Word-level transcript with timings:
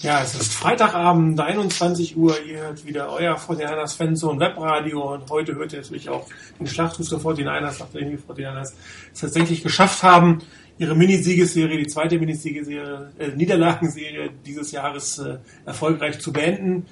Ja, 0.00 0.22
es 0.22 0.34
ist 0.36 0.54
Freitagabend, 0.54 1.40
21 1.40 2.16
Uhr. 2.16 2.36
Ihr 2.46 2.60
hört 2.60 2.86
wieder 2.86 3.12
euer 3.12 3.36
49ers 3.36 3.96
Fanzone 3.96 4.38
Webradio 4.38 5.14
und 5.14 5.28
heute 5.28 5.56
hört 5.56 5.72
ihr 5.72 5.80
natürlich 5.80 6.08
auch 6.08 6.26
den 6.60 6.68
Schlachtruf 6.68 7.08
der 7.08 7.18
49ers, 7.18 7.80
nachdem 7.80 8.10
die 8.10 8.16
49ers 8.16 8.74
es 9.12 9.20
tatsächlich 9.20 9.62
geschafft 9.62 10.04
haben, 10.04 10.38
ihre 10.78 10.94
Minisiegesserie, 10.94 11.78
die 11.78 11.88
zweite 11.88 12.16
Minisiegesserie, 12.16 13.10
äh, 13.18 13.28
Niederlagenserie 13.30 14.30
dieses 14.46 14.70
Jahres 14.70 15.18
äh, 15.18 15.38
erfolgreich 15.66 16.20
zu 16.20 16.32
beenden. 16.32 16.86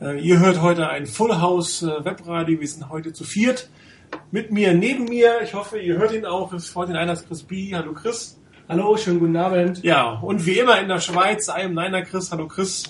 Äh, 0.00 0.20
ihr 0.20 0.40
hört 0.40 0.60
heute 0.60 0.88
ein 0.88 1.06
Full 1.06 1.40
House 1.40 1.82
äh, 1.82 2.04
Webradio. 2.04 2.58
Wir 2.58 2.68
sind 2.68 2.88
heute 2.90 3.12
zu 3.12 3.22
viert. 3.22 3.70
Mit 4.32 4.50
mir, 4.50 4.74
neben 4.74 5.04
mir, 5.04 5.40
ich 5.44 5.54
hoffe, 5.54 5.78
ihr 5.78 5.98
hört 5.98 6.12
ihn 6.12 6.26
auch, 6.26 6.52
ist 6.52 6.76
49ers 6.76 7.28
Chris 7.28 7.44
B. 7.44 7.72
Hallo 7.72 7.92
Chris. 7.92 8.39
Hallo, 8.70 8.96
schönen 8.96 9.18
guten 9.18 9.36
Abend. 9.36 9.82
Ja, 9.82 10.12
und 10.22 10.46
wie 10.46 10.56
immer 10.56 10.80
in 10.80 10.86
der 10.86 11.00
Schweiz, 11.00 11.48
einem 11.48 11.74
Niner 11.74 12.02
Chris. 12.02 12.30
Hallo 12.30 12.46
Chris. 12.46 12.84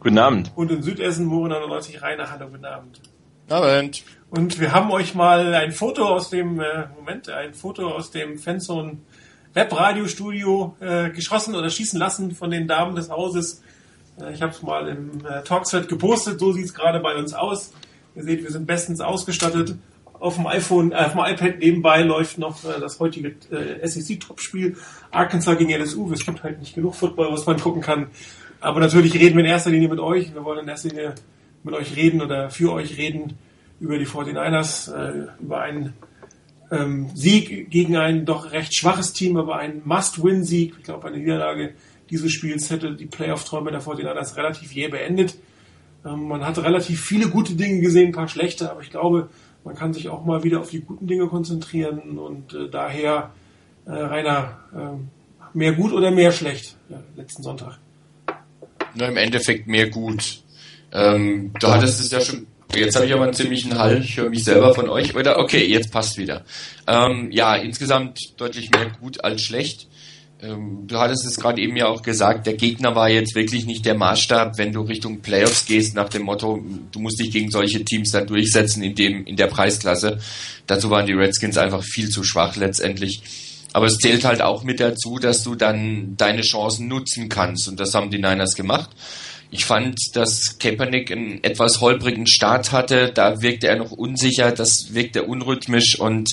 Guten 0.00 0.16
Abend. 0.16 0.50
Und 0.54 0.70
in 0.70 0.82
Südessen, 0.82 1.26
Moore 1.26 1.50
99 1.50 2.00
Rainer. 2.00 2.30
Hallo, 2.30 2.48
guten 2.48 2.64
Abend. 2.64 3.02
Abend. 3.50 4.02
Und 4.30 4.58
wir 4.58 4.72
haben 4.72 4.90
euch 4.90 5.14
mal 5.14 5.54
ein 5.54 5.72
Foto 5.72 6.06
aus 6.06 6.30
dem, 6.30 6.58
äh, 6.58 6.86
Moment, 6.96 7.28
ein 7.28 7.52
Foto 7.52 7.90
aus 7.90 8.10
dem 8.10 8.38
Fanzone 8.38 8.96
Webradiostudio 9.52 10.74
äh, 10.80 11.10
geschossen 11.10 11.54
oder 11.54 11.68
schießen 11.68 12.00
lassen 12.00 12.30
von 12.30 12.50
den 12.50 12.66
Damen 12.66 12.96
des 12.96 13.10
Hauses. 13.10 13.62
Äh, 14.18 14.32
ich 14.32 14.40
habe 14.40 14.52
es 14.52 14.62
mal 14.62 14.88
im 14.88 15.20
äh, 15.26 15.42
Talkset 15.42 15.86
gepostet, 15.86 16.40
so 16.40 16.54
sieht 16.54 16.64
es 16.64 16.72
gerade 16.72 17.00
bei 17.00 17.14
uns 17.14 17.34
aus. 17.34 17.74
Ihr 18.14 18.24
seht, 18.24 18.42
wir 18.42 18.50
sind 18.50 18.66
bestens 18.66 19.02
ausgestattet 19.02 19.76
auf 20.26 20.36
dem 20.36 20.46
iPhone, 20.46 20.92
äh, 20.92 20.96
auf 20.96 21.12
dem 21.12 21.20
iPad 21.20 21.58
nebenbei 21.58 22.02
läuft 22.02 22.38
noch 22.38 22.64
äh, 22.64 22.80
das 22.80 23.00
heutige 23.00 23.34
äh, 23.50 23.86
SEC-Topspiel 23.86 24.76
Arkansas 25.10 25.56
gegen 25.58 25.70
LSU. 25.70 26.12
Es 26.12 26.24
gibt 26.24 26.42
halt 26.42 26.58
nicht 26.60 26.74
genug 26.74 26.94
Football, 26.94 27.32
was 27.32 27.46
man 27.46 27.58
gucken 27.58 27.82
kann. 27.82 28.08
Aber 28.60 28.80
natürlich 28.80 29.14
reden 29.14 29.36
wir 29.36 29.44
in 29.44 29.50
erster 29.50 29.70
Linie 29.70 29.88
mit 29.88 30.00
euch. 30.00 30.34
Wir 30.34 30.44
wollen 30.44 30.60
in 30.60 30.68
erster 30.68 30.88
Linie 30.88 31.14
mit 31.62 31.74
euch 31.74 31.96
reden 31.96 32.20
oder 32.20 32.50
für 32.50 32.72
euch 32.72 32.96
reden 32.96 33.38
über 33.80 33.98
die 33.98 34.06
49ers, 34.06 34.92
äh, 34.92 35.26
über 35.40 35.60
einen 35.60 35.92
ähm, 36.70 37.10
Sieg 37.14 37.70
gegen 37.70 37.96
ein 37.96 38.24
doch 38.24 38.52
recht 38.52 38.74
schwaches 38.74 39.12
Team, 39.12 39.36
aber 39.36 39.56
ein 39.56 39.82
Must-Win-Sieg. 39.84 40.74
Ich 40.78 40.84
glaube, 40.84 41.08
eine 41.08 41.18
Niederlage 41.18 41.74
dieses 42.10 42.32
Spiels 42.32 42.70
hätte 42.70 42.94
die 42.94 43.06
Playoff-Träume 43.06 43.70
der 43.70 43.82
49ers 43.82 44.36
relativ 44.36 44.72
jäh 44.72 44.88
beendet. 44.88 45.36
Ähm, 46.04 46.28
man 46.28 46.44
hat 46.44 46.58
relativ 46.58 47.00
viele 47.00 47.28
gute 47.28 47.54
Dinge 47.54 47.80
gesehen, 47.80 48.08
ein 48.08 48.12
paar 48.12 48.28
schlechte, 48.28 48.70
aber 48.70 48.80
ich 48.80 48.90
glaube, 48.90 49.28
man 49.66 49.74
kann 49.74 49.92
sich 49.92 50.08
auch 50.08 50.24
mal 50.24 50.44
wieder 50.44 50.60
auf 50.60 50.70
die 50.70 50.80
guten 50.80 51.08
Dinge 51.08 51.26
konzentrieren 51.26 52.18
und 52.18 52.54
äh, 52.54 52.68
daher, 52.70 53.32
äh, 53.84 53.90
Rainer, 53.90 54.58
äh, 54.72 55.56
mehr 55.58 55.72
gut 55.72 55.92
oder 55.92 56.12
mehr 56.12 56.30
schlecht 56.30 56.76
ja, 56.88 57.02
letzten 57.16 57.42
Sonntag? 57.42 57.78
Na, 58.94 59.08
im 59.08 59.16
Endeffekt 59.16 59.66
mehr 59.66 59.90
gut. 59.90 60.42
Ähm, 60.92 61.52
du 61.58 61.66
hattest 61.66 61.98
es 61.98 62.12
ja 62.12 62.20
schon. 62.20 62.46
Jetzt 62.74 62.94
habe 62.94 63.06
ich 63.06 63.12
aber 63.12 63.24
einen 63.24 63.34
ziemlichen 63.34 63.76
Hall. 63.76 63.98
Ich 63.98 64.16
höre 64.16 64.30
mich 64.30 64.44
selber 64.44 64.72
von 64.72 64.88
euch. 64.88 65.16
Oder 65.16 65.38
okay, 65.38 65.64
jetzt 65.66 65.90
passt 65.90 66.16
wieder. 66.16 66.44
Ähm, 66.86 67.30
ja, 67.32 67.56
insgesamt 67.56 68.40
deutlich 68.40 68.70
mehr 68.70 68.90
gut 69.00 69.24
als 69.24 69.42
schlecht. 69.42 69.88
Ähm, 70.42 70.86
du 70.86 70.98
hattest 70.98 71.24
es 71.26 71.36
gerade 71.36 71.62
eben 71.62 71.76
ja 71.76 71.86
auch 71.86 72.02
gesagt, 72.02 72.46
der 72.46 72.54
Gegner 72.54 72.94
war 72.94 73.08
jetzt 73.08 73.34
wirklich 73.34 73.64
nicht 73.64 73.86
der 73.86 73.94
Maßstab, 73.94 74.58
wenn 74.58 74.72
du 74.72 74.82
Richtung 74.82 75.20
Playoffs 75.20 75.64
gehst, 75.64 75.94
nach 75.94 76.10
dem 76.10 76.22
Motto, 76.22 76.62
du 76.92 76.98
musst 77.00 77.18
dich 77.18 77.30
gegen 77.30 77.50
solche 77.50 77.84
Teams 77.84 78.10
dann 78.10 78.26
durchsetzen 78.26 78.82
in 78.82 78.94
dem, 78.94 79.24
in 79.24 79.36
der 79.36 79.46
Preisklasse. 79.46 80.18
Dazu 80.66 80.90
waren 80.90 81.06
die 81.06 81.14
Redskins 81.14 81.56
einfach 81.56 81.82
viel 81.82 82.10
zu 82.10 82.22
schwach 82.22 82.56
letztendlich. 82.56 83.22
Aber 83.72 83.86
es 83.86 83.98
zählt 83.98 84.24
halt 84.24 84.42
auch 84.42 84.62
mit 84.62 84.80
dazu, 84.80 85.18
dass 85.18 85.42
du 85.42 85.54
dann 85.54 86.16
deine 86.16 86.42
Chancen 86.42 86.88
nutzen 86.88 87.28
kannst. 87.28 87.68
Und 87.68 87.80
das 87.80 87.94
haben 87.94 88.10
die 88.10 88.18
Niners 88.18 88.54
gemacht. 88.54 88.90
Ich 89.50 89.64
fand, 89.64 89.98
dass 90.14 90.58
Kaepernick 90.58 91.12
einen 91.12 91.42
etwas 91.44 91.80
holprigen 91.80 92.26
Start 92.26 92.72
hatte. 92.72 93.10
Da 93.12 93.42
wirkte 93.42 93.68
er 93.68 93.76
noch 93.76 93.92
unsicher, 93.92 94.52
das 94.52 94.94
wirkte 94.94 95.24
unrhythmisch 95.24 95.98
und 95.98 96.30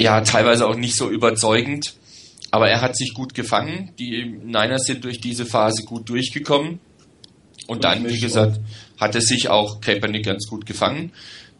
ja, 0.00 0.20
teilweise 0.20 0.66
auch 0.66 0.76
nicht 0.76 0.96
so 0.96 1.08
überzeugend. 1.08 1.94
Aber 2.54 2.70
er 2.70 2.82
hat 2.82 2.96
sich 2.96 3.14
gut 3.14 3.34
gefangen. 3.34 3.90
Die 3.98 4.26
Niners 4.26 4.84
sind 4.84 5.02
durch 5.02 5.20
diese 5.20 5.44
Phase 5.44 5.82
gut 5.82 6.08
durchgekommen. 6.08 6.78
Und 7.66 7.82
dann, 7.82 8.08
wie 8.08 8.20
gesagt, 8.20 8.60
hat 8.96 9.16
er 9.16 9.22
sich 9.22 9.48
auch 9.48 9.80
Kaepernick 9.80 10.24
ganz 10.24 10.46
gut 10.46 10.64
gefangen. 10.64 11.10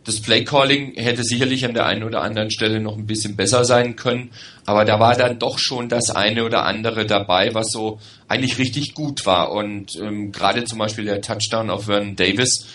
Das 0.05 0.21
Playcalling 0.21 0.95
hätte 0.95 1.25
sicherlich 1.25 1.65
an 1.65 1.75
der 1.75 1.87
einen 1.87 2.05
oder 2.05 2.23
anderen 2.23 2.53
Stelle 2.53 2.79
noch 2.79 2.97
ein 2.97 3.07
bisschen 3.07 3.35
besser 3.35 3.65
sein 3.65 3.97
können, 3.97 4.31
aber 4.67 4.85
da 4.85 5.01
war 5.01 5.17
dann 5.17 5.41
doch 5.41 5.59
schon 5.59 5.89
das 5.89 6.11
eine 6.11 6.45
oder 6.45 6.65
andere 6.65 7.07
dabei, 7.07 7.53
was 7.55 7.73
so 7.73 7.99
eigentlich 8.29 8.59
richtig 8.59 8.95
gut 8.95 9.27
war. 9.27 9.51
Und 9.51 9.97
ähm, 9.97 10.31
gerade 10.31 10.63
zum 10.63 10.79
Beispiel 10.79 11.07
der 11.07 11.23
Touchdown 11.23 11.71
auf 11.71 11.87
Vernon 11.87 12.15
Davis, 12.15 12.67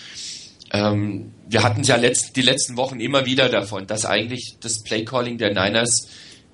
ähm, 0.72 1.32
wir 1.48 1.62
hatten 1.62 1.80
es 1.80 1.88
ja 1.88 1.96
letzt, 1.96 2.36
die 2.36 2.42
letzten 2.42 2.76
Wochen 2.76 3.00
immer 3.00 3.24
wieder 3.24 3.48
davon, 3.48 3.86
dass 3.86 4.04
eigentlich 4.04 4.56
das 4.60 4.82
Playcalling 4.82 5.38
der 5.38 5.54
Niners 5.54 6.06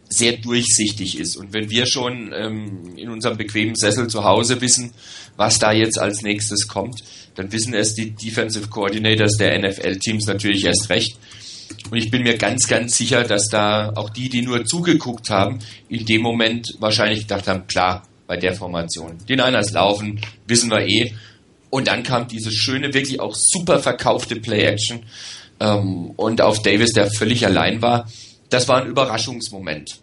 sehr 0.09 0.37
durchsichtig 0.37 1.19
ist. 1.19 1.37
Und 1.37 1.53
wenn 1.53 1.71
wir 1.71 1.87
schon 1.87 2.33
ähm, 2.33 2.97
in 2.97 3.09
unserem 3.09 3.37
bequemen 3.37 3.75
Sessel 3.75 4.09
zu 4.09 4.25
Hause 4.25 4.61
wissen, 4.61 4.93
was 5.37 5.59
da 5.59 5.73
jetzt 5.73 5.99
als 5.99 6.23
nächstes 6.23 6.69
kommt, 6.69 7.03
dann 7.35 7.53
wissen 7.53 7.75
es 7.75 7.95
die 7.95 8.13
Defensive 8.13 8.69
Coordinators 8.69 9.37
der 9.37 9.59
NFL-Teams 9.59 10.27
natürlich 10.27 10.65
erst 10.65 10.89
recht. 10.91 11.19
Und 11.91 11.99
ich 11.99 12.11
bin 12.11 12.23
mir 12.23 12.37
ganz, 12.37 12.67
ganz 12.69 12.97
sicher, 12.97 13.25
dass 13.25 13.49
da 13.49 13.93
auch 13.95 14.11
die, 14.11 14.29
die 14.29 14.43
nur 14.43 14.65
zugeguckt 14.65 15.31
haben, 15.31 15.59
in 15.89 16.07
dem 16.07 16.23
Moment 16.23 16.75
wahrscheinlich 16.79 17.21
gedacht 17.21 17.49
haben, 17.49 17.67
klar, 17.67 18.07
bei 18.27 18.37
der 18.37 18.55
Formation. 18.55 19.19
Die 19.29 19.37
Niners 19.37 19.73
laufen, 19.73 20.21
wissen 20.47 20.71
wir 20.71 20.87
eh. 20.87 21.15
Und 21.71 21.89
dann 21.89 22.03
kam 22.03 22.29
diese 22.29 22.51
schöne, 22.51 22.95
wirklich 22.95 23.21
auch 23.21 23.35
super 23.35 23.81
verkaufte 23.81 24.37
Play-Action. 24.37 25.01
Ähm, 25.61 26.11
und 26.17 26.41
auf 26.41 26.63
Davis, 26.63 26.93
der 26.93 27.11
völlig 27.11 27.45
allein 27.45 27.83
war, 27.83 28.09
das 28.51 28.69
war 28.69 28.83
ein 28.83 28.89
Überraschungsmoment. 28.89 30.01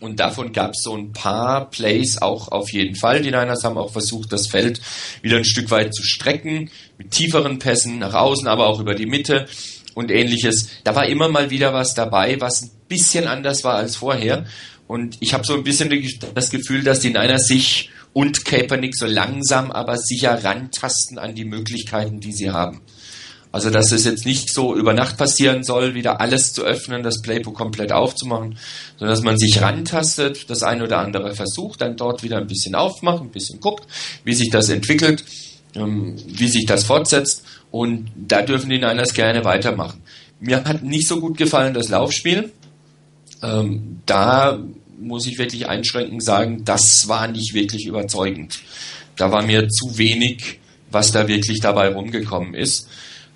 Und 0.00 0.20
davon 0.20 0.52
gab 0.52 0.72
es 0.72 0.82
so 0.82 0.94
ein 0.96 1.12
paar 1.12 1.70
Plays 1.70 2.20
auch 2.20 2.48
auf 2.48 2.70
jeden 2.72 2.94
Fall. 2.94 3.22
Die 3.22 3.30
Niners 3.30 3.64
haben 3.64 3.78
auch 3.78 3.92
versucht, 3.92 4.32
das 4.32 4.48
Feld 4.48 4.80
wieder 5.22 5.38
ein 5.38 5.44
Stück 5.44 5.70
weit 5.70 5.94
zu 5.94 6.02
strecken, 6.02 6.70
mit 6.98 7.10
tieferen 7.10 7.58
Pässen 7.58 7.98
nach 7.98 8.12
außen, 8.12 8.46
aber 8.46 8.66
auch 8.66 8.80
über 8.80 8.94
die 8.94 9.06
Mitte 9.06 9.46
und 9.94 10.10
ähnliches. 10.10 10.68
Da 10.84 10.94
war 10.94 11.06
immer 11.06 11.28
mal 11.28 11.50
wieder 11.50 11.72
was 11.72 11.94
dabei, 11.94 12.40
was 12.40 12.62
ein 12.62 12.70
bisschen 12.88 13.26
anders 13.26 13.64
war 13.64 13.76
als 13.76 13.96
vorher. 13.96 14.44
Und 14.86 15.16
ich 15.20 15.32
habe 15.32 15.46
so 15.46 15.54
ein 15.54 15.64
bisschen 15.64 15.90
das 16.34 16.50
Gefühl, 16.50 16.82
dass 16.82 17.00
die 17.00 17.08
Niners 17.08 17.46
sich 17.46 17.90
und 18.12 18.44
Kaepernick 18.44 18.96
so 18.96 19.06
langsam 19.06 19.70
aber 19.70 19.96
sicher 19.96 20.44
rantasten 20.44 21.18
an 21.18 21.34
die 21.34 21.44
Möglichkeiten, 21.44 22.20
die 22.20 22.32
sie 22.32 22.50
haben. 22.50 22.82
Also 23.54 23.70
dass 23.70 23.92
es 23.92 24.04
jetzt 24.04 24.26
nicht 24.26 24.52
so 24.52 24.74
über 24.74 24.94
Nacht 24.94 25.16
passieren 25.16 25.62
soll, 25.62 25.94
wieder 25.94 26.20
alles 26.20 26.52
zu 26.52 26.64
öffnen, 26.64 27.04
das 27.04 27.22
Playbook 27.22 27.54
komplett 27.54 27.92
aufzumachen, 27.92 28.58
sondern 28.98 29.14
dass 29.14 29.22
man 29.22 29.38
sich 29.38 29.62
rantastet, 29.62 30.50
das 30.50 30.64
eine 30.64 30.82
oder 30.82 30.98
andere 30.98 31.36
versucht, 31.36 31.80
dann 31.80 31.96
dort 31.96 32.24
wieder 32.24 32.38
ein 32.38 32.48
bisschen 32.48 32.74
aufmacht, 32.74 33.22
ein 33.22 33.30
bisschen 33.30 33.60
guckt, 33.60 33.86
wie 34.24 34.34
sich 34.34 34.50
das 34.50 34.70
entwickelt, 34.70 35.24
ähm, 35.76 36.16
wie 36.26 36.48
sich 36.48 36.66
das 36.66 36.82
fortsetzt 36.82 37.44
und 37.70 38.10
da 38.16 38.42
dürfen 38.42 38.70
die 38.70 38.78
Niners 38.78 39.14
gerne 39.14 39.44
weitermachen. 39.44 40.02
Mir 40.40 40.64
hat 40.64 40.82
nicht 40.82 41.06
so 41.06 41.20
gut 41.20 41.36
gefallen 41.36 41.74
das 41.74 41.88
Laufspiel. 41.90 42.50
Ähm, 43.40 44.00
da 44.04 44.58
muss 44.98 45.28
ich 45.28 45.38
wirklich 45.38 45.68
einschränkend 45.68 46.24
sagen, 46.24 46.64
das 46.64 47.04
war 47.06 47.28
nicht 47.28 47.54
wirklich 47.54 47.86
überzeugend. 47.86 48.58
Da 49.14 49.30
war 49.30 49.42
mir 49.42 49.68
zu 49.68 49.96
wenig, 49.96 50.58
was 50.90 51.12
da 51.12 51.28
wirklich 51.28 51.60
dabei 51.60 51.90
rumgekommen 51.90 52.54
ist. 52.54 52.88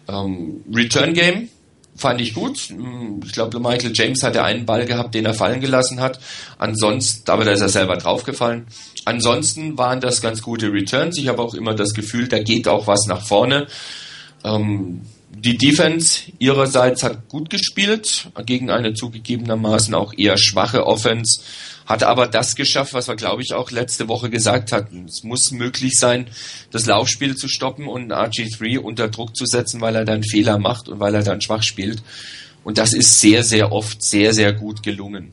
Ähm, 0.09 0.65
Return 0.73 1.13
Game 1.15 1.49
fand 1.97 2.21
ich 2.21 2.35
gut. 2.35 2.71
Mm, 2.71 3.21
ich 3.25 3.33
glaube, 3.33 3.61
Michael 3.61 3.93
James 3.95 4.23
hatte 4.23 4.43
einen 4.43 4.67
Ball 4.67 4.87
gehabt, 4.87 5.15
den 5.15 5.27
er 5.27 5.35
fallen 5.35 5.61
gelassen 5.61 6.01
hat. 6.01 6.19
Ansonsten, 6.59 7.31
aber 7.31 7.45
da 7.45 7.53
ist 7.53 7.61
er 7.61 7.69
selber 7.69 7.97
draufgefallen. 7.97 8.66
Ansonsten 9.05 9.77
waren 9.77 10.01
das 10.01 10.21
ganz 10.21 10.43
gute 10.43 10.72
Returns. 10.72 11.19
Ich 11.19 11.28
habe 11.28 11.43
auch 11.43 11.55
immer 11.55 11.75
das 11.75 11.95
Gefühl, 11.95 12.28
da 12.28 12.39
geht 12.39 12.69
auch 12.69 12.87
was 12.87 13.07
nach 13.07 13.27
vorne. 13.27 13.66
Ähm, 14.45 15.03
die 15.41 15.57
Defense 15.57 16.23
ihrerseits 16.39 17.03
hat 17.03 17.29
gut 17.29 17.51
gespielt, 17.51 18.29
gegen 18.47 18.71
eine 18.71 18.95
zugegebenermaßen 18.95 19.95
auch 19.95 20.13
eher 20.17 20.37
schwache 20.39 20.87
Offense 20.87 21.41
hat 21.89 22.03
aber 22.03 22.27
das 22.27 22.55
geschafft, 22.55 22.93
was 22.93 23.09
wir, 23.09 23.17
glaube 23.17 23.41
ich, 23.41 23.55
auch 23.55 23.71
letzte 23.71 24.09
Woche 24.09 24.29
gesagt 24.29 24.73
hatten. 24.73 25.07
Es 25.07 25.25
muss 25.25 25.53
möglich 25.53 25.99
sein, 25.99 26.27
das 26.71 26.85
Laufspiel 26.85 27.35
zu 27.35 27.49
stoppen 27.49 27.89
und 27.89 28.13
RG3 28.13 28.79
unter 28.79 29.09
Druck 29.09 29.35
zu 29.35 29.47
setzen, 29.47 29.81
weil 29.81 29.97
er 29.97 30.05
dann 30.05 30.23
Fehler 30.23 30.59
macht 30.59 30.91
und 30.91 31.01
weil 31.01 31.15
er 31.15 31.23
dann 31.23 31.41
schwach 31.41 31.63
spielt. 31.63 32.03
Und 32.63 32.77
das 32.77 32.93
ist 32.93 33.23
sehr, 33.23 33.43
sehr 33.43 33.73
oft 33.73 34.03
sehr, 34.03 34.35
sehr 34.35 34.53
gut 34.53 34.83
gelungen. 34.83 35.33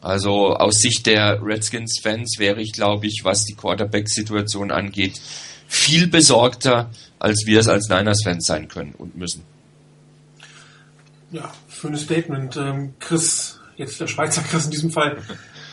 Also 0.00 0.54
aus 0.54 0.76
Sicht 0.76 1.06
der 1.06 1.42
Redskins-Fans 1.42 2.36
wäre 2.38 2.62
ich, 2.62 2.70
glaube 2.70 3.08
ich, 3.08 3.22
was 3.24 3.44
die 3.44 3.54
Quarterback-Situation 3.54 4.70
angeht, 4.70 5.20
viel 5.68 6.08
besorgter, 6.08 6.90
als 7.18 7.44
wir 7.46 7.60
es 7.60 7.68
als 7.68 7.88
Niners-Fans 7.88 8.46
sein 8.46 8.68
können 8.68 8.94
und 8.96 9.16
müssen. 9.16 9.44
Ja, 11.30 11.52
schönes 11.68 12.02
Statement. 12.02 12.56
Ähm, 12.56 12.94
Chris, 12.98 13.60
jetzt 13.76 14.00
der 14.00 14.06
Schweizer 14.06 14.42
Chris 14.42 14.64
in 14.64 14.70
diesem 14.70 14.90
Fall. 14.90 15.18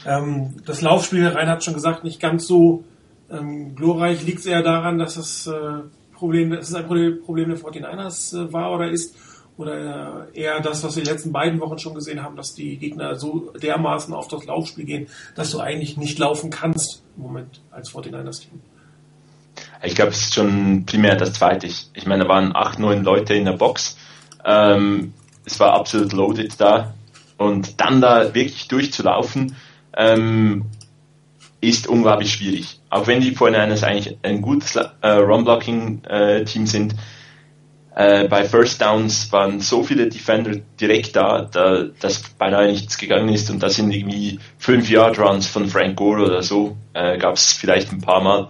Ähm, 0.06 0.57
das 0.65 0.81
Laufspiel, 0.81 1.25
Rein 1.27 1.47
hat 1.47 1.63
schon 1.63 1.74
gesagt, 1.74 2.03
nicht 2.03 2.19
ganz 2.19 2.45
so 2.45 2.83
ähm, 3.31 3.74
glorreich. 3.75 4.24
Liegt 4.24 4.39
es 4.39 4.45
eher 4.45 4.62
daran, 4.62 5.00
dass 5.00 5.15
es, 5.15 5.47
äh, 5.47 5.80
Problem, 6.13 6.51
dass 6.51 6.69
es 6.69 6.75
ein 6.75 6.86
Problem 6.88 7.50
der 7.50 7.57
49ers 7.57 8.36
äh, 8.38 8.53
war 8.53 8.74
oder 8.74 8.89
ist? 8.89 9.15
Oder 9.57 10.27
eher 10.33 10.59
das, 10.59 10.83
was 10.83 10.98
wir 10.98 11.03
die 11.03 11.09
letzten 11.09 11.31
beiden 11.31 11.62
Wochen 11.62 11.80
schon 11.80 11.95
gesehen 11.95 12.21
haben, 12.21 12.36
dass 12.36 12.53
die 12.56 12.75
Gegner 12.75 13.15
so 13.15 13.53
dermaßen 13.62 14.13
auf 14.13 14.27
das 14.27 14.45
Laufspiel 14.45 14.83
gehen, 14.83 15.07
dass 15.33 15.51
du 15.51 15.62
eigentlich 15.62 15.95
nicht 15.95 16.19
laufen 16.19 16.50
kannst 16.50 17.03
im 17.15 17.24
Moment 17.24 17.62
als 17.71 17.89
49ers-Team? 17.94 18.59
Ich 19.83 19.95
glaube, 19.95 20.11
es 20.11 20.21
ist 20.21 20.33
schon 20.35 20.85
primär 20.85 21.15
das 21.15 21.33
Zweite. 21.33 21.67
Ich, 21.67 21.89
ich 21.93 22.05
meine, 22.05 22.23
da 22.23 22.29
waren 22.29 22.55
acht, 22.55 22.79
neun 22.79 23.03
Leute 23.03 23.33
in 23.33 23.45
der 23.45 23.53
Box. 23.53 23.97
Ähm, 24.43 25.13
es 25.45 25.59
war 25.59 25.73
absolut 25.73 26.13
loaded 26.13 26.59
da. 26.59 26.93
Und 27.37 27.79
dann 27.81 28.01
da 28.01 28.33
wirklich 28.33 28.67
durchzulaufen, 28.67 29.55
ähm, 29.95 30.65
ist 31.61 31.87
unglaublich 31.87 32.33
schwierig. 32.33 32.79
Auch 32.89 33.07
wenn 33.07 33.21
die 33.21 33.35
49ers 33.35 33.83
eigentlich 33.83 34.17
ein 34.23 34.41
gutes 34.41 34.75
äh, 34.75 35.07
Run-Blocking-Team 35.07 36.63
äh, 36.63 36.67
sind, 36.67 36.95
äh, 37.95 38.27
bei 38.27 38.43
First 38.43 38.81
Downs 38.81 39.31
waren 39.31 39.61
so 39.61 39.81
viele 39.81 40.07
Defender 40.07 40.57
direkt 40.79 41.15
da, 41.15 41.43
da, 41.49 41.85
dass 41.99 42.21
beinahe 42.37 42.67
nichts 42.67 42.97
gegangen 42.97 43.29
ist 43.29 43.49
und 43.49 43.63
da 43.63 43.69
sind 43.69 43.91
irgendwie 43.91 44.39
5 44.59 44.89
Yard 44.89 45.17
Runs 45.17 45.47
von 45.47 45.67
Frank 45.67 45.95
Gore 45.95 46.25
oder 46.25 46.43
so, 46.43 46.75
äh, 46.93 47.17
gab 47.17 47.35
es 47.35 47.53
vielleicht 47.53 47.93
ein 47.93 48.01
paar 48.01 48.21
Mal. 48.21 48.49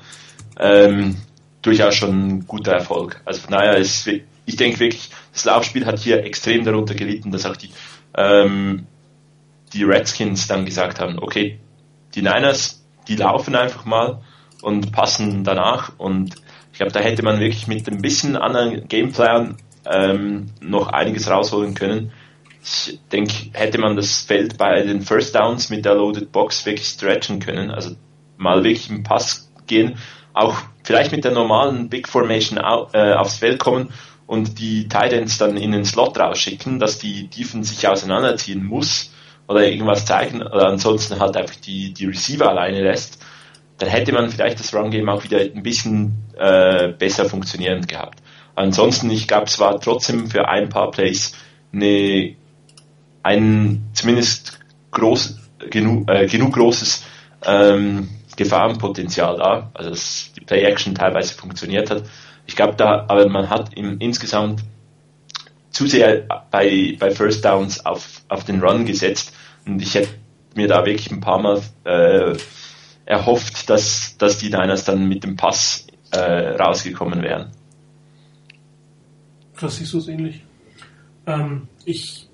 Ähm, 0.59 1.17
durchaus 1.61 1.95
schon 1.95 2.27
ein 2.27 2.47
guter 2.47 2.73
Erfolg. 2.73 3.21
Also 3.25 3.41
von 3.41 3.51
daher 3.51 3.77
ist, 3.77 4.07
ich 4.07 4.55
denke 4.55 4.79
wirklich, 4.79 5.09
das 5.33 5.45
Laufspiel 5.45 5.85
hat 5.85 5.99
hier 5.99 6.23
extrem 6.23 6.63
darunter 6.63 6.93
gelitten, 6.93 7.31
dass 7.31 7.45
auch 7.45 7.57
die, 7.57 7.71
ähm, 8.15 8.85
die 9.73 9.83
Redskins 9.83 10.47
dann 10.47 10.65
gesagt 10.65 10.99
haben, 10.99 11.17
okay, 11.19 11.59
die 12.13 12.21
Niners, 12.21 12.85
die 13.07 13.15
laufen 13.15 13.55
einfach 13.55 13.85
mal 13.85 14.21
und 14.61 14.91
passen 14.91 15.43
danach 15.43 15.91
und 15.97 16.35
ich 16.71 16.79
glaube, 16.79 16.91
da 16.91 16.99
hätte 16.99 17.23
man 17.23 17.39
wirklich 17.39 17.67
mit 17.67 17.87
ein 17.87 18.01
bisschen 18.01 18.35
anderen 18.35 18.87
Gameplan 18.87 19.55
ähm, 19.85 20.47
noch 20.59 20.89
einiges 20.89 21.29
rausholen 21.29 21.73
können. 21.73 22.11
Ich 22.61 22.99
denke, 23.11 23.33
hätte 23.53 23.77
man 23.77 23.95
das 23.95 24.21
Feld 24.21 24.57
bei 24.57 24.81
den 24.81 25.01
First 25.01 25.35
Downs 25.35 25.69
mit 25.69 25.85
der 25.85 25.95
Loaded 25.95 26.31
Box 26.31 26.65
wirklich 26.65 26.87
stretchen 26.87 27.39
können, 27.39 27.71
also 27.71 27.95
mal 28.37 28.63
wirklich 28.63 28.89
im 28.89 29.03
Pass 29.03 29.49
gehen, 29.67 29.97
auch 30.35 30.57
vielleicht 30.83 31.11
mit 31.11 31.23
der 31.23 31.31
normalen 31.31 31.89
Big 31.89 32.07
Formation 32.07 32.59
au, 32.59 32.89
äh, 32.93 33.13
aufs 33.13 33.37
Feld 33.37 33.59
kommen 33.59 33.91
und 34.27 34.59
die 34.59 34.83
Titans 34.87 35.37
dann 35.37 35.57
in 35.57 35.71
den 35.71 35.85
Slot 35.85 36.19
rausschicken, 36.19 36.79
dass 36.79 36.99
die 36.99 37.27
Defense 37.27 37.73
sich 37.73 37.87
auseinanderziehen 37.87 38.63
muss 38.63 39.11
oder 39.47 39.65
irgendwas 39.67 40.05
zeigen 40.05 40.41
oder 40.41 40.67
ansonsten 40.67 41.19
halt 41.19 41.37
einfach 41.37 41.55
die, 41.55 41.93
die 41.93 42.05
Receiver 42.05 42.49
alleine 42.49 42.81
lässt, 42.81 43.23
dann 43.77 43.89
hätte 43.89 44.11
man 44.11 44.29
vielleicht 44.29 44.59
das 44.59 44.73
Run-Game 44.73 45.07
auch 45.09 45.23
wieder 45.23 45.39
ein 45.39 45.63
bisschen 45.63 46.15
äh, 46.37 46.89
besser 46.89 47.25
funktionierend 47.25 47.87
gehabt. 47.87 48.19
Ansonsten, 48.55 49.09
ich 49.09 49.27
glaube, 49.27 49.45
es 49.45 49.59
war 49.59 49.79
trotzdem 49.79 50.27
für 50.27 50.47
ein 50.47 50.69
paar 50.69 50.91
Plays 50.91 51.33
eine, 51.73 52.35
ein 53.23 53.85
zumindest 53.93 54.59
groß, 54.91 55.37
genug, 55.69 56.09
äh, 56.09 56.25
genug 56.27 56.53
großes 56.53 57.03
ähm, 57.45 58.09
Gefahrenpotenzial 58.35 59.37
da, 59.37 59.71
also 59.73 59.89
dass 59.91 60.31
die 60.33 60.41
Play-Action 60.41 60.95
teilweise 60.95 61.33
funktioniert 61.33 61.89
hat. 61.89 62.03
Ich 62.45 62.55
glaube, 62.55 62.75
da, 62.75 63.05
aber 63.07 63.27
man 63.27 63.49
hat 63.49 63.73
im, 63.75 63.99
insgesamt 63.99 64.63
zu 65.71 65.87
sehr 65.87 66.25
bei, 66.51 66.95
bei 66.99 67.11
First 67.11 67.43
Downs 67.43 67.85
auf, 67.85 68.21
auf 68.29 68.43
den 68.43 68.61
Run 68.61 68.85
gesetzt 68.85 69.33
und 69.65 69.81
ich 69.81 69.95
hätte 69.95 70.09
mir 70.55 70.67
da 70.67 70.85
wirklich 70.85 71.11
ein 71.11 71.19
paar 71.19 71.41
Mal 71.41 71.61
äh, 71.83 72.37
erhofft, 73.05 73.69
dass, 73.69 74.17
dass 74.17 74.37
die 74.37 74.49
Niners 74.49 74.85
dann 74.85 75.07
mit 75.07 75.23
dem 75.23 75.35
Pass 75.35 75.87
äh, 76.11 76.55
rausgekommen 76.55 77.21
wären. 77.21 77.51
Was 79.59 79.77
siehst 79.77 79.93
du 79.93 79.97
es 79.99 80.07
ähnlich? 80.07 80.41
Ähm, 81.27 81.67
ich 81.85 82.29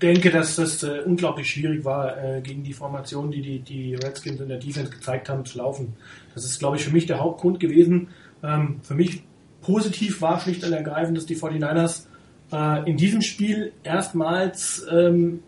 denke, 0.00 0.30
dass 0.30 0.56
das 0.56 0.82
äh, 0.82 1.02
unglaublich 1.04 1.50
schwierig 1.50 1.84
war, 1.84 2.16
äh, 2.16 2.40
gegen 2.40 2.62
die 2.62 2.72
Formation, 2.72 3.30
die, 3.30 3.42
die 3.42 3.58
die 3.60 3.94
Redskins 3.94 4.40
in 4.40 4.48
der 4.48 4.58
Defense 4.58 4.90
gezeigt 4.90 5.28
haben, 5.28 5.44
zu 5.44 5.58
laufen. 5.58 5.94
Das 6.34 6.44
ist, 6.44 6.58
glaube 6.58 6.76
ich, 6.76 6.84
für 6.84 6.92
mich 6.92 7.06
der 7.06 7.20
Hauptgrund 7.20 7.60
gewesen. 7.60 8.08
Ähm, 8.42 8.80
für 8.82 8.94
mich 8.94 9.22
positiv 9.60 10.20
war 10.22 10.40
schlicht 10.40 10.64
und 10.64 10.72
ergreifend, 10.72 11.16
dass 11.16 11.26
die 11.26 11.36
49ers 11.36 12.04
äh, 12.52 12.88
in 12.88 12.96
diesem 12.96 13.22
Spiel 13.22 13.72
erstmals 13.82 14.86
ähm, 14.90 15.40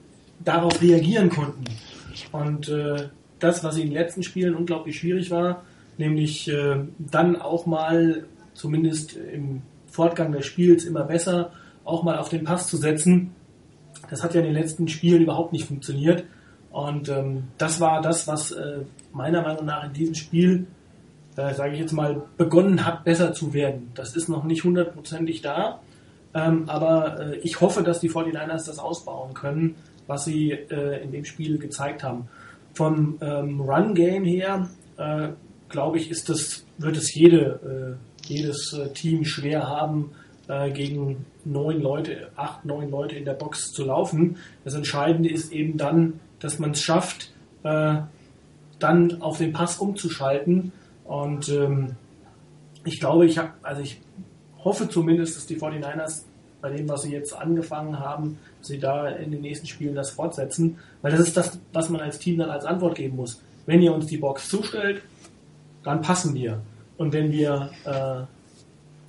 darauf 0.45 0.81
reagieren 0.83 1.31
konnten. 1.31 1.65
Und 2.33 2.69
äh, 2.69 3.09
das, 3.39 3.65
was 3.65 3.77
in 3.77 3.85
den 3.85 3.93
letzten 3.93 4.23
Spielen 4.23 4.55
unglaublich 4.55 4.99
schwierig 4.99 5.31
war, 5.31 5.63
nämlich 5.97 6.49
äh, 6.49 6.77
dann 6.99 7.37
auch 7.37 7.67
mal, 7.67 8.25
zumindest 8.55 9.17
im 9.17 9.63
Fortgang 9.87 10.33
des 10.33 10.47
Spiels 10.47 10.85
immer 10.85 11.05
besser, 11.05 11.53
auch 11.85 12.03
mal 12.03 12.19
auf 12.19 12.29
den 12.29 12.45
Pass 12.45 12.69
zu 12.69 12.77
setzen 12.77 13.35
das 14.11 14.23
hat 14.23 14.35
ja 14.35 14.41
in 14.41 14.47
den 14.47 14.55
letzten 14.55 14.89
Spielen 14.89 15.23
überhaupt 15.23 15.53
nicht 15.53 15.67
funktioniert. 15.67 16.25
Und 16.71 17.09
ähm, 17.09 17.45
das 17.57 17.81
war 17.81 18.03
das, 18.03 18.29
was 18.29 18.53
äh, 18.53 18.81
meiner 19.13 19.43
Meinung 19.43 19.65
nach 19.65 19.85
in 19.85 19.93
diesem 19.93 20.15
Spiel, 20.15 20.67
äh, 21.37 21.55
sage 21.55 21.75
ich 21.75 21.81
jetzt 21.81 21.93
mal, 21.93 22.23
begonnen 22.37 22.85
hat, 22.85 23.05
besser 23.05 23.33
zu 23.33 23.55
werden. 23.55 23.91
Das 23.95 24.15
ist 24.15 24.29
noch 24.29 24.45
nicht 24.45 24.65
hundertprozentig 24.65 25.41
da, 25.41 25.81
ähm, 26.35 26.69
aber 26.69 27.21
äh, 27.21 27.37
ich 27.39 27.61
hoffe, 27.61 27.83
dass 27.83 28.01
die 28.01 28.11
49ers 28.11 28.67
das 28.67 28.79
ausbauen 28.79 29.35
können, 29.35 29.77
was 30.07 30.25
sie 30.25 30.53
äh, 30.53 31.03
in 31.03 31.13
dem 31.13 31.25
Spiel 31.25 31.59
gezeigt 31.59 32.03
haben. 32.03 32.29
Vom 32.75 33.19
ähm, 33.21 33.61
Run-Game 33.61 34.25
her, 34.25 34.69
äh, 34.99 35.29
glaube 35.69 35.99
ich, 35.99 36.11
ist 36.11 36.29
das, 36.29 36.65
wird 36.77 36.97
es 36.97 37.15
jede, 37.15 37.99
äh, 38.27 38.29
jedes 38.29 38.73
äh, 38.75 38.93
Team 38.93 39.25
schwer 39.25 39.67
haben, 39.67 40.11
äh, 40.49 40.71
gegen 40.71 41.25
neun 41.49 41.81
Leute, 41.81 42.31
acht, 42.37 42.65
neun 42.65 42.91
Leute 42.91 43.17
in 43.17 43.25
der 43.25 43.33
Box 43.33 43.73
zu 43.73 43.85
laufen. 43.85 44.37
Das 44.65 44.75
Entscheidende 44.75 45.31
ist 45.31 45.53
eben 45.53 45.79
dann, 45.79 46.21
dass 46.41 46.59
man 46.59 46.73
es 46.73 46.83
schafft, 46.83 47.33
äh, 47.63 47.97
dann 48.79 49.23
auf 49.23 49.39
den 49.39 49.53
Pass 49.53 49.79
umzuschalten. 49.79 50.73
Und 51.05 51.49
ähm, 51.49 51.97
ich 52.85 53.01
glaube, 53.01 53.27
ich 53.27 53.39
habe, 53.39 53.51
also 53.63 53.83
ich 53.83 54.01
hoffe 54.63 54.89
zumindest, 54.89 55.37
dass 55.37 55.47
die 55.47 55.59
49ers 55.59 56.23
bei 56.61 56.71
dem, 56.71 56.89
was 56.89 57.03
sie 57.03 57.13
jetzt 57.13 57.35
angefangen 57.35 57.99
haben, 57.99 58.39
sie 58.61 58.79
da 58.79 59.09
in 59.09 59.31
den 59.31 59.41
nächsten 59.41 59.67
Spielen 59.67 59.95
das 59.95 60.11
fortsetzen, 60.11 60.79
weil 61.03 61.13
das 61.13 61.21
ist 61.21 61.37
das, 61.37 61.59
was 61.73 61.89
man 61.89 62.01
als 62.01 62.19
Team 62.19 62.39
dann 62.39 62.51
als 62.51 62.65
Antwort 62.65 62.97
geben 62.97 63.17
muss. 63.17 63.43
Wenn 63.67 63.81
ihr 63.81 63.95
uns 63.95 64.07
die 64.07 64.17
Box 64.17 64.49
zustellt, 64.49 65.03
dann 65.85 66.03
passen 66.03 66.35
wir. 66.35 66.61
Und 66.97 67.13
wenn 67.13 67.31
wir 67.31 67.71
äh, 67.85 68.23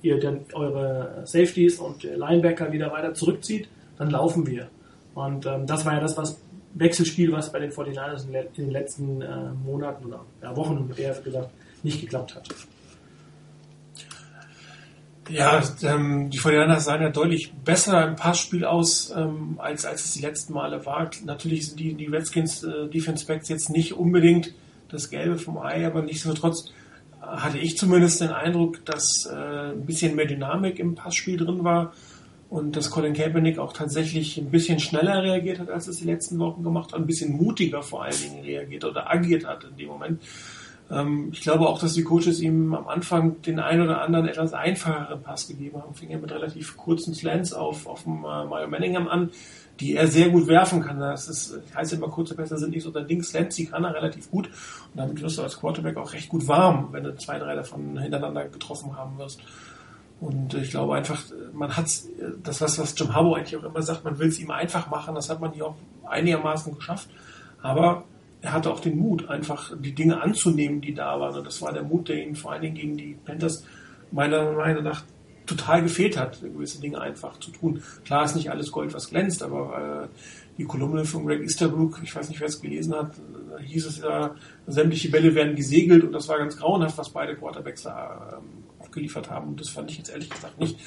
ihr 0.02 0.18
dann 0.18 0.40
eure 0.52 1.22
Safeties 1.24 1.78
und 1.78 2.02
Linebacker 2.02 2.72
wieder 2.72 2.90
weiter 2.92 3.14
zurückzieht, 3.14 3.68
dann 3.98 4.10
laufen 4.10 4.46
wir. 4.46 4.68
Und 5.14 5.46
ähm, 5.46 5.66
das 5.66 5.84
war 5.84 5.94
ja 5.94 6.00
das, 6.00 6.16
was 6.16 6.40
Wechselspiel, 6.74 7.32
was 7.32 7.52
bei 7.52 7.58
den 7.58 7.70
49ers 7.70 8.26
in, 8.26 8.32
den 8.56 8.70
letzten 8.70 9.20
äh, 9.20 9.50
Monaten 9.64 10.06
oder 10.06 10.24
ja, 10.42 10.56
Wochen 10.56 10.90
eher 10.96 11.14
gesagt 11.14 11.50
nicht 11.82 12.00
geklappt 12.00 12.34
hat. 12.34 12.48
Ja, 15.28 15.62
ähm, 15.82 16.28
die 16.30 16.40
49ers 16.40 16.80
sahen 16.80 17.02
ja 17.02 17.08
deutlich 17.08 17.52
besser 17.52 18.06
im 18.08 18.16
Passspiel 18.16 18.64
aus, 18.64 19.12
ähm, 19.16 19.56
als, 19.58 19.84
als 19.84 20.04
es 20.04 20.12
die 20.14 20.22
letzten 20.22 20.54
Male 20.54 20.84
war. 20.86 21.08
Natürlich 21.24 21.68
sind 21.68 21.78
die, 21.78 21.94
die 21.94 22.06
Redskins 22.06 22.64
äh, 22.64 22.88
Defense 22.88 23.26
Backs 23.26 23.48
jetzt 23.48 23.70
nicht 23.70 23.94
unbedingt 23.94 24.54
das 24.88 25.08
Gelbe 25.08 25.38
vom 25.38 25.58
Ei, 25.58 25.86
aber 25.86 26.02
nichtsdestotrotz 26.02 26.72
hatte 27.20 27.58
ich 27.58 27.76
zumindest 27.76 28.20
den 28.20 28.30
Eindruck, 28.30 28.84
dass 28.84 29.26
äh, 29.26 29.72
ein 29.72 29.84
bisschen 29.86 30.16
mehr 30.16 30.26
Dynamik 30.26 30.78
im 30.78 30.94
Passspiel 30.94 31.36
drin 31.36 31.64
war 31.64 31.92
und 32.48 32.76
dass 32.76 32.90
Colin 32.90 33.14
Kaepernick 33.14 33.58
auch 33.58 33.72
tatsächlich 33.72 34.36
ein 34.38 34.50
bisschen 34.50 34.80
schneller 34.80 35.22
reagiert 35.22 35.60
hat, 35.60 35.70
als 35.70 35.86
es 35.86 35.98
die 35.98 36.04
letzten 36.04 36.38
Wochen 36.38 36.62
gemacht 36.62 36.92
hat, 36.92 37.00
ein 37.00 37.06
bisschen 37.06 37.36
mutiger 37.36 37.82
vor 37.82 38.04
allen 38.04 38.18
Dingen 38.20 38.42
reagiert 38.44 38.84
oder 38.84 39.10
agiert 39.10 39.46
hat 39.46 39.64
in 39.64 39.76
dem 39.76 39.88
Moment. 39.88 40.22
Ähm, 40.90 41.28
ich 41.32 41.42
glaube 41.42 41.68
auch, 41.68 41.78
dass 41.78 41.94
die 41.94 42.02
Coaches 42.02 42.40
ihm 42.40 42.74
am 42.74 42.88
Anfang 42.88 43.40
den 43.42 43.60
einen 43.60 43.82
oder 43.82 44.02
anderen 44.02 44.26
etwas 44.26 44.52
einfacheren 44.52 45.22
Pass 45.22 45.46
gegeben 45.46 45.80
haben. 45.80 45.94
Fing 45.94 46.10
er 46.10 46.18
mit 46.18 46.32
relativ 46.32 46.76
kurzen 46.76 47.14
Slants 47.14 47.52
auf, 47.52 47.86
auf 47.86 48.06
äh, 48.06 48.10
Mario 48.10 48.68
Manningham 48.68 49.08
an, 49.08 49.30
die 49.80 49.96
er 49.96 50.06
sehr 50.06 50.28
gut 50.28 50.46
werfen 50.46 50.82
kann. 50.82 51.00
Das 51.00 51.28
ist, 51.28 51.58
heißt 51.74 51.94
immer, 51.94 52.08
kurze 52.08 52.34
Pässe 52.34 52.58
sind 52.58 52.70
nicht 52.70 52.82
so 52.82 52.90
dein 52.90 53.06
Ding. 53.06 53.22
Slants, 53.22 53.56
die 53.56 53.66
kann 53.66 53.82
er 53.84 53.94
relativ 53.94 54.30
gut. 54.30 54.46
Und 54.46 54.96
damit 54.96 55.20
wirst 55.22 55.38
du 55.38 55.42
als 55.42 55.58
Quarterback 55.58 55.96
auch 55.96 56.12
recht 56.12 56.28
gut 56.28 56.46
warm, 56.46 56.88
wenn 56.92 57.04
du 57.04 57.16
zwei, 57.16 57.38
drei 57.38 57.54
davon 57.54 57.98
hintereinander 57.98 58.48
getroffen 58.48 58.94
haben 58.96 59.18
wirst. 59.18 59.40
Und 60.20 60.52
ich 60.52 60.70
glaube 60.70 60.96
einfach, 60.96 61.22
man 61.54 61.74
hat 61.76 61.86
das, 62.42 62.60
was, 62.60 62.78
was 62.78 62.94
Jim 62.98 63.14
Harbaugh 63.14 63.36
eigentlich 63.36 63.56
auch 63.56 63.64
immer 63.64 63.80
sagt, 63.80 64.04
man 64.04 64.18
will 64.18 64.28
es 64.28 64.38
ihm 64.38 64.50
einfach 64.50 64.90
machen. 64.90 65.14
Das 65.14 65.30
hat 65.30 65.40
man 65.40 65.52
hier 65.52 65.66
auch 65.66 65.76
einigermaßen 66.06 66.74
geschafft. 66.74 67.08
Aber 67.62 68.04
er 68.42 68.52
hatte 68.52 68.70
auch 68.70 68.80
den 68.80 68.98
Mut, 68.98 69.28
einfach 69.30 69.72
die 69.78 69.94
Dinge 69.94 70.20
anzunehmen, 70.20 70.82
die 70.82 70.94
da 70.94 71.18
waren. 71.18 71.38
Und 71.38 71.46
das 71.46 71.62
war 71.62 71.72
der 71.72 71.84
Mut, 71.84 72.08
der 72.08 72.22
ihn 72.22 72.36
vor 72.36 72.52
allen 72.52 72.62
Dingen 72.62 72.74
gegen 72.74 72.96
die 72.98 73.16
Panthers 73.24 73.64
meiner 74.12 74.52
Meinung 74.52 74.84
nach 74.84 75.04
total 75.50 75.82
gefehlt 75.82 76.16
hat, 76.16 76.40
gewisse 76.40 76.80
Dinge 76.80 77.00
einfach 77.00 77.38
zu 77.40 77.50
tun. 77.50 77.82
Klar 78.04 78.24
ist 78.24 78.36
nicht 78.36 78.50
alles 78.50 78.70
Gold, 78.70 78.94
was 78.94 79.10
glänzt, 79.10 79.42
aber 79.42 80.08
äh, 80.10 80.16
die 80.58 80.64
Kolumne 80.64 81.04
von 81.04 81.26
Greg 81.26 81.42
Easterbrook, 81.42 82.00
ich 82.02 82.14
weiß 82.14 82.28
nicht, 82.28 82.40
wer 82.40 82.48
es 82.48 82.60
gelesen 82.60 82.94
hat, 82.94 83.12
da 83.50 83.58
hieß 83.58 83.86
es 83.86 83.98
ja, 83.98 84.34
sämtliche 84.66 85.10
Bälle 85.10 85.34
werden 85.34 85.56
gesegelt 85.56 86.04
und 86.04 86.12
das 86.12 86.28
war 86.28 86.38
ganz 86.38 86.56
grauenhaft, 86.56 86.98
was 86.98 87.10
beide 87.10 87.36
Quarterbacks 87.36 87.82
da 87.82 88.38
ähm, 88.38 88.64
aufgeliefert 88.78 89.30
haben. 89.30 89.48
Und 89.48 89.60
das 89.60 89.68
fand 89.68 89.90
ich 89.90 89.98
jetzt 89.98 90.10
ehrlich 90.10 90.30
gesagt 90.30 90.60
nicht. 90.60 90.78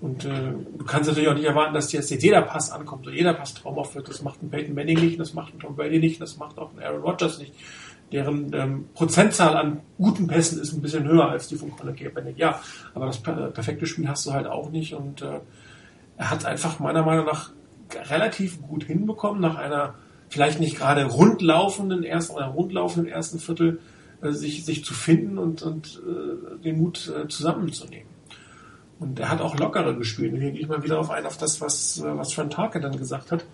Und 0.00 0.24
äh, 0.24 0.52
du 0.76 0.84
kannst 0.84 1.08
natürlich 1.08 1.28
auch 1.28 1.34
nicht 1.34 1.44
erwarten, 1.44 1.74
dass 1.74 1.92
jetzt 1.92 2.10
jeder 2.10 2.42
Pass 2.42 2.72
ankommt 2.72 3.06
oder 3.06 3.14
jeder 3.14 3.34
Pass 3.34 3.54
traumhaft 3.54 3.94
wird. 3.94 4.08
Das 4.08 4.22
macht 4.22 4.42
ein 4.42 4.50
Peyton 4.50 4.74
Manning 4.74 5.00
nicht, 5.00 5.20
das 5.20 5.32
macht 5.32 5.54
ein 5.54 5.60
Tom 5.60 5.76
Brady 5.76 6.00
nicht, 6.00 6.20
das 6.20 6.36
macht 6.36 6.58
auch 6.58 6.72
ein 6.74 6.82
Aaron 6.82 7.02
Rodgers 7.02 7.38
nicht 7.38 7.54
deren 8.12 8.52
ähm, 8.52 8.88
Prozentzahl 8.94 9.56
an 9.56 9.80
guten 9.96 10.26
Pässen 10.26 10.60
ist 10.60 10.72
ein 10.72 10.82
bisschen 10.82 11.08
höher 11.08 11.28
als 11.28 11.48
die 11.48 11.56
von 11.56 11.74
Conor 11.74 11.94
Kaepernick. 11.94 12.38
Ja, 12.38 12.60
aber 12.94 13.06
das 13.06 13.20
perfekte 13.20 13.86
Spiel 13.86 14.08
hast 14.08 14.26
du 14.26 14.32
halt 14.32 14.46
auch 14.46 14.70
nicht 14.70 14.94
und 14.94 15.22
äh, 15.22 15.40
er 16.18 16.30
hat 16.30 16.44
einfach 16.44 16.78
meiner 16.78 17.02
Meinung 17.02 17.26
nach 17.26 17.50
relativ 18.10 18.60
gut 18.62 18.84
hinbekommen 18.84 19.40
nach 19.40 19.56
einer 19.56 19.94
vielleicht 20.28 20.60
nicht 20.60 20.78
gerade 20.78 21.04
rundlaufenden 21.04 22.04
ersten 22.04 22.34
oder 22.34 22.46
rundlaufenden 22.46 23.10
ersten 23.10 23.38
Viertel 23.38 23.80
äh, 24.22 24.32
sich 24.32 24.64
sich 24.64 24.84
zu 24.84 24.94
finden 24.94 25.38
und 25.38 25.62
und 25.62 26.00
äh, 26.06 26.62
den 26.62 26.78
Mut 26.78 27.12
äh, 27.14 27.28
zusammenzunehmen. 27.28 28.12
Und 28.98 29.18
er 29.18 29.30
hat 29.30 29.40
auch 29.40 29.58
lockere 29.58 29.96
gespielt. 29.96 30.32
Und 30.32 30.40
hier 30.40 30.52
gehe 30.52 30.60
ich 30.60 30.68
mal 30.68 30.82
wieder 30.82 31.00
auf 31.00 31.10
ein 31.10 31.26
auf 31.26 31.36
das 31.38 31.60
was 31.60 31.98
äh, 31.98 32.16
was 32.16 32.32
Frank 32.32 32.50
Tarke 32.50 32.80
dann 32.80 32.96
gesagt 32.96 33.32
hat, 33.32 33.44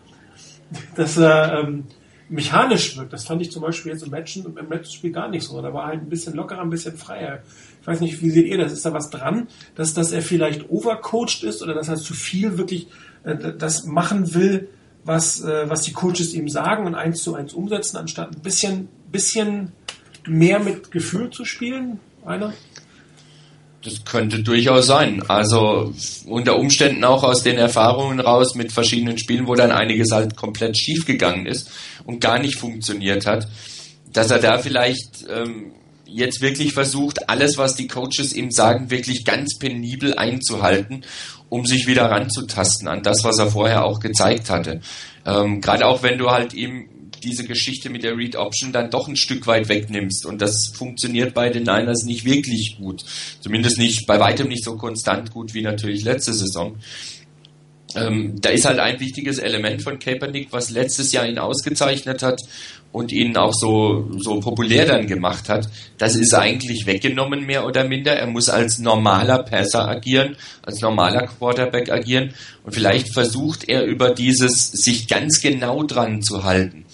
dass 0.97 1.17
er 1.17 1.61
ähm, 1.61 1.85
mechanisch 2.29 2.97
wirkt. 2.97 3.13
Das 3.13 3.25
fand 3.25 3.43
ich 3.43 3.51
zum 3.51 3.63
Beispiel 3.63 3.93
jetzt 3.93 4.03
im 4.03 4.11
Matchen, 4.11 4.45
im 4.45 4.69
Matchspiel 4.69 5.13
gar 5.13 5.29
nicht 5.29 5.45
so. 5.45 5.61
Da 5.63 5.73
war 5.73 5.87
halt 5.87 6.03
ein 6.03 6.09
bisschen 6.09 6.35
lockerer, 6.35 6.61
ein 6.61 6.71
bisschen 6.71 6.97
freier. 6.97 7.43
Ich 7.81 7.87
weiß 7.87 8.01
nicht, 8.01 8.21
wie 8.23 8.31
seht 8.31 8.47
ihr 8.47 8.59
das? 8.59 8.73
Ist 8.73 8.85
da 8.85 8.93
was 8.93 9.11
dran, 9.11 9.49
dass, 9.75 9.95
dass 9.95 10.13
er 10.13 10.23
vielleicht 10.23 10.69
overcoached 10.71 11.43
ist 11.43 11.63
oder 11.63 11.75
dass 11.75 11.89
er 11.89 11.97
zu 11.97 12.15
viel 12.15 12.59
wirklich 12.59 12.89
äh, 13.25 13.37
das 13.57 13.85
machen 13.87 14.35
will, 14.35 14.69
was, 15.05 15.43
äh, 15.43 15.69
was 15.69 15.83
die 15.83 15.93
Coaches 15.93 16.35
ihm 16.35 16.49
sagen 16.49 16.87
und 16.87 16.95
eins 16.95 17.23
zu 17.23 17.35
eins 17.35 17.55
umsetzen, 17.55 17.97
anstatt 17.97 18.37
ein 18.37 18.43
bisschen, 18.43 18.89
bisschen 19.11 19.73
mehr 20.27 20.59
mit 20.59 20.91
Gefühl 20.91 21.31
zu 21.31 21.45
spielen? 21.45 21.99
Einer? 22.25 22.53
Das 23.83 24.05
könnte 24.05 24.43
durchaus 24.43 24.87
sein. 24.87 25.23
Also 25.29 25.95
unter 26.27 26.59
Umständen 26.59 27.05
auch 27.05 27.23
aus 27.23 27.43
den 27.43 27.59
Erfahrungen 27.59 28.19
raus 28.19 28.55
mit 28.55 28.73
verschiedenen 28.73 29.19
Spielen, 29.19 29.47
wo 29.47 29.55
dann 29.55 29.71
einiges 29.71 30.11
halt 30.11 30.37
komplett 30.37 30.77
schief 30.77 31.07
gegangen 31.07 31.47
ist 31.47 31.71
und 32.05 32.21
gar 32.21 32.41
nicht 32.41 32.57
funktioniert 32.57 33.25
hat, 33.25 33.47
dass 34.13 34.31
er 34.31 34.41
da 34.41 34.59
vielleicht 34.59 35.27
ähm, 35.31 35.73
jetzt 36.07 36.41
wirklich 36.41 36.73
versucht, 36.73 37.29
alles, 37.29 37.59
was 37.59 37.77
die 37.77 37.87
Coaches 37.87 38.33
ihm 38.33 38.51
sagen, 38.51 38.91
wirklich 38.91 39.25
ganz 39.25 39.59
penibel 39.59 40.15
einzuhalten, 40.15 41.05
um 41.49 41.67
sich 41.67 41.87
wieder 41.87 42.11
ranzutasten 42.11 42.89
an 42.89 43.03
das, 43.03 43.23
was 43.25 43.39
er 43.39 43.51
vorher 43.51 43.85
auch 43.85 44.01
gezeigt 44.01 44.51
hatte. 44.51 44.81
Ähm, 45.25 45.61
Gerade 45.61 45.87
auch 45.87 46.03
wenn 46.03 46.19
du 46.19 46.31
halt 46.31 46.55
ihm 46.55 46.89
diese 47.21 47.45
Geschichte 47.45 47.91
mit 47.91 48.03
der 48.03 48.17
Read 48.17 48.37
Option 48.37 48.73
dann 48.73 48.91
doch 48.91 49.09
ein 49.09 49.17
Stück 49.17 49.47
weit 49.47 49.69
wegnimmst. 49.69 50.27
Und 50.27 50.41
das 50.41 50.73
funktioniert 50.75 51.35
bei 51.35 51.51
den 51.51 51.65
Niners 51.65 52.05
nicht 52.05 52.25
wirklich 52.25 52.77
gut. 52.79 53.05
Zumindest 53.41 53.79
nicht, 53.79 54.07
bei 54.07 54.21
weitem 54.21 54.49
nicht 54.49 54.65
so 54.65 54.77
konstant 54.77 55.31
gut 55.31 55.55
wie 55.55 55.63
natürlich 55.63 56.05
letzte 56.05 56.33
Saison. 56.33 56.77
Ähm, 57.95 58.35
da 58.41 58.51
ist 58.51 58.67
halt 58.67 58.79
ein 58.79 59.01
wichtiges 59.01 59.39
Element 59.39 59.83
von 59.83 59.99
Kaepernick, 59.99 60.49
was 60.51 60.71
letztes 60.71 61.13
Jahr 61.13 61.27
ihn 61.27 61.39
ausgezeichnet 61.39 62.23
hat 62.23 62.43
und 62.93 63.13
ihn 63.13 63.37
auch 63.37 63.55
so, 63.55 64.11
so 64.19 64.41
populär 64.41 64.87
dann 64.87 65.07
gemacht 65.07 65.49
hat. 65.49 65.69
Das 65.97 66.15
ist 66.15 66.35
eigentlich 66.35 66.87
weggenommen, 66.87 67.47
mehr 67.47 67.65
oder 67.67 67.85
minder. 67.85 68.13
Er 68.13 68.27
muss 68.27 68.49
als 68.51 68.79
normaler 68.79 69.43
Passer 69.43 69.89
agieren, 69.89 70.37
als 70.63 70.81
normaler 70.81 71.27
Quarterback 71.27 71.91
agieren 71.91 72.35
und 72.65 72.75
vielleicht 72.75 73.13
versucht 73.13 73.69
er 73.69 73.85
über 73.85 74.11
dieses 74.11 74.71
sich 74.71 75.09
ganz 75.09 75.41
genau 75.41 75.83
dran 75.83 76.23
zu 76.23 76.45
halten 76.45 76.85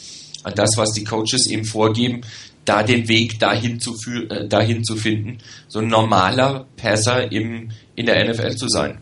das, 0.52 0.76
was 0.76 0.92
die 0.92 1.04
Coaches 1.04 1.46
ihm 1.46 1.64
vorgeben, 1.64 2.22
da 2.64 2.82
den 2.82 3.08
Weg 3.08 3.38
dahin 3.38 3.80
zu, 3.80 3.94
äh, 4.28 4.48
dahin 4.48 4.84
zu 4.84 4.96
finden, 4.96 5.38
so 5.68 5.80
ein 5.80 5.88
normaler 5.88 6.66
Passer 6.76 7.30
im, 7.30 7.70
in 7.94 8.06
der 8.06 8.28
NFL 8.28 8.56
zu 8.56 8.68
sein. 8.68 8.98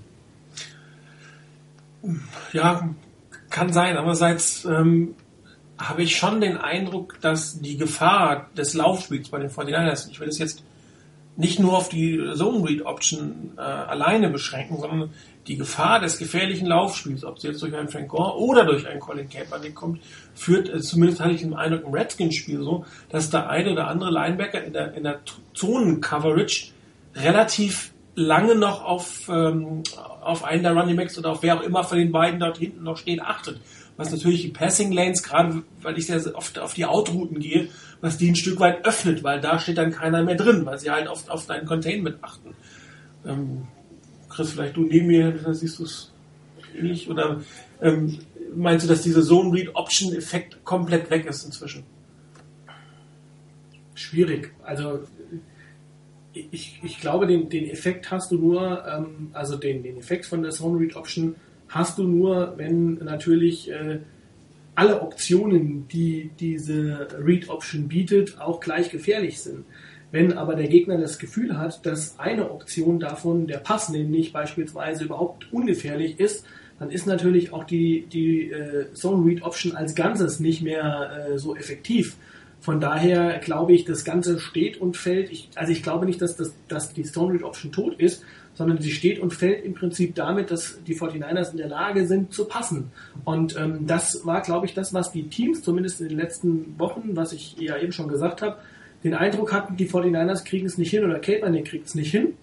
Ja, 2.52 2.88
kann 3.50 3.72
sein. 3.72 3.96
Andererseits 3.96 4.64
ähm, 4.64 5.14
habe 5.78 6.02
ich 6.02 6.16
schon 6.16 6.40
den 6.40 6.56
Eindruck, 6.56 7.20
dass 7.20 7.60
die 7.60 7.76
Gefahr 7.76 8.50
des 8.56 8.74
Laufspiels 8.74 9.28
bei 9.28 9.38
den 9.38 9.50
49ers, 9.50 10.10
ich 10.10 10.18
will 10.20 10.26
das 10.26 10.38
jetzt 10.38 10.64
nicht 11.36 11.58
nur 11.58 11.76
auf 11.76 11.88
die 11.88 12.20
Zone 12.34 12.68
Read 12.68 12.84
Option 12.84 13.52
äh, 13.56 13.60
alleine 13.60 14.28
beschränken, 14.28 14.78
sondern 14.78 15.10
die 15.46 15.56
Gefahr 15.56 16.00
des 16.00 16.18
gefährlichen 16.18 16.66
Laufspiels, 16.66 17.24
ob 17.24 17.36
es 17.36 17.42
jetzt 17.42 17.62
durch 17.62 17.74
einen 17.74 17.88
Frank 17.88 18.08
Gore 18.08 18.38
oder 18.38 18.64
durch 18.64 18.86
einen 18.86 19.00
Colin 19.00 19.28
Kaepernick 19.28 19.74
kommt, 19.74 20.00
führt, 20.34 20.68
äh, 20.68 20.80
zumindest 20.80 21.20
hatte 21.20 21.32
ich 21.32 21.40
den 21.40 21.54
Eindruck 21.54 21.84
im 21.84 21.92
Redskins-Spiel 21.92 22.62
so, 22.62 22.84
dass 23.08 23.30
der 23.30 23.50
eine 23.50 23.72
oder 23.72 23.88
andere 23.88 24.10
Linebacker 24.10 24.62
in 24.62 24.72
der, 24.72 24.94
in 24.94 25.02
der 25.02 25.20
Zonen-Coverage 25.54 26.72
relativ 27.14 27.92
lange 28.14 28.54
noch 28.54 28.84
auf, 28.84 29.28
ähm, 29.28 29.82
auf 30.20 30.44
einen 30.44 30.62
der 30.62 30.72
Running 30.72 30.96
Backs 30.96 31.18
oder 31.18 31.30
auf 31.30 31.42
wer 31.42 31.56
auch 31.58 31.62
immer 31.62 31.82
von 31.82 31.98
den 31.98 32.12
beiden 32.12 32.38
dort 32.38 32.58
hinten 32.58 32.84
noch 32.84 32.98
steht, 32.98 33.20
achtet. 33.20 33.60
Was 33.96 34.10
natürlich 34.10 34.42
die 34.42 34.48
Passing 34.48 34.92
Lanes, 34.92 35.22
gerade 35.22 35.62
weil 35.82 35.98
ich 35.98 36.06
sehr 36.06 36.20
oft 36.34 36.58
auf 36.58 36.74
die 36.74 36.86
Outrouten 36.86 37.40
gehe, 37.40 37.68
was 38.00 38.16
die 38.16 38.30
ein 38.30 38.36
Stück 38.36 38.58
weit 38.60 38.86
öffnet, 38.86 39.22
weil 39.22 39.40
da 39.40 39.58
steht 39.58 39.78
dann 39.78 39.92
keiner 39.92 40.22
mehr 40.22 40.34
drin, 40.34 40.64
weil 40.66 40.78
sie 40.78 40.90
halt 40.90 41.08
oft 41.08 41.30
auf 41.30 41.46
dein 41.46 41.66
Containment 41.66 42.16
achten. 42.22 42.54
Ähm, 43.26 43.68
Chris, 44.34 44.52
vielleicht 44.52 44.76
du 44.76 44.82
neben 44.82 45.06
mir, 45.06 45.38
siehst 45.52 45.78
du 45.78 45.84
es 45.84 46.12
ähnlich? 46.76 47.08
Oder 47.08 47.42
ähm, 47.80 48.18
meinst 48.54 48.84
du, 48.84 48.88
dass 48.88 49.02
dieser 49.02 49.22
Zone 49.22 49.52
Read 49.52 49.74
Option 49.74 50.14
Effekt 50.14 50.64
komplett 50.64 51.10
weg 51.10 51.26
ist 51.26 51.44
inzwischen? 51.44 51.84
Schwierig. 53.94 54.52
Also 54.62 55.00
ich, 56.32 56.80
ich 56.82 56.98
glaube, 56.98 57.26
den, 57.26 57.48
den 57.48 57.68
Effekt 57.68 58.10
hast 58.10 58.30
du 58.32 58.38
nur, 58.38 58.84
ähm, 58.86 59.28
also 59.32 59.56
den, 59.56 59.82
den 59.82 59.98
Effekt 59.98 60.26
von 60.26 60.42
der 60.42 60.50
Zone 60.50 60.80
Read 60.80 60.96
Option 60.96 61.34
hast 61.68 61.98
du 61.98 62.04
nur, 62.04 62.54
wenn 62.56 62.94
natürlich 62.94 63.70
äh, 63.70 64.00
alle 64.74 65.02
Optionen, 65.02 65.86
die 65.88 66.30
diese 66.40 67.08
Read 67.18 67.48
Option 67.48 67.88
bietet, 67.88 68.40
auch 68.40 68.60
gleich 68.60 68.90
gefährlich 68.90 69.40
sind. 69.40 69.64
Wenn 70.12 70.34
aber 70.34 70.54
der 70.54 70.68
Gegner 70.68 70.98
das 70.98 71.18
Gefühl 71.18 71.58
hat, 71.58 71.84
dass 71.84 72.18
eine 72.18 72.50
Option 72.50 73.00
davon, 73.00 73.46
der 73.46 73.58
Pass 73.58 73.88
nämlich 73.88 74.32
beispielsweise 74.32 75.04
überhaupt 75.04 75.50
ungefährlich 75.52 76.20
ist, 76.20 76.44
dann 76.78 76.90
ist 76.90 77.06
natürlich 77.06 77.52
auch 77.52 77.64
die, 77.64 78.06
die 78.12 78.50
äh, 78.50 78.92
Zone 78.92 79.26
Read 79.26 79.42
Option 79.42 79.74
als 79.74 79.94
Ganzes 79.94 80.38
nicht 80.38 80.62
mehr 80.62 81.28
äh, 81.32 81.38
so 81.38 81.56
effektiv. 81.56 82.16
Von 82.60 82.78
daher 82.78 83.38
glaube 83.38 83.72
ich, 83.72 83.84
das 83.84 84.04
Ganze 84.04 84.38
steht 84.38 84.80
und 84.80 84.96
fällt. 84.96 85.32
Ich, 85.32 85.48
also 85.54 85.72
ich 85.72 85.82
glaube 85.82 86.06
nicht, 86.06 86.20
dass, 86.20 86.36
das, 86.36 86.52
dass 86.68 86.92
die 86.92 87.04
Zone 87.04 87.34
Read 87.34 87.42
Option 87.42 87.72
tot 87.72 87.98
ist, 87.98 88.22
sondern 88.54 88.78
sie 88.82 88.90
steht 88.90 89.18
und 89.18 89.32
fällt 89.32 89.64
im 89.64 89.72
Prinzip 89.74 90.14
damit, 90.14 90.50
dass 90.50 90.78
die 90.84 90.94
49ers 90.94 91.52
in 91.52 91.56
der 91.56 91.68
Lage 91.68 92.06
sind 92.06 92.34
zu 92.34 92.44
passen. 92.44 92.92
Und 93.24 93.56
ähm, 93.56 93.86
das 93.86 94.26
war, 94.26 94.42
glaube 94.42 94.66
ich, 94.66 94.74
das, 94.74 94.92
was 94.92 95.10
die 95.10 95.28
Teams 95.28 95.62
zumindest 95.62 96.02
in 96.02 96.08
den 96.08 96.18
letzten 96.18 96.78
Wochen, 96.78 97.16
was 97.16 97.32
ich 97.32 97.56
ja 97.58 97.78
eben 97.78 97.92
schon 97.92 98.08
gesagt 98.08 98.42
habe, 98.42 98.58
den 99.04 99.14
Eindruck 99.14 99.52
hatten, 99.52 99.76
die 99.76 99.88
49ers 99.88 100.44
kriegen 100.44 100.66
es 100.66 100.78
nicht 100.78 100.90
hin 100.90 101.04
oder 101.04 101.18
Kaepernick 101.18 101.66
kriegt 101.66 101.86
es 101.86 101.94
nicht 101.94 102.10
hin. 102.10 102.34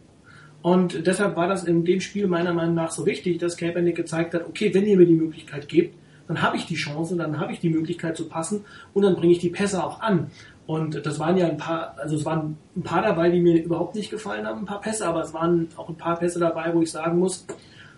Und 0.62 1.08
deshalb 1.08 1.38
war 1.38 1.48
das 1.48 1.64
in 1.64 1.86
dem 1.86 2.02
Spiel 2.02 2.28
meiner 2.28 2.54
Meinung 2.54 2.76
nach 2.76 2.92
so 2.92 3.06
wichtig, 3.06 3.38
dass 3.38 3.56
Kaepernick 3.56 3.96
gezeigt 3.96 4.34
hat, 4.34 4.46
okay, 4.46 4.74
wenn 4.74 4.86
ihr 4.86 4.98
mir 4.98 5.06
die 5.06 5.16
Möglichkeit 5.16 5.70
gebt, 5.70 5.96
dann 6.28 6.42
habe 6.42 6.58
ich 6.58 6.66
die 6.66 6.76
Chance, 6.76 7.16
dann 7.16 7.40
habe 7.40 7.54
ich 7.54 7.60
die 7.60 7.70
Möglichkeit 7.70 8.16
zu 8.16 8.28
passen 8.28 8.66
und 8.94 9.04
dann 9.04 9.16
bringe 9.16 9.32
ich 9.32 9.40
die 9.40 9.50
Pässe 9.50 9.84
auch 9.84 10.02
an. 10.02 10.30
Und 10.68 11.04
das 11.06 11.18
waren 11.18 11.38
ja 11.38 11.48
ein 11.48 11.58
paar, 11.58 11.96
also 11.98 12.16
es 12.16 12.26
waren 12.26 12.58
ein 12.76 12.84
paar 12.84 13.02
dabei, 13.02 13.32
die 13.32 13.40
mir 13.40 13.64
überhaupt 13.64 13.96
nicht 13.96 14.12
gefallen 14.12 14.46
haben, 14.46 14.60
ein 14.60 14.66
paar 14.66 14.82
Pässe, 14.82 15.08
aber 15.08 15.24
es 15.24 15.34
waren 15.34 15.70
auch 15.78 15.90
ein 15.90 15.96
paar 15.96 16.20
Pässe 16.20 16.40
dabei, 16.40 16.72
wo 16.76 16.82
ich 16.84 16.92
sagen 16.92 17.18
muss, 17.18 17.48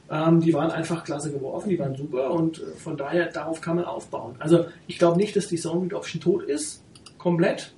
ähm, 0.09 0.39
die 0.39 0.53
waren 0.53 0.71
einfach 0.71 1.03
klasse 1.03 1.31
geworfen, 1.31 1.69
die 1.69 1.79
waren 1.79 1.95
super 1.95 2.31
und 2.31 2.59
äh, 2.59 2.65
von 2.77 2.95
daher, 2.95 3.25
darauf 3.25 3.59
kann 3.59 3.75
man 3.75 3.85
aufbauen. 3.85 4.35
Also 4.39 4.65
ich 4.87 4.97
glaube 4.97 5.17
nicht, 5.17 5.35
dass 5.35 5.47
die 5.47 5.57
Zone 5.57 5.81
Read 5.81 5.93
Option 5.93 6.21
tot 6.21 6.43
ist, 6.43 6.83
komplett, 7.17 7.73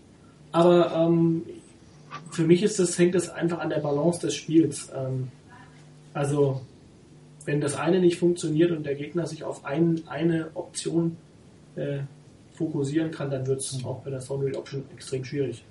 aber 0.53 0.93
ähm, 0.95 1.43
für 2.31 2.43
mich 2.43 2.63
ist 2.63 2.79
das, 2.79 2.97
hängt 2.97 3.15
das 3.15 3.29
einfach 3.29 3.59
an 3.59 3.69
der 3.69 3.79
Balance 3.79 4.21
des 4.21 4.35
Spiels. 4.35 4.89
Ähm, 4.95 5.29
also 6.13 6.61
wenn 7.45 7.59
das 7.59 7.75
eine 7.75 7.99
nicht 7.99 8.17
funktioniert 8.17 8.71
und 8.71 8.85
der 8.85 8.95
Gegner 8.95 9.25
sich 9.25 9.43
auf 9.43 9.65
ein, 9.65 10.03
eine 10.07 10.51
Option 10.53 11.17
äh, 11.75 11.99
fokussieren 12.55 13.11
kann, 13.11 13.29
dann 13.29 13.47
wird 13.47 13.59
es 13.59 13.83
auch 13.83 14.01
bei 14.01 14.11
der 14.11 14.21
Read 14.29 14.55
Option 14.55 14.85
extrem 14.93 15.25
schwierig. 15.25 15.63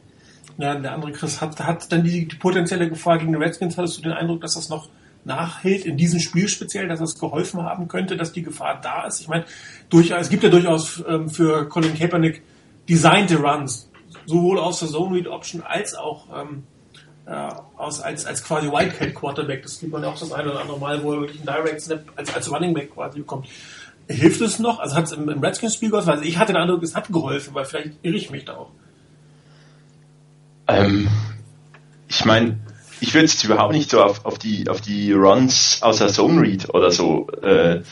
Ja, 0.58 0.74
der 0.74 0.92
andere 0.92 1.12
Chris 1.12 1.40
hat, 1.40 1.58
hat 1.60 1.90
dann 1.92 2.02
die, 2.02 2.26
die 2.26 2.36
potenzielle 2.36 2.88
Gefahr 2.88 3.18
gegen 3.18 3.32
die 3.32 3.38
Redskins, 3.38 3.78
hattest 3.78 3.98
du 3.98 4.02
den 4.02 4.12
Eindruck, 4.12 4.40
dass 4.40 4.54
das 4.54 4.68
noch 4.68 4.88
nachhält 5.24 5.86
in 5.86 5.96
diesem 5.96 6.18
Spiel 6.18 6.48
speziell, 6.48 6.88
dass 6.88 7.00
es 7.00 7.18
geholfen 7.18 7.62
haben 7.62 7.86
könnte, 7.86 8.16
dass 8.16 8.32
die 8.32 8.42
Gefahr 8.42 8.80
da 8.82 9.06
ist. 9.06 9.20
Ich 9.20 9.28
meine, 9.28 9.44
durchaus, 9.88 10.22
es 10.22 10.28
gibt 10.28 10.42
ja 10.42 10.50
durchaus 10.50 11.02
ähm, 11.08 11.30
für 11.30 11.68
Colin 11.68 11.94
Kaepernick 11.94 12.42
designte 12.88 13.36
Runs, 13.36 13.88
sowohl 14.26 14.58
aus 14.58 14.80
der 14.80 14.88
Zone 14.88 15.16
Read 15.16 15.26
Option 15.28 15.62
als 15.62 15.94
auch 15.94 16.26
ähm, 16.34 16.64
äh, 17.26 17.48
aus, 17.76 18.00
als, 18.00 18.26
als 18.26 18.42
quasi 18.42 18.68
Wildcat 18.68 19.14
Quarterback. 19.14 19.62
Das 19.62 19.78
gibt 19.78 19.92
man 19.92 20.02
ja 20.02 20.08
auch 20.08 20.18
das 20.18 20.32
eine 20.32 20.50
oder 20.50 20.60
andere 20.60 20.78
Mal, 20.78 21.02
wo 21.02 21.12
er 21.12 21.20
wirklich 21.20 21.38
einen 21.38 21.46
Direct 21.46 21.80
Snap 21.80 22.04
als, 22.16 22.34
als 22.34 22.50
Running 22.50 22.74
Back 22.74 22.94
quasi 22.94 23.20
bekommt. 23.20 23.46
Hilft 24.08 24.40
es 24.40 24.58
noch? 24.58 24.80
Also 24.80 24.96
hat 24.96 25.04
es 25.04 25.12
im, 25.12 25.28
im 25.28 25.40
Redskins-Spiel 25.40 25.90
geholfen? 25.90 26.10
Also 26.10 26.24
ich 26.24 26.38
hatte 26.38 26.52
den 26.52 26.60
Eindruck, 26.60 26.82
es 26.82 26.94
hat 26.94 27.08
geholfen, 27.12 27.54
weil 27.54 27.64
vielleicht 27.64 27.92
irre 28.02 28.16
ich 28.16 28.30
mich 28.30 28.44
da 28.44 28.56
auch. 28.56 28.70
Ähm, 30.68 31.08
ich 32.08 32.24
meine, 32.24 32.58
ich 33.00 33.14
würde 33.14 33.26
es 33.26 33.42
überhaupt 33.42 33.72
nicht 33.72 33.90
so 33.90 34.02
auf, 34.02 34.24
auf, 34.24 34.38
die, 34.38 34.68
auf 34.68 34.80
die 34.80 35.12
Runs 35.12 35.78
außer 35.82 36.08
Zone 36.08 36.40
Read 36.40 36.72
oder 36.74 36.90
so 36.90 37.28
äh, 37.42 37.82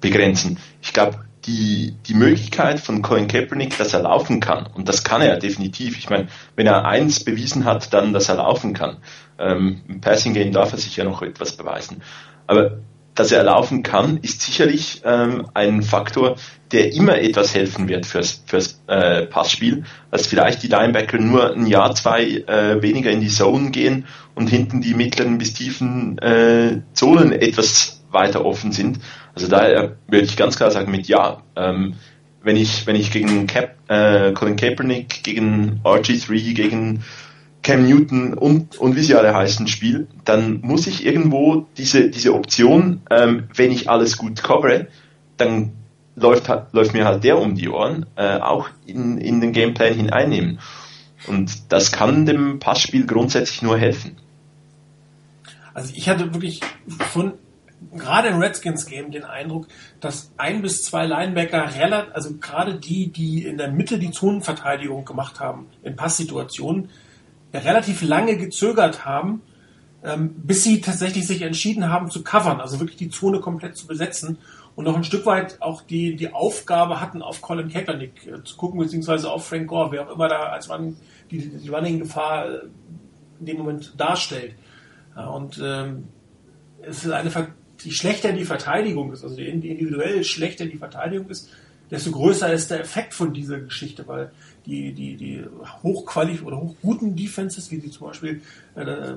begrenzen. 0.00 0.58
Ich 0.82 0.92
glaube, 0.92 1.24
die, 1.46 1.94
die 2.06 2.14
Möglichkeit 2.14 2.80
von 2.80 3.02
Colin 3.02 3.28
Kaepernick, 3.28 3.78
dass 3.78 3.94
er 3.94 4.02
laufen 4.02 4.40
kann, 4.40 4.66
und 4.66 4.88
das 4.88 5.04
kann 5.04 5.22
er 5.22 5.38
definitiv. 5.38 5.98
Ich 5.98 6.10
meine, 6.10 6.28
wenn 6.56 6.66
er 6.66 6.84
eins 6.84 7.24
bewiesen 7.24 7.64
hat, 7.64 7.92
dann, 7.92 8.12
dass 8.12 8.28
er 8.28 8.36
laufen 8.36 8.74
kann. 8.74 8.98
Ähm, 9.38 9.80
Im 9.88 10.00
Passing 10.00 10.34
Game 10.34 10.52
darf 10.52 10.72
er 10.72 10.78
sich 10.78 10.96
ja 10.96 11.04
noch 11.04 11.22
etwas 11.22 11.56
beweisen. 11.56 12.02
Aber 12.46 12.80
dass 13.14 13.32
er 13.32 13.42
laufen 13.42 13.82
kann, 13.82 14.18
ist 14.18 14.40
sicherlich 14.42 15.02
ähm, 15.04 15.48
ein 15.52 15.82
Faktor, 15.82 16.36
der 16.72 16.92
immer 16.94 17.18
etwas 17.18 17.54
helfen 17.54 17.88
wird 17.88 18.06
fürs, 18.06 18.42
fürs 18.46 18.80
äh, 18.86 19.26
Passspiel, 19.26 19.84
dass 20.10 20.26
vielleicht 20.26 20.62
die 20.62 20.68
Linebacker 20.68 21.18
nur 21.18 21.52
ein 21.52 21.66
Jahr, 21.66 21.94
zwei 21.94 22.22
äh, 22.22 22.80
weniger 22.80 23.10
in 23.10 23.20
die 23.20 23.28
Zone 23.28 23.70
gehen 23.70 24.06
und 24.34 24.48
hinten 24.48 24.80
die 24.80 24.94
mittleren 24.94 25.38
bis 25.38 25.52
tiefen 25.52 26.18
äh, 26.18 26.82
Zonen 26.92 27.32
etwas 27.32 28.02
weiter 28.10 28.44
offen 28.44 28.72
sind. 28.72 29.00
Also 29.40 29.50
daher 29.50 29.96
würde 30.06 30.26
ich 30.26 30.36
ganz 30.36 30.56
klar 30.56 30.70
sagen 30.70 30.90
mit 30.90 31.08
ja. 31.08 31.42
Ähm, 31.56 31.94
wenn 32.42 32.56
ich 32.56 32.86
wenn 32.86 32.94
ich 32.94 33.10
gegen 33.10 33.46
Cap, 33.46 33.74
äh, 33.88 34.32
Colin 34.32 34.56
Kaepernick, 34.56 35.22
gegen 35.22 35.80
RG3, 35.82 36.52
gegen 36.52 37.02
Cam 37.62 37.86
Newton 37.86 38.34
und, 38.34 38.76
und 38.76 38.96
wie 38.96 39.02
sie 39.02 39.14
alle 39.14 39.34
heißen 39.34 39.66
spiele, 39.66 40.06
dann 40.26 40.60
muss 40.60 40.86
ich 40.86 41.06
irgendwo 41.06 41.66
diese, 41.78 42.10
diese 42.10 42.34
Option, 42.34 43.00
ähm, 43.10 43.44
wenn 43.54 43.72
ich 43.72 43.88
alles 43.88 44.18
gut 44.18 44.42
covere, 44.42 44.88
dann 45.38 45.72
läuft, 46.16 46.50
läuft 46.72 46.92
mir 46.92 47.06
halt 47.06 47.24
der 47.24 47.38
um 47.38 47.54
die 47.54 47.70
Ohren, 47.70 48.04
äh, 48.16 48.38
auch 48.40 48.68
in, 48.84 49.16
in 49.16 49.40
den 49.40 49.52
Gameplan 49.52 49.94
hineinnehmen. 49.94 50.58
Und 51.26 51.72
das 51.72 51.92
kann 51.92 52.26
dem 52.26 52.58
Passspiel 52.58 53.06
grundsätzlich 53.06 53.62
nur 53.62 53.78
helfen. 53.78 54.16
Also 55.72 55.94
ich 55.94 56.10
hatte 56.10 56.34
wirklich 56.34 56.60
von 56.98 57.32
gerade 57.92 58.28
im 58.28 58.38
Redskins 58.38 58.86
Game 58.86 59.10
den 59.10 59.24
Eindruck, 59.24 59.66
dass 60.00 60.32
ein 60.36 60.62
bis 60.62 60.82
zwei 60.82 61.06
Linebacker 61.06 61.74
relativ, 61.74 62.14
also 62.14 62.34
gerade 62.36 62.74
die, 62.74 63.08
die 63.08 63.44
in 63.44 63.58
der 63.58 63.70
Mitte 63.70 63.98
die 63.98 64.10
Zonenverteidigung 64.10 65.04
gemacht 65.04 65.40
haben 65.40 65.66
in 65.82 65.96
Passsituationen, 65.96 66.90
relativ 67.52 68.02
lange 68.02 68.36
gezögert 68.36 69.04
haben, 69.04 69.42
ähm, 70.04 70.34
bis 70.36 70.62
sie 70.62 70.80
tatsächlich 70.80 71.26
sich 71.26 71.42
entschieden 71.42 71.88
haben 71.88 72.10
zu 72.10 72.22
covern, 72.22 72.60
also 72.60 72.80
wirklich 72.80 72.96
die 72.96 73.10
Zone 73.10 73.40
komplett 73.40 73.76
zu 73.76 73.86
besetzen 73.86 74.38
und 74.76 74.84
noch 74.84 74.96
ein 74.96 75.04
Stück 75.04 75.26
weit 75.26 75.60
auch 75.60 75.82
die, 75.82 76.16
die 76.16 76.32
Aufgabe 76.32 77.00
hatten, 77.00 77.22
auf 77.22 77.42
Colin 77.42 77.68
Kaepernick 77.68 78.26
äh, 78.26 78.44
zu 78.44 78.56
gucken, 78.56 78.78
beziehungsweise 78.78 79.30
auf 79.30 79.46
Frank 79.46 79.66
Gore, 79.66 79.92
wer 79.92 80.06
auch 80.06 80.14
immer 80.14 80.28
da 80.28 80.40
als 80.44 80.68
Mann 80.68 80.96
die, 81.30 81.48
die 81.48 81.68
Running-Gefahr 81.68 82.46
äh, 82.46 82.58
in 83.40 83.46
dem 83.46 83.58
Moment 83.58 83.94
darstellt. 83.98 84.54
Und 85.16 85.60
ähm, 85.62 86.04
es 86.82 87.04
ist 87.04 87.10
eine, 87.10 87.30
die 87.84 87.92
schlechter 87.92 88.32
die 88.32 88.44
Verteidigung 88.44 89.12
ist, 89.12 89.24
also 89.24 89.36
individuell 89.36 90.24
schlechter 90.24 90.66
die 90.66 90.76
Verteidigung 90.76 91.28
ist, 91.28 91.50
desto 91.90 92.12
größer 92.12 92.52
ist 92.52 92.70
der 92.70 92.80
Effekt 92.80 93.14
von 93.14 93.32
dieser 93.32 93.58
Geschichte, 93.58 94.06
weil 94.06 94.30
die, 94.66 94.92
die, 94.92 95.16
die 95.16 95.44
hochqualif 95.82 96.44
oder 96.44 96.60
hochguten 96.60 97.16
Defenses, 97.16 97.70
wie 97.70 97.80
sie 97.80 97.90
zum 97.90 98.08
Beispiel 98.08 98.42
äh, 98.76 99.14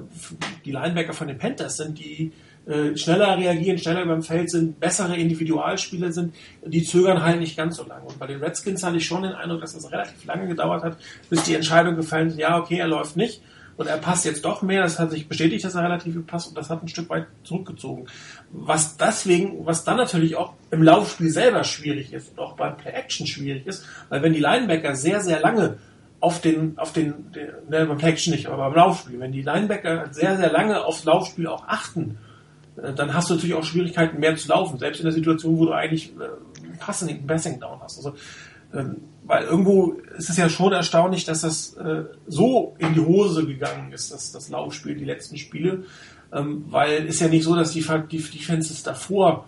die 0.66 0.72
Linebacker 0.72 1.14
von 1.14 1.28
den 1.28 1.38
Panthers 1.38 1.78
sind, 1.78 2.00
die 2.00 2.32
äh, 2.66 2.96
schneller 2.96 3.38
reagieren, 3.38 3.78
schneller 3.78 4.06
beim 4.06 4.24
Feld 4.24 4.50
sind, 4.50 4.80
bessere 4.80 5.16
Individualspieler 5.18 6.12
sind, 6.12 6.34
die 6.66 6.84
zögern 6.84 7.22
halt 7.22 7.40
nicht 7.40 7.58
ganz 7.58 7.76
so 7.76 7.86
lange. 7.86 8.06
Und 8.06 8.18
bei 8.18 8.26
den 8.26 8.40
Redskins 8.40 8.84
hatte 8.84 8.98
ich 8.98 9.06
schon 9.06 9.24
den 9.24 9.34
Eindruck, 9.34 9.62
dass 9.62 9.74
das 9.74 9.92
relativ 9.92 10.26
lange 10.26 10.48
gedauert 10.48 10.84
hat, 10.84 10.98
bis 11.30 11.44
die 11.44 11.56
Entscheidung 11.56 11.96
gefallen 11.96 12.30
ist, 12.30 12.40
ja, 12.40 12.58
okay, 12.58 12.78
er 12.78 12.88
läuft 12.88 13.18
nicht 13.18 13.42
und 13.78 13.88
er 13.88 13.98
passt 13.98 14.26
jetzt 14.26 14.46
doch 14.46 14.62
mehr. 14.62 14.84
Das 14.84 15.00
hat 15.00 15.12
sich 15.12 15.28
bestätigt, 15.28 15.64
dass 15.66 15.76
er 15.76 15.84
relativ 15.84 16.14
viel 16.14 16.24
passt 16.24 16.50
und 16.50 16.58
das 16.58 16.70
hat 16.70 16.84
ein 16.84 16.88
Stück 16.88 17.10
weit 17.10 17.28
zurückgezogen. 17.44 18.08
Was 18.52 18.98
deswegen, 18.98 19.66
was 19.66 19.84
dann 19.84 19.98
natürlich 19.98 20.36
auch 20.36 20.54
im 20.72 20.84
Laufspiel 20.84 21.30
selber 21.30 21.64
schwierig 21.64 22.14
ist 22.14 22.32
und 22.32 22.40
auch 22.40 22.54
beim 22.54 22.78
Play-Action 22.78 23.28
schwierig 23.28 23.66
ist, 23.66 23.86
weil 24.10 24.22
wenn 24.22 24.34
die 24.34 24.40
Linebacker 24.40 24.96
sehr, 24.96 25.22
sehr 25.22 25.40
lange 25.40 25.78
auf 26.20 26.40
den, 26.40 26.78
auf 26.78 26.94
den, 26.94 27.32
den 27.34 27.50
ne, 27.70 27.86
beim 27.86 27.98
Play-Action 27.98 28.32
nicht, 28.32 28.48
aber 28.48 28.70
beim 28.70 28.76
Laufspiel, 28.76 29.20
wenn 29.20 29.32
die 29.32 29.42
Linebacker 29.42 30.08
sehr, 30.12 30.38
sehr 30.38 30.52
lange 30.52 30.86
aufs 30.86 31.04
Laufspiel 31.04 31.48
auch 31.48 31.68
achten, 31.68 32.18
äh, 32.78 32.94
dann 32.94 33.14
hast 33.14 33.30
du 33.30 33.36
natürlich 33.36 33.56
auch 33.56 33.64
Schwierigkeiten 33.64 34.20
mehr 34.20 34.36
zu 34.36 34.48
laufen, 34.50 34.78
selbst 34.78 35.00
in 35.00 35.06
der 35.06 35.14
Situation, 35.14 35.58
wo 35.58 35.66
du 35.66 35.74
eigentlich 35.74 36.14
äh, 36.20 36.78
Passing, 36.80 37.26
Passing 37.28 37.60
Down 37.60 37.80
hast. 37.82 37.98
Also 37.98 38.16
ähm, 38.74 38.98
weil 39.26 39.46
irgendwo 39.46 39.94
ist 40.18 40.30
es 40.30 40.38
ja 40.38 40.50
schon 40.50 40.74
erstaunlich, 40.74 41.26
dass 41.26 41.42
das 41.42 41.76
äh, 41.76 42.04
so 42.28 42.76
in 42.78 42.94
die 42.94 43.00
Hose 43.00 43.46
gegangen 43.46 43.92
ist, 43.92 44.12
dass 44.12 44.32
das 44.32 44.50
Laufspiel, 44.50 44.96
die 44.96 45.06
letzten 45.06 45.38
Spiele, 45.38 45.86
ähm, 46.34 46.66
weil 46.70 47.06
ist 47.06 47.22
ja 47.22 47.28
nicht 47.28 47.44
so, 47.44 47.56
dass 47.56 47.72
die, 47.72 47.86
die 48.12 48.18
Defenses 48.18 48.84
davor 48.84 49.48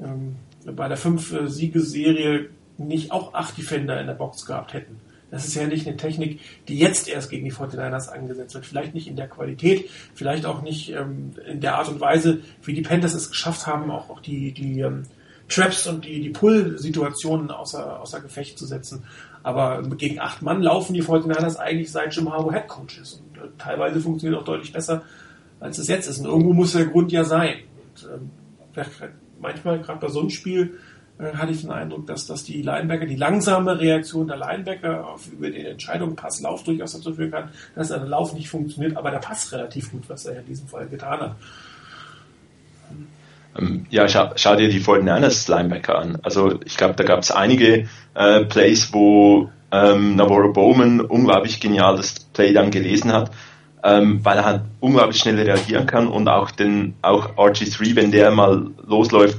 ähm, 0.00 0.36
bei 0.64 0.88
der 0.88 0.96
fünf 0.96 1.34
Siegeserie 1.46 2.48
nicht 2.78 3.10
auch 3.10 3.34
acht 3.34 3.56
Defender 3.58 4.00
in 4.00 4.06
der 4.06 4.14
Box 4.14 4.46
gehabt 4.46 4.72
hätten. 4.72 5.00
Das 5.30 5.46
ist 5.46 5.54
ja 5.54 5.66
nicht 5.66 5.86
eine 5.86 5.96
Technik, 5.96 6.40
die 6.68 6.78
jetzt 6.78 7.08
erst 7.08 7.30
gegen 7.30 7.46
die 7.46 7.52
49ers 7.52 8.10
angesetzt 8.10 8.54
wird. 8.54 8.66
Vielleicht 8.66 8.94
nicht 8.94 9.08
in 9.08 9.16
der 9.16 9.28
Qualität, 9.28 9.88
vielleicht 10.14 10.44
auch 10.44 10.60
nicht 10.60 10.90
ähm, 10.90 11.32
in 11.50 11.60
der 11.60 11.76
Art 11.76 11.88
und 11.88 12.00
Weise, 12.00 12.40
wie 12.62 12.74
die 12.74 12.82
Panthers 12.82 13.14
es 13.14 13.30
geschafft 13.30 13.66
haben, 13.66 13.90
auch, 13.90 14.10
auch 14.10 14.20
die, 14.20 14.52
die 14.52 14.80
ähm, 14.80 15.04
Traps 15.48 15.86
und 15.86 16.04
die, 16.04 16.20
die 16.20 16.30
Pull-Situationen 16.30 17.50
außer, 17.50 18.00
außer 18.00 18.20
Gefecht 18.20 18.58
zu 18.58 18.66
setzen. 18.66 19.04
Aber 19.42 19.82
gegen 19.82 20.20
acht 20.20 20.42
Mann 20.42 20.62
laufen 20.62 20.94
die 20.94 21.02
49ers 21.02 21.56
eigentlich 21.56 21.90
seit 21.90 22.14
Jim 22.14 22.32
Harbaugh 22.32 22.52
Head 22.52 22.68
Coach 22.68 22.98
ist. 22.98 23.14
Und 23.14 23.38
äh, 23.38 23.48
teilweise 23.58 24.00
funktioniert 24.00 24.40
auch 24.40 24.44
deutlich 24.44 24.72
besser, 24.72 25.02
als 25.60 25.78
es 25.78 25.88
jetzt 25.88 26.08
ist. 26.08 26.20
Und 26.20 26.26
irgendwo 26.26 26.52
muss 26.52 26.72
der 26.72 26.86
Grund 26.86 27.12
ja 27.12 27.24
sein. 27.24 27.56
Und, 27.94 28.08
ähm, 28.12 28.30
manchmal, 29.40 29.80
gerade 29.80 29.98
bei 29.98 30.08
so 30.08 30.20
einem 30.20 30.30
Spiel, 30.30 30.78
äh, 31.18 31.34
hatte 31.34 31.52
ich 31.52 31.60
den 31.60 31.70
Eindruck, 31.70 32.06
dass, 32.06 32.26
dass 32.26 32.44
die 32.44 32.62
Linebacker, 32.62 33.06
die 33.06 33.16
langsame 33.16 33.78
Reaktion 33.78 34.26
der 34.26 34.36
Linebacker 34.36 35.06
auf 35.06 35.30
über 35.30 35.50
die 35.50 35.66
Entscheidung 35.66 36.16
Pass-Lauf 36.16 36.64
durchaus 36.64 36.92
dazu 36.92 37.14
führen 37.14 37.30
kann, 37.30 37.50
dass 37.74 37.88
der 37.88 37.98
Lauf 37.98 38.32
nicht 38.32 38.48
funktioniert, 38.48 38.96
aber 38.96 39.10
der 39.10 39.18
Pass 39.18 39.52
relativ 39.52 39.90
gut, 39.90 40.08
was 40.08 40.24
er 40.26 40.40
in 40.40 40.46
diesem 40.46 40.68
Fall 40.68 40.88
getan 40.88 41.20
hat. 41.20 41.36
Ähm, 43.58 43.86
ja, 43.90 44.08
schau, 44.08 44.30
schau 44.36 44.56
dir 44.56 44.68
die 44.68 44.80
49ers 44.80 45.50
Linebacker 45.50 45.98
an. 45.98 46.18
Also 46.22 46.60
ich 46.64 46.76
glaube, 46.76 46.94
da 46.94 47.04
gab 47.04 47.20
es 47.20 47.30
einige 47.30 47.88
äh, 48.14 48.44
Plays, 48.44 48.92
wo 48.92 49.50
ähm, 49.70 50.16
Navarro 50.16 50.52
Bowman 50.52 51.00
unglaublich 51.00 51.60
genial 51.60 51.96
das 51.96 52.14
Play 52.32 52.52
dann 52.52 52.70
gelesen 52.70 53.12
hat, 53.12 53.30
ähm, 53.82 54.24
weil 54.24 54.38
er 54.38 54.44
halt 54.44 54.62
unglaublich 54.80 55.18
schnell 55.18 55.40
reagieren 55.40 55.86
kann 55.86 56.08
und 56.08 56.28
auch 56.28 56.50
den 56.50 56.94
auch 57.02 57.36
RG3, 57.36 57.96
wenn 57.96 58.12
der 58.12 58.30
mal 58.30 58.70
losläuft, 58.86 59.38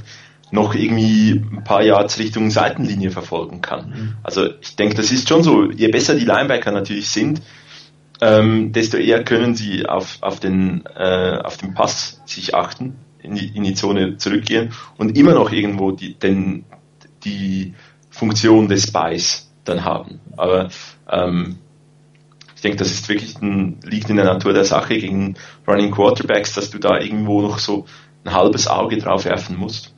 noch 0.52 0.76
irgendwie 0.76 1.32
ein 1.32 1.63
paar 1.63 1.82
Yards 1.82 2.19
Richtung 2.19 2.52
Seitenlinie 2.52 3.10
verfolgen 3.10 3.62
kann. 3.62 3.89
Mhm. 3.89 4.13
Also 4.21 4.49
ich 4.62 4.76
denke, 4.76 4.95
das 4.95 5.12
ist 5.12 5.28
schon 5.28 5.41
so, 5.41 5.71
je 5.71 5.88
besser 5.88 6.13
die 6.13 6.26
Linebacker 6.26 6.71
natürlich 6.71 7.10
sind, 7.10 7.41
ähm, 8.21 8.71
desto 8.71 8.97
eher 8.97 9.23
können 9.23 9.56
sie 9.56 9.88
auf, 9.88 10.17
auf, 10.21 10.39
den, 10.39 10.84
äh, 10.95 11.38
auf 11.43 11.58
den 11.58 11.73
Pass 11.73 12.21
sich 12.26 12.54
achten 12.54 12.95
in 13.23 13.36
die, 13.36 13.47
in 13.55 13.63
die 13.63 13.73
Zone 13.73 14.17
zurückgehen 14.17 14.73
und 14.97 15.17
immer 15.17 15.33
noch 15.33 15.51
irgendwo 15.51 15.91
die, 15.91 16.13
den, 16.13 16.65
die 17.23 17.73
Funktion 18.09 18.67
des 18.67 18.91
Buys 18.91 19.51
dann 19.63 19.83
haben. 19.83 20.19
Aber 20.38 20.69
ähm, 21.09 21.57
ich 22.55 22.62
denke, 22.62 22.77
das 22.77 22.91
ist 22.91 23.09
wirklich 23.09 23.41
ein, 23.41 23.79
liegt 23.83 24.09
in 24.09 24.17
der 24.17 24.25
Natur 24.25 24.53
der 24.53 24.65
Sache 24.65 24.97
gegen 24.97 25.36
Running 25.67 25.91
Quarterbacks, 25.91 26.53
dass 26.53 26.69
du 26.69 26.77
da 26.77 26.99
irgendwo 26.99 27.41
noch 27.41 27.59
so 27.59 27.86
ein 28.23 28.33
halbes 28.33 28.67
Auge 28.67 28.97
drauf 28.97 29.25
werfen 29.25 29.57
musst. 29.57 29.93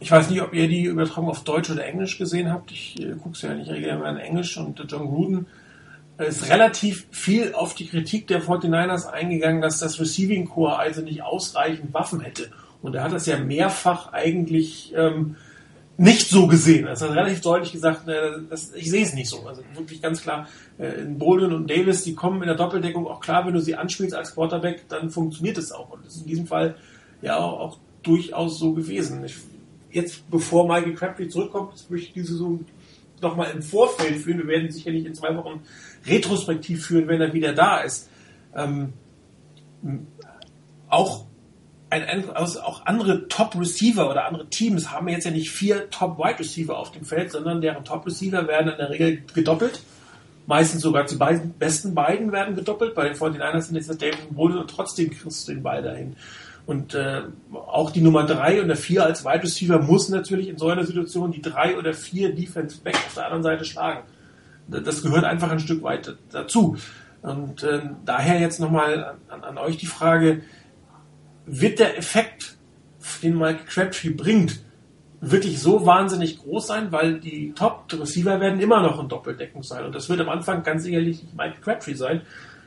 Ich 0.00 0.10
weiß 0.10 0.30
nicht, 0.30 0.40
ob 0.42 0.54
ihr 0.54 0.68
die 0.68 0.84
Übertragung 0.84 1.28
auf 1.28 1.42
Deutsch 1.42 1.70
oder 1.70 1.84
Englisch 1.84 2.18
gesehen 2.18 2.52
habt. 2.52 2.70
Ich 2.70 3.00
äh, 3.00 3.14
gucke 3.14 3.32
es 3.32 3.42
ja 3.42 3.52
nicht 3.54 3.68
regelmäßig 3.68 4.10
in 4.10 4.16
Englisch 4.18 4.56
und 4.56 4.84
John 4.88 5.06
Gruden 5.06 5.46
ist 6.26 6.48
relativ 6.48 7.06
viel 7.10 7.54
auf 7.54 7.74
die 7.74 7.86
Kritik 7.86 8.26
der 8.26 8.42
49ers 8.42 9.06
eingegangen, 9.06 9.62
dass 9.62 9.78
das 9.78 10.00
Receiving 10.00 10.46
Core 10.46 10.78
also 10.78 11.00
nicht 11.00 11.22
ausreichend 11.22 11.94
Waffen 11.94 12.20
hätte. 12.20 12.50
Und 12.82 12.94
er 12.94 13.04
hat 13.04 13.12
das 13.12 13.26
ja 13.26 13.38
mehrfach 13.38 14.12
eigentlich 14.12 14.92
ähm, 14.96 15.36
nicht 15.96 16.28
so 16.28 16.46
gesehen. 16.46 16.86
Er 16.86 16.92
hat 16.92 17.02
relativ 17.02 17.40
deutlich 17.40 17.72
gesagt, 17.72 18.08
äh, 18.08 18.38
das, 18.48 18.72
ich 18.74 18.90
sehe 18.90 19.02
es 19.02 19.14
nicht 19.14 19.28
so. 19.28 19.46
Also 19.46 19.62
wirklich 19.74 20.00
ganz 20.00 20.22
klar, 20.22 20.48
äh, 20.78 21.02
in 21.02 21.18
Bolden 21.18 21.52
und 21.52 21.68
Davis, 21.68 22.04
die 22.04 22.14
kommen 22.14 22.40
in 22.42 22.48
der 22.48 22.56
Doppeldeckung 22.56 23.06
auch 23.06 23.20
klar, 23.20 23.46
wenn 23.46 23.54
du 23.54 23.60
sie 23.60 23.74
anspielst 23.74 24.14
als 24.14 24.34
Quarterback, 24.34 24.88
dann 24.88 25.10
funktioniert 25.10 25.58
es 25.58 25.72
auch. 25.72 25.90
Und 25.90 26.06
das 26.06 26.14
ist 26.14 26.22
in 26.22 26.28
diesem 26.28 26.46
Fall 26.46 26.76
ja 27.20 27.36
auch, 27.36 27.60
auch 27.60 27.78
durchaus 28.02 28.58
so 28.58 28.72
gewesen. 28.74 29.24
Ich, 29.24 29.36
jetzt, 29.90 30.28
bevor 30.30 30.68
Michael 30.68 30.94
Crabtree 30.94 31.28
zurückkommt, 31.28 31.90
möchte 31.90 32.06
ich 32.08 32.12
diese 32.12 32.34
so 32.34 32.60
nochmal 33.20 33.50
im 33.50 33.62
Vorfeld 33.62 34.16
führen. 34.16 34.38
Wir 34.38 34.46
werden 34.46 34.70
sicherlich 34.70 35.04
in 35.04 35.14
zwei 35.14 35.36
Wochen 35.36 35.60
retrospektiv 36.06 36.86
führen, 36.86 37.08
wenn 37.08 37.20
er 37.20 37.32
wieder 37.32 37.52
da 37.52 37.78
ist. 37.78 38.08
Ähm, 38.54 38.92
auch 40.88 41.26
ein, 41.90 42.30
also 42.30 42.60
auch 42.60 42.84
andere 42.86 43.28
Top-Receiver 43.28 44.10
oder 44.10 44.26
andere 44.26 44.48
Teams 44.48 44.92
haben 44.92 45.08
jetzt 45.08 45.24
ja 45.24 45.30
nicht 45.30 45.50
vier 45.50 45.88
Top-Wide-Receiver 45.90 46.76
auf 46.76 46.92
dem 46.92 47.04
Feld, 47.04 47.32
sondern 47.32 47.60
deren 47.60 47.84
Top-Receiver 47.84 48.46
werden 48.46 48.72
in 48.72 48.76
der 48.76 48.90
Regel 48.90 49.22
gedoppelt. 49.32 49.80
Meistens 50.46 50.82
sogar 50.82 51.04
die 51.04 51.16
beiden, 51.16 51.52
besten 51.52 51.94
beiden 51.94 52.32
werden 52.32 52.56
gedoppelt. 52.56 52.94
Bei 52.94 53.04
den 53.08 53.14
49ers 53.14 53.62
sind 53.62 53.76
jetzt 53.76 53.90
David 54.00 54.34
Bolden 54.34 54.58
und 54.58 54.70
trotzdem 54.70 55.10
kriegst 55.10 55.48
du 55.48 55.52
den 55.52 55.62
Ball 55.62 55.82
dahin. 55.82 56.16
Und 56.64 56.94
äh, 56.94 57.22
auch 57.54 57.90
die 57.90 58.02
Nummer 58.02 58.26
drei 58.26 58.60
und 58.60 58.68
der 58.68 58.76
vier 58.76 59.04
als 59.04 59.24
Wide 59.24 59.42
Receiver 59.42 59.78
muss 59.78 60.10
natürlich 60.10 60.48
in 60.48 60.58
so 60.58 60.68
einer 60.68 60.84
Situation 60.84 61.32
die 61.32 61.40
drei 61.40 61.78
oder 61.78 61.94
vier 61.94 62.34
Defense 62.34 62.78
Back 62.82 62.96
auf 62.96 63.14
der 63.14 63.24
anderen 63.24 63.42
Seite 63.42 63.64
schlagen. 63.64 64.00
Das 64.68 65.02
gehört 65.02 65.24
einfach 65.24 65.50
ein 65.50 65.60
Stück 65.60 65.82
weit 65.82 66.16
dazu. 66.30 66.76
Und 67.22 67.62
äh, 67.62 67.80
daher 68.04 68.38
jetzt 68.38 68.60
nochmal 68.60 69.16
an, 69.28 69.42
an 69.42 69.58
euch 69.58 69.76
die 69.76 69.86
Frage, 69.86 70.42
wird 71.46 71.78
der 71.78 71.98
Effekt, 71.98 72.56
den 73.22 73.38
Mike 73.38 73.64
Crabtree 73.66 74.10
bringt, 74.10 74.60
wirklich 75.20 75.60
so 75.60 75.84
wahnsinnig 75.84 76.38
groß 76.38 76.66
sein, 76.66 76.92
weil 76.92 77.18
die 77.18 77.52
Top-Receiver 77.52 78.40
werden 78.40 78.60
immer 78.60 78.80
noch 78.80 79.00
in 79.00 79.08
Doppeldeckung 79.08 79.62
sein. 79.62 79.84
Und 79.84 79.94
das 79.94 80.08
wird 80.08 80.20
am 80.20 80.28
Anfang 80.28 80.62
ganz 80.62 80.84
sicherlich 80.84 81.22
nicht 81.22 81.36
Mike 81.36 81.60
Crabtree 81.60 81.94
sein, 81.94 82.22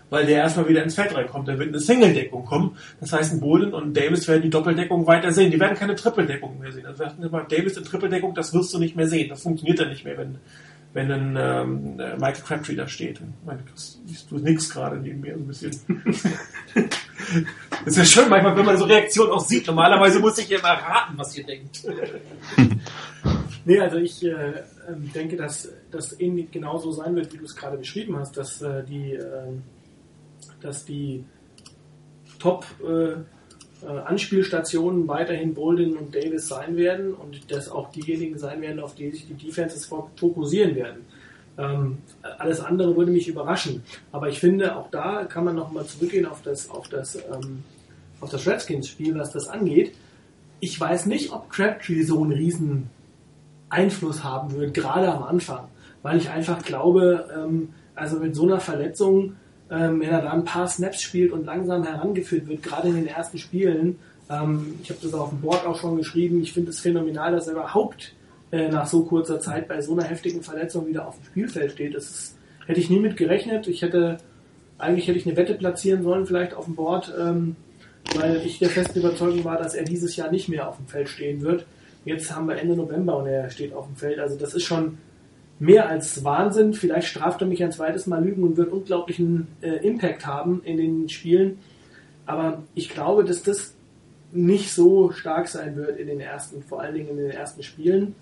weil 0.10 0.26
der 0.26 0.40
erstmal 0.40 0.68
wieder 0.68 0.84
ins 0.84 0.96
Feld 0.96 1.16
reinkommt. 1.16 1.48
Da 1.48 1.58
wird 1.58 1.70
eine 1.70 1.80
Single-Deckung 1.80 2.44
kommen. 2.44 2.76
Das 3.00 3.14
heißt, 3.14 3.40
Bolden 3.40 3.74
und 3.74 3.96
Davis 3.96 4.28
werden 4.28 4.42
die 4.42 4.50
Doppeldeckung 4.50 5.08
weiter 5.08 5.32
sehen. 5.32 5.52
Die 5.52 5.60
werden 5.60 5.78
keine 5.78 5.96
Triple-Deckung 5.96 6.60
mehr 6.60 6.74
sehen. 6.74 6.86
Also 6.86 7.06
Davis 7.48 7.78
in 7.78 7.86
Triple-Deckung, 7.86 8.34
das 8.34 8.54
wirst 8.54 8.74
du 8.74 8.80
nicht 8.80 8.98
mehr 8.98 9.08
sehen. 9.08 9.30
Das 9.30 9.44
funktioniert 9.44 9.80
dann 9.80 9.90
nicht 9.90 10.04
mehr, 10.04 10.18
wenn, 10.18 10.40
wenn 10.94 11.12
ein 11.12 11.38
ähm, 11.38 12.00
äh, 12.00 12.16
Michael 12.16 12.44
Crabtree 12.44 12.76
da 12.76 12.88
steht. 12.88 13.22
Meine, 13.46 13.64
du 14.30 14.38
nix 14.38 14.70
gerade 14.70 14.98
neben 14.98 15.22
mir 15.22 15.34
ein 15.34 15.48
bisschen. 15.48 15.72
Das 17.86 17.98
ist 17.98 17.98
ja 17.98 18.06
schön 18.06 18.30
manchmal, 18.30 18.58
wenn 18.58 18.66
man 18.66 18.78
so 18.78 18.86
Reaktionen 18.86 19.32
auch 19.32 19.46
sieht. 19.46 19.66
Normalerweise 19.68 20.20
muss 20.20 20.38
ich 20.38 20.50
ja 20.50 20.60
immer 20.60 20.70
raten, 20.70 21.18
was 21.18 21.38
ihr 21.38 21.46
denkt. 21.46 21.84
nee, 23.66 23.80
also 23.80 23.98
ich 23.98 24.24
äh, 24.24 24.64
ähm, 24.88 25.12
denke, 25.14 25.38
dass 25.38 25.70
das 25.90 26.20
ähnlich 26.20 26.52
genauso 26.52 26.92
sein 26.92 27.16
wird, 27.16 27.32
wie 27.34 27.38
du 27.38 27.46
es 27.46 27.56
gerade 27.56 27.78
beschrieben 27.78 28.18
hast, 28.18 28.38
dass 28.38 28.62
äh, 28.62 28.84
die, 28.84 29.14
äh, 29.14 29.54
dass 30.62 30.86
die 30.86 31.24
Top 32.40 32.66
äh, 32.82 33.18
Anspielstationen 33.88 35.08
weiterhin 35.08 35.54
Bolden 35.54 35.98
und 35.98 36.16
Davis 36.16 36.48
sein 36.48 36.78
werden 36.78 37.14
und 37.14 37.52
dass 37.52 37.70
auch 37.70 37.92
diejenigen 37.92 38.38
sein 38.38 38.62
werden, 38.62 38.80
auf 38.80 38.96
die 38.96 39.12
sich 39.12 39.28
die 39.28 39.34
Defenses 39.34 39.86
fokussieren 39.86 40.76
werden. 40.76 41.06
Ähm, 41.58 41.98
alles 42.38 42.60
andere 42.60 42.96
würde 42.96 43.12
mich 43.12 43.28
überraschen. 43.28 43.84
Aber 44.12 44.30
ich 44.30 44.40
finde, 44.40 44.76
auch 44.76 44.90
da 44.90 45.26
kann 45.26 45.46
man 45.46 45.56
nochmal 45.56 45.86
zurückgehen 45.86 46.26
auf 46.26 46.42
das, 46.42 46.70
auf 46.70 46.88
das, 46.88 47.16
ähm, 47.16 47.64
auf 48.20 48.30
das 48.30 48.48
Redskins-Spiel, 48.48 49.16
was 49.16 49.32
das 49.32 49.48
angeht. 49.48 49.94
Ich 50.60 50.80
weiß 50.80 51.08
nicht, 51.08 51.32
ob 51.32 51.50
Crabtree 51.50 52.04
so 52.04 52.24
einen 52.24 52.32
riesen 52.32 52.90
Einfluss 53.70 54.24
haben 54.24 54.54
wird, 54.56 54.74
gerade 54.74 55.12
am 55.12 55.24
Anfang, 55.24 55.68
weil 56.04 56.18
ich 56.18 56.30
einfach 56.30 56.64
glaube, 56.64 57.30
ähm, 57.36 57.70
also 57.96 58.20
mit 58.20 58.36
so 58.36 58.44
einer 58.44 58.60
Verletzung, 58.60 59.36
ähm, 59.72 60.02
wenn 60.02 60.10
er 60.10 60.22
da 60.22 60.32
ein 60.32 60.44
paar 60.44 60.68
Snaps 60.68 61.02
spielt 61.02 61.32
und 61.32 61.46
langsam 61.46 61.84
herangeführt 61.84 62.48
wird, 62.48 62.62
gerade 62.62 62.90
in 62.90 62.96
den 62.96 63.08
ersten 63.08 63.38
Spielen, 63.38 63.98
ähm, 64.30 64.76
ich 64.84 64.90
habe 64.90 65.00
das 65.02 65.14
auf 65.14 65.30
dem 65.30 65.40
Board 65.40 65.66
auch 65.66 65.80
schon 65.80 65.96
geschrieben, 65.96 66.42
ich 66.42 66.52
finde 66.52 66.72
es 66.72 66.82
phänomenal, 66.82 67.32
dass 67.32 67.48
er 67.48 67.54
überhaupt 67.54 68.14
äh, 68.52 68.68
nach 68.68 68.86
so 68.86 69.04
kurzer 69.06 69.40
Zeit 69.40 69.70
bei 69.70 69.82
so 69.82 69.94
einer 69.94 70.04
heftigen 70.04 70.44
Verletzung 70.44 70.88
wieder 70.88 71.08
auf 71.08 71.16
dem 71.16 71.26
Spielfeld 71.26 71.72
steht. 71.72 71.96
Das 71.96 72.10
ist, 72.10 72.38
hätte 72.68 72.82
ich 72.82 72.90
nie 72.90 73.00
mit 73.00 73.16
gerechnet. 73.16 73.68
Ich 73.68 73.82
hätte, 73.82 74.18
eigentlich 74.78 75.08
hätte 75.08 75.18
ich 75.18 75.26
eine 75.26 75.38
Wette 75.38 75.54
platzieren 75.54 76.04
sollen, 76.04 76.26
vielleicht 76.26 76.54
auf 76.54 76.66
dem 76.66 76.76
Board, 76.76 77.14
ähm, 77.18 77.56
weil 78.16 78.42
ich 78.46 78.60
der 78.60 78.70
festen 78.70 79.00
Überzeugung 79.00 79.46
war, 79.46 79.58
dass 79.58 79.74
er 79.74 79.86
dieses 79.86 80.18
Jahr 80.18 80.32
nicht 80.32 80.50
mehr 80.50 80.68
auf 80.68 80.76
dem 80.78 80.88
Feld 80.88 81.08
stehen 81.08 81.42
wird. 81.42 81.66
Jetzt 82.04 82.36
haben 82.36 82.48
wir 82.48 82.58
Ende 82.58 82.76
November 82.76 83.18
und 83.18 83.28
er 83.28 83.50
steht 83.50 83.74
auf 83.74 83.86
dem 83.86 83.96
Feld. 83.96 84.20
Also 84.20 84.38
das 84.38 84.54
ist 84.54 84.64
schon 84.64 84.98
mehr 85.62 85.88
als 85.88 86.24
Wahnsinn. 86.24 86.74
Vielleicht 86.74 87.08
straft 87.08 87.40
er 87.42 87.48
mich 87.48 87.64
ein 87.64 87.72
zweites 87.72 88.08
Mal 88.08 88.24
Lügen 88.24 88.44
und 88.44 88.58
wird 88.58 88.72
unglaublichen 88.72 89.48
äh, 89.62 89.88
Impact 89.88 90.26
haben 90.26 90.64
in 90.64 90.78
den 90.78 91.08
Spielen. 91.08 91.60
Aber 92.26 92.64
ich 92.74 92.90
glaube, 92.90 93.24
dass 93.24 93.44
das 93.44 93.76
nicht 94.32 94.74
so 94.74 95.12
stark 95.12 95.48
sein 95.48 95.76
wird 95.76 96.00
in 96.00 96.08
den 96.08 96.20
ersten, 96.20 96.64
vor 96.64 96.82
allen 96.82 96.96
Dingen 96.96 97.10
in 97.10 97.18
den 97.18 97.30
ersten 97.30 97.62
Spielen. 97.62 98.16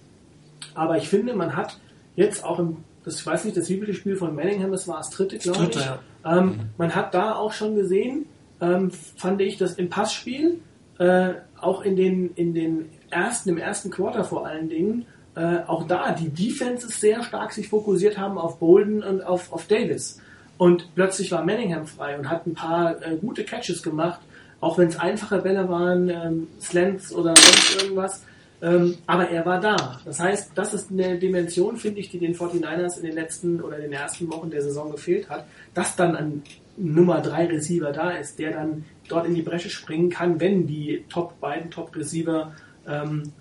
Aber 0.74 0.98
ich 0.98 1.08
finde, 1.08 1.34
man 1.34 1.56
hat 1.56 1.80
jetzt 2.18 2.44
auch 2.44 2.60
im, 2.60 2.78
das, 3.06 3.22
ich 3.22 3.26
weiß 3.26 3.46
nicht, 3.46 3.56
das 3.56 3.70
wievielte 3.70 3.94
Spiel 3.94 4.18
von 4.18 4.36
Manningham, 4.36 4.72
das 4.72 4.86
war 4.90 4.98
das 4.98 5.10
dritte, 5.10 5.38
glaube 5.38 5.70
ich. 5.70 5.76
Ja. 5.76 6.00
Ähm, 6.26 6.46
mhm. 6.46 6.60
Man 6.78 6.94
hat 6.94 7.14
da 7.14 7.36
auch 7.36 7.54
schon 7.54 7.76
gesehen, 7.76 8.26
ähm, 8.60 8.92
fand 8.92 9.40
ich, 9.40 9.56
dass 9.56 9.76
im 9.76 9.90
Passspiel, 9.90 10.60
äh, 10.98 11.36
auch 11.62 11.84
in 11.84 11.96
den, 11.96 12.34
in 12.36 12.54
den 12.54 12.90
ersten, 13.10 13.48
im 13.48 13.58
ersten 13.58 13.92
Quarter 13.92 14.26
vor 14.26 14.46
allen 14.46 14.68
Dingen, 14.68 15.06
äh, 15.40 15.64
auch 15.68 15.88
da 15.88 16.12
die 16.12 16.28
Defenses 16.28 17.00
sehr 17.00 17.24
stark 17.24 17.54
sich 17.54 17.70
fokussiert 17.70 18.18
haben 18.18 18.38
auf 18.38 18.60
Bolden 18.60 19.02
und 19.02 19.22
auf, 19.22 19.54
auf 19.54 19.68
Davis. 19.68 20.20
Und 20.58 20.94
plötzlich 20.96 21.32
war 21.32 21.46
Manningham 21.46 21.88
frei 21.88 22.18
und 22.18 22.30
hat 22.30 22.46
ein 22.46 22.56
paar 22.56 23.02
äh, 23.02 23.16
gute 23.16 23.46
Catches 23.46 23.82
gemacht, 23.82 24.20
auch 24.60 24.78
wenn 24.78 24.90
es 24.90 25.00
einfache 25.00 25.40
Bälle 25.40 25.70
waren, 25.70 26.10
ähm, 26.10 26.48
Slants 26.60 27.14
oder 27.14 27.34
sonst 27.38 27.82
irgendwas. 27.82 28.26
Ähm, 28.62 28.98
aber 29.08 29.30
er 29.30 29.46
war 29.46 29.62
da. 29.62 30.02
Das 30.04 30.20
heißt, 30.20 30.52
das 30.56 30.74
ist 30.74 30.92
eine 30.92 31.18
Dimension, 31.18 31.78
finde 31.78 32.02
ich, 32.02 32.10
die 32.10 32.20
den 32.20 32.36
49ers 32.36 32.98
in 32.98 33.06
den 33.06 33.16
letzten 33.16 33.62
oder 33.62 33.78
den 33.78 33.94
ersten 33.94 34.30
Wochen 34.30 34.50
der 34.50 34.62
Saison 34.62 34.92
gefehlt 34.92 35.30
hat, 35.30 35.46
dass 35.74 35.96
dann 35.96 36.18
ein 36.18 36.44
Nummer 36.76 37.22
3 37.22 37.46
Receiver 37.46 37.94
da 37.94 38.12
ist, 38.12 38.40
der 38.40 38.52
dann 38.52 38.84
dort 39.08 39.26
in 39.26 39.36
die 39.36 39.42
Bresche 39.42 39.70
springen 39.70 40.10
kann, 40.10 40.42
wenn 40.42 40.68
die 40.68 41.06
Top, 41.08 41.40
beiden 41.40 41.72
Top 41.72 41.96
Receiver 41.96 42.52
ähm, 42.86 43.32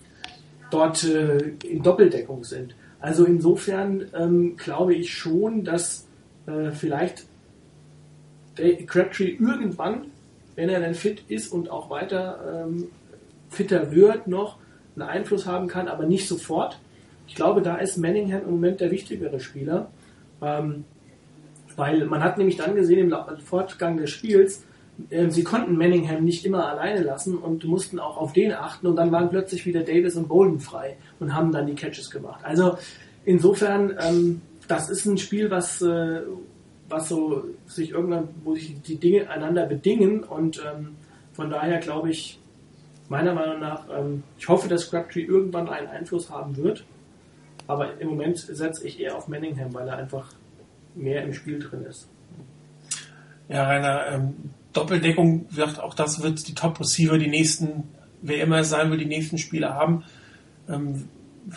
dort 0.70 1.04
äh, 1.04 1.38
in 1.64 1.82
Doppeldeckung 1.82 2.44
sind. 2.44 2.74
Also 3.00 3.24
insofern 3.24 4.06
ähm, 4.14 4.56
glaube 4.56 4.94
ich 4.94 5.12
schon, 5.12 5.64
dass 5.64 6.06
äh, 6.46 6.70
vielleicht 6.72 7.26
Crabtree 8.86 9.36
irgendwann, 9.38 10.06
wenn 10.56 10.68
er 10.68 10.80
dann 10.80 10.94
fit 10.94 11.22
ist 11.28 11.52
und 11.52 11.70
auch 11.70 11.90
weiter 11.90 12.66
ähm, 12.66 12.88
fitter 13.48 13.92
wird 13.92 14.26
noch, 14.26 14.58
einen 14.96 15.08
Einfluss 15.08 15.46
haben 15.46 15.68
kann, 15.68 15.88
aber 15.88 16.06
nicht 16.06 16.26
sofort. 16.26 16.78
Ich 17.28 17.34
glaube, 17.34 17.62
da 17.62 17.76
ist 17.76 17.98
Manningham 17.98 18.42
im 18.42 18.50
Moment 18.52 18.80
der 18.80 18.90
wichtigere 18.90 19.38
Spieler, 19.38 19.90
ähm, 20.42 20.84
weil 21.76 22.04
man 22.06 22.22
hat 22.24 22.38
nämlich 22.38 22.56
dann 22.56 22.74
gesehen 22.74 23.12
im 23.12 23.38
Fortgang 23.38 23.96
des 23.96 24.10
Spiels, 24.10 24.64
sie 25.28 25.44
konnten 25.44 25.76
Manningham 25.76 26.24
nicht 26.24 26.44
immer 26.44 26.68
alleine 26.68 27.02
lassen 27.02 27.38
und 27.38 27.64
mussten 27.64 27.98
auch 27.98 28.16
auf 28.16 28.32
den 28.32 28.52
achten 28.52 28.86
und 28.86 28.96
dann 28.96 29.12
waren 29.12 29.30
plötzlich 29.30 29.64
wieder 29.64 29.82
Davis 29.82 30.16
und 30.16 30.28
Bolden 30.28 30.58
frei 30.60 30.96
und 31.20 31.34
haben 31.34 31.52
dann 31.52 31.66
die 31.66 31.74
Catches 31.74 32.10
gemacht. 32.10 32.40
Also 32.42 32.76
insofern, 33.24 33.96
ähm, 34.00 34.40
das 34.66 34.90
ist 34.90 35.06
ein 35.06 35.18
Spiel, 35.18 35.50
was, 35.50 35.80
äh, 35.82 36.22
was 36.88 37.08
so 37.08 37.44
sich 37.66 37.90
irgendwann, 37.90 38.28
wo 38.44 38.54
sich 38.54 38.80
die 38.82 38.96
Dinge 38.96 39.30
einander 39.30 39.66
bedingen 39.66 40.24
und 40.24 40.58
ähm, 40.58 40.96
von 41.32 41.50
daher 41.50 41.78
glaube 41.78 42.10
ich, 42.10 42.40
meiner 43.08 43.34
Meinung 43.34 43.60
nach, 43.60 43.84
ähm, 43.96 44.22
ich 44.38 44.48
hoffe, 44.48 44.68
dass 44.68 44.90
Crabtree 44.90 45.22
irgendwann 45.22 45.68
einen 45.68 45.88
Einfluss 45.88 46.30
haben 46.30 46.56
wird. 46.56 46.84
Aber 47.66 48.00
im 48.00 48.08
Moment 48.08 48.38
setze 48.38 48.86
ich 48.86 48.98
eher 48.98 49.16
auf 49.16 49.28
Manningham, 49.28 49.72
weil 49.74 49.88
er 49.88 49.96
einfach 49.96 50.32
mehr 50.94 51.22
im 51.22 51.32
Spiel 51.32 51.58
drin 51.58 51.84
ist. 51.84 52.08
Ja, 53.48 53.66
Rainer, 53.66 54.06
ähm, 54.08 54.34
Doppeldeckung, 54.72 55.46
wird, 55.50 55.80
auch 55.80 55.94
das 55.94 56.22
wird 56.22 56.46
die 56.46 56.54
Top-Receiver 56.54 57.18
die 57.18 57.28
nächsten, 57.28 57.84
wer 58.22 58.42
immer 58.42 58.58
es 58.58 58.68
sein 58.68 58.90
will, 58.90 58.98
die 58.98 59.06
nächsten 59.06 59.38
Spiele 59.38 59.74
haben. 59.74 60.04
Ähm, 60.68 61.08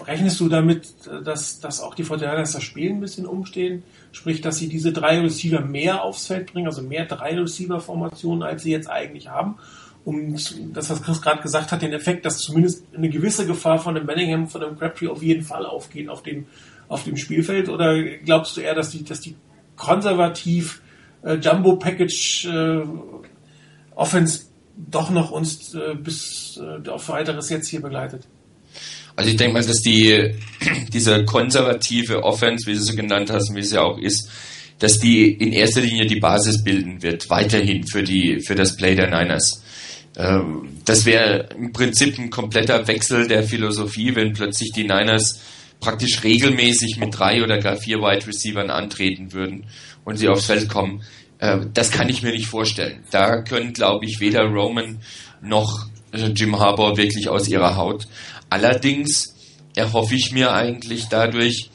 rechnest 0.07 0.39
du 0.39 0.47
damit, 0.47 0.93
dass, 1.25 1.59
dass 1.59 1.81
auch 1.81 1.95
die 1.95 2.03
Fortinanders 2.03 2.53
das 2.53 2.63
Spiel 2.63 2.91
ein 2.91 3.01
bisschen 3.01 3.25
umstehen? 3.25 3.83
Sprich, 4.11 4.41
dass 4.41 4.57
sie 4.57 4.69
diese 4.69 4.93
drei 4.93 5.19
Receiver 5.19 5.61
mehr 5.61 6.03
aufs 6.03 6.27
Feld 6.27 6.53
bringen, 6.53 6.67
also 6.67 6.81
mehr 6.81 7.05
drei 7.05 7.37
Receiver-Formationen, 7.37 8.43
als 8.43 8.63
sie 8.63 8.71
jetzt 8.71 8.89
eigentlich 8.89 9.27
haben? 9.27 9.55
um 10.03 10.33
das, 10.73 10.89
was 10.89 11.03
Chris 11.03 11.21
gerade 11.21 11.41
gesagt 11.41 11.71
hat, 11.71 11.81
den 11.81 11.93
Effekt, 11.93 12.25
dass 12.25 12.39
zumindest 12.39 12.85
eine 12.95 13.09
gewisse 13.09 13.45
Gefahr 13.45 13.77
von 13.77 13.95
dem 13.95 14.05
Bellingham, 14.05 14.47
von 14.47 14.61
dem 14.61 14.77
Crabtree 14.77 15.07
auf 15.07 15.21
jeden 15.21 15.43
Fall 15.43 15.65
aufgeht 15.65 16.09
auf 16.09 16.23
dem, 16.23 16.47
auf 16.87 17.03
dem 17.03 17.17
Spielfeld? 17.17 17.69
Oder 17.69 18.01
glaubst 18.03 18.57
du 18.57 18.61
eher, 18.61 18.73
dass 18.73 18.89
die, 18.89 19.03
dass 19.03 19.19
die 19.19 19.35
konservativ 19.75 20.81
äh, 21.23 21.35
Jumbo 21.35 21.75
Package 21.75 22.45
äh, 22.45 22.83
Offense 23.95 24.45
doch 24.75 25.09
noch 25.09 25.31
uns 25.31 25.73
äh, 25.73 25.95
bis 25.95 26.59
äh, 26.59 26.89
auf 26.89 27.09
weiteres 27.09 27.49
jetzt 27.49 27.67
hier 27.67 27.81
begleitet? 27.81 28.23
Also 29.15 29.29
ich 29.29 29.37
denke 29.37 29.53
mal, 29.53 29.63
dass 29.63 29.81
die 29.81 30.35
diese 30.93 31.25
konservative 31.25 32.23
Offense, 32.23 32.65
wie 32.67 32.73
du 32.73 32.81
sie 32.81 32.95
genannt 32.95 33.29
hast, 33.29 33.53
wie 33.53 33.59
es 33.59 33.71
ja 33.71 33.81
auch 33.81 33.97
ist, 33.97 34.29
dass 34.79 34.97
die 34.97 35.31
in 35.31 35.53
erster 35.53 35.81
Linie 35.81 36.07
die 36.07 36.19
Basis 36.19 36.63
bilden 36.63 37.03
wird, 37.03 37.29
weiterhin 37.29 37.85
für 37.85 38.03
die 38.03 38.39
für 38.39 38.55
das 38.55 38.75
Play 38.75 38.95
der 38.95 39.07
Niners. 39.07 39.63
Ähm, 40.17 40.79
das 40.85 41.05
wäre 41.05 41.49
im 41.55 41.71
Prinzip 41.71 42.17
ein 42.17 42.29
kompletter 42.29 42.87
Wechsel 42.87 43.27
der 43.27 43.43
Philosophie, 43.43 44.15
wenn 44.15 44.33
plötzlich 44.33 44.71
die 44.71 44.83
Niners 44.83 45.39
praktisch 45.79 46.23
regelmäßig 46.23 46.97
mit 46.97 47.17
drei 47.17 47.43
oder 47.43 47.59
gar 47.59 47.75
vier 47.75 47.97
Wide 47.97 48.27
Receivers 48.27 48.69
antreten 48.69 49.33
würden 49.33 49.65
und 50.05 50.17
sie 50.17 50.27
aufs 50.27 50.45
Feld 50.45 50.69
kommen. 50.69 51.03
Äh, 51.39 51.59
das 51.73 51.91
kann 51.91 52.09
ich 52.09 52.21
mir 52.21 52.31
nicht 52.31 52.47
vorstellen. 52.47 53.03
Da 53.11 53.41
können, 53.41 53.73
glaube 53.73 54.05
ich, 54.05 54.19
weder 54.19 54.43
Roman 54.45 54.99
noch 55.41 55.87
äh, 56.11 56.27
Jim 56.27 56.59
Harbour 56.59 56.97
wirklich 56.97 57.29
aus 57.29 57.47
ihrer 57.47 57.75
Haut. 57.75 58.07
Allerdings 58.49 59.35
erhoffe 59.75 60.15
ich 60.15 60.31
mir 60.31 60.53
eigentlich 60.53 61.07
dadurch, 61.09 61.69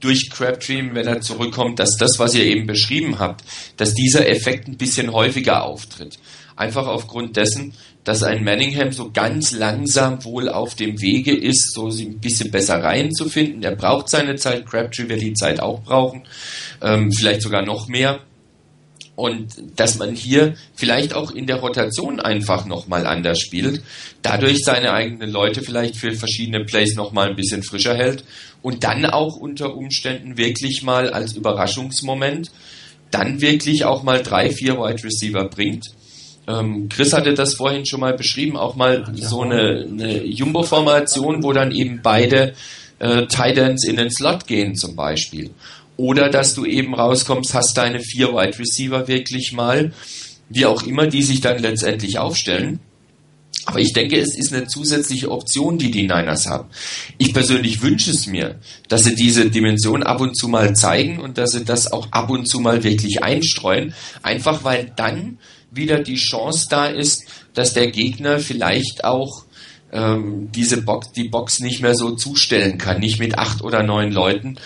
durch 0.00 0.30
Crabtree, 0.30 0.82
wenn 0.92 1.06
er 1.06 1.20
zurückkommt, 1.20 1.78
dass 1.78 1.96
das, 1.96 2.18
was 2.18 2.34
ihr 2.34 2.44
eben 2.44 2.66
beschrieben 2.66 3.18
habt, 3.18 3.44
dass 3.76 3.94
dieser 3.94 4.28
Effekt 4.28 4.66
ein 4.66 4.78
bisschen 4.78 5.12
häufiger 5.12 5.64
auftritt. 5.64 6.18
Einfach 6.56 6.86
aufgrund 6.86 7.36
dessen, 7.36 7.74
dass 8.04 8.22
ein 8.22 8.44
Manningham 8.44 8.92
so 8.92 9.10
ganz 9.10 9.52
langsam 9.52 10.24
wohl 10.24 10.48
auf 10.48 10.74
dem 10.74 11.00
Wege 11.00 11.34
ist, 11.34 11.72
so 11.74 11.88
ein 11.88 12.18
bisschen 12.18 12.50
besser 12.50 12.82
reinzufinden. 12.82 13.62
Er 13.62 13.76
braucht 13.76 14.08
seine 14.08 14.36
Zeit, 14.36 14.66
Crabtree 14.66 15.08
wird 15.08 15.20
die 15.20 15.34
Zeit 15.34 15.60
auch 15.60 15.82
brauchen, 15.82 16.22
ähm, 16.82 17.12
vielleicht 17.12 17.42
sogar 17.42 17.62
noch 17.62 17.88
mehr. 17.88 18.20
Und 19.16 19.54
dass 19.76 19.98
man 19.98 20.14
hier 20.14 20.54
vielleicht 20.74 21.12
auch 21.12 21.30
in 21.32 21.46
der 21.46 21.56
Rotation 21.56 22.20
einfach 22.20 22.64
nochmal 22.64 23.06
anders 23.06 23.38
spielt, 23.38 23.82
dadurch 24.22 24.64
seine 24.64 24.92
eigenen 24.92 25.30
Leute 25.30 25.60
vielleicht 25.60 25.96
für 25.96 26.12
verschiedene 26.12 26.64
Plays 26.64 26.96
nochmal 26.96 27.28
ein 27.28 27.36
bisschen 27.36 27.62
frischer 27.62 27.94
hält 27.94 28.24
und 28.62 28.82
dann 28.82 29.04
auch 29.04 29.36
unter 29.36 29.76
Umständen 29.76 30.38
wirklich 30.38 30.82
mal 30.82 31.10
als 31.10 31.34
Überraschungsmoment 31.34 32.50
dann 33.10 33.42
wirklich 33.42 33.84
auch 33.84 34.04
mal 34.04 34.22
drei, 34.22 34.50
vier 34.50 34.78
Wide 34.78 35.04
Receiver 35.04 35.44
bringt 35.48 35.86
ähm, 36.46 36.88
Chris 36.88 37.12
hatte 37.12 37.34
das 37.34 37.54
vorhin 37.54 37.86
schon 37.86 38.00
mal 38.00 38.14
beschrieben, 38.14 38.56
auch 38.56 38.76
mal 38.76 39.12
so 39.14 39.42
eine, 39.42 39.86
eine 39.88 40.24
Jumbo-Formation, 40.24 41.42
wo 41.42 41.52
dann 41.52 41.70
eben 41.72 42.00
beide 42.02 42.54
äh, 42.98 43.26
Titans 43.26 43.84
in 43.84 43.96
den 43.96 44.10
Slot 44.10 44.46
gehen 44.46 44.74
zum 44.74 44.96
Beispiel. 44.96 45.50
Oder 45.96 46.30
dass 46.30 46.54
du 46.54 46.64
eben 46.64 46.94
rauskommst, 46.94 47.52
hast 47.54 47.76
deine 47.76 48.00
vier 48.00 48.28
Wide 48.28 48.58
Receiver 48.58 49.06
wirklich 49.06 49.52
mal, 49.52 49.92
wie 50.48 50.66
auch 50.66 50.82
immer, 50.82 51.06
die 51.06 51.22
sich 51.22 51.40
dann 51.40 51.58
letztendlich 51.58 52.18
aufstellen. 52.18 52.80
Aber 53.66 53.78
ich 53.80 53.92
denke, 53.92 54.18
es 54.18 54.36
ist 54.36 54.52
eine 54.52 54.66
zusätzliche 54.66 55.30
Option, 55.30 55.78
die 55.78 55.90
die 55.90 56.02
Niners 56.02 56.46
haben. 56.46 56.68
Ich 57.18 57.34
persönlich 57.34 57.82
wünsche 57.82 58.10
es 58.10 58.26
mir, 58.26 58.58
dass 58.88 59.04
sie 59.04 59.14
diese 59.14 59.50
Dimension 59.50 60.02
ab 60.02 60.20
und 60.20 60.34
zu 60.36 60.48
mal 60.48 60.74
zeigen 60.74 61.20
und 61.20 61.36
dass 61.36 61.52
sie 61.52 61.64
das 61.64 61.92
auch 61.92 62.08
ab 62.10 62.30
und 62.30 62.46
zu 62.46 62.60
mal 62.60 62.82
wirklich 62.82 63.22
einstreuen. 63.22 63.94
Einfach 64.22 64.64
weil 64.64 64.90
dann 64.96 65.38
wieder 65.70 66.00
die 66.00 66.16
Chance 66.16 66.66
da 66.68 66.86
ist, 66.86 67.24
dass 67.54 67.72
der 67.74 67.90
Gegner 67.90 68.38
vielleicht 68.38 69.04
auch 69.04 69.44
ähm, 69.92 70.50
diese 70.52 70.82
Box, 70.82 71.12
die 71.12 71.28
Box 71.28 71.60
nicht 71.60 71.80
mehr 71.82 71.94
so 71.94 72.12
zustellen 72.12 72.78
kann, 72.78 73.00
nicht 73.00 73.18
mit 73.18 73.38
acht 73.38 73.62
oder 73.62 73.82
neun 73.82 74.12
Leuten 74.12 74.56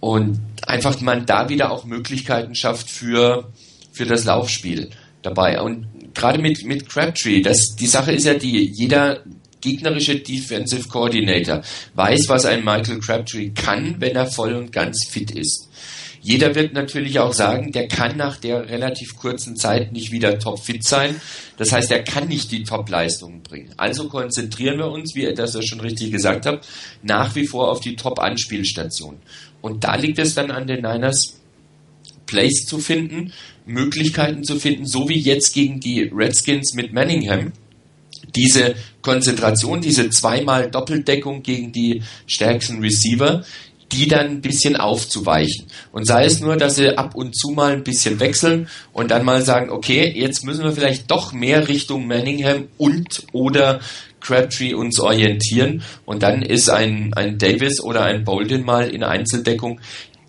und 0.00 0.40
einfach 0.66 1.00
man 1.00 1.26
da 1.26 1.48
wieder 1.48 1.70
auch 1.70 1.84
Möglichkeiten 1.84 2.54
schafft 2.54 2.90
für 2.90 3.52
für 3.92 4.06
das 4.06 4.24
Laufspiel 4.24 4.90
dabei 5.22 5.60
und 5.60 5.86
gerade 6.14 6.38
mit 6.38 6.64
mit 6.64 6.88
Crabtree, 6.88 7.42
das 7.42 7.76
die 7.76 7.86
Sache 7.86 8.12
ist 8.12 8.26
ja 8.26 8.34
die 8.34 8.70
jeder 8.72 9.22
gegnerische 9.60 10.16
Defensive 10.16 10.88
Coordinator 10.88 11.62
weiß, 11.94 12.28
was 12.28 12.44
ein 12.44 12.64
Michael 12.64 13.00
Crabtree 13.00 13.50
kann, 13.50 13.96
wenn 13.98 14.14
er 14.14 14.26
voll 14.26 14.54
und 14.54 14.70
ganz 14.70 15.06
fit 15.08 15.30
ist. 15.32 15.68
Jeder 16.26 16.56
wird 16.56 16.72
natürlich 16.72 17.20
auch 17.20 17.32
sagen, 17.32 17.70
der 17.70 17.86
kann 17.86 18.16
nach 18.16 18.36
der 18.36 18.68
relativ 18.68 19.16
kurzen 19.16 19.54
Zeit 19.54 19.92
nicht 19.92 20.10
wieder 20.10 20.40
topfit 20.40 20.82
sein. 20.82 21.20
Das 21.56 21.70
heißt, 21.70 21.88
er 21.92 22.02
kann 22.02 22.26
nicht 22.26 22.50
die 22.50 22.64
Top-Leistungen 22.64 23.44
bringen. 23.44 23.70
Also 23.76 24.08
konzentrieren 24.08 24.78
wir 24.78 24.90
uns, 24.90 25.14
wie 25.14 25.22
ihr 25.22 25.34
das 25.34 25.54
ja 25.54 25.62
schon 25.62 25.78
richtig 25.78 26.10
gesagt 26.10 26.44
habt, 26.44 26.66
nach 27.04 27.36
wie 27.36 27.46
vor 27.46 27.70
auf 27.70 27.78
die 27.78 27.94
Top-Anspielstation. 27.94 29.18
Und 29.60 29.84
da 29.84 29.94
liegt 29.94 30.18
es 30.18 30.34
dann 30.34 30.50
an 30.50 30.66
den 30.66 30.82
Niners, 30.82 31.38
Plays 32.26 32.66
zu 32.66 32.80
finden, 32.80 33.32
Möglichkeiten 33.64 34.42
zu 34.42 34.58
finden, 34.58 34.84
so 34.84 35.08
wie 35.08 35.20
jetzt 35.20 35.54
gegen 35.54 35.78
die 35.78 36.10
Redskins 36.12 36.74
mit 36.74 36.92
Manningham. 36.92 37.52
Diese 38.34 38.74
Konzentration, 39.00 39.80
diese 39.80 40.10
zweimal 40.10 40.72
Doppeldeckung 40.72 41.44
gegen 41.44 41.70
die 41.70 42.02
stärksten 42.26 42.80
Receiver, 42.80 43.44
die 43.92 44.08
dann 44.08 44.26
ein 44.26 44.40
bisschen 44.40 44.76
aufzuweichen. 44.76 45.66
Und 45.92 46.06
sei 46.06 46.24
es 46.24 46.40
nur, 46.40 46.56
dass 46.56 46.76
sie 46.76 46.96
ab 46.98 47.14
und 47.14 47.36
zu 47.36 47.50
mal 47.50 47.72
ein 47.72 47.84
bisschen 47.84 48.20
wechseln 48.20 48.68
und 48.92 49.10
dann 49.10 49.24
mal 49.24 49.42
sagen, 49.42 49.70
okay, 49.70 50.12
jetzt 50.14 50.44
müssen 50.44 50.64
wir 50.64 50.72
vielleicht 50.72 51.10
doch 51.10 51.32
mehr 51.32 51.68
Richtung 51.68 52.06
Manningham 52.06 52.68
und 52.78 53.24
oder 53.32 53.80
Crabtree 54.20 54.74
uns 54.74 54.98
orientieren 54.98 55.82
und 56.04 56.22
dann 56.22 56.42
ist 56.42 56.68
ein, 56.68 57.14
ein 57.14 57.38
Davis 57.38 57.80
oder 57.80 58.02
ein 58.02 58.24
Bolden 58.24 58.64
mal 58.64 58.88
in 58.88 59.04
Einzeldeckung. 59.04 59.80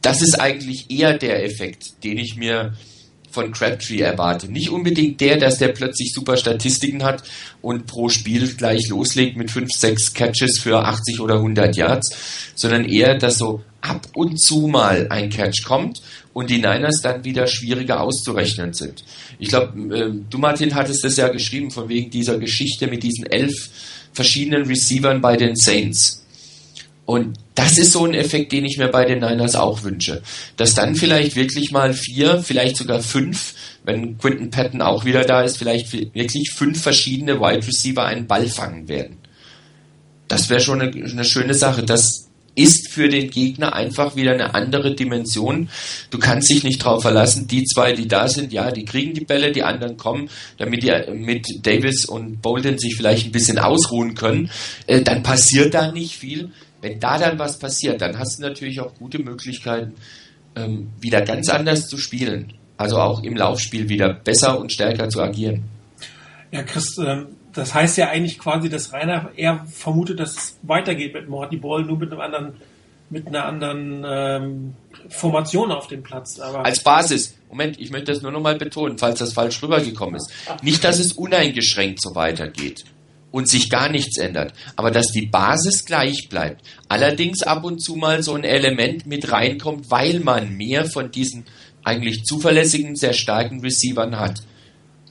Das 0.01 0.21
ist 0.21 0.39
eigentlich 0.39 0.91
eher 0.91 1.17
der 1.17 1.43
Effekt, 1.43 2.03
den 2.03 2.19
ich 2.19 2.35
mir 2.35 2.73
von 3.29 3.51
Crabtree 3.51 4.01
erwarte. 4.01 4.51
Nicht 4.51 4.69
unbedingt 4.69 5.21
der, 5.21 5.37
dass 5.37 5.57
der 5.57 5.69
plötzlich 5.69 6.13
super 6.13 6.37
Statistiken 6.37 7.03
hat 7.03 7.23
und 7.61 7.85
pro 7.85 8.09
Spiel 8.09 8.47
gleich 8.55 8.87
loslegt 8.89 9.37
mit 9.37 9.51
5, 9.51 9.69
6 9.71 10.13
Catches 10.13 10.59
für 10.59 10.83
80 10.83 11.19
oder 11.19 11.35
100 11.35 11.75
Yards, 11.75 12.15
sondern 12.55 12.85
eher, 12.85 13.15
dass 13.15 13.37
so 13.37 13.61
ab 13.81 14.07
und 14.13 14.41
zu 14.41 14.67
mal 14.67 15.07
ein 15.09 15.29
Catch 15.29 15.63
kommt 15.65 16.01
und 16.33 16.49
die 16.49 16.57
Niners 16.57 17.01
dann 17.01 17.23
wieder 17.23 17.47
schwieriger 17.47 18.01
auszurechnen 18.01 18.73
sind. 18.73 19.03
Ich 19.39 19.49
glaube, 19.49 19.95
äh, 19.95 20.11
du 20.29 20.37
Martin 20.37 20.75
hattest 20.75 21.03
das 21.03 21.17
ja 21.17 21.29
geschrieben 21.29 21.71
von 21.71 21.89
wegen 21.89 22.09
dieser 22.09 22.37
Geschichte 22.37 22.87
mit 22.87 23.03
diesen 23.03 23.25
elf 23.25 23.69
verschiedenen 24.13 24.65
Receivern 24.65 25.21
bei 25.21 25.37
den 25.37 25.55
Saints. 25.55 26.26
Und 27.07 27.37
das 27.55 27.77
ist 27.77 27.93
so 27.93 28.03
ein 28.03 28.13
Effekt, 28.13 28.51
den 28.51 28.65
ich 28.65 28.77
mir 28.77 28.89
bei 28.89 29.05
den 29.05 29.19
Niners 29.19 29.55
auch 29.55 29.83
wünsche. 29.83 30.21
Dass 30.57 30.75
dann 30.75 30.93
vielleicht 30.93 31.37
wirklich 31.37 31.71
mal 31.71 31.93
vier, 31.93 32.43
vielleicht 32.43 32.75
sogar 32.75 33.01
fünf, 33.01 33.53
wenn 33.85 34.17
Quinton 34.17 34.49
Patton 34.49 34.81
auch 34.81 35.05
wieder 35.05 35.23
da 35.23 35.41
ist, 35.41 35.57
vielleicht 35.57 35.93
wirklich 35.93 36.51
fünf 36.53 36.81
verschiedene 36.81 37.39
Wide 37.39 37.65
Receiver 37.65 38.03
einen 38.03 38.27
Ball 38.27 38.47
fangen 38.47 38.89
werden. 38.89 39.19
Das 40.27 40.49
wäre 40.49 40.59
schon 40.59 40.81
eine, 40.81 40.91
eine 40.91 41.23
schöne 41.23 41.53
Sache. 41.53 41.83
Das 41.83 42.27
ist 42.55 42.89
für 42.89 43.07
den 43.07 43.29
Gegner 43.29 43.73
einfach 43.73 44.17
wieder 44.17 44.33
eine 44.33 44.53
andere 44.53 44.93
Dimension. 44.93 45.69
Du 46.09 46.17
kannst 46.17 46.49
dich 46.49 46.65
nicht 46.65 46.83
darauf 46.83 47.03
verlassen, 47.03 47.47
die 47.47 47.63
zwei, 47.63 47.93
die 47.93 48.09
da 48.09 48.27
sind, 48.27 48.51
ja, 48.51 48.71
die 48.71 48.83
kriegen 48.83 49.13
die 49.13 49.23
Bälle, 49.23 49.53
die 49.53 49.63
anderen 49.63 49.95
kommen, 49.95 50.29
damit 50.57 50.83
die 50.83 50.91
mit 51.13 51.65
Davis 51.65 52.03
und 52.03 52.41
Bolden 52.41 52.77
sich 52.79 52.95
vielleicht 52.97 53.27
ein 53.27 53.31
bisschen 53.31 53.59
ausruhen 53.59 54.15
können. 54.15 54.49
Äh, 54.87 55.03
dann 55.03 55.23
passiert 55.23 55.73
da 55.73 55.91
nicht 55.91 56.15
viel. 56.17 56.51
Wenn 56.87 56.99
da 57.01 57.17
dann 57.17 57.37
was 57.37 57.59
passiert, 57.59 58.01
dann 58.01 58.17
hast 58.17 58.39
du 58.39 58.43
natürlich 58.43 58.79
auch 58.79 58.93
gute 58.95 59.19
Möglichkeiten, 59.19 59.95
ähm, 60.55 60.89
wieder 61.01 61.21
ganz 61.21 61.49
anders 61.49 61.87
zu 61.87 61.97
spielen. 61.97 62.53
Also 62.77 62.97
auch 62.97 63.23
im 63.23 63.35
Laufspiel 63.35 63.89
wieder 63.89 64.13
besser 64.13 64.57
und 64.57 64.71
stärker 64.71 65.09
zu 65.09 65.21
agieren. 65.21 65.63
Ja, 66.51 66.63
Chris, 66.63 66.97
ähm, 66.97 67.27
das 67.53 67.73
heißt 67.73 67.97
ja 67.97 68.07
eigentlich 68.07 68.39
quasi, 68.39 68.69
dass 68.69 68.93
Rainer 68.93 69.31
eher 69.35 69.65
vermutet, 69.69 70.19
dass 70.21 70.37
es 70.37 70.59
weitergeht 70.61 71.13
mit 71.13 71.27
Morty 71.27 71.57
Ball, 71.57 71.83
nur 71.83 71.97
mit 71.97 72.11
einem 72.11 72.21
anderen, 72.21 72.53
mit 73.09 73.27
einer 73.27 73.45
anderen 73.45 74.05
ähm, 74.07 74.73
Formation 75.09 75.71
auf 75.71 75.87
dem 75.87 76.03
Platz. 76.03 76.39
Aber 76.39 76.63
Als 76.63 76.81
Basis. 76.81 77.37
Moment, 77.49 77.79
ich 77.81 77.91
möchte 77.91 78.13
das 78.13 78.21
nur 78.21 78.31
noch 78.31 78.41
mal 78.41 78.55
betonen, 78.55 78.97
falls 78.97 79.19
das 79.19 79.33
falsch 79.33 79.61
rübergekommen 79.61 80.15
ist. 80.15 80.31
Nicht, 80.61 80.83
dass 80.85 80.99
es 80.99 81.13
uneingeschränkt 81.13 82.01
so 82.01 82.15
weitergeht 82.15 82.85
und 83.31 83.47
sich 83.47 83.69
gar 83.69 83.89
nichts 83.89 84.17
ändert, 84.17 84.53
aber 84.75 84.91
dass 84.91 85.11
die 85.11 85.25
Basis 85.25 85.85
gleich 85.85 86.29
bleibt. 86.29 86.61
Allerdings 86.87 87.43
ab 87.43 87.63
und 87.63 87.79
zu 87.79 87.95
mal 87.95 88.23
so 88.23 88.33
ein 88.33 88.43
Element 88.43 89.05
mit 89.05 89.31
reinkommt, 89.31 89.91
weil 89.91 90.19
man 90.19 90.55
mehr 90.55 90.85
von 90.85 91.11
diesen 91.11 91.45
eigentlich 91.83 92.23
zuverlässigen, 92.23 92.95
sehr 92.95 93.13
starken 93.13 93.61
Receivern 93.61 94.19
hat. 94.19 94.41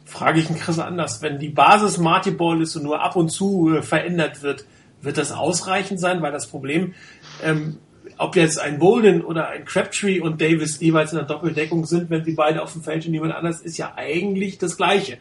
Frage 0.05 0.40
ich 0.40 0.48
einen 0.48 0.59
Chris 0.59 0.79
anders. 0.79 1.22
Wenn 1.22 1.38
die 1.38 1.48
Basis 1.48 1.98
Marty 1.98 2.31
Ball 2.31 2.61
ist 2.61 2.76
und 2.76 2.85
nur 2.85 3.02
ab 3.02 3.16
und 3.16 3.31
zu 3.31 3.74
äh, 3.74 3.83
verändert 3.83 4.42
wird, 4.42 4.64
wird 5.02 5.18
das 5.18 5.33
ausreichend 5.33 6.00
sein? 6.00 6.22
Weil 6.22 6.33
das 6.33 6.46
Problem, 6.48 6.94
ähm, 7.42 7.79
ob 8.18 8.37
jetzt 8.37 8.59
ein 8.59 8.79
Bolden 8.79 9.22
oder 9.22 9.48
ein 9.48 9.64
Crabtree 9.64 10.20
und 10.20 10.40
Davis 10.40 10.81
jeweils 10.81 11.12
in 11.12 11.18
der 11.18 11.26
Doppeldeckung 11.26 11.87
sind, 11.87 12.09
wenn 12.11 12.24
sie 12.24 12.33
beide 12.33 12.62
auf 12.62 12.72
dem 12.72 12.83
Feld 12.83 13.05
und 13.05 13.12
niemand 13.12 13.35
anders, 13.35 13.61
ist 13.61 13.79
ja 13.79 13.94
eigentlich 13.96 14.59
das 14.59 14.76
Gleiche 14.76 15.18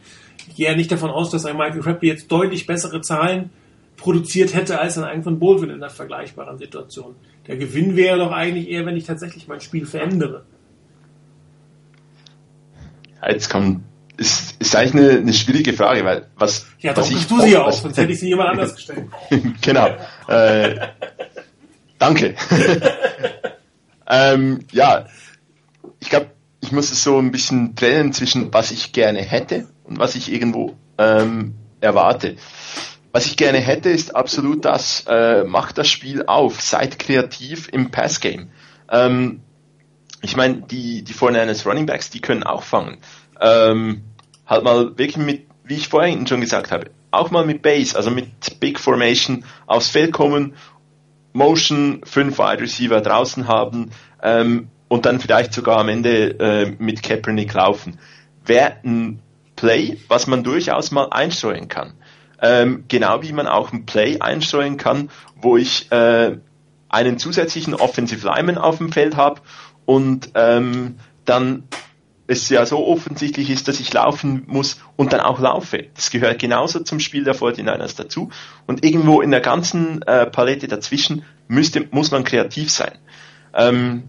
ich 0.48 0.56
gehe 0.56 0.68
ja 0.68 0.76
nicht 0.76 0.90
davon 0.90 1.10
aus, 1.10 1.30
dass 1.30 1.44
ein 1.44 1.56
Michael 1.56 1.80
Crabtree 1.80 2.08
jetzt 2.08 2.30
deutlich 2.30 2.66
bessere 2.66 3.00
Zahlen 3.00 3.50
produziert 3.96 4.54
hätte 4.54 4.78
als 4.78 4.98
ein 4.98 5.04
Eigenton 5.04 5.38
Baldwin 5.38 5.70
in 5.70 5.80
der 5.80 5.90
vergleichbaren 5.90 6.58
Situation. 6.58 7.16
Der 7.46 7.56
Gewinn 7.56 7.96
wäre 7.96 8.18
doch 8.18 8.32
eigentlich 8.32 8.68
eher, 8.68 8.84
wenn 8.86 8.96
ich 8.96 9.04
tatsächlich 9.04 9.48
mein 9.48 9.60
Spiel 9.60 9.86
verändere. 9.86 10.44
Ja, 13.22 13.30
jetzt 13.30 13.48
kommt, 13.48 13.82
ist, 14.16 14.60
ist 14.60 14.76
eigentlich 14.76 15.02
eine, 15.02 15.18
eine 15.20 15.32
schwierige 15.32 15.72
Frage, 15.72 16.04
weil 16.04 16.26
was. 16.36 16.66
Ja, 16.80 16.96
was 16.96 17.08
doch, 17.08 17.16
ich, 17.16 17.26
du 17.26 17.40
sie 17.40 17.52
ja 17.52 17.64
auch, 17.64 17.72
sonst 17.72 17.96
hätte 17.96 18.12
ich 18.12 18.20
sie 18.20 18.28
jemand 18.28 18.50
anders 18.50 18.74
gestellt. 18.76 19.06
genau. 19.62 19.88
Äh, 20.28 20.88
danke. 21.98 22.34
ähm, 24.08 24.60
ja, 24.72 25.06
ich 26.00 26.10
glaube, 26.10 26.26
ich 26.60 26.72
muss 26.72 26.90
es 26.90 27.02
so 27.02 27.18
ein 27.18 27.30
bisschen 27.30 27.74
trennen 27.76 28.12
zwischen 28.12 28.52
was 28.52 28.70
ich 28.70 28.92
gerne 28.92 29.20
hätte 29.20 29.66
und 29.86 29.98
was 29.98 30.14
ich 30.14 30.32
irgendwo 30.32 30.76
ähm, 30.98 31.54
erwarte. 31.80 32.36
was 33.12 33.26
ich 33.26 33.36
gerne 33.36 33.58
hätte, 33.58 33.88
ist 33.88 34.14
absolut 34.14 34.64
das, 34.64 35.04
äh, 35.08 35.44
macht 35.44 35.78
das 35.78 35.88
Spiel 35.88 36.24
auf, 36.26 36.60
seid 36.60 36.98
kreativ 36.98 37.68
im 37.72 37.90
Passgame. 37.90 38.48
Ähm, 38.90 39.40
ich 40.22 40.36
meine, 40.36 40.62
die, 40.62 41.02
die 41.02 41.14
49ers 41.14 41.66
Running 41.66 41.86
Backs, 41.86 42.10
die 42.10 42.20
können 42.20 42.42
auch 42.42 42.62
fangen. 42.62 42.98
Ähm, 43.40 44.02
halt 44.46 44.64
mal 44.64 44.98
wirklich 44.98 45.16
mit, 45.16 45.46
wie 45.64 45.74
ich 45.74 45.88
vorhin 45.88 46.26
schon 46.26 46.40
gesagt 46.40 46.72
habe, 46.72 46.90
auch 47.10 47.30
mal 47.30 47.46
mit 47.46 47.62
Base, 47.62 47.96
also 47.96 48.10
mit 48.10 48.60
Big 48.60 48.78
Formation 48.78 49.44
aufs 49.66 49.88
Feld 49.88 50.12
kommen, 50.12 50.54
Motion, 51.32 52.00
fünf 52.04 52.38
Wide 52.38 52.62
Receiver 52.62 53.00
draußen 53.00 53.46
haben 53.46 53.90
ähm, 54.22 54.68
und 54.88 55.06
dann 55.06 55.20
vielleicht 55.20 55.52
sogar 55.52 55.78
am 55.78 55.88
Ende 55.88 56.38
äh, 56.38 56.74
mit 56.78 57.02
Kaepernick 57.02 57.52
laufen. 57.54 57.98
Wäre 58.44 58.76
ein 58.84 59.20
Play, 59.56 59.98
was 60.08 60.26
man 60.26 60.44
durchaus 60.44 60.90
mal 60.90 61.08
einstreuen 61.10 61.68
kann. 61.68 61.94
Ähm, 62.40 62.84
genau 62.88 63.22
wie 63.22 63.32
man 63.32 63.46
auch 63.46 63.72
ein 63.72 63.86
Play 63.86 64.20
einstreuen 64.20 64.76
kann, 64.76 65.10
wo 65.34 65.56
ich 65.56 65.90
äh, 65.90 66.36
einen 66.88 67.18
zusätzlichen 67.18 67.74
Offensive 67.74 68.26
Lineman 68.26 68.58
auf 68.58 68.78
dem 68.78 68.92
Feld 68.92 69.16
habe 69.16 69.40
und 69.86 70.30
ähm, 70.34 70.96
dann 71.24 71.64
es 72.28 72.48
ja 72.48 72.66
so 72.66 72.86
offensichtlich 72.86 73.50
ist, 73.50 73.68
dass 73.68 73.80
ich 73.80 73.92
laufen 73.92 74.44
muss 74.46 74.80
und 74.96 75.12
dann 75.12 75.20
auch 75.20 75.38
laufe. 75.38 75.86
Das 75.94 76.10
gehört 76.10 76.40
genauso 76.40 76.80
zum 76.80 76.98
Spiel 76.98 77.24
der 77.24 77.36
49ers 77.36 77.96
dazu. 77.96 78.30
Und 78.66 78.84
irgendwo 78.84 79.20
in 79.20 79.30
der 79.30 79.40
ganzen 79.40 80.02
äh, 80.02 80.26
Palette 80.26 80.66
dazwischen 80.66 81.24
müsste, 81.46 81.86
muss 81.90 82.10
man 82.10 82.24
kreativ 82.24 82.70
sein. 82.70 82.98
Ähm, 83.54 84.08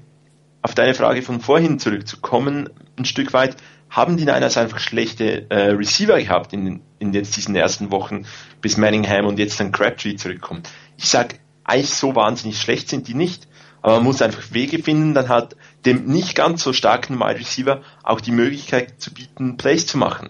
auf 0.62 0.74
deine 0.74 0.96
Frage 0.96 1.22
von 1.22 1.40
vorhin 1.42 1.80
zurückzukommen, 1.80 2.70
ein 2.98 3.06
Stück 3.06 3.34
weit, 3.34 3.56
haben 3.90 4.18
die 4.18 4.26
Niners 4.26 4.58
einfach 4.58 4.80
schlechte 4.80 5.50
äh, 5.50 5.72
Receiver 5.72 6.20
gehabt 6.20 6.54
in, 6.54 6.82
in 7.00 7.14
jetzt 7.14 7.36
diesen 7.36 7.56
ersten 7.56 7.92
Wochen, 7.92 8.26
bis 8.62 8.78
Manningham 8.78 9.26
und 9.26 9.40
jetzt 9.40 9.60
dann 9.60 9.72
Crabtree 9.72 10.16
zurückkommt. 10.16 10.70
Ich 10.98 11.10
sag, 11.10 11.40
eigentlich 11.64 11.94
so 11.94 12.16
wahnsinnig 12.16 12.60
schlecht 12.60 12.90
sind 12.90 13.08
die 13.08 13.14
nicht, 13.14 13.48
aber 13.82 13.96
man 13.96 14.06
muss 14.06 14.22
einfach 14.22 14.52
Wege 14.52 14.82
finden, 14.82 15.14
dann 15.14 15.30
hat 15.30 15.56
dem 15.86 16.06
nicht 16.06 16.36
ganz 16.36 16.64
so 16.64 16.74
starken 16.74 17.20
Wide 17.20 17.40
Receiver 17.40 17.82
auch 18.04 18.22
die 18.22 18.32
Möglichkeit 18.32 19.00
zu 19.00 19.14
bieten, 19.14 19.58
Plays 19.58 19.86
zu 19.86 19.98
machen. 19.98 20.30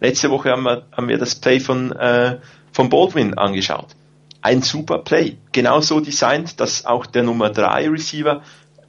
Letzte 0.00 0.30
Woche 0.30 0.50
haben 0.50 0.64
wir, 0.64 0.86
haben 0.92 1.08
wir 1.08 1.18
das 1.18 1.36
Play 1.36 1.60
von, 1.60 1.92
äh, 1.92 2.38
von 2.72 2.88
Baldwin 2.88 3.34
angeschaut. 3.34 3.94
Ein 4.40 4.62
super 4.62 4.98
Play. 4.98 5.38
Genauso 5.52 6.00
designt, 6.00 6.58
dass 6.60 6.84
auch 6.84 7.06
der 7.06 7.22
Nummer 7.22 7.50
3 7.50 7.88
Receiver 7.88 8.42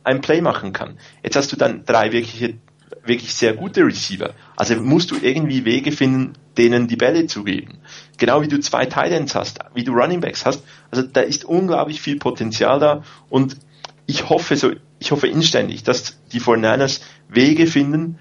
ein 0.04 0.22
Play 0.22 0.42
machen 0.42 0.74
kann. 0.74 0.98
Jetzt 1.24 1.36
hast 1.36 1.52
du 1.52 1.56
dann 1.56 1.86
drei 1.86 2.12
wirkliche 2.12 2.56
wirklich 3.06 3.34
sehr 3.34 3.54
gute 3.54 3.86
Receiver. 3.86 4.34
Also 4.56 4.76
musst 4.76 5.12
du 5.12 5.18
irgendwie 5.22 5.66
Wege 5.66 5.92
finden, 5.92 6.34
denen 6.58 6.88
die 6.88 6.96
Bälle 6.96 7.28
zu 7.28 7.44
geben. 7.44 7.80
Genau 8.18 8.42
wie 8.42 8.48
du 8.48 8.60
zwei 8.60 8.86
Titans 8.86 9.36
hast, 9.36 9.60
wie 9.74 9.84
du 9.84 9.94
Running 9.94 10.22
Backs 10.22 10.46
hast. 10.46 10.64
Also 10.92 11.04
da 11.04 11.22
ist 11.22 11.46
unglaublich 11.46 12.02
viel 12.02 12.18
Potenzial 12.18 12.80
da 12.80 13.04
und 13.30 13.58
ich 14.06 14.30
hoffe 14.30 14.56
so, 14.56 14.72
ich 15.00 15.12
hoffe 15.12 15.28
inständig, 15.28 15.84
dass 15.84 16.20
die 16.32 16.40
49ers 16.40 17.02
Wege 17.30 17.68
finden, 17.68 18.20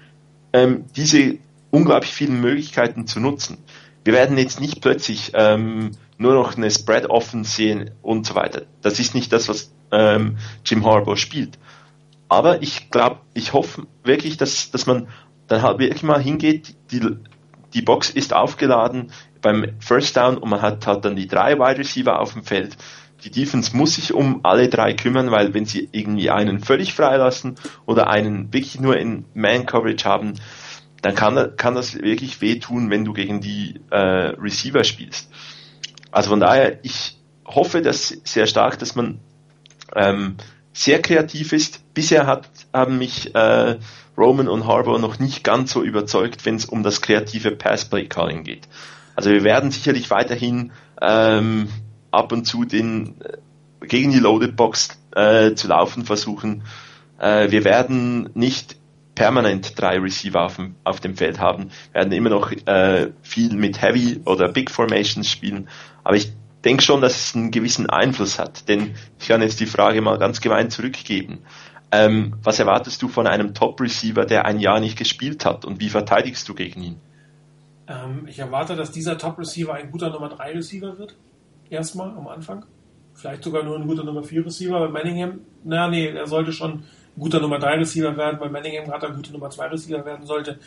ähm, 0.53 0.85
diese 0.95 1.37
unglaublich 1.71 2.11
vielen 2.11 2.39
Möglichkeiten 2.39 3.07
zu 3.07 3.19
nutzen. 3.19 3.57
Wir 4.03 4.13
werden 4.13 4.37
jetzt 4.37 4.59
nicht 4.59 4.81
plötzlich 4.81 5.31
ähm, 5.33 5.91
nur 6.17 6.33
noch 6.33 6.55
eine 6.55 6.69
Spread 6.69 7.09
offen 7.09 7.43
sehen 7.43 7.91
und 8.01 8.25
so 8.25 8.35
weiter. 8.35 8.63
Das 8.81 8.99
ist 8.99 9.15
nicht 9.15 9.31
das, 9.31 9.49
was 9.49 9.73
ähm, 9.91 10.37
Jim 10.65 10.85
Harbaugh 10.85 11.15
spielt. 11.15 11.57
Aber 12.29 12.61
ich 12.61 12.89
glaube, 12.89 13.17
ich 13.33 13.53
hoffe 13.53 13.87
wirklich, 14.03 14.37
dass, 14.37 14.71
dass 14.71 14.85
man 14.85 15.07
dann 15.47 15.61
halt 15.61 15.79
wirklich 15.79 16.03
mal 16.03 16.21
hingeht, 16.21 16.75
die, 16.91 17.01
die 17.73 17.81
Box 17.81 18.09
ist 18.09 18.33
aufgeladen 18.33 19.11
beim 19.41 19.73
First 19.79 20.15
Down 20.17 20.37
und 20.37 20.49
man 20.49 20.61
hat 20.61 20.87
halt 20.87 21.05
dann 21.05 21.15
die 21.15 21.27
drei 21.27 21.57
Wide 21.59 21.79
Receiver 21.79 22.19
auf 22.19 22.33
dem 22.33 22.43
Feld. 22.43 22.77
Die 23.23 23.31
Defense 23.31 23.75
muss 23.75 23.95
sich 23.95 24.13
um 24.13 24.41
alle 24.43 24.67
drei 24.67 24.93
kümmern, 24.93 25.31
weil 25.31 25.53
wenn 25.53 25.65
sie 25.65 25.87
irgendwie 25.91 26.29
einen 26.29 26.59
völlig 26.59 26.93
freilassen 26.93 27.55
oder 27.85 28.09
einen 28.09 28.51
wirklich 28.51 28.79
nur 28.79 28.97
in 28.97 29.25
Man-Coverage 29.33 30.05
haben, 30.05 30.33
dann 31.01 31.15
kann, 31.15 31.55
kann 31.57 31.75
das 31.75 31.95
wirklich 31.95 32.41
wehtun, 32.41 32.89
wenn 32.89 33.05
du 33.05 33.13
gegen 33.13 33.41
die 33.41 33.81
äh, 33.91 33.97
Receiver 33.97 34.83
spielst. 34.83 35.29
Also 36.11 36.29
von 36.29 36.39
daher, 36.39 36.79
ich 36.83 37.17
hoffe 37.45 37.81
das 37.81 38.07
sehr 38.23 38.45
stark, 38.45 38.79
dass 38.79 38.95
man 38.95 39.19
ähm, 39.95 40.37
sehr 40.73 41.01
kreativ 41.01 41.53
ist. 41.53 41.93
Bisher 41.93 42.25
hat, 42.25 42.49
haben 42.73 42.97
mich 42.97 43.33
äh, 43.35 43.77
Roman 44.17 44.47
und 44.47 44.67
Harbour 44.67 44.99
noch 44.99 45.19
nicht 45.19 45.43
ganz 45.43 45.71
so 45.71 45.83
überzeugt, 45.83 46.45
wenn 46.45 46.55
es 46.55 46.65
um 46.65 46.83
das 46.83 47.01
kreative 47.01 47.51
Passplay-Calling 47.51 48.43
geht. 48.43 48.67
Also 49.15 49.29
wir 49.29 49.43
werden 49.43 49.71
sicherlich 49.71 50.09
weiterhin 50.09 50.71
ähm, 51.01 51.69
ab 52.11 52.31
und 52.31 52.45
zu 52.45 52.65
den 52.65 53.15
äh, 53.21 53.37
gegen 53.87 54.11
die 54.11 54.19
Loaded 54.19 54.55
Box 54.55 54.97
äh, 55.15 55.53
zu 55.53 55.67
laufen 55.67 56.05
versuchen. 56.05 56.63
Äh, 57.19 57.51
wir 57.51 57.63
werden 57.63 58.29
nicht 58.33 58.77
permanent 59.15 59.79
drei 59.79 59.99
Receiver 59.99 60.41
auf 60.41 60.55
dem, 60.55 60.75
auf 60.83 60.99
dem 60.99 61.15
Feld 61.15 61.39
haben, 61.39 61.69
werden 61.91 62.11
immer 62.13 62.29
noch 62.29 62.51
äh, 62.51 63.11
viel 63.21 63.55
mit 63.55 63.81
Heavy 63.81 64.21
oder 64.25 64.47
Big 64.47 64.71
Formations 64.71 65.29
spielen. 65.29 65.69
Aber 66.03 66.15
ich 66.15 66.31
denke 66.65 66.83
schon, 66.83 67.01
dass 67.01 67.15
es 67.15 67.35
einen 67.35 67.51
gewissen 67.51 67.89
Einfluss 67.89 68.39
hat. 68.39 68.67
Denn 68.67 68.95
ich 69.19 69.27
kann 69.27 69.41
jetzt 69.41 69.59
die 69.59 69.65
Frage 69.65 70.01
mal 70.01 70.17
ganz 70.17 70.41
gemein 70.41 70.69
zurückgeben. 70.69 71.39
Ähm, 71.91 72.35
was 72.41 72.59
erwartest 72.59 73.01
du 73.01 73.07
von 73.07 73.27
einem 73.27 73.53
Top-Receiver, 73.53 74.25
der 74.25 74.45
ein 74.45 74.59
Jahr 74.59 74.79
nicht 74.79 74.97
gespielt 74.97 75.45
hat 75.45 75.63
und 75.63 75.79
wie 75.79 75.89
verteidigst 75.89 76.49
du 76.49 76.55
gegen 76.55 76.81
ihn? 76.81 76.99
Ähm, 77.87 78.27
ich 78.27 78.39
erwarte, 78.39 78.75
dass 78.75 78.91
dieser 78.91 79.17
Top-Receiver 79.17 79.73
ein 79.73 79.91
guter 79.91 80.09
Nummer 80.09 80.29
3 80.29 80.53
Receiver 80.53 80.97
wird. 80.97 81.15
Erstmal 81.69 82.09
am 82.09 82.27
Anfang. 82.27 82.65
Vielleicht 83.13 83.43
sogar 83.43 83.63
nur 83.63 83.77
ein 83.77 83.85
guter 83.85 84.03
Nummer 84.03 84.23
4 84.23 84.45
Receiver. 84.45 84.79
Bei 84.79 84.87
Manningham, 84.87 85.41
naja, 85.63 85.87
nee, 85.87 86.07
er 86.07 86.25
sollte 86.25 86.51
schon 86.51 86.71
ein 86.71 86.83
guter 87.19 87.39
Nummer 87.39 87.59
3 87.59 87.75
Receiver 87.75 88.17
werden, 88.17 88.39
weil 88.39 88.49
Manningham 88.49 88.85
gerade 88.85 89.07
ein 89.07 89.15
guter 89.15 89.33
Nummer 89.33 89.51
2 89.51 89.67
Receiver 89.67 90.03
werden 90.05 90.25
sollte. 90.25 90.59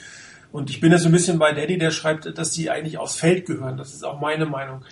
Und 0.52 0.70
ich 0.70 0.80
bin 0.80 0.92
jetzt 0.92 1.06
ein 1.06 1.12
bisschen 1.12 1.38
bei 1.38 1.52
Daddy, 1.52 1.76
der 1.76 1.90
schreibt, 1.90 2.38
dass 2.38 2.52
sie 2.54 2.70
eigentlich 2.70 2.98
aufs 2.98 3.16
Feld 3.16 3.46
gehören. 3.46 3.76
Das 3.76 3.92
ist 3.92 4.04
auch 4.04 4.20
meine 4.20 4.46
Meinung. 4.46 4.84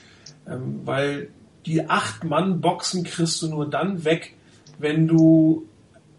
Ähm, 0.48 0.80
weil 0.85 1.30
die 1.66 1.88
acht 1.88 2.24
Mann 2.24 2.61
Boxen 2.61 3.04
kriegst 3.04 3.40
du 3.42 3.48
nur 3.48 3.68
dann 3.68 4.04
weg, 4.04 4.35
wenn 4.78 5.07
du 5.07 5.68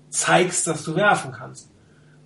zeigst, 0.09 0.67
dass 0.67 0.83
du 0.83 0.95
werfen 0.95 1.31
kannst. 1.31 1.69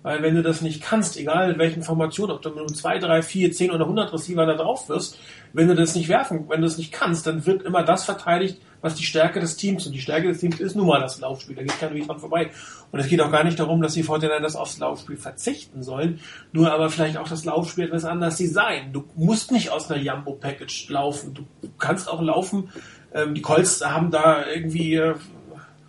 Weil 0.02 0.22
wenn 0.22 0.34
du 0.34 0.42
das 0.42 0.62
nicht 0.62 0.82
kannst, 0.82 1.18
egal 1.18 1.52
in 1.52 1.58
welchen 1.58 1.82
Formationen, 1.82 2.34
ob 2.34 2.42
du 2.42 2.50
mit 2.50 2.74
2, 2.74 2.98
3, 2.98 3.22
4, 3.22 3.52
10 3.52 3.70
oder 3.70 3.84
100 3.84 4.12
Receiver 4.12 4.46
da 4.46 4.54
drauf 4.54 4.88
wirst, 4.88 5.18
wenn 5.52 5.68
du 5.68 5.74
das 5.74 5.94
nicht 5.94 6.08
werfen, 6.08 6.46
wenn 6.48 6.60
du 6.60 6.66
das 6.66 6.78
nicht 6.78 6.92
kannst, 6.92 7.26
dann 7.26 7.46
wird 7.46 7.62
immer 7.62 7.82
das 7.82 8.04
verteidigt, 8.04 8.60
was 8.80 8.94
die 8.94 9.04
Stärke 9.04 9.40
des 9.40 9.56
Teams 9.56 9.86
und 9.86 9.92
die 9.92 10.00
Stärke 10.00 10.28
des 10.28 10.38
Teams 10.38 10.58
ist 10.60 10.74
nun 10.74 10.86
mal 10.86 11.00
das 11.00 11.20
Laufspiel. 11.20 11.54
Da 11.54 11.62
geht 11.62 11.78
kein 11.78 11.94
Weg 11.94 12.06
dran 12.06 12.18
vorbei. 12.18 12.50
Und 12.90 13.00
es 13.00 13.08
geht 13.08 13.20
auch 13.20 13.30
gar 13.30 13.44
nicht 13.44 13.58
darum, 13.58 13.82
dass 13.82 13.94
die 13.94 14.02
Fortinanders 14.02 14.56
aufs 14.56 14.78
Laufspiel 14.78 15.16
verzichten 15.16 15.82
sollen, 15.82 16.20
nur 16.52 16.72
aber 16.72 16.90
vielleicht 16.90 17.16
auch 17.16 17.28
das 17.28 17.44
Laufspiel 17.44 17.84
etwas 17.84 18.04
anders 18.04 18.36
designen. 18.36 18.92
Du 18.92 19.04
musst 19.16 19.52
nicht 19.52 19.70
aus 19.70 19.90
einer 19.90 20.00
Jumbo-Package 20.00 20.88
laufen. 20.88 21.34
Du 21.34 21.44
kannst 21.78 22.08
auch 22.08 22.22
laufen. 22.22 22.70
Ähm, 23.12 23.34
die 23.34 23.42
Colts 23.42 23.84
haben 23.84 24.10
da 24.10 24.46
irgendwie 24.46 25.00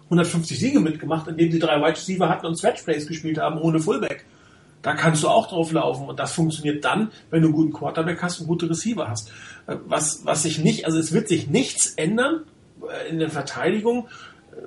150 0.05 0.57
äh, 0.57 0.59
Siege 0.59 0.79
mitgemacht, 0.79 1.27
indem 1.27 1.51
sie 1.51 1.59
drei 1.59 1.77
Wide 1.77 1.97
Receiver 1.97 2.29
hatten 2.29 2.45
und 2.45 2.57
Stretch 2.57 2.83
Plays 2.83 3.07
gespielt 3.07 3.37
haben 3.37 3.59
ohne 3.59 3.79
Fullback. 3.79 4.25
Da 4.81 4.95
kannst 4.95 5.23
du 5.23 5.27
auch 5.27 5.47
drauf 5.47 5.71
laufen 5.71 6.07
und 6.07 6.19
das 6.19 6.33
funktioniert 6.33 6.83
dann, 6.83 7.11
wenn 7.29 7.41
du 7.41 7.49
einen 7.49 7.55
guten 7.55 7.73
Quarterback 7.73 8.21
hast 8.21 8.41
und 8.41 8.47
gute 8.47 8.69
Receiver 8.69 9.07
hast. 9.07 9.31
Äh, 9.67 9.75
was, 9.85 10.25
was 10.25 10.43
sich 10.43 10.59
nicht, 10.59 10.85
also 10.85 10.97
es 10.97 11.11
wird 11.11 11.27
sich 11.27 11.47
nichts 11.47 11.93
ändern 11.95 12.43
äh, 12.81 13.09
in 13.09 13.19
der 13.19 13.29
Verteidigung, 13.29 14.07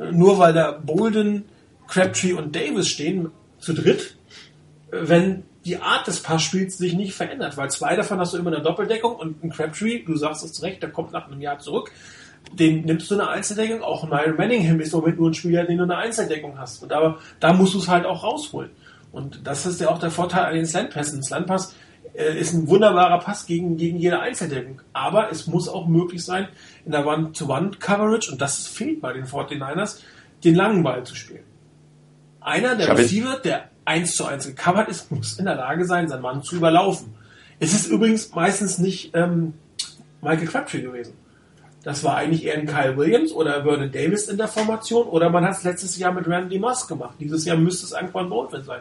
äh, 0.01 0.13
nur 0.13 0.39
weil 0.39 0.53
da 0.53 0.73
Bolden, 0.73 1.45
Crabtree 1.87 2.33
und 2.33 2.57
Davis 2.57 2.89
stehen, 2.89 3.31
zu 3.59 3.75
dritt, 3.75 4.17
wenn 4.91 5.45
die 5.65 5.79
Art 5.79 6.07
des 6.07 6.21
Passspiels 6.21 6.77
sich 6.77 6.95
nicht 6.95 7.15
verändert, 7.15 7.57
weil 7.57 7.71
zwei 7.71 7.97
davon 7.97 8.19
hast 8.19 8.35
du 8.35 8.39
immer 8.39 8.53
eine 8.53 8.63
Doppeldeckung 8.63 9.17
und 9.17 9.43
ein 9.43 9.51
Crabtree, 9.51 10.03
du 10.05 10.17
sagst 10.17 10.45
es 10.45 10.63
recht, 10.63 10.83
der 10.83 10.91
kommt 10.91 11.13
nach 11.13 11.27
einem 11.27 11.41
Jahr 11.41 11.59
zurück, 11.59 11.91
den 12.53 12.85
nimmst 12.85 13.11
du 13.11 13.15
eine 13.15 13.29
Einzeldeckung, 13.29 13.83
auch 13.83 14.07
Niall 14.07 14.35
Manningham 14.35 14.81
ist 14.81 14.93
Moment 14.93 15.19
nur 15.19 15.31
ein 15.31 15.35
Spieler, 15.35 15.65
den 15.65 15.79
du 15.79 15.85
eine 15.85 15.97
Einzeldeckung 15.97 16.59
hast. 16.59 16.83
Und 16.83 16.93
aber 16.93 17.19
da 17.41 17.53
musst 17.53 17.75
du 17.75 17.79
es 17.79 17.89
halt 17.89 18.05
auch 18.05 18.23
rausholen. 18.23 18.71
Und 19.13 19.47
das 19.47 19.65
ist 19.65 19.81
ja 19.81 19.89
auch 19.89 19.99
der 19.99 20.11
Vorteil 20.11 20.45
an 20.45 20.55
den 20.55 20.67
Slantpässen. 20.67 21.23
Slantpass 21.23 21.73
äh, 21.73 21.75
ist 22.15 22.53
ein 22.53 22.69
wunderbarer 22.69 23.19
Pass 23.19 23.47
gegen, 23.47 23.77
gegen 23.77 23.99
jede 23.99 24.21
Einzeldeckung. 24.21 24.81
Aber 24.93 25.31
es 25.31 25.47
muss 25.47 25.69
auch 25.69 25.87
möglich 25.87 26.25
sein, 26.25 26.49
in 26.85 26.93
der 26.93 27.07
One-to-One-Coverage, 27.07 28.33
und 28.33 28.41
das 28.41 28.67
fehlt 28.67 29.01
bei 29.01 29.13
den 29.13 29.27
49ers, 29.27 30.01
den 30.45 30.55
langen 30.55 30.83
Ball 30.83 31.05
zu 31.05 31.15
spielen. 31.17 31.45
Einer 32.41 32.77
der 32.77 32.97
Receiver, 32.97 33.39
der 33.39 33.71
1 33.85 34.15
zu 34.15 34.27
1 34.27 34.47
gecovert 34.47 34.89
ist, 34.89 35.11
muss 35.11 35.39
in 35.39 35.47
der 35.47 35.57
Lage 35.57 35.85
sein, 35.87 36.09
seinen 36.09 36.23
Mann 36.23 36.43
zu 36.43 36.57
überlaufen. 36.57 37.15
Es 37.59 37.73
ist 37.73 37.87
übrigens 37.87 38.35
meistens 38.35 38.79
nicht 38.79 39.13
ähm, 39.15 39.55
Michael 40.21 40.47
Crabtree 40.47 40.83
gewesen. 40.83 41.15
Das 41.83 42.03
war 42.03 42.17
eigentlich 42.17 42.45
eher 42.45 42.55
ein 42.55 42.67
Kyle 42.67 42.97
Williams 42.97 43.33
oder 43.33 43.63
Vernon 43.63 43.93
Davis 43.93 44.29
in 44.29 44.39
der 44.39 44.49
Formation 44.49 45.07
oder 45.07 45.29
man 45.29 45.45
hat 45.45 45.59
es 45.59 45.65
letztes 45.65 45.99
Jahr 45.99 46.13
mit 46.13 46.27
Randy 46.27 46.59
Moss 46.59 46.87
gemacht. 46.87 47.17
Dieses 47.21 47.45
Jahr 47.45 47.59
müsste 47.59 47.85
es 47.85 47.93
Anquan 47.93 48.31
Baldwin 48.31 48.65
sein. 48.65 48.81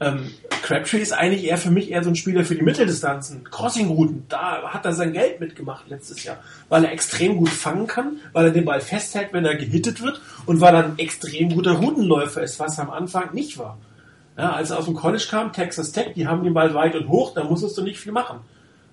Ähm, 0.00 0.30
Crabtree 0.62 0.98
ist 0.98 1.12
eigentlich 1.12 1.44
eher 1.44 1.58
für 1.58 1.70
mich 1.70 1.90
eher 1.90 2.02
so 2.02 2.10
ein 2.10 2.16
Spieler 2.16 2.44
für 2.44 2.54
die 2.54 2.62
Mitteldistanzen, 2.62 3.44
Crossing-Routen. 3.44 4.24
Da 4.28 4.62
hat 4.72 4.84
er 4.84 4.92
sein 4.92 5.12
Geld 5.12 5.38
mitgemacht 5.40 5.88
letztes 5.88 6.24
Jahr, 6.24 6.38
weil 6.68 6.84
er 6.84 6.92
extrem 6.92 7.36
gut 7.36 7.50
fangen 7.50 7.86
kann, 7.86 8.16
weil 8.32 8.46
er 8.46 8.50
den 8.50 8.64
Ball 8.64 8.80
festhält, 8.80 9.32
wenn 9.32 9.44
er 9.44 9.56
gehittet 9.56 10.02
wird 10.02 10.20
und 10.46 10.60
weil 10.60 10.74
er 10.74 10.84
ein 10.84 10.98
extrem 10.98 11.50
guter 11.50 11.72
Routenläufer 11.72 12.42
ist, 12.42 12.58
was 12.58 12.78
er 12.78 12.84
am 12.84 12.90
Anfang 12.90 13.34
nicht 13.34 13.58
war. 13.58 13.78
Ja, 14.36 14.52
als 14.52 14.70
er 14.70 14.78
aus 14.78 14.86
dem 14.86 14.94
College 14.94 15.26
kam, 15.30 15.52
Texas 15.52 15.92
Tech, 15.92 16.14
die 16.16 16.26
haben 16.26 16.42
den 16.42 16.54
Ball 16.54 16.74
weit 16.74 16.96
und 16.96 17.08
hoch, 17.08 17.34
da 17.34 17.44
musstest 17.44 17.78
du 17.78 17.82
nicht 17.82 18.00
viel 18.00 18.12
machen. 18.12 18.40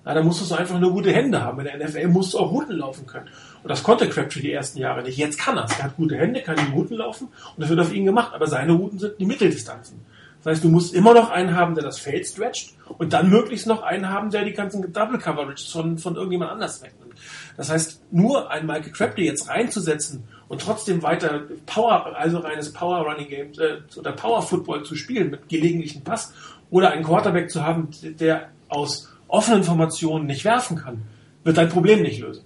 Ja, 0.04 0.14
da 0.14 0.22
musstest 0.22 0.50
du 0.50 0.56
einfach 0.56 0.78
nur 0.78 0.92
gute 0.92 1.12
Hände 1.12 1.42
haben. 1.42 1.60
In 1.60 1.64
der 1.64 1.88
NFL 1.88 2.08
musst 2.08 2.34
du 2.34 2.38
auch 2.38 2.50
Routen 2.50 2.76
laufen 2.76 3.06
können. 3.06 3.28
Und 3.62 3.68
das 3.68 3.82
konnte 3.82 4.08
Crabtree 4.08 4.40
die 4.40 4.52
ersten 4.52 4.78
Jahre 4.78 5.02
nicht. 5.02 5.16
Jetzt 5.16 5.38
kann 5.38 5.56
er 5.56 5.64
es. 5.64 5.78
Er 5.78 5.84
hat 5.84 5.96
gute 5.96 6.16
Hände, 6.16 6.42
kann 6.42 6.56
die 6.56 6.72
Routen 6.72 6.96
laufen 6.96 7.28
und 7.28 7.60
das 7.60 7.68
wird 7.68 7.80
auf 7.80 7.92
ihn 7.92 8.04
gemacht. 8.04 8.32
Aber 8.34 8.46
seine 8.46 8.72
Routen 8.72 8.98
sind 8.98 9.14
die 9.18 9.24
Mitteldistanzen. 9.24 10.00
Das 10.42 10.54
heißt, 10.54 10.64
du 10.64 10.68
musst 10.68 10.92
immer 10.92 11.14
noch 11.14 11.30
einen 11.30 11.54
haben, 11.54 11.74
der 11.74 11.84
das 11.84 12.00
Feld 12.00 12.26
stretcht 12.26 12.74
und 12.98 13.12
dann 13.12 13.30
möglichst 13.30 13.66
noch 13.66 13.82
einen 13.82 14.08
haben, 14.08 14.30
der 14.30 14.44
die 14.44 14.52
ganzen 14.52 14.92
Double 14.92 15.18
Coverage 15.18 15.70
von, 15.70 15.98
von 15.98 16.16
irgendjemand 16.16 16.50
anders 16.50 16.82
wegnimmt. 16.82 17.14
Das 17.56 17.70
heißt, 17.70 18.02
nur 18.10 18.50
einen 18.50 18.66
Michael 18.66 18.90
Crabtree 18.90 19.24
jetzt 19.24 19.48
reinzusetzen 19.48 20.24
und 20.48 20.60
trotzdem 20.60 21.02
weiter 21.02 21.42
Power, 21.66 22.16
also 22.16 22.38
reines 22.38 22.72
Power 22.72 23.02
Running 23.02 23.28
Game 23.28 23.52
äh, 23.52 23.98
oder 23.98 24.12
Power 24.12 24.42
Football 24.42 24.84
zu 24.84 24.96
spielen 24.96 25.30
mit 25.30 25.48
gelegentlichen 25.48 26.02
Pass 26.02 26.34
oder 26.70 26.90
einen 26.90 27.04
Quarterback 27.04 27.48
zu 27.48 27.62
haben, 27.64 27.88
der 28.02 28.48
aus 28.68 29.12
offenen 29.28 29.62
Formationen 29.62 30.26
nicht 30.26 30.44
werfen 30.44 30.76
kann, 30.76 31.02
wird 31.44 31.56
dein 31.56 31.68
Problem 31.68 32.02
nicht 32.02 32.20
lösen. 32.20 32.44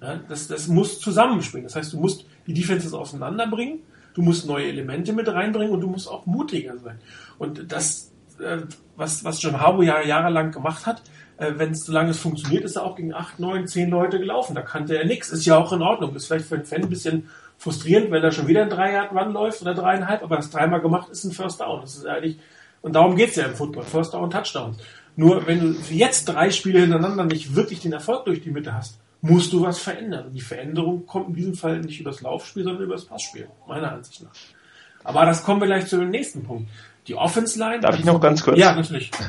Ja, 0.00 0.20
das, 0.28 0.46
das 0.46 0.68
muss 0.68 1.00
zusammenspielen. 1.00 1.64
Das 1.64 1.74
heißt, 1.74 1.92
du 1.92 1.98
musst 1.98 2.26
die 2.46 2.54
Defenses 2.54 2.92
auseinanderbringen 2.92 3.80
du 4.14 4.22
musst 4.22 4.46
neue 4.46 4.66
Elemente 4.66 5.12
mit 5.12 5.28
reinbringen 5.28 5.72
und 5.72 5.80
du 5.80 5.88
musst 5.88 6.08
auch 6.08 6.26
mutiger 6.26 6.76
sein. 6.78 6.98
Und 7.38 7.72
das, 7.72 8.12
äh, 8.40 8.58
was, 8.96 9.24
was 9.24 9.42
John 9.42 9.60
Harbour 9.60 9.84
ja 9.84 10.02
jahrelang 10.02 10.52
gemacht 10.52 10.86
hat, 10.86 11.02
äh, 11.38 11.52
wenn 11.56 11.70
es 11.72 11.84
solange 11.84 12.10
es 12.10 12.18
funktioniert, 12.18 12.64
ist 12.64 12.76
er 12.76 12.84
auch 12.84 12.96
gegen 12.96 13.14
acht, 13.14 13.38
neun, 13.38 13.66
zehn 13.66 13.90
Leute 13.90 14.18
gelaufen. 14.18 14.54
Da 14.54 14.62
kannte 14.62 14.96
er 14.96 15.06
nichts. 15.06 15.30
Ist 15.30 15.46
ja 15.46 15.56
auch 15.56 15.72
in 15.72 15.82
Ordnung. 15.82 16.14
Ist 16.14 16.26
vielleicht 16.26 16.46
für 16.46 16.56
einen 16.56 16.64
Fan 16.64 16.82
ein 16.82 16.88
bisschen 16.88 17.28
frustrierend, 17.62 18.10
wenn 18.10 18.24
er 18.24 18.32
schon 18.32 18.48
wieder 18.48 18.62
ein 18.62 18.70
drei 18.70 18.92
Yard 18.92 19.12
Run 19.12 19.32
läuft 19.32 19.62
oder 19.62 19.72
dreieinhalb, 19.72 20.22
aber 20.24 20.36
das 20.36 20.50
dreimal 20.50 20.80
gemacht 20.80 21.08
ist 21.10 21.22
ein 21.22 21.30
First 21.30 21.60
Down. 21.60 21.80
Das 21.80 21.94
ist 21.94 22.06
eigentlich, 22.06 22.40
und 22.80 22.94
darum 22.94 23.14
geht's 23.14 23.36
ja 23.36 23.44
im 23.44 23.54
Football. 23.54 23.84
First 23.84 24.14
Down, 24.14 24.30
Touchdown. 24.30 24.74
Nur 25.14 25.46
wenn 25.46 25.60
du 25.60 25.76
jetzt 25.90 26.24
drei 26.24 26.50
Spiele 26.50 26.80
hintereinander 26.80 27.24
nicht 27.24 27.54
wirklich 27.54 27.78
den 27.78 27.92
Erfolg 27.92 28.24
durch 28.24 28.40
die 28.42 28.50
Mitte 28.50 28.74
hast, 28.74 28.98
musst 29.22 29.52
du 29.52 29.62
was 29.62 29.78
verändern. 29.78 30.32
Die 30.34 30.40
Veränderung 30.40 31.06
kommt 31.06 31.28
in 31.28 31.34
diesem 31.34 31.54
Fall 31.54 31.80
nicht 31.80 32.00
über 32.00 32.10
das 32.10 32.20
Laufspiel, 32.20 32.64
sondern 32.64 32.82
über 32.82 32.94
das 32.94 33.06
Passspiel, 33.06 33.48
meiner 33.66 33.92
Ansicht 33.92 34.22
nach. 34.22 34.32
Aber 35.04 35.24
das 35.24 35.42
kommen 35.44 35.60
wir 35.60 35.66
gleich 35.66 35.86
zu 35.86 35.96
dem 35.96 36.10
nächsten 36.10 36.42
Punkt. 36.42 36.68
Die 37.06 37.14
Offense 37.14 37.58
Line. 37.58 37.80
Darf 37.80 37.98
ich 37.98 38.04
noch 38.04 38.20
ganz 38.20 38.42
kurz? 38.42 38.58
Ja, 38.58 38.74
natürlich. 38.74 39.10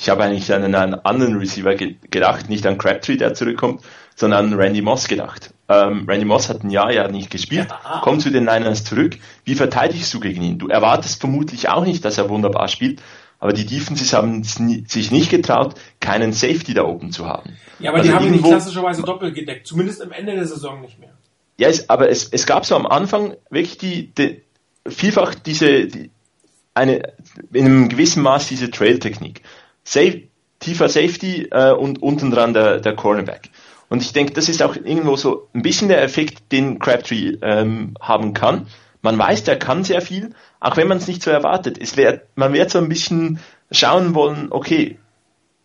Ich 0.00 0.08
habe 0.08 0.22
eigentlich 0.22 0.52
an 0.54 0.62
einen 0.62 0.94
anderen 0.94 1.36
Receiver 1.38 1.74
gedacht, 1.74 2.48
nicht 2.48 2.64
an 2.66 2.78
Crabtree, 2.78 3.16
der 3.16 3.34
zurückkommt, 3.34 3.82
sondern 4.14 4.52
an 4.52 4.54
Randy 4.54 4.80
Moss 4.80 5.08
gedacht. 5.08 5.52
Ähm, 5.68 6.04
Randy 6.06 6.24
Moss 6.24 6.48
hat 6.48 6.62
ein 6.62 6.70
Jahr 6.70 6.92
ja 6.92 7.08
nicht 7.08 7.30
gespielt, 7.30 7.66
ja. 7.68 8.00
kommt 8.00 8.22
zu 8.22 8.30
den 8.30 8.44
Niners 8.44 8.84
zurück. 8.84 9.16
Wie 9.44 9.56
verteidigst 9.56 10.14
du 10.14 10.20
gegen 10.20 10.42
ihn? 10.42 10.58
Du 10.58 10.68
erwartest 10.68 11.20
vermutlich 11.20 11.68
auch 11.68 11.84
nicht, 11.84 12.04
dass 12.04 12.16
er 12.16 12.28
wunderbar 12.28 12.68
spielt, 12.68 13.02
aber 13.38 13.52
die 13.52 13.66
Defenses 13.66 14.12
haben 14.12 14.42
sich 14.42 15.10
nicht 15.10 15.30
getraut, 15.30 15.74
keinen 16.00 16.32
Safety 16.32 16.74
da 16.74 16.84
oben 16.84 17.12
zu 17.12 17.26
haben. 17.26 17.56
Ja, 17.78 17.90
aber 17.90 17.98
also 17.98 18.10
die 18.10 18.16
haben 18.16 18.34
ihn 18.34 18.42
klassischerweise 18.42 19.02
doppelt 19.02 19.34
gedeckt, 19.34 19.66
zumindest 19.66 20.02
am 20.02 20.12
Ende 20.12 20.34
der 20.34 20.46
Saison 20.46 20.80
nicht 20.80 20.98
mehr. 20.98 21.12
Ja, 21.56 21.68
es, 21.68 21.88
aber 21.88 22.08
es, 22.08 22.28
es 22.28 22.46
gab 22.46 22.64
so 22.66 22.74
am 22.74 22.86
Anfang 22.86 23.36
wirklich 23.50 23.78
die, 23.78 24.12
die 24.14 24.42
vielfach 24.86 25.34
diese, 25.34 25.86
die, 25.86 26.10
eine, 26.74 27.12
in 27.52 27.66
einem 27.66 27.88
gewissen 27.88 28.22
Maß 28.22 28.48
diese 28.48 28.70
Trail-Technik. 28.70 29.42
Safe, 29.84 30.22
tiefer 30.60 30.88
Safety 30.88 31.48
äh, 31.50 31.72
und 31.72 32.02
unten 32.02 32.30
dran 32.30 32.54
der, 32.54 32.80
der 32.80 32.94
Cornerback. 32.94 33.50
Und 33.88 34.02
ich 34.02 34.12
denke, 34.12 34.32
das 34.32 34.48
ist 34.48 34.62
auch 34.62 34.76
irgendwo 34.76 35.16
so 35.16 35.48
ein 35.54 35.62
bisschen 35.62 35.88
der 35.88 36.02
Effekt, 36.02 36.52
den 36.52 36.78
Crabtree 36.78 37.38
ähm, 37.42 37.94
haben 38.00 38.34
kann. 38.34 38.66
Man 39.02 39.18
weiß, 39.18 39.44
der 39.44 39.58
kann 39.58 39.84
sehr 39.84 40.00
viel, 40.00 40.34
auch 40.60 40.76
wenn 40.76 40.88
man 40.88 40.98
es 40.98 41.06
nicht 41.06 41.22
so 41.22 41.30
erwartet. 41.30 41.78
Es 41.80 41.96
wär, 41.96 42.22
man 42.34 42.52
wird 42.52 42.70
so 42.70 42.78
ein 42.78 42.88
bisschen 42.88 43.38
schauen 43.70 44.14
wollen, 44.14 44.48
okay, 44.50 44.98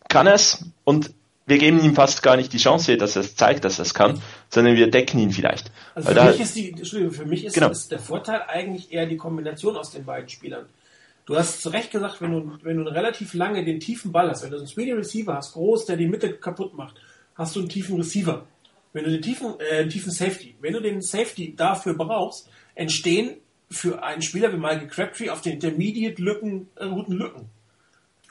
kann 0.08 0.26
er 0.26 0.34
es? 0.34 0.64
Und 0.84 1.12
wir 1.46 1.58
geben 1.58 1.82
ihm 1.82 1.94
fast 1.94 2.22
gar 2.22 2.36
nicht 2.36 2.52
die 2.52 2.58
Chance, 2.58 2.96
dass 2.96 3.16
er 3.16 3.20
es 3.20 3.36
zeigt, 3.36 3.64
dass 3.64 3.78
er 3.78 3.82
es 3.82 3.94
kann, 3.94 4.20
sondern 4.48 4.76
wir 4.76 4.90
decken 4.90 5.18
ihn 5.18 5.30
vielleicht. 5.30 5.70
Also 5.94 6.08
für, 6.08 6.14
da, 6.14 6.24
mich 6.26 6.40
ist 6.40 6.56
die, 6.56 6.70
Entschuldigung, 6.70 7.14
für 7.14 7.26
mich 7.26 7.44
ist, 7.44 7.54
genau. 7.54 7.70
ist 7.70 7.90
der 7.90 7.98
Vorteil 7.98 8.42
eigentlich 8.48 8.92
eher 8.92 9.06
die 9.06 9.16
Kombination 9.16 9.76
aus 9.76 9.90
den 9.90 10.04
beiden 10.04 10.28
Spielern. 10.28 10.66
Du 11.26 11.36
hast 11.36 11.62
zu 11.62 11.70
Recht 11.70 11.90
gesagt, 11.90 12.20
wenn 12.20 12.32
du, 12.32 12.58
wenn 12.62 12.76
du 12.76 12.84
relativ 12.84 13.34
lange 13.34 13.64
den 13.64 13.80
tiefen 13.80 14.12
Ball 14.12 14.28
hast, 14.28 14.42
wenn 14.42 14.50
du 14.50 14.58
einen 14.58 14.68
Speedy 14.68 14.92
Receiver 14.92 15.34
hast, 15.34 15.54
groß, 15.54 15.86
der 15.86 15.96
die 15.96 16.06
Mitte 16.06 16.34
kaputt 16.34 16.74
macht, 16.74 16.96
hast 17.34 17.56
du 17.56 17.60
einen 17.60 17.68
tiefen 17.68 17.96
Receiver. 17.96 18.46
Wenn 18.92 19.04
du 19.04 19.10
den 19.10 19.22
tiefen, 19.22 19.58
äh, 19.58 19.88
tiefen 19.88 20.12
Safety, 20.12 20.54
wenn 20.60 20.74
du 20.74 20.80
den 20.80 21.02
Safety 21.02 21.54
dafür 21.56 21.94
brauchst, 21.94 22.48
entstehen 22.74 23.36
für 23.70 24.02
einen 24.02 24.22
Spieler 24.22 24.52
wie 24.52 24.56
Michael 24.56 24.88
Crabtree 24.88 25.30
auf 25.30 25.40
den 25.40 25.54
Intermediate-Lücken, 25.54 26.68
äh, 26.76 26.88
guten 26.88 27.12
Lücken. 27.12 27.48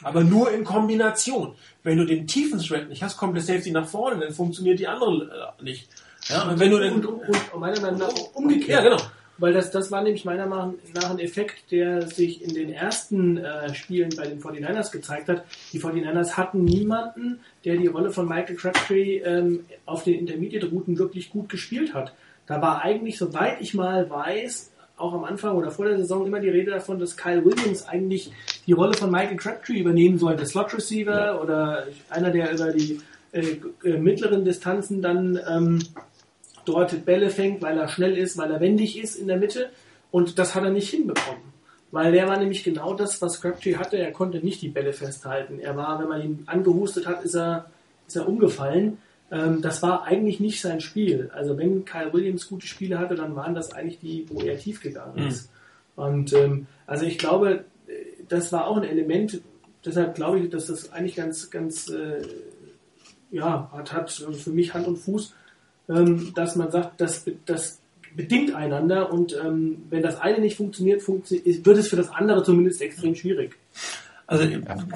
Aber 0.01 0.23
nur 0.23 0.51
in 0.51 0.63
Kombination. 0.63 1.55
Wenn 1.83 1.97
du 1.97 2.05
den 2.05 2.27
tiefen 2.27 2.59
Thread 2.59 2.89
nicht 2.89 3.03
hast, 3.03 3.17
kommt 3.17 3.35
der 3.35 3.43
Safety 3.43 3.71
nach 3.71 3.87
vorne, 3.87 4.19
dann 4.19 4.33
funktioniert 4.33 4.79
die 4.79 4.87
andere 4.87 5.53
äh, 5.59 5.63
nicht. 5.63 5.87
Ja, 6.27 6.49
und 6.49 6.59
wenn 6.59 6.71
du 6.71 6.79
dann, 6.79 6.93
und, 6.93 7.05
und, 7.05 7.53
und 7.53 7.59
meiner 7.59 7.79
Meinung 7.81 7.99
nach 7.99 8.13
umgekehrt. 8.33 8.83
Ja, 8.83 8.89
genau. 8.89 9.01
Weil 9.39 9.53
das, 9.53 9.71
das 9.71 9.91
war 9.91 10.03
nämlich 10.03 10.25
meiner 10.25 10.45
Meinung 10.45 10.75
nach 10.93 11.09
ein 11.09 11.19
Effekt, 11.19 11.71
der 11.71 12.07
sich 12.07 12.43
in 12.43 12.53
den 12.53 12.71
ersten 12.71 13.37
äh, 13.37 13.73
Spielen 13.73 14.11
bei 14.15 14.27
den 14.27 14.39
49ers 14.39 14.91
gezeigt 14.91 15.27
hat. 15.27 15.43
Die 15.71 15.81
49ers 15.81 16.37
hatten 16.37 16.63
niemanden, 16.63 17.39
der 17.65 17.77
die 17.77 17.87
Rolle 17.87 18.11
von 18.11 18.27
Michael 18.27 18.55
Crabtree 18.55 19.17
ähm, 19.19 19.65
auf 19.85 20.03
den 20.03 20.19
Intermediate-Routen 20.19 20.99
wirklich 20.99 21.31
gut 21.31 21.49
gespielt 21.49 21.95
hat. 21.95 22.13
Da 22.45 22.61
war 22.61 22.81
eigentlich, 22.81 23.17
soweit 23.17 23.61
ich 23.61 23.73
mal 23.73 24.09
weiß, 24.09 24.71
auch 24.97 25.13
am 25.13 25.23
Anfang 25.23 25.55
oder 25.55 25.71
vor 25.71 25.85
der 25.85 25.97
Saison 25.97 26.25
immer 26.25 26.39
die 26.39 26.49
Rede 26.49 26.71
davon, 26.71 26.99
dass 26.99 27.17
Kyle 27.17 27.43
Williams 27.43 27.87
eigentlich 27.87 28.31
die 28.67 28.73
Rolle 28.73 28.93
von 28.93 29.11
Michael 29.11 29.37
Crabtree 29.37 29.79
übernehmen 29.79 30.17
soll, 30.17 30.35
der 30.35 30.45
Slot 30.45 30.73
Receiver 30.73 31.25
ja. 31.25 31.39
oder 31.39 31.87
einer, 32.09 32.29
der 32.29 32.53
über 32.53 32.71
die 32.71 32.99
äh, 33.31 33.57
äh, 33.83 33.97
mittleren 33.97 34.45
Distanzen 34.45 35.01
dann 35.01 35.39
ähm, 35.49 35.79
dort 36.65 37.05
Bälle 37.05 37.29
fängt, 37.29 37.61
weil 37.61 37.77
er 37.77 37.87
schnell 37.87 38.17
ist, 38.17 38.37
weil 38.37 38.51
er 38.51 38.59
wendig 38.59 39.01
ist 39.01 39.15
in 39.15 39.27
der 39.27 39.37
Mitte. 39.37 39.69
Und 40.11 40.37
das 40.37 40.53
hat 40.53 40.63
er 40.63 40.69
nicht 40.69 40.89
hinbekommen. 40.89 41.41
Weil 41.91 42.11
der 42.11 42.27
war 42.27 42.37
nämlich 42.37 42.63
genau 42.63 42.93
das, 42.93 43.21
was 43.21 43.41
Crabtree 43.41 43.75
hatte. 43.75 43.97
Er 43.97 44.11
konnte 44.11 44.39
nicht 44.39 44.61
die 44.61 44.69
Bälle 44.69 44.93
festhalten. 44.93 45.59
Er 45.59 45.75
war, 45.75 45.99
wenn 45.99 46.07
man 46.07 46.21
ihn 46.21 46.43
angehustet 46.45 47.07
hat, 47.07 47.23
ist 47.23 47.35
er, 47.35 47.65
ist 48.07 48.15
er 48.15 48.27
umgefallen. 48.27 48.99
Ähm, 49.33 49.61
das 49.61 49.81
war 49.81 50.03
eigentlich 50.03 50.39
nicht 50.39 50.61
sein 50.61 50.79
Spiel. 50.79 51.29
Also 51.33 51.57
wenn 51.57 51.83
Kyle 51.83 52.13
Williams 52.13 52.47
gute 52.47 52.67
Spiele 52.67 52.99
hatte, 52.99 53.15
dann 53.15 53.35
waren 53.35 53.55
das 53.55 53.73
eigentlich 53.73 53.99
die, 53.99 54.25
wo 54.29 54.39
er 54.39 54.57
tief 54.57 54.79
gegangen 54.79 55.23
mhm. 55.23 55.27
ist. 55.27 55.49
Mhm. 55.97 56.03
Und 56.03 56.33
ähm, 56.33 56.67
also 56.85 57.05
ich 57.05 57.17
glaube, 57.17 57.65
das 58.29 58.51
war 58.51 58.67
auch 58.67 58.77
ein 58.77 58.83
Element, 58.83 59.41
deshalb 59.85 60.15
glaube 60.15 60.39
ich, 60.39 60.49
dass 60.49 60.67
das 60.67 60.91
eigentlich 60.93 61.15
ganz, 61.15 61.49
ganz 61.49 61.89
äh, 61.89 62.21
ja, 63.31 63.69
hat, 63.71 63.93
hat 63.93 64.11
für 64.11 64.51
mich 64.51 64.73
Hand 64.73 64.87
und 64.87 64.97
Fuß, 64.97 65.33
ähm, 65.89 66.31
dass 66.35 66.55
man 66.55 66.71
sagt, 66.71 67.01
das, 67.01 67.25
das 67.45 67.79
bedingt 68.15 68.53
einander 68.53 69.11
und 69.11 69.35
ähm, 69.43 69.83
wenn 69.89 70.03
das 70.03 70.21
eine 70.21 70.39
nicht 70.39 70.55
funktioniert, 70.55 71.01
funktio 71.01 71.39
wird 71.43 71.77
es 71.77 71.87
für 71.87 71.95
das 71.95 72.09
andere 72.09 72.43
zumindest 72.43 72.81
extrem 72.81 73.15
schwierig. 73.15 73.55
Also 74.33 74.47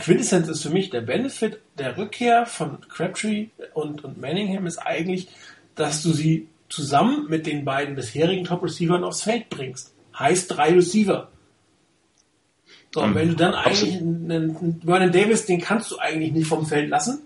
Quintessenz 0.01 0.47
ist 0.47 0.63
für 0.63 0.71
mich 0.71 0.89
der 0.89 1.01
Benefit 1.01 1.59
der 1.77 1.95
Rückkehr 1.95 2.47
von 2.47 2.79
Crabtree 2.89 3.49
und, 3.75 4.03
und 4.03 4.19
Manningham 4.19 4.65
ist 4.65 4.79
eigentlich, 4.79 5.27
dass 5.75 6.01
du 6.01 6.11
sie 6.11 6.47
zusammen 6.69 7.27
mit 7.29 7.45
den 7.45 7.63
beiden 7.63 7.93
bisherigen 7.93 8.45
Top-Receivern 8.45 9.03
aufs 9.03 9.21
Feld 9.21 9.51
bringst. 9.51 9.93
Heißt 10.17 10.57
drei 10.57 10.73
Receiver. 10.73 11.29
So, 12.91 13.03
und 13.03 13.13
wenn 13.13 13.27
du 13.27 13.35
dann 13.35 13.53
eigentlich 13.53 13.97
einen, 13.97 14.31
einen 14.31 14.81
Vernon 14.83 15.11
Davis, 15.11 15.45
den 15.45 15.61
kannst 15.61 15.91
du 15.91 15.99
eigentlich 15.99 16.31
nicht 16.31 16.47
vom 16.47 16.65
Feld 16.65 16.89
lassen, 16.89 17.21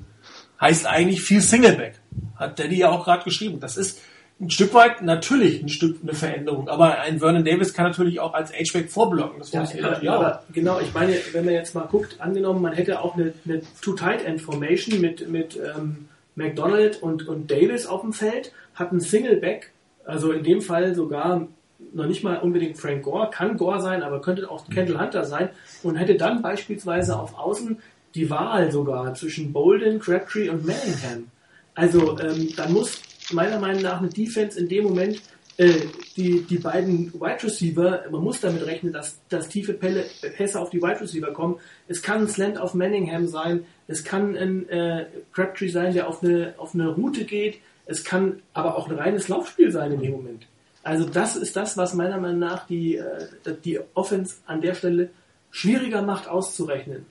heißt 0.60 0.88
eigentlich 0.88 1.22
viel 1.22 1.40
Singleback. 1.40 2.02
Hat 2.36 2.60
Daddy 2.60 2.80
ja 2.80 2.90
auch 2.90 3.06
gerade 3.06 3.24
geschrieben. 3.24 3.62
Das 3.62 3.78
ist 3.78 4.02
ein 4.42 4.50
Stück 4.50 4.74
weit 4.74 5.04
natürlich 5.04 5.62
ein 5.62 5.70
Stück 5.70 5.98
eine 6.02 6.14
Veränderung, 6.14 6.68
aber 6.68 7.00
ein 7.00 7.20
Vernon 7.20 7.46
Davis 7.46 7.74
kann 7.74 7.86
natürlich 7.86 8.20
auch 8.20 8.34
als 8.34 8.52
H-Back 8.52 8.90
vorblocken. 8.90 9.40
Das 9.40 9.52
ja, 9.52 10.00
ja, 10.02 10.16
aber 10.16 10.44
genau, 10.52 10.80
ich 10.80 10.94
meine, 10.94 11.14
wenn 11.32 11.46
man 11.46 11.54
jetzt 11.54 11.76
mal 11.76 11.86
guckt, 11.86 12.16
angenommen, 12.20 12.62
man 12.62 12.74
hätte 12.74 13.02
auch 13.02 13.16
eine, 13.16 13.34
eine 13.46 13.62
Two-Tight-End-Formation 13.82 15.00
mit, 15.00 15.30
mit 15.30 15.58
ähm, 15.58 16.08
McDonald 16.36 17.02
und, 17.04 17.28
und 17.28 17.52
Davis 17.52 17.86
auf 17.86 18.02
dem 18.02 18.14
Feld, 18.14 18.52
hat 18.74 18.90
einen 18.90 19.00
Single-Back, 19.00 19.72
also 20.06 20.32
in 20.32 20.44
dem 20.44 20.62
Fall 20.62 20.96
sogar 20.96 21.48
noch 21.94 22.08
nicht 22.08 22.24
mal 22.24 22.38
unbedingt 22.38 22.78
Frank 22.78 23.04
Gore, 23.04 23.30
kann 23.30 23.58
Gore 23.58 23.80
sein, 23.80 24.02
aber 24.02 24.22
könnte 24.22 24.50
auch 24.50 24.68
Kendall 24.70 25.00
Hunter 25.00 25.24
sein 25.24 25.50
und 25.84 25.98
hätte 25.98 26.16
dann 26.16 26.42
beispielsweise 26.42 27.20
auf 27.20 27.38
Außen 27.38 27.78
die 28.16 28.30
Wahl 28.30 28.72
sogar 28.72 29.14
zwischen 29.14 29.54
Bolden, 29.54 30.00
Crabtree 30.00 30.50
und 30.50 30.66
Manningham. 30.66 31.28
Also 31.76 32.20
ähm, 32.20 32.50
dann 32.56 32.74
muss 32.74 33.02
meiner 33.34 33.60
Meinung 33.60 33.82
nach 33.82 34.00
eine 34.00 34.10
Defense 34.10 34.60
in 34.60 34.70
dem 34.70 34.84
Moment 34.84 35.22
äh, 35.58 35.82
die, 36.16 36.42
die 36.42 36.58
beiden 36.58 37.14
Wide 37.14 37.44
Receiver, 37.44 38.06
man 38.10 38.24
muss 38.24 38.42
damit 38.42 38.66
rechnen, 38.66 38.94
dass, 38.94 39.20
dass 39.30 39.50
tiefe 39.50 39.74
Pelle, 39.74 40.06
Pässe 40.36 40.60
auf 40.60 40.70
die 40.70 40.82
Wide 40.82 41.02
Receiver 41.02 41.32
kommen. 41.34 41.60
Es 41.88 42.02
kann 42.02 42.22
ein 42.22 42.28
Slant 42.28 42.58
auf 42.58 42.74
Manningham 42.74 43.28
sein, 43.28 43.66
es 43.88 44.04
kann 44.04 44.36
ein 44.36 44.68
äh, 44.70 45.06
Crabtree 45.34 45.68
sein, 45.68 45.94
der 45.94 46.08
auf 46.08 46.24
eine, 46.24 46.56
auf 46.58 46.74
eine 46.74 46.90
Route 46.90 47.26
geht, 47.26 47.60
es 47.86 48.04
kann 48.04 48.42
aber 48.54 48.76
auch 48.76 48.90
ein 48.90 48.96
reines 48.96 49.28
Laufspiel 49.28 49.72
sein 49.72 49.92
in 49.92 50.02
dem 50.02 50.12
Moment. 50.12 50.48
Also 50.84 51.08
das 51.08 51.36
ist 51.36 51.56
das, 51.56 51.78
was 51.78 51.94
meiner 51.94 52.18
Meinung 52.18 52.40
nach 52.40 52.66
die, 52.66 52.96
äh, 52.96 53.28
die 53.64 53.80
Offense 53.94 54.38
an 54.46 54.62
der 54.62 54.74
Stelle 54.74 55.10
schwieriger 55.52 56.02
macht 56.02 56.28
auszurechnen. 56.28 57.06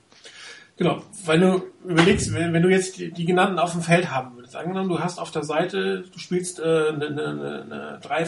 Genau, 0.81 1.03
weil 1.26 1.39
du 1.39 1.62
überlegst, 1.85 2.33
wenn, 2.33 2.55
wenn 2.55 2.62
du 2.62 2.70
jetzt 2.70 2.97
die, 2.97 3.12
die, 3.12 3.26
genannten 3.26 3.59
auf 3.59 3.72
dem 3.72 3.83
Feld 3.83 4.11
haben 4.11 4.35
würdest, 4.37 4.57
angenommen, 4.57 4.89
du 4.89 4.99
hast 4.99 5.18
auf 5.18 5.31
der 5.31 5.45
Seite, 5.45 6.05
du 6.11 6.18
spielst 6.18 6.59
äh, 6.59 6.62
eine, 6.62 7.07
eine, 7.07 7.62
eine 7.70 8.01
drei, 8.03 8.24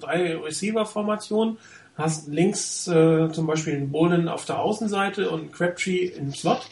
drei 0.00 0.36
Receiver-Formation, 0.36 1.56
hast 1.96 2.28
links 2.28 2.86
äh, 2.88 3.30
zum 3.32 3.46
Beispiel 3.46 3.76
einen 3.76 3.90
Bolden 3.90 4.28
auf 4.28 4.44
der 4.44 4.58
Außenseite 4.58 5.30
und 5.30 5.40
einen 5.40 5.52
Crabtree 5.52 6.08
im 6.08 6.34
Slot, 6.34 6.68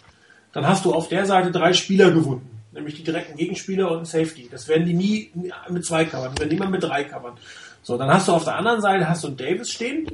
dann 0.52 0.66
hast 0.66 0.84
du 0.84 0.92
auf 0.92 1.08
der 1.08 1.24
Seite 1.24 1.50
drei 1.50 1.72
Spieler 1.72 2.10
gewunden, 2.10 2.60
nämlich 2.72 2.96
die 2.96 3.02
direkten 3.02 3.38
Gegenspieler 3.38 3.90
und 3.90 3.96
einen 3.96 4.04
Safety. 4.04 4.50
Das 4.50 4.68
werden 4.68 4.84
die 4.84 4.92
nie 4.92 5.32
mit 5.70 5.86
zwei 5.86 6.04
covern, 6.04 6.38
werden 6.38 6.50
immer 6.50 6.68
mit 6.68 6.82
drei 6.82 7.04
covern. 7.04 7.38
So, 7.82 7.96
dann 7.96 8.10
hast 8.12 8.28
du 8.28 8.32
auf 8.32 8.44
der 8.44 8.56
anderen 8.56 8.82
Seite 8.82 9.08
hast 9.08 9.24
du 9.24 9.28
einen 9.28 9.38
Davis 9.38 9.70
stehen, 9.70 10.08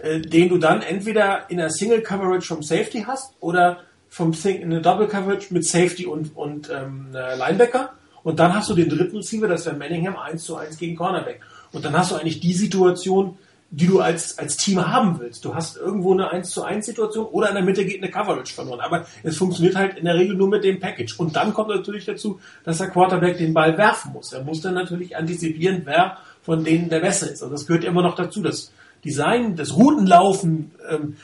äh, 0.00 0.20
den 0.20 0.48
du 0.48 0.58
dann 0.58 0.82
entweder 0.82 1.50
in 1.50 1.56
der 1.56 1.70
Single 1.70 2.02
Coverage 2.02 2.46
vom 2.46 2.62
Safety 2.62 3.02
hast 3.04 3.34
oder 3.40 3.80
vom 4.10 4.32
Thing 4.32 4.56
in 4.60 4.72
eine 4.72 4.82
Double 4.82 5.06
Coverage 5.06 5.54
mit 5.54 5.64
Safety 5.64 6.04
und, 6.04 6.36
und 6.36 6.68
ähm, 6.68 7.06
Linebacker. 7.12 7.92
Und 8.22 8.38
dann 8.38 8.54
hast 8.54 8.68
du 8.68 8.74
den 8.74 8.90
dritten 8.90 9.16
Receiver, 9.16 9.48
das 9.48 9.64
wäre 9.64 9.76
Manningham 9.76 10.16
1 10.16 10.44
zu 10.44 10.56
1 10.56 10.76
gegen 10.76 10.96
Cornerback. 10.96 11.40
Und 11.72 11.84
dann 11.84 11.96
hast 11.96 12.10
du 12.10 12.16
eigentlich 12.16 12.40
die 12.40 12.52
Situation, 12.52 13.38
die 13.70 13.86
du 13.86 14.00
als, 14.00 14.36
als 14.36 14.56
Team 14.56 14.84
haben 14.84 15.20
willst. 15.20 15.44
Du 15.44 15.54
hast 15.54 15.76
irgendwo 15.76 16.12
eine 16.12 16.28
1 16.30 16.50
zu 16.50 16.64
1 16.64 16.84
Situation 16.84 17.26
oder 17.26 17.48
in 17.50 17.54
der 17.54 17.64
Mitte 17.64 17.84
geht 17.84 18.02
eine 18.02 18.10
Coverage 18.10 18.52
verloren. 18.52 18.80
Aber 18.80 19.06
es 19.22 19.36
funktioniert 19.36 19.76
halt 19.76 19.96
in 19.96 20.04
der 20.04 20.16
Regel 20.16 20.34
nur 20.34 20.48
mit 20.48 20.64
dem 20.64 20.80
Package. 20.80 21.18
Und 21.18 21.36
dann 21.36 21.54
kommt 21.54 21.68
natürlich 21.68 22.04
dazu, 22.04 22.40
dass 22.64 22.78
der 22.78 22.90
Quarterback 22.90 23.38
den 23.38 23.54
Ball 23.54 23.78
werfen 23.78 24.12
muss. 24.12 24.32
Er 24.32 24.42
muss 24.42 24.60
dann 24.60 24.74
natürlich 24.74 25.16
antizipieren, 25.16 25.82
wer 25.84 26.18
von 26.42 26.64
denen 26.64 26.88
der 26.88 27.00
Beste 27.00 27.26
ist. 27.26 27.42
Und 27.42 27.52
das 27.52 27.66
gehört 27.66 27.84
immer 27.84 28.02
noch 28.02 28.16
dazu. 28.16 28.42
Das 28.42 28.72
Design, 29.04 29.54
das 29.54 29.76
Routenlaufen, 29.76 30.72
ähm, 30.90 31.16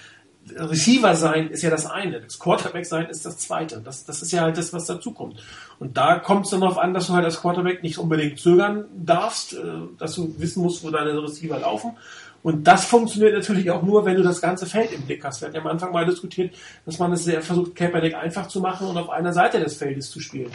Receiver 0.55 1.15
sein 1.17 1.51
ist 1.51 1.63
ja 1.63 1.71
das 1.71 1.87
eine, 1.87 2.21
das 2.21 2.39
Quarterback 2.39 2.87
sein 2.87 3.07
ist 3.07 3.27
das 3.27 3.39
zweite. 3.39 3.81
Das, 3.85 4.05
das 4.05 4.23
ist 4.23 4.33
ja 4.33 4.43
halt 4.43 4.57
das, 4.57 4.73
was 4.73 4.87
dazukommt. 4.87 5.43
Und 5.79 5.97
da 5.97 6.19
kommt 6.19 6.45
es 6.45 6.51
dann 6.51 6.61
darauf 6.61 6.79
an, 6.79 6.95
dass 6.95 7.09
du 7.09 7.15
halt 7.15 7.25
als 7.25 7.41
Quarterback 7.41 7.83
nicht 7.83 7.99
unbedingt 7.99 8.39
zögern 8.39 8.85
darfst, 8.97 9.55
äh, 9.55 9.59
dass 9.99 10.15
du 10.15 10.35
wissen 10.39 10.63
musst, 10.63 10.85
wo 10.85 10.91
deine 10.91 11.21
Receiver 11.23 11.59
laufen. 11.59 11.97
Und 12.43 12.65
das 12.65 12.85
funktioniert 12.85 13.35
natürlich 13.35 13.71
auch 13.73 13.83
nur, 13.83 14.05
wenn 14.05 14.17
du 14.17 14.23
das 14.23 14.41
ganze 14.41 14.67
Feld 14.67 14.93
im 14.93 15.03
Blick 15.03 15.25
hast. 15.25 15.41
Wir 15.41 15.49
hatten 15.49 15.57
ja 15.57 15.63
am 15.63 15.67
Anfang 15.67 15.93
mal 15.93 16.07
diskutiert, 16.07 16.55
dass 16.85 16.99
man 16.99 17.13
es 17.13 17.25
sehr 17.25 17.43
versucht, 17.43 17.75
Kaepernick 17.75 18.15
einfach 18.15 18.47
zu 18.47 18.61
machen 18.61 18.87
und 18.87 18.97
auf 18.97 19.11
einer 19.11 19.33
Seite 19.33 19.59
des 19.59 19.77
Feldes 19.77 20.11
zu 20.11 20.21
spielen. 20.21 20.53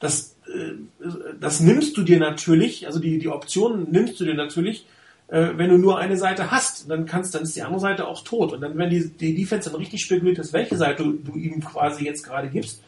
Das, 0.00 0.34
äh, 0.46 0.72
das 1.40 1.60
nimmst 1.60 1.96
du 1.96 2.02
dir 2.02 2.18
natürlich, 2.18 2.86
also 2.86 2.98
die, 2.98 3.18
die 3.18 3.28
Optionen 3.28 3.90
nimmst 3.90 4.18
du 4.18 4.24
dir 4.24 4.34
natürlich, 4.34 4.84
äh, 5.28 5.48
wenn 5.56 5.70
du 5.70 5.78
nur 5.78 5.98
eine 5.98 6.16
Seite 6.16 6.50
hast, 6.50 6.90
dann 6.90 7.06
kannst, 7.06 7.34
dann 7.34 7.42
ist 7.42 7.54
die 7.54 7.62
andere 7.62 7.80
Seite 7.80 8.06
auch 8.06 8.24
tot. 8.24 8.52
Und 8.52 8.60
dann, 8.60 8.76
wenn 8.76 8.90
die, 8.90 9.08
die 9.08 9.34
Defense 9.34 9.70
dann 9.70 9.78
richtig 9.78 10.02
spekuliert 10.02 10.38
ist, 10.38 10.52
welche 10.52 10.76
Seite 10.76 11.04
du, 11.04 11.12
du 11.12 11.38
ihm 11.38 11.60
quasi 11.60 12.04
jetzt 12.04 12.22
gerade 12.22 12.48
gibst, 12.48 12.82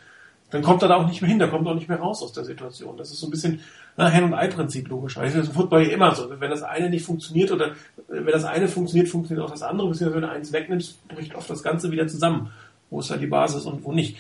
dann 0.50 0.62
kommt 0.62 0.82
er 0.82 0.88
da 0.88 0.96
auch 0.96 1.06
nicht 1.06 1.22
mehr 1.22 1.30
hin, 1.30 1.38
da 1.38 1.46
kommt 1.46 1.66
er 1.66 1.72
auch 1.72 1.76
nicht 1.76 1.88
mehr 1.88 2.00
raus 2.00 2.22
aus 2.22 2.32
der 2.32 2.44
Situation. 2.44 2.96
Das 2.96 3.10
ist 3.10 3.20
so 3.20 3.28
ein 3.28 3.30
bisschen 3.30 3.60
na, 3.96 4.08
Hen- 4.08 4.24
und 4.24 4.34
Ei-Prinzip, 4.34 4.88
logischerweise. 4.88 5.38
Das 5.38 5.44
ist 5.44 5.50
im 5.50 5.60
Football 5.60 5.82
ja 5.82 5.92
immer 5.92 6.14
so. 6.14 6.28
Wenn 6.40 6.50
das 6.50 6.62
eine 6.62 6.90
nicht 6.90 7.04
funktioniert 7.04 7.52
oder 7.52 7.72
wenn 8.08 8.26
das 8.26 8.44
eine 8.44 8.66
funktioniert, 8.66 9.08
funktioniert 9.08 9.46
auch 9.46 9.50
das 9.50 9.62
andere, 9.62 9.88
beziehungsweise 9.88 10.22
wenn 10.22 10.28
du 10.28 10.34
eins 10.34 10.52
wegnimmst, 10.52 11.06
bricht 11.08 11.34
oft 11.34 11.48
das 11.48 11.62
Ganze 11.62 11.90
wieder 11.90 12.08
zusammen. 12.08 12.50
Wo 12.88 13.00
ist 13.00 13.10
da 13.10 13.16
die 13.16 13.26
Basis 13.26 13.66
und 13.66 13.84
wo 13.84 13.92
nicht. 13.92 14.16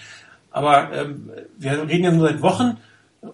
Aber 0.52 0.92
ähm, 0.92 1.30
wir 1.58 1.88
reden 1.88 2.04
ja 2.04 2.12
nur 2.12 2.28
seit 2.28 2.42
Wochen, 2.42 2.76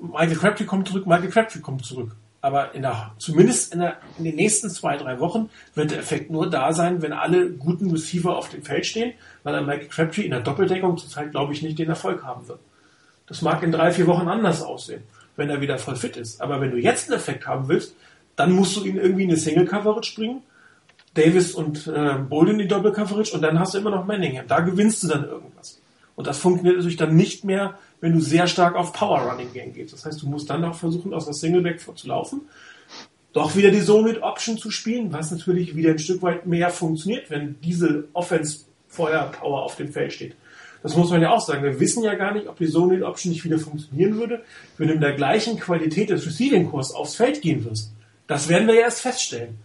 Michael 0.00 0.36
Crabtree 0.36 0.64
kommt 0.64 0.88
zurück, 0.88 1.06
Michael 1.06 1.30
Crabtree 1.30 1.60
kommt 1.60 1.84
zurück. 1.84 2.12
Aber 2.46 2.76
in 2.76 2.82
der, 2.82 3.10
zumindest 3.18 3.74
in, 3.74 3.80
der, 3.80 3.96
in 4.18 4.24
den 4.24 4.36
nächsten 4.36 4.70
zwei, 4.70 4.96
drei 4.96 5.18
Wochen 5.18 5.50
wird 5.74 5.90
der 5.90 5.98
Effekt 5.98 6.30
nur 6.30 6.48
da 6.48 6.72
sein, 6.72 7.02
wenn 7.02 7.12
alle 7.12 7.50
guten 7.50 7.90
Receiver 7.90 8.36
auf 8.36 8.50
dem 8.50 8.62
Feld 8.62 8.86
stehen, 8.86 9.14
weil 9.42 9.52
dann 9.52 9.66
Michael 9.66 9.88
Crabtree 9.88 10.22
in 10.22 10.30
der 10.30 10.42
Doppeldeckung 10.42 10.96
zurzeit, 10.96 11.32
glaube 11.32 11.54
ich, 11.54 11.62
nicht 11.62 11.76
den 11.76 11.88
Erfolg 11.88 12.22
haben 12.22 12.46
wird. 12.46 12.60
Das 13.26 13.42
mag 13.42 13.64
in 13.64 13.72
drei, 13.72 13.90
vier 13.90 14.06
Wochen 14.06 14.28
anders 14.28 14.62
aussehen, 14.62 15.02
wenn 15.34 15.50
er 15.50 15.60
wieder 15.60 15.76
voll 15.76 15.96
fit 15.96 16.16
ist. 16.16 16.40
Aber 16.40 16.60
wenn 16.60 16.70
du 16.70 16.76
jetzt 16.76 17.10
einen 17.10 17.18
Effekt 17.18 17.48
haben 17.48 17.66
willst, 17.66 17.96
dann 18.36 18.52
musst 18.52 18.76
du 18.76 18.84
ihn 18.84 18.96
irgendwie 18.96 19.24
in 19.24 19.30
eine 19.30 19.40
Single-Coverage 19.40 20.14
bringen, 20.14 20.42
Davis 21.14 21.52
und 21.52 21.88
äh, 21.88 22.14
Bolden 22.28 22.52
in 22.52 22.58
die 22.60 22.68
Doppel-Coverage 22.68 23.34
und 23.34 23.42
dann 23.42 23.58
hast 23.58 23.74
du 23.74 23.78
immer 23.78 23.90
noch 23.90 24.06
Manningham. 24.06 24.46
Da 24.46 24.60
gewinnst 24.60 25.02
du 25.02 25.08
dann 25.08 25.24
irgendwas. 25.24 25.80
Und 26.14 26.28
das 26.28 26.38
funktioniert 26.38 26.76
natürlich 26.76 26.96
dann 26.96 27.16
nicht 27.16 27.44
mehr, 27.44 27.76
wenn 28.00 28.12
du 28.12 28.20
sehr 28.20 28.46
stark 28.46 28.74
auf 28.74 28.92
Power 28.92 29.20
Running 29.20 29.52
Game 29.52 29.72
gehst. 29.72 29.92
Das 29.92 30.04
heißt, 30.04 30.22
du 30.22 30.28
musst 30.28 30.50
dann 30.50 30.64
auch 30.64 30.74
versuchen, 30.74 31.14
aus 31.14 31.24
der 31.24 31.34
Singleback 31.34 31.80
zu 31.80 32.06
laufen, 32.06 32.42
doch 33.32 33.54
wieder 33.54 33.70
die 33.70 33.82
Zone 33.82 34.12
mit 34.12 34.22
Option 34.22 34.56
zu 34.56 34.70
spielen, 34.70 35.12
was 35.12 35.30
natürlich 35.30 35.76
wieder 35.76 35.90
ein 35.90 35.98
Stück 35.98 36.22
weit 36.22 36.46
mehr 36.46 36.70
funktioniert, 36.70 37.30
wenn 37.30 37.60
diese 37.60 38.08
Offense 38.12 38.60
Feuer 38.88 39.30
Power 39.30 39.62
auf 39.62 39.76
dem 39.76 39.92
Feld 39.92 40.12
steht. 40.12 40.36
Das 40.82 40.96
muss 40.96 41.10
man 41.10 41.20
ja 41.20 41.30
auch 41.30 41.40
sagen. 41.40 41.62
Wir 41.62 41.80
wissen 41.80 42.02
ja 42.02 42.14
gar 42.14 42.32
nicht, 42.32 42.46
ob 42.46 42.56
die 42.56 42.68
Zone 42.68 43.04
Option 43.04 43.32
nicht 43.32 43.44
wieder 43.44 43.58
funktionieren 43.58 44.16
würde, 44.16 44.42
wenn 44.78 44.88
du 44.88 44.94
in 44.94 45.00
der 45.00 45.14
gleichen 45.14 45.58
Qualität 45.58 46.10
des 46.10 46.24
Receiving 46.26 46.70
Kurs 46.70 46.94
aufs 46.94 47.16
Feld 47.16 47.42
gehen 47.42 47.64
wirst. 47.64 47.92
Das 48.26 48.48
werden 48.48 48.68
wir 48.68 48.74
ja 48.74 48.82
erst 48.82 49.00
feststellen. 49.00 49.58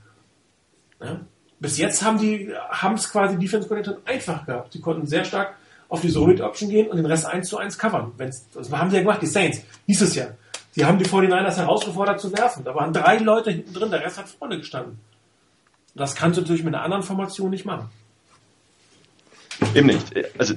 Ja? 0.99 1.21
Bis 1.59 1.77
jetzt 1.77 2.03
haben 2.03 2.19
die, 2.19 2.51
haben 2.71 2.95
es 2.95 3.09
quasi 3.09 3.37
Defense 3.37 3.67
Coordinator 3.67 4.01
einfach 4.05 4.45
gehabt. 4.45 4.73
Sie 4.73 4.81
konnten 4.81 5.05
sehr 5.05 5.23
stark 5.23 5.55
auf 5.91 5.99
die 5.99 6.09
Solid 6.09 6.39
Option 6.39 6.69
gehen 6.69 6.87
und 6.87 6.95
den 6.95 7.05
Rest 7.05 7.25
1 7.25 7.49
zu 7.49 7.57
1 7.57 7.77
covern. 7.77 8.13
Wenn's, 8.15 8.47
das 8.53 8.71
haben 8.71 8.89
sie 8.89 8.95
ja 8.95 9.01
gemacht, 9.01 9.21
die 9.21 9.27
Saints. 9.27 9.61
Hieß 9.87 10.01
es 10.01 10.15
ja. 10.15 10.27
Sie 10.71 10.85
haben 10.85 10.97
die 10.97 11.05
49ers 11.05 11.57
herausgefordert 11.57 12.21
zu 12.21 12.31
werfen. 12.31 12.63
Da 12.63 12.73
waren 12.73 12.93
drei 12.93 13.17
Leute 13.17 13.51
hinten 13.51 13.73
drin, 13.73 13.91
der 13.91 13.99
Rest 14.01 14.17
hat 14.17 14.29
vorne 14.29 14.57
gestanden. 14.57 14.99
Das 15.93 16.15
kannst 16.15 16.37
du 16.37 16.41
natürlich 16.41 16.63
mit 16.63 16.73
einer 16.73 16.83
anderen 16.83 17.03
Formation 17.03 17.49
nicht 17.49 17.65
machen. 17.65 17.89
Eben 19.75 19.87
nicht. 19.87 20.13
Also 20.39 20.53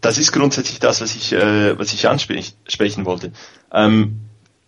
das 0.00 0.18
ist 0.18 0.32
grundsätzlich 0.32 0.80
das, 0.80 1.00
was 1.00 1.14
ich, 1.14 1.32
äh, 1.32 1.78
was 1.78 1.92
ich 1.92 2.08
ansprechen 2.08 3.04
wollte. 3.04 3.32
Ähm, 3.72 4.22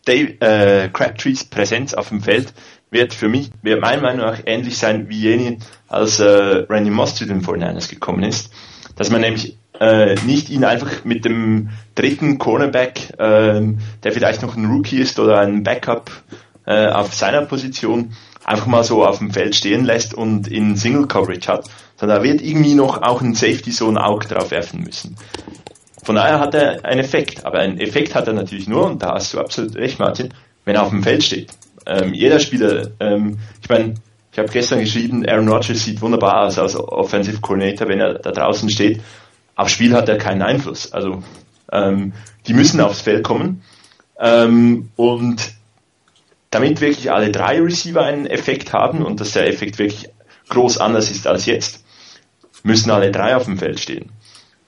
Dave, 0.05 0.41
äh, 0.41 0.89
Crabtrees 0.89 1.43
Präsenz 1.43 1.95
auf 1.95 2.11
dem 2.11 2.21
Feld 2.23 2.55
wird 2.93 3.13
für 3.13 3.29
mich, 3.29 3.51
wird 3.63 3.81
meiner 3.81 4.03
Meinung 4.03 4.25
nach 4.25 4.41
ähnlich 4.47 4.79
sein 4.79 5.09
wie 5.09 5.19
jene, 5.19 5.59
als 5.89 6.21
äh, 6.21 6.25
Randy 6.25 6.93
Moss 6.93 7.17
zu 7.17 7.27
den 7.27 7.43
49ers 7.43 7.91
gekommen 7.91 8.23
ist. 8.23 8.53
Dass 8.95 9.11
man 9.11 9.23
nämlich 9.23 9.59
äh, 9.81 10.15
nicht 10.27 10.51
ihn 10.51 10.65
einfach 10.65 11.05
mit 11.05 11.25
dem 11.25 11.71
dritten 11.95 12.39
Cornerback, 12.39 13.19
äh, 13.19 13.61
der 14.03 14.13
vielleicht 14.13 14.43
noch 14.43 14.57
ein 14.57 14.67
Rookie 14.67 14.99
ist 14.99 15.19
oder 15.19 15.41
ein 15.41 15.63
Backup 15.63 16.11
äh, 16.67 16.89
auf 16.89 17.15
seiner 17.15 17.43
Position, 17.43 18.13
einfach 18.45 18.67
mal 18.67 18.85
so 18.85 19.05
auf 19.05 19.19
dem 19.19 19.33
Feld 19.33 19.55
stehen 19.55 19.85
lässt 19.85 20.15
und 20.15 20.49
in 20.49 20.77
Single 20.77 21.07
Coverage 21.07 21.51
hat, 21.51 21.69
sondern 21.97 22.19
da 22.19 22.25
wird 22.25 22.43
irgendwie 22.43 22.75
noch 22.75 23.03
auch 23.03 23.21
ein 23.21 23.35
Safety 23.35 23.73
so 23.73 23.89
ein 23.89 23.99
Auge 23.99 24.29
drauf 24.29 24.51
werfen 24.51 24.83
müssen. 24.83 25.17
Von 26.05 26.17
daher 26.17 26.39
hat 26.39 26.55
er 26.55 26.85
einen 26.85 27.01
Effekt, 27.01 27.47
aber 27.47 27.59
einen 27.61 27.81
Effekt 27.81 28.15
hat 28.15 28.27
er 28.27 28.35
natürlich 28.35 28.69
nur, 28.69 28.87
und 28.87 29.03
da 29.03 29.15
hast 29.15 29.33
du 29.33 29.41
absolut 29.41 29.75
recht, 29.77 29.99
Martin, 29.99 30.35
wenn 30.65 30.77
er 30.77 30.83
auf 30.83 30.91
dem 30.91 31.03
Feld 31.03 31.25
steht. 31.25 31.51
Ähm, 31.87 32.13
jeder 32.13 32.39
Spieler, 32.39 32.91
ähm, 33.01 33.39
ich 33.63 33.69
meine, 33.69 33.95
ich 34.31 34.39
habe 34.39 34.49
gestern 34.49 34.81
geschrieben, 34.81 35.25
Aaron 35.27 35.49
Rodgers 35.49 35.85
sieht 35.85 36.03
wunderbar 36.03 36.47
aus 36.47 36.59
als 36.59 36.77
Offensive 36.77 37.41
Coordinator, 37.41 37.89
wenn 37.89 38.01
er 38.01 38.15
da 38.15 38.33
draußen 38.33 38.69
steht. 38.69 39.01
Aufs 39.57 39.73
Spiel 39.73 39.95
hat 39.95 40.09
er 40.09 40.19
keinen 40.19 40.43
Einfluss. 40.43 40.93
Also 40.93 41.23
ähm, 41.73 42.13
die 42.47 42.55
müssen 42.55 42.81
aufs 42.81 43.01
Feld 43.01 43.25
kommen. 43.25 43.63
Ähm, 44.19 44.91
und 44.97 45.55
damit 46.51 46.81
wirklich 46.81 47.11
alle 47.11 47.33
drei 47.33 47.61
Receiver 47.61 48.03
einen 48.03 48.27
Effekt 48.27 48.73
haben 48.73 49.05
und 49.05 49.21
dass 49.21 49.33
der 49.33 49.49
Effekt 49.49 49.79
wirklich 49.79 50.11
groß 50.49 50.79
anders 50.79 51.11
ist 51.11 51.27
als 51.27 51.47
jetzt, 51.47 51.85
müssen 52.63 52.91
alle 52.91 53.11
drei 53.11 53.35
auf 53.35 53.45
dem 53.45 53.59
Feld 53.59 53.81
stehen. 53.81 54.13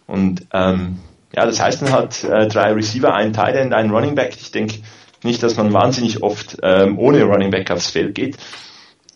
Und 0.06 0.46
ähm, 0.52 0.98
ja, 1.34 1.46
das 1.46 1.60
heißt 1.60 1.82
dann 1.82 1.92
halt 1.92 2.24
äh, 2.24 2.48
drei 2.48 2.72
Receiver, 2.72 3.14
ein 3.14 3.32
Tight 3.32 3.54
End, 3.54 3.72
ein 3.72 3.90
Running 3.90 4.14
Back. 4.14 4.36
Ich 4.36 4.50
denke 4.50 4.78
nicht, 5.22 5.42
dass 5.42 5.56
man 5.56 5.72
wahnsinnig 5.72 6.22
oft 6.22 6.58
ähm, 6.62 6.98
ohne 6.98 7.22
Running 7.24 7.50
Back 7.50 7.70
aufs 7.70 7.90
Feld 7.90 8.14
geht. 8.14 8.36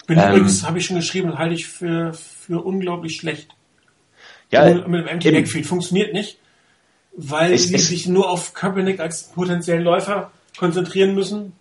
Bin 0.06 0.18
ähm, 0.18 0.30
übrigens, 0.30 0.66
habe 0.66 0.78
ich 0.78 0.86
schon 0.86 0.96
geschrieben, 0.96 1.38
halte 1.38 1.54
ich 1.54 1.66
für, 1.66 2.12
für 2.12 2.64
unglaublich 2.64 3.16
schlecht. 3.16 3.48
Ja, 4.50 4.64
mit 4.64 4.84
dem 4.84 5.06
Empty 5.06 5.30
Backfield 5.30 5.66
funktioniert 5.66 6.12
nicht, 6.12 6.38
weil 7.12 7.56
sie 7.56 7.78
sich 7.78 8.06
nur 8.06 8.28
auf 8.28 8.52
Kaepernick 8.54 9.00
als 9.00 9.24
potenziellen 9.24 9.84
Läufer 9.84 10.30
konzentrieren 10.58 11.14
müssen 11.14 11.52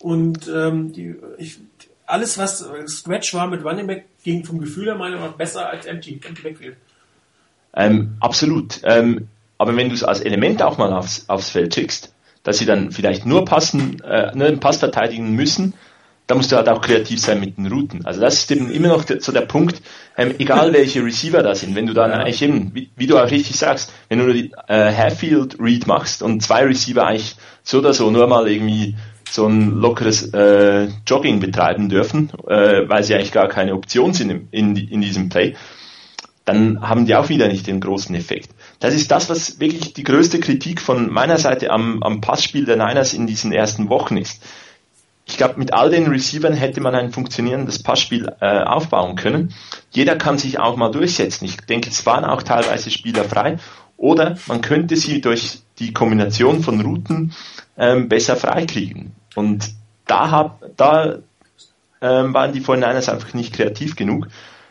und 0.00 0.48
ähm, 0.48 0.92
die, 0.92 1.14
ich, 1.38 1.58
alles, 2.06 2.38
was 2.38 2.68
Scratch 2.86 3.34
war 3.34 3.46
mit 3.48 3.64
Running 3.64 3.86
Back, 3.86 4.06
ging 4.24 4.44
vom 4.44 4.60
Gefühl 4.60 4.86
her 4.86 4.94
meiner 4.94 5.16
Meinung 5.16 5.30
nach 5.30 5.36
besser 5.36 5.68
als 5.68 5.86
Empty, 5.86 6.20
Empty 6.26 6.42
Backfield. 6.42 6.76
Ähm, 7.74 8.16
absolut. 8.20 8.80
Ähm, 8.84 9.28
aber 9.58 9.76
wenn 9.76 9.88
du 9.88 9.94
es 9.94 10.04
als 10.04 10.20
Element 10.20 10.62
auch 10.62 10.78
mal 10.78 10.92
aufs, 10.92 11.28
aufs 11.28 11.50
Feld 11.50 11.74
schickst, 11.74 12.12
dass 12.42 12.58
sie 12.58 12.66
dann 12.66 12.90
vielleicht 12.90 13.24
nur 13.24 13.44
passen, 13.44 14.00
äh, 14.02 14.32
nur 14.34 14.48
den 14.48 14.60
Pass 14.60 14.78
verteidigen 14.78 15.34
müssen, 15.34 15.74
da 16.32 16.36
musst 16.36 16.50
du 16.50 16.56
halt 16.56 16.70
auch 16.70 16.80
kreativ 16.80 17.20
sein 17.20 17.40
mit 17.40 17.58
den 17.58 17.66
Routen. 17.66 18.06
Also 18.06 18.18
das 18.22 18.36
ist 18.38 18.50
eben 18.50 18.70
immer 18.70 18.88
noch 18.88 19.04
der, 19.04 19.20
so 19.20 19.32
der 19.32 19.42
Punkt, 19.42 19.82
ähm, 20.16 20.34
egal 20.38 20.72
welche 20.72 21.04
Receiver 21.04 21.42
da 21.42 21.54
sind, 21.54 21.74
wenn 21.74 21.86
du 21.86 21.92
dann 21.92 22.10
ja. 22.10 22.20
eigentlich 22.20 22.40
eben, 22.40 22.74
wie, 22.74 22.88
wie, 22.96 23.06
du 23.06 23.18
auch 23.18 23.30
richtig 23.30 23.58
sagst, 23.58 23.92
wenn 24.08 24.18
du 24.18 24.32
die 24.32 24.50
äh, 24.66 24.94
Half-Field 24.94 25.58
Read 25.60 25.86
machst 25.86 26.22
und 26.22 26.42
zwei 26.42 26.64
Receiver 26.64 27.06
eigentlich 27.06 27.36
so 27.62 27.80
oder 27.80 27.92
so 27.92 28.10
nur 28.10 28.26
mal 28.28 28.48
irgendwie 28.48 28.96
so 29.28 29.46
ein 29.46 29.72
lockeres 29.72 30.32
äh, 30.32 30.88
Jogging 31.06 31.38
betreiben 31.40 31.90
dürfen, 31.90 32.30
äh, 32.48 32.88
weil 32.88 33.04
sie 33.04 33.14
eigentlich 33.14 33.32
gar 33.32 33.48
keine 33.48 33.74
Option 33.74 34.14
sind 34.14 34.30
in, 34.30 34.48
in, 34.52 34.76
in 34.76 35.02
diesem 35.02 35.28
Play, 35.28 35.54
dann 36.46 36.80
haben 36.80 37.04
die 37.04 37.14
auch 37.14 37.28
wieder 37.28 37.48
nicht 37.48 37.66
den 37.66 37.80
großen 37.80 38.14
Effekt. 38.14 38.48
Das 38.80 38.94
ist 38.94 39.10
das, 39.10 39.28
was 39.28 39.60
wirklich 39.60 39.92
die 39.92 40.02
größte 40.02 40.40
Kritik 40.40 40.80
von 40.80 41.12
meiner 41.12 41.36
Seite 41.36 41.68
am, 41.70 42.02
am 42.02 42.22
Passspiel 42.22 42.64
der 42.64 42.76
Niners 42.76 43.12
in 43.12 43.26
diesen 43.26 43.52
ersten 43.52 43.90
Wochen 43.90 44.16
ist. 44.16 44.42
Ich 45.24 45.36
glaube, 45.36 45.58
mit 45.58 45.72
all 45.72 45.90
den 45.90 46.08
Receivern 46.08 46.52
hätte 46.52 46.80
man 46.80 46.94
ein 46.94 47.12
funktionierendes 47.12 47.82
Passspiel 47.82 48.32
äh, 48.40 48.62
aufbauen 48.64 49.14
können. 49.14 49.54
Jeder 49.90 50.16
kann 50.16 50.36
sich 50.36 50.58
auch 50.58 50.76
mal 50.76 50.90
durchsetzen. 50.90 51.44
Ich 51.44 51.58
denke, 51.58 51.90
es 51.90 52.04
waren 52.06 52.24
auch 52.24 52.42
teilweise 52.42 52.90
Spieler 52.90 53.24
frei. 53.24 53.58
Oder 53.96 54.36
man 54.48 54.60
könnte 54.62 54.96
sie 54.96 55.20
durch 55.20 55.60
die 55.78 55.92
Kombination 55.92 56.62
von 56.62 56.80
Routen 56.80 57.32
ähm, 57.78 58.08
besser 58.08 58.36
freikriegen. 58.36 59.12
Und 59.36 59.70
da, 60.06 60.30
hab, 60.30 60.76
da 60.76 61.18
ähm, 62.00 62.34
waren 62.34 62.52
die 62.52 62.60
49ers 62.60 63.10
einfach 63.10 63.32
nicht 63.32 63.54
kreativ 63.54 63.94
genug. 63.94 64.26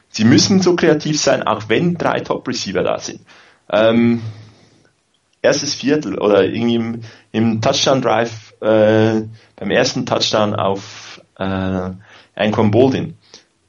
Sie 0.09 0.25
müssen 0.25 0.61
so 0.61 0.75
kreativ 0.75 1.19
sein, 1.19 1.43
auch 1.43 1.69
wenn 1.69 1.95
drei 1.95 2.19
Top-Receiver 2.19 2.83
da 2.83 2.99
sind. 2.99 3.21
Ähm, 3.69 4.21
erstes 5.41 5.73
Viertel 5.73 6.17
oder 6.19 6.43
irgendwie 6.43 6.75
im, 6.75 7.01
im 7.31 7.61
Touchdown-Drive, 7.61 8.50
äh, 8.61 9.21
beim 9.55 9.71
ersten 9.71 10.05
Touchdown 10.05 10.55
auf 10.55 11.21
äh, 11.37 11.89
Anquan 12.35 12.71
Boldin. 12.71 13.17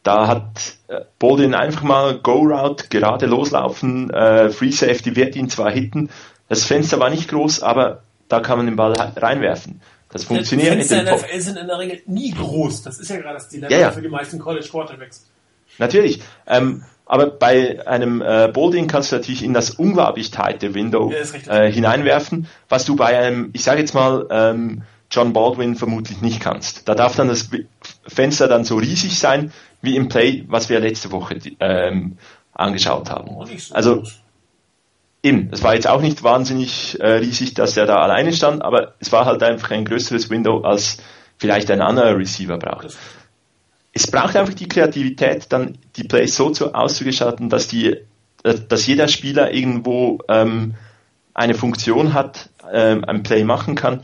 Da 0.03 0.27
hat 0.27 0.75
äh, 0.89 1.01
Boldin 1.19 1.55
einfach 1.55 1.83
mal 1.83 2.19
Go-Route, 2.19 2.89
gerade 2.89 3.27
loslaufen, 3.27 4.11
äh, 4.11 4.51
Free 4.51 4.71
Safety 4.71 5.17
wird 5.17 5.37
ihn 5.37 5.49
zwar 5.49 5.71
hitten, 5.71 6.11
das 6.49 6.65
Fenster 6.65 6.99
war 7.01 7.09
nicht 7.09 7.29
groß, 7.29 7.63
aber 7.63 8.03
da 8.29 8.41
kann 8.41 8.59
man 8.59 8.67
den 8.67 8.77
Ball 8.77 8.93
reinwerfen. 8.93 9.81
Das 10.11 10.25
funktioniert. 10.25 10.73
Die 10.73 10.77
Fenster 10.77 11.01
in 11.01 11.07
der 11.07 11.17
NFL 11.17 11.41
sind 11.41 11.59
in 11.59 11.67
der 11.67 11.79
Regel 11.79 12.03
nie 12.07 12.33
groß. 12.33 12.83
Das 12.83 12.99
ist 12.99 13.09
ja 13.09 13.17
gerade 13.17 13.35
das 13.35 13.49
Dilemma 13.49 13.73
ja, 13.73 13.81
ja. 13.81 13.91
für 13.91 14.03
die 14.03 14.09
meisten 14.09 14.39
College 14.39 14.69
Quarterbacks. 14.71 15.27
Natürlich. 15.79 16.23
Ähm, 16.47 16.85
aber 17.13 17.27
bei 17.27 17.87
einem 17.87 18.23
äh, 18.23 18.49
Boulding 18.51 18.87
kannst 18.87 19.13
du 19.13 19.17
natürlich 19.17 19.43
in 19.43 19.53
das 19.53 19.69
unglaublich 19.69 20.31
tighte 20.31 20.73
Window 20.73 21.13
äh, 21.47 21.71
hineinwerfen, 21.71 22.49
was 22.71 22.87
du 22.87 22.97
bei 22.97 23.19
einem, 23.19 23.51
ich 23.53 23.65
sage 23.65 23.81
jetzt 23.81 23.93
mal, 23.93 24.27
ähm, 24.31 24.81
John 25.11 25.35
Baldwin 25.35 25.77
vermutlich 25.77 26.23
nicht 26.23 26.41
kannst. 26.41 26.89
Da 26.89 26.95
darf 26.95 27.15
dann 27.15 27.29
das 27.29 27.51
Fenster 28.07 28.49
dann 28.49 28.65
so 28.65 28.77
riesig 28.77 29.19
sein, 29.19 29.53
wie 29.83 29.95
im 29.95 30.09
Play, 30.09 30.47
was 30.49 30.71
wir 30.71 30.81
letzte 30.81 31.13
Woche 31.13 31.37
ähm, 31.61 32.17
angeschaut 32.55 33.11
haben. 33.11 33.29
Oh, 33.37 33.45
so 33.45 33.75
also 33.75 34.05
eben, 35.23 35.51
es 35.53 35.63
war 35.63 35.75
jetzt 35.75 35.89
auch 35.89 36.01
nicht 36.01 36.23
wahnsinnig 36.23 36.99
äh, 36.99 37.17
riesig, 37.17 37.53
dass 37.53 37.77
er 37.77 37.85
da 37.85 37.97
alleine 37.97 38.33
stand, 38.33 38.63
aber 38.63 38.95
es 39.01 39.13
war 39.13 39.27
halt 39.27 39.43
einfach 39.43 39.71
ein 39.71 39.85
größeres 39.85 40.31
Window, 40.31 40.63
als 40.63 40.97
vielleicht 41.37 41.71
ein 41.71 41.83
anderer 41.83 42.17
Receiver 42.17 42.57
braucht 42.57 42.97
es 43.93 44.11
braucht 44.11 44.37
einfach 44.37 44.55
die 44.55 44.69
Kreativität, 44.69 45.47
dann 45.51 45.79
die 45.97 46.05
Plays 46.05 46.35
so 46.35 46.51
zu, 46.51 46.75
auszugestalten, 46.75 47.49
dass 47.49 47.69
die, 47.69 47.97
dass 48.43 48.87
jeder 48.87 49.09
Spieler 49.09 49.53
irgendwo 49.53 50.21
ähm, 50.29 50.75
eine 51.35 51.55
Funktion 51.55 52.15
hat, 52.15 52.51
ähm, 52.73 53.05
ein 53.05 53.23
Play 53.23 53.45
machen 53.45 53.75
kann. 53.75 54.03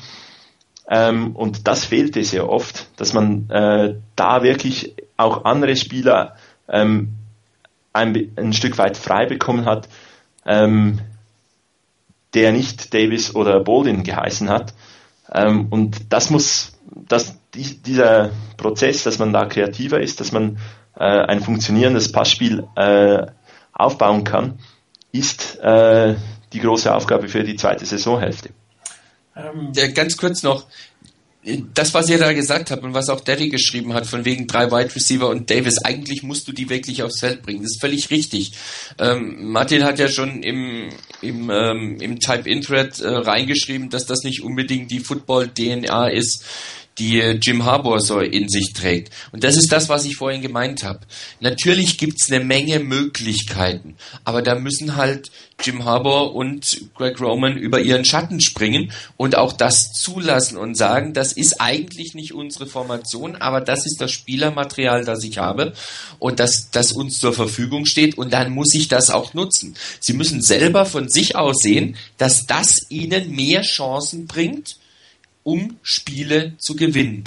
Ähm, 0.88 1.36
und 1.36 1.66
das 1.68 1.84
fehlte 1.84 2.24
sehr 2.24 2.48
oft, 2.48 2.88
dass 2.98 3.12
man 3.12 3.48
äh, 3.50 3.96
da 4.16 4.42
wirklich 4.42 4.94
auch 5.16 5.44
andere 5.44 5.76
Spieler 5.76 6.36
ähm, 6.68 7.14
ein, 7.92 8.32
ein 8.36 8.52
Stück 8.52 8.78
weit 8.78 8.96
frei 8.96 9.26
bekommen 9.26 9.64
hat, 9.64 9.88
ähm, 10.46 11.00
der 12.34 12.52
nicht 12.52 12.94
Davis 12.94 13.34
oder 13.34 13.60
Bolden 13.60 14.02
geheißen 14.02 14.48
hat. 14.48 14.74
Ähm, 15.32 15.66
und 15.70 16.12
das 16.12 16.30
muss, 16.30 16.78
das, 16.90 17.37
dieser 17.54 18.30
Prozess, 18.56 19.04
dass 19.04 19.18
man 19.18 19.32
da 19.32 19.46
kreativer 19.46 20.00
ist, 20.00 20.20
dass 20.20 20.32
man 20.32 20.58
äh, 20.96 21.04
ein 21.04 21.40
funktionierendes 21.40 22.12
Passspiel 22.12 22.66
äh, 22.76 23.26
aufbauen 23.72 24.24
kann, 24.24 24.58
ist 25.12 25.58
äh, 25.60 26.14
die 26.52 26.60
große 26.60 26.94
Aufgabe 26.94 27.28
für 27.28 27.44
die 27.44 27.56
zweite 27.56 27.86
Saisonhälfte. 27.86 28.50
Ähm, 29.36 29.72
ja, 29.74 29.86
ganz 29.88 30.16
kurz 30.16 30.42
noch, 30.42 30.66
das, 31.72 31.94
was 31.94 32.10
ihr 32.10 32.18
da 32.18 32.32
gesagt 32.32 32.70
habt 32.70 32.82
und 32.82 32.94
was 32.94 33.08
auch 33.08 33.20
Daddy 33.20 33.48
geschrieben 33.48 33.94
hat, 33.94 34.06
von 34.06 34.24
wegen 34.24 34.46
drei 34.46 34.70
Wide 34.70 34.94
Receiver 34.94 35.28
und 35.28 35.48
Davis, 35.48 35.78
eigentlich 35.78 36.22
musst 36.22 36.48
du 36.48 36.52
die 36.52 36.68
wirklich 36.68 37.02
aufs 37.02 37.20
Feld 37.20 37.42
bringen. 37.42 37.62
Das 37.62 37.72
ist 37.72 37.80
völlig 37.80 38.10
richtig. 38.10 38.52
Ähm, 38.98 39.50
Martin 39.50 39.84
hat 39.84 39.98
ja 39.98 40.08
schon 40.08 40.42
im, 40.42 40.90
im, 41.22 41.48
ähm, 41.50 42.00
im 42.00 42.18
Type-In-Thread 42.18 43.00
äh, 43.00 43.08
reingeschrieben, 43.08 43.88
dass 43.88 44.04
das 44.04 44.24
nicht 44.24 44.42
unbedingt 44.42 44.90
die 44.90 45.00
Football-DNA 45.00 46.08
ist, 46.08 46.44
die 46.98 47.18
Jim 47.18 47.64
Harbour 47.64 48.00
so 48.00 48.20
in 48.20 48.48
sich 48.48 48.72
trägt. 48.72 49.12
Und 49.32 49.44
das 49.44 49.56
ist 49.56 49.72
das, 49.72 49.88
was 49.88 50.04
ich 50.04 50.16
vorhin 50.16 50.42
gemeint 50.42 50.82
habe. 50.84 51.00
Natürlich 51.40 51.98
gibt's 51.98 52.30
eine 52.30 52.44
Menge 52.44 52.80
Möglichkeiten, 52.80 53.96
aber 54.24 54.42
da 54.42 54.54
müssen 54.54 54.96
halt 54.96 55.30
Jim 55.60 55.84
Harbour 55.84 56.36
und 56.36 56.82
Greg 56.94 57.20
Roman 57.20 57.56
über 57.56 57.80
ihren 57.80 58.04
Schatten 58.04 58.40
springen 58.40 58.92
und 59.16 59.36
auch 59.36 59.52
das 59.52 59.92
zulassen 59.92 60.56
und 60.56 60.76
sagen, 60.76 61.14
das 61.14 61.32
ist 61.32 61.60
eigentlich 61.60 62.14
nicht 62.14 62.32
unsere 62.32 62.66
Formation, 62.66 63.34
aber 63.34 63.60
das 63.60 63.84
ist 63.84 64.00
das 64.00 64.12
Spielermaterial, 64.12 65.04
das 65.04 65.24
ich 65.24 65.38
habe 65.38 65.72
und 66.20 66.38
das, 66.38 66.70
das 66.70 66.92
uns 66.92 67.18
zur 67.18 67.32
Verfügung 67.32 67.86
steht 67.86 68.16
und 68.16 68.32
dann 68.32 68.52
muss 68.52 68.72
ich 68.74 68.86
das 68.86 69.10
auch 69.10 69.34
nutzen. 69.34 69.74
Sie 69.98 70.12
müssen 70.12 70.42
selber 70.42 70.86
von 70.86 71.08
sich 71.08 71.34
aus 71.34 71.58
sehen, 71.58 71.96
dass 72.18 72.46
das 72.46 72.86
ihnen 72.88 73.34
mehr 73.34 73.62
Chancen 73.62 74.28
bringt, 74.28 74.76
um 75.48 75.78
Spiele 75.82 76.52
zu 76.58 76.76
gewinnen. 76.76 77.24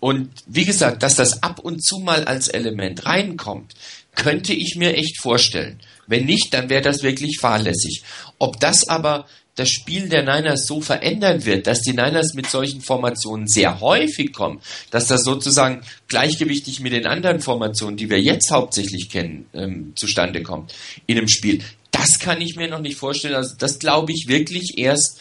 Und 0.00 0.28
wie 0.46 0.64
gesagt, 0.64 1.04
dass 1.04 1.14
das 1.14 1.44
ab 1.44 1.60
und 1.60 1.84
zu 1.84 2.00
mal 2.00 2.24
als 2.24 2.48
Element 2.48 3.06
reinkommt, 3.06 3.74
könnte 4.16 4.52
ich 4.52 4.74
mir 4.74 4.96
echt 4.96 5.20
vorstellen. 5.20 5.78
Wenn 6.08 6.24
nicht, 6.24 6.52
dann 6.52 6.68
wäre 6.68 6.82
das 6.82 7.04
wirklich 7.04 7.38
fahrlässig. 7.38 8.02
Ob 8.40 8.58
das 8.58 8.88
aber 8.88 9.26
das 9.54 9.68
Spiel 9.68 10.08
der 10.08 10.22
Niners 10.22 10.66
so 10.66 10.80
verändern 10.80 11.44
wird, 11.44 11.68
dass 11.68 11.82
die 11.82 11.92
Niners 11.92 12.34
mit 12.34 12.50
solchen 12.50 12.80
Formationen 12.80 13.46
sehr 13.46 13.80
häufig 13.80 14.32
kommen, 14.32 14.60
dass 14.90 15.06
das 15.06 15.22
sozusagen 15.22 15.82
gleichgewichtig 16.08 16.80
mit 16.80 16.92
den 16.92 17.06
anderen 17.06 17.38
Formationen, 17.38 17.96
die 17.96 18.10
wir 18.10 18.20
jetzt 18.20 18.50
hauptsächlich 18.50 19.10
kennen, 19.10 19.46
ähm, 19.54 19.92
zustande 19.94 20.42
kommt 20.42 20.74
in 21.06 21.18
einem 21.18 21.28
Spiel. 21.28 21.62
Das 21.92 22.18
kann 22.18 22.40
ich 22.40 22.56
mir 22.56 22.68
noch 22.68 22.80
nicht 22.80 22.96
vorstellen. 22.96 23.34
Also 23.34 23.54
das 23.56 23.78
glaube 23.78 24.12
ich 24.12 24.26
wirklich 24.26 24.78
erst, 24.78 25.20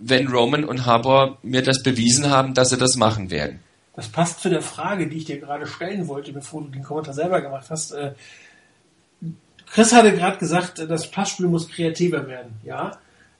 wenn 0.00 0.28
Roman 0.28 0.64
und 0.64 0.86
Harbour 0.86 1.38
mir 1.42 1.62
das 1.62 1.82
bewiesen 1.82 2.30
haben, 2.30 2.54
dass 2.54 2.70
sie 2.70 2.78
das 2.78 2.96
machen 2.96 3.30
werden. 3.30 3.60
Das 3.94 4.08
passt 4.08 4.40
zu 4.40 4.48
der 4.48 4.62
Frage, 4.62 5.08
die 5.08 5.18
ich 5.18 5.24
dir 5.26 5.38
gerade 5.38 5.66
stellen 5.66 6.08
wollte, 6.08 6.32
bevor 6.32 6.62
du 6.62 6.68
den 6.68 6.82
Kommentar 6.82 7.14
selber 7.14 7.40
gemacht 7.42 7.66
hast. 7.68 7.92
Äh, 7.92 8.12
Chris 9.66 9.92
hatte 9.92 10.12
gerade 10.12 10.38
gesagt, 10.38 10.78
das 10.78 11.10
Passspiel 11.10 11.46
muss 11.46 11.68
kreativer 11.68 12.26
werden. 12.26 12.52
Ja, 12.64 12.92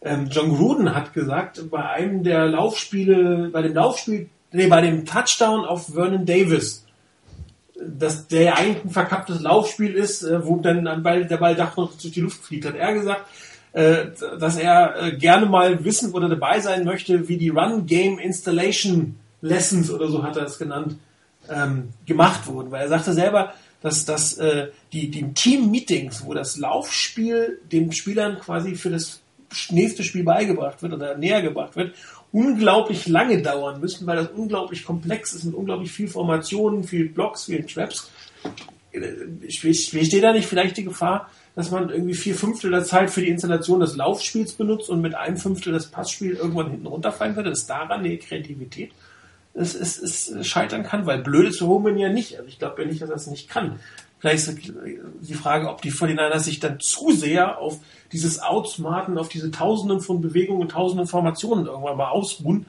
ähm, 0.03 0.29
John 0.31 0.55
Gruden 0.57 0.95
hat 0.95 1.13
gesagt, 1.13 1.71
bei 1.71 1.83
einem 1.83 2.23
der 2.23 2.47
Laufspiele, 2.47 3.51
bei 3.53 3.63
dem 3.63 3.75
Laufspiel, 3.75 4.29
nee, 4.53 4.67
bei 4.67 4.81
dem 4.81 5.05
Touchdown 5.05 5.65
auf 5.65 5.93
Vernon 5.95 6.25
Davis, 6.25 6.85
dass 7.83 8.29
der 8.29 8.43
ja 8.43 8.55
eigentlich 8.55 8.85
ein 8.85 8.91
verkapptes 8.91 9.41
Laufspiel 9.41 9.95
ist, 9.95 10.23
äh, 10.23 10.45
wo 10.45 10.57
dann 10.57 10.85
der 10.85 10.97
Ball, 10.97 11.25
der 11.25 11.39
durch 11.39 12.13
die 12.13 12.21
Luft 12.21 12.45
fliegt, 12.45 12.67
hat 12.67 12.77
er 12.77 12.95
gesagt, 12.95 13.25
dass 13.73 14.57
er 14.57 14.97
äh, 15.01 15.17
gerne 15.17 15.47
mal 15.47 15.85
wissen 15.85 16.13
oder 16.13 16.29
dabei 16.29 16.61
sein 16.61 16.85
möchte, 16.85 17.29
wie 17.29 17.37
die 17.37 17.51
Run 17.51 17.87
Game 17.87 18.19
Installation 18.19 19.17
Lessons 19.43 19.91
oder 19.91 20.09
so 20.09 20.23
hat 20.23 20.37
er 20.37 20.45
es 20.45 20.59
genannt, 20.59 20.97
ähm, 21.49 21.91
gemacht 22.07 22.47
wurden. 22.47 22.71
Weil 22.71 22.83
er 22.83 22.89
sagte 22.89 23.13
selber, 23.13 23.55
dass, 23.81 24.05
dass 24.05 24.37
äh, 24.39 24.69
die, 24.93 25.11
die 25.11 25.33
Team-Meetings, 25.33 26.25
wo 26.25 26.35
das 26.35 26.59
Laufspiel 26.59 27.61
den 27.71 27.93
Spielern 27.93 28.39
quasi 28.39 28.75
für 28.75 28.91
das 28.91 29.21
nächste 29.71 30.05
Spiel 30.05 30.25
beigebracht 30.25 30.83
wird 30.83 30.93
oder 30.93 31.17
näher 31.17 31.43
gebracht 31.43 31.77
wird, 31.77 31.95
unglaublich 32.33 33.09
lange 33.09 33.43
dauern 33.43 33.81
müssen, 33.81 34.07
weil 34.07 34.17
das 34.17 34.29
unglaublich 34.29 34.85
komplex 34.85 35.33
ist 35.33 35.45
mit 35.45 35.55
unglaublich 35.55 35.91
viel 35.91 36.09
Formationen, 36.09 36.85
viel 36.85 37.09
Blocks, 37.09 37.45
viel 37.45 37.65
Traps. 37.65 38.11
Besteht 38.93 40.23
da 40.23 40.33
nicht 40.33 40.47
vielleicht 40.47 40.77
die 40.77 40.85
Gefahr, 40.85 41.31
dass 41.55 41.71
man 41.71 41.91
irgendwie 41.91 42.15
vier 42.15 42.35
Fünftel 42.35 42.71
der 42.71 42.85
Zeit 42.85 43.11
für 43.11 43.21
die 43.21 43.29
Installation 43.29 43.81
des 43.81 43.97
Laufspiels 43.97 44.53
benutzt 44.53 44.89
und 44.89 45.01
mit 45.01 45.15
einem 45.15 45.37
Fünftel 45.37 45.73
das 45.73 45.87
Passspiel 45.87 46.35
irgendwann 46.35 46.71
hinten 46.71 46.87
runterfallen 46.87 47.37
würde, 47.37 47.51
dass 47.51 47.67
daran 47.67 48.05
die 48.05 48.19
Kreativität 48.19 48.93
es, 49.55 49.75
es, 49.75 49.99
es 49.99 50.47
scheitern 50.47 50.85
kann, 50.85 51.07
weil 51.07 51.23
blöd 51.23 51.49
ist 51.49 51.63
Roman 51.63 51.99
ja 51.99 52.09
nicht. 52.09 52.37
Also 52.37 52.49
ich 52.49 52.59
glaube 52.59 52.83
ja 52.83 52.89
nicht, 52.89 53.03
dass 53.03 53.11
er 53.11 53.17
es 53.17 53.27
nicht 53.27 53.49
kann. 53.49 53.81
Vielleicht 54.21 54.49
ist 54.49 54.73
die 55.23 55.35
Frage, 55.35 55.71
ob 55.71 55.81
die 55.81 55.91
49ers 55.91 56.41
sich 56.41 56.61
dann 56.61 56.79
zu 56.79 57.11
sehr 57.11 57.59
auf 57.59 57.79
dieses 58.13 58.41
Outsmarten, 58.41 59.17
auf 59.17 59.31
diese 59.31 59.51
Tausenden 59.51 60.01
von 60.01 60.21
Bewegungen, 60.21 60.69
Tausenden 60.69 61.07
Formationen 61.07 61.67
irgendwann 61.67 61.97
mal 61.97 62.11
ausruhen 62.11 62.67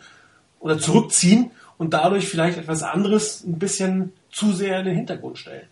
oder 0.62 0.80
zurückziehen 0.80 1.52
und 1.78 1.94
dadurch 1.94 2.28
vielleicht 2.28 2.58
etwas 2.58 2.84
anderes 2.84 3.44
ein 3.44 3.60
bisschen 3.60 4.14
zu 4.32 4.54
sehr 4.54 4.80
in 4.80 4.86
den 4.86 4.96
Hintergrund 4.96 5.38
stellen. 5.38 5.68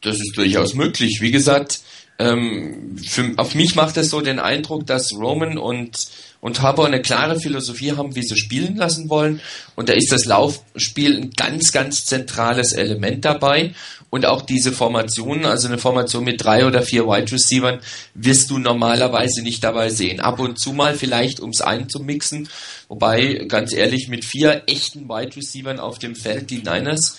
Das 0.00 0.16
ist 0.16 0.36
durchaus 0.36 0.74
möglich. 0.74 1.18
Wie 1.20 1.30
gesagt, 1.30 1.80
ähm, 2.20 2.96
für, 2.98 3.32
auf 3.36 3.54
mich 3.54 3.76
macht 3.76 3.96
es 3.96 4.10
so 4.10 4.20
den 4.20 4.40
Eindruck, 4.40 4.86
dass 4.86 5.12
Roman 5.12 5.56
und, 5.56 6.08
und 6.40 6.62
Harbour 6.62 6.86
eine 6.86 7.00
klare 7.00 7.38
Philosophie 7.38 7.92
haben, 7.92 8.16
wie 8.16 8.24
sie 8.24 8.36
spielen 8.36 8.76
lassen 8.76 9.08
wollen. 9.08 9.40
Und 9.76 9.88
da 9.88 9.92
ist 9.92 10.10
das 10.10 10.24
Laufspiel 10.24 11.16
ein 11.16 11.30
ganz, 11.30 11.70
ganz 11.70 12.06
zentrales 12.06 12.72
Element 12.72 13.24
dabei. 13.24 13.72
Und 14.10 14.26
auch 14.26 14.42
diese 14.42 14.72
Formationen, 14.72 15.44
also 15.44 15.68
eine 15.68 15.78
Formation 15.78 16.24
mit 16.24 16.42
drei 16.42 16.66
oder 16.66 16.82
vier 16.82 17.06
Wide 17.06 17.30
Receivers, 17.30 17.84
wirst 18.14 18.50
du 18.50 18.58
normalerweise 18.58 19.42
nicht 19.42 19.62
dabei 19.62 19.90
sehen. 19.90 20.18
Ab 20.18 20.40
und 20.40 20.58
zu 20.58 20.72
mal 20.72 20.94
vielleicht, 20.94 21.40
ums 21.40 21.60
einzumixen. 21.60 22.48
Wobei, 22.88 23.44
ganz 23.46 23.72
ehrlich, 23.72 24.08
mit 24.08 24.24
vier 24.24 24.62
echten 24.66 25.08
Wide 25.08 25.36
Receivers 25.36 25.78
auf 25.78 26.00
dem 26.00 26.16
Feld, 26.16 26.50
die 26.50 26.58
Niners, 26.58 27.18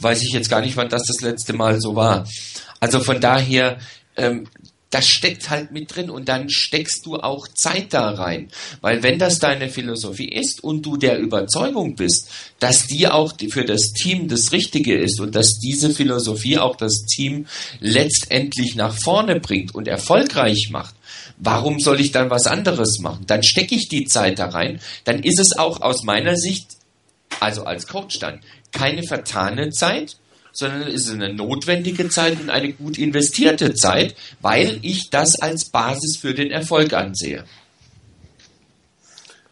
weiß 0.00 0.22
ich 0.22 0.32
jetzt 0.32 0.50
gar 0.50 0.60
nicht, 0.60 0.76
wann 0.76 0.88
das 0.88 1.02
das 1.02 1.20
letzte 1.20 1.52
Mal 1.52 1.80
so 1.80 1.96
war. 1.96 2.28
Also 2.82 2.98
von 2.98 3.20
daher, 3.20 3.78
ähm, 4.16 4.48
das 4.90 5.06
steckt 5.06 5.50
halt 5.50 5.70
mit 5.70 5.94
drin 5.94 6.10
und 6.10 6.28
dann 6.28 6.50
steckst 6.50 7.06
du 7.06 7.14
auch 7.14 7.46
Zeit 7.46 7.94
da 7.94 8.10
rein. 8.10 8.48
Weil 8.80 9.04
wenn 9.04 9.20
das 9.20 9.38
deine 9.38 9.68
Philosophie 9.68 10.28
ist 10.28 10.64
und 10.64 10.84
du 10.84 10.96
der 10.96 11.20
Überzeugung 11.20 11.94
bist, 11.94 12.28
dass 12.58 12.88
die 12.88 13.06
auch 13.06 13.34
für 13.50 13.64
das 13.64 13.92
Team 13.92 14.26
das 14.26 14.50
Richtige 14.50 14.98
ist 14.98 15.20
und 15.20 15.36
dass 15.36 15.60
diese 15.60 15.90
Philosophie 15.90 16.58
auch 16.58 16.74
das 16.74 17.04
Team 17.06 17.46
letztendlich 17.78 18.74
nach 18.74 18.96
vorne 18.98 19.38
bringt 19.38 19.76
und 19.76 19.86
erfolgreich 19.86 20.70
macht, 20.72 20.96
warum 21.38 21.78
soll 21.78 22.00
ich 22.00 22.10
dann 22.10 22.30
was 22.30 22.48
anderes 22.48 22.98
machen? 22.98 23.26
Dann 23.28 23.44
stecke 23.44 23.76
ich 23.76 23.88
die 23.88 24.06
Zeit 24.06 24.40
da 24.40 24.46
rein, 24.46 24.80
dann 25.04 25.22
ist 25.22 25.38
es 25.38 25.56
auch 25.56 25.82
aus 25.82 26.02
meiner 26.02 26.34
Sicht, 26.34 26.66
also 27.38 27.62
als 27.62 27.86
Coach 27.86 28.18
dann, 28.18 28.40
keine 28.72 29.04
vertane 29.04 29.70
Zeit, 29.70 30.16
sondern 30.52 30.82
es 30.88 31.06
ist 31.06 31.12
eine 31.12 31.32
notwendige 31.32 32.08
Zeit 32.08 32.40
und 32.40 32.50
eine 32.50 32.72
gut 32.72 32.98
investierte 32.98 33.74
Zeit, 33.74 34.14
weil 34.40 34.78
ich 34.82 35.10
das 35.10 35.40
als 35.40 35.66
Basis 35.66 36.16
für 36.16 36.34
den 36.34 36.50
Erfolg 36.50 36.92
ansehe. 36.92 37.44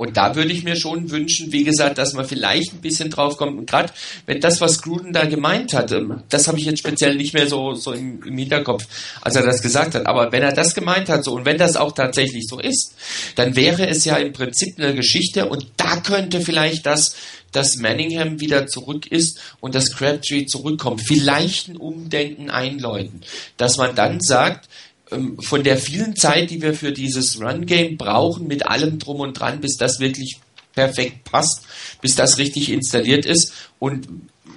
Und 0.00 0.16
da 0.16 0.34
würde 0.34 0.50
ich 0.50 0.64
mir 0.64 0.76
schon 0.76 1.10
wünschen, 1.10 1.52
wie 1.52 1.62
gesagt, 1.62 1.98
dass 1.98 2.14
man 2.14 2.24
vielleicht 2.24 2.72
ein 2.72 2.80
bisschen 2.80 3.10
drauf 3.10 3.36
kommt. 3.36 3.58
Und 3.58 3.68
gerade 3.68 3.92
wenn 4.24 4.40
das, 4.40 4.62
was 4.62 4.80
Gruden 4.80 5.12
da 5.12 5.26
gemeint 5.26 5.74
hat, 5.74 5.92
ähm, 5.92 6.22
das 6.30 6.48
habe 6.48 6.58
ich 6.58 6.64
jetzt 6.64 6.78
speziell 6.78 7.16
nicht 7.16 7.34
mehr 7.34 7.46
so, 7.46 7.74
so 7.74 7.92
im, 7.92 8.22
im, 8.22 8.38
Hinterkopf, 8.38 8.86
als 9.20 9.36
er 9.36 9.42
das 9.42 9.60
gesagt 9.60 9.94
hat. 9.94 10.06
Aber 10.06 10.32
wenn 10.32 10.42
er 10.42 10.54
das 10.54 10.74
gemeint 10.74 11.10
hat, 11.10 11.22
so, 11.22 11.34
und 11.34 11.44
wenn 11.44 11.58
das 11.58 11.76
auch 11.76 11.92
tatsächlich 11.92 12.46
so 12.48 12.58
ist, 12.58 12.94
dann 13.34 13.56
wäre 13.56 13.86
es 13.88 14.06
ja 14.06 14.16
im 14.16 14.32
Prinzip 14.32 14.78
eine 14.78 14.94
Geschichte 14.94 15.50
und 15.50 15.66
da 15.76 16.00
könnte 16.00 16.40
vielleicht 16.40 16.86
das, 16.86 17.14
dass 17.52 17.76
Manningham 17.76 18.40
wieder 18.40 18.66
zurück 18.66 19.06
ist 19.06 19.40
und 19.60 19.74
das 19.74 19.92
Crabtree 19.94 20.46
zurückkommt. 20.46 21.02
Vielleicht 21.06 21.68
ein 21.68 21.76
Umdenken 21.76 22.50
einläuten. 22.50 23.22
Dass 23.56 23.76
man 23.76 23.94
dann 23.94 24.20
sagt, 24.20 24.68
ähm, 25.10 25.38
von 25.40 25.62
der 25.62 25.76
vielen 25.76 26.16
Zeit, 26.16 26.50
die 26.50 26.62
wir 26.62 26.74
für 26.74 26.92
dieses 26.92 27.40
Run-Game 27.40 27.96
brauchen, 27.96 28.46
mit 28.46 28.66
allem 28.66 28.98
drum 28.98 29.20
und 29.20 29.34
dran, 29.34 29.60
bis 29.60 29.76
das 29.76 30.00
wirklich 30.00 30.38
perfekt 30.74 31.24
passt, 31.24 31.62
bis 32.00 32.14
das 32.14 32.38
richtig 32.38 32.70
installiert 32.70 33.26
ist 33.26 33.52
und 33.78 34.08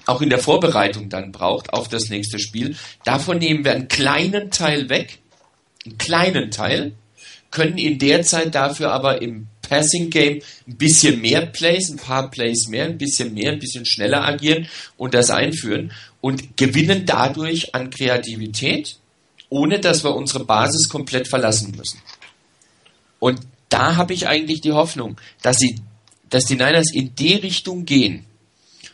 auch 0.05 0.21
in 0.21 0.29
der 0.29 0.39
Vorbereitung 0.39 1.09
dann 1.09 1.31
braucht 1.31 1.73
auf 1.73 1.87
das 1.87 2.09
nächste 2.09 2.39
Spiel. 2.39 2.75
Davon 3.03 3.37
nehmen 3.37 3.63
wir 3.63 3.73
einen 3.73 3.87
kleinen 3.87 4.51
Teil 4.51 4.89
weg, 4.89 5.19
einen 5.85 5.97
kleinen 5.97 6.51
Teil, 6.51 6.93
können 7.51 7.77
in 7.77 7.99
der 7.99 8.23
Zeit 8.23 8.55
dafür 8.55 8.91
aber 8.91 9.21
im 9.21 9.47
Passing 9.67 10.09
Game 10.09 10.41
ein 10.67 10.75
bisschen 10.77 11.19
mehr 11.21 11.45
Plays, 11.47 11.89
ein 11.89 11.97
paar 11.97 12.29
Plays 12.29 12.67
mehr, 12.67 12.85
ein 12.85 12.97
bisschen 12.97 13.33
mehr, 13.33 13.51
ein 13.51 13.59
bisschen 13.59 13.85
schneller 13.85 14.23
agieren 14.23 14.67
und 14.97 15.13
das 15.13 15.31
einführen 15.31 15.91
und 16.21 16.57
gewinnen 16.57 17.05
dadurch 17.05 17.73
an 17.73 17.89
Kreativität 17.89 18.97
ohne 19.53 19.79
dass 19.79 20.03
wir 20.03 20.15
unsere 20.15 20.45
Basis 20.45 20.89
komplett 20.89 21.27
verlassen 21.27 21.75
müssen. 21.77 22.01
Und 23.19 23.39
da 23.69 23.97
habe 23.97 24.15
ich 24.15 24.27
eigentlich 24.27 24.61
die 24.61 24.71
Hoffnung, 24.71 25.17
dass 25.43 25.57
sie, 25.57 25.75
dass 26.31 26.45
die 26.45 26.55
Niners 26.55 26.91
in 26.91 27.13
die 27.13 27.35
Richtung 27.35 27.85
gehen 27.85 28.25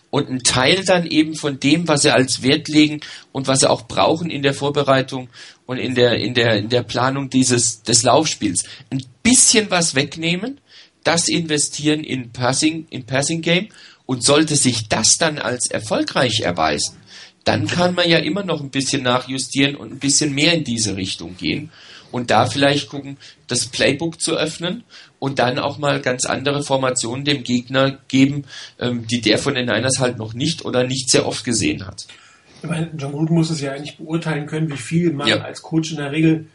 und 0.09 0.29
ein 0.29 0.43
Teil 0.43 0.83
dann 0.83 1.07
eben 1.07 1.35
von 1.35 1.61
dem, 1.61 1.87
was 1.87 2.01
sie 2.01 2.13
als 2.13 2.41
Wert 2.41 2.67
legen 2.67 2.99
und 3.31 3.47
was 3.47 3.61
sie 3.61 3.69
auch 3.69 3.83
brauchen 3.83 4.29
in 4.29 4.43
der 4.43 4.53
Vorbereitung 4.53 5.29
und 5.65 5.77
in 5.77 5.95
der, 5.95 6.15
in 6.15 6.33
der, 6.33 6.57
in 6.57 6.67
der 6.67 6.83
Planung 6.83 7.29
dieses, 7.29 7.81
des 7.83 8.03
Laufspiels, 8.03 8.65
ein 8.89 9.01
bisschen 9.29 9.69
was 9.69 9.95
wegnehmen, 9.95 10.59
das 11.03 11.27
investieren 11.27 12.03
in 12.03 12.31
Passing, 12.31 12.87
in 12.89 13.05
Passing 13.05 13.41
Game 13.41 13.69
und 14.05 14.23
sollte 14.23 14.55
sich 14.55 14.89
das 14.89 15.17
dann 15.17 15.37
als 15.37 15.67
erfolgreich 15.67 16.41
erweisen, 16.41 16.97
dann 17.43 17.67
kann 17.67 17.95
man 17.95 18.09
ja 18.09 18.17
immer 18.17 18.43
noch 18.43 18.61
ein 18.61 18.69
bisschen 18.69 19.03
nachjustieren 19.03 19.75
und 19.75 19.91
ein 19.91 19.99
bisschen 19.99 20.33
mehr 20.33 20.53
in 20.53 20.63
diese 20.63 20.97
Richtung 20.97 21.37
gehen 21.37 21.71
und 22.11 22.31
da 22.31 22.47
vielleicht 22.47 22.89
gucken, 22.89 23.17
das 23.47 23.67
Playbook 23.67 24.19
zu 24.19 24.35
öffnen 24.35 24.83
und 25.19 25.39
dann 25.39 25.59
auch 25.59 25.77
mal 25.77 26.01
ganz 26.01 26.25
andere 26.25 26.63
Formationen 26.63 27.25
dem 27.25 27.43
Gegner 27.43 27.99
geben, 28.07 28.45
ähm, 28.79 29.05
die 29.07 29.21
der 29.21 29.37
von 29.37 29.55
den 29.55 29.67
Niners 29.67 29.99
halt 29.99 30.17
noch 30.17 30.33
nicht 30.33 30.65
oder 30.65 30.83
nicht 30.83 31.09
sehr 31.09 31.27
oft 31.27 31.43
gesehen 31.43 31.85
hat. 31.85 32.07
Ich 32.61 32.69
meine, 32.69 32.91
John 32.97 33.13
Gruden 33.13 33.35
muss 33.35 33.49
es 33.49 33.61
ja 33.61 33.71
eigentlich 33.71 33.97
beurteilen 33.97 34.45
können, 34.45 34.69
wie 34.71 34.77
viel 34.77 35.13
man 35.13 35.27
ja. 35.27 35.37
als 35.37 35.61
Coach 35.61 35.91
in 35.91 35.97
der 35.97 36.11
Regel 36.11 36.47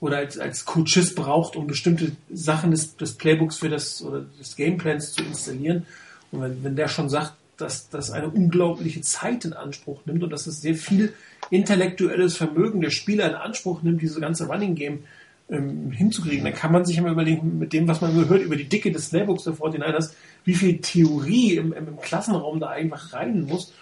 oder 0.00 0.18
als, 0.18 0.38
als 0.38 0.64
Coaches 0.64 1.14
braucht, 1.14 1.56
um 1.56 1.66
bestimmte 1.66 2.12
Sachen 2.30 2.70
des, 2.70 2.96
des 2.96 3.14
Playbooks 3.14 3.56
für 3.56 3.68
das 3.68 4.02
oder 4.02 4.26
des 4.38 4.56
Gameplans 4.56 5.12
zu 5.12 5.22
installieren. 5.22 5.86
Und 6.32 6.42
wenn, 6.42 6.64
wenn 6.64 6.76
der 6.76 6.88
schon 6.88 7.08
sagt, 7.08 7.34
dass 7.56 7.88
das 7.88 8.10
eine 8.10 8.28
unglaubliche 8.28 9.00
Zeit 9.00 9.44
in 9.44 9.54
Anspruch 9.54 10.00
nimmt 10.04 10.22
und 10.22 10.30
dass 10.30 10.46
es 10.46 10.60
sehr 10.60 10.74
viel 10.74 11.14
intellektuelles 11.50 12.36
Vermögen 12.36 12.80
der 12.80 12.90
Spieler 12.90 13.28
in 13.28 13.34
Anspruch 13.34 13.82
nimmt, 13.82 14.02
diese 14.02 14.20
ganze 14.20 14.46
Running 14.46 14.74
Game 14.74 15.04
ähm, 15.48 15.90
hinzukriegen. 15.90 16.44
Dann 16.44 16.54
kann 16.54 16.72
man 16.72 16.84
sich 16.84 16.98
immer 16.98 17.10
überlegen, 17.10 17.58
mit 17.58 17.72
dem, 17.72 17.88
was 17.88 18.00
man 18.00 18.14
hört 18.28 18.42
über 18.42 18.56
die 18.56 18.68
Dicke 18.68 18.90
des 18.90 19.06
Snellbooks 19.06 19.44
der 19.44 19.54
49ers, 19.54 20.12
wie 20.44 20.54
viel 20.54 20.78
Theorie 20.78 21.56
im, 21.56 21.72
im, 21.72 21.98
Klassenraum 22.00 22.60
da 22.60 22.68
einfach 22.68 23.12
rein 23.12 23.44
muss. 23.44 23.72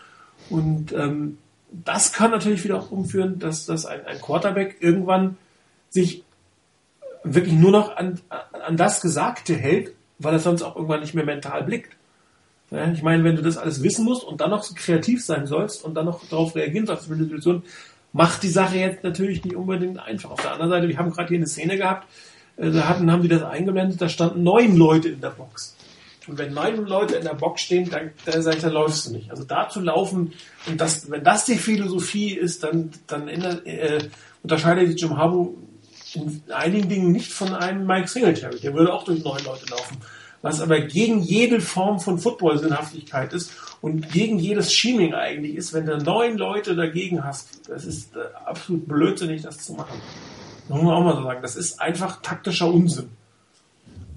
Und 0.51 0.93
ähm, 0.93 1.39
das 1.73 2.13
kann 2.13 2.31
natürlich 2.31 2.63
wieder 2.63 2.79
auch 2.79 2.91
umführen, 2.91 3.39
dass, 3.39 3.67
dass 3.67 3.87
ein, 3.87 4.05
ein 4.07 4.21
Quarterback 4.21 4.77
irgendwann 4.81 5.37
sich 5.95 6.25
wirklich 7.23 7.55
nur 7.55 7.71
noch 7.71 7.97
an, 7.97 8.21
an 8.29 8.77
das 8.77 9.01
Gesagte 9.01 9.55
hält, 9.55 9.95
weil 10.19 10.35
er 10.35 10.41
sonst 10.41 10.63
auch 10.63 10.75
irgendwann 10.77 11.01
nicht 11.01 11.15
mehr 11.15 11.25
mental 11.25 11.63
blickt. 11.63 11.97
Ich 12.93 13.03
meine, 13.03 13.23
wenn 13.23 13.37
du 13.37 13.43
das 13.43 13.57
alles 13.57 13.83
wissen 13.83 14.05
musst 14.05 14.25
und 14.25 14.41
dann 14.41 14.51
noch 14.51 14.65
kreativ 14.75 15.25
sein 15.25 15.47
sollst 15.47 15.85
und 15.85 15.95
dann 15.95 16.07
noch 16.07 16.27
darauf 16.29 16.57
reagieren 16.57 16.87
sollst 16.87 17.07
für 17.07 17.15
die 17.15 17.23
Situation, 17.23 17.63
macht 18.13 18.43
die 18.43 18.49
Sache 18.49 18.77
jetzt 18.77 19.05
natürlich 19.05 19.45
nicht 19.45 19.55
unbedingt 19.55 20.01
einfach. 20.01 20.33
Auf 20.33 20.43
der 20.43 20.53
anderen 20.53 20.71
Seite, 20.71 20.89
wir 20.89 20.99
haben 20.99 21.11
gerade 21.11 21.29
hier 21.29 21.39
eine 21.39 21.47
Szene 21.47 21.77
gehabt, 21.77 22.09
äh, 22.57 22.71
da 22.71 22.89
hatten, 22.89 23.11
haben 23.13 23.23
die 23.23 23.29
das 23.29 23.43
eingeblendet, 23.43 24.01
da 24.01 24.09
standen 24.09 24.43
neun 24.43 24.77
Leute 24.77 25.09
in 25.11 25.21
der 25.21 25.31
Box. 25.31 25.77
Und 26.27 26.39
wenn 26.39 26.53
neun 26.53 26.87
Leute 26.87 27.17
in 27.17 27.25
der 27.25 27.35
Box 27.35 27.63
stehen, 27.63 27.91
dann, 27.91 28.11
dann, 28.25 28.43
dann, 28.43 28.73
läufst 28.73 29.07
du 29.07 29.13
nicht. 29.13 29.31
Also 29.31 29.45
da 29.45 29.69
zu 29.69 29.81
laufen, 29.81 30.33
und 30.67 30.81
das, 30.81 31.11
wenn 31.11 31.23
das 31.23 31.45
die 31.45 31.57
Philosophie 31.57 32.35
ist, 32.35 32.65
dann, 32.65 32.91
dann 33.07 33.29
äh, 33.29 34.09
unterscheidet 34.43 34.89
sich 34.89 35.01
Jim 35.01 35.17
Harbaugh 35.17 35.55
in 36.15 36.43
einigen 36.53 36.89
Dingen 36.89 37.13
nicht 37.13 37.33
von 37.33 37.55
einem 37.55 37.87
Mike 37.87 38.09
Singletary. 38.09 38.61
Der 38.61 38.75
würde 38.75 38.93
auch 38.93 39.05
durch 39.05 39.23
neun 39.23 39.43
Leute 39.45 39.67
laufen 39.71 39.99
was 40.45 40.61
aber 40.61 40.83
gegen 40.83 41.21
jede 41.21 41.59
Form 41.63 41.99
von 41.99 42.19
Football-Sinnhaftigkeit 42.19 43.33
ist 43.33 43.51
und 43.81 44.13
gegen 44.13 44.39
jedes 44.39 44.75
Scheming 44.75 45.15
eigentlich 45.15 45.57
ist, 45.57 45.73
wenn 45.73 45.87
du 45.87 45.97
neun 45.97 46.37
Leute 46.37 46.77
dagegen 46.77 47.25
hast. 47.25 47.67
Das 47.67 47.87
ist 47.87 48.15
äh, 48.15 48.21
absolut 48.45 48.87
blödsinnig, 48.87 49.41
das 49.41 49.57
zu 49.57 49.73
machen. 49.73 49.99
Das 50.69 50.77
muss 50.77 50.85
man 50.85 50.95
auch 50.95 51.03
mal 51.03 51.17
so 51.17 51.23
sagen. 51.23 51.41
Das 51.41 51.57
ist 51.57 51.81
einfach 51.81 52.21
taktischer 52.21 52.67
Unsinn. 52.67 53.09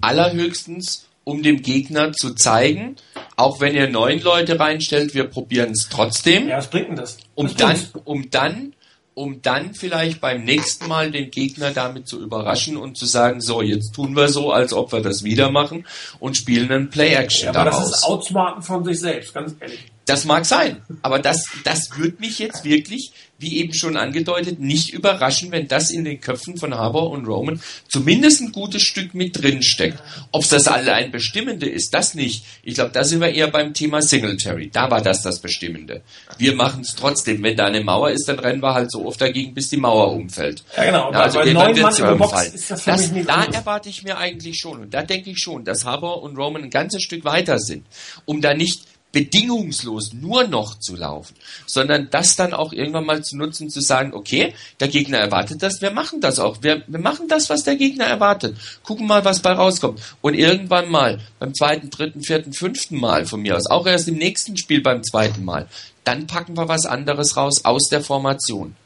Allerhöchstens, 0.02 1.08
um 1.24 1.42
dem 1.42 1.62
Gegner 1.62 2.12
zu 2.12 2.34
zeigen, 2.34 2.96
auch 3.36 3.62
wenn 3.62 3.74
ihr 3.74 3.88
neun 3.88 4.20
Leute 4.20 4.60
reinstellt, 4.60 5.14
wir 5.14 5.24
probieren 5.24 5.70
es 5.70 5.88
trotzdem. 5.88 6.46
Ja, 6.46 6.58
was 6.58 6.68
bringt 6.68 6.88
denn 6.88 6.96
das? 6.96 7.16
Um 7.34 7.48
dann, 7.56 7.78
um 8.04 8.28
dann 8.28 8.74
um 9.18 9.42
dann 9.42 9.74
vielleicht 9.74 10.20
beim 10.20 10.44
nächsten 10.44 10.86
Mal 10.86 11.10
den 11.10 11.32
Gegner 11.32 11.72
damit 11.72 12.06
zu 12.06 12.20
überraschen 12.20 12.76
und 12.76 12.96
zu 12.96 13.04
sagen, 13.04 13.40
so, 13.40 13.62
jetzt 13.62 13.92
tun 13.92 14.14
wir 14.14 14.28
so, 14.28 14.52
als 14.52 14.72
ob 14.72 14.92
wir 14.92 15.00
das 15.00 15.24
wieder 15.24 15.50
machen 15.50 15.86
und 16.20 16.36
spielen 16.36 16.70
einen 16.70 16.88
Play-Action 16.88 17.46
ja, 17.46 17.50
aber 17.50 17.70
daraus. 17.70 17.90
das 17.90 17.98
ist 17.98 18.04
Outsmarten 18.04 18.62
von 18.62 18.84
sich 18.84 19.00
selbst, 19.00 19.34
ganz 19.34 19.56
ehrlich. 19.58 19.80
Das 20.06 20.24
mag 20.24 20.46
sein, 20.46 20.82
aber 21.02 21.18
das, 21.18 21.46
das 21.64 21.98
würde 21.98 22.18
mich 22.20 22.38
jetzt 22.38 22.64
wirklich, 22.64 23.12
wie 23.38 23.58
eben 23.58 23.72
schon 23.72 23.96
angedeutet, 23.96 24.58
nicht 24.60 24.92
überraschen, 24.92 25.52
wenn 25.52 25.68
das 25.68 25.90
in 25.90 26.04
den 26.04 26.20
Köpfen 26.20 26.56
von 26.56 26.74
Harbour 26.74 27.10
und 27.10 27.26
Roman 27.26 27.60
zumindest 27.88 28.40
ein 28.40 28.52
gutes 28.52 28.82
Stück 28.82 29.14
mit 29.14 29.40
drin 29.40 29.62
steckt. 29.62 29.98
Ob 30.32 30.48
das 30.48 30.66
allein 30.66 31.12
Bestimmende 31.12 31.68
ist, 31.68 31.94
das 31.94 32.14
nicht. 32.14 32.44
Ich 32.62 32.74
glaube, 32.74 32.90
da 32.92 33.04
sind 33.04 33.20
wir 33.20 33.32
eher 33.32 33.48
beim 33.48 33.74
Thema 33.74 34.02
Singletary. 34.02 34.70
Da 34.72 34.90
war 34.90 35.00
das 35.00 35.22
das 35.22 35.40
Bestimmende. 35.40 36.02
Wir 36.36 36.54
machen 36.54 36.80
es 36.82 36.94
trotzdem. 36.94 37.42
Wenn 37.42 37.56
da 37.56 37.66
eine 37.66 37.80
Mauer 37.82 38.10
ist, 38.10 38.28
dann 38.28 38.38
rennen 38.40 38.60
wir 38.62 38.74
halt 38.74 38.90
so 38.90 39.06
oft 39.06 39.20
dagegen, 39.20 39.54
bis 39.54 39.68
die 39.68 39.76
Mauer 39.76 40.12
umfällt. 40.12 40.64
Ja, 40.76 40.84
genau. 40.84 41.12
Ja, 41.12 41.20
also 41.20 41.38
bei 41.38 41.46
irgendwann 41.46 41.66
neun 41.72 41.82
Mann 41.82 41.84
wird's 41.84 41.98
in 42.00 42.04
der 42.06 42.14
Box 42.14 42.46
ist 42.48 42.70
das 42.70 42.82
für 42.82 42.90
Das, 42.90 43.02
mich 43.02 43.12
nicht 43.12 43.28
da 43.28 43.34
anders. 43.34 43.54
erwarte 43.54 43.88
ich 43.88 44.02
mir 44.02 44.18
eigentlich 44.18 44.58
schon, 44.58 44.80
und 44.80 44.92
da 44.94 45.02
denke 45.02 45.30
ich 45.30 45.38
schon, 45.38 45.64
dass 45.64 45.84
Harbour 45.84 46.22
und 46.22 46.36
Roman 46.36 46.64
ein 46.64 46.70
ganzes 46.70 47.02
Stück 47.02 47.24
weiter 47.24 47.58
sind, 47.60 47.86
um 48.24 48.40
da 48.40 48.54
nicht 48.54 48.80
bedingungslos 49.12 50.12
nur 50.12 50.46
noch 50.46 50.78
zu 50.78 50.94
laufen, 50.94 51.34
sondern 51.66 52.08
das 52.10 52.36
dann 52.36 52.52
auch 52.52 52.72
irgendwann 52.72 53.06
mal 53.06 53.24
zu 53.24 53.36
nutzen, 53.36 53.70
zu 53.70 53.80
sagen, 53.80 54.12
okay, 54.12 54.54
der 54.80 54.88
Gegner 54.88 55.18
erwartet 55.18 55.62
das, 55.62 55.80
wir 55.80 55.90
machen 55.92 56.20
das 56.20 56.38
auch. 56.38 56.62
Wir, 56.62 56.82
wir 56.86 56.98
machen 57.00 57.26
das, 57.28 57.48
was 57.48 57.64
der 57.64 57.76
Gegner 57.76 58.04
erwartet. 58.04 58.56
Gucken 58.82 59.06
mal, 59.06 59.24
was 59.24 59.40
bei 59.40 59.52
rauskommt. 59.52 60.00
Und 60.20 60.34
irgendwann 60.34 60.90
mal, 60.90 61.20
beim 61.38 61.54
zweiten, 61.54 61.88
dritten, 61.90 62.22
vierten, 62.22 62.52
fünften 62.52 62.98
Mal 62.98 63.24
von 63.26 63.40
mir 63.40 63.56
aus, 63.56 63.66
auch 63.70 63.86
erst 63.86 64.08
im 64.08 64.16
nächsten 64.16 64.56
Spiel 64.56 64.82
beim 64.82 65.02
zweiten 65.02 65.44
Mal, 65.44 65.68
dann 66.04 66.26
packen 66.26 66.56
wir 66.56 66.68
was 66.68 66.84
anderes 66.86 67.36
raus 67.36 67.64
aus 67.64 67.88
der 67.88 68.02
Formation. 68.02 68.76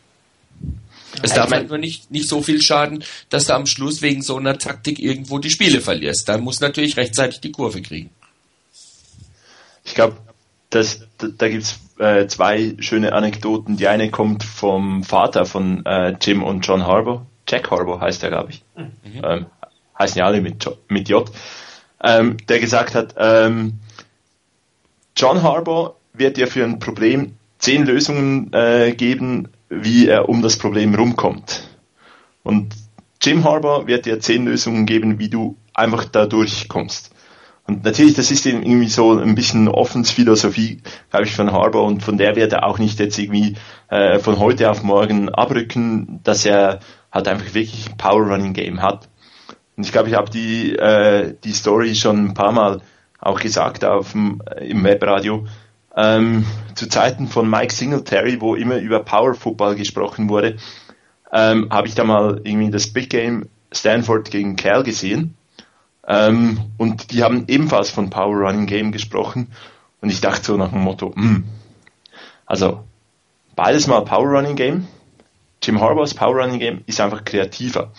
Es 1.22 1.34
darf 1.34 1.50
mein- 1.50 1.60
halt 1.60 1.68
nur 1.68 1.78
nicht, 1.78 2.10
nicht 2.10 2.28
so 2.28 2.42
viel 2.42 2.62
schaden, 2.62 3.04
dass 3.28 3.46
du 3.46 3.54
am 3.54 3.66
Schluss 3.66 4.00
wegen 4.02 4.22
so 4.22 4.36
einer 4.36 4.56
Taktik 4.56 4.98
irgendwo 4.98 5.38
die 5.38 5.50
Spiele 5.50 5.80
verlierst. 5.80 6.28
Da 6.28 6.38
muss 6.38 6.60
natürlich 6.60 6.96
rechtzeitig 6.96 7.40
die 7.40 7.52
Kurve 7.52 7.82
kriegen. 7.82 8.10
Ich 9.92 9.96
glaube, 9.96 10.16
das, 10.70 11.06
da, 11.18 11.26
da 11.36 11.48
gibt's 11.50 11.78
äh, 11.98 12.26
zwei 12.26 12.76
schöne 12.78 13.12
Anekdoten. 13.12 13.76
Die 13.76 13.88
eine 13.88 14.10
kommt 14.10 14.42
vom 14.42 15.04
Vater 15.04 15.44
von 15.44 15.84
äh, 15.84 16.16
Jim 16.18 16.42
und 16.42 16.66
John 16.66 16.86
Harbour. 16.86 17.26
Jack 17.46 17.70
Harbour 17.70 18.00
heißt 18.00 18.22
er, 18.22 18.30
glaube 18.30 18.52
ich. 18.52 18.64
Ähm, 19.22 19.46
heißen 19.98 20.18
ja 20.18 20.24
alle 20.24 20.40
mit, 20.40 20.66
mit 20.88 21.10
J. 21.10 21.30
Ähm, 22.02 22.38
der 22.48 22.58
gesagt 22.58 22.94
hat, 22.94 23.16
ähm, 23.18 23.80
John 25.14 25.42
Harbour 25.42 25.96
wird 26.14 26.38
dir 26.38 26.46
für 26.46 26.64
ein 26.64 26.78
Problem 26.78 27.36
zehn 27.58 27.84
Lösungen 27.84 28.50
äh, 28.54 28.94
geben, 28.96 29.48
wie 29.68 30.08
er 30.08 30.30
um 30.30 30.40
das 30.40 30.56
Problem 30.56 30.94
rumkommt. 30.94 31.68
Und 32.42 32.74
Jim 33.20 33.44
Harbour 33.44 33.86
wird 33.86 34.06
dir 34.06 34.20
zehn 34.20 34.46
Lösungen 34.46 34.86
geben, 34.86 35.18
wie 35.18 35.28
du 35.28 35.58
einfach 35.74 36.06
da 36.06 36.24
durchkommst. 36.24 37.10
Und 37.66 37.84
natürlich, 37.84 38.14
das 38.14 38.30
ist 38.30 38.44
eben 38.44 38.62
irgendwie 38.62 38.88
so 38.88 39.16
ein 39.18 39.34
bisschen 39.34 39.68
Offensphilosophie, 39.68 40.82
glaube 41.10 41.26
ich, 41.26 41.36
von 41.36 41.52
Harbour 41.52 41.84
und 41.84 42.02
von 42.02 42.18
der 42.18 42.34
wird 42.34 42.52
er 42.52 42.66
auch 42.66 42.78
nicht 42.78 42.98
jetzt 42.98 43.18
irgendwie 43.18 43.56
äh, 43.88 44.18
von 44.18 44.38
heute 44.38 44.68
auf 44.70 44.82
morgen 44.82 45.28
abrücken, 45.28 46.20
dass 46.24 46.44
er 46.44 46.80
halt 47.12 47.28
einfach 47.28 47.54
wirklich 47.54 47.88
ein 47.88 47.96
Power 47.96 48.22
Running 48.22 48.52
Game 48.52 48.82
hat. 48.82 49.08
Und 49.76 49.86
ich 49.86 49.92
glaube, 49.92 50.08
ich 50.08 50.16
habe 50.16 50.30
die, 50.30 50.76
äh, 50.76 51.34
die 51.44 51.52
Story 51.52 51.94
schon 51.94 52.26
ein 52.26 52.34
paar 52.34 52.52
Mal 52.52 52.80
auch 53.20 53.40
gesagt 53.40 53.84
auf 53.84 54.12
dem, 54.12 54.42
äh, 54.50 54.68
im 54.68 54.82
Webradio. 54.84 55.46
Ähm, 55.94 56.46
zu 56.74 56.88
Zeiten 56.88 57.28
von 57.28 57.48
Mike 57.48 57.72
Singletary, 57.72 58.40
wo 58.40 58.54
immer 58.54 58.78
über 58.78 59.00
Power 59.00 59.34
Football 59.34 59.76
gesprochen 59.76 60.28
wurde, 60.28 60.56
ähm, 61.32 61.68
habe 61.70 61.86
ich 61.86 61.94
da 61.94 62.04
mal 62.04 62.40
irgendwie 62.44 62.70
das 62.70 62.88
Big 62.88 63.10
Game 63.10 63.48
Stanford 63.70 64.30
gegen 64.30 64.56
Cal 64.56 64.82
gesehen. 64.82 65.34
Ähm, 66.06 66.58
und 66.78 67.12
die 67.12 67.22
haben 67.22 67.44
ebenfalls 67.48 67.90
von 67.90 68.10
Power 68.10 68.36
Running 68.36 68.66
Game 68.66 68.92
gesprochen. 68.92 69.48
Und 70.00 70.10
ich 70.10 70.20
dachte 70.20 70.44
so 70.44 70.56
nach 70.56 70.70
dem 70.70 70.80
Motto, 70.80 71.14
hm, 71.14 71.44
also 72.46 72.84
beides 73.54 73.86
mal 73.86 74.00
Power 74.04 74.28
Running 74.28 74.56
Game. 74.56 74.88
Jim 75.62 75.80
Harbaugh's 75.80 76.14
Power 76.14 76.42
Running 76.42 76.58
Game 76.58 76.82
ist 76.86 77.00
einfach 77.00 77.24
kreativer. 77.24 77.92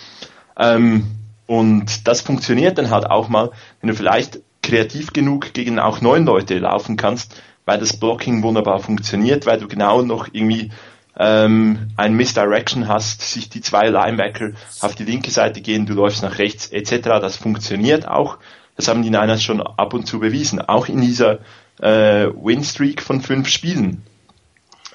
Ähm, 0.57 1.05
und 1.47 2.07
das 2.07 2.21
funktioniert 2.21 2.77
dann 2.77 2.89
halt 2.89 3.09
auch 3.09 3.29
mal, 3.29 3.51
wenn 3.79 3.89
du 3.89 3.95
vielleicht 3.95 4.39
kreativ 4.61 5.13
genug 5.13 5.53
gegen 5.53 5.79
auch 5.79 6.01
neun 6.01 6.25
Leute 6.25 6.57
laufen 6.57 6.97
kannst, 6.97 7.41
weil 7.65 7.79
das 7.79 7.97
Blocking 7.97 8.43
wunderbar 8.43 8.79
funktioniert, 8.79 9.45
weil 9.45 9.59
du 9.59 9.67
genau 9.67 10.01
noch 10.01 10.27
irgendwie 10.31 10.71
ähm, 11.17 11.91
ein 11.95 12.13
Misdirection 12.13 12.87
hast, 12.87 13.21
sich 13.21 13.49
die 13.49 13.61
zwei 13.61 13.87
Linebacker 13.89 14.51
auf 14.81 14.95
die 14.95 15.03
linke 15.03 15.31
Seite 15.31 15.61
gehen, 15.61 15.85
du 15.85 15.93
läufst 15.93 16.23
nach 16.23 16.39
rechts 16.39 16.67
etc. 16.67 17.19
Das 17.21 17.37
funktioniert 17.37 18.07
auch. 18.07 18.37
Das 18.75 18.87
haben 18.87 19.03
die 19.03 19.11
Niners 19.11 19.43
schon 19.43 19.61
ab 19.61 19.93
und 19.93 20.07
zu 20.07 20.19
bewiesen, 20.19 20.59
auch 20.59 20.87
in 20.87 21.01
dieser 21.01 21.39
äh, 21.79 22.27
Win-Streak 22.27 23.01
von 23.01 23.21
fünf 23.21 23.47
Spielen. 23.47 24.01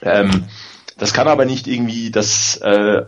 Ähm, 0.02 0.44
das 0.96 1.12
kann 1.12 1.28
aber 1.28 1.44
nicht 1.44 1.68
irgendwie 1.68 2.10
das 2.10 2.56
äh, 2.56 3.04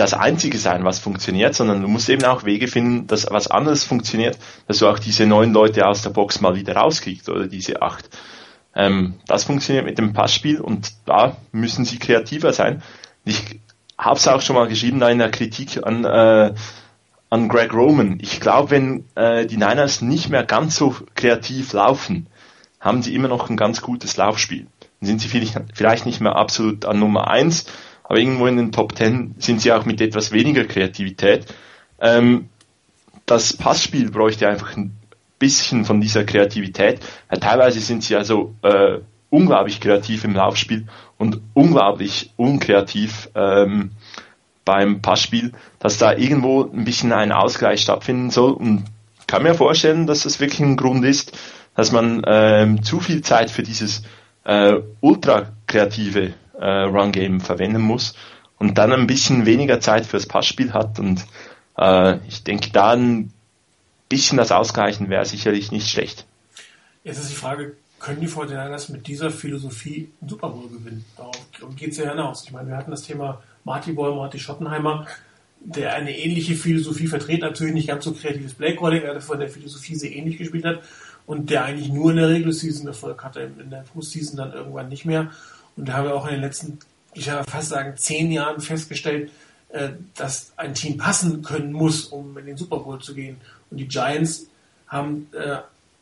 das 0.00 0.14
Einzige 0.14 0.56
sein, 0.56 0.84
was 0.84 0.98
funktioniert, 0.98 1.54
sondern 1.54 1.82
du 1.82 1.88
musst 1.88 2.08
eben 2.08 2.24
auch 2.24 2.44
Wege 2.44 2.68
finden, 2.68 3.06
dass 3.06 3.30
was 3.30 3.48
anderes 3.48 3.84
funktioniert, 3.84 4.38
dass 4.66 4.78
du 4.78 4.88
auch 4.88 4.98
diese 4.98 5.26
neun 5.26 5.52
Leute 5.52 5.86
aus 5.86 6.00
der 6.02 6.10
Box 6.10 6.40
mal 6.40 6.56
wieder 6.56 6.74
rauskriegst 6.74 7.28
oder 7.28 7.46
diese 7.46 7.82
acht. 7.82 8.08
Ähm, 8.74 9.14
das 9.26 9.44
funktioniert 9.44 9.84
mit 9.84 9.98
dem 9.98 10.12
Passspiel 10.12 10.60
und 10.60 10.92
da 11.06 11.36
müssen 11.52 11.84
sie 11.84 11.98
kreativer 11.98 12.52
sein. 12.52 12.82
Ich 13.24 13.60
habe 13.98 14.16
es 14.16 14.28
auch 14.28 14.40
schon 14.40 14.56
mal 14.56 14.68
geschrieben 14.68 15.02
in 15.02 15.18
der 15.18 15.30
Kritik 15.30 15.84
an, 15.84 16.04
äh, 16.04 16.54
an 17.30 17.48
Greg 17.48 17.74
Roman. 17.74 18.18
Ich 18.20 18.40
glaube, 18.40 18.70
wenn 18.70 19.04
äh, 19.14 19.46
die 19.46 19.56
Niners 19.56 20.02
nicht 20.02 20.30
mehr 20.30 20.44
ganz 20.44 20.76
so 20.76 20.94
kreativ 21.14 21.72
laufen, 21.72 22.26
haben 22.80 23.02
sie 23.02 23.14
immer 23.14 23.28
noch 23.28 23.50
ein 23.50 23.56
ganz 23.56 23.82
gutes 23.82 24.16
Laufspiel. 24.16 24.66
Dann 25.00 25.06
sind 25.06 25.20
sie 25.20 25.28
vielleicht, 25.28 26.06
nicht 26.06 26.20
mehr 26.20 26.36
absolut 26.36 26.84
an 26.84 26.98
Nummer 26.98 27.28
eins, 27.28 27.66
aber 28.04 28.18
irgendwo 28.18 28.46
in 28.46 28.56
den 28.56 28.72
Top 28.72 28.94
Ten 28.94 29.34
sind 29.38 29.60
sie 29.60 29.72
auch 29.72 29.84
mit 29.84 30.00
etwas 30.00 30.32
weniger 30.32 30.64
Kreativität. 30.64 31.46
Ähm, 32.00 32.48
das 33.26 33.56
Passspiel 33.56 34.10
bräuchte 34.10 34.48
einfach 34.48 34.76
ein 34.76 34.96
bisschen 35.40 35.84
von 35.84 36.00
dieser 36.00 36.22
Kreativität. 36.22 37.00
Weil 37.28 37.40
teilweise 37.40 37.80
sind 37.80 38.04
sie 38.04 38.14
also 38.14 38.54
äh, 38.62 38.98
unglaublich 39.30 39.80
kreativ 39.80 40.22
im 40.22 40.36
Laufspiel 40.36 40.86
und 41.18 41.40
unglaublich 41.54 42.32
unkreativ 42.36 43.28
ähm, 43.34 43.90
beim 44.64 45.02
Passspiel, 45.02 45.52
dass 45.80 45.98
da 45.98 46.12
irgendwo 46.12 46.62
ein 46.62 46.84
bisschen 46.84 47.12
ein 47.12 47.32
Ausgleich 47.32 47.80
stattfinden 47.80 48.30
soll. 48.30 48.52
Und 48.52 48.84
kann 49.26 49.42
mir 49.42 49.54
vorstellen, 49.54 50.06
dass 50.06 50.22
das 50.22 50.40
wirklich 50.40 50.60
ein 50.60 50.76
Grund 50.76 51.04
ist, 51.04 51.36
dass 51.74 51.92
man 51.92 52.22
ähm, 52.26 52.82
zu 52.82 53.00
viel 53.00 53.22
Zeit 53.22 53.50
für 53.50 53.62
dieses 53.62 54.02
äh, 54.44 54.74
ultra 55.00 55.52
kreative 55.66 56.34
äh, 56.58 56.66
Run 56.66 57.12
Game 57.12 57.40
verwenden 57.40 57.80
muss 57.80 58.14
und 58.58 58.76
dann 58.76 58.92
ein 58.92 59.06
bisschen 59.06 59.46
weniger 59.46 59.80
Zeit 59.80 60.04
fürs 60.04 60.26
Passspiel 60.26 60.72
hat. 60.72 60.98
Und 60.98 61.24
äh, 61.78 62.16
ich 62.28 62.44
denke, 62.44 62.70
da 62.72 62.90
ein 62.90 63.32
bisschen 64.10 64.36
das 64.36 64.52
Ausgleichen 64.52 65.08
wäre 65.08 65.24
sicherlich 65.24 65.72
nicht 65.72 65.88
schlecht. 65.88 66.26
Jetzt 67.04 67.18
ist 67.18 67.30
die 67.30 67.36
Frage, 67.36 67.76
können 67.98 68.20
die 68.20 68.28
49ers 68.28 68.92
mit 68.92 69.06
dieser 69.06 69.30
Philosophie 69.30 70.10
einen 70.20 70.28
Super 70.28 70.50
Bowl 70.50 70.68
gewinnen? 70.68 71.04
Darauf 71.16 71.36
geht 71.76 71.92
es 71.92 71.96
ja 71.96 72.10
hinaus. 72.10 72.44
Ich 72.44 72.52
meine, 72.52 72.68
wir 72.68 72.76
hatten 72.76 72.90
das 72.90 73.02
Thema 73.02 73.42
Marty 73.64 73.92
Boy, 73.92 74.14
Marty 74.14 74.38
Schottenheimer, 74.38 75.06
der 75.60 75.94
eine 75.94 76.16
ähnliche 76.16 76.54
Philosophie 76.54 77.06
vertritt, 77.06 77.40
natürlich 77.40 77.74
nicht 77.74 77.88
ganz 77.88 78.04
so 78.04 78.12
kreatives 78.12 78.54
Playcalling, 78.54 79.02
der 79.02 79.20
von 79.20 79.38
der 79.38 79.48
Philosophie 79.48 79.94
sehr 79.94 80.12
ähnlich 80.12 80.38
gespielt 80.38 80.64
hat 80.64 80.80
und 81.26 81.50
der 81.50 81.64
eigentlich 81.64 81.90
nur 81.90 82.10
in 82.10 82.16
der 82.16 82.28
Regular 82.28 82.52
Season 82.52 82.86
Erfolg 82.86 83.22
hatte, 83.22 83.50
in 83.58 83.70
der 83.70 83.84
Postseason 83.92 84.36
dann 84.36 84.52
irgendwann 84.52 84.88
nicht 84.88 85.04
mehr. 85.04 85.30
Und 85.76 85.88
da 85.88 85.94
haben 85.94 86.06
wir 86.06 86.14
auch 86.14 86.26
in 86.26 86.32
den 86.32 86.40
letzten, 86.40 86.78
ich 87.14 87.26
würde 87.26 87.48
fast 87.48 87.68
sagen, 87.68 87.96
zehn 87.96 88.32
Jahren 88.32 88.60
festgestellt, 88.60 89.30
äh, 89.68 89.90
dass 90.16 90.52
ein 90.56 90.74
Team 90.74 90.96
passen 90.96 91.42
können 91.42 91.72
muss, 91.72 92.06
um 92.06 92.36
in 92.38 92.46
den 92.46 92.56
Super 92.56 92.78
Bowl 92.78 92.98
zu 93.00 93.14
gehen. 93.14 93.36
Und 93.70 93.78
die 93.78 93.88
Giants 93.88 94.46
haben 94.88 95.28
äh, 95.32 95.58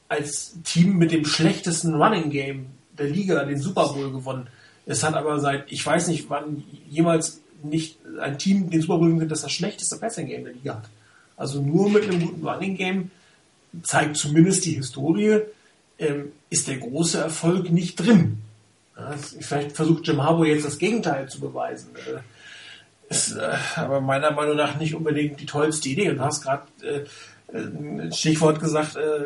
als 0.09 0.57
Team 0.64 0.97
mit 0.97 1.12
dem 1.12 1.25
schlechtesten 1.25 1.95
Running 1.95 2.31
Game 2.31 2.66
der 2.97 3.09
Liga 3.09 3.45
den 3.45 3.61
Super 3.61 3.89
Bowl 3.93 4.11
gewonnen. 4.11 4.49
Es 4.87 5.03
hat 5.03 5.14
aber 5.14 5.39
seit, 5.39 5.71
ich 5.71 5.85
weiß 5.85 6.09
nicht, 6.09 6.31
wann 6.31 6.64
jemals 6.89 7.41
nicht 7.62 7.99
ein 8.21 8.39
Team 8.39 8.71
den 8.71 8.81
Super 8.81 8.99
Bowl 8.99 9.12
gewinnt, 9.12 9.31
das 9.31 9.43
das 9.43 9.53
schlechteste 9.53 9.97
Passing 9.97 10.27
Game 10.27 10.45
der 10.45 10.55
Liga 10.55 10.77
hat. 10.77 10.89
Also 11.37 11.61
nur 11.61 11.91
mit 11.91 12.05
einem 12.05 12.21
guten 12.21 12.47
Running 12.47 12.77
Game 12.77 13.11
zeigt 13.83 14.16
zumindest 14.16 14.64
die 14.64 14.75
Historie, 14.75 15.41
ähm, 15.99 16.33
ist 16.51 16.69
der 16.69 16.79
große 16.79 17.19
Erfolg 17.19 17.71
nicht 17.71 17.97
drin. 17.97 18.39
Ja, 18.97 19.14
vielleicht 19.41 19.73
versucht 19.73 20.07
Jim 20.07 20.23
Harbour 20.23 20.47
jetzt 20.47 20.66
das 20.66 20.79
Gegenteil 20.79 21.29
zu 21.29 21.41
beweisen. 21.41 21.91
Äh, 21.95 22.21
ist 23.11 23.33
äh, 23.33 23.57
aber 23.77 24.01
meiner 24.01 24.33
Meinung 24.33 24.57
nach 24.57 24.79
nicht 24.79 24.95
unbedingt 24.95 25.41
die 25.41 25.47
tollste 25.47 25.89
Idee. 25.89 26.11
Und 26.11 26.16
du 26.16 26.25
hast 26.25 26.43
gerade 26.43 26.64
äh, 26.83 27.05
Stichwort 28.13 28.61
gesagt, 28.61 28.97
äh, 28.97 29.25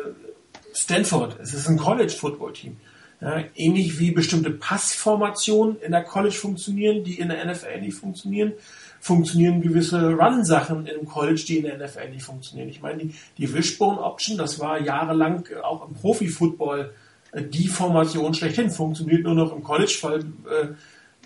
Stanford. 0.73 1.37
Es 1.41 1.53
ist 1.53 1.67
ein 1.67 1.77
College-Football-Team. 1.77 2.77
Ja, 3.21 3.41
ähnlich 3.55 3.99
wie 3.99 4.11
bestimmte 4.11 4.51
Passformationen 4.51 5.79
in 5.79 5.91
der 5.91 6.03
College 6.03 6.35
funktionieren, 6.35 7.05
die 7.05 7.19
in 7.19 7.29
der 7.29 7.45
NFL 7.45 7.79
nicht 7.79 7.97
funktionieren, 7.97 8.51
funktionieren 8.99 9.61
gewisse 9.61 10.13
Run-Sachen 10.13 10.87
im 10.87 11.07
College, 11.07 11.41
die 11.47 11.57
in 11.57 11.63
der 11.63 11.77
NFL 11.77 12.09
nicht 12.09 12.23
funktionieren. 12.23 12.67
Ich 12.67 12.81
meine, 12.81 13.05
die, 13.05 13.15
die 13.37 13.53
Wishbone 13.53 14.01
Option, 14.01 14.37
das 14.37 14.59
war 14.59 14.81
jahrelang 14.81 15.47
auch 15.63 15.87
im 15.87 15.93
Profi-Football 15.93 16.93
äh, 17.31 17.43
die 17.43 17.67
Formation 17.67 18.33
schlechthin. 18.33 18.69
Funktioniert 18.69 19.23
nur 19.23 19.35
noch 19.35 19.55
im 19.55 19.63
College, 19.63 19.97
weil 20.01 20.19
äh, 20.19 20.73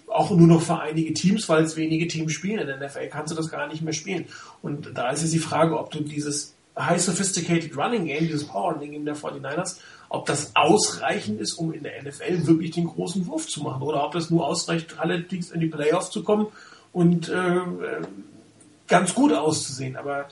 auch 0.07 0.29
nur 0.29 0.47
noch 0.47 0.61
für 0.61 0.79
einige 0.79 1.13
Teams, 1.13 1.49
weil 1.49 1.63
es 1.63 1.77
wenige 1.77 2.07
Teams 2.07 2.31
spielen. 2.31 2.59
In 2.59 2.67
der 2.67 2.77
NFL 2.77 3.07
kannst 3.07 3.31
du 3.31 3.35
das 3.35 3.49
gar 3.49 3.67
nicht 3.67 3.81
mehr 3.81 3.93
spielen. 3.93 4.25
Und 4.61 4.91
da 4.93 5.09
ist 5.09 5.21
jetzt 5.21 5.33
die 5.33 5.39
Frage, 5.39 5.79
ob 5.79 5.89
du 5.89 6.01
dieses 6.01 6.56
High 6.77 7.01
Sophisticated 7.01 7.75
Running 7.75 8.05
Game, 8.05 8.27
dieses 8.27 8.45
Power 8.45 8.73
Running 8.73 8.91
Game 8.91 9.05
der 9.05 9.15
49ers, 9.15 9.77
ob 10.09 10.25
das 10.25 10.55
ausreichend 10.55 11.41
ist, 11.41 11.53
um 11.53 11.73
in 11.73 11.83
der 11.83 12.01
NFL 12.01 12.47
wirklich 12.47 12.71
den 12.71 12.85
großen 12.85 13.25
Wurf 13.27 13.47
zu 13.47 13.61
machen 13.61 13.81
oder 13.81 14.03
ob 14.03 14.13
das 14.13 14.29
nur 14.29 14.45
ausreicht, 14.45 14.99
allerdings 14.99 15.51
in 15.51 15.59
die 15.59 15.67
Playoffs 15.67 16.11
zu 16.11 16.23
kommen 16.23 16.47
und 16.93 17.29
äh, 17.29 17.59
ganz 18.87 19.13
gut 19.13 19.33
auszusehen. 19.33 19.97
Aber 19.97 20.27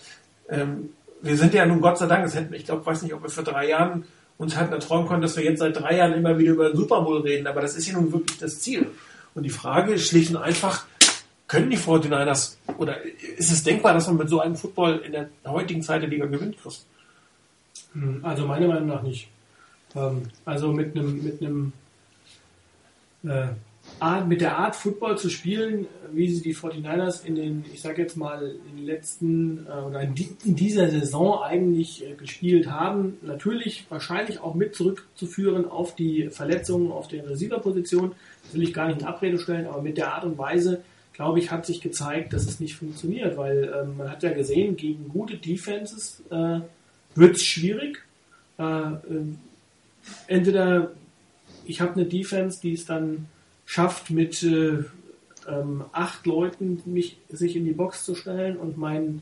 ähm, 0.50 0.90
wir 1.22 1.38
sind 1.38 1.54
ja 1.54 1.66
nun 1.66 1.82
Gott 1.82 1.98
sei 1.98 2.06
Dank, 2.06 2.24
das 2.24 2.36
hätten, 2.36 2.54
ich 2.54 2.66
glaube, 2.66 2.86
weiß 2.86 3.02
nicht, 3.02 3.14
ob 3.14 3.24
wir 3.24 3.30
vor 3.30 3.44
drei 3.44 3.68
Jahren 3.68 4.06
uns 4.38 4.56
halt 4.56 4.72
erträumen 4.72 5.08
konnten, 5.08 5.24
dass 5.24 5.38
wir 5.38 5.44
jetzt 5.44 5.60
seit 5.60 5.80
drei 5.80 5.98
Jahren 5.98 6.14
immer 6.14 6.38
wieder 6.38 6.52
über 6.52 6.70
den 6.70 6.78
Super 6.78 7.02
Bowl 7.02 7.22
reden, 7.22 7.48
aber 7.48 7.62
das 7.62 7.76
ist 7.76 7.88
ja 7.88 7.94
nun 7.94 8.12
wirklich 8.12 8.38
das 8.38 8.60
Ziel. 8.60 8.88
Und 9.34 9.44
die 9.44 9.50
Frage 9.50 9.94
ist 9.94 10.08
schlicht 10.08 10.30
und 10.30 10.38
einfach, 10.38 10.86
können 11.48 11.70
die 11.70 11.78
49ers 11.78 12.58
oder 12.78 13.02
ist 13.04 13.52
es 13.52 13.64
denkbar, 13.64 13.94
dass 13.94 14.08
man 14.08 14.18
mit 14.18 14.30
so 14.30 14.40
einem 14.40 14.56
Football 14.56 14.98
in 15.06 15.12
der 15.12 15.30
heutigen 15.46 15.82
Zeit 15.82 16.02
der 16.02 16.10
Liga 16.10 16.26
gewinnt, 16.26 16.58
Chris? 16.62 16.86
Hm, 17.94 18.20
also 18.24 18.46
meiner 18.48 18.68
Meinung 18.68 18.88
nach 18.88 19.04
nicht. 19.04 19.30
Ähm, 19.96 20.24
also 20.44 20.72
mit 20.72 20.96
einem 20.96 21.24
mit 21.24 21.42
einem 21.42 21.74
äh, 23.24 23.48
mit 24.28 24.42
der 24.42 24.58
Art 24.58 24.76
Football 24.76 25.18
zu 25.18 25.30
spielen, 25.30 25.88
wie 26.12 26.30
sie 26.30 26.42
die 26.42 26.56
49ers 26.56 27.24
in 27.24 27.36
den, 27.36 27.66
ich 27.72 27.82
sag 27.82 27.98
jetzt 27.98 28.18
mal, 28.18 28.56
in 28.70 28.78
den 28.78 28.86
letzten 28.86 29.66
äh, 29.68 29.86
oder 29.88 30.02
in, 30.02 30.16
die, 30.16 30.30
in, 30.44 30.56
dieser 30.56 30.90
Saison 30.90 31.42
eigentlich 31.44 32.06
äh, 32.06 32.16
gespielt 32.16 32.70
haben, 32.70 33.18
natürlich 33.22 33.86
wahrscheinlich 33.90 34.40
auch 34.40 34.56
mit 34.56 34.76
zurückzuführen 34.76 35.70
auf 35.70 35.96
die 35.96 36.30
Verletzungen 36.30 36.92
auf 36.92 37.08
der 37.08 37.30
Receiver-Position, 37.30 38.14
will 38.52 38.64
ich 38.64 38.74
gar 38.74 38.88
nicht 38.88 39.02
in 39.02 39.08
Abrede 39.08 39.40
stellen, 39.40 39.68
aber 39.68 39.82
mit 39.82 39.98
der 39.98 40.14
Art 40.14 40.26
und 40.26 40.38
Weise, 40.38 40.84
glaube 41.16 41.40
ich, 41.40 41.50
hat 41.50 41.66
sich 41.66 41.82
gezeigt, 41.82 42.34
dass 42.34 42.46
es 42.46 42.60
nicht 42.60 42.76
funktioniert, 42.76 43.38
weil 43.38 43.74
ähm, 43.74 43.98
man 43.98 44.12
hat 44.12 44.24
ja 44.24 44.34
gesehen, 44.34 44.76
gegen 44.76 45.08
gute 45.10 45.38
Defenses 45.38 46.22
äh, 46.30 46.60
wird 47.16 47.38
es 47.38 47.44
schwierig. 47.44 48.04
Äh, 48.60 48.64
äh, 48.64 49.00
entweder 50.28 50.92
ich 51.66 51.80
habe 51.80 51.94
eine 51.94 52.06
Defense, 52.06 52.60
die 52.62 52.74
es 52.74 52.86
dann 52.86 53.28
schafft, 53.66 54.12
mit 54.12 54.44
äh, 54.44 54.84
ähm, 55.48 55.86
acht 55.94 56.26
Leuten 56.26 56.82
mich, 56.86 57.18
sich 57.30 57.56
in 57.56 57.64
die 57.64 57.72
Box 57.72 58.04
zu 58.04 58.14
stellen 58.16 58.58
und 58.58 58.78
mein, 58.78 59.22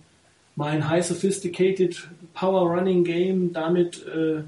mein 0.56 0.90
High 0.90 1.06
Sophisticated 1.06 2.10
Power 2.34 2.76
Running 2.76 3.04
Game 3.04 3.54
damit 3.54 4.04
äh, 4.08 4.44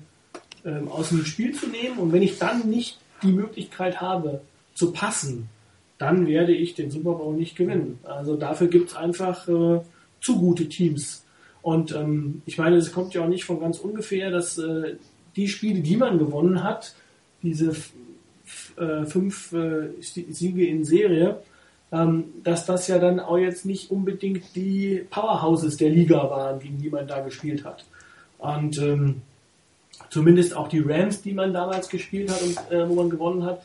ähm, 0.68 0.88
aus 0.88 1.10
dem 1.10 1.24
Spiel 1.26 1.54
zu 1.54 1.68
nehmen. 1.68 2.00
Und 2.00 2.12
wenn 2.12 2.24
ich 2.24 2.40
dann 2.40 2.70
nicht 2.70 2.98
die 3.22 3.32
Möglichkeit 3.32 4.02
habe, 4.02 4.42
zu 4.74 4.92
passen, 4.92 5.48
dann 5.98 6.28
werde 6.28 6.54
ich 6.54 6.76
den 6.76 6.92
Super 6.92 7.14
Bowl 7.14 7.36
nicht 7.36 7.56
gewinnen. 7.56 8.00
Also 8.04 8.36
dafür 8.36 8.68
gibt 8.68 8.90
es 8.90 8.96
einfach 8.96 9.48
äh, 9.48 9.82
zu 10.22 10.40
gute 10.40 10.68
Teams. 10.68 11.26
Und 11.62 11.96
ähm, 11.96 12.42
ich 12.46 12.58
meine, 12.58 12.76
es 12.76 12.92
kommt 12.92 13.14
ja 13.14 13.24
auch 13.24 13.30
nicht 13.30 13.46
von 13.46 13.60
ganz 13.60 13.80
ungefähr, 13.80 14.30
dass 14.30 14.58
äh, 14.58 14.96
die 15.36 15.48
Spiele, 15.48 15.82
die 15.82 15.98
man 15.98 16.20
gewonnen 16.20 16.64
hat, 16.64 16.96
diese 17.42 17.76
äh, 18.78 19.06
fünf 19.06 19.52
äh, 19.54 19.90
Siege 20.02 20.68
in 20.68 20.84
Serie, 20.84 21.42
ähm, 21.92 22.26
dass 22.44 22.66
das 22.66 22.88
ja 22.88 23.00
dann 23.00 23.20
auch 23.20 23.38
jetzt 23.38 23.66
nicht 23.66 23.90
unbedingt 23.92 24.56
die 24.56 25.06
Powerhouses 25.10 25.78
der 25.78 25.90
Liga 25.90 26.30
waren, 26.30 26.60
gegen 26.60 26.78
die 26.78 26.90
man 26.90 27.08
da 27.08 27.22
gespielt 27.22 27.64
hat. 27.64 27.86
Und 28.38 28.78
ähm, 28.80 29.22
zumindest 30.10 30.56
auch 30.56 30.68
die 30.68 30.80
Rams, 30.80 31.22
die 31.22 31.34
man 31.34 31.54
damals 31.54 31.90
gespielt 31.90 32.30
hat 32.30 32.42
und 32.42 32.72
äh, 32.72 32.88
wo 32.88 32.96
man 32.96 33.10
gewonnen 33.10 33.44
hat, 33.44 33.62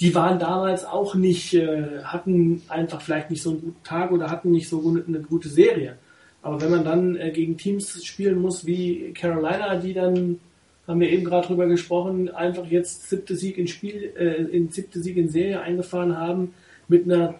die 0.00 0.14
waren 0.14 0.38
damals 0.38 0.84
auch 0.84 1.14
nicht, 1.14 1.54
äh, 1.54 2.02
hatten 2.04 2.62
einfach 2.68 3.00
vielleicht 3.00 3.30
nicht 3.30 3.42
so 3.42 3.50
einen 3.50 3.60
guten 3.60 3.82
Tag 3.82 4.12
oder 4.12 4.30
hatten 4.30 4.50
nicht 4.50 4.68
so 4.68 4.80
eine 4.80 5.20
gute 5.20 5.48
Serie. 5.48 5.96
Aber 6.42 6.60
wenn 6.60 6.70
man 6.70 6.84
dann 6.84 7.16
äh, 7.16 7.30
gegen 7.30 7.56
Teams 7.56 8.04
spielen 8.04 8.40
muss 8.40 8.66
wie 8.66 9.12
Carolina, 9.14 9.76
die 9.76 9.94
dann, 9.94 10.38
haben 10.86 11.00
wir 11.00 11.10
eben 11.10 11.24
gerade 11.24 11.46
drüber 11.48 11.66
gesprochen, 11.66 12.28
einfach 12.28 12.66
jetzt 12.66 13.08
siebte 13.08 13.34
Sieg 13.34 13.58
in 13.58 13.66
Spiel, 13.66 14.12
äh, 14.16 14.42
in 14.56 14.68
siebte 14.68 15.00
Sieg 15.00 15.16
in 15.16 15.30
Serie 15.30 15.60
eingefahren 15.60 16.16
haben 16.16 16.54
mit 16.88 17.04
einer 17.04 17.34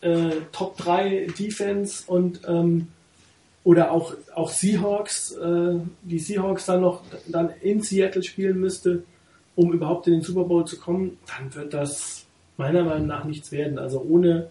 äh, 0.00 0.30
Top 0.52 0.76
3 0.78 1.28
Defense 1.38 2.04
und 2.06 2.40
ähm, 2.48 2.88
oder 3.62 3.92
auch, 3.92 4.14
auch 4.34 4.50
Seahawks, 4.50 5.32
äh, 5.32 5.76
die 6.02 6.18
Seahawks 6.18 6.66
dann 6.66 6.82
noch 6.82 7.02
dann 7.28 7.50
in 7.62 7.80
Seattle 7.80 8.22
spielen 8.22 8.58
müsste, 8.60 9.04
um 9.56 9.72
überhaupt 9.72 10.06
in 10.06 10.14
den 10.14 10.22
Super 10.22 10.44
Bowl 10.44 10.66
zu 10.66 10.78
kommen, 10.78 11.18
dann 11.26 11.54
wird 11.54 11.74
das 11.74 12.26
meiner 12.56 12.84
Meinung 12.84 13.06
nach 13.06 13.24
nichts 13.24 13.52
werden. 13.52 13.78
Also 13.78 14.00
ohne 14.00 14.50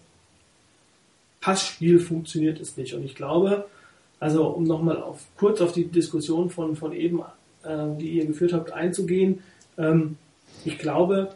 Passspiel 1.40 1.98
funktioniert 1.98 2.60
es 2.60 2.76
nicht. 2.76 2.94
Und 2.94 3.04
ich 3.04 3.14
glaube, 3.14 3.66
also 4.20 4.46
um 4.46 4.64
nochmal 4.64 4.96
auf, 4.96 5.26
kurz 5.36 5.60
auf 5.60 5.72
die 5.72 5.86
Diskussion 5.86 6.50
von, 6.50 6.76
von 6.76 6.92
eben, 6.92 7.20
äh, 7.62 7.98
die 7.98 8.12
ihr 8.12 8.26
geführt 8.26 8.52
habt, 8.52 8.72
einzugehen, 8.72 9.40
ähm, 9.76 10.16
ich 10.64 10.78
glaube, 10.78 11.34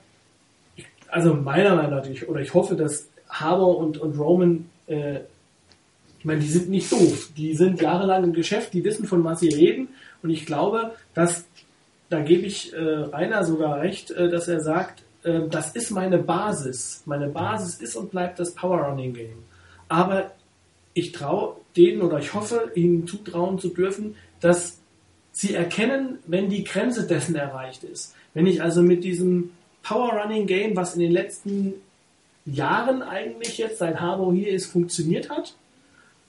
ich, 0.76 0.86
also 1.08 1.34
meiner 1.34 1.74
Meinung 1.74 1.90
nach, 1.90 2.06
ich, 2.06 2.28
oder 2.28 2.40
ich 2.40 2.54
hoffe, 2.54 2.76
dass 2.76 3.08
Harbour 3.28 3.78
und, 3.78 3.98
und 3.98 4.18
Roman, 4.18 4.70
äh, 4.86 5.20
ich 6.18 6.24
meine, 6.24 6.40
die 6.40 6.48
sind 6.48 6.70
nicht 6.70 6.90
doof. 6.90 7.30
Die 7.36 7.54
sind 7.54 7.80
jahrelang 7.80 8.24
im 8.24 8.32
Geschäft, 8.32 8.72
die 8.72 8.84
wissen, 8.84 9.06
von 9.06 9.22
was 9.24 9.40
sie 9.40 9.50
reden. 9.50 9.88
Und 10.22 10.30
ich 10.30 10.46
glaube, 10.46 10.92
dass 11.14 11.44
da 12.11 12.20
gebe 12.20 12.46
ich 12.46 12.72
äh, 12.72 12.78
Rainer 12.78 13.44
sogar 13.44 13.80
recht, 13.80 14.11
äh, 14.11 14.28
dass 14.28 14.48
er 14.48 14.61
sagt, 14.61 15.02
äh, 15.24 15.40
das 15.50 15.74
ist 15.74 15.90
meine 15.90 16.18
Basis. 16.18 17.02
Meine 17.06 17.28
Basis 17.28 17.76
ist 17.80 17.96
und 17.96 18.11
bleibt 18.11 18.38
das 18.38 18.54
Power 18.54 18.78
Running 18.78 19.14
Game. 19.14 19.44
Aber 19.88 20.32
ich 20.94 21.12
traue 21.12 21.56
denen 21.76 22.02
oder 22.02 22.18
ich 22.18 22.34
hoffe, 22.34 22.72
ihnen 22.74 23.06
zutrauen 23.06 23.59
zu 23.59 23.68
dürfen, 23.68 24.16
dass 24.40 24.78
sie 25.32 25.54
erkennen, 25.54 26.18
wenn 26.26 26.48
die 26.48 26.64
Grenze 26.64 27.06
dessen 27.06 27.36
erreicht 27.36 27.84
ist. 27.84 28.14
Wenn 28.34 28.46
ich 28.46 28.62
also 28.62 28.82
mit 28.82 29.04
diesem 29.04 29.50
Power 29.82 30.12
Running 30.12 30.46
Game, 30.46 30.76
was 30.76 30.94
in 30.94 31.00
den 31.00 31.12
letzten 31.12 31.74
Jahren 32.44 33.02
eigentlich 33.02 33.59
jetzt, 33.59 33.78
seit 33.78 34.00
Harbo 34.00 34.32
hier 34.32 34.48
ist, 34.48 34.66
funktioniert 34.66 35.30
hat 35.30 35.54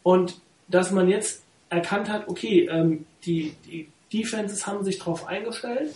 und 0.03 0.39
dass 0.67 0.91
man 0.91 1.07
jetzt 1.07 1.43
erkannt 1.69 2.09
hat, 2.09 2.27
okay, 2.27 2.67
ähm, 2.71 3.05
die, 3.25 3.53
die 3.65 3.88
Defenses 4.12 4.68
haben 4.68 4.84
sich 4.84 4.99
darauf 4.99 5.28
eingestellt. 5.28 5.93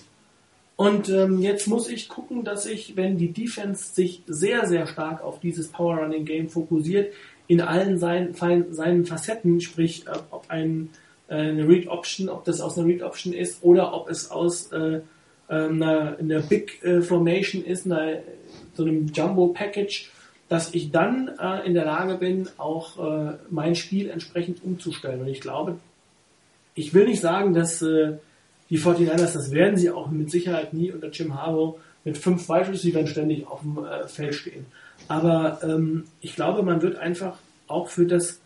Und 0.76 1.10
ähm, 1.10 1.40
jetzt 1.40 1.68
muss 1.68 1.88
ich 1.88 2.10
gucken, 2.10 2.44
dass 2.44 2.66
ich, 2.66 2.96
wenn 2.96 3.18
die 3.18 3.32
Defense 3.32 3.94
sich 3.94 4.24
sehr, 4.26 4.68
sehr 4.68 4.88
stark 4.88 5.24
auf 5.24 5.40
dieses 5.40 5.68
Power 5.68 5.98
Running 5.98 6.26
Game 6.26 6.50
fokussiert, 6.50 7.14
in 7.48 7.62
allen 7.62 8.00
seinen, 8.00 8.34
seinen 8.34 9.06
Facetten, 9.06 9.62
sprich, 9.62 10.08
äh, 10.08 10.18
ob 10.32 10.50
ein, 10.50 10.90
äh, 11.28 11.36
eine 11.36 11.68
Read 11.68 11.88
Option, 11.88 12.30
ob 12.30 12.44
das 12.46 12.60
aus 12.60 12.78
einer 12.78 12.88
Read 12.88 13.04
Option 13.04 13.34
ist 13.34 13.64
oder 13.64 13.94
ob 13.94 14.10
es 14.10 14.32
aus 14.32 14.72
äh, 14.72 15.02
einer, 15.48 16.18
einer 16.18 16.40
Big 16.42 16.84
äh, 16.84 17.02
Formation 17.02 17.64
ist, 17.64 17.86
einer, 17.86 18.20
so 18.74 18.84
einem 18.84 19.08
Jumbo 19.08 19.48
Package, 19.50 20.10
dass 20.50 20.74
ich 20.74 20.92
dann 20.92 21.32
äh, 21.40 21.66
in 21.66 21.74
der 21.74 21.86
Lage 21.86 22.16
bin, 22.16 22.50
auch 22.58 22.98
äh, 22.98 23.34
mein 23.50 23.76
Spiel 23.76 24.10
entsprechend 24.10 24.64
umzustellen. 24.64 25.22
Und 25.22 25.28
ich 25.28 25.42
glaube, 25.42 25.78
ich 26.76 26.94
will 26.94 27.06
nicht 27.06 27.22
sagen, 27.22 27.54
dass 27.54 27.82
äh, 27.82 28.14
die 28.70 28.80
49ers, 28.80 29.34
das 29.34 29.52
werden 29.52 29.78
sie 29.78 29.92
auch 29.92 30.10
mit 30.10 30.32
Sicherheit 30.32 30.74
nie 30.74 30.92
unter 30.92 31.10
Jim 31.10 31.36
Harbaugh 31.36 31.80
mit 32.04 32.18
fünf 32.18 32.50
Wide 32.50 32.70
Receivers 32.70 33.10
ständig 33.10 33.48
auf 33.48 33.62
dem 33.62 33.84
äh, 33.84 34.08
Feld 34.08 34.36
stehen. 34.36 34.66
Aber 35.08 35.60
ähm, 35.64 36.06
ich 36.22 36.36
glaube, 36.36 36.64
man 36.64 36.82
wird 36.82 36.98
einfach 36.98 37.38
auch 37.68 37.90
für 37.90 38.06
das, 38.06 38.40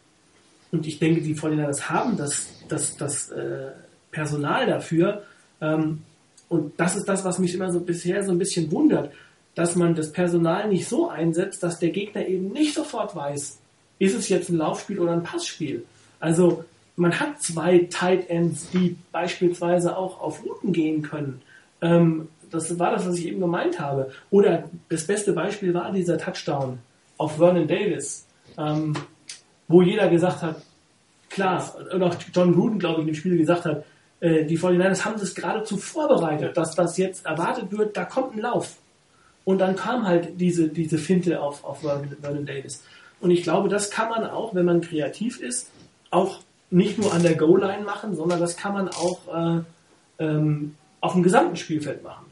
und 0.72 0.86
ich 0.86 1.00
denke, 1.00 1.22
die 1.22 1.36
49ers 1.36 1.90
haben 1.90 2.18
das, 2.18 2.48
das, 2.68 2.98
das 2.98 3.30
äh, 3.30 3.72
Personal 4.12 4.68
dafür, 4.68 5.24
ähm, 5.62 6.04
und 6.50 6.80
das 6.80 6.96
ist 6.96 7.06
das, 7.10 7.26
was 7.26 7.40
mich 7.40 7.54
immer 7.54 7.72
so 7.72 7.82
bisher 7.82 8.24
so 8.24 8.32
ein 8.32 8.38
bisschen 8.38 8.72
wundert, 8.72 9.12
dass 9.56 9.76
man 9.76 9.96
das 9.96 10.12
Personal 10.12 10.70
nicht 10.70 10.88
so 10.88 11.10
einsetzt, 11.10 11.64
dass 11.64 11.80
der 11.80 11.90
Gegner 11.90 12.26
eben 12.26 12.52
nicht 12.52 12.74
sofort 12.74 13.16
weiß, 13.16 13.60
ist 14.00 14.16
es 14.16 14.30
jetzt 14.30 14.50
ein 14.50 14.58
Laufspiel 14.58 15.00
oder 15.00 15.14
ein 15.14 15.24
Passspiel. 15.24 15.84
Also 16.20 16.64
man 16.98 17.18
hat 17.20 17.42
zwei 17.42 17.88
Tight 17.90 18.30
Ends, 18.30 18.70
die 18.72 18.98
beispielsweise 19.12 19.96
auch 19.96 20.20
auf 20.20 20.44
Routen 20.44 20.74
gehen 20.74 21.04
können. 21.04 21.42
Ähm, 21.82 22.28
das 22.50 22.78
war 22.80 22.92
das, 22.92 23.08
was 23.08 23.20
ich 23.20 23.28
eben 23.28 23.40
gemeint 23.40 23.80
habe. 23.80 24.12
Oder 24.32 24.70
das 24.90 25.06
beste 25.06 25.34
Beispiel 25.34 25.74
war 25.74 25.92
dieser 25.92 26.18
Touchdown 26.18 26.80
auf 27.18 27.38
Vernon 27.38 27.68
Davis, 27.68 28.26
ähm, 28.58 28.94
wo 29.68 29.82
jeder 29.82 30.10
gesagt 30.10 30.42
hat, 30.42 30.62
klar, 31.30 31.76
und 31.94 32.02
auch 32.02 32.16
John 32.34 32.54
Gruden, 32.54 32.80
glaube 32.80 32.96
ich, 32.96 33.02
in 33.02 33.14
dem 33.14 33.16
Spiel 33.16 33.38
gesagt 33.38 33.66
hat, 33.66 33.86
äh, 34.20 34.46
die 34.46 34.58
49ers 34.58 35.06
haben 35.06 35.20
das 35.20 35.36
geradezu 35.36 35.78
vorbereitet, 35.78 36.58
dass 36.58 36.78
was 36.78 36.98
jetzt 36.98 37.28
erwartet 37.28 37.72
wird, 37.72 37.96
da 37.96 38.06
kommt 38.06 38.36
ein 38.36 38.42
Lauf. 38.42 38.78
Und 39.46 39.60
dann 39.60 39.76
kam 39.76 40.06
halt 40.06 40.40
diese, 40.42 40.68
diese 40.68 40.98
Finte 40.98 41.42
auf, 41.42 41.64
auf 41.64 41.82
Vernon 41.82 42.46
Davis. 42.46 42.84
Und 43.22 43.30
ich 43.32 43.44
glaube, 43.44 43.70
das 43.70 43.92
kann 43.92 44.10
man 44.10 44.26
auch, 44.26 44.56
wenn 44.56 44.66
man 44.66 44.82
kreativ 44.82 45.40
ist, 45.40 45.70
auch 46.10 46.40
nicht 46.70 46.98
nur 46.98 47.14
an 47.14 47.24
der 47.24 47.36
Goal-Line 47.36 47.84
machen, 47.84 48.16
sondern 48.16 48.40
das 48.40 48.58
kann 48.58 48.74
man 48.74 48.90
auch 48.90 49.20
äh, 49.34 49.62
ähm, 50.20 50.76
auf 51.00 51.14
dem 51.14 51.24
gesamten 51.24 51.56
Spielfeld 51.56 52.04
machen. 52.04 52.26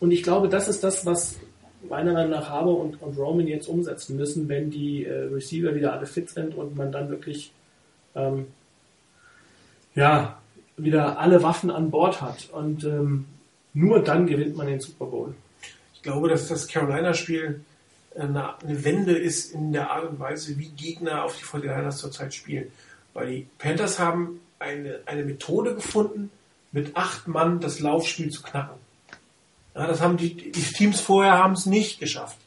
Und 0.00 0.10
ich 0.10 0.22
glaube, 0.22 0.48
das 0.48 0.68
ist 0.68 0.82
das, 0.82 1.04
was 1.06 1.36
meiner 1.88 2.12
Meinung 2.12 2.30
nach 2.30 2.48
Haber 2.48 2.76
und, 2.76 3.02
und 3.02 3.18
Roman 3.18 3.46
jetzt 3.46 3.68
umsetzen 3.68 4.16
müssen, 4.16 4.48
wenn 4.48 4.70
die 4.70 5.04
äh, 5.04 5.24
Receiver 5.24 5.74
wieder 5.74 5.92
alle 5.92 6.06
fit 6.06 6.30
sind 6.30 6.54
und 6.54 6.76
man 6.76 6.92
dann 6.92 7.10
wirklich 7.10 7.52
ähm, 8.14 8.46
ja, 9.94 10.38
wieder 10.76 11.18
alle 11.18 11.42
Waffen 11.42 11.70
an 11.70 11.90
Bord 11.90 12.22
hat. 12.22 12.48
Und 12.50 12.84
ähm, 12.84 13.26
nur 13.74 14.02
dann 14.02 14.26
gewinnt 14.26 14.56
man 14.56 14.66
den 14.66 14.80
Super 14.80 15.06
Bowl. 15.06 15.34
Ich 15.94 16.02
glaube, 16.02 16.28
dass 16.28 16.48
das 16.48 16.68
Carolina-Spiel 16.68 17.60
eine, 18.16 18.60
eine 18.60 18.84
Wende 18.84 19.16
ist 19.16 19.52
in 19.52 19.72
der 19.72 19.90
Art 19.90 20.08
und 20.08 20.18
Weise, 20.18 20.58
wie 20.58 20.68
Gegner 20.68 21.24
auf 21.24 21.36
die 21.36 21.44
49ers 21.44 21.96
zurzeit 21.96 22.34
spielen. 22.34 22.70
Weil 23.14 23.26
die 23.28 23.46
Panthers 23.58 23.98
haben 23.98 24.40
eine, 24.58 25.00
eine 25.06 25.24
Methode 25.24 25.74
gefunden, 25.74 26.30
mit 26.70 26.96
acht 26.96 27.28
Mann 27.28 27.60
das 27.60 27.80
Laufspiel 27.80 28.30
zu 28.30 28.42
knacken. 28.42 28.80
Ja, 29.74 29.86
das 29.86 30.00
haben 30.00 30.16
die, 30.16 30.34
die 30.34 30.62
Teams 30.62 31.00
vorher 31.00 31.32
haben 31.32 31.54
es 31.54 31.66
nicht 31.66 31.98
geschafft. 31.98 32.38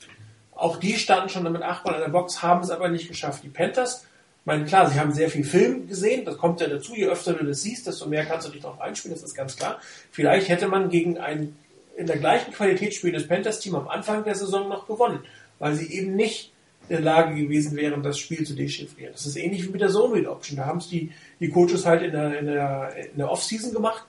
Auch 0.56 0.78
die 0.78 0.98
standen 0.98 1.30
schon 1.30 1.52
mit 1.52 1.62
acht 1.62 1.86
Mann 1.86 1.96
in 1.96 2.02
der 2.02 2.10
Box, 2.10 2.42
haben 2.42 2.64
es 2.64 2.70
aber 2.70 2.90
nicht 2.90 3.08
geschafft. 3.08 3.44
Die 3.44 3.50
Panthers, 3.50 4.04
ich 4.04 4.46
meine, 4.46 4.66
klar, 4.66 4.90
sie 4.90 5.00
haben 5.00 5.12
sehr 5.12 5.30
viel 5.30 5.44
Film 5.44 5.88
gesehen, 5.88 6.24
das 6.26 6.38
kommt 6.38 6.62
ja 6.62 6.68
dazu, 6.68 6.96
je 6.96 7.08
öfter 7.08 7.34
du 7.34 7.46
das 7.46 7.62
siehst, 7.62 7.88
desto 7.88 8.08
mehr 8.08 8.26
kannst 8.26 8.48
du 8.48 8.52
dich 8.52 8.62
darauf 8.62 8.80
einspielen, 8.80 9.16
das 9.16 9.24
ist 9.24 9.36
ganz 9.36 9.56
klar. 9.56 9.80
Vielleicht 10.12 10.50
hätte 10.50 10.68
man 10.68 10.90
gegen 10.90 11.18
ein 11.18 11.56
in 11.98 12.08
der 12.08 12.18
gleichen 12.18 12.54
Qualität 12.54 12.94
spielendes 12.94 13.28
Panthers-Team 13.28 13.76
am 13.76 13.88
Anfang 13.88 14.24
der 14.24 14.36
Saison 14.36 14.68
noch 14.68 14.88
gewonnen, 14.88 15.20
weil 15.60 15.76
sie 15.76 15.92
eben 15.94 16.16
nicht 16.16 16.52
der 16.90 17.02
Lage 17.02 17.36
gewesen 17.36 17.76
wären, 17.76 18.04
das 18.04 18.20
Spiel 18.20 18.46
zu 18.46 18.56
dechiffrieren. 18.56 19.14
Das 19.14 19.26
ist 19.26 19.36
ähnlich 19.38 19.66
wie 19.66 19.72
mit 19.72 19.82
der 19.82 19.90
Zone-Read-Option. 19.90 20.58
Da 20.58 20.66
haben 20.66 20.78
es 20.78 20.88
die, 20.88 21.12
die 21.40 21.50
Coaches 21.50 21.86
halt 21.86 22.04
in 22.04 22.12
der, 22.12 22.40
in 22.40 22.46
der, 22.46 22.96
in 23.12 23.18
der 23.18 23.32
Off-Season 23.32 23.74
gemacht, 23.74 24.06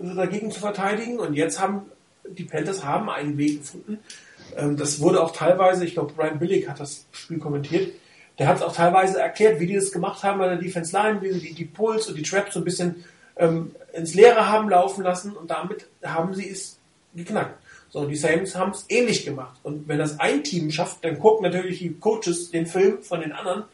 dagegen 0.00 0.50
zu 0.50 0.60
verteidigen 0.60 1.18
und 1.18 1.34
jetzt 1.34 1.60
haben 1.60 1.86
die 2.30 2.44
Panthers 2.44 2.84
haben 2.84 3.08
einen 3.08 3.38
Weg 3.38 3.60
gefunden. 3.60 3.98
Ähm, 4.56 4.76
das 4.76 5.00
wurde 5.00 5.22
auch 5.22 5.32
teilweise, 5.32 5.84
ich 5.84 5.94
glaube, 5.94 6.12
Brian 6.14 6.38
Billig 6.38 6.68
hat 6.68 6.80
das 6.80 7.06
Spiel 7.12 7.38
kommentiert, 7.38 7.92
der 8.38 8.46
hat 8.46 8.56
es 8.56 8.62
auch 8.62 8.74
teilweise 8.74 9.20
erklärt, 9.20 9.58
wie 9.60 9.66
die 9.66 9.74
das 9.74 9.90
gemacht 9.90 10.22
haben 10.22 10.38
bei 10.38 10.48
der 10.48 10.58
Defense 10.58 10.96
Line, 10.96 11.22
wie 11.22 11.32
sie 11.32 11.40
die, 11.40 11.54
die 11.54 11.64
Pulls 11.64 12.06
und 12.06 12.16
die 12.16 12.22
Traps 12.22 12.54
so 12.54 12.60
ein 12.60 12.64
bisschen 12.64 13.04
ähm, 13.36 13.72
ins 13.92 14.14
Leere 14.14 14.48
haben 14.48 14.68
laufen 14.68 15.02
lassen 15.02 15.32
und 15.32 15.50
damit 15.50 15.86
haben 16.04 16.34
sie 16.34 16.48
es 16.48 16.78
geknackt. 17.14 17.56
So, 17.90 18.06
die 18.06 18.16
Saints 18.16 18.54
haben 18.54 18.72
es 18.72 18.84
ähnlich 18.88 19.24
gemacht. 19.24 19.58
Und 19.62 19.88
wenn 19.88 19.98
das 19.98 20.20
ein 20.20 20.44
Team 20.44 20.70
schafft, 20.70 21.04
dann 21.04 21.18
gucken 21.18 21.44
natürlich 21.50 21.78
die 21.78 21.94
Coaches 21.94 22.50
den 22.50 22.66
Film 22.66 23.02
von 23.02 23.20
den 23.20 23.32
anderen 23.32 23.64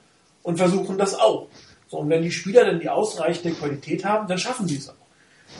und 0.42 0.56
versuchen 0.56 0.98
das 0.98 1.18
auch. 1.18 1.48
So, 1.88 1.98
und 1.98 2.08
wenn 2.08 2.22
die 2.22 2.30
Spieler 2.30 2.64
dann 2.64 2.80
die 2.80 2.88
ausreichende 2.88 3.54
Qualität 3.56 4.04
haben, 4.04 4.28
dann 4.28 4.38
schaffen 4.38 4.68
sie 4.68 4.76
es 4.76 4.88
auch. 4.88 4.94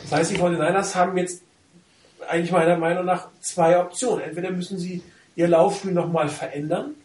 Das 0.03 0.19
heißt, 0.19 0.31
die 0.31 0.37
49ers 0.37 0.95
haben 0.95 1.17
jetzt 1.17 1.41
eigentlich 2.27 2.51
meiner 2.51 2.77
Meinung 2.77 3.05
nach 3.05 3.27
zwei 3.41 3.79
Optionen. 3.79 4.21
Entweder 4.21 4.51
müssen 4.51 4.79
sie 4.79 5.03
ihr 5.35 5.47
Laufspiel 5.47 5.91
nochmal 5.91 6.29
verändern, 6.29 6.95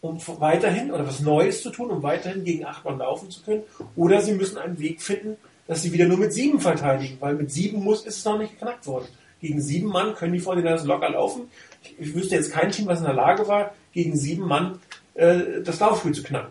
um 0.00 0.18
weiterhin 0.38 0.92
oder 0.92 1.06
was 1.06 1.20
Neues 1.20 1.62
zu 1.62 1.70
tun, 1.70 1.90
um 1.90 2.02
weiterhin 2.02 2.44
gegen 2.44 2.64
acht 2.64 2.84
Mann 2.84 2.98
laufen 2.98 3.30
zu 3.30 3.42
können, 3.42 3.62
oder 3.96 4.20
sie 4.20 4.34
müssen 4.34 4.58
einen 4.58 4.78
Weg 4.78 5.02
finden, 5.02 5.36
dass 5.66 5.82
sie 5.82 5.92
wieder 5.92 6.06
nur 6.06 6.18
mit 6.18 6.32
sieben 6.32 6.60
verteidigen, 6.60 7.16
weil 7.20 7.34
mit 7.34 7.50
sieben 7.50 7.82
muss 7.82 8.04
ist 8.04 8.18
es 8.18 8.24
noch 8.24 8.38
nicht 8.38 8.52
geknackt 8.52 8.86
worden. 8.86 9.08
Gegen 9.44 9.60
sieben 9.60 9.88
Mann 9.88 10.14
können 10.14 10.32
die 10.32 10.40
49ers 10.40 10.86
locker 10.86 11.10
laufen. 11.10 11.42
Ich, 11.82 11.94
ich 11.98 12.14
wüsste 12.14 12.34
jetzt 12.34 12.50
kein 12.50 12.70
Team, 12.70 12.86
was 12.86 13.00
in 13.00 13.04
der 13.04 13.12
Lage 13.12 13.46
war, 13.46 13.74
gegen 13.92 14.16
sieben 14.16 14.48
Mann 14.48 14.78
äh, 15.12 15.60
das 15.62 15.80
Laufspiel 15.80 16.12
zu 16.12 16.22
knacken. 16.22 16.50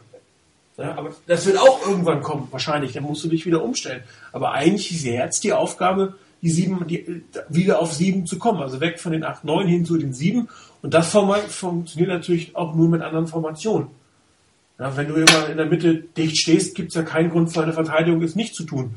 Ja, 0.78 0.96
aber 0.96 1.10
das 1.26 1.48
wird 1.48 1.58
auch 1.58 1.84
irgendwann 1.88 2.22
kommen, 2.22 2.50
wahrscheinlich. 2.52 2.94
Dann 2.94 3.02
musst 3.02 3.24
du 3.24 3.30
dich 3.30 3.48
wieder 3.48 3.64
umstellen. 3.64 4.04
Aber 4.32 4.52
eigentlich 4.52 4.92
ist 4.92 5.06
jetzt 5.06 5.44
die 5.44 5.54
Aufgabe, 5.54 6.14
die 6.44 6.52
sieben, 6.52 6.86
die, 6.86 7.24
wieder 7.50 7.80
auf 7.80 7.92
sieben 7.92 8.28
zu 8.28 8.38
kommen. 8.38 8.62
Also 8.62 8.80
weg 8.80 9.00
von 9.00 9.12
den 9.12 9.24
acht, 9.24 9.44
neun 9.44 9.66
hin 9.66 9.86
zu 9.86 9.98
den 9.98 10.14
sieben. 10.14 10.50
Und 10.84 10.94
das 10.94 11.10
funktioniert 11.10 12.10
natürlich 12.10 12.56
auch 12.56 12.76
nur 12.76 12.90
mit 12.90 13.02
anderen 13.02 13.26
Formationen. 13.26 13.88
Ja, 14.78 14.96
wenn 14.96 15.08
du 15.08 15.16
immer 15.16 15.50
in 15.50 15.58
der 15.58 15.66
Mitte 15.66 15.96
dicht 15.96 16.38
stehst, 16.38 16.76
gibt 16.76 16.90
es 16.90 16.96
ja 16.96 17.02
keinen 17.02 17.32
Grund 17.32 17.52
für 17.52 17.64
eine 17.64 17.74
Verteidigung, 17.74 18.22
es 18.22 18.36
nicht 18.36 18.54
zu 18.54 18.66
tun. 18.66 18.94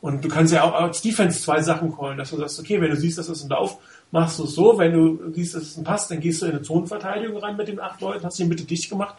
Und 0.00 0.24
du 0.24 0.28
kannst 0.28 0.52
ja 0.52 0.62
auch 0.62 0.74
als 0.74 1.02
Defense 1.02 1.42
zwei 1.42 1.60
Sachen 1.60 1.96
callen, 1.96 2.18
dass 2.18 2.30
du 2.30 2.36
sagst, 2.36 2.60
okay, 2.60 2.80
wenn 2.80 2.90
du 2.90 2.96
siehst, 2.96 3.18
dass 3.18 3.28
es 3.28 3.42
ein 3.42 3.50
Lauf, 3.50 3.78
machst 4.12 4.38
du 4.38 4.44
es 4.44 4.54
so, 4.54 4.78
wenn 4.78 4.92
du 4.92 5.32
siehst, 5.32 5.54
dass 5.54 5.62
es 5.62 5.76
ein 5.76 5.84
Pass, 5.84 6.08
dann 6.08 6.20
gehst 6.20 6.40
du 6.40 6.46
in 6.46 6.52
eine 6.52 6.62
Zonenverteidigung 6.62 7.38
rein 7.38 7.56
mit 7.56 7.68
den 7.68 7.80
acht 7.80 8.00
Leuten, 8.00 8.24
hast 8.24 8.38
die 8.38 8.44
Mitte 8.44 8.64
dicht 8.64 8.88
gemacht. 8.88 9.16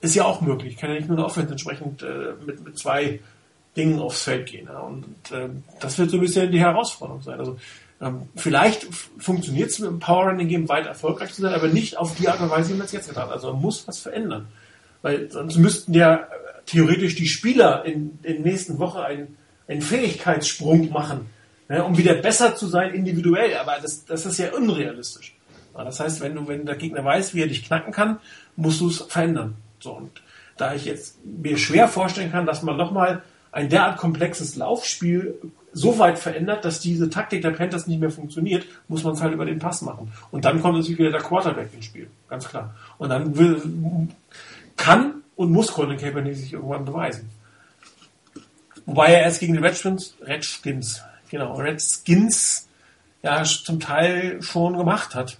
Ist 0.00 0.14
ja 0.14 0.24
auch 0.24 0.40
möglich. 0.40 0.76
Kann 0.76 0.90
ja 0.90 0.96
nicht 0.96 1.08
nur 1.08 1.18
eine 1.18 1.26
Offense 1.26 1.52
entsprechend 1.52 2.02
äh, 2.02 2.34
mit, 2.44 2.64
mit 2.64 2.78
zwei 2.78 3.20
Dingen 3.76 3.98
aufs 4.00 4.22
Feld 4.22 4.46
gehen. 4.46 4.68
Ja. 4.70 4.80
Und 4.80 5.04
äh, 5.30 5.48
das 5.80 5.98
wird 5.98 6.10
so 6.10 6.16
ein 6.16 6.20
bisschen 6.20 6.50
die 6.50 6.60
Herausforderung 6.60 7.22
sein. 7.22 7.38
Also 7.38 7.58
ähm, 8.00 8.22
vielleicht 8.36 8.86
funktioniert 9.18 9.70
es 9.70 9.78
mit 9.78 9.88
dem 9.88 10.00
Power 10.00 10.28
Running 10.28 10.48
Game 10.48 10.68
weit 10.68 10.86
erfolgreich 10.86 11.32
zu 11.32 11.42
sein, 11.42 11.54
aber 11.54 11.68
nicht 11.68 11.96
auf 11.96 12.16
die 12.16 12.28
Art 12.28 12.40
und 12.40 12.50
Weise, 12.50 12.70
wie 12.70 12.78
man 12.78 12.86
es 12.86 12.92
jetzt 12.92 13.08
getan 13.08 13.26
hat. 13.26 13.32
Also 13.32 13.52
man 13.52 13.62
muss 13.62 13.86
was 13.86 14.00
verändern. 14.00 14.48
Weil 15.02 15.30
sonst 15.30 15.56
müssten 15.56 15.94
ja 15.94 16.14
äh, 16.14 16.26
theoretisch 16.66 17.14
die 17.14 17.28
Spieler 17.28 17.84
in, 17.84 18.18
in 18.22 18.42
der 18.42 18.52
nächsten 18.52 18.78
Woche 18.78 19.04
einen, 19.04 19.36
einen 19.68 19.82
Fähigkeitssprung 19.82 20.90
machen, 20.90 21.30
ne, 21.68 21.84
um 21.84 21.96
wieder 21.96 22.14
besser 22.14 22.54
zu 22.56 22.66
sein 22.66 22.94
individuell. 22.94 23.56
Aber 23.56 23.78
das, 23.80 24.04
das 24.04 24.26
ist 24.26 24.38
ja 24.38 24.52
unrealistisch. 24.52 25.34
Das 25.74 26.00
heißt, 26.00 26.20
wenn 26.20 26.34
du, 26.34 26.46
wenn 26.48 26.66
der 26.66 26.76
Gegner 26.76 27.04
weiß, 27.04 27.34
wie 27.34 27.42
er 27.42 27.48
dich 27.48 27.64
knacken 27.64 27.92
kann, 27.92 28.18
musst 28.56 28.80
du 28.80 28.88
es 28.88 28.98
verändern. 28.98 29.54
So, 29.80 29.92
und 29.92 30.22
da 30.56 30.74
ich 30.74 30.84
jetzt 30.84 31.24
mir 31.24 31.56
schwer 31.56 31.88
vorstellen 31.88 32.30
kann, 32.30 32.46
dass 32.46 32.62
man 32.62 32.76
nochmal 32.76 33.22
ein 33.52 33.68
derart 33.68 33.98
komplexes 33.98 34.56
Laufspiel 34.56 35.34
so 35.72 35.98
weit 35.98 36.18
verändert, 36.18 36.64
dass 36.64 36.80
diese 36.80 37.10
Taktik 37.10 37.42
der 37.42 37.50
Panthers 37.50 37.86
nicht 37.86 38.00
mehr 38.00 38.10
funktioniert, 38.10 38.66
muss 38.88 39.04
man 39.04 39.14
es 39.14 39.22
halt 39.22 39.32
über 39.32 39.44
den 39.44 39.58
Pass 39.58 39.82
machen. 39.82 40.12
Und 40.30 40.44
dann 40.44 40.60
kommt 40.60 40.76
natürlich 40.76 40.98
wieder 40.98 41.10
der 41.10 41.20
Quarterback 41.20 41.72
ins 41.74 41.86
Spiel, 41.86 42.08
ganz 42.28 42.48
klar. 42.48 42.74
Und 42.98 43.08
dann 43.08 43.36
will, 43.36 43.60
kann 44.76 45.22
und 45.36 45.50
muss 45.50 45.72
Colin 45.72 45.98
Kaepernick 45.98 46.36
sich 46.36 46.52
irgendwann 46.52 46.84
beweisen. 46.84 47.30
Wobei 48.86 49.12
er 49.12 49.22
erst 49.22 49.40
gegen 49.40 49.54
die 49.54 49.60
Redskins, 49.60 50.14
Redskins, 50.20 51.02
genau, 51.30 51.54
Redskins 51.54 52.68
ja 53.22 53.44
zum 53.44 53.80
Teil 53.80 54.42
schon 54.42 54.76
gemacht 54.76 55.14
hat. 55.14 55.38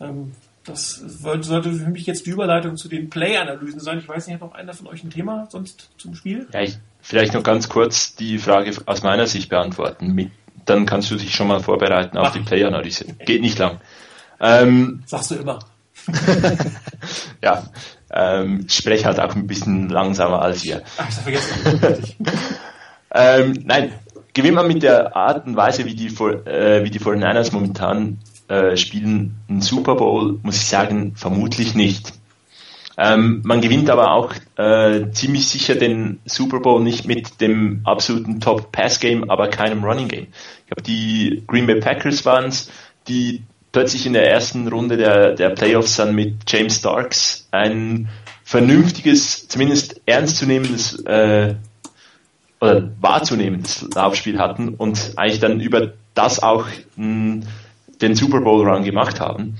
Ähm, 0.00 0.32
das 0.64 0.94
sollte 0.94 1.72
für 1.72 1.90
mich 1.90 2.06
jetzt 2.06 2.24
die 2.26 2.30
Überleitung 2.30 2.76
zu 2.76 2.88
den 2.88 3.10
Play-Analysen 3.10 3.80
sein. 3.80 3.98
Ich 3.98 4.08
weiß 4.08 4.26
nicht, 4.26 4.34
hat 4.34 4.40
noch 4.40 4.54
einer 4.54 4.72
von 4.72 4.86
euch 4.86 5.04
ein 5.04 5.10
Thema 5.10 5.46
sonst 5.50 5.90
zum 5.98 6.14
Spiel? 6.14 6.48
Ja, 6.52 6.62
ich, 6.62 6.78
vielleicht 7.02 7.34
noch 7.34 7.42
ganz 7.42 7.68
kurz 7.68 8.14
die 8.14 8.38
Frage 8.38 8.72
aus 8.86 9.02
meiner 9.02 9.26
Sicht 9.26 9.50
beantworten. 9.50 10.14
Mit, 10.14 10.30
dann 10.64 10.86
kannst 10.86 11.10
du 11.10 11.16
dich 11.16 11.34
schon 11.34 11.48
mal 11.48 11.60
vorbereiten 11.60 12.16
auf 12.16 12.28
Ach. 12.28 12.32
die 12.32 12.40
Play-Analyse. 12.40 13.04
Geht 13.26 13.42
nicht 13.42 13.58
lang. 13.58 13.80
Ähm, 14.40 15.02
Sagst 15.04 15.32
du 15.32 15.34
immer. 15.34 15.58
ja, 17.42 17.64
ähm, 18.14 18.64
ich 18.68 18.74
spreche 18.74 19.06
halt 19.06 19.20
auch 19.20 19.34
ein 19.34 19.46
bisschen 19.46 19.88
langsamer 19.88 20.40
als 20.40 20.64
ihr. 20.64 20.82
Ach, 20.96 21.08
ich 21.08 21.14
vergessen. 21.14 22.14
ähm, 23.14 23.62
nein, 23.64 23.92
gewinnt 24.32 24.54
man 24.54 24.68
mit 24.68 24.82
der 24.82 25.16
Art 25.16 25.46
und 25.46 25.56
Weise, 25.56 25.84
wie 25.84 25.94
die, 25.94 26.06
äh, 26.06 26.84
wie 26.84 26.90
die 26.90 27.00
49ers 27.00 27.52
momentan 27.52 28.18
äh, 28.48 28.76
spielen 28.76 29.36
einen 29.48 29.60
Super 29.60 29.96
Bowl, 29.96 30.38
muss 30.42 30.56
ich 30.56 30.66
sagen, 30.66 31.14
vermutlich 31.16 31.74
nicht. 31.74 32.12
Ähm, 32.96 33.42
man 33.44 33.60
gewinnt 33.60 33.90
aber 33.90 34.12
auch 34.12 34.32
äh, 34.56 35.10
ziemlich 35.10 35.48
sicher 35.48 35.74
den 35.74 36.20
Super 36.24 36.60
Bowl 36.60 36.80
nicht 36.80 37.06
mit 37.06 37.40
dem 37.40 37.80
absoluten 37.84 38.38
Top 38.38 38.70
Pass 38.70 39.00
Game, 39.00 39.28
aber 39.28 39.48
keinem 39.48 39.82
Running 39.82 40.06
Game. 40.06 40.26
Ich 40.60 40.66
glaube, 40.66 40.82
die 40.82 41.42
Green 41.48 41.66
Bay 41.66 41.80
Packers 41.80 42.24
waren 42.24 42.46
es, 42.46 42.70
die 43.08 43.42
plötzlich 43.74 44.06
in 44.06 44.12
der 44.12 44.30
ersten 44.30 44.68
Runde 44.68 44.96
der, 44.96 45.32
der 45.32 45.50
Playoffs 45.50 45.96
dann 45.96 46.14
mit 46.14 46.36
James 46.46 46.76
Starks 46.76 47.48
ein 47.50 48.08
vernünftiges, 48.44 49.48
zumindest 49.48 50.00
ernstzunehmendes 50.06 51.04
äh, 51.04 51.56
oder 52.60 52.90
wahrzunehmendes 53.00 53.88
Laufspiel 53.92 54.38
hatten 54.38 54.68
und 54.68 55.14
eigentlich 55.16 55.40
dann 55.40 55.58
über 55.58 55.92
das 56.14 56.40
auch 56.40 56.66
mh, 56.94 57.46
den 58.00 58.14
Super 58.14 58.40
Bowl 58.42 58.66
Run 58.66 58.84
gemacht 58.84 59.18
haben. 59.18 59.58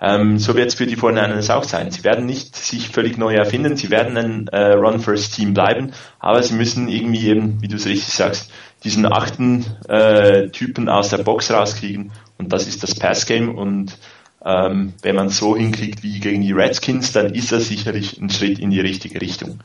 Ähm, 0.00 0.38
so 0.38 0.54
wird 0.54 0.68
es 0.68 0.74
für 0.74 0.86
die 0.86 0.96
49ers 0.96 1.52
auch 1.52 1.64
sein. 1.64 1.90
Sie 1.90 2.04
werden 2.04 2.24
nicht 2.24 2.54
sich 2.54 2.88
völlig 2.88 3.18
neu 3.18 3.34
erfinden, 3.34 3.76
sie 3.76 3.90
werden 3.90 4.16
ein 4.16 4.48
äh, 4.48 4.72
Run-First-Team 4.72 5.54
bleiben, 5.54 5.92
aber 6.20 6.42
sie 6.42 6.54
müssen 6.54 6.88
irgendwie 6.88 7.26
eben, 7.26 7.60
wie 7.60 7.68
du 7.68 7.76
es 7.76 7.86
richtig 7.86 8.14
sagst, 8.14 8.50
diesen 8.84 9.06
achten 9.06 9.66
äh, 9.88 10.50
Typen 10.50 10.88
aus 10.88 11.08
der 11.08 11.18
Box 11.18 11.50
rauskriegen 11.50 12.12
und 12.38 12.52
das 12.52 12.68
ist 12.68 12.84
das 12.84 12.94
Pass-Game 12.94 13.56
und 13.56 13.98
ähm, 14.44 14.94
wenn 15.02 15.16
man 15.16 15.30
so 15.30 15.56
hinkriegt 15.56 16.04
wie 16.04 16.20
gegen 16.20 16.42
die 16.42 16.52
Redskins, 16.52 17.10
dann 17.10 17.34
ist 17.34 17.50
das 17.50 17.66
sicherlich 17.66 18.20
ein 18.20 18.30
Schritt 18.30 18.60
in 18.60 18.70
die 18.70 18.80
richtige 18.80 19.20
Richtung. 19.20 19.58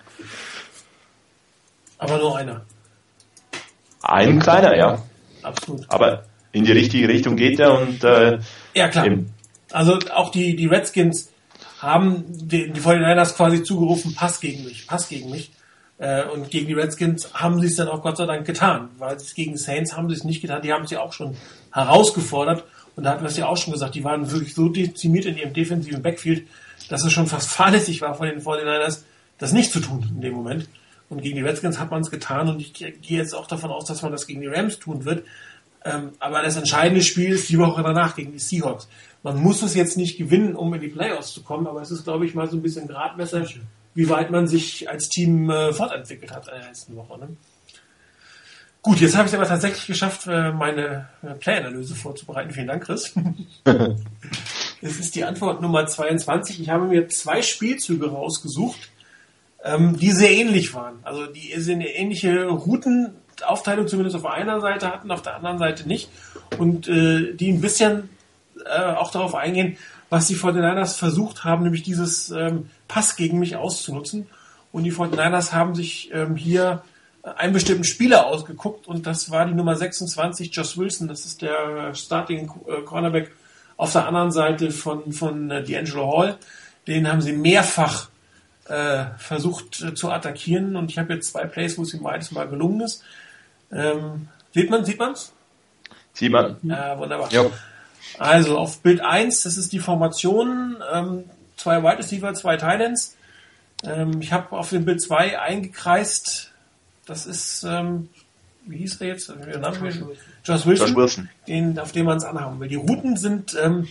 Aber 1.99 2.17
nur 2.17 2.37
einer. 2.37 2.65
Ein 4.01 4.39
kleiner, 4.39 4.75
ja. 4.75 5.01
Absolut. 5.43 5.85
Aber 5.89 6.25
in 6.51 6.65
die 6.65 6.71
richtige 6.71 7.07
Richtung 7.07 7.35
geht 7.35 7.59
er 7.59 7.79
und 7.79 8.03
äh, 8.03 8.39
ja 8.73 8.87
klar. 8.89 9.05
Eben. 9.05 9.33
Also 9.73 9.99
auch 10.13 10.31
die 10.31 10.55
die 10.55 10.67
Redskins 10.67 11.29
haben 11.79 12.23
die, 12.29 12.71
die 12.71 12.79
49ers 12.79 13.35
quasi 13.35 13.61
zugerufen, 13.63 14.15
Pass 14.15 14.39
gegen 14.39 14.63
mich, 14.63 14.87
Pass 14.87 15.09
gegen 15.09 15.29
mich. 15.29 15.51
Äh, 15.97 16.25
und 16.25 16.49
gegen 16.49 16.67
die 16.67 16.73
Redskins 16.73 17.33
haben 17.33 17.59
sie 17.59 17.67
es 17.67 17.75
dann 17.75 17.87
auch 17.87 18.01
Gott 18.01 18.17
sei 18.17 18.25
Dank 18.25 18.45
getan, 18.45 18.89
weil 18.97 19.15
es 19.15 19.35
gegen 19.35 19.57
Saints 19.57 19.95
haben 19.95 20.09
sie 20.09 20.15
es 20.15 20.23
nicht 20.23 20.41
getan, 20.41 20.61
die 20.61 20.73
haben 20.73 20.87
sie 20.87 20.97
auch 20.97 21.13
schon 21.13 21.35
herausgefordert 21.71 22.63
Und 22.95 23.03
da 23.03 23.11
hatten 23.11 23.23
wir 23.23 23.29
es 23.29 23.37
ja 23.37 23.47
auch 23.47 23.57
schon 23.57 23.73
gesagt, 23.73 23.95
die 23.95 24.03
waren 24.03 24.31
wirklich 24.31 24.53
so 24.53 24.69
dezimiert 24.69 25.25
in 25.25 25.37
ihrem 25.37 25.53
defensiven 25.53 26.01
Backfield, 26.01 26.47
dass 26.89 27.03
es 27.03 27.11
schon 27.11 27.27
fast 27.27 27.49
fahrlässig 27.57 28.01
war 28.01 28.15
von 28.15 28.27
den 28.27 28.41
49ers, 28.41 29.01
das 29.37 29.51
nicht 29.51 29.71
zu 29.71 29.79
tun 29.79 30.09
in 30.15 30.21
dem 30.21 30.33
Moment. 30.33 30.67
Und 31.09 31.21
gegen 31.21 31.35
die 31.35 31.43
Redskins 31.43 31.79
hat 31.79 31.91
man 31.91 32.01
es 32.01 32.09
getan 32.09 32.49
und 32.49 32.59
ich 32.59 32.73
gehe 32.73 32.93
jetzt 33.01 33.35
auch 33.35 33.47
davon 33.47 33.71
aus, 33.71 33.85
dass 33.85 34.01
man 34.01 34.11
das 34.11 34.25
gegen 34.25 34.41
die 34.41 34.47
Rams 34.47 34.79
tun 34.79 35.05
wird. 35.05 35.25
Ähm, 35.85 36.11
aber 36.19 36.41
das 36.41 36.55
entscheidende 36.55 37.03
Spiel 37.03 37.33
ist 37.33 37.49
die 37.49 37.59
Woche 37.59 37.83
danach 37.83 38.15
gegen 38.15 38.31
die 38.31 38.39
Seahawks. 38.39 38.87
Man 39.23 39.41
muss 39.41 39.61
es 39.61 39.73
jetzt 39.73 39.97
nicht 39.97 40.17
gewinnen, 40.17 40.55
um 40.55 40.73
in 40.73 40.81
die 40.81 40.89
Playoffs 40.89 41.33
zu 41.33 41.43
kommen, 41.43 41.65
aber 41.65 41.81
es 41.81 41.91
ist, 41.91 42.03
glaube 42.03 42.25
ich, 42.25 42.35
mal 42.35 42.49
so 42.49 42.57
ein 42.57 42.61
bisschen 42.61 42.87
Gradmesser, 42.87 43.45
wie 43.95 44.09
weit 44.09 44.31
man 44.31 44.47
sich 44.47 44.89
als 44.89 45.07
Team 45.07 45.49
äh, 45.49 45.71
fortentwickelt 45.71 46.31
hat 46.31 46.47
in 46.47 46.55
der 46.55 46.67
letzten 46.67 46.95
Woche. 46.95 47.17
Ne? 47.17 47.29
Gut, 48.81 48.99
jetzt 48.99 49.15
habe 49.15 49.25
ich 49.25 49.33
es 49.33 49.39
aber 49.39 49.47
tatsächlich 49.47 49.87
geschafft, 49.87 50.27
äh, 50.27 50.51
meine 50.51 51.07
äh, 51.21 51.35
Play-Analyse 51.35 51.95
vorzubereiten. 51.95 52.51
Vielen 52.51 52.67
Dank, 52.67 52.83
Chris. 52.83 53.13
Es 54.85 54.99
ist 54.99 55.15
die 55.15 55.23
Antwort 55.23 55.61
Nummer 55.61 55.87
22. 55.87 56.59
Ich 56.59 56.69
habe 56.69 56.87
mir 56.87 57.07
zwei 57.07 57.41
Spielzüge 57.41 58.11
rausgesucht, 58.11 58.89
ähm, 59.63 59.97
die 59.97 60.11
sehr 60.11 60.31
ähnlich 60.31 60.73
waren. 60.73 60.95
Also 61.03 61.25
die 61.25 61.53
eine 61.53 61.87
ähnliche 61.87 62.47
Routenaufteilung 62.47 63.87
zumindest 63.87 64.17
auf 64.17 64.25
einer 64.25 64.59
Seite 64.59 64.91
hatten, 64.91 65.09
auf 65.09 65.21
der 65.21 65.37
anderen 65.37 65.57
Seite 65.57 65.87
nicht. 65.87 66.09
Und 66.59 66.89
äh, 66.89 67.33
die 67.33 67.53
ein 67.53 67.61
bisschen 67.61 68.09
äh, 68.65 68.93
auch 68.93 69.11
darauf 69.11 69.35
eingehen, 69.35 69.77
was 70.09 70.27
die 70.27 70.35
49ers 70.35 70.97
versucht 70.97 71.43
haben, 71.43 71.63
nämlich 71.63 71.83
dieses 71.83 72.29
ähm, 72.29 72.69
Pass 72.87 73.15
gegen 73.15 73.39
mich 73.39 73.55
auszunutzen. 73.55 74.27
Und 74.71 74.83
die 74.83 74.93
49ers 74.93 75.53
haben 75.53 75.75
sich 75.75 76.11
ähm, 76.13 76.35
hier 76.35 76.83
einen 77.23 77.53
bestimmten 77.53 77.83
Spieler 77.85 78.27
ausgeguckt 78.27 78.87
und 78.87 79.07
das 79.07 79.31
war 79.31 79.45
die 79.45 79.53
Nummer 79.53 79.75
26, 79.75 80.53
Josh 80.53 80.77
Wilson. 80.77 81.07
Das 81.07 81.25
ist 81.25 81.41
der 81.41 81.93
Starting 81.95 82.51
äh, 82.67 82.81
Cornerback 82.81 83.31
auf 83.77 83.93
der 83.93 84.07
anderen 84.07 84.31
Seite 84.31 84.71
von, 84.71 85.13
von 85.13 85.49
äh, 85.49 85.63
D'Angelo 85.65 86.17
Hall. 86.17 86.37
Den 86.85 87.09
haben 87.09 87.21
sie 87.21 87.33
mehrfach 87.33 88.09
äh, 88.67 89.05
versucht 89.17 89.81
äh, 89.81 89.93
zu 89.93 90.11
attackieren 90.11 90.75
und 90.75 90.91
ich 90.91 90.97
habe 90.97 91.13
jetzt 91.13 91.31
zwei 91.31 91.45
Plays, 91.45 91.77
wo 91.77 91.83
es 91.83 91.93
ihm 91.93 92.03
beides 92.03 92.31
mal 92.31 92.47
gelungen 92.47 92.81
ist. 92.81 93.03
Ähm, 93.71 94.27
sieht 94.53 94.69
man, 94.69 94.85
sieht 94.85 94.99
man's? 94.99 95.33
Sieht 96.13 96.31
man. 96.31 96.57
Ja, 96.63 96.97
wunderbar. 96.97 97.31
Ja. 97.31 97.45
Also 98.19 98.57
auf 98.57 98.79
Bild 98.79 99.01
1, 99.01 99.43
das 99.43 99.57
ist 99.57 99.73
die 99.73 99.79
Formation, 99.79 100.77
ähm, 100.93 101.23
zwei 101.57 101.81
Wide 101.81 101.99
Receiver, 101.99 102.33
zwei 102.33 102.57
Titans. 102.57 103.15
Ähm, 103.83 104.21
ich 104.21 104.31
habe 104.31 104.55
auf 104.55 104.69
dem 104.69 104.85
Bild 104.85 105.01
2 105.01 105.39
eingekreist, 105.39 106.51
das 107.05 107.25
ist, 107.25 107.63
ähm, 107.63 108.09
wie 108.65 108.77
hieß 108.77 109.01
er 109.01 109.07
jetzt? 109.07 109.27
Josh 109.29 109.81
Wilson. 109.81 110.09
Josh 110.43 110.65
Wilson, 110.65 110.87
Josh 110.87 110.95
Wilson. 110.95 111.29
Den, 111.47 111.79
auf 111.79 111.91
den 111.91 112.05
man 112.05 112.17
es 112.17 112.23
anhaben 112.23 112.59
will. 112.59 112.69
Die 112.69 112.75
Routen 112.75 113.17
sind 113.17 113.57
ähm, 113.61 113.87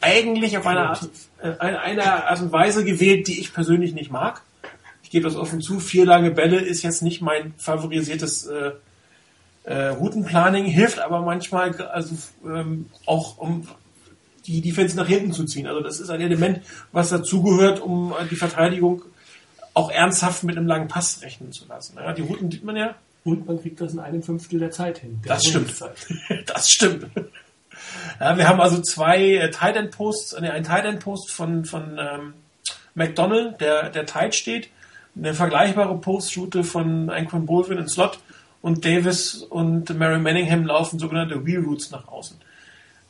eigentlich 0.00 0.58
auf 0.58 0.66
eine 0.66 0.88
Art, 0.88 1.08
äh, 1.40 1.52
eine, 1.58 1.80
eine 1.80 2.26
Art 2.26 2.40
und 2.40 2.52
Weise 2.52 2.84
gewählt, 2.84 3.26
die 3.28 3.40
ich 3.40 3.54
persönlich 3.54 3.94
nicht 3.94 4.10
mag. 4.10 4.42
Ich 5.02 5.10
gebe 5.10 5.24
das 5.24 5.36
offen 5.36 5.60
zu, 5.60 5.80
vier 5.80 6.04
lange 6.04 6.30
Bälle 6.30 6.60
ist 6.60 6.82
jetzt 6.82 7.02
nicht 7.02 7.22
mein 7.22 7.54
favorisiertes 7.56 8.46
äh, 8.46 8.72
äh, 9.64 9.88
Routenplanning, 9.88 10.64
hilft 10.64 10.98
aber 10.98 11.20
manchmal 11.20 11.74
also 11.86 12.16
ähm, 12.44 12.86
auch 13.06 13.38
um 13.38 13.66
die 14.46 14.60
Defense 14.60 14.96
nach 14.96 15.06
hinten 15.06 15.32
zu 15.32 15.44
ziehen. 15.44 15.66
Also 15.66 15.80
das 15.80 16.00
ist 16.00 16.10
ein 16.10 16.20
Element, 16.20 16.62
was 16.90 17.10
dazugehört, 17.10 17.80
um 17.80 18.12
äh, 18.12 18.26
die 18.28 18.36
Verteidigung 18.36 19.02
auch 19.74 19.90
ernsthaft 19.90 20.42
mit 20.44 20.56
einem 20.56 20.66
langen 20.66 20.88
Pass 20.88 21.22
rechnen 21.22 21.52
zu 21.52 21.66
lassen. 21.66 21.96
Ja, 21.96 22.12
die 22.12 22.22
Routen 22.22 22.50
sieht 22.50 22.64
man 22.64 22.76
ja. 22.76 22.94
Und 23.24 23.46
man 23.46 23.60
kriegt 23.60 23.80
das 23.80 23.92
in 23.92 24.00
einem 24.00 24.22
Fünftel 24.22 24.58
der 24.58 24.72
Zeit 24.72 24.98
hin. 24.98 25.20
Der 25.24 25.34
Das 25.34 25.44
stimmt. 25.44 25.74
Zeit. 25.74 26.06
Das 26.46 26.68
stimmt. 26.68 27.06
Ja, 28.20 28.36
wir 28.36 28.48
haben 28.48 28.60
also 28.60 28.80
zwei 28.82 29.36
äh, 29.36 29.50
Tight 29.50 29.76
End 29.76 29.92
Posts, 29.92 30.34
äh, 30.34 30.48
ein 30.48 30.64
Tight 30.64 30.84
End 30.84 31.00
Post 31.00 31.30
von, 31.30 31.64
von 31.64 31.98
ähm, 31.98 32.34
McDonald, 32.94 33.60
der, 33.60 33.90
der 33.90 34.06
tight 34.06 34.34
steht, 34.34 34.68
eine 35.16 35.34
vergleichbare 35.34 35.96
Postroute 35.98 36.64
von 36.64 37.10
Anquan 37.10 37.46
Bolvin 37.46 37.78
in 37.78 37.88
Slot 37.88 38.18
und 38.62 38.84
Davis 38.84 39.34
und 39.34 39.96
Mary 39.98 40.18
Manningham 40.18 40.64
laufen 40.64 40.98
sogenannte 40.98 41.44
Wheel 41.44 41.60
Routes 41.60 41.90
nach 41.90 42.08
außen. 42.08 42.38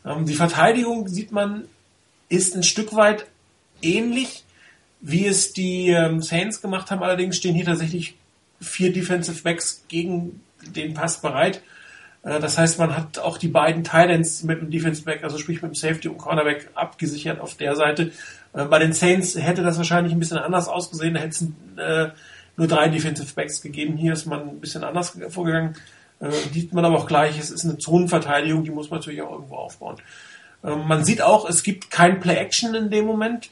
Ähm, 0.04 0.26
die 0.26 0.34
Verteidigung 0.34 1.06
sieht 1.08 1.30
man 1.30 1.64
ist 2.28 2.56
ein 2.56 2.62
Stück 2.62 2.94
weit 2.94 3.26
ähnlich, 3.82 4.44
wie 5.02 5.26
es 5.26 5.52
die 5.52 5.90
ähm, 5.90 6.22
Saints 6.22 6.62
gemacht 6.62 6.90
haben. 6.90 7.02
Allerdings 7.02 7.36
stehen 7.36 7.54
hier 7.54 7.66
tatsächlich 7.66 8.14
vier 8.60 8.92
Defensive 8.92 9.42
Backs 9.42 9.84
gegen 9.88 10.40
den 10.74 10.94
Pass 10.94 11.20
bereit. 11.20 11.60
Äh, 12.22 12.40
Das 12.40 12.56
heißt, 12.56 12.78
man 12.78 12.96
hat 12.96 13.18
auch 13.18 13.36
die 13.36 13.48
beiden 13.48 13.84
Titans 13.84 14.44
mit 14.44 14.62
dem 14.62 14.70
Defensive 14.70 15.04
Back, 15.04 15.24
also 15.24 15.36
sprich 15.36 15.60
mit 15.60 15.72
dem 15.72 15.74
Safety 15.74 16.08
und 16.08 16.16
Cornerback 16.16 16.70
abgesichert 16.74 17.40
auf 17.40 17.54
der 17.56 17.76
Seite. 17.76 18.12
Äh, 18.54 18.64
Bei 18.64 18.78
den 18.78 18.94
Saints 18.94 19.36
hätte 19.36 19.62
das 19.62 19.76
wahrscheinlich 19.76 20.14
ein 20.14 20.18
bisschen 20.18 20.38
anders 20.38 20.68
ausgesehen. 20.68 21.14
Da 21.14 21.20
hätte 21.20 21.30
es 21.30 21.42
äh, 21.76 22.12
nur 22.62 22.68
drei 22.68 22.88
Defensive 22.88 23.34
Backs 23.34 23.60
gegeben. 23.60 23.96
Hier 23.96 24.12
ist 24.12 24.26
man 24.26 24.48
ein 24.48 24.60
bisschen 24.60 24.84
anders 24.84 25.18
vorgegangen. 25.30 25.74
Äh, 26.20 26.30
Sieht 26.30 26.72
man 26.72 26.84
aber 26.84 26.96
auch 26.96 27.06
gleich, 27.06 27.36
es 27.38 27.50
ist 27.50 27.64
eine 27.64 27.76
Zonenverteidigung, 27.76 28.62
die 28.62 28.70
muss 28.70 28.88
man 28.88 29.00
natürlich 29.00 29.22
auch 29.22 29.32
irgendwo 29.32 29.56
aufbauen. 29.56 29.96
Ähm, 30.64 30.86
Man 30.86 31.04
sieht 31.04 31.22
auch, 31.22 31.48
es 31.48 31.64
gibt 31.64 31.90
kein 31.90 32.20
Play-Action 32.20 32.74
in 32.76 32.90
dem 32.90 33.04
Moment. 33.04 33.50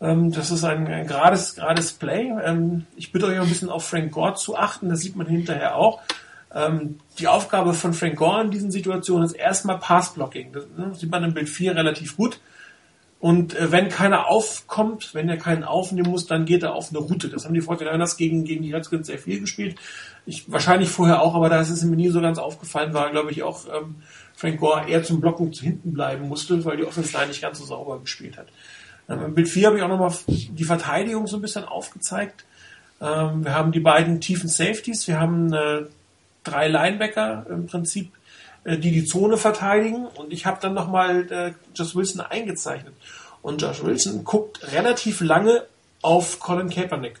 Ähm, 0.00 0.32
Das 0.32 0.50
ist 0.50 0.64
ein, 0.64 0.88
ein 0.88 1.06
gerades, 1.06 1.54
gerades 1.54 1.92
Play. 1.92 2.32
Ähm, 2.44 2.86
Ich 2.96 3.12
bitte 3.12 3.26
euch 3.26 3.38
ein 3.38 3.48
bisschen 3.48 3.70
auf 3.70 3.86
Frank 3.86 4.10
Gore 4.10 4.34
zu 4.34 4.56
achten, 4.56 4.88
das 4.88 5.00
sieht 5.00 5.14
man 5.14 5.28
hinterher 5.28 5.76
auch. 5.76 6.00
Ähm, 6.52 6.98
Die 7.20 7.28
Aufgabe 7.28 7.74
von 7.74 7.94
Frank 7.94 8.16
Gore 8.16 8.42
in 8.42 8.50
diesen 8.50 8.72
Situationen 8.72 9.24
ist 9.24 9.34
erstmal 9.34 9.78
Pass-Blocking. 9.78 10.52
Das 10.52 10.64
ne, 10.76 10.92
sieht 10.96 11.12
man 11.12 11.22
im 11.22 11.32
Bild 11.32 11.48
4 11.48 11.76
relativ 11.76 12.16
gut. 12.16 12.40
Und 13.20 13.56
äh, 13.56 13.72
wenn 13.72 13.88
keiner 13.88 14.28
aufkommt, 14.28 15.12
wenn 15.12 15.28
er 15.28 15.36
keinen 15.36 15.64
aufnehmen 15.64 16.10
muss, 16.10 16.26
dann 16.26 16.44
geht 16.44 16.62
er 16.62 16.74
auf 16.74 16.90
eine 16.90 16.98
Route. 16.98 17.28
Das 17.28 17.44
haben 17.44 17.54
die 17.54 17.62
49ers 17.62 18.16
gegen, 18.16 18.44
gegen 18.44 18.62
die 18.62 18.72
Redskins 18.72 19.08
sehr 19.08 19.18
viel 19.18 19.40
gespielt. 19.40 19.76
Ich, 20.24 20.50
wahrscheinlich 20.50 20.88
vorher 20.88 21.22
auch, 21.22 21.34
aber 21.34 21.48
da 21.48 21.60
ist 21.60 21.70
es 21.70 21.82
mir 21.82 21.96
nie 21.96 22.10
so 22.10 22.20
ganz 22.20 22.38
aufgefallen, 22.38 22.94
war, 22.94 23.10
glaube 23.10 23.32
ich, 23.32 23.42
auch 23.42 23.66
ähm, 23.66 23.96
Frank 24.36 24.60
Gore 24.60 24.88
eher 24.88 25.02
zum 25.02 25.20
Blocken 25.20 25.52
zu 25.52 25.64
hinten 25.64 25.92
bleiben 25.94 26.28
musste, 26.28 26.64
weil 26.64 26.76
die 26.76 26.84
Offense 26.84 27.12
Line 27.16 27.28
nicht 27.28 27.42
ganz 27.42 27.58
so 27.58 27.64
sauber 27.64 27.98
gespielt 27.98 28.36
hat. 28.36 28.46
Ähm, 29.08 29.24
Im 29.24 29.34
Bild 29.34 29.48
4 29.48 29.66
habe 29.66 29.78
ich 29.78 29.82
auch 29.82 29.88
nochmal 29.88 30.12
die 30.28 30.64
Verteidigung 30.64 31.26
so 31.26 31.36
ein 31.38 31.42
bisschen 31.42 31.64
aufgezeigt. 31.64 32.44
Ähm, 33.00 33.44
wir 33.44 33.54
haben 33.54 33.72
die 33.72 33.80
beiden 33.80 34.20
tiefen 34.20 34.48
Safeties, 34.48 35.08
wir 35.08 35.18
haben 35.18 35.52
äh, 35.52 35.82
drei 36.44 36.68
Linebacker 36.68 37.46
im 37.50 37.66
Prinzip, 37.66 38.12
die 38.76 38.92
die 38.92 39.04
Zone 39.04 39.36
verteidigen 39.36 40.06
und 40.06 40.32
ich 40.32 40.46
habe 40.46 40.58
dann 40.60 40.74
nochmal 40.74 41.30
äh, 41.30 41.52
Josh 41.74 41.94
Wilson 41.94 42.20
eingezeichnet. 42.20 42.94
Und 43.42 43.62
Josh 43.62 43.82
Wilson 43.82 44.24
guckt 44.24 44.72
relativ 44.72 45.20
lange 45.20 45.64
auf 46.02 46.40
Colin 46.40 46.68
Kaepernick. 46.68 47.20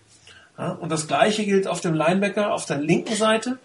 Ja, 0.58 0.72
und 0.72 0.90
das 0.90 1.06
gleiche 1.06 1.44
gilt 1.44 1.68
auf 1.68 1.80
dem 1.80 1.94
Linebacker 1.94 2.52
auf 2.52 2.66
der 2.66 2.78
linken 2.78 3.14
Seite. 3.14 3.58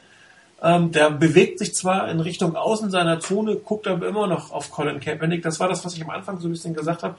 Ähm, 0.62 0.92
der 0.92 1.10
bewegt 1.10 1.60
sich 1.60 1.74
zwar 1.76 2.10
in 2.10 2.20
Richtung 2.20 2.56
außen 2.56 2.90
seiner 2.90 3.20
Zone, 3.20 3.58
guckt 3.58 3.88
aber 3.88 4.08
immer 4.08 4.28
noch 4.28 4.52
auf 4.52 4.72
Colin 4.72 5.00
Kaepernick. 5.00 5.42
Das 5.42 5.60
war 5.60 5.68
das, 5.68 5.84
was 5.84 5.96
ich 5.96 6.04
am 6.04 6.12
Anfang 6.12 6.40
so 6.40 6.48
ein 6.48 6.52
bisschen 6.52 6.74
gesagt 6.74 7.04
habe, 7.04 7.16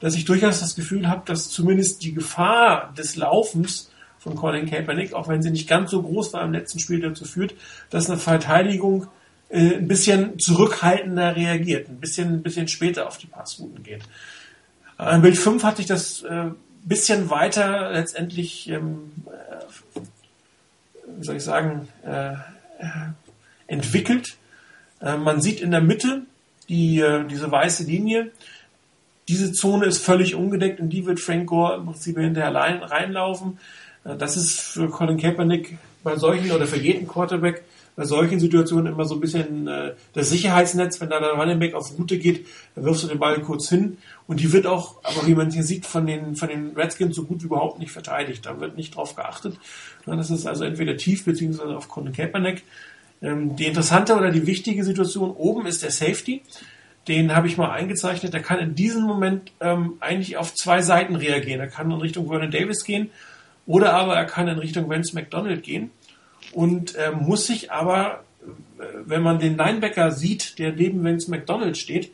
dass 0.00 0.14
ich 0.14 0.24
durchaus 0.24 0.60
das 0.60 0.76
Gefühl 0.76 1.08
habe, 1.08 1.22
dass 1.26 1.50
zumindest 1.50 2.02
die 2.02 2.14
Gefahr 2.14 2.94
des 2.96 3.16
Laufens 3.16 3.90
von 4.18 4.34
Colin 4.34 4.68
Kaepernick, 4.68 5.12
auch 5.12 5.28
wenn 5.28 5.42
sie 5.42 5.50
nicht 5.50 5.68
ganz 5.68 5.90
so 5.90 6.02
groß 6.02 6.32
war 6.32 6.42
im 6.42 6.52
letzten 6.52 6.78
Spiel, 6.78 7.00
dazu 7.00 7.24
führt, 7.24 7.54
dass 7.90 8.08
eine 8.08 8.18
Verteidigung 8.18 9.08
äh, 9.48 9.76
ein 9.76 9.88
bisschen 9.88 10.38
zurückhaltender 10.38 11.36
reagiert, 11.36 11.88
ein 11.88 12.00
bisschen, 12.00 12.34
ein 12.34 12.42
bisschen 12.42 12.68
später 12.68 13.06
auf 13.06 13.18
die 13.18 13.26
Passrouten 13.26 13.82
geht. 13.82 14.02
Im 14.98 15.22
Bild 15.22 15.36
5 15.36 15.62
hat 15.62 15.76
sich 15.76 15.86
das 15.86 16.22
äh, 16.22 16.50
bisschen 16.86 17.30
weiter 17.30 17.90
letztendlich, 17.92 18.68
ähm, 18.68 19.12
äh, 19.26 20.00
wie 21.18 21.24
soll 21.24 21.36
ich 21.36 21.42
sagen, 21.42 21.88
äh, 22.04 22.34
entwickelt. 23.66 24.36
Äh, 25.00 25.16
man 25.16 25.40
sieht 25.40 25.60
in 25.60 25.72
der 25.72 25.80
Mitte 25.80 26.22
die, 26.68 27.00
äh, 27.00 27.26
diese 27.26 27.50
weiße 27.50 27.84
Linie. 27.84 28.30
Diese 29.28 29.52
Zone 29.52 29.86
ist 29.86 30.04
völlig 30.04 30.36
ungedeckt 30.36 30.78
und 30.78 30.90
die 30.90 31.04
wird 31.06 31.18
Frank 31.18 31.48
Gore 31.48 31.76
im 31.76 31.86
Prinzip 31.86 32.16
hinterher 32.18 32.54
rein, 32.54 32.82
reinlaufen. 32.82 33.58
Äh, 34.04 34.16
das 34.16 34.36
ist 34.36 34.60
für 34.60 34.88
Colin 34.88 35.18
Kaepernick 35.18 35.78
bei 36.04 36.16
solchen 36.16 36.52
oder 36.52 36.68
für 36.68 36.78
jeden 36.78 37.08
Quarterback 37.08 37.64
bei 37.96 38.04
solchen 38.04 38.38
Situationen 38.38 38.92
immer 38.92 39.06
so 39.06 39.14
ein 39.14 39.20
bisschen 39.20 39.66
äh, 39.66 39.94
das 40.12 40.28
Sicherheitsnetz, 40.28 41.00
wenn 41.00 41.08
da 41.08 41.18
der 41.18 41.30
Running 41.30 41.58
Back 41.58 41.74
auf 41.74 41.98
Route 41.98 42.18
geht, 42.18 42.46
dann 42.74 42.84
wirfst 42.84 43.02
du 43.02 43.08
den 43.08 43.18
Ball 43.18 43.40
kurz 43.40 43.70
hin 43.70 43.96
und 44.26 44.40
die 44.40 44.52
wird 44.52 44.66
auch, 44.66 44.96
aber 45.02 45.26
wie 45.26 45.34
man 45.34 45.50
hier 45.50 45.62
sieht, 45.62 45.86
von 45.86 46.06
den, 46.06 46.36
von 46.36 46.50
den 46.50 46.72
Redskins 46.76 47.16
so 47.16 47.24
gut 47.24 47.40
wie 47.42 47.46
überhaupt 47.46 47.78
nicht 47.78 47.90
verteidigt. 47.90 48.44
Da 48.44 48.60
wird 48.60 48.76
nicht 48.76 48.94
drauf 48.94 49.16
geachtet. 49.16 49.56
Das 50.04 50.30
ist 50.30 50.46
also 50.46 50.64
entweder 50.64 50.98
tief 50.98 51.24
beziehungsweise 51.24 51.74
auf 51.74 51.88
Colin 51.88 52.12
Kaepernick. 52.12 52.64
Ähm, 53.22 53.56
die 53.56 53.64
interessante 53.64 54.14
oder 54.14 54.30
die 54.30 54.46
wichtige 54.46 54.84
Situation 54.84 55.30
oben 55.30 55.66
ist 55.66 55.82
der 55.82 55.90
Safety. 55.90 56.42
Den 57.08 57.34
habe 57.34 57.46
ich 57.46 57.56
mal 57.56 57.70
eingezeichnet. 57.70 58.34
Der 58.34 58.42
kann 58.42 58.58
in 58.58 58.74
diesem 58.74 59.04
Moment 59.04 59.52
ähm, 59.60 59.94
eigentlich 60.00 60.36
auf 60.36 60.54
zwei 60.54 60.82
Seiten 60.82 61.16
reagieren. 61.16 61.60
Er 61.60 61.68
kann 61.68 61.90
in 61.90 61.98
Richtung 61.98 62.28
Vernon 62.28 62.50
Davis 62.50 62.84
gehen 62.84 63.10
oder 63.64 63.94
aber 63.94 64.16
er 64.16 64.26
kann 64.26 64.48
in 64.48 64.58
Richtung 64.58 64.90
Vance 64.90 65.14
McDonald 65.14 65.62
gehen 65.62 65.90
und 66.56 66.94
äh, 66.94 67.12
muss 67.12 67.46
sich 67.46 67.70
aber, 67.70 68.24
äh, 68.78 68.82
wenn 69.04 69.22
man 69.22 69.38
den 69.38 69.58
Linebacker 69.58 70.10
sieht, 70.10 70.58
der 70.58 70.72
neben 70.72 71.04
Vance 71.04 71.30
McDonald 71.30 71.76
steht, 71.76 72.10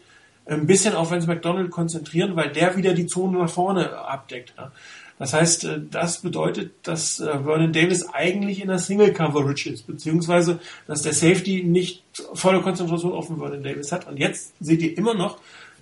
ein 0.46 0.66
bisschen 0.66 0.96
auf 0.96 1.12
Vance 1.12 1.28
McDonald 1.28 1.70
konzentrieren, 1.70 2.34
weil 2.34 2.50
der 2.50 2.76
wieder 2.76 2.92
die 2.92 3.06
Zone 3.06 3.38
nach 3.38 3.48
vorne 3.48 3.96
abdeckt. 3.96 4.52
Ja. 4.58 4.72
Das 5.20 5.32
heißt, 5.32 5.64
äh, 5.64 5.80
das 5.88 6.22
bedeutet, 6.22 6.72
dass 6.82 7.20
äh, 7.20 7.26
Vernon 7.26 7.72
Davis 7.72 8.08
eigentlich 8.12 8.60
in 8.60 8.66
der 8.66 8.80
Single 8.80 9.12
Coverage 9.12 9.70
ist, 9.70 9.86
beziehungsweise 9.86 10.58
dass 10.88 11.02
der 11.02 11.12
Safety 11.12 11.62
nicht 11.62 12.02
volle 12.34 12.62
Konzentration 12.62 13.12
auf 13.12 13.28
Vernon 13.28 13.62
Davis 13.62 13.92
hat. 13.92 14.08
Und 14.08 14.18
jetzt 14.18 14.54
seht 14.58 14.82
ihr 14.82 14.98
immer 14.98 15.14
noch, 15.14 15.38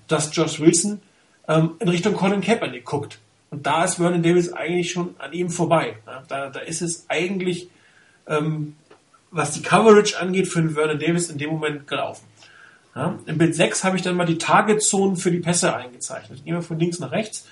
dass 0.07 0.37
Josh 0.37 0.61
Wilson 0.61 1.01
ähm, 1.49 1.77
in 1.79 1.89
Richtung 1.89 2.13
Colin 2.13 2.43
Kaepernick 2.43 2.85
guckt. 2.85 3.21
Und 3.49 3.65
da 3.65 3.85
ist 3.85 3.95
Vernon 3.95 4.23
Davis 4.23 4.53
eigentlich 4.53 4.93
schon 4.93 5.15
an 5.19 5.33
ihm 5.33 5.49
vorbei. 5.49 5.97
Ja, 6.07 6.23
da, 6.29 6.51
da 6.51 6.61
ist 6.61 6.83
es 6.83 7.07
eigentlich, 7.09 7.71
ähm, 8.31 8.77
was 9.31 9.53
die 9.53 9.63
Coverage 9.63 10.19
angeht, 10.19 10.49
für 10.49 10.63
den 10.63 10.71
Vernon 10.71 10.99
Davis 10.99 11.29
in 11.29 11.39
dem 11.39 11.51
Moment 11.51 11.87
gelaufen. 11.87 12.25
Ja, 12.95 13.19
Im 13.27 13.39
Bild 13.39 13.55
6 13.55 13.85
habe 13.85 13.97
ich 13.97 14.03
dann 14.03 14.17
mal 14.17 14.27
die 14.27 14.39
Target-Zonen 14.39 15.17
für 15.17 15.31
die 15.31 15.39
Pässe 15.39 15.77
eingezeichnet. 15.77 16.45
Gehen 16.45 16.55
wir 16.55 16.63
von 16.63 16.79
links 16.79 16.99
nach 16.99 17.13
rechts. 17.13 17.47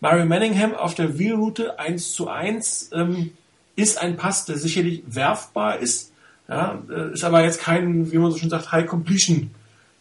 Mario 0.00 0.26
Manningham 0.26 0.74
auf 0.74 0.94
der 0.94 1.18
Wheelroute 1.18 1.78
1 1.78 2.12
zu 2.12 2.28
1 2.28 2.90
ähm, 2.92 3.32
ist 3.74 4.00
ein 4.00 4.16
Pass, 4.16 4.44
der 4.44 4.56
sicherlich 4.56 5.02
werfbar 5.06 5.78
ist. 5.78 6.12
Ja, 6.48 6.80
äh, 6.90 7.14
ist 7.14 7.24
aber 7.24 7.42
jetzt 7.42 7.60
kein, 7.60 8.12
wie 8.12 8.18
man 8.18 8.30
so 8.30 8.36
schön 8.36 8.50
sagt, 8.50 8.70
High 8.70 8.86
Completion 8.86 9.50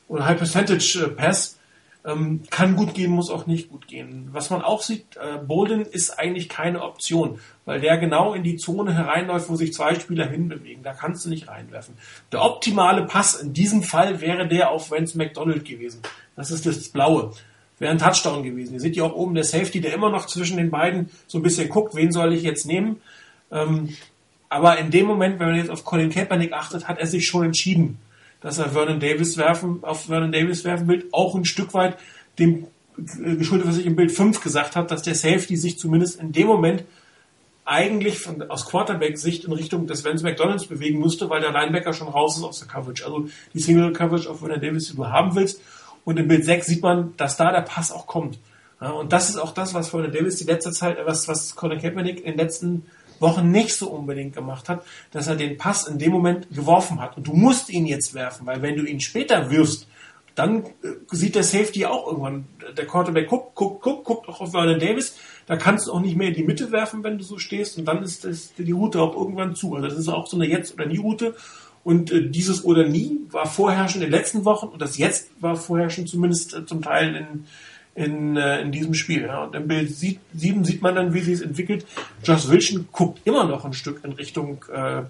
oder 0.07 0.25
High 0.25 0.37
Percentage 0.37 1.05
äh, 1.05 1.07
Pass. 1.07 1.57
Ähm, 2.05 2.41
kann 2.49 2.75
gut 2.75 2.93
gehen, 2.93 3.11
muss 3.11 3.29
auch 3.29 3.47
nicht 3.47 3.69
gut 3.69 3.87
gehen. 3.87 4.27
Was 4.33 4.49
man 4.49 4.61
auch 4.61 4.81
sieht, 4.81 5.15
äh, 5.15 5.37
Bolden 5.37 5.83
ist 5.83 6.19
eigentlich 6.19 6.49
keine 6.49 6.81
Option, 6.81 7.39
weil 7.63 7.79
der 7.79 7.97
genau 7.97 8.33
in 8.33 8.43
die 8.43 8.57
Zone 8.57 8.93
hereinläuft, 8.93 9.49
wo 9.49 9.55
sich 9.55 9.73
zwei 9.73 9.95
Spieler 9.95 10.27
hinbewegen. 10.27 10.83
Da 10.83 10.93
kannst 10.93 11.23
du 11.23 11.29
nicht 11.29 11.47
reinwerfen. 11.47 11.95
Der 12.33 12.41
optimale 12.41 13.05
Pass 13.05 13.35
in 13.35 13.53
diesem 13.53 13.83
Fall 13.83 14.19
wäre 14.19 14.47
der 14.47 14.71
auf 14.71 14.91
Vance 14.91 15.17
McDonald 15.17 15.63
gewesen. 15.63 16.01
Das 16.35 16.51
ist 16.51 16.65
das 16.65 16.89
Blaue. 16.89 17.31
Wäre 17.79 17.91
ein 17.91 17.99
Touchdown 17.99 18.43
gewesen. 18.43 18.73
Ihr 18.73 18.81
seht 18.81 18.97
ja 18.97 19.03
auch 19.03 19.15
oben 19.15 19.33
der 19.33 19.45
Safety, 19.45 19.79
der 19.79 19.93
immer 19.93 20.09
noch 20.09 20.25
zwischen 20.25 20.57
den 20.57 20.71
beiden 20.71 21.09
so 21.27 21.39
ein 21.39 21.41
bisschen 21.41 21.69
guckt, 21.69 21.95
wen 21.95 22.11
soll 22.11 22.33
ich 22.33 22.43
jetzt 22.43 22.65
nehmen. 22.65 23.01
Ähm, 23.49 23.95
aber 24.49 24.77
in 24.77 24.91
dem 24.91 25.05
Moment, 25.05 25.39
wenn 25.39 25.47
man 25.47 25.55
jetzt 25.55 25.71
auf 25.71 25.85
Colin 25.85 26.09
Kaepernick 26.09 26.51
achtet, 26.51 26.87
hat 26.87 26.99
er 26.99 27.07
sich 27.07 27.25
schon 27.25 27.45
entschieden 27.45 27.97
dass 28.43 28.59
er 28.59 28.69
Vernon 28.69 28.99
Davis 28.99 29.37
werfen, 29.37 29.79
auf 29.81 30.05
Vernon 30.05 30.31
Davis 30.31 30.63
werfen 30.63 30.87
will, 30.87 31.07
auch 31.11 31.33
ein 31.33 31.45
Stück 31.45 31.73
weit 31.73 31.97
dem 32.37 32.67
äh, 32.97 33.35
geschuldet, 33.35 33.67
was 33.67 33.77
ich 33.77 33.87
im 33.87 33.95
Bild 33.95 34.11
5 34.11 34.41
gesagt 34.41 34.75
habe, 34.75 34.87
dass 34.87 35.01
der 35.01 35.15
Safety 35.15 35.57
sich 35.57 35.79
zumindest 35.79 36.19
in 36.19 36.31
dem 36.31 36.47
Moment 36.47 36.83
eigentlich 37.65 38.19
von, 38.19 38.41
aus 38.49 38.67
Quarterback-Sicht 38.67 39.45
in 39.45 39.53
Richtung 39.53 39.87
des 39.87 40.03
Vance 40.03 40.23
McDonalds 40.23 40.65
bewegen 40.65 40.99
musste, 40.99 41.29
weil 41.29 41.41
der 41.41 41.53
Linebacker 41.53 41.93
schon 41.93 42.09
raus 42.09 42.37
ist 42.37 42.43
aus 42.43 42.59
der 42.59 42.67
Coverage. 42.67 43.05
Also 43.05 43.29
die 43.53 43.59
Single 43.59 43.93
Coverage 43.93 44.29
auf 44.29 44.39
Vernon 44.39 44.59
Davis, 44.59 44.89
die 44.89 44.97
du 44.97 45.07
haben 45.07 45.33
willst. 45.35 45.61
Und 46.03 46.19
im 46.19 46.27
Bild 46.27 46.43
6 46.43 46.67
sieht 46.67 46.81
man, 46.81 47.13
dass 47.15 47.37
da 47.37 47.51
der 47.51 47.61
Pass 47.61 47.93
auch 47.93 48.05
kommt. 48.05 48.37
Ja, 48.81 48.89
und 48.89 49.13
das 49.13 49.29
ist 49.29 49.37
auch 49.37 49.53
das, 49.53 49.73
was 49.73 49.89
Vernon 49.89 50.11
Davis 50.11 50.35
die 50.35 50.43
letzte 50.43 50.71
Zeit, 50.71 50.97
was, 51.05 51.29
was 51.29 51.55
Colin 51.55 51.79
Kaepernick 51.79 52.19
in 52.19 52.33
den 52.33 52.37
letzten 52.37 52.85
Wochen 53.23 53.49
nicht 53.49 53.73
so 53.73 53.89
unbedingt 53.89 54.35
gemacht 54.35 54.69
hat, 54.69 54.85
dass 55.09 55.25
er 55.25 55.35
den 55.35 55.57
Pass 55.57 55.87
in 55.87 55.97
dem 55.97 56.11
Moment 56.11 56.47
geworfen 56.51 57.01
hat. 57.01 57.17
Und 57.17 57.25
du 57.25 57.33
musst 57.33 57.71
ihn 57.71 57.87
jetzt 57.87 58.13
werfen, 58.13 58.45
weil 58.45 58.61
wenn 58.61 58.75
du 58.75 58.83
ihn 58.83 58.99
später 58.99 59.49
wirfst, 59.49 59.87
dann 60.35 60.63
äh, 60.83 60.89
sieht 61.11 61.35
der 61.35 61.43
Safety 61.43 61.85
auch 61.85 62.07
irgendwann, 62.07 62.45
der 62.77 62.85
Quarterback 62.85 63.27
guckt, 63.27 63.55
guckt, 63.55 63.81
guckt, 63.81 64.03
guckt 64.03 64.29
auch 64.29 64.41
auf 64.41 64.51
Vernon 64.51 64.79
Davis, 64.79 65.15
da 65.45 65.57
kannst 65.57 65.87
du 65.87 65.93
auch 65.93 65.99
nicht 65.99 66.15
mehr 66.15 66.29
in 66.29 66.33
die 66.33 66.43
Mitte 66.43 66.71
werfen, 66.71 67.03
wenn 67.03 67.17
du 67.17 67.23
so 67.23 67.37
stehst 67.37 67.77
und 67.77 67.85
dann 67.85 68.03
ist 68.03 68.25
das, 68.25 68.53
die 68.55 68.71
Route 68.71 69.01
auch 69.01 69.15
irgendwann 69.15 69.55
zu. 69.55 69.75
Also 69.75 69.87
das 69.87 69.97
ist 69.97 70.07
auch 70.07 70.27
so 70.27 70.37
eine 70.37 70.47
Jetzt- 70.47 70.73
oder 70.73 70.85
Nie-Route 70.85 71.35
und 71.83 72.11
äh, 72.11 72.29
dieses 72.29 72.63
oder 72.63 72.87
nie 72.87 73.19
war 73.29 73.45
vorherrschend 73.45 74.03
in 74.03 74.11
den 74.11 74.17
letzten 74.17 74.45
Wochen 74.45 74.67
und 74.67 74.81
das 74.81 74.97
Jetzt 74.97 75.29
war 75.39 75.55
vorherrschend 75.55 76.09
zumindest 76.09 76.53
äh, 76.53 76.65
zum 76.65 76.81
Teil 76.81 77.15
in, 77.15 77.45
in, 77.95 78.37
äh, 78.37 78.61
in 78.61 78.71
diesem 78.71 78.93
Spiel. 78.93 79.23
Ja. 79.23 79.43
Und 79.43 79.55
im 79.55 79.67
Bild 79.67 79.89
7 79.91 80.65
sieht 80.65 80.81
man 80.81 80.95
dann, 80.95 81.13
wie 81.13 81.21
sich 81.21 81.35
es 81.35 81.41
entwickelt. 81.41 81.85
Josh 82.23 82.47
Wilson 82.49 82.87
guckt 82.91 83.21
immer 83.25 83.43
noch 83.45 83.65
ein 83.65 83.73
Stück 83.73 84.03
in 84.03 84.13
Richtung 84.13 84.63
äh, 84.73 85.03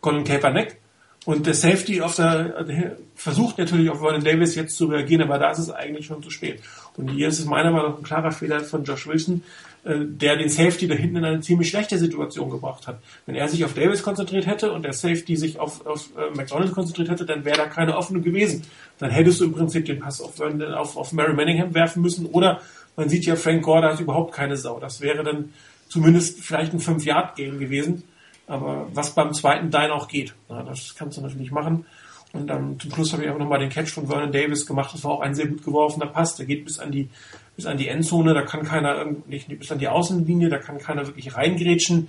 Colin 0.00 0.24
Kaepernick. 0.24 0.78
Und 1.24 1.44
der 1.44 1.54
Safety 1.54 2.00
auf 2.00 2.14
der, 2.14 2.96
versucht 3.16 3.58
natürlich 3.58 3.90
auf 3.90 3.98
Vernon 3.98 4.22
Davis 4.22 4.54
jetzt 4.54 4.76
zu 4.76 4.86
reagieren, 4.86 5.22
aber 5.22 5.40
da 5.40 5.50
ist 5.50 5.58
es 5.58 5.70
eigentlich 5.70 6.06
schon 6.06 6.22
zu 6.22 6.30
spät. 6.30 6.62
Und 6.96 7.10
hier 7.10 7.26
ist 7.26 7.40
es 7.40 7.46
meiner 7.46 7.72
Meinung 7.72 7.90
nach 7.90 7.98
ein 7.98 8.04
klarer 8.04 8.30
Fehler 8.30 8.60
von 8.60 8.84
Josh 8.84 9.08
Wilson, 9.08 9.42
der 9.86 10.36
den 10.36 10.48
Safety 10.48 10.88
da 10.88 10.94
hinten 10.94 11.16
in 11.16 11.24
eine 11.24 11.40
ziemlich 11.40 11.68
schlechte 11.68 11.98
Situation 11.98 12.50
gebracht 12.50 12.86
hat. 12.86 12.98
Wenn 13.24 13.36
er 13.36 13.48
sich 13.48 13.64
auf 13.64 13.74
Davis 13.74 14.02
konzentriert 14.02 14.46
hätte 14.46 14.72
und 14.72 14.82
der 14.82 14.92
Safety 14.92 15.36
sich 15.36 15.60
auf, 15.60 15.86
auf 15.86 16.08
äh, 16.16 16.36
McDonald 16.36 16.72
konzentriert 16.72 17.08
hätte, 17.08 17.24
dann 17.24 17.44
wäre 17.44 17.56
da 17.56 17.66
keine 17.66 17.96
offene 17.96 18.20
gewesen. 18.20 18.62
Dann 18.98 19.10
hättest 19.10 19.40
du 19.40 19.44
im 19.44 19.52
Prinzip 19.52 19.84
den 19.84 20.00
Pass 20.00 20.20
auf, 20.20 20.40
auf, 20.40 20.96
auf 20.96 21.12
Mary 21.12 21.34
Manningham 21.34 21.72
werfen 21.74 22.02
müssen 22.02 22.26
oder 22.26 22.60
man 22.96 23.08
sieht 23.08 23.26
ja, 23.26 23.36
Frank 23.36 23.62
Gore, 23.62 23.82
da 23.82 23.92
hat 23.92 24.00
überhaupt 24.00 24.34
keine 24.34 24.56
Sau. 24.56 24.80
Das 24.80 25.00
wäre 25.00 25.22
dann 25.22 25.52
zumindest 25.88 26.40
vielleicht 26.40 26.72
ein 26.72 26.80
5-Yard-Game 26.80 27.58
gewesen. 27.58 28.02
Aber 28.46 28.88
was 28.92 29.14
beim 29.14 29.32
zweiten 29.34 29.70
Dein 29.70 29.90
auch 29.90 30.08
geht. 30.08 30.34
Na, 30.48 30.62
das 30.62 30.94
kannst 30.96 31.18
du 31.18 31.22
natürlich 31.22 31.50
machen. 31.50 31.84
Und 32.32 32.48
dann 32.48 32.78
zum 32.78 32.90
Schluss 32.92 33.12
habe 33.12 33.24
ich 33.24 33.30
auch 33.30 33.38
nochmal 33.38 33.60
den 33.60 33.70
Catch 33.70 33.88
von 33.88 34.08
Vernon 34.08 34.32
Davis 34.32 34.66
gemacht. 34.66 34.92
Das 34.92 35.04
war 35.04 35.12
auch 35.12 35.20
ein 35.20 35.34
sehr 35.34 35.46
gut 35.46 35.64
geworfener 35.64 36.06
Pass. 36.06 36.36
Der 36.36 36.46
geht 36.46 36.64
bis 36.64 36.78
an 36.78 36.92
die, 36.92 37.08
bis 37.56 37.66
an 37.66 37.78
die 37.78 37.88
Endzone. 37.88 38.34
Da 38.34 38.42
kann 38.42 38.62
keiner, 38.64 39.06
nicht 39.26 39.48
bis 39.58 39.72
an 39.72 39.78
die 39.78 39.88
Außenlinie. 39.88 40.48
Da 40.48 40.58
kann 40.58 40.78
keiner 40.78 41.06
wirklich 41.06 41.34
reingrätschen. 41.34 42.08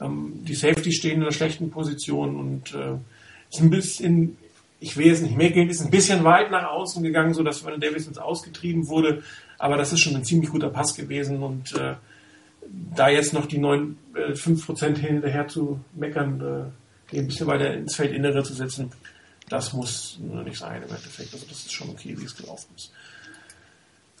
Ähm, 0.00 0.32
die 0.42 0.54
Safety 0.54 0.92
stehen 0.92 1.16
in 1.16 1.22
einer 1.22 1.32
schlechten 1.32 1.70
Position 1.70 2.36
und 2.36 2.74
äh, 2.74 2.94
ist 3.50 3.60
ein 3.60 3.70
bisschen, 3.70 4.36
ich 4.80 4.96
will 4.96 5.06
jetzt 5.06 5.22
nicht 5.22 5.36
mehr 5.36 5.50
gehen, 5.50 5.70
ist 5.70 5.80
ein 5.80 5.90
bisschen 5.90 6.24
weit 6.24 6.50
nach 6.50 6.70
außen 6.70 7.02
gegangen, 7.02 7.34
so 7.34 7.42
dass 7.42 7.60
Vernon 7.60 7.80
Davis 7.80 8.06
ins 8.06 8.18
Ausgetrieben 8.18 8.88
wurde. 8.88 9.22
Aber 9.58 9.76
das 9.76 9.92
ist 9.92 10.00
schon 10.00 10.16
ein 10.16 10.24
ziemlich 10.24 10.50
guter 10.50 10.70
Pass 10.70 10.94
gewesen 10.94 11.42
und 11.42 11.74
äh, 11.74 11.94
da 12.94 13.08
jetzt 13.08 13.32
noch 13.32 13.46
die 13.46 13.58
9, 13.58 13.96
äh, 14.14 14.32
5% 14.32 14.98
hinterher 14.98 15.48
zu 15.48 15.80
meckern, 15.94 16.40
äh, 16.40 17.12
die 17.12 17.18
ein 17.18 17.26
bisschen 17.26 17.46
weiter 17.46 17.72
ins 17.72 17.96
Feldinnere 17.96 18.42
zu 18.42 18.52
setzen, 18.52 18.90
das 19.48 19.72
muss 19.72 20.18
nur 20.20 20.42
nicht 20.42 20.58
sein 20.58 20.82
im 20.82 20.88
Endeffekt. 20.88 21.32
Also 21.32 21.46
das 21.48 21.58
ist 21.58 21.72
schon 21.72 21.90
okay, 21.90 22.14
wie 22.18 22.24
es 22.24 22.36
gelaufen 22.36 22.68
ist. 22.76 22.92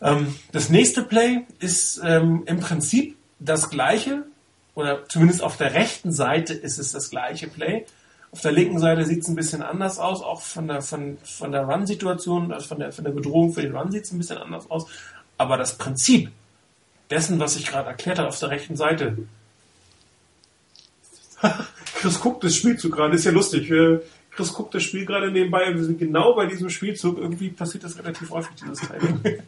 Ähm, 0.00 0.34
das 0.52 0.68
nächste 0.68 1.02
Play 1.02 1.44
ist 1.58 2.00
ähm, 2.04 2.42
im 2.46 2.60
Prinzip 2.60 3.16
das 3.38 3.70
gleiche, 3.70 4.24
oder 4.74 5.08
zumindest 5.08 5.42
auf 5.42 5.56
der 5.56 5.74
rechten 5.74 6.12
Seite 6.12 6.54
ist 6.54 6.78
es 6.78 6.92
das 6.92 7.10
gleiche 7.10 7.48
Play. 7.48 7.84
Auf 8.30 8.42
der 8.42 8.52
linken 8.52 8.78
Seite 8.78 9.04
sieht 9.04 9.22
es 9.22 9.28
ein 9.28 9.36
bisschen 9.36 9.62
anders 9.62 9.98
aus, 9.98 10.22
auch 10.22 10.42
von 10.42 10.68
der, 10.68 10.82
von, 10.82 11.18
von 11.24 11.50
der 11.50 11.62
Run-Situation, 11.62 12.52
also 12.52 12.68
von 12.68 12.78
der, 12.78 12.92
von 12.92 13.04
der 13.04 13.12
Bedrohung 13.12 13.52
für 13.52 13.62
den 13.62 13.74
Run 13.74 13.90
sieht 13.90 14.04
es 14.04 14.12
ein 14.12 14.18
bisschen 14.18 14.38
anders 14.38 14.70
aus. 14.70 14.86
Aber 15.38 15.56
das 15.56 15.78
Prinzip 15.78 16.30
dessen, 17.10 17.40
was 17.40 17.56
ich 17.56 17.66
gerade 17.66 17.88
erklärt 17.88 18.18
habe, 18.18 18.28
auf 18.28 18.38
der 18.38 18.50
rechten 18.50 18.76
Seite. 18.76 19.16
Chris 21.94 22.20
guckt 22.20 22.44
das 22.44 22.54
Spielzug 22.54 22.92
gerade, 22.92 23.16
ist 23.16 23.24
ja 23.24 23.32
lustig. 23.32 23.70
Chris 24.38 24.52
guckt 24.52 24.72
das 24.72 24.84
Spiel 24.84 25.04
gerade 25.04 25.32
nebenbei 25.32 25.66
und 25.66 25.78
wir 25.78 25.84
sind 25.84 25.98
genau 25.98 26.32
bei 26.36 26.46
diesem 26.46 26.70
Spielzug. 26.70 27.18
Irgendwie 27.18 27.50
passiert 27.50 27.82
das 27.82 27.98
relativ 27.98 28.30
häufig, 28.30 28.54
dieses 28.54 28.86
Teil. 28.86 29.00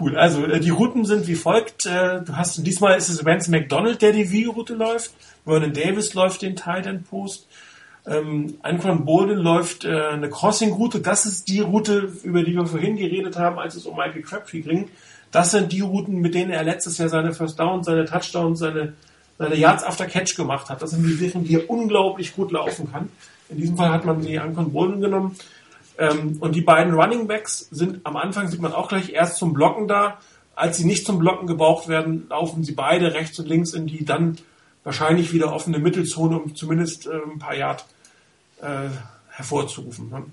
cool. 0.00 0.16
Also, 0.16 0.44
äh, 0.46 0.58
die 0.58 0.70
Routen 0.70 1.04
sind 1.04 1.28
wie 1.28 1.36
folgt. 1.36 1.86
Äh, 1.86 2.22
du 2.22 2.36
hast, 2.36 2.66
diesmal 2.66 2.98
ist 2.98 3.08
es 3.08 3.24
Vance 3.24 3.52
McDonald, 3.52 4.02
der 4.02 4.10
die 4.10 4.24
V-Route 4.24 4.74
läuft. 4.74 5.12
Vernon 5.44 5.72
Davis 5.72 6.12
läuft 6.12 6.42
den 6.42 6.56
Titan 6.56 7.04
Post. 7.04 7.46
Ähm, 8.04 8.58
Anquan 8.62 9.04
Bolden 9.04 9.38
läuft 9.38 9.84
äh, 9.84 9.90
eine 9.90 10.28
Crossing-Route. 10.28 10.98
Das 10.98 11.24
ist 11.24 11.46
die 11.46 11.60
Route, 11.60 12.12
über 12.24 12.42
die 12.42 12.56
wir 12.56 12.66
vorhin 12.66 12.96
geredet 12.96 13.38
haben, 13.38 13.60
als 13.60 13.76
es 13.76 13.86
um 13.86 13.94
Michael 13.94 14.22
Crabtree 14.22 14.62
ging. 14.62 14.90
Das 15.30 15.52
sind 15.52 15.70
die 15.70 15.82
Routen, 15.82 16.16
mit 16.16 16.34
denen 16.34 16.50
er 16.50 16.64
letztes 16.64 16.98
Jahr 16.98 17.10
seine 17.10 17.32
First 17.32 17.60
Downs, 17.60 17.86
seine 17.86 18.06
Touchdowns, 18.06 18.58
seine, 18.58 18.94
seine 19.38 19.54
Yards 19.54 19.84
after 19.84 20.06
Catch 20.06 20.34
gemacht 20.34 20.68
hat. 20.68 20.82
Das 20.82 20.90
sind 20.90 21.04
die 21.04 21.12
Sachen, 21.12 21.44
die 21.44 21.54
er 21.54 21.70
unglaublich 21.70 22.34
gut 22.34 22.50
laufen 22.50 22.90
kann. 22.90 23.08
In 23.48 23.58
diesem 23.58 23.76
Fall 23.76 23.90
hat 23.90 24.04
man 24.04 24.20
die 24.20 24.38
Ankon 24.38 24.72
Bolden 24.72 25.00
genommen. 25.00 25.36
Ähm, 25.98 26.38
und 26.40 26.54
die 26.54 26.62
beiden 26.62 26.94
Running 26.94 27.26
Backs 27.26 27.68
sind 27.70 28.00
am 28.04 28.16
Anfang, 28.16 28.48
sieht 28.48 28.60
man 28.60 28.72
auch 28.72 28.88
gleich, 28.88 29.10
erst 29.10 29.36
zum 29.36 29.52
Blocken 29.52 29.86
da. 29.86 30.18
Als 30.56 30.76
sie 30.76 30.84
nicht 30.84 31.06
zum 31.06 31.18
Blocken 31.18 31.46
gebraucht 31.46 31.88
werden, 31.88 32.26
laufen 32.28 32.64
sie 32.64 32.72
beide 32.72 33.14
rechts 33.14 33.38
und 33.38 33.48
links 33.48 33.72
in 33.72 33.86
die 33.86 34.04
dann 34.04 34.38
wahrscheinlich 34.84 35.32
wieder 35.32 35.52
offene 35.52 35.78
Mittelzone, 35.78 36.38
um 36.38 36.54
zumindest 36.54 37.06
äh, 37.06 37.10
ein 37.10 37.38
paar 37.38 37.56
Yard 37.56 37.84
äh, 38.60 38.88
hervorzurufen. 39.30 40.10
Ne? 40.10 40.24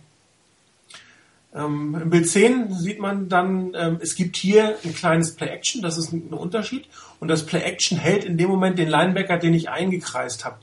Ähm, 1.53 1.97
Im 2.01 2.09
Bild 2.09 2.29
10 2.29 2.73
sieht 2.73 2.99
man 2.99 3.29
dann, 3.29 3.73
ähm, 3.75 3.97
es 4.01 4.15
gibt 4.15 4.37
hier 4.37 4.77
ein 4.83 4.93
kleines 4.93 5.35
Play-Action, 5.35 5.81
das 5.81 5.97
ist 5.97 6.13
ein, 6.13 6.29
ein 6.29 6.33
Unterschied. 6.33 6.87
Und 7.19 7.27
das 7.27 7.45
Play-Action 7.45 7.97
hält 7.97 8.23
in 8.23 8.37
dem 8.37 8.49
Moment 8.49 8.79
den 8.79 8.89
Linebacker, 8.89 9.37
den 9.37 9.53
ich 9.53 9.69
eingekreist 9.69 10.45
habe. 10.45 10.57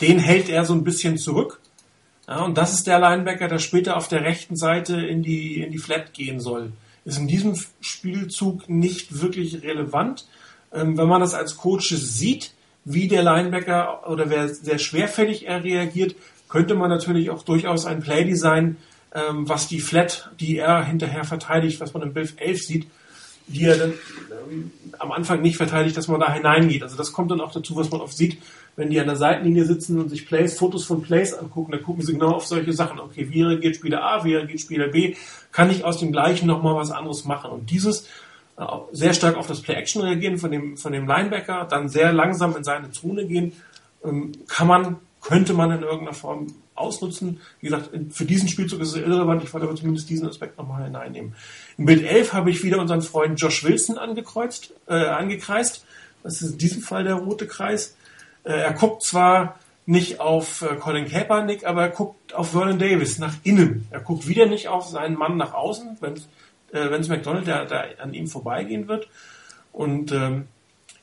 Den 0.00 0.18
hält 0.18 0.48
er 0.48 0.64
so 0.64 0.74
ein 0.74 0.84
bisschen 0.84 1.18
zurück. 1.18 1.60
Ja, 2.28 2.44
und 2.44 2.58
das 2.58 2.74
ist 2.74 2.86
der 2.86 2.98
Linebacker, 2.98 3.48
der 3.48 3.58
später 3.58 3.96
auf 3.96 4.06
der 4.06 4.22
rechten 4.22 4.54
Seite 4.54 5.00
in 5.00 5.22
die, 5.22 5.62
in 5.62 5.72
die 5.72 5.78
Flat 5.78 6.12
gehen 6.12 6.40
soll. 6.40 6.72
Ist 7.04 7.18
in 7.18 7.26
diesem 7.26 7.54
Spielzug 7.80 8.68
nicht 8.68 9.20
wirklich 9.22 9.62
relevant. 9.62 10.26
Ähm, 10.72 10.98
wenn 10.98 11.08
man 11.08 11.22
das 11.22 11.32
als 11.32 11.56
Coach 11.56 11.88
sieht, 11.88 12.52
wie 12.84 13.08
der 13.08 13.22
Linebacker 13.22 14.08
oder 14.10 14.28
wer 14.28 14.48
sehr 14.48 14.78
schwerfällig 14.78 15.46
er 15.46 15.64
reagiert, 15.64 16.14
könnte 16.48 16.74
man 16.74 16.90
natürlich 16.90 17.30
auch 17.30 17.42
durchaus 17.42 17.86
ein 17.86 18.00
Play-Design 18.00 18.76
ähm, 19.14 19.48
was 19.48 19.68
die 19.68 19.80
Flat, 19.80 20.30
die 20.38 20.58
er 20.58 20.84
hinterher 20.84 21.24
verteidigt, 21.24 21.80
was 21.80 21.94
man 21.94 22.02
im 22.02 22.12
Bild 22.12 22.34
11 22.38 22.62
sieht, 22.62 22.86
die 23.46 23.64
er 23.64 23.78
dann 23.78 23.94
ähm, 24.50 24.70
am 24.98 25.12
Anfang 25.12 25.40
nicht 25.40 25.56
verteidigt, 25.56 25.96
dass 25.96 26.08
man 26.08 26.20
da 26.20 26.32
hineingeht. 26.32 26.82
Also 26.82 26.96
das 26.96 27.12
kommt 27.12 27.30
dann 27.30 27.40
auch 27.40 27.52
dazu, 27.52 27.76
was 27.76 27.90
man 27.90 28.00
oft 28.00 28.16
sieht, 28.16 28.38
wenn 28.78 28.90
die 28.90 29.00
an 29.00 29.08
der 29.08 29.16
Seitenlinie 29.16 29.64
sitzen 29.64 29.98
und 29.98 30.08
sich 30.08 30.24
Plays, 30.24 30.56
Fotos 30.56 30.84
von 30.84 31.02
Plays 31.02 31.34
angucken, 31.34 31.72
dann 31.72 31.82
gucken 31.82 32.04
sie 32.04 32.12
genau 32.12 32.30
auf 32.30 32.46
solche 32.46 32.72
Sachen. 32.72 33.00
Okay, 33.00 33.26
wie 33.28 33.42
reagiert 33.42 33.74
Spieler 33.74 34.04
A, 34.04 34.24
wie 34.24 34.36
reagiert 34.36 34.60
Spieler 34.60 34.86
B, 34.86 35.16
kann 35.50 35.68
ich 35.68 35.84
aus 35.84 35.98
dem 35.98 36.12
gleichen 36.12 36.46
nochmal 36.46 36.76
was 36.76 36.92
anderes 36.92 37.24
machen. 37.24 37.50
Und 37.50 37.72
dieses 37.72 38.06
äh, 38.56 38.64
sehr 38.92 39.14
stark 39.14 39.36
auf 39.36 39.48
das 39.48 39.62
Play-Action 39.62 40.02
reagieren 40.02 40.38
von 40.38 40.52
dem, 40.52 40.76
von 40.76 40.92
dem 40.92 41.08
Linebacker, 41.08 41.66
dann 41.68 41.88
sehr 41.88 42.12
langsam 42.12 42.56
in 42.56 42.62
seine 42.62 42.92
Zone 42.92 43.26
gehen, 43.26 43.52
ähm, 44.04 44.30
kann 44.46 44.68
man, 44.68 44.96
könnte 45.22 45.54
man 45.54 45.72
in 45.72 45.82
irgendeiner 45.82 46.14
Form 46.14 46.46
ausnutzen. 46.76 47.40
Wie 47.60 47.66
gesagt, 47.66 47.90
für 48.10 48.26
diesen 48.26 48.48
Spielzug 48.48 48.80
ist 48.80 48.90
es 48.90 48.96
irrelevant, 48.96 49.42
ich 49.42 49.52
wollte 49.52 49.66
aber 49.66 49.74
zumindest 49.74 50.08
diesen 50.08 50.28
Aspekt 50.28 50.56
nochmal 50.56 50.84
hineinnehmen. 50.84 51.34
Im 51.78 51.86
Bild 51.86 52.04
11 52.04 52.32
habe 52.32 52.52
ich 52.52 52.62
wieder 52.62 52.78
unseren 52.78 53.02
Freund 53.02 53.40
Josh 53.40 53.64
Wilson 53.64 53.98
angekreuzt, 53.98 54.72
äh, 54.86 54.94
angekreist. 54.94 55.84
Das 56.22 56.42
ist 56.42 56.52
in 56.52 56.58
diesem 56.58 56.82
Fall 56.82 57.02
der 57.02 57.14
rote 57.14 57.48
Kreis. 57.48 57.96
Äh, 58.48 58.60
er 58.60 58.72
guckt 58.72 59.02
zwar 59.02 59.58
nicht 59.84 60.20
auf 60.20 60.62
äh, 60.62 60.76
Colin 60.76 61.06
Kaepernick, 61.06 61.66
aber 61.66 61.82
er 61.82 61.88
guckt 61.90 62.34
auf 62.34 62.52
Vernon 62.52 62.78
Davis 62.78 63.18
nach 63.18 63.34
innen. 63.44 63.86
Er 63.90 64.00
guckt 64.00 64.26
wieder 64.26 64.46
nicht 64.46 64.68
auf 64.68 64.86
seinen 64.86 65.18
Mann 65.18 65.36
nach 65.36 65.52
außen, 65.52 65.98
wenn 66.00 66.14
äh, 66.72 66.94
es 66.96 67.08
McDonald 67.08 67.46
der, 67.46 67.66
der 67.66 68.02
an 68.02 68.14
ihm 68.14 68.26
vorbeigehen 68.26 68.88
wird. 68.88 69.08
Und 69.70 70.12
ähm, 70.12 70.48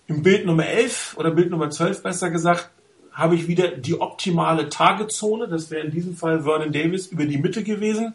im 0.08 0.24
Bild 0.24 0.46
Nummer 0.46 0.66
11 0.66 1.18
oder 1.18 1.32
Bild 1.32 1.52
Nummer 1.52 1.70
12 1.70 2.02
besser 2.02 2.32
gesagt, 2.32 2.70
habe 3.12 3.36
ich 3.36 3.48
wieder 3.48 3.70
die 3.70 4.00
optimale 4.02 4.70
Targetzone. 4.70 5.48
Das 5.48 5.70
wäre 5.70 5.86
in 5.86 5.92
diesem 5.92 6.16
Fall 6.18 6.42
Vernon 6.42 6.74
Davis 6.74 7.08
über 7.08 7.26
die 7.26 7.38
Mitte 7.38 7.64
gewesen. 7.64 8.14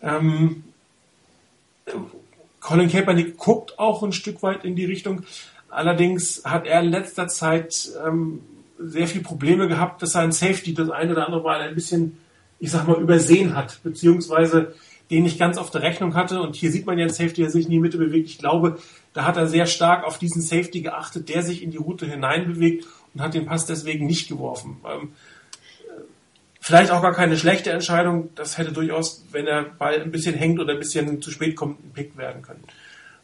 Ähm, 0.00 0.64
Colin 2.60 2.88
Kaepernick 2.88 3.36
guckt 3.36 3.78
auch 3.78 4.02
ein 4.02 4.12
Stück 4.12 4.42
weit 4.42 4.64
in 4.64 4.76
die 4.76 4.84
Richtung, 4.84 5.24
Allerdings 5.68 6.42
hat 6.44 6.66
er 6.66 6.80
in 6.80 6.90
letzter 6.90 7.28
Zeit 7.28 7.90
ähm, 8.06 8.40
sehr 8.78 9.06
viel 9.06 9.22
Probleme 9.22 9.68
gehabt, 9.68 10.02
dass 10.02 10.12
sein 10.12 10.32
Safety 10.32 10.74
das 10.74 10.90
eine 10.90 11.12
oder 11.12 11.26
andere 11.26 11.42
Mal 11.42 11.60
ein 11.60 11.74
bisschen, 11.74 12.18
ich 12.58 12.70
sag 12.70 12.86
mal, 12.86 13.00
übersehen 13.00 13.56
hat, 13.56 13.80
beziehungsweise 13.82 14.74
den 15.10 15.22
nicht 15.22 15.38
ganz 15.38 15.56
auf 15.56 15.70
der 15.70 15.82
Rechnung 15.82 16.14
hatte. 16.14 16.40
Und 16.40 16.56
hier 16.56 16.70
sieht 16.70 16.86
man 16.86 16.98
ja 16.98 17.04
einen 17.04 17.14
Safety, 17.14 17.42
der 17.42 17.50
sich 17.50 17.66
in 17.66 17.70
die 17.70 17.80
Mitte 17.80 17.98
bewegt. 17.98 18.28
Ich 18.28 18.38
glaube, 18.38 18.78
da 19.12 19.24
hat 19.24 19.36
er 19.36 19.46
sehr 19.46 19.66
stark 19.66 20.04
auf 20.04 20.18
diesen 20.18 20.42
Safety 20.42 20.82
geachtet, 20.82 21.28
der 21.28 21.42
sich 21.42 21.62
in 21.62 21.70
die 21.70 21.76
Route 21.76 22.06
hineinbewegt 22.06 22.86
und 23.14 23.22
hat 23.22 23.34
den 23.34 23.46
Pass 23.46 23.66
deswegen 23.66 24.06
nicht 24.06 24.28
geworfen. 24.28 24.78
Ähm, 24.84 25.12
vielleicht 26.60 26.90
auch 26.90 27.02
gar 27.02 27.14
keine 27.14 27.36
schlechte 27.36 27.70
Entscheidung. 27.70 28.30
Das 28.34 28.58
hätte 28.58 28.72
durchaus, 28.72 29.24
wenn 29.30 29.46
er 29.46 29.62
Ball 29.62 30.02
ein 30.02 30.10
bisschen 30.10 30.34
hängt 30.34 30.58
oder 30.60 30.72
ein 30.72 30.78
bisschen 30.78 31.22
zu 31.22 31.30
spät 31.30 31.56
kommt, 31.56 31.84
ein 31.84 31.92
Pick 31.92 32.16
werden 32.16 32.42
können. 32.42 32.64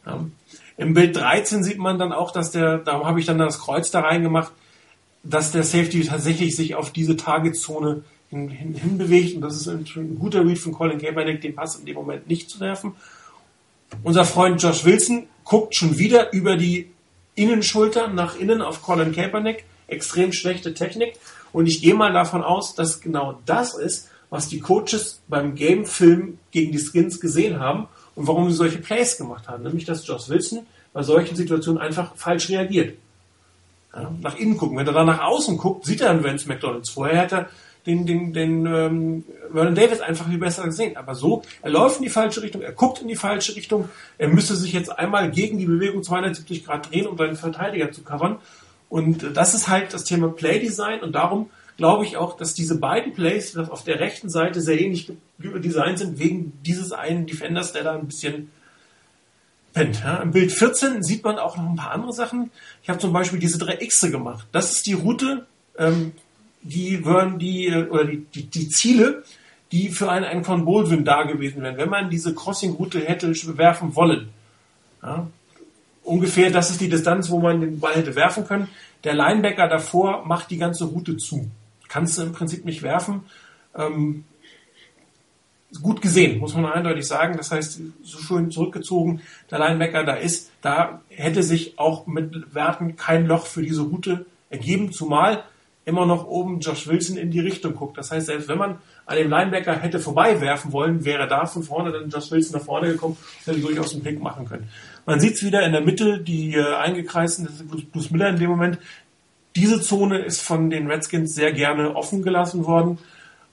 Ähm, 0.07 0.31
im 0.77 0.93
Bild 0.93 1.15
13 1.15 1.63
sieht 1.63 1.77
man 1.77 1.99
dann 1.99 2.11
auch, 2.11 2.31
dass 2.31 2.51
der, 2.51 2.79
darum 2.79 3.05
habe 3.05 3.19
ich 3.19 3.25
dann 3.25 3.37
das 3.37 3.59
Kreuz 3.59 3.91
da 3.91 4.01
reingemacht, 4.01 4.51
dass 5.23 5.51
der 5.51 5.63
Safety 5.63 6.03
tatsächlich 6.03 6.55
sich 6.55 6.75
auf 6.75 6.91
diese 6.91 7.15
Targetzone 7.15 8.03
hin, 8.29 8.49
hin, 8.49 8.73
hinbewegt. 8.73 9.35
Und 9.35 9.41
das 9.41 9.55
ist 9.55 9.67
ein, 9.67 9.85
ein 9.95 10.17
guter 10.19 10.45
Read 10.45 10.57
von 10.57 10.73
Colin 10.73 10.99
Kaepernick, 10.99 11.41
den 11.41 11.55
Pass 11.55 11.75
in 11.75 11.85
dem 11.85 11.95
Moment 11.95 12.27
nicht 12.27 12.49
zu 12.49 12.59
werfen. 12.59 12.93
Unser 14.03 14.25
Freund 14.25 14.61
Josh 14.61 14.85
Wilson 14.85 15.27
guckt 15.43 15.75
schon 15.75 15.99
wieder 15.99 16.33
über 16.33 16.57
die 16.57 16.89
Innenschulter 17.35 18.07
nach 18.07 18.35
innen 18.37 18.61
auf 18.61 18.81
Colin 18.81 19.13
Kaepernick. 19.13 19.65
Extrem 19.87 20.33
schlechte 20.33 20.73
Technik. 20.73 21.13
Und 21.51 21.67
ich 21.67 21.81
gehe 21.81 21.93
mal 21.93 22.11
davon 22.11 22.43
aus, 22.43 22.73
dass 22.73 22.99
genau 22.99 23.39
das 23.45 23.75
ist, 23.75 24.09
was 24.31 24.47
die 24.47 24.59
Coaches 24.59 25.21
beim 25.27 25.53
Game-Film 25.53 26.39
gegen 26.49 26.71
die 26.71 26.79
Skins 26.79 27.19
gesehen 27.19 27.59
haben 27.59 27.87
und 28.15 28.27
warum 28.27 28.49
sie 28.49 28.55
solche 28.55 28.79
Plays 28.79 29.17
gemacht 29.17 29.47
haben. 29.47 29.63
Nämlich, 29.63 29.85
dass 29.85 30.05
Josh 30.07 30.29
Wilson 30.29 30.65
bei 30.93 31.03
solchen 31.03 31.35
Situationen 31.35 31.81
einfach 31.81 32.15
falsch 32.15 32.49
reagiert. 32.49 32.97
Ja, 33.95 34.11
nach 34.21 34.37
innen 34.37 34.57
gucken. 34.57 34.77
Wenn 34.77 34.87
er 34.87 34.93
dann 34.93 35.07
nach 35.07 35.21
außen 35.21 35.57
guckt, 35.57 35.85
sieht 35.85 36.01
er 36.01 36.09
einen 36.09 36.23
Vance 36.23 36.47
McDonalds. 36.47 36.89
Vorher 36.89 37.21
hätte 37.21 37.35
er 37.35 37.49
den, 37.85 38.05
den, 38.05 38.33
den 38.33 38.65
ähm, 38.65 39.25
Vernon 39.51 39.75
Davis 39.75 40.01
einfach 40.01 40.27
viel 40.27 40.37
besser 40.37 40.63
gesehen. 40.63 40.97
Aber 40.97 41.15
so, 41.15 41.43
er 41.61 41.69
läuft 41.69 41.97
in 41.97 42.03
die 42.03 42.09
falsche 42.09 42.41
Richtung, 42.41 42.61
er 42.61 42.71
guckt 42.71 43.01
in 43.01 43.07
die 43.07 43.15
falsche 43.15 43.55
Richtung. 43.55 43.89
Er 44.17 44.29
müsste 44.29 44.55
sich 44.55 44.73
jetzt 44.73 44.97
einmal 44.97 45.29
gegen 45.31 45.57
die 45.57 45.65
Bewegung 45.65 46.03
270 46.03 46.65
Grad 46.65 46.91
drehen, 46.91 47.07
um 47.07 47.17
seinen 47.17 47.35
Verteidiger 47.35 47.91
zu 47.91 48.03
covern. 48.03 48.37
Und 48.89 49.35
das 49.35 49.53
ist 49.53 49.67
halt 49.67 49.93
das 49.93 50.03
Thema 50.03 50.29
Playdesign 50.29 51.01
und 51.01 51.13
darum 51.13 51.49
glaube 51.77 52.05
ich 52.05 52.17
auch, 52.17 52.37
dass 52.37 52.53
diese 52.53 52.79
beiden 52.79 53.13
Plays 53.13 53.57
auf 53.57 53.83
der 53.83 53.99
rechten 53.99 54.29
Seite 54.29 54.61
sehr 54.61 54.79
ähnlich 54.79 55.11
designt 55.37 55.99
sind, 55.99 56.19
wegen 56.19 56.53
dieses 56.63 56.91
einen 56.91 57.25
Defenders, 57.25 57.73
der 57.73 57.83
da 57.83 57.95
ein 57.95 58.07
bisschen 58.07 58.49
pennt. 59.73 60.01
Ja. 60.03 60.17
Im 60.17 60.31
Bild 60.31 60.51
14 60.51 61.03
sieht 61.03 61.23
man 61.23 61.37
auch 61.37 61.57
noch 61.57 61.69
ein 61.69 61.75
paar 61.75 61.91
andere 61.91 62.13
Sachen. 62.13 62.51
Ich 62.83 62.89
habe 62.89 62.99
zum 62.99 63.11
Beispiel 63.11 63.39
diese 63.39 63.57
drei 63.57 63.75
Xe 63.75 64.11
gemacht. 64.11 64.47
Das 64.51 64.71
ist 64.71 64.85
die 64.85 64.93
Route, 64.93 65.45
ähm, 65.77 66.13
die 66.61 67.03
würden 67.05 67.39
die, 67.39 67.67
äh, 67.67 67.87
oder 67.87 68.05
die, 68.05 68.25
die, 68.33 68.45
die 68.45 68.69
Ziele, 68.69 69.23
die 69.71 69.89
für 69.89 70.11
einen 70.11 70.25
Anquan 70.25 70.65
Baldwin 70.65 71.03
da 71.03 71.23
gewesen 71.23 71.63
wären, 71.63 71.77
wenn 71.77 71.89
man 71.89 72.09
diese 72.09 72.35
Crossing-Route 72.35 72.99
hätte 72.99 73.33
werfen 73.57 73.95
wollen. 73.95 74.29
Ja. 75.01 75.27
Ungefähr, 76.03 76.51
das 76.51 76.69
ist 76.69 76.81
die 76.81 76.89
Distanz, 76.89 77.29
wo 77.29 77.39
man 77.39 77.61
den 77.61 77.79
Ball 77.79 77.95
hätte 77.95 78.15
werfen 78.15 78.45
können. 78.45 78.67
Der 79.03 79.13
Linebacker 79.13 79.67
davor 79.67 80.25
macht 80.25 80.51
die 80.51 80.57
ganze 80.57 80.85
Route 80.85 81.17
zu 81.17 81.49
kannst 81.93 82.17
du 82.17 82.23
im 82.23 82.31
Prinzip 82.31 82.65
nicht 82.65 82.81
werfen. 82.81 83.21
Ähm, 83.77 84.23
gut 85.83 86.01
gesehen, 86.01 86.39
muss 86.39 86.55
man 86.55 86.65
eindeutig 86.65 87.05
sagen. 87.05 87.37
Das 87.37 87.51
heißt, 87.51 87.79
so 88.01 88.17
schön 88.17 88.49
zurückgezogen, 88.49 89.21
der 89.51 89.59
Linebacker 89.59 90.03
da 90.03 90.15
ist, 90.15 90.51
da 90.61 91.01
hätte 91.09 91.43
sich 91.43 91.77
auch 91.77 92.07
mit 92.07 92.55
Werten 92.55 92.95
kein 92.95 93.27
Loch 93.27 93.45
für 93.45 93.61
diese 93.61 93.83
Route 93.83 94.25
ergeben, 94.49 94.91
zumal 94.91 95.43
immer 95.85 96.05
noch 96.05 96.25
oben 96.25 96.61
Josh 96.61 96.87
Wilson 96.87 97.17
in 97.17 97.29
die 97.29 97.41
Richtung 97.41 97.75
guckt. 97.75 97.97
Das 97.97 98.09
heißt, 98.09 98.27
selbst 98.27 98.47
wenn 98.47 98.57
man 98.57 98.77
an 99.05 99.17
dem 99.17 99.29
Linebacker 99.29 99.75
hätte 99.75 99.99
vorbei 99.99 100.39
werfen 100.39 100.71
wollen, 100.71 101.03
wäre 101.03 101.27
da 101.27 101.45
von 101.45 101.61
vorne 101.61 101.91
dann 101.91 102.09
Josh 102.09 102.31
Wilson 102.31 102.57
nach 102.57 102.65
vorne 102.65 102.87
gekommen 102.87 103.17
und 103.39 103.47
hätte 103.47 103.59
durchaus 103.59 103.93
einen 103.93 104.03
Pick 104.03 104.21
machen 104.21 104.47
können. 104.47 104.69
Man 105.05 105.19
sieht 105.19 105.33
es 105.33 105.43
wieder 105.43 105.63
in 105.65 105.73
der 105.73 105.81
Mitte, 105.81 106.19
die 106.19 106.55
äh, 106.55 106.75
eingekreisten, 106.75 107.45
das 107.45 107.55
ist 107.55 107.91
Bruce 107.91 108.11
Miller 108.11 108.29
in 108.29 108.37
dem 108.37 108.49
Moment, 108.49 108.77
diese 109.55 109.81
Zone 109.81 110.19
ist 110.19 110.41
von 110.41 110.69
den 110.69 110.87
Redskins 110.89 111.35
sehr 111.35 111.51
gerne 111.53 111.95
offen 111.95 112.21
gelassen 112.23 112.65
worden. 112.65 112.97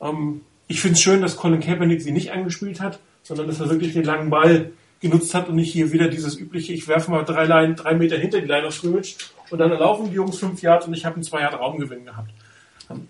Ähm, 0.01 0.43
ich 0.68 0.81
finde 0.81 0.94
es 0.94 1.01
schön, 1.01 1.20
dass 1.20 1.36
Colin 1.36 1.60
Kaepernick 1.60 2.01
sie 2.01 2.12
nicht 2.12 2.32
angespielt 2.32 2.81
hat, 2.81 3.01
sondern 3.22 3.48
dass 3.48 3.60
er 3.60 3.68
wirklich 3.70 3.93
den 3.93 4.05
langen 4.05 4.31
Ball 4.31 4.72
genutzt 5.01 5.35
hat 5.35 5.48
und 5.48 5.56
nicht 5.56 5.72
hier 5.72 5.93
wieder 5.93 6.09
dieses 6.09 6.39
übliche, 6.39 6.72
ich 6.72 6.86
werfe 6.86 7.10
mal 7.10 7.24
drei, 7.24 7.44
Line, 7.44 7.74
drei 7.74 7.94
Meter 7.94 8.16
hinter 8.18 8.40
die 8.40 8.47
Line 8.47 8.66
of 8.66 8.74
Scrimmage 8.74 9.16
und 9.51 9.59
dann 9.59 9.70
laufen 9.70 10.10
die 10.10 10.16
Jungs 10.16 10.39
fünf 10.39 10.60
Yards 10.62 10.86
und 10.86 10.94
ich 10.94 11.05
habe 11.05 11.16
einen 11.16 11.24
zwei 11.24 11.40
Yard 11.40 11.59
Raumgewinn 11.59 12.05
gehabt. 12.05 12.31
Ähm, 12.90 13.09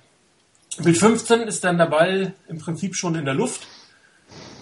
Bild 0.83 0.97
15 0.97 1.41
ist 1.43 1.65
dann 1.65 1.79
der 1.79 1.87
Ball 1.87 2.33
im 2.49 2.59
Prinzip 2.59 2.95
schon 2.95 3.15
in 3.17 3.25
der 3.25 3.35
Luft. 3.35 3.67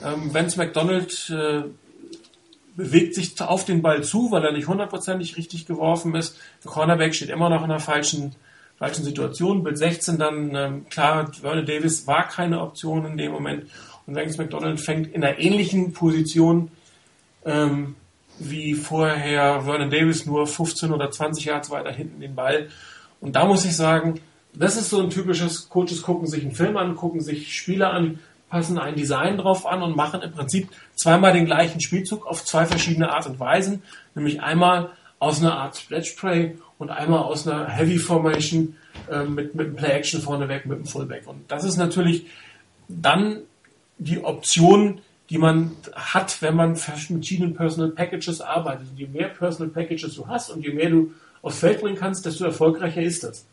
Ähm, 0.03 0.33
Vance 0.33 0.59
McDonald 0.59 1.31
äh, 1.31 1.65
bewegt 2.79 3.17
sich 3.17 3.39
auf 3.41 3.65
den 3.65 3.83
Ball 3.83 4.05
zu, 4.05 4.31
weil 4.31 4.45
er 4.45 4.53
nicht 4.53 4.69
hundertprozentig 4.69 5.37
richtig 5.37 5.67
geworfen 5.67 6.15
ist. 6.15 6.39
Der 6.63 6.71
Cornerback 6.71 7.13
steht 7.13 7.29
immer 7.29 7.51
noch 7.51 7.65
in 7.65 7.71
einer 7.73 7.81
falschen, 7.81 8.37
falschen 8.79 9.05
Situation. 9.05 9.65
Bild 9.65 9.77
16 9.77 10.17
dann, 10.17 10.55
ähm, 10.55 10.89
klar, 10.89 11.29
Vernon 11.33 11.67
Davis 11.67 12.07
war 12.07 12.29
keine 12.29 12.61
Option 12.61 13.05
in 13.05 13.17
dem 13.19 13.33
Moment. 13.33 13.67
Und 14.07 14.15
Vance 14.15 14.39
McDonald 14.39 14.81
fängt 14.81 15.13
in 15.13 15.25
einer 15.25 15.41
ähnlichen 15.41 15.93
Position 15.93 16.71
ähm, 17.45 17.97
wie 18.39 18.75
vorher 18.75 19.63
Vernon 19.63 19.91
Davis 19.91 20.25
nur 20.25 20.47
15 20.47 20.93
oder 20.93 21.11
20 21.11 21.47
Yards 21.47 21.71
weiter 21.71 21.91
hinten 21.91 22.21
den 22.21 22.37
Ball. 22.37 22.69
Und 23.21 23.35
da 23.35 23.45
muss 23.45 23.65
ich 23.65 23.75
sagen, 23.75 24.21
das 24.55 24.77
ist 24.77 24.91
so 24.91 25.03
ein 25.03 25.11
typisches 25.11 25.69
Coaches 25.69 26.03
gucken 26.03 26.29
sich 26.29 26.45
einen 26.45 26.55
Film 26.55 26.77
an, 26.77 26.95
gucken 26.95 27.21
sich 27.21 27.53
Spieler 27.53 27.93
an, 27.93 28.21
passen 28.49 28.79
ein 28.79 28.97
Design 28.97 29.37
drauf 29.39 29.67
an 29.67 29.83
und 29.83 29.97
machen 29.97 30.23
im 30.23 30.33
Prinzip 30.33 30.69
zweimal 30.95 31.33
den 31.33 31.47
gleichen 31.47 31.81
Spielzug 31.81 32.27
auf 32.27 32.45
zwei 32.45 32.67
verschiedene 32.67 33.11
Art 33.13 33.27
und 33.27 33.39
Weisen, 33.39 33.83
nämlich 34.15 34.41
einmal 34.43 34.91
aus 35.19 35.41
einer 35.41 35.57
Art 35.57 35.77
Splash 35.77 36.13
Play 36.13 36.57
und 36.79 36.91
einmal 36.91 37.21
aus 37.21 37.47
einer 37.47 37.69
Heavy 37.69 37.99
Formation 37.99 38.77
äh, 39.11 39.25
mit, 39.25 39.55
mit 39.55 39.67
einem 39.67 39.77
Play 39.77 39.91
Action 39.91 40.21
vorneweg, 40.21 40.67
mit 40.67 40.77
einem 40.77 40.87
Fullback. 40.87 41.27
Und 41.27 41.51
das 41.51 41.65
ist 41.65 41.77
natürlich 41.77 42.27
dann 42.89 43.41
die 43.99 44.23
Option, 44.25 45.01
die 45.31 45.39
man 45.39 45.73
hat, 45.93 46.41
wenn 46.41 46.55
man 46.55 46.77
verschiedenen 46.77 47.55
Personal 47.55 47.91
Packages 47.91 48.41
arbeitet. 48.41 48.89
Und 48.91 48.99
je 48.99 49.09
mehr 49.09 49.29
Personal 49.29 49.73
Packages 49.73 50.15
du 50.15 50.27
hast 50.27 50.51
und 50.51 50.65
je 50.65 50.73
mehr 50.73 50.89
du 50.89 51.13
aufs 51.43 51.59
Feld 51.59 51.81
bringen 51.81 51.97
kannst, 51.99 52.25
desto 52.25 52.45
erfolgreicher 52.45 53.03
ist 53.03 53.25
das. 53.25 53.45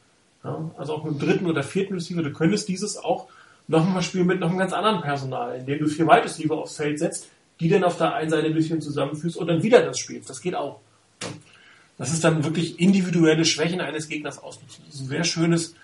Ja, 0.43 0.71
also 0.77 0.93
auch 0.93 1.03
mit 1.03 1.15
dem 1.15 1.27
dritten 1.27 1.45
oder 1.47 1.63
vierten 1.63 1.95
Receiver, 1.95 2.21
du 2.21 2.31
könntest 2.31 2.67
dieses 2.67 2.97
auch 2.97 3.27
nochmal 3.67 4.01
spielen 4.03 4.27
mit 4.27 4.39
noch 4.39 4.49
einem 4.49 4.59
ganz 4.59 4.73
anderen 4.73 5.01
Personal, 5.01 5.59
indem 5.59 5.79
du 5.79 5.87
vier 5.87 6.05
Wide 6.05 6.23
Receiver 6.23 6.57
aufs 6.57 6.77
Feld 6.77 6.99
setzt, 6.99 7.27
die 7.59 7.69
dann 7.69 7.83
auf 7.83 7.97
der 7.97 8.13
einen 8.13 8.29
Seite 8.29 8.47
ein 8.47 8.53
bisschen 8.53 8.81
zusammenführst 8.81 9.37
und 9.37 9.47
dann 9.47 9.63
wieder 9.63 9.81
das 9.81 9.99
spielst. 9.99 10.29
Das 10.29 10.41
geht 10.41 10.55
auch. 10.55 10.79
Das 11.97 12.11
ist 12.11 12.23
dann 12.23 12.43
wirklich 12.43 12.79
individuelle 12.79 13.45
Schwächen 13.45 13.79
eines 13.79 14.07
Gegners 14.09 14.41
ausnutzen. 14.43 14.83
Das 14.85 14.95
ist 14.95 15.01
ein 15.01 15.07
sehr 15.07 15.23
schönes 15.23 15.75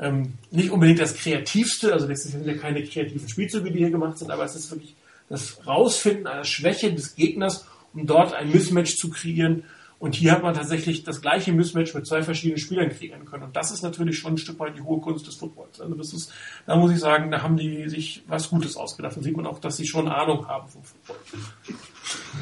ähm, 0.00 0.32
nicht 0.50 0.70
unbedingt 0.70 0.98
das 0.98 1.14
Kreativste, 1.14 1.92
also 1.92 2.08
das 2.08 2.22
sind 2.22 2.46
ja 2.46 2.54
keine 2.54 2.82
kreativen 2.82 3.28
Spielzüge, 3.28 3.70
die 3.70 3.78
hier 3.78 3.90
gemacht 3.90 4.18
sind, 4.18 4.30
aber 4.30 4.44
es 4.44 4.56
ist 4.56 4.70
wirklich 4.70 4.96
das 5.28 5.66
Rausfinden 5.66 6.26
einer 6.26 6.44
Schwäche 6.44 6.92
des 6.92 7.14
Gegners, 7.14 7.66
um 7.92 8.06
dort 8.06 8.32
ein 8.32 8.50
Mismatch 8.50 8.96
zu 8.96 9.10
kreieren. 9.10 9.64
Und 10.00 10.14
hier 10.14 10.32
hat 10.32 10.42
man 10.42 10.54
tatsächlich 10.54 11.04
das 11.04 11.20
gleiche 11.20 11.52
Mismatch 11.52 11.94
mit 11.94 12.06
zwei 12.06 12.22
verschiedenen 12.22 12.58
Spielern 12.58 12.88
kreieren 12.88 13.26
können. 13.26 13.42
Und 13.44 13.54
das 13.54 13.70
ist 13.70 13.82
natürlich 13.82 14.18
schon 14.18 14.32
ein 14.32 14.38
Stück 14.38 14.58
weit 14.58 14.74
die 14.74 14.80
hohe 14.80 14.98
Kunst 14.98 15.26
des 15.26 15.34
Footballs. 15.34 15.78
Also 15.78 15.94
das 15.94 16.14
ist, 16.14 16.32
da 16.66 16.74
muss 16.76 16.90
ich 16.90 16.98
sagen, 16.98 17.30
da 17.30 17.42
haben 17.42 17.58
die 17.58 17.86
sich 17.86 18.22
was 18.26 18.48
Gutes 18.48 18.78
ausgedacht. 18.78 19.18
Da 19.18 19.20
sieht 19.20 19.36
man 19.36 19.46
auch, 19.46 19.58
dass 19.58 19.76
sie 19.76 19.86
schon 19.86 20.08
Ahnung 20.08 20.48
haben 20.48 20.66
vom 20.68 20.82
Football. 20.82 21.16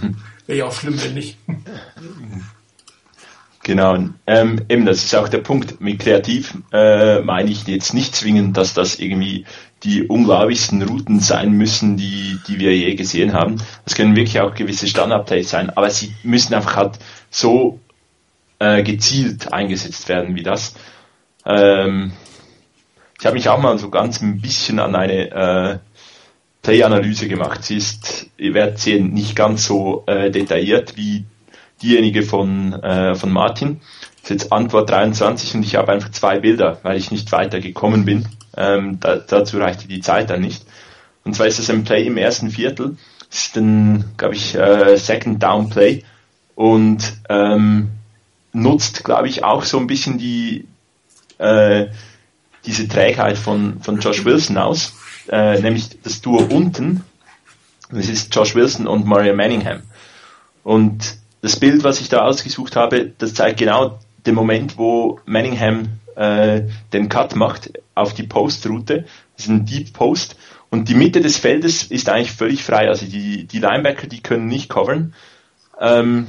Wäre 0.46 0.58
ja 0.58 0.64
auch 0.66 0.72
schlimm, 0.72 1.02
wenn 1.02 1.14
nicht. 1.14 1.36
Genau, 3.64 3.98
ähm, 4.26 4.64
eben 4.68 4.86
das 4.86 5.04
ist 5.04 5.14
auch 5.16 5.28
der 5.28 5.38
Punkt. 5.38 5.80
Mit 5.80 5.98
kreativ 5.98 6.56
äh, 6.72 7.20
meine 7.20 7.50
ich 7.50 7.66
jetzt 7.66 7.92
nicht 7.92 8.14
zwingend, 8.14 8.56
dass 8.56 8.72
das 8.72 9.00
irgendwie 9.00 9.44
die 9.82 10.04
unglaublichsten 10.04 10.80
Routen 10.82 11.20
sein 11.20 11.52
müssen, 11.52 11.96
die, 11.96 12.38
die 12.48 12.60
wir 12.60 12.74
je 12.74 12.94
gesehen 12.94 13.32
haben. 13.32 13.56
Das 13.84 13.94
können 13.94 14.16
wirklich 14.16 14.40
auch 14.40 14.54
gewisse 14.54 14.86
Standard-Plays 14.86 15.50
sein, 15.50 15.70
aber 15.70 15.90
sie 15.90 16.14
müssen 16.22 16.54
einfach 16.54 16.76
halt 16.76 16.98
so 17.30 17.80
äh, 18.58 18.82
gezielt 18.82 19.52
eingesetzt 19.52 20.08
werden 20.08 20.34
wie 20.34 20.42
das. 20.42 20.74
Ähm, 21.44 22.12
ich 23.18 23.26
habe 23.26 23.34
mich 23.34 23.48
auch 23.48 23.58
mal 23.58 23.78
so 23.78 23.90
ganz 23.90 24.20
ein 24.20 24.40
bisschen 24.40 24.78
an 24.78 24.94
eine 24.94 25.30
äh, 25.30 25.78
Play-Analyse 26.62 27.28
gemacht. 27.28 27.64
Sie 27.64 27.76
ist, 27.76 28.30
ihr 28.36 28.54
werdet 28.54 28.78
sehen, 28.78 29.12
nicht 29.12 29.34
ganz 29.34 29.66
so 29.66 30.04
äh, 30.06 30.30
detailliert 30.30 30.96
wie 30.96 31.24
diejenige 31.82 32.22
von, 32.22 32.74
äh, 32.74 33.14
von 33.14 33.32
Martin. 33.32 33.80
Das 34.22 34.30
ist 34.30 34.42
jetzt 34.42 34.52
Antwort 34.52 34.90
23 34.90 35.54
und 35.54 35.62
ich 35.62 35.76
habe 35.76 35.92
einfach 35.92 36.10
zwei 36.10 36.40
Bilder, 36.40 36.78
weil 36.82 36.96
ich 36.96 37.10
nicht 37.10 37.30
weiter 37.32 37.60
gekommen 37.60 38.04
bin. 38.04 38.28
Ähm, 38.56 38.98
da, 39.00 39.16
dazu 39.16 39.58
reichte 39.58 39.88
die 39.88 40.00
Zeit 40.00 40.30
dann 40.30 40.40
nicht. 40.40 40.64
Und 41.24 41.34
zwar 41.34 41.46
ist 41.46 41.58
das 41.58 41.70
ein 41.70 41.84
Play 41.84 42.06
im 42.06 42.16
ersten 42.16 42.50
Viertel. 42.50 42.96
Das 43.30 43.46
ist 43.46 43.56
ein, 43.56 44.04
glaube 44.16 44.34
ich, 44.34 44.54
äh, 44.54 44.96
Second 44.96 45.42
Down 45.42 45.70
Play 45.70 46.02
und 46.58 47.12
ähm, 47.28 47.90
nutzt, 48.52 49.04
glaube 49.04 49.28
ich, 49.28 49.44
auch 49.44 49.62
so 49.62 49.78
ein 49.78 49.86
bisschen 49.86 50.18
die 50.18 50.66
äh, 51.38 51.86
diese 52.66 52.88
Trägheit 52.88 53.38
von, 53.38 53.80
von 53.80 54.00
Josh 54.00 54.24
Wilson 54.24 54.58
aus, 54.58 54.92
äh, 55.30 55.60
nämlich 55.60 56.02
das 56.02 56.20
Duo 56.20 56.38
unten. 56.38 57.04
Das 57.92 58.08
ist 58.08 58.34
Josh 58.34 58.56
Wilson 58.56 58.88
und 58.88 59.06
Mario 59.06 59.36
Manningham. 59.36 59.82
Und 60.64 61.18
das 61.42 61.60
Bild, 61.60 61.84
was 61.84 62.00
ich 62.00 62.08
da 62.08 62.24
ausgesucht 62.24 62.74
habe, 62.74 63.12
das 63.18 63.34
zeigt 63.34 63.60
genau 63.60 64.00
den 64.26 64.34
Moment, 64.34 64.76
wo 64.78 65.20
Manningham 65.26 66.00
äh, 66.16 66.62
den 66.92 67.08
Cut 67.08 67.36
macht 67.36 67.70
auf 67.94 68.14
die 68.14 68.24
Post-Route. 68.24 69.04
Das 69.36 69.44
ist 69.44 69.48
ein 69.48 69.64
Deep 69.64 69.92
Post. 69.92 70.34
Und 70.70 70.88
die 70.88 70.96
Mitte 70.96 71.20
des 71.20 71.36
Feldes 71.36 71.84
ist 71.84 72.08
eigentlich 72.08 72.32
völlig 72.32 72.64
frei. 72.64 72.88
Also 72.88 73.06
die, 73.06 73.44
die 73.44 73.60
Linebacker, 73.60 74.08
die 74.08 74.24
können 74.24 74.48
nicht 74.48 74.68
covern. 74.68 75.14
Ähm, 75.80 76.26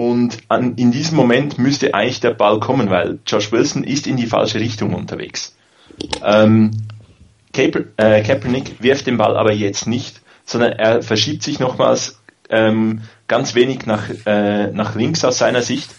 und 0.00 0.38
an, 0.48 0.76
in 0.76 0.92
diesem 0.92 1.14
Moment 1.14 1.58
müsste 1.58 1.92
eigentlich 1.92 2.20
der 2.20 2.30
Ball 2.30 2.58
kommen, 2.58 2.88
weil 2.88 3.18
Josh 3.26 3.52
Wilson 3.52 3.84
ist 3.84 4.06
in 4.06 4.16
die 4.16 4.24
falsche 4.24 4.58
Richtung 4.58 4.94
unterwegs. 4.94 5.54
Ähm, 6.24 6.70
Kaeper, 7.52 7.80
äh, 7.98 8.22
Kaepernick 8.22 8.82
wirft 8.82 9.06
den 9.06 9.18
Ball 9.18 9.36
aber 9.36 9.52
jetzt 9.52 9.86
nicht, 9.86 10.22
sondern 10.46 10.72
er 10.72 11.02
verschiebt 11.02 11.42
sich 11.42 11.60
nochmals 11.60 12.18
ähm, 12.48 13.02
ganz 13.28 13.54
wenig 13.54 13.84
nach, 13.84 14.04
äh, 14.24 14.68
nach 14.68 14.94
links 14.94 15.22
aus 15.22 15.36
seiner 15.36 15.60
Sicht. 15.60 15.90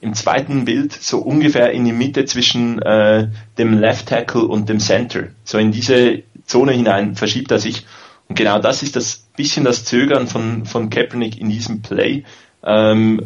Im 0.00 0.14
zweiten 0.14 0.64
Bild 0.64 0.94
so 0.94 1.18
ungefähr 1.18 1.72
in 1.72 1.84
die 1.84 1.92
Mitte 1.92 2.24
zwischen 2.24 2.80
äh, 2.80 3.28
dem 3.58 3.78
Left 3.78 4.08
Tackle 4.08 4.46
und 4.46 4.70
dem 4.70 4.80
Center. 4.80 5.24
So 5.44 5.58
in 5.58 5.72
diese 5.72 6.22
Zone 6.46 6.72
hinein 6.72 7.16
verschiebt 7.16 7.50
er 7.50 7.58
sich. 7.58 7.84
Und 8.30 8.36
genau 8.36 8.60
das 8.60 8.82
ist 8.82 8.96
das 8.96 9.26
bisschen 9.36 9.66
das 9.66 9.84
Zögern 9.84 10.26
von, 10.26 10.64
von 10.64 10.88
Kaepernick 10.88 11.38
in 11.38 11.50
diesem 11.50 11.82
Play, 11.82 12.24
ähm, 12.64 13.20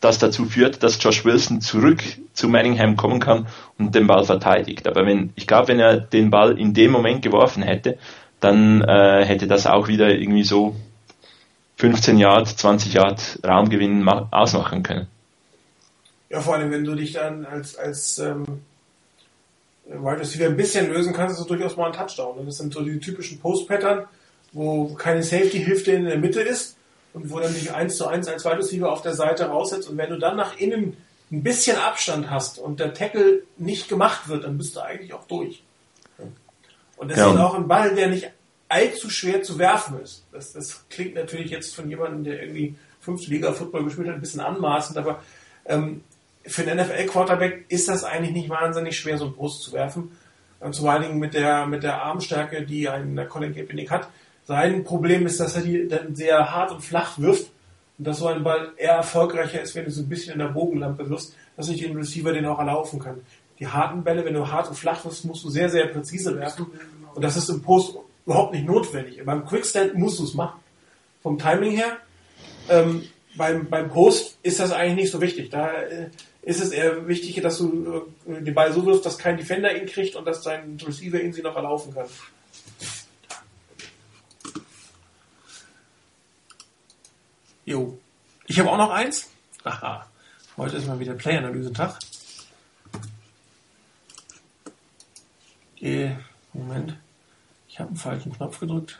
das 0.00 0.18
dazu 0.18 0.44
führt, 0.44 0.82
dass 0.82 1.02
Josh 1.02 1.24
Wilson 1.24 1.60
zurück 1.60 2.02
zu 2.32 2.48
Manningham 2.48 2.96
kommen 2.96 3.20
kann 3.20 3.48
und 3.78 3.94
den 3.94 4.06
Ball 4.06 4.24
verteidigt. 4.24 4.86
Aber 4.86 5.04
wenn, 5.06 5.32
ich 5.34 5.46
glaube, 5.46 5.68
wenn 5.68 5.80
er 5.80 5.98
den 5.98 6.30
Ball 6.30 6.58
in 6.58 6.74
dem 6.74 6.92
Moment 6.92 7.22
geworfen 7.22 7.62
hätte, 7.62 7.98
dann 8.40 8.82
äh, 8.82 9.24
hätte 9.24 9.48
das 9.48 9.66
auch 9.66 9.88
wieder 9.88 10.10
irgendwie 10.10 10.44
so 10.44 10.76
15 11.76 12.18
Yard, 12.18 12.48
20 12.48 12.94
Yard 12.94 13.40
Raumgewinn 13.44 14.08
ausmachen 14.08 14.82
können. 14.82 15.08
Ja, 16.30 16.40
vor 16.40 16.54
allem, 16.54 16.70
wenn 16.70 16.84
du 16.84 16.94
dich 16.94 17.12
dann 17.12 17.44
als, 17.46 17.76
als 17.76 18.18
ähm, 18.18 18.44
Wide 19.86 20.20
Receiver 20.20 20.46
ein 20.46 20.56
bisschen 20.56 20.92
lösen 20.92 21.12
kannst, 21.12 21.36
ist 21.36 21.40
es 21.40 21.46
durchaus 21.46 21.76
mal 21.76 21.86
ein 21.86 21.92
Touchdown. 21.92 22.44
Das 22.44 22.58
sind 22.58 22.72
so 22.72 22.82
die 22.82 23.00
typischen 23.00 23.40
Post-Pattern, 23.40 24.04
wo 24.52 24.94
keine 24.94 25.22
Safety-Hilfe 25.22 25.92
in 25.92 26.04
der 26.04 26.18
Mitte 26.18 26.40
ist 26.40 26.77
und 27.18 27.30
wo 27.30 27.40
dann 27.40 27.52
dich 27.52 27.74
1 27.74 27.96
zu 27.96 28.06
1 28.06 28.28
als 28.28 28.44
Wide 28.44 28.88
auf 28.88 29.02
der 29.02 29.14
Seite 29.14 29.46
raussetzt. 29.46 29.88
Und 29.88 29.96
wenn 29.96 30.10
du 30.10 30.18
dann 30.18 30.36
nach 30.36 30.56
innen 30.56 30.96
ein 31.32 31.42
bisschen 31.42 31.76
Abstand 31.76 32.30
hast 32.30 32.58
und 32.58 32.80
der 32.80 32.94
Tackle 32.94 33.42
nicht 33.56 33.88
gemacht 33.88 34.28
wird, 34.28 34.44
dann 34.44 34.56
bist 34.56 34.76
du 34.76 34.80
eigentlich 34.80 35.12
auch 35.12 35.26
durch. 35.26 35.62
Und 36.96 37.10
das 37.10 37.18
ja. 37.18 37.32
ist 37.32 37.38
auch 37.38 37.54
ein 37.54 37.68
Ball, 37.68 37.94
der 37.94 38.08
nicht 38.08 38.30
allzu 38.68 39.10
schwer 39.10 39.42
zu 39.42 39.58
werfen 39.58 40.00
ist. 40.00 40.24
Das, 40.32 40.52
das 40.52 40.84
klingt 40.90 41.14
natürlich 41.14 41.50
jetzt 41.50 41.74
von 41.74 41.88
jemandem, 41.88 42.24
der 42.24 42.42
irgendwie 42.42 42.76
fünfte 43.00 43.30
Liga 43.30 43.52
Football 43.52 43.84
gespielt 43.84 44.08
hat, 44.08 44.14
ein 44.14 44.20
bisschen 44.20 44.40
anmaßend, 44.40 44.98
aber 44.98 45.22
ähm, 45.66 46.02
für 46.44 46.62
einen 46.62 46.78
NFL-Quarterback 46.78 47.64
ist 47.68 47.88
das 47.88 48.04
eigentlich 48.04 48.32
nicht 48.32 48.48
wahnsinnig 48.48 48.98
schwer, 48.98 49.18
so 49.18 49.26
einen 49.26 49.34
Brust 49.34 49.62
zu 49.62 49.72
werfen. 49.72 50.12
Und 50.60 50.74
zum 50.74 50.88
Dingen 51.00 51.18
mit 51.18 51.34
der, 51.34 51.66
mit 51.66 51.82
der 51.82 52.02
Armstärke, 52.02 52.62
die 52.62 52.88
ein 52.88 53.28
Colin 53.28 53.54
Kaepernick 53.54 53.90
hat. 53.90 54.08
Sein 54.48 54.82
Problem 54.82 55.26
ist, 55.26 55.40
dass 55.40 55.56
er 55.56 55.60
die 55.60 55.86
dann 55.88 56.14
sehr 56.14 56.50
hart 56.50 56.72
und 56.72 56.80
flach 56.80 57.18
wirft. 57.18 57.50
Und 57.98 58.06
dass 58.06 58.20
so 58.20 58.28
ein 58.28 58.42
Ball 58.42 58.72
eher 58.78 58.94
erfolgreicher 58.94 59.60
ist, 59.60 59.74
wenn 59.74 59.84
du 59.84 59.90
so 59.90 60.00
ein 60.00 60.08
bisschen 60.08 60.32
in 60.32 60.38
der 60.38 60.46
Bogenlampe 60.46 61.10
wirst, 61.10 61.34
dass 61.54 61.66
sich 61.66 61.82
den 61.82 61.94
Receiver 61.94 62.32
den 62.32 62.46
auch 62.46 62.58
erlaufen 62.58 62.98
kann. 62.98 63.20
Die 63.58 63.66
harten 63.66 64.02
Bälle, 64.02 64.24
wenn 64.24 64.32
du 64.32 64.50
hart 64.50 64.66
und 64.68 64.74
flach 64.74 65.04
wirst, 65.04 65.26
musst 65.26 65.44
du 65.44 65.50
sehr, 65.50 65.68
sehr 65.68 65.88
präzise 65.88 66.34
werfen. 66.34 66.64
Und 67.14 67.22
das 67.22 67.36
ist 67.36 67.50
im 67.50 67.60
Post 67.60 67.98
überhaupt 68.24 68.54
nicht 68.54 68.64
notwendig. 68.64 69.22
Beim 69.22 69.44
Quickstand 69.44 69.96
musst 69.96 70.18
du 70.18 70.24
es 70.24 70.32
machen. 70.32 70.60
Vom 71.22 71.36
Timing 71.36 71.72
her. 71.72 71.98
Ähm, 72.70 73.02
beim, 73.36 73.68
beim 73.68 73.90
Post 73.90 74.38
ist 74.42 74.60
das 74.60 74.72
eigentlich 74.72 74.96
nicht 74.96 75.12
so 75.12 75.20
wichtig. 75.20 75.50
Da 75.50 75.72
äh, 75.82 76.08
ist 76.40 76.62
es 76.62 76.70
eher 76.70 77.06
wichtig, 77.06 77.38
dass 77.42 77.58
du 77.58 78.06
äh, 78.26 78.40
den 78.40 78.54
Ball 78.54 78.72
so 78.72 78.86
wirfst, 78.86 79.04
dass 79.04 79.18
kein 79.18 79.36
Defender 79.36 79.76
ihn 79.76 79.84
kriegt 79.84 80.16
und 80.16 80.26
dass 80.26 80.40
dein 80.40 80.78
Receiver 80.86 81.20
ihn 81.20 81.34
sie 81.34 81.42
noch 81.42 81.56
erlaufen 81.56 81.92
kann. 81.92 82.06
Jo. 87.68 87.98
Ich 88.46 88.58
habe 88.58 88.70
auch 88.70 88.78
noch 88.78 88.88
eins. 88.88 89.28
Aha. 89.62 90.06
Heute 90.56 90.78
ist 90.78 90.86
mal 90.86 90.98
wieder 91.00 91.12
Play-Analyse-Tag. 91.12 91.98
Äh, 95.82 96.12
Moment. 96.54 96.96
Ich 97.68 97.78
habe 97.78 97.88
einen 97.88 97.98
falschen 97.98 98.32
Knopf 98.32 98.58
gedrückt. 98.58 98.98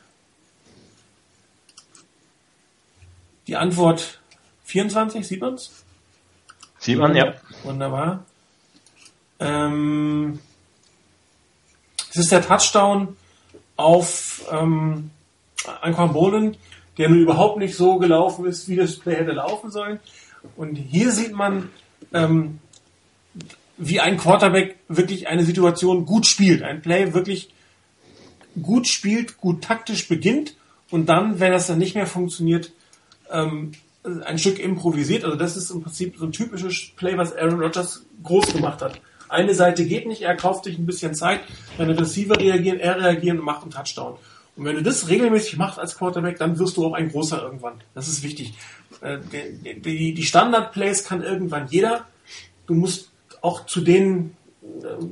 Die 3.46 3.56
Antwort 3.56 4.20
24, 4.64 5.26
sieht 5.26 5.40
man's? 5.40 5.70
Sieht 6.78 6.98
man, 6.98 7.16
ja. 7.16 7.36
Wunderbar. 7.62 8.26
Ähm, 9.40 10.40
es 12.10 12.16
ist 12.16 12.32
der 12.32 12.46
Touchdown 12.46 13.16
auf 13.76 14.44
ähm, 14.50 15.10
Anquan 15.80 16.12
Bolen, 16.12 16.58
der 16.98 17.08
nun 17.08 17.20
überhaupt 17.20 17.58
nicht 17.58 17.74
so 17.74 17.98
gelaufen 17.98 18.44
ist, 18.44 18.68
wie 18.68 18.76
das 18.76 18.96
Play 18.96 19.16
hätte 19.16 19.32
laufen 19.32 19.70
sollen. 19.70 20.00
Und 20.56 20.76
hier 20.76 21.10
sieht 21.12 21.32
man, 21.32 21.70
ähm, 22.12 22.58
wie 23.76 24.00
ein 24.00 24.18
Quarterback 24.18 24.76
wirklich 24.88 25.28
eine 25.28 25.44
Situation 25.44 26.04
gut 26.04 26.26
spielt, 26.26 26.62
ein 26.62 26.82
Play 26.82 27.14
wirklich 27.14 27.50
gut 28.60 28.88
spielt, 28.88 29.38
gut 29.38 29.62
taktisch 29.62 30.08
beginnt 30.08 30.56
und 30.90 31.08
dann, 31.08 31.38
wenn 31.38 31.52
das 31.52 31.68
dann 31.68 31.78
nicht 31.78 31.94
mehr 31.94 32.06
funktioniert, 32.06 32.72
ähm, 33.30 33.72
ein 34.24 34.38
Stück 34.38 34.58
improvisiert. 34.58 35.24
Also 35.24 35.36
das 35.36 35.56
ist 35.56 35.70
im 35.70 35.82
Prinzip 35.82 36.16
so 36.18 36.24
ein 36.24 36.32
typisches 36.32 36.90
Play, 36.96 37.16
was 37.16 37.36
Aaron 37.36 37.60
Rodgers 37.60 38.04
groß 38.22 38.52
gemacht 38.52 38.82
hat. 38.82 39.00
Eine 39.28 39.54
Seite 39.54 39.84
geht 39.84 40.06
nicht, 40.06 40.22
er 40.22 40.36
kauft 40.36 40.64
sich 40.64 40.78
ein 40.78 40.86
bisschen 40.86 41.14
Zeit, 41.14 41.40
deine 41.76 41.98
Receiver 41.98 42.38
reagieren, 42.38 42.80
er 42.80 42.98
reagiert 43.00 43.38
und 43.38 43.44
macht 43.44 43.62
einen 43.62 43.70
Touchdown. 43.70 44.16
Und 44.58 44.64
wenn 44.64 44.74
du 44.74 44.82
das 44.82 45.08
regelmäßig 45.08 45.56
machst 45.56 45.78
als 45.78 45.96
Quarterback, 45.96 46.36
dann 46.38 46.58
wirst 46.58 46.76
du 46.76 46.84
auch 46.84 46.94
ein 46.94 47.10
großer 47.10 47.40
irgendwann. 47.40 47.74
Das 47.94 48.08
ist 48.08 48.24
wichtig. 48.24 48.54
Äh, 49.00 49.18
die, 49.84 50.22
Standard-Plays 50.24 51.04
kann 51.04 51.22
irgendwann 51.22 51.68
jeder. 51.68 52.06
Du 52.66 52.74
musst 52.74 53.12
auch 53.40 53.66
zu 53.66 53.80
denen 53.80 54.36
äh, 54.62 55.04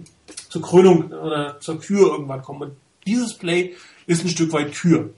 zur 0.49 0.63
Krönung 0.63 1.13
oder 1.13 1.61
zur 1.61 1.81
Kür 1.81 2.09
irgendwann 2.09 2.43
kommen. 2.43 2.63
Und 2.63 2.73
dieses 3.07 3.35
Play 3.35 3.77
ist 4.09 4.25
ein 4.25 4.31
Stück 4.31 4.53
weit 4.53 4.75
Kür. 4.75 5.11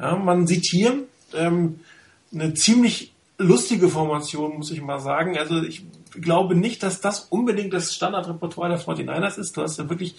Ja, 0.00 0.16
man 0.16 0.48
sieht 0.48 0.66
hier 0.66 1.04
ähm, 1.32 1.78
eine 2.34 2.54
ziemlich 2.54 3.12
lustige 3.38 3.88
Formation, 3.88 4.56
muss 4.56 4.72
ich 4.72 4.82
mal 4.82 4.98
sagen. 4.98 5.38
Also 5.38 5.62
ich 5.62 5.86
glaube 6.10 6.56
nicht, 6.56 6.82
dass 6.82 7.00
das 7.00 7.20
unbedingt 7.30 7.72
das 7.72 7.94
Standardrepertoire 7.94 8.70
der 8.70 8.80
49ers 8.80 9.38
ist. 9.38 9.56
Du 9.56 9.62
hast 9.62 9.78
ja 9.78 9.88
wirklich 9.88 10.16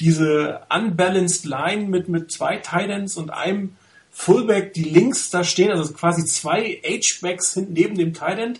diese 0.00 0.60
unbalanced 0.74 1.44
Line 1.44 1.88
mit, 1.88 2.08
mit 2.08 2.30
zwei 2.30 2.56
Titans 2.56 3.16
und 3.16 3.30
einem 3.30 3.76
Fullback, 4.10 4.72
die 4.72 4.84
links 4.84 5.30
da 5.30 5.44
stehen, 5.44 5.70
also 5.70 5.92
quasi 5.92 6.24
zwei 6.24 6.80
H-Backs 6.84 7.54
hinten 7.54 7.72
neben 7.72 7.96
dem 7.96 8.14
Titan 8.14 8.58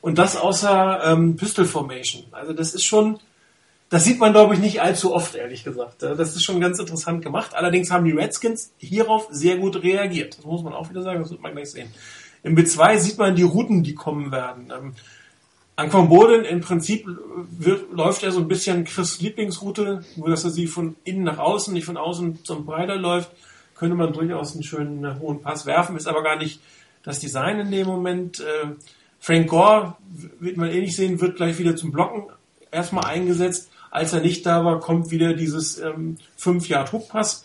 und 0.00 0.18
das 0.18 0.36
außer 0.36 1.00
ähm, 1.04 1.36
Pistol 1.36 1.64
Formation. 1.64 2.24
Also 2.30 2.52
das 2.52 2.74
ist 2.74 2.84
schon, 2.84 3.18
das 3.88 4.04
sieht 4.04 4.18
man 4.18 4.32
glaube 4.32 4.54
ich 4.54 4.60
nicht 4.60 4.82
allzu 4.82 5.14
oft, 5.14 5.34
ehrlich 5.34 5.64
gesagt. 5.64 6.02
Das 6.02 6.36
ist 6.36 6.44
schon 6.44 6.60
ganz 6.60 6.78
interessant 6.78 7.22
gemacht. 7.22 7.54
Allerdings 7.54 7.90
haben 7.90 8.04
die 8.04 8.12
Redskins 8.12 8.72
hierauf 8.78 9.28
sehr 9.30 9.56
gut 9.56 9.82
reagiert. 9.82 10.38
Das 10.38 10.44
muss 10.44 10.62
man 10.62 10.74
auch 10.74 10.90
wieder 10.90 11.02
sagen, 11.02 11.20
das 11.20 11.30
wird 11.30 11.42
man 11.42 11.52
gleich 11.52 11.70
sehen. 11.70 11.90
Im 12.42 12.56
B2 12.56 12.98
sieht 12.98 13.18
man 13.18 13.34
die 13.34 13.42
Routen, 13.42 13.82
die 13.82 13.94
kommen 13.94 14.30
werden. 14.30 14.72
Ähm, 14.76 14.94
Anquan 15.78 16.08
Boden 16.08 16.44
im 16.44 16.60
Prinzip 16.60 17.06
wird, 17.56 17.92
läuft 17.92 18.24
er 18.24 18.32
so 18.32 18.40
ein 18.40 18.48
bisschen 18.48 18.84
Chris 18.84 19.20
Lieblingsroute, 19.20 20.04
nur 20.16 20.28
dass 20.28 20.42
er 20.42 20.50
sie 20.50 20.66
von 20.66 20.96
innen 21.04 21.22
nach 21.22 21.38
außen, 21.38 21.72
nicht 21.72 21.84
von 21.84 21.96
außen 21.96 22.44
zum 22.44 22.66
Breiter 22.66 22.96
läuft, 22.96 23.30
könnte 23.76 23.94
man 23.94 24.12
durchaus 24.12 24.54
einen 24.54 24.64
schönen 24.64 25.04
äh, 25.04 25.14
hohen 25.20 25.40
Pass 25.40 25.66
werfen, 25.66 25.96
ist 25.96 26.08
aber 26.08 26.24
gar 26.24 26.36
nicht 26.36 26.58
das 27.04 27.20
Design 27.20 27.60
in 27.60 27.70
dem 27.70 27.86
Moment. 27.86 28.40
Äh, 28.40 28.70
Frank 29.20 29.46
Gore, 29.46 29.94
wird 30.40 30.56
man 30.56 30.68
eh 30.68 30.80
nicht 30.80 30.96
sehen, 30.96 31.20
wird 31.20 31.36
gleich 31.36 31.60
wieder 31.60 31.76
zum 31.76 31.92
Blocken 31.92 32.24
erstmal 32.72 33.04
eingesetzt. 33.04 33.70
Als 33.92 34.12
er 34.12 34.20
nicht 34.20 34.44
da 34.46 34.64
war, 34.64 34.80
kommt 34.80 35.12
wieder 35.12 35.32
dieses 35.34 35.78
ähm, 35.78 36.16
5 36.38 36.68
Yard 36.68 36.92
Hookpass. 36.92 37.44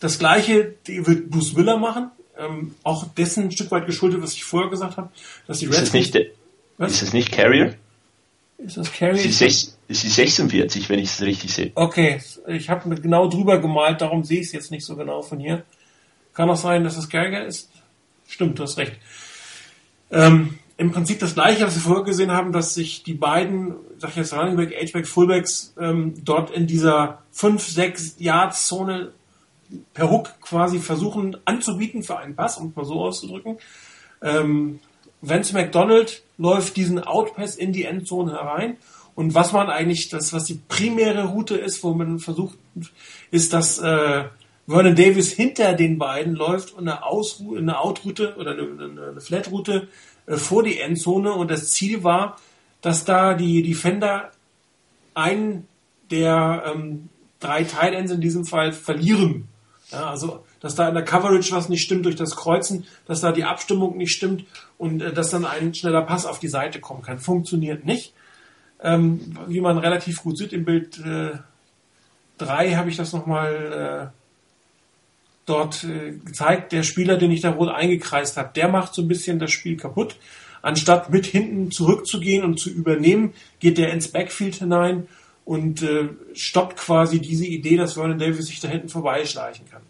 Das 0.00 0.18
gleiche 0.18 0.74
die 0.86 1.06
wird 1.06 1.28
Bruce 1.28 1.52
Miller 1.52 1.76
machen, 1.76 2.12
ähm, 2.38 2.74
auch 2.82 3.04
dessen 3.08 3.44
ein 3.44 3.50
Stück 3.50 3.70
weit 3.72 3.84
geschuldet, 3.84 4.22
was 4.22 4.32
ich 4.32 4.44
vorher 4.44 4.70
gesagt 4.70 4.96
habe, 4.96 5.10
dass 5.46 5.58
die 5.58 5.66
Redskins 5.66 6.12
was? 6.78 6.92
Ist 6.92 7.02
es 7.02 7.12
nicht 7.12 7.32
Carrier? 7.32 7.74
Ist 8.58 8.76
das 8.76 8.92
Carrier? 8.92 9.24
Es 9.24 9.40
ist, 9.40 9.78
es 9.88 10.04
ist 10.04 10.14
46, 10.14 10.88
wenn 10.88 10.98
ich 10.98 11.10
es 11.10 11.20
richtig 11.20 11.52
sehe. 11.52 11.72
Okay, 11.74 12.20
ich 12.46 12.70
habe 12.70 12.94
genau 13.00 13.28
drüber 13.28 13.58
gemalt, 13.58 14.00
darum 14.00 14.24
sehe 14.24 14.40
ich 14.40 14.46
es 14.46 14.52
jetzt 14.52 14.70
nicht 14.70 14.84
so 14.84 14.96
genau 14.96 15.22
von 15.22 15.38
hier. 15.38 15.64
Kann 16.34 16.48
auch 16.50 16.56
sein, 16.56 16.84
dass 16.84 16.96
es 16.96 17.08
Carrier 17.08 17.44
ist. 17.44 17.70
Stimmt, 18.28 18.58
du 18.58 18.62
hast 18.62 18.78
recht. 18.78 18.92
Ähm, 20.10 20.58
Im 20.76 20.92
Prinzip 20.92 21.18
das 21.18 21.34
gleiche, 21.34 21.66
was 21.66 21.74
wir 21.74 21.82
vorher 21.82 22.04
gesehen 22.04 22.30
haben, 22.30 22.52
dass 22.52 22.74
sich 22.74 23.02
die 23.02 23.14
beiden, 23.14 23.74
sag 23.98 24.10
ich 24.10 24.16
jetzt 24.16 24.32
Running 24.32 24.56
Back, 24.56 24.72
H-Back, 24.72 25.06
Fullbacks, 25.06 25.74
ähm, 25.80 26.14
dort 26.24 26.50
in 26.50 26.66
dieser 26.66 27.22
5-6 27.34 28.14
Yards 28.18 28.66
Zone 28.66 29.12
per 29.94 30.10
Hook 30.10 30.40
quasi 30.40 30.78
versuchen 30.78 31.36
anzubieten 31.44 32.02
für 32.02 32.18
einen 32.18 32.36
Pass, 32.36 32.58
um 32.58 32.68
es 32.68 32.76
mal 32.76 32.84
so 32.84 33.00
auszudrücken. 33.00 33.58
Ähm, 34.22 34.80
Vance 35.20 35.52
McDonald 35.52 36.22
läuft 36.36 36.76
diesen 36.76 37.02
Outpass 37.02 37.56
in 37.56 37.72
die 37.72 37.84
Endzone 37.84 38.32
herein. 38.32 38.76
Und 39.14 39.34
was 39.34 39.52
man 39.52 39.68
eigentlich, 39.68 40.08
das, 40.10 40.32
was 40.32 40.44
die 40.44 40.60
primäre 40.68 41.24
Route 41.26 41.56
ist, 41.56 41.82
wo 41.82 41.92
man 41.92 42.20
versucht, 42.20 42.56
ist, 43.32 43.52
dass 43.52 43.78
äh, 43.80 44.24
Vernon 44.68 44.94
Davis 44.94 45.32
hinter 45.32 45.72
den 45.72 45.98
beiden 45.98 46.34
läuft 46.34 46.72
und 46.74 46.88
eine, 46.88 47.04
Aus 47.04 47.40
eine 47.40 47.80
Outroute 47.80 48.36
oder 48.36 48.52
eine, 48.52 49.08
eine 49.10 49.20
Flatroute 49.20 49.88
äh, 50.26 50.36
vor 50.36 50.62
die 50.62 50.78
Endzone. 50.78 51.32
Und 51.32 51.50
das 51.50 51.70
Ziel 51.70 52.04
war, 52.04 52.38
dass 52.80 53.04
da 53.04 53.34
die 53.34 53.62
Defender 53.62 54.30
einen 55.14 55.66
der 56.10 56.62
ähm, 56.66 57.08
drei 57.40 57.64
Tight 57.64 57.94
Ends 57.94 58.12
in 58.12 58.20
diesem 58.20 58.44
Fall 58.44 58.72
verlieren. 58.72 59.48
Ja, 59.90 60.10
also 60.10 60.44
dass 60.60 60.74
da 60.74 60.88
in 60.88 60.94
der 60.94 61.04
Coverage 61.04 61.52
was 61.52 61.68
nicht 61.68 61.82
stimmt 61.82 62.06
durch 62.06 62.16
das 62.16 62.36
Kreuzen, 62.36 62.86
dass 63.06 63.20
da 63.20 63.32
die 63.32 63.44
Abstimmung 63.44 63.96
nicht 63.96 64.12
stimmt 64.12 64.44
und 64.76 65.02
äh, 65.02 65.12
dass 65.12 65.30
dann 65.30 65.44
ein 65.44 65.74
schneller 65.74 66.02
Pass 66.02 66.26
auf 66.26 66.38
die 66.38 66.48
Seite 66.48 66.80
kommen 66.80 67.02
kann. 67.02 67.18
Funktioniert 67.18 67.84
nicht. 67.84 68.12
Ähm, 68.80 69.36
wie 69.48 69.60
man 69.60 69.78
relativ 69.78 70.22
gut 70.22 70.38
sieht 70.38 70.52
im 70.52 70.64
Bild 70.64 70.98
äh, 70.98 71.38
3 72.38 72.74
habe 72.74 72.90
ich 72.90 72.96
das 72.96 73.12
nochmal 73.12 74.12
äh, 74.12 74.18
dort 75.46 75.84
äh, 75.84 76.12
gezeigt. 76.12 76.72
Der 76.72 76.82
Spieler, 76.82 77.16
den 77.16 77.30
ich 77.30 77.40
da 77.40 77.56
wohl 77.56 77.70
eingekreist 77.70 78.36
habe, 78.36 78.50
der 78.54 78.68
macht 78.68 78.94
so 78.94 79.02
ein 79.02 79.08
bisschen 79.08 79.38
das 79.38 79.50
Spiel 79.50 79.76
kaputt. 79.76 80.16
Anstatt 80.62 81.10
mit 81.10 81.26
hinten 81.26 81.70
zurückzugehen 81.70 82.44
und 82.44 82.58
zu 82.58 82.70
übernehmen, 82.70 83.32
geht 83.60 83.78
der 83.78 83.92
ins 83.92 84.08
Backfield 84.08 84.56
hinein 84.56 85.08
und 85.44 85.82
äh, 85.82 86.08
stoppt 86.34 86.76
quasi 86.76 87.20
diese 87.20 87.46
Idee, 87.46 87.76
dass 87.76 87.94
Vernon 87.94 88.18
Davis 88.18 88.46
sich 88.46 88.60
da 88.60 88.68
hinten 88.68 88.88
vorbeischleichen 88.88 89.68
kann. 89.70 89.82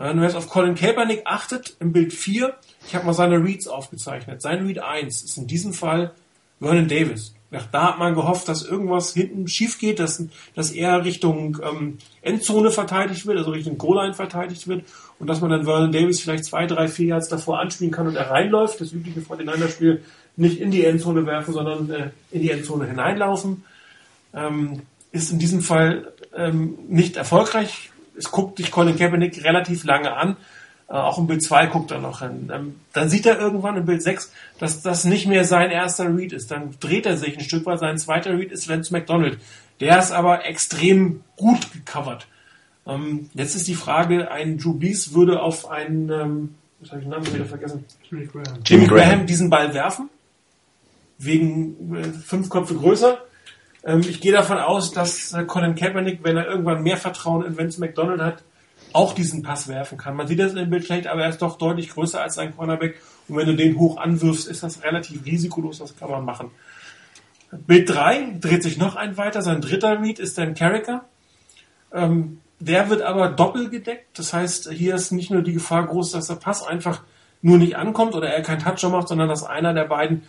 Wenn 0.00 0.16
man 0.16 0.24
jetzt 0.24 0.34
auf 0.34 0.48
Colin 0.48 0.76
Kaepernick 0.76 1.22
achtet, 1.26 1.76
im 1.78 1.92
Bild 1.92 2.14
4, 2.14 2.54
ich 2.86 2.94
habe 2.94 3.04
mal 3.04 3.12
seine 3.12 3.36
Reads 3.44 3.68
aufgezeichnet. 3.68 4.40
Sein 4.40 4.66
Read 4.66 4.78
1 4.78 5.22
ist 5.22 5.36
in 5.36 5.46
diesem 5.46 5.74
Fall 5.74 6.12
Vernon 6.58 6.88
Davis. 6.88 7.34
Da 7.70 7.88
hat 7.88 7.98
man 7.98 8.14
gehofft, 8.14 8.48
dass 8.48 8.64
irgendwas 8.64 9.12
hinten 9.12 9.46
schief 9.46 9.78
geht, 9.78 9.98
dass, 9.98 10.24
dass 10.54 10.70
er 10.70 11.04
Richtung 11.04 11.58
ähm, 11.62 11.98
Endzone 12.22 12.70
verteidigt 12.70 13.26
wird, 13.26 13.36
also 13.36 13.50
Richtung 13.50 13.76
Goal-Line 13.76 14.14
verteidigt 14.14 14.66
wird 14.68 14.84
und 15.18 15.26
dass 15.26 15.42
man 15.42 15.50
dann 15.50 15.64
Vernon 15.64 15.92
Davis 15.92 16.22
vielleicht 16.22 16.46
zwei, 16.46 16.64
drei, 16.64 16.88
vier 16.88 17.08
Yards 17.08 17.28
davor 17.28 17.58
anspielen 17.58 17.92
kann 17.92 18.06
und 18.06 18.16
er 18.16 18.30
reinläuft. 18.30 18.80
Das 18.80 18.92
übliche 18.92 19.20
Fortinander-Spiel 19.20 20.02
nicht 20.36 20.60
in 20.60 20.70
die 20.70 20.86
Endzone 20.86 21.26
werfen, 21.26 21.52
sondern 21.52 21.90
äh, 21.90 22.10
in 22.30 22.40
die 22.40 22.50
Endzone 22.50 22.86
hineinlaufen. 22.86 23.64
Ähm, 24.32 24.80
ist 25.12 25.30
in 25.30 25.38
diesem 25.38 25.60
Fall 25.60 26.12
ähm, 26.34 26.78
nicht 26.88 27.16
erfolgreich 27.16 27.89
es 28.20 28.30
guckt 28.30 28.58
sich 28.58 28.70
Colin 28.70 28.96
Kaepernick 28.96 29.44
relativ 29.44 29.84
lange 29.84 30.14
an. 30.14 30.36
Äh, 30.88 30.94
auch 30.94 31.18
im 31.18 31.26
Bild 31.26 31.42
2 31.42 31.66
guckt 31.66 31.90
er 31.90 32.00
noch 32.00 32.20
hin. 32.20 32.50
Ähm, 32.52 32.76
dann 32.92 33.08
sieht 33.08 33.24
er 33.24 33.38
irgendwann 33.38 33.76
im 33.76 33.86
Bild 33.86 34.02
6, 34.02 34.32
dass 34.58 34.82
das 34.82 35.04
nicht 35.04 35.26
mehr 35.26 35.44
sein 35.44 35.70
erster 35.70 36.14
Read 36.14 36.32
ist. 36.32 36.50
Dann 36.50 36.74
dreht 36.80 37.06
er 37.06 37.16
sich 37.16 37.36
ein 37.38 37.44
Stück 37.44 37.64
weit. 37.66 37.78
Sein 37.78 37.98
zweiter 37.98 38.36
Read 38.36 38.52
ist 38.52 38.66
Lance 38.66 38.92
McDonald. 38.92 39.38
Der 39.78 39.98
ist 39.98 40.12
aber 40.12 40.44
extrem 40.46 41.22
gut 41.36 41.72
gecovert. 41.72 42.26
Ähm, 42.86 43.30
jetzt 43.34 43.54
ist 43.54 43.68
die 43.68 43.74
Frage, 43.74 44.30
ein 44.30 44.58
Drew 44.58 44.74
Brees 44.74 45.14
würde 45.14 45.40
auf 45.40 45.70
einen, 45.70 46.10
ähm, 46.10 46.54
was 46.80 46.90
habe 46.90 47.00
ich 47.00 47.06
den 47.06 47.10
Namen 47.10 47.32
wieder 47.32 47.44
vergessen? 47.44 47.84
Jimmy 48.10 48.26
Graham. 48.26 48.58
Jimmy 48.64 48.86
Graham 48.86 49.26
diesen 49.26 49.48
Ball 49.48 49.72
werfen. 49.72 50.10
Wegen 51.18 51.94
äh, 51.94 52.04
fünf 52.04 52.50
Köpfe 52.50 52.74
größer. 52.74 53.18
Ähm, 53.84 54.00
ich 54.00 54.20
gehe 54.20 54.32
davon 54.32 54.58
aus, 54.58 54.92
dass 54.92 55.32
äh, 55.32 55.44
Colin 55.44 55.74
Kaepernick, 55.74 56.20
wenn 56.22 56.36
er 56.36 56.46
irgendwann 56.46 56.82
mehr 56.82 56.96
Vertrauen 56.96 57.44
in 57.44 57.56
Vince 57.56 57.80
McDonald 57.80 58.20
hat, 58.20 58.42
auch 58.92 59.14
diesen 59.14 59.42
Pass 59.42 59.68
werfen 59.68 59.98
kann. 59.98 60.16
Man 60.16 60.26
sieht 60.26 60.38
das 60.38 60.52
in 60.52 60.58
dem 60.58 60.70
Bild 60.70 60.84
schlecht, 60.84 61.06
aber 61.06 61.22
er 61.22 61.30
ist 61.30 61.42
doch 61.42 61.58
deutlich 61.58 61.90
größer 61.90 62.20
als 62.20 62.34
sein 62.34 62.56
Cornerback. 62.56 63.00
Und 63.28 63.36
wenn 63.36 63.46
du 63.46 63.54
den 63.54 63.78
hoch 63.78 63.98
anwirfst, 63.98 64.48
ist 64.48 64.62
das 64.62 64.82
relativ 64.82 65.24
risikolos, 65.24 65.78
das 65.78 65.96
kann 65.96 66.10
man 66.10 66.24
machen. 66.24 66.50
Bild 67.52 67.88
3 67.88 68.38
dreht 68.40 68.62
sich 68.62 68.78
noch 68.78 68.96
ein 68.96 69.16
weiter. 69.16 69.42
Sein 69.42 69.60
dritter 69.60 70.00
Read 70.00 70.18
ist 70.18 70.38
dann 70.38 70.54
Carricker. 70.54 71.04
Ähm, 71.92 72.40
der 72.60 72.90
wird 72.90 73.02
aber 73.02 73.28
doppelt 73.28 73.70
gedeckt. 73.70 74.18
Das 74.18 74.32
heißt, 74.32 74.70
hier 74.70 74.94
ist 74.94 75.12
nicht 75.12 75.30
nur 75.30 75.42
die 75.42 75.54
Gefahr 75.54 75.86
groß, 75.86 76.12
dass 76.12 76.28
der 76.28 76.34
Pass 76.34 76.62
einfach 76.62 77.02
nur 77.42 77.58
nicht 77.58 77.76
ankommt 77.76 78.14
oder 78.14 78.28
er 78.28 78.42
keinen 78.42 78.60
Toucher 78.60 78.90
macht, 78.90 79.08
sondern 79.08 79.28
dass 79.28 79.44
einer 79.44 79.72
der 79.72 79.84
beiden 79.84 80.22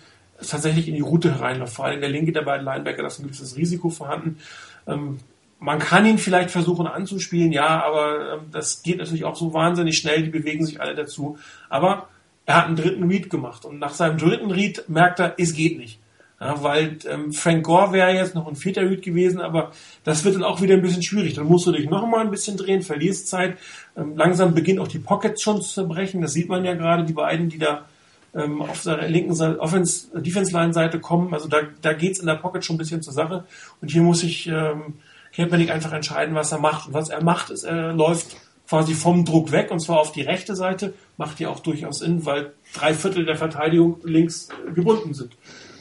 tatsächlich 0.49 0.87
in 0.87 0.95
die 0.95 1.01
Route 1.01 1.35
hereinläuft. 1.35 1.73
Vor 1.73 1.85
allem 1.85 2.01
der 2.01 2.09
linke 2.09 2.31
der 2.31 2.41
beiden 2.41 2.65
Linebacker, 2.65 3.01
da 3.01 3.07
ist 3.07 3.19
ein 3.19 3.23
gewisses 3.23 3.57
Risiko 3.57 3.89
vorhanden. 3.89 4.39
Ähm, 4.87 5.19
man 5.59 5.77
kann 5.77 6.05
ihn 6.05 6.17
vielleicht 6.17 6.49
versuchen 6.49 6.87
anzuspielen, 6.87 7.51
ja, 7.51 7.83
aber 7.83 8.33
ähm, 8.33 8.39
das 8.51 8.81
geht 8.81 8.97
natürlich 8.97 9.25
auch 9.25 9.35
so 9.35 9.53
wahnsinnig 9.53 9.97
schnell, 9.97 10.23
die 10.23 10.29
bewegen 10.29 10.65
sich 10.65 10.81
alle 10.81 10.95
dazu. 10.95 11.37
Aber 11.69 12.07
er 12.45 12.57
hat 12.57 12.65
einen 12.65 12.75
dritten 12.75 13.07
Read 13.07 13.29
gemacht 13.29 13.65
und 13.65 13.79
nach 13.79 13.93
seinem 13.93 14.17
dritten 14.17 14.51
Read 14.51 14.89
merkt 14.89 15.19
er, 15.19 15.35
es 15.37 15.53
geht 15.53 15.77
nicht. 15.77 15.99
Ja, 16.39 16.63
weil 16.63 16.97
ähm, 17.07 17.31
Frank 17.33 17.63
Gore 17.63 17.93
wäre 17.93 18.15
jetzt 18.15 18.33
noch 18.33 18.47
ein 18.47 18.55
vierter 18.55 18.81
Read 18.81 19.03
gewesen, 19.03 19.39
aber 19.39 19.71
das 20.03 20.25
wird 20.25 20.33
dann 20.33 20.43
auch 20.43 20.59
wieder 20.59 20.73
ein 20.73 20.81
bisschen 20.81 21.03
schwierig. 21.03 21.35
Dann 21.35 21.45
musst 21.45 21.67
du 21.67 21.71
dich 21.71 21.87
noch 21.87 22.07
mal 22.07 22.21
ein 22.21 22.31
bisschen 22.31 22.57
drehen, 22.57 22.81
verlierst 22.81 23.27
Zeit. 23.27 23.59
Ähm, 23.95 24.17
langsam 24.17 24.55
beginnt 24.55 24.79
auch 24.79 24.87
die 24.87 24.97
Pockets 24.97 25.43
schon 25.43 25.61
zu 25.61 25.71
zerbrechen. 25.71 26.19
Das 26.19 26.33
sieht 26.33 26.49
man 26.49 26.65
ja 26.65 26.73
gerade, 26.73 27.03
die 27.03 27.13
beiden, 27.13 27.49
die 27.49 27.59
da 27.59 27.85
ähm, 28.33 28.61
auf 28.61 28.83
der 28.83 29.09
linken 29.09 29.35
Seite, 29.35 29.59
Offense, 29.59 30.07
Defense 30.21 30.51
Line 30.51 30.73
Seite 30.73 30.99
kommen. 30.99 31.33
Also 31.33 31.47
da, 31.47 31.61
da 31.81 31.93
geht's 31.93 32.19
in 32.19 32.27
der 32.27 32.35
Pocket 32.35 32.63
schon 32.63 32.75
ein 32.75 32.79
bisschen 32.79 33.01
zur 33.01 33.13
Sache. 33.13 33.45
Und 33.81 33.91
hier 33.91 34.01
muss 34.01 34.21
sich 34.21 34.47
ähm, 34.47 34.95
Kaepernick 35.35 35.71
einfach 35.71 35.93
entscheiden, 35.93 36.35
was 36.35 36.51
er 36.51 36.59
macht. 36.59 36.87
Und 36.87 36.93
was 36.93 37.09
er 37.09 37.23
macht, 37.23 37.49
ist, 37.49 37.63
er 37.63 37.93
läuft 37.93 38.37
quasi 38.71 38.93
vom 38.93 39.25
Druck 39.25 39.51
weg 39.51 39.69
und 39.69 39.81
zwar 39.81 39.99
auf 39.99 40.13
die 40.13 40.21
rechte 40.21 40.55
Seite, 40.55 40.93
macht 41.17 41.41
ja 41.41 41.49
auch 41.49 41.59
durchaus 41.59 41.99
Sinn, 41.99 42.25
weil 42.25 42.53
drei 42.73 42.93
Viertel 42.93 43.25
der 43.25 43.35
Verteidigung 43.35 43.97
links 44.03 44.47
gebunden 44.73 45.13
sind. 45.13 45.35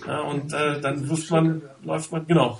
Ja, 0.08 0.22
und 0.22 0.52
äh, 0.52 0.80
dann 0.80 1.08
wirft 1.08 1.30
man, 1.30 1.62
läuft 1.84 2.10
man, 2.10 2.26
genau. 2.26 2.58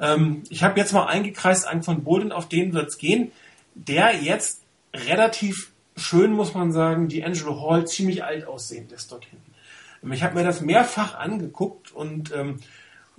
Ähm, 0.00 0.42
ich 0.48 0.64
habe 0.64 0.80
jetzt 0.80 0.92
mal 0.92 1.06
eingekreist 1.06 1.68
einen 1.68 1.84
von 1.84 2.02
Bolden, 2.02 2.32
auf 2.32 2.48
den 2.48 2.72
wird's 2.72 2.98
gehen, 2.98 3.30
der 3.76 4.16
jetzt 4.20 4.62
relativ 4.92 5.70
schön, 5.96 6.32
muss 6.32 6.54
man 6.54 6.72
sagen, 6.72 7.08
die 7.08 7.24
Angelo 7.24 7.60
Hall 7.60 7.86
ziemlich 7.86 8.24
alt 8.24 8.46
aussehend 8.46 8.92
ist 8.92 9.10
dort 9.12 9.24
hinten. 9.26 9.52
Ähm, 10.02 10.12
ich 10.12 10.22
habe 10.22 10.34
mir 10.34 10.44
das 10.44 10.60
mehrfach 10.60 11.14
angeguckt 11.14 11.92
und 11.92 12.32
ähm, 12.34 12.58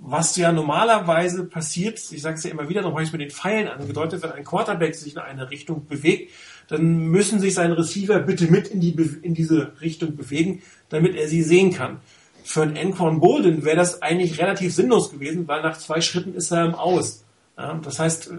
was 0.04 0.34
ja 0.36 0.50
normalerweise 0.50 1.44
passiert, 1.44 2.00
ich 2.10 2.22
sage 2.22 2.36
es 2.36 2.42
ja 2.42 2.50
immer 2.50 2.68
wieder, 2.68 2.82
noch 2.82 2.90
habe 2.90 3.02
ich 3.02 3.08
es 3.08 3.12
mit 3.12 3.20
den 3.20 3.30
Pfeilen 3.30 3.68
angedeutet, 3.68 4.22
wenn 4.22 4.32
ein 4.32 4.44
Quarterback 4.44 4.96
sich 4.96 5.12
in 5.12 5.20
eine 5.20 5.48
Richtung 5.50 5.86
bewegt, 5.86 6.32
dann 6.66 6.96
müssen 7.06 7.38
sich 7.38 7.54
seine 7.54 7.78
Receiver 7.78 8.18
bitte 8.18 8.50
mit 8.50 8.68
in, 8.68 8.80
die, 8.80 8.90
in 9.22 9.34
diese 9.34 9.72
Richtung 9.80 10.16
bewegen, 10.16 10.62
damit 10.88 11.14
er 11.14 11.28
sie 11.28 11.42
sehen 11.42 11.72
kann. 11.72 12.00
Für 12.42 12.62
einen 12.62 12.74
Enquan 12.74 13.20
Bolden 13.20 13.64
wäre 13.64 13.76
das 13.76 14.02
eigentlich 14.02 14.40
relativ 14.40 14.74
sinnlos 14.74 15.12
gewesen, 15.12 15.46
weil 15.46 15.62
nach 15.62 15.78
zwei 15.78 16.00
Schritten 16.00 16.34
ist 16.34 16.50
er 16.50 16.64
im 16.64 16.74
Aus. 16.74 17.24
Ja, 17.56 17.74
das 17.74 18.00
heißt, 18.00 18.32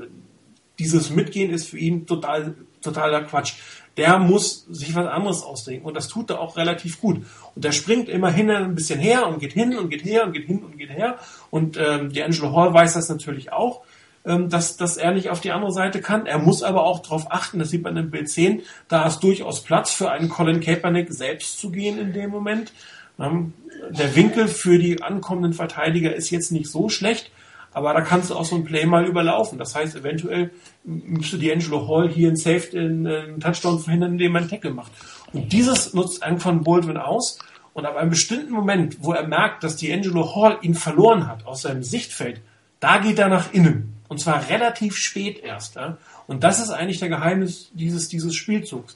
dieses 0.80 1.10
Mitgehen 1.12 1.52
ist 1.52 1.70
für 1.70 1.78
ihn 1.78 2.06
total, 2.06 2.56
totaler 2.82 3.24
Quatsch. 3.24 3.54
Der 3.98 4.18
muss 4.18 4.66
sich 4.70 4.96
was 4.96 5.08
anderes 5.08 5.44
ausdenken 5.44 5.86
und 5.86 5.96
das 5.96 6.08
tut 6.08 6.32
er 6.32 6.40
auch 6.40 6.58
relativ 6.58 7.00
gut. 7.00 7.26
Und 7.56 7.64
der 7.64 7.72
springt 7.72 8.10
immerhin 8.10 8.50
ein 8.50 8.76
bisschen 8.76 9.00
her 9.00 9.28
und 9.28 9.40
geht 9.40 9.54
hin 9.54 9.78
und 9.78 9.90
geht 9.90 10.04
her 10.04 10.26
und 10.26 10.34
geht 10.34 10.46
hin 10.46 10.64
und 10.64 10.78
geht 10.78 10.90
her. 10.90 11.18
Und 11.52 11.78
ähm, 11.78 12.12
die 12.12 12.24
Angelo 12.24 12.56
Hall 12.56 12.74
weiß 12.74 12.94
das 12.94 13.10
natürlich 13.10 13.52
auch, 13.52 13.82
ähm, 14.26 14.50
dass, 14.50 14.78
dass 14.78 14.98
er 14.98 15.12
nicht 15.12 15.30
auf 15.30 15.42
die 15.42 15.52
andere 15.52 15.72
Seite 15.72 16.02
kann. 16.02 16.26
Er 16.26 16.40
muss 16.40 16.64
aber 16.64 16.84
auch 16.84 17.00
darauf 17.00 17.32
achten, 17.32 17.60
das 17.60 17.70
sieht 17.70 17.84
man 17.84 17.98
im 17.98 18.10
Bild 18.10 18.30
10, 18.30 18.62
da 18.88 19.06
ist 19.06 19.20
durchaus 19.20 19.62
Platz 19.62 19.92
für 19.92 20.12
einen 20.12 20.30
Colin 20.30 20.62
Kaepernick 20.62 21.12
selbst 21.12 21.60
zu 21.60 21.72
gehen 21.72 22.00
in 22.00 22.14
dem 22.14 22.30
Moment. 22.30 22.74
Ähm, 23.20 23.54
der 23.90 24.16
Winkel 24.16 24.48
für 24.48 24.80
die 24.80 25.02
ankommenden 25.02 25.54
Verteidiger 25.54 26.16
ist 26.16 26.30
jetzt 26.30 26.52
nicht 26.52 26.70
so 26.70 26.90
schlecht, 26.90 27.32
aber 27.74 27.94
da 27.94 28.02
kannst 28.02 28.30
du 28.30 28.36
auch 28.36 28.46
so 28.46 28.56
ein 28.56 28.64
Play 28.64 28.86
mal 28.86 29.06
überlaufen. 29.06 29.58
Das 29.58 29.76
heißt, 29.76 29.96
eventuell 29.96 30.52
müsste 30.84 31.38
die 31.38 31.52
Angelo 31.52 31.88
Hall 31.88 32.10
hier 32.10 32.28
einen 32.28 32.38
Safe, 32.38 32.70
einen 32.74 33.40
Touchdown 33.40 33.80
verhindern, 33.80 34.14
indem 34.14 34.36
er 34.36 34.42
einen 34.42 34.50
Tackle 34.50 34.72
macht. 34.72 34.92
Und 35.34 35.52
dieses 35.52 35.94
nutzt 35.94 36.24
Anquan 36.24 36.64
Baldwin 36.64 36.98
aus. 36.98 37.40
Und 37.74 37.86
ab 37.86 37.96
einem 37.96 38.12
bestimmten 38.12 38.52
Moment, 38.52 38.98
wo 39.02 39.14
er 39.14 39.28
merkt, 39.28 39.64
dass 39.64 39.76
die 39.76 39.92
Angelo 39.92 40.36
Hall 40.36 40.60
ihn 40.62 40.76
verloren 40.76 41.28
hat 41.28 41.48
aus 41.48 41.64
seinem 41.64 41.84
Sichtfeld, 41.84 42.42
da 42.80 43.00
geht 43.00 43.18
er 43.18 43.30
nach 43.30 43.52
innen. 43.52 43.96
Und 44.08 44.20
zwar 44.20 44.48
relativ 44.50 44.96
spät 44.96 45.40
erst. 45.44 45.76
Ja? 45.76 45.98
Und 46.28 46.44
das 46.44 46.60
ist 46.60 46.70
eigentlich 46.70 47.00
der 47.00 47.10
Geheimnis 47.10 47.72
dieses, 47.74 48.10
dieses 48.10 48.36
Spielzugs. 48.36 48.96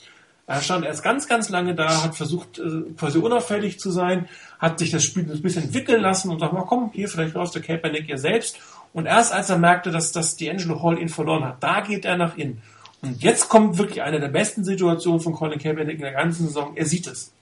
Er 0.50 0.62
stand 0.62 0.86
erst 0.86 1.04
ganz, 1.04 1.28
ganz 1.28 1.50
lange 1.50 1.76
da, 1.76 2.04
hat 2.04 2.16
versucht, 2.16 2.58
äh, 2.58 2.94
quasi 2.98 3.18
unauffällig 3.18 3.80
zu 3.80 3.92
sein, 3.92 4.30
hat 4.60 4.80
sich 4.80 4.92
das 4.92 5.04
Spiel 5.04 5.30
ein 5.30 5.42
bisschen 5.42 5.64
entwickeln 5.64 6.02
lassen 6.02 6.32
und 6.32 6.40
sagt 6.40 6.54
mal, 6.54 6.64
komm, 6.64 6.90
hier, 6.94 7.10
vielleicht 7.10 7.34
läuft 7.34 7.54
der 7.54 7.62
Kaepernick 7.62 8.08
ja 8.08 8.18
selbst. 8.18 8.58
Und 8.94 9.08
erst 9.08 9.34
als 9.34 9.50
er 9.50 9.58
merkte, 9.58 9.92
dass, 9.92 10.14
dass 10.14 10.38
die 10.38 10.50
Angelo 10.50 10.82
Hall 10.82 11.00
ihn 11.00 11.10
verloren 11.10 11.44
hat, 11.44 11.62
da 11.62 11.82
geht 11.82 12.06
er 12.06 12.16
nach 12.16 12.38
innen. 12.38 12.62
Und 13.02 13.22
jetzt 13.22 13.50
kommt 13.50 13.78
wirklich 13.78 14.02
eine 14.02 14.22
der 14.22 14.30
besten 14.30 14.64
Situationen 14.64 15.20
von 15.20 15.34
Colin 15.34 15.60
Kaepernick 15.60 15.98
in 15.98 16.02
der 16.02 16.14
ganzen 16.14 16.48
Saison. 16.48 16.72
Er 16.76 16.86
sieht 16.86 17.08
es. 17.08 17.34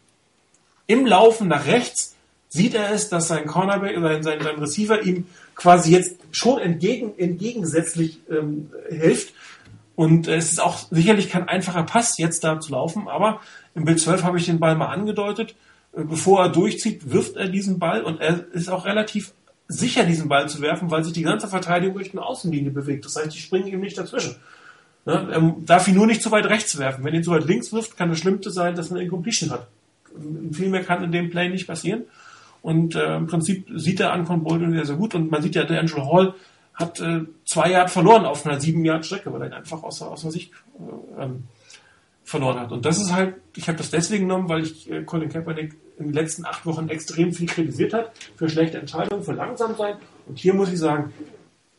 Im 0.88 1.06
Laufen 1.06 1.48
nach 1.48 1.68
rechts 1.68 2.16
sieht 2.50 2.74
er 2.74 2.92
es, 2.92 3.10
dass 3.10 3.28
sein 3.28 3.46
Cornerback, 3.46 3.96
sein, 4.00 4.24
sein, 4.24 4.42
sein 4.42 4.60
Receiver 4.60 5.04
ihm 5.04 5.28
quasi 5.54 5.92
jetzt 5.92 6.18
schon 6.32 6.60
entgegen, 6.60 7.14
entgegensätzlich 7.18 8.20
ähm, 8.30 8.72
hilft 8.90 9.34
und 9.96 10.28
es 10.28 10.52
ist 10.52 10.62
auch 10.62 10.80
sicherlich 10.92 11.30
kein 11.30 11.48
einfacher 11.48 11.84
Pass, 11.84 12.18
jetzt 12.18 12.44
da 12.44 12.60
zu 12.60 12.72
laufen, 12.72 13.08
aber 13.08 13.42
im 13.74 13.86
Bild 13.86 14.00
12 14.00 14.24
habe 14.24 14.38
ich 14.38 14.46
den 14.46 14.60
Ball 14.60 14.76
mal 14.76 14.88
angedeutet. 14.88 15.56
Äh, 15.96 16.04
bevor 16.04 16.44
er 16.44 16.50
durchzieht, 16.50 17.12
wirft 17.12 17.36
er 17.36 17.48
diesen 17.48 17.80
Ball 17.80 18.04
und 18.04 18.20
er 18.20 18.46
ist 18.54 18.70
auch 18.70 18.86
relativ 18.86 19.34
sicher, 19.68 20.06
diesen 20.06 20.30
Ball 20.30 20.48
zu 20.50 20.62
werfen, 20.62 20.92
weil 20.92 21.04
sich 21.04 21.14
die 21.14 21.24
ganze 21.24 21.48
Verteidigung 21.48 21.98
Richtung 21.98 22.20
Außenlinie 22.20 22.72
bewegt. 22.72 23.06
Das 23.06 23.16
heißt, 23.16 23.34
die 23.34 23.40
springen 23.40 23.68
ihm 23.68 23.80
nicht 23.80 23.98
dazwischen. 23.98 24.36
Ne? 25.06 25.28
Er 25.32 25.56
darf 25.66 25.88
ihn 25.88 25.96
nur 25.96 26.08
nicht 26.08 26.22
zu 26.22 26.32
weit 26.32 26.46
rechts 26.46 26.78
werfen. 26.78 27.04
Wenn 27.04 27.14
er 27.14 27.20
ihn 27.20 27.24
zu 27.24 27.32
weit 27.32 27.46
links 27.46 27.72
wirft, 27.72 27.98
kann 27.98 28.10
das 28.10 28.20
Schlimmste 28.20 28.52
sein, 28.52 28.76
dass 28.76 28.90
er 28.90 28.96
eine 28.96 29.06
Incompletion 29.06 29.52
hat. 29.52 29.68
Viel 30.52 30.70
mehr 30.70 30.84
kann 30.84 31.04
in 31.04 31.12
dem 31.12 31.30
Play 31.30 31.50
nicht 31.50 31.68
passieren. 31.68 32.04
Und 32.62 32.96
äh, 32.96 33.16
im 33.16 33.28
Prinzip 33.28 33.68
sieht 33.76 34.00
er 34.00 34.12
an 34.12 34.26
von 34.26 34.44
Bolden 34.44 34.72
sehr, 34.72 34.86
sehr 34.86 34.96
gut. 34.96 35.16
Und 35.16 35.32
man 35.32 35.42
sieht 35.42 35.56
ja, 35.56 35.64
der 35.64 35.80
Angelo 35.80 36.12
Hall 36.12 36.34
hat 36.76 37.00
äh, 37.00 37.22
zwei 37.46 37.72
Jahre 37.72 37.88
verloren 37.88 38.26
auf 38.26 38.46
einer 38.46 38.60
sieben 38.60 38.84
Jahre 38.86 39.04
Strecke, 39.04 39.32
weil 39.34 39.42
er 39.42 39.48
ihn 39.48 39.54
einfach 39.54 39.82
aus 39.84 40.00
der 40.00 40.32
Sicht 40.32 40.52
äh, 40.78 41.24
ähm, 41.24 41.46
verloren 42.24 42.60
hat. 42.60 42.72
Und 42.72 42.86
das 42.86 42.98
ist 43.00 43.14
halt, 43.14 43.36
ich 43.56 43.68
habe 43.68 43.78
das 43.78 43.92
deswegen 43.92 44.28
genommen, 44.28 44.50
weil 44.50 44.64
ich 44.64 44.90
äh, 44.92 45.04
Colin 45.04 45.30
Kaepernick 45.30 45.76
in 45.98 46.08
den 46.08 46.14
letzten 46.14 46.46
acht 46.46 46.66
Wochen 46.66 46.90
extrem 46.90 47.32
viel 47.32 47.48
kritisiert 47.48 47.94
hat 47.94 48.12
für 48.36 48.50
schlechte 48.50 48.78
Entscheidungen, 48.78 49.24
für 49.24 49.34
langsam 49.34 49.76
sein. 49.76 49.96
Und 50.28 50.38
hier 50.38 50.54
muss 50.54 50.72
ich 50.72 50.80
sagen, 50.80 51.14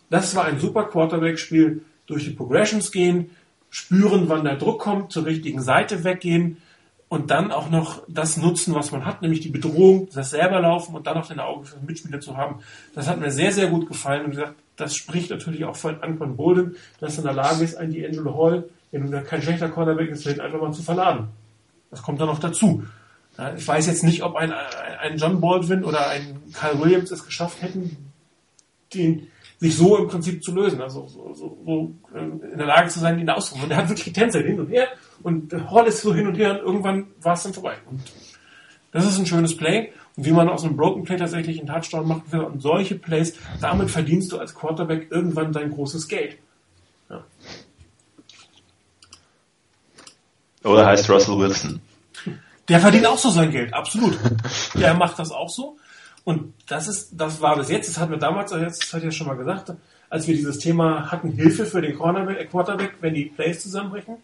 das 0.08 0.34
war 0.34 0.44
ein 0.44 0.60
super 0.60 0.84
Quarterback-Spiel. 0.84 1.82
Durch 2.06 2.24
die 2.24 2.30
Progressions 2.30 2.92
gehen, 2.92 3.30
spüren, 3.68 4.28
wann 4.28 4.44
der 4.44 4.56
Druck 4.56 4.80
kommt, 4.80 5.12
zur 5.12 5.26
richtigen 5.26 5.60
Seite 5.60 6.04
weggehen 6.04 6.58
und 7.08 7.30
dann 7.30 7.50
auch 7.50 7.68
noch 7.68 8.02
das 8.08 8.36
nutzen, 8.36 8.74
was 8.74 8.92
man 8.92 9.04
hat, 9.04 9.22
nämlich 9.22 9.40
die 9.40 9.48
Bedrohung, 9.48 10.08
das 10.14 10.30
selber 10.30 10.60
laufen 10.60 10.94
und 10.94 11.06
dann 11.06 11.16
noch 11.16 11.26
den 11.28 11.40
Augen 11.40 11.64
für 11.64 11.76
den 11.76 11.86
Mitspieler 11.86 12.20
zu 12.20 12.36
haben. 12.36 12.60
Das 12.94 13.08
hat 13.08 13.20
mir 13.20 13.30
sehr, 13.30 13.52
sehr 13.52 13.68
gut 13.68 13.88
gefallen 13.88 14.24
und 14.24 14.30
gesagt, 14.30 14.54
das 14.76 14.94
spricht 14.94 15.30
natürlich 15.30 15.64
auch 15.64 15.76
von 15.76 16.02
Anquan 16.02 16.36
Bolden, 16.36 16.76
dass 17.00 17.14
er 17.14 17.18
in 17.18 17.24
der 17.24 17.34
Lage 17.34 17.64
ist, 17.64 17.76
einen 17.76 17.92
D'Angelo 17.92 18.36
Hall, 18.36 18.68
wenn 18.92 19.10
du 19.10 19.22
kein 19.22 19.42
schlechter 19.42 19.68
Cornerback 19.68 20.10
ist, 20.10 20.26
einfach 20.26 20.60
mal 20.60 20.72
zu 20.72 20.82
verladen. 20.82 21.28
Das 21.90 22.02
kommt 22.02 22.20
dann 22.20 22.28
noch 22.28 22.38
dazu. 22.38 22.84
Ich 23.56 23.68
weiß 23.68 23.86
jetzt 23.86 24.04
nicht, 24.04 24.22
ob 24.22 24.36
ein, 24.36 24.52
ein 24.52 25.18
John 25.18 25.40
Baldwin 25.40 25.84
oder 25.84 26.08
ein 26.08 26.42
Kyle 26.54 26.80
Williams 26.80 27.10
es 27.10 27.24
geschafft 27.24 27.60
hätten, 27.60 28.10
den, 28.94 29.28
sich 29.58 29.76
so 29.76 29.96
im 29.98 30.08
Prinzip 30.08 30.42
zu 30.42 30.54
lösen, 30.54 30.80
also 30.80 31.06
so, 31.06 31.34
so, 31.34 31.58
so 31.64 31.94
ähm, 32.14 32.40
in 32.52 32.58
der 32.58 32.66
Lage 32.66 32.88
zu 32.88 32.98
sein, 32.98 33.18
ihn 33.18 33.28
auszurufen. 33.28 33.66
Und 33.66 33.70
er 33.72 33.78
hat 33.78 33.88
wirklich 33.88 34.06
getänzelt 34.06 34.46
hin 34.46 34.60
und 34.60 34.68
her 34.68 34.88
und 35.22 35.52
Hall 35.70 35.86
ist 35.86 36.00
so 36.00 36.14
hin 36.14 36.26
und 36.26 36.36
her 36.36 36.52
und 36.52 36.58
irgendwann 36.58 37.08
war 37.20 37.34
es 37.34 37.42
dann 37.42 37.54
vorbei. 37.54 37.76
Und 37.90 38.00
das 38.92 39.06
ist 39.06 39.18
ein 39.18 39.26
schönes 39.26 39.56
Play. 39.56 39.92
Und 40.16 40.24
wie 40.24 40.32
man 40.32 40.48
aus 40.48 40.64
einem 40.64 40.76
Broken 40.76 41.04
Play 41.04 41.16
tatsächlich 41.16 41.58
einen 41.58 41.68
Touchdown 41.68 42.08
machen 42.08 42.24
will 42.30 42.40
und 42.40 42.60
solche 42.60 42.96
Plays, 42.96 43.34
damit 43.60 43.90
verdienst 43.90 44.32
du 44.32 44.38
als 44.38 44.54
Quarterback 44.54 45.08
irgendwann 45.10 45.52
dein 45.52 45.70
großes 45.70 46.08
Geld. 46.08 46.38
Ja. 47.10 47.24
Oder 50.64 50.86
heißt 50.86 51.08
Russell 51.10 51.38
Wilson? 51.38 51.80
Der 52.68 52.80
verdient 52.80 53.06
auch 53.06 53.18
so 53.18 53.30
sein 53.30 53.50
Geld, 53.50 53.72
absolut. 53.72 54.18
Der 54.74 54.94
macht 54.94 55.18
das 55.18 55.30
auch 55.30 55.50
so. 55.50 55.76
Und 56.24 56.54
das 56.66 56.88
ist, 56.88 57.10
das 57.12 57.40
war 57.40 57.56
bis 57.56 57.68
jetzt, 57.68 57.88
das 57.88 57.98
hatten 57.98 58.10
wir 58.10 58.18
damals, 58.18 58.50
das 58.50 58.92
hat 58.92 59.04
ja 59.04 59.12
schon 59.12 59.28
mal 59.28 59.36
gesagt, 59.36 59.72
als 60.10 60.26
wir 60.26 60.34
dieses 60.34 60.58
Thema 60.58 61.10
hatten, 61.12 61.30
Hilfe 61.30 61.66
für 61.66 61.80
den 61.80 61.96
Cornerback, 61.96 62.40
äh, 62.40 62.44
Quarterback, 62.46 62.94
wenn 63.00 63.14
die 63.14 63.26
Plays 63.26 63.62
zusammenbrechen. 63.62 64.16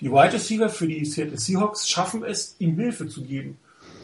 Die 0.00 0.10
Wide 0.10 0.32
Receiver 0.32 0.70
für 0.70 0.86
die 0.86 1.04
Seattle 1.04 1.38
Seahawks 1.38 1.88
schaffen 1.88 2.24
es, 2.24 2.56
ihm 2.58 2.76
Hilfe 2.76 3.06
zu 3.06 3.22
geben. 3.22 3.58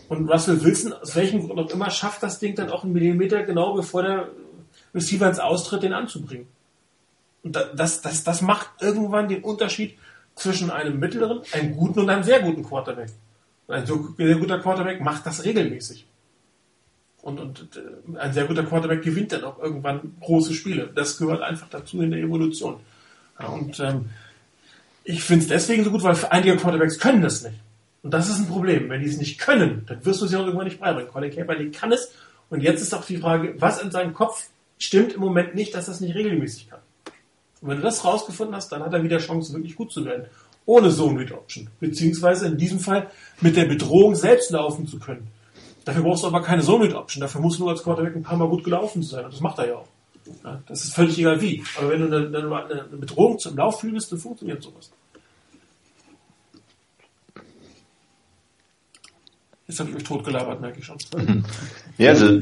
Und 0.09 0.29
Russell 0.31 0.63
Wilson, 0.65 0.93
aus 0.95 1.15
welchem 1.17 1.47
Grund 1.47 1.61
auch 1.61 1.75
immer, 1.75 1.91
schafft 1.91 2.23
das 2.23 2.39
Ding 2.39 2.55
dann 2.55 2.71
auch 2.71 2.83
einen 2.83 2.93
Millimeter 2.93 3.43
genau 3.43 3.75
bevor 3.75 4.03
der 4.03 4.29
Receiver 4.95 5.29
ins 5.29 5.39
Austritt, 5.39 5.83
den 5.83 5.93
anzubringen. 5.93 6.47
Und 7.43 7.57
das, 7.75 8.01
das, 8.01 8.25
das 8.25 8.43
macht 8.43 8.71
irgendwann 8.81 9.29
den 9.29 9.43
Unterschied 9.43 9.99
zwischen 10.35 10.71
einem 10.71 10.99
mittleren, 10.99 11.43
einem 11.53 11.77
guten 11.77 12.01
und 12.01 12.11
einem 12.11 12.23
sehr 12.23 12.41
guten 12.41 12.63
Quarterback. 12.63 13.11
Ein 13.69 13.87
sehr 13.87 14.37
guter 14.37 14.59
Quarterback 14.61 15.01
macht 15.01 15.27
das 15.27 15.45
regelmäßig. 15.45 16.07
Und, 17.21 17.39
und 17.39 17.69
äh, 17.77 18.19
ein 18.19 18.33
sehr 18.33 18.47
guter 18.47 18.65
Quarterback 18.65 19.03
gewinnt 19.03 19.33
dann 19.33 19.45
auch 19.45 19.59
irgendwann 19.59 20.15
große 20.21 20.55
Spiele. 20.55 20.91
Das 20.95 21.19
gehört 21.19 21.43
einfach 21.43 21.69
dazu 21.69 22.01
in 22.01 22.11
der 22.11 22.21
Evolution. 22.21 22.81
Und 23.39 23.79
ähm, 23.81 24.07
ich 25.05 25.23
finde 25.23 25.43
es 25.43 25.49
deswegen 25.49 25.85
so 25.85 25.91
gut, 25.91 26.03
weil 26.03 26.17
einige 26.31 26.57
Quarterbacks 26.57 26.99
können 26.99 27.23
das 27.23 27.43
nicht. 27.43 27.57
Und 28.09 28.15
das 28.15 28.31
ist 28.31 28.39
ein 28.39 28.47
Problem. 28.47 28.89
Wenn 28.89 29.03
die 29.03 29.07
es 29.07 29.19
nicht 29.19 29.39
können, 29.39 29.85
dann 29.87 30.03
wirst 30.07 30.23
du 30.23 30.27
sie 30.27 30.35
auch 30.37 30.47
irgendwann 30.47 30.67
nicht 30.67 30.81
beibringen. 30.81 31.13
Colin 31.13 31.31
Kaepernick 31.31 31.75
kann 31.79 31.93
es. 31.93 32.11
Und 32.49 32.63
jetzt 32.63 32.81
ist 32.81 32.95
auch 32.95 33.05
die 33.05 33.19
Frage, 33.19 33.55
was 33.59 33.83
in 33.83 33.91
seinem 33.91 34.15
Kopf 34.15 34.47
stimmt 34.79 35.13
im 35.13 35.21
Moment 35.21 35.55
nicht, 35.55 35.75
dass 35.75 35.89
er 35.89 35.93
es 35.93 36.01
nicht 36.01 36.15
regelmäßig 36.15 36.71
kann. 36.71 36.79
Und 37.61 37.69
wenn 37.69 37.77
du 37.77 37.83
das 37.83 38.07
rausgefunden 38.07 38.57
hast, 38.57 38.73
dann 38.73 38.83
hat 38.83 38.95
er 38.95 39.03
wieder 39.03 39.19
Chance, 39.19 39.53
wirklich 39.53 39.77
gut 39.77 39.93
zu 39.93 40.07
werden. 40.07 40.25
Ohne 40.65 40.89
Zone 40.89 41.21
Read 41.21 41.33
Option. 41.33 41.69
Beziehungsweise 41.81 42.47
in 42.47 42.57
diesem 42.57 42.81
Fall 42.81 43.11
mit 43.43 43.59
der 43.59 43.67
Bedrohung 43.67 44.15
selbst 44.15 44.53
laufen 44.53 44.87
zu 44.87 44.99
können. 44.99 45.27
Dafür 45.85 46.03
brauchst 46.03 46.23
du 46.23 46.29
aber 46.29 46.41
keine 46.43 46.63
Zone 46.63 46.85
Read 46.85 46.95
Option. 46.95 47.21
Dafür 47.21 47.43
musst 47.43 47.59
du 47.59 47.65
nur 47.65 47.73
als 47.73 47.83
Quarterback 47.83 48.17
ein 48.17 48.23
paar 48.23 48.39
Mal 48.39 48.49
gut 48.49 48.65
gelaufen 48.65 49.03
sein. 49.03 49.27
Und 49.27 49.35
das 49.35 49.43
macht 49.43 49.59
er 49.59 49.69
ja 49.69 49.75
auch. 49.75 49.89
Das 50.67 50.83
ist 50.83 50.95
völlig 50.95 51.19
egal 51.19 51.43
wie. 51.43 51.63
Aber 51.77 51.91
wenn 51.91 52.01
du 52.11 52.17
eine, 52.17 52.39
eine, 52.39 52.71
eine 52.73 52.97
Bedrohung 52.97 53.39
zum 53.39 53.55
Lauf 53.55 53.81
fühlst, 53.81 54.11
dann 54.11 54.19
funktioniert 54.19 54.63
sowas. 54.63 54.93
Jetzt 59.69 59.81
habe 59.81 59.90
ich 59.90 59.97
mich 59.97 60.05
totgelabert, 60.05 60.61
merke 60.62 60.78
ich 60.78 60.86
schon. 60.86 60.97
Ja, 61.99 62.11
also 62.11 62.40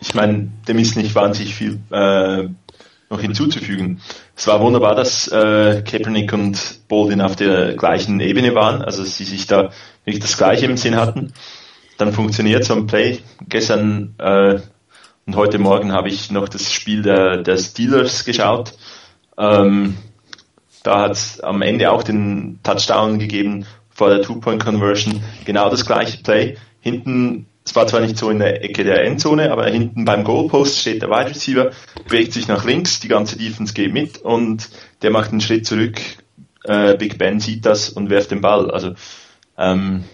ich 0.00 0.14
meine, 0.14 0.50
dem 0.66 0.78
ist 0.78 0.96
nicht 0.96 1.14
wahnsinnig 1.14 1.54
viel 1.54 1.78
äh, 1.90 2.48
noch 3.08 3.20
hinzuzufügen. 3.20 4.00
Es 4.34 4.46
war 4.46 4.60
wunderbar, 4.60 4.94
dass 4.96 5.28
äh, 5.28 5.82
Kaepernick 5.82 6.32
und 6.32 6.88
Baldwin 6.88 7.20
auf 7.20 7.36
der 7.36 7.74
gleichen 7.74 8.18
Ebene 8.20 8.54
waren, 8.54 8.82
also 8.82 9.04
sie 9.04 9.24
sich 9.24 9.46
da 9.46 9.70
wirklich 10.04 10.22
das 10.22 10.36
Gleiche 10.36 10.66
im 10.66 10.76
Sinn 10.76 10.96
hatten. 10.96 11.32
Dann 11.98 12.12
funktioniert 12.12 12.64
so 12.64 12.74
ein 12.74 12.86
Play. 12.86 13.20
Gestern 13.48 14.14
äh, 14.18 14.60
und 15.26 15.36
heute 15.36 15.58
Morgen 15.58 15.92
habe 15.92 16.08
ich 16.08 16.30
noch 16.30 16.48
das 16.48 16.72
Spiel 16.72 17.02
der, 17.02 17.42
der 17.42 17.58
Steelers 17.58 18.24
geschaut. 18.24 18.72
Ähm, 19.36 19.98
da 20.82 21.02
hat 21.02 21.12
es 21.12 21.40
am 21.40 21.62
Ende 21.62 21.92
auch 21.92 22.02
den 22.02 22.58
Touchdown 22.62 23.18
gegeben 23.18 23.66
vor 23.98 24.10
der 24.10 24.22
Two-Point-Conversion. 24.22 25.20
Genau 25.44 25.68
das 25.70 25.84
gleiche 25.84 26.22
Play. 26.22 26.56
Hinten 26.80 27.46
es 27.64 27.74
war 27.74 27.86
zwar 27.86 28.00
nicht 28.00 28.16
so 28.16 28.30
in 28.30 28.38
der 28.38 28.64
Ecke 28.64 28.82
der 28.82 29.04
Endzone, 29.04 29.52
aber 29.52 29.66
hinten 29.66 30.06
beim 30.06 30.24
Goalpost 30.24 30.78
steht 30.78 31.02
der 31.02 31.10
Wide 31.10 31.30
Receiver, 31.30 31.72
bewegt 32.06 32.32
sich 32.32 32.48
nach 32.48 32.64
links, 32.64 33.00
die 33.00 33.08
ganze 33.08 33.36
Defense 33.36 33.74
geht 33.74 33.92
mit 33.92 34.18
und 34.18 34.70
der 35.02 35.10
macht 35.10 35.32
einen 35.32 35.42
Schritt 35.42 35.66
zurück. 35.66 36.00
Äh, 36.64 36.96
Big 36.96 37.18
Ben 37.18 37.40
sieht 37.40 37.66
das 37.66 37.90
und 37.90 38.08
werft 38.08 38.30
den 38.30 38.40
Ball. 38.40 38.70
Also 38.70 38.94
ähm, 39.58 40.04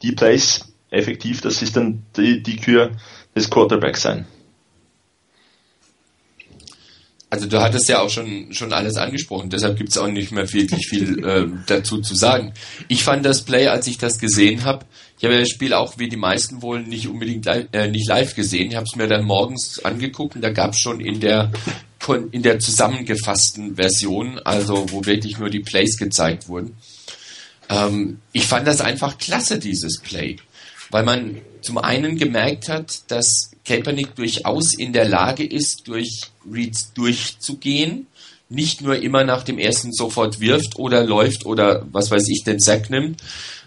die 0.00 0.12
Plays 0.12 0.72
effektiv, 0.88 1.42
das 1.42 1.60
ist 1.60 1.76
dann 1.76 2.04
die, 2.16 2.42
die 2.42 2.56
Kür 2.56 2.92
des 3.34 3.50
Quarterbacks 3.50 4.00
sein. 4.02 4.24
Also 7.32 7.46
du 7.46 7.62
hattest 7.62 7.88
ja 7.88 8.02
auch 8.02 8.10
schon, 8.10 8.52
schon 8.52 8.74
alles 8.74 8.96
angesprochen, 8.96 9.48
deshalb 9.48 9.78
gibt 9.78 9.88
es 9.88 9.96
auch 9.96 10.06
nicht 10.06 10.32
mehr 10.32 10.52
wirklich 10.52 10.86
viel 10.86 11.24
äh, 11.26 11.46
dazu 11.66 12.02
zu 12.02 12.14
sagen. 12.14 12.52
Ich 12.88 13.04
fand 13.04 13.24
das 13.24 13.40
Play, 13.40 13.68
als 13.68 13.86
ich 13.86 13.96
das 13.96 14.18
gesehen 14.18 14.64
habe, 14.64 14.84
ich 15.16 15.24
habe 15.24 15.36
ja 15.36 15.40
das 15.40 15.48
Spiel 15.48 15.72
auch 15.72 15.98
wie 15.98 16.10
die 16.10 16.18
meisten 16.18 16.60
wohl 16.60 16.82
nicht 16.82 17.08
unbedingt 17.08 17.46
live, 17.46 17.68
äh, 17.72 17.88
nicht 17.88 18.06
live 18.06 18.34
gesehen. 18.34 18.68
Ich 18.68 18.76
habe 18.76 18.84
es 18.84 18.96
mir 18.96 19.08
dann 19.08 19.24
morgens 19.24 19.82
angeguckt 19.82 20.36
und 20.36 20.42
da 20.42 20.50
gab 20.50 20.72
es 20.72 20.80
schon 20.80 21.00
in 21.00 21.20
der 21.20 21.50
in 22.32 22.42
der 22.42 22.58
zusammengefassten 22.58 23.76
Version, 23.76 24.38
also 24.40 24.84
wo 24.90 25.06
wirklich 25.06 25.38
nur 25.38 25.48
die 25.48 25.60
Plays 25.60 25.96
gezeigt 25.96 26.48
wurden. 26.48 26.76
Ähm, 27.70 28.18
ich 28.32 28.46
fand 28.46 28.66
das 28.66 28.82
einfach 28.82 29.16
klasse, 29.16 29.58
dieses 29.58 30.00
Play, 30.00 30.36
weil 30.90 31.04
man 31.04 31.40
zum 31.62 31.78
einen 31.78 32.16
gemerkt 32.16 32.68
hat, 32.68 33.10
dass 33.10 33.52
Kaepernick 33.64 34.14
durchaus 34.14 34.74
in 34.74 34.92
der 34.92 35.08
Lage 35.08 35.44
ist, 35.44 35.82
durch 35.86 36.20
Reads 36.50 36.92
durchzugehen, 36.94 38.06
nicht 38.48 38.82
nur 38.82 38.96
immer 38.96 39.24
nach 39.24 39.44
dem 39.44 39.58
ersten 39.58 39.92
sofort 39.92 40.40
wirft 40.40 40.78
oder 40.78 41.04
läuft 41.04 41.46
oder 41.46 41.86
was 41.90 42.10
weiß 42.10 42.28
ich 42.28 42.44
den 42.44 42.60
Sack 42.60 42.90
nimmt, 42.90 43.22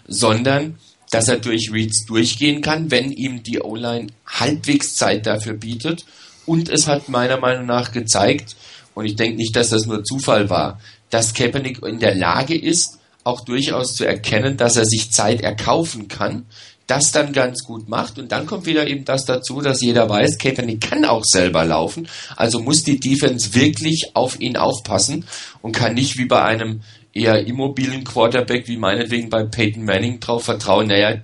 sondern 0.06 0.78
dass 1.10 1.28
er 1.28 1.38
durch 1.38 1.72
Reads 1.72 2.06
durchgehen 2.06 2.60
kann, 2.60 2.90
wenn 2.90 3.10
ihm 3.10 3.42
die 3.42 3.60
O-Line 3.60 4.08
halbwegs 4.26 4.94
Zeit 4.94 5.26
dafür 5.26 5.54
bietet. 5.54 6.04
Und 6.44 6.68
es 6.68 6.86
hat 6.86 7.08
meiner 7.08 7.38
Meinung 7.38 7.66
nach 7.66 7.92
gezeigt, 7.92 8.56
und 8.94 9.04
ich 9.04 9.16
denke 9.16 9.36
nicht, 9.36 9.54
dass 9.54 9.70
das 9.70 9.86
nur 9.86 10.04
Zufall 10.04 10.48
war, 10.48 10.80
dass 11.10 11.34
Kaepernick 11.34 11.82
in 11.82 11.98
der 11.98 12.14
Lage 12.14 12.56
ist, 12.56 12.98
auch 13.24 13.40
durchaus 13.40 13.94
zu 13.94 14.04
erkennen, 14.04 14.56
dass 14.56 14.76
er 14.76 14.86
sich 14.86 15.10
Zeit 15.10 15.40
erkaufen 15.40 16.08
kann, 16.08 16.46
das 16.86 17.12
dann 17.12 17.32
ganz 17.32 17.64
gut 17.64 17.88
macht. 17.88 18.18
Und 18.18 18.32
dann 18.32 18.46
kommt 18.46 18.66
wieder 18.66 18.86
eben 18.86 19.04
das 19.04 19.24
dazu, 19.24 19.60
dass 19.60 19.80
jeder 19.80 20.08
weiß, 20.08 20.38
Kaepernick 20.38 20.80
kann 20.80 21.04
auch 21.04 21.24
selber 21.24 21.64
laufen. 21.64 22.08
Also 22.36 22.60
muss 22.60 22.84
die 22.84 23.00
Defense 23.00 23.54
wirklich 23.54 24.10
auf 24.14 24.40
ihn 24.40 24.56
aufpassen 24.56 25.24
und 25.62 25.72
kann 25.72 25.94
nicht 25.94 26.16
wie 26.18 26.26
bei 26.26 26.42
einem 26.42 26.82
eher 27.12 27.46
immobilen 27.46 28.04
Quarterback, 28.04 28.68
wie 28.68 28.76
meinetwegen 28.76 29.30
bei 29.30 29.44
Peyton 29.44 29.84
Manning, 29.84 30.20
drauf 30.20 30.44
vertrauen, 30.44 30.88
naja, 30.88 31.16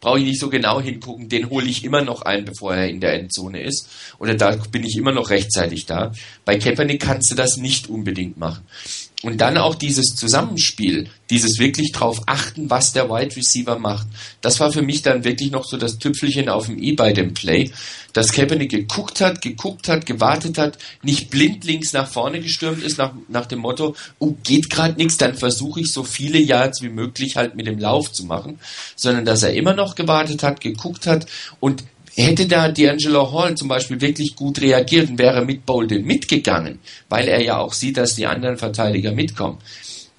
brauche 0.00 0.18
ich 0.18 0.24
nicht 0.24 0.40
so 0.40 0.48
genau 0.48 0.80
hingucken, 0.80 1.28
den 1.28 1.50
hole 1.50 1.66
ich 1.66 1.84
immer 1.84 2.02
noch 2.02 2.22
ein, 2.22 2.44
bevor 2.44 2.74
er 2.74 2.88
in 2.88 3.00
der 3.00 3.14
Endzone 3.14 3.62
ist. 3.62 3.88
Oder 4.18 4.34
da 4.34 4.56
bin 4.70 4.84
ich 4.84 4.96
immer 4.96 5.12
noch 5.12 5.30
rechtzeitig 5.30 5.86
da. 5.86 6.12
Bei 6.44 6.58
Kaepernick 6.58 7.00
kannst 7.00 7.30
du 7.30 7.34
das 7.34 7.56
nicht 7.56 7.88
unbedingt 7.88 8.38
machen. 8.38 8.64
Und 9.24 9.40
dann 9.40 9.56
auch 9.58 9.74
dieses 9.74 10.14
Zusammenspiel, 10.14 11.10
dieses 11.28 11.58
wirklich 11.58 11.90
drauf 11.90 12.22
achten, 12.26 12.70
was 12.70 12.92
der 12.92 13.10
Wide 13.10 13.34
Receiver 13.34 13.76
macht. 13.76 14.06
Das 14.42 14.60
war 14.60 14.70
für 14.70 14.82
mich 14.82 15.02
dann 15.02 15.24
wirklich 15.24 15.50
noch 15.50 15.64
so 15.64 15.76
das 15.76 15.98
Tüpfelchen 15.98 16.48
auf 16.48 16.66
dem 16.66 16.80
i 16.80 16.92
bei 16.92 17.12
dem 17.12 17.34
Play, 17.34 17.72
dass 18.12 18.30
Kaepernick 18.30 18.70
geguckt 18.70 19.20
hat, 19.20 19.42
geguckt 19.42 19.88
hat, 19.88 20.06
gewartet 20.06 20.56
hat, 20.56 20.78
nicht 21.02 21.30
blindlings 21.30 21.92
nach 21.92 22.08
vorne 22.08 22.40
gestürmt 22.40 22.84
ist 22.84 22.96
nach, 22.96 23.12
nach 23.28 23.46
dem 23.46 23.58
Motto, 23.58 23.96
oh, 24.20 24.36
geht 24.44 24.70
gerade 24.70 24.94
nichts, 24.94 25.16
dann 25.16 25.34
versuche 25.34 25.80
ich 25.80 25.92
so 25.92 26.04
viele 26.04 26.38
Yards 26.38 26.80
wie 26.82 26.88
möglich 26.88 27.34
halt 27.34 27.56
mit 27.56 27.66
dem 27.66 27.80
Lauf 27.80 28.12
zu 28.12 28.24
machen, 28.24 28.60
sondern 28.94 29.24
dass 29.24 29.42
er 29.42 29.52
immer 29.52 29.74
noch 29.74 29.96
gewartet 29.96 30.44
hat, 30.44 30.60
geguckt 30.60 31.08
hat 31.08 31.26
und 31.58 31.82
Hätte 32.20 32.48
da 32.48 32.66
D'Angelo 32.66 33.32
Hall 33.32 33.54
zum 33.56 33.68
Beispiel 33.68 34.00
wirklich 34.00 34.34
gut 34.34 34.60
reagiert 34.60 35.08
und 35.08 35.18
wäre 35.20 35.44
mit 35.44 35.64
Bolden 35.64 36.04
mitgegangen, 36.04 36.80
weil 37.08 37.28
er 37.28 37.40
ja 37.40 37.58
auch 37.58 37.72
sieht, 37.72 37.96
dass 37.96 38.16
die 38.16 38.26
anderen 38.26 38.58
Verteidiger 38.58 39.12
mitkommen, 39.12 39.58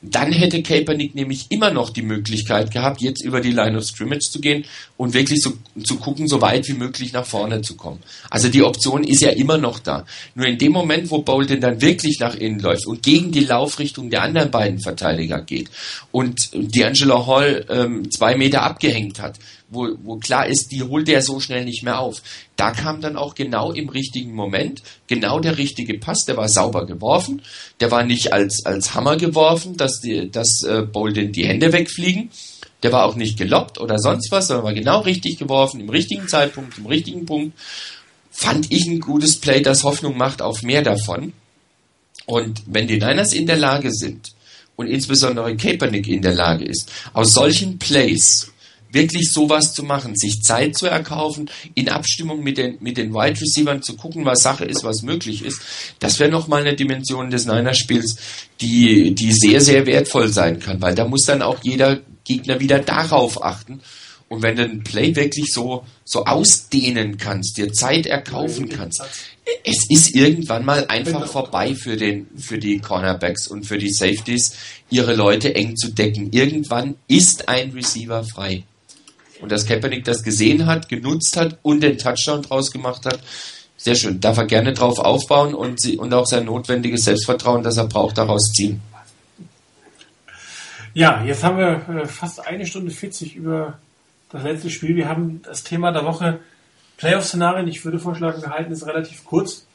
dann 0.02 0.32
hätte 0.32 0.64
Kaepernick 0.64 1.14
nämlich 1.14 1.48
immer 1.50 1.72
noch 1.72 1.90
die 1.90 2.02
Möglichkeit 2.02 2.72
gehabt, 2.72 3.02
jetzt 3.02 3.22
über 3.22 3.42
die 3.42 3.52
Line 3.52 3.78
of 3.78 3.84
Scrimmage 3.84 4.30
zu 4.32 4.40
gehen 4.40 4.64
und 4.96 5.14
wirklich 5.14 5.42
so, 5.42 5.52
zu 5.84 5.98
gucken, 5.98 6.30
so 6.30 6.42
weit 6.42 6.70
wie 6.70 6.74
möglich 6.74 7.12
nach 7.12 7.26
vorne 7.26 7.62
zu 7.62 7.76
kommen. 7.76 8.00
Also 8.30 8.48
die 8.48 8.64
Option 8.64 9.04
ist 9.04 9.22
ja 9.22 9.32
immer 9.32 9.58
noch 9.58 9.80
da. 9.80 10.06
Nur 10.36 10.48
in 10.48 10.58
dem 10.58 10.72
Moment, 10.72 11.12
wo 11.12 11.22
Bolden 11.22 11.60
dann 11.60 11.82
wirklich 11.82 12.18
nach 12.22 12.36
innen 12.36 12.60
läuft 12.60 12.88
und 12.88 13.04
gegen 13.04 13.34
die 13.34 13.44
Laufrichtung 13.44 14.10
der 14.10 14.22
anderen 14.22 14.52
beiden 14.52 14.80
Verteidiger 14.80 15.42
geht 15.42 15.70
und 16.12 16.40
D'Angelo 16.54 17.28
Hall 17.28 17.66
ähm, 17.70 18.10
zwei 18.10 18.38
Meter 18.38 18.64
abgehängt 18.64 19.20
hat, 19.20 19.38
wo, 19.70 19.90
wo 20.04 20.18
klar 20.18 20.48
ist, 20.48 20.72
die 20.72 20.84
holt 20.84 21.08
er 21.10 21.22
so 21.22 21.40
schnell 21.40 21.66
nicht 21.66 21.84
mehr 21.84 22.00
auf. 22.00 22.22
Da 22.56 22.72
kam 22.72 23.02
dann 23.02 23.16
auch 23.16 23.36
genau 23.36 23.72
im 23.72 23.90
richtigen 23.90 24.34
Moment, 24.34 24.82
genau 25.08 25.40
der 25.40 25.58
richtige 25.58 25.98
Pass, 26.00 26.26
der 26.26 26.38
war 26.38 26.50
sauber 26.50 26.86
geworfen, 26.86 27.42
der 27.80 27.92
war 27.92 28.04
nicht 28.04 28.34
als, 28.34 28.66
als 28.66 28.94
Hammer 28.96 29.18
geworfen, 29.18 29.78
dass, 29.78 30.02
die, 30.02 30.30
dass 30.30 30.64
äh, 30.64 30.82
Bolden 30.82 31.32
die 31.32 31.48
Hände 31.48 31.72
wegfliegen, 31.72 32.32
der 32.84 32.92
war 32.92 33.06
auch 33.06 33.16
nicht 33.16 33.38
geloppt 33.38 33.80
oder 33.80 34.00
sonst 34.00 34.32
was, 34.32 34.48
sondern 34.48 34.66
war 34.66 34.74
genau 34.74 35.02
richtig 35.02 35.38
geworfen, 35.38 35.80
im 35.80 35.90
richtigen 35.90 36.28
Zeitpunkt, 36.28 36.78
im 36.78 36.86
richtigen 36.86 37.26
Punkt. 37.26 37.58
Fand 38.32 38.72
ich 38.72 38.88
ein 38.88 39.00
gutes 39.00 39.38
Play, 39.40 39.62
das 39.62 39.84
Hoffnung 39.84 40.18
macht 40.18 40.42
auf 40.42 40.64
mehr 40.64 40.82
davon. 40.82 41.34
Und 42.26 42.62
wenn 42.68 42.88
die 42.88 43.00
Niners 43.00 43.34
in 43.34 43.48
der 43.48 43.58
Lage 43.58 43.92
sind, 43.92 44.32
und 44.80 44.88
insbesondere 44.88 45.58
Kaepernick 45.58 46.08
in 46.08 46.22
der 46.22 46.34
Lage 46.34 46.64
ist, 46.64 46.90
aus 47.12 47.34
solchen 47.34 47.80
Plays 47.80 48.50
wirklich 48.92 49.30
sowas 49.32 49.74
zu 49.74 49.84
machen, 49.84 50.16
sich 50.16 50.42
Zeit 50.42 50.76
zu 50.76 50.88
erkaufen, 50.88 51.50
in 51.76 51.90
Abstimmung 51.90 52.44
mit 52.44 52.58
den, 52.58 52.78
mit 52.80 52.98
den 52.98 53.14
Wide 53.14 53.40
Receivers 53.40 53.86
zu 53.86 53.96
gucken, 53.96 54.26
was 54.26 54.42
Sache 54.42 54.66
ist, 54.66 54.84
was 54.84 55.02
möglich 55.02 55.44
ist, 55.44 55.62
das 56.00 56.20
wäre 56.20 56.32
nochmal 56.32 56.62
eine 56.62 56.76
Dimension 56.76 57.30
des 57.30 57.46
Niners-Spiels, 57.46 58.18
die, 58.62 59.14
die 59.14 59.32
sehr, 59.32 59.62
sehr 59.62 59.86
wertvoll 59.86 60.30
sein 60.30 60.60
kann, 60.60 60.82
weil 60.82 60.96
da 60.96 61.06
muss 61.06 61.26
dann 61.26 61.42
auch 61.42 61.60
jeder 61.64 62.00
Gegner 62.24 62.60
wieder 62.60 62.80
darauf 62.80 63.44
achten. 63.44 63.82
Und 64.28 64.44
wenn 64.44 64.56
du 64.56 64.64
ein 64.64 64.84
Play 64.84 65.16
wirklich 65.16 65.52
so, 65.52 65.84
so 66.06 66.26
ausdehnen 66.26 67.18
kannst, 67.18 67.58
dir 67.58 67.74
Zeit 67.74 68.06
erkaufen 68.06 68.70
kannst, 68.70 69.02
es 69.64 69.90
ist 69.90 70.16
irgendwann 70.16 70.64
mal 70.64 70.86
einfach 70.88 71.28
vorbei 71.28 71.74
für 71.74 71.98
den, 71.98 72.28
für 72.38 72.60
die 72.60 72.78
Cornerbacks 72.78 73.48
und 73.48 73.66
für 73.66 73.80
die 73.80 73.92
Safeties, 73.92 74.54
ihre 74.92 75.16
Leute 75.16 75.56
eng 75.56 75.76
zu 75.76 75.92
decken. 75.92 76.32
Irgendwann 76.32 76.96
ist 77.08 77.50
ein 77.50 77.72
Receiver 77.72 78.24
frei. 78.24 78.64
Und 79.42 79.52
dass 79.52 79.66
Kaepernick 79.66 80.04
das 80.04 80.24
gesehen 80.24 80.66
hat, 80.66 80.90
genutzt 80.90 81.38
hat 81.38 81.58
und 81.62 81.82
den 81.82 81.98
Touchdown 81.98 82.42
draus 82.42 82.72
gemacht 82.72 83.06
hat, 83.06 83.20
sehr 83.78 83.96
schön. 83.96 84.20
Darf 84.20 84.38
er 84.38 84.46
gerne 84.46 84.74
drauf 84.74 85.00
aufbauen 85.00 85.54
und, 85.54 85.80
sie, 85.80 85.98
und 85.98 86.14
auch 86.14 86.26
sein 86.26 86.46
notwendiges 86.46 87.06
Selbstvertrauen, 87.06 87.64
das 87.64 87.78
er 87.78 87.88
braucht, 87.88 88.18
daraus 88.18 88.52
ziehen. 88.52 88.82
Ja, 90.94 91.24
jetzt 91.24 91.44
haben 91.44 91.58
wir 91.58 92.02
äh, 92.02 92.06
fast 92.06 92.46
eine 92.46 92.66
Stunde 92.66 92.92
40 92.92 93.36
über 93.36 93.80
das 94.30 94.44
letzte 94.44 94.70
Spiel. 94.70 94.98
Wir 94.98 95.08
haben 95.08 95.42
das 95.44 95.64
Thema 95.64 95.94
der 95.94 96.04
Woche 96.04 96.40
Playoff-Szenarien. 96.98 97.68
Ich 97.70 97.86
würde 97.86 98.00
vorschlagen, 98.00 98.42
wir 98.42 98.50
halten 98.50 98.74
es 98.74 98.86
relativ 98.86 99.24
kurz. 99.24 99.66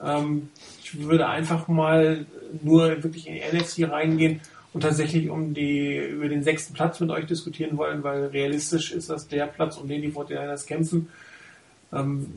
Ähm, 0.00 0.50
ich 0.82 1.00
würde 1.00 1.26
einfach 1.26 1.66
mal 1.66 2.26
nur 2.62 3.02
wirklich 3.02 3.26
in 3.26 3.34
die 3.34 3.40
NFC 3.40 3.90
reingehen 3.90 4.40
und 4.74 4.82
tatsächlich 4.82 5.30
um 5.30 5.54
die 5.54 5.96
über 5.96 6.28
den 6.28 6.42
sechsten 6.42 6.74
Platz 6.74 7.00
mit 7.00 7.10
euch 7.10 7.26
diskutieren 7.26 7.78
wollen, 7.78 8.02
weil 8.02 8.26
realistisch 8.26 8.92
ist 8.92 9.08
das 9.08 9.28
der 9.28 9.46
Platz, 9.46 9.76
um 9.76 9.88
den 9.88 10.02
die 10.02 10.10
49ers 10.10 10.66
kämpfen. 10.66 11.08
Ähm, 11.92 12.34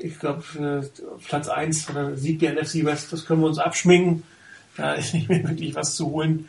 ich 0.00 0.18
glaube, 0.18 0.88
Platz 1.26 1.48
1 1.48 1.90
oder 1.90 2.16
Sieg 2.16 2.38
der 2.38 2.54
NFC 2.54 2.84
West, 2.84 3.12
das 3.12 3.26
können 3.26 3.40
wir 3.40 3.48
uns 3.48 3.58
abschminken. 3.58 4.22
Da 4.76 4.94
ist 4.94 5.12
nicht 5.12 5.28
mehr 5.28 5.46
wirklich 5.46 5.74
was 5.74 5.96
zu 5.96 6.06
holen. 6.06 6.48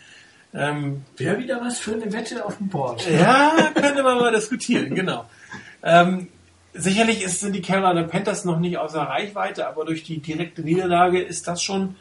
Ähm, 0.54 1.04
Wäre 1.18 1.40
wieder 1.40 1.60
was 1.60 1.80
für 1.80 1.94
eine 1.94 2.14
Wette 2.14 2.46
auf 2.46 2.58
dem 2.58 2.70
Board. 2.70 3.08
Ja, 3.10 3.72
könnte 3.74 4.04
man 4.04 4.18
mal 4.20 4.32
diskutieren, 4.32 4.94
genau. 4.94 5.26
Ähm, 5.82 6.28
sicherlich 6.74 7.24
ist, 7.24 7.40
sind 7.40 7.56
die 7.56 7.62
Carolina 7.62 8.08
Panthers 8.08 8.46
noch 8.46 8.60
nicht 8.60 8.78
außer 8.78 9.02
Reichweite, 9.02 9.68
aber 9.68 9.84
durch 9.84 10.04
die 10.04 10.20
direkte 10.20 10.62
Niederlage 10.62 11.22
ist 11.22 11.48
das 11.48 11.62
schon 11.62 11.96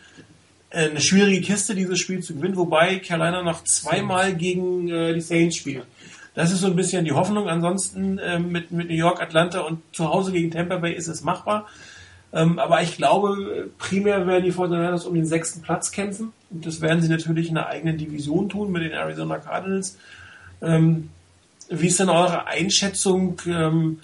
eine 0.73 1.01
schwierige 1.01 1.41
Kiste, 1.43 1.75
dieses 1.75 1.99
Spiel 1.99 2.23
zu 2.23 2.35
gewinnen, 2.35 2.57
wobei 2.57 2.99
Carolina 2.99 3.43
noch 3.43 3.65
zweimal 3.65 4.35
gegen 4.35 4.89
äh, 4.89 5.15
die 5.15 5.21
Saints 5.21 5.57
spielt. 5.57 5.85
Das 6.35 6.51
ist 6.51 6.61
so 6.61 6.67
ein 6.69 6.77
bisschen 6.77 7.05
die 7.05 7.13
Hoffnung. 7.13 7.49
Ansonsten 7.49 8.19
äh, 8.19 8.39
mit, 8.39 8.71
mit 8.71 8.89
New 8.89 8.95
York, 8.95 9.21
Atlanta 9.21 9.61
und 9.61 9.81
zu 9.93 10.09
Hause 10.09 10.33
gegen 10.33 10.51
Tampa 10.51 10.77
Bay 10.77 10.95
ist 10.95 11.09
es 11.09 11.23
machbar. 11.23 11.67
Ähm, 12.33 12.59
aber 12.59 12.83
ich 12.83 12.97
glaube, 12.97 13.71
primär 13.79 14.27
werden 14.27 14.45
die 14.45 14.53
49ers 14.53 15.05
um 15.05 15.15
den 15.15 15.27
sechsten 15.27 15.61
Platz 15.61 15.91
kämpfen. 15.91 16.33
Und 16.51 16.65
das 16.65 16.81
werden 16.81 17.03
sie 17.03 17.09
natürlich 17.09 17.49
in 17.49 17.57
der 17.57 17.69
eigenen 17.69 17.99
Division 17.99 18.49
tun 18.49 18.73
mit 18.73 18.83
den 18.83 18.93
Arizona 18.93 19.39
Cardinals. 19.39 19.99
Ähm, 20.63 21.11
wie 21.69 21.89
ist 21.89 22.01
denn 22.01 22.09
eure 22.09 22.47
Einschätzung, 22.47 23.41
ähm, 23.47 24.01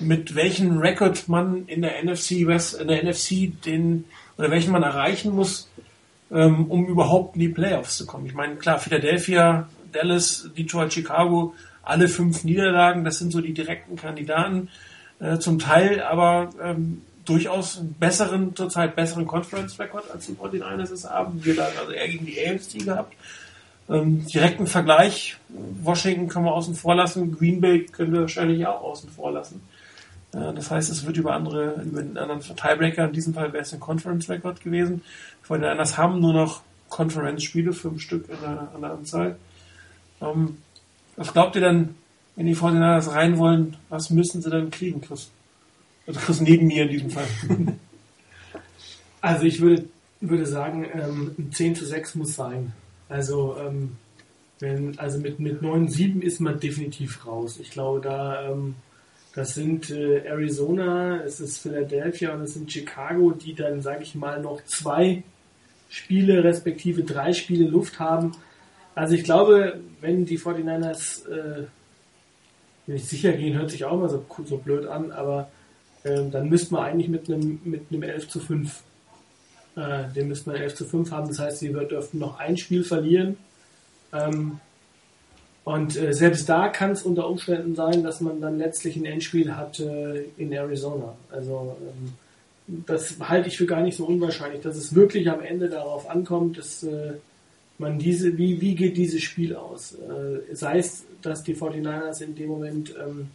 mit 0.00 0.34
welchem 0.34 0.78
Rekord 0.78 1.28
man 1.28 1.66
in 1.66 1.82
der 1.82 2.02
NFC 2.02 2.46
West, 2.46 2.74
in 2.74 2.88
der 2.88 3.04
NFC 3.04 3.52
den, 3.64 4.04
oder 4.36 4.50
welchen 4.50 4.72
man 4.72 4.82
erreichen 4.82 5.34
muss, 5.34 5.68
ähm, 6.30 6.66
um 6.66 6.86
überhaupt 6.86 7.36
in 7.36 7.40
die 7.40 7.48
Playoffs 7.48 7.96
zu 7.96 8.06
kommen. 8.06 8.26
Ich 8.26 8.34
meine, 8.34 8.56
klar, 8.56 8.78
Philadelphia, 8.78 9.68
Dallas, 9.92 10.50
Detroit, 10.56 10.92
Chicago, 10.92 11.54
alle 11.82 12.08
fünf 12.08 12.44
Niederlagen, 12.44 13.04
das 13.04 13.18
sind 13.18 13.32
so 13.32 13.40
die 13.40 13.54
direkten 13.54 13.96
Kandidaten, 13.96 14.68
äh, 15.20 15.38
zum 15.38 15.58
Teil 15.58 16.02
aber 16.02 16.50
ähm, 16.62 17.02
durchaus 17.24 17.78
einen 17.78 17.94
besseren, 17.94 18.54
zurzeit 18.54 18.96
besseren 18.96 19.26
Conference-Record 19.26 20.10
als 20.10 20.26
die 20.26 20.32
49ers 20.32 20.92
es 20.92 21.08
haben. 21.08 21.44
Wir 21.44 21.56
da 21.56 21.68
also 21.78 21.92
eher 21.92 22.08
gegen 22.08 22.26
die 22.26 22.38
AFC 22.40 22.84
gehabt. 22.84 23.14
Ähm, 23.90 24.26
direkten 24.26 24.66
Vergleich, 24.66 25.36
Washington 25.48 26.28
können 26.28 26.44
wir 26.44 26.52
außen 26.52 26.74
vor 26.74 26.94
lassen, 26.94 27.36
Green 27.36 27.60
Bay 27.60 27.84
können 27.84 28.12
wir 28.12 28.22
wahrscheinlich 28.22 28.66
auch 28.66 28.82
außen 28.82 29.10
vor 29.10 29.32
lassen. 29.32 29.62
Das 30.30 30.70
heißt, 30.70 30.90
es 30.90 31.06
wird 31.06 31.16
über 31.16 31.34
andere, 31.34 31.80
über 31.82 32.02
den 32.02 32.18
anderen 32.18 32.40
Tiebreaker, 32.42 33.06
in 33.06 33.12
diesem 33.12 33.32
Fall 33.32 33.52
wäre 33.52 33.62
es 33.62 33.72
ein 33.72 33.80
Conference 33.80 34.28
Record 34.28 34.62
gewesen. 34.62 35.02
Den 35.48 35.64
anderen 35.64 35.96
haben 35.96 36.20
nur 36.20 36.34
noch 36.34 36.60
Conference-Spiele, 36.90 37.72
fünf 37.72 38.02
Stück 38.02 38.28
an 38.30 38.36
der, 38.42 38.68
an 38.74 38.80
der 38.80 38.90
Anzahl. 38.90 39.36
Ähm, 40.20 40.58
was 41.16 41.32
glaubt 41.32 41.54
ihr 41.56 41.62
denn, 41.62 41.94
wenn 42.36 42.46
die 42.46 42.54
49ers 42.54 43.12
rein 43.12 43.38
wollen, 43.38 43.76
was 43.88 44.10
müssen 44.10 44.42
sie 44.42 44.50
dann 44.50 44.70
kriegen, 44.70 45.00
Chris? 45.00 45.30
Also 46.06 46.20
Chris 46.20 46.40
neben 46.40 46.66
mir 46.66 46.84
in 46.84 46.90
diesem 46.90 47.10
Fall. 47.10 47.26
Also 49.20 49.46
ich 49.46 49.60
würde, 49.60 49.84
würde 50.20 50.46
sagen, 50.46 50.86
ähm, 50.94 51.34
ein 51.36 51.52
10 51.52 51.74
zu 51.74 51.84
6 51.84 52.14
muss 52.14 52.36
sein. 52.36 52.72
Also, 53.08 53.56
ähm, 53.58 53.96
wenn, 54.60 54.96
also 54.98 55.18
mit, 55.18 55.40
mit 55.40 55.60
9-7 55.60 56.20
ist 56.20 56.40
man 56.40 56.60
definitiv 56.60 57.26
raus. 57.26 57.58
Ich 57.60 57.70
glaube, 57.72 58.00
da 58.00 58.48
ähm, 58.48 58.76
das 59.38 59.54
sind 59.54 59.90
äh, 59.90 60.26
Arizona, 60.26 61.22
es 61.22 61.38
ist 61.38 61.58
Philadelphia 61.58 62.34
und 62.34 62.42
es 62.42 62.54
sind 62.54 62.72
Chicago, 62.72 63.30
die 63.30 63.54
dann, 63.54 63.80
sage 63.82 64.02
ich 64.02 64.16
mal, 64.16 64.42
noch 64.42 64.64
zwei 64.64 65.22
Spiele 65.88 66.42
respektive 66.42 67.04
drei 67.04 67.32
Spiele 67.32 67.68
Luft 67.68 68.00
haben. 68.00 68.32
Also 68.96 69.14
ich 69.14 69.22
glaube, 69.22 69.78
wenn 70.00 70.24
die 70.24 70.40
49ers 70.40 71.28
äh, 71.28 71.66
nicht 72.88 73.06
sicher 73.06 73.30
gehen, 73.30 73.56
hört 73.56 73.70
sich 73.70 73.84
auch 73.84 73.96
mal 73.96 74.08
so, 74.08 74.24
so 74.44 74.56
blöd 74.56 74.86
an, 74.86 75.12
aber 75.12 75.52
äh, 76.02 76.28
dann 76.28 76.48
müsste 76.48 76.74
man 76.74 76.82
eigentlich 76.82 77.08
mit 77.08 77.30
einem 77.30 77.60
mit 77.62 77.82
einem 77.92 78.02
11 78.02 78.28
zu 78.28 78.40
5 78.40 78.82
äh, 79.76 80.12
den 80.16 80.26
müsste 80.26 80.50
man 80.50 80.60
11 80.60 80.74
zu 80.74 80.84
5 80.84 81.12
haben. 81.12 81.28
Das 81.28 81.38
heißt, 81.38 81.60
sie 81.60 81.72
dürften 81.72 82.18
noch 82.18 82.40
ein 82.40 82.56
Spiel 82.56 82.82
verlieren. 82.82 83.36
Ähm, 84.12 84.58
und 85.68 85.98
äh, 85.98 86.14
selbst 86.14 86.48
da 86.48 86.68
kann 86.68 86.92
es 86.92 87.02
unter 87.02 87.28
Umständen 87.28 87.74
sein, 87.74 88.02
dass 88.02 88.22
man 88.22 88.40
dann 88.40 88.56
letztlich 88.56 88.96
ein 88.96 89.04
Endspiel 89.04 89.54
hat 89.54 89.78
äh, 89.80 90.22
in 90.38 90.50
Arizona. 90.50 91.14
Also 91.30 91.76
ähm, 91.82 92.14
das 92.86 93.16
halte 93.20 93.48
ich 93.48 93.58
für 93.58 93.66
gar 93.66 93.82
nicht 93.82 93.98
so 93.98 94.06
unwahrscheinlich, 94.06 94.62
dass 94.62 94.76
es 94.76 94.94
wirklich 94.94 95.28
am 95.28 95.42
Ende 95.42 95.68
darauf 95.68 96.08
ankommt, 96.08 96.56
dass 96.56 96.84
äh, 96.84 97.12
man 97.76 97.98
diese, 97.98 98.38
wie, 98.38 98.62
wie 98.62 98.74
geht 98.76 98.96
dieses 98.96 99.22
Spiel 99.22 99.54
aus? 99.54 99.92
Äh, 99.92 100.54
sei 100.54 100.78
es, 100.78 101.04
dass 101.20 101.42
die 101.42 101.54
49ers 101.54 102.22
in 102.22 102.34
dem 102.34 102.48
Moment 102.48 102.94
ähm, 102.98 103.28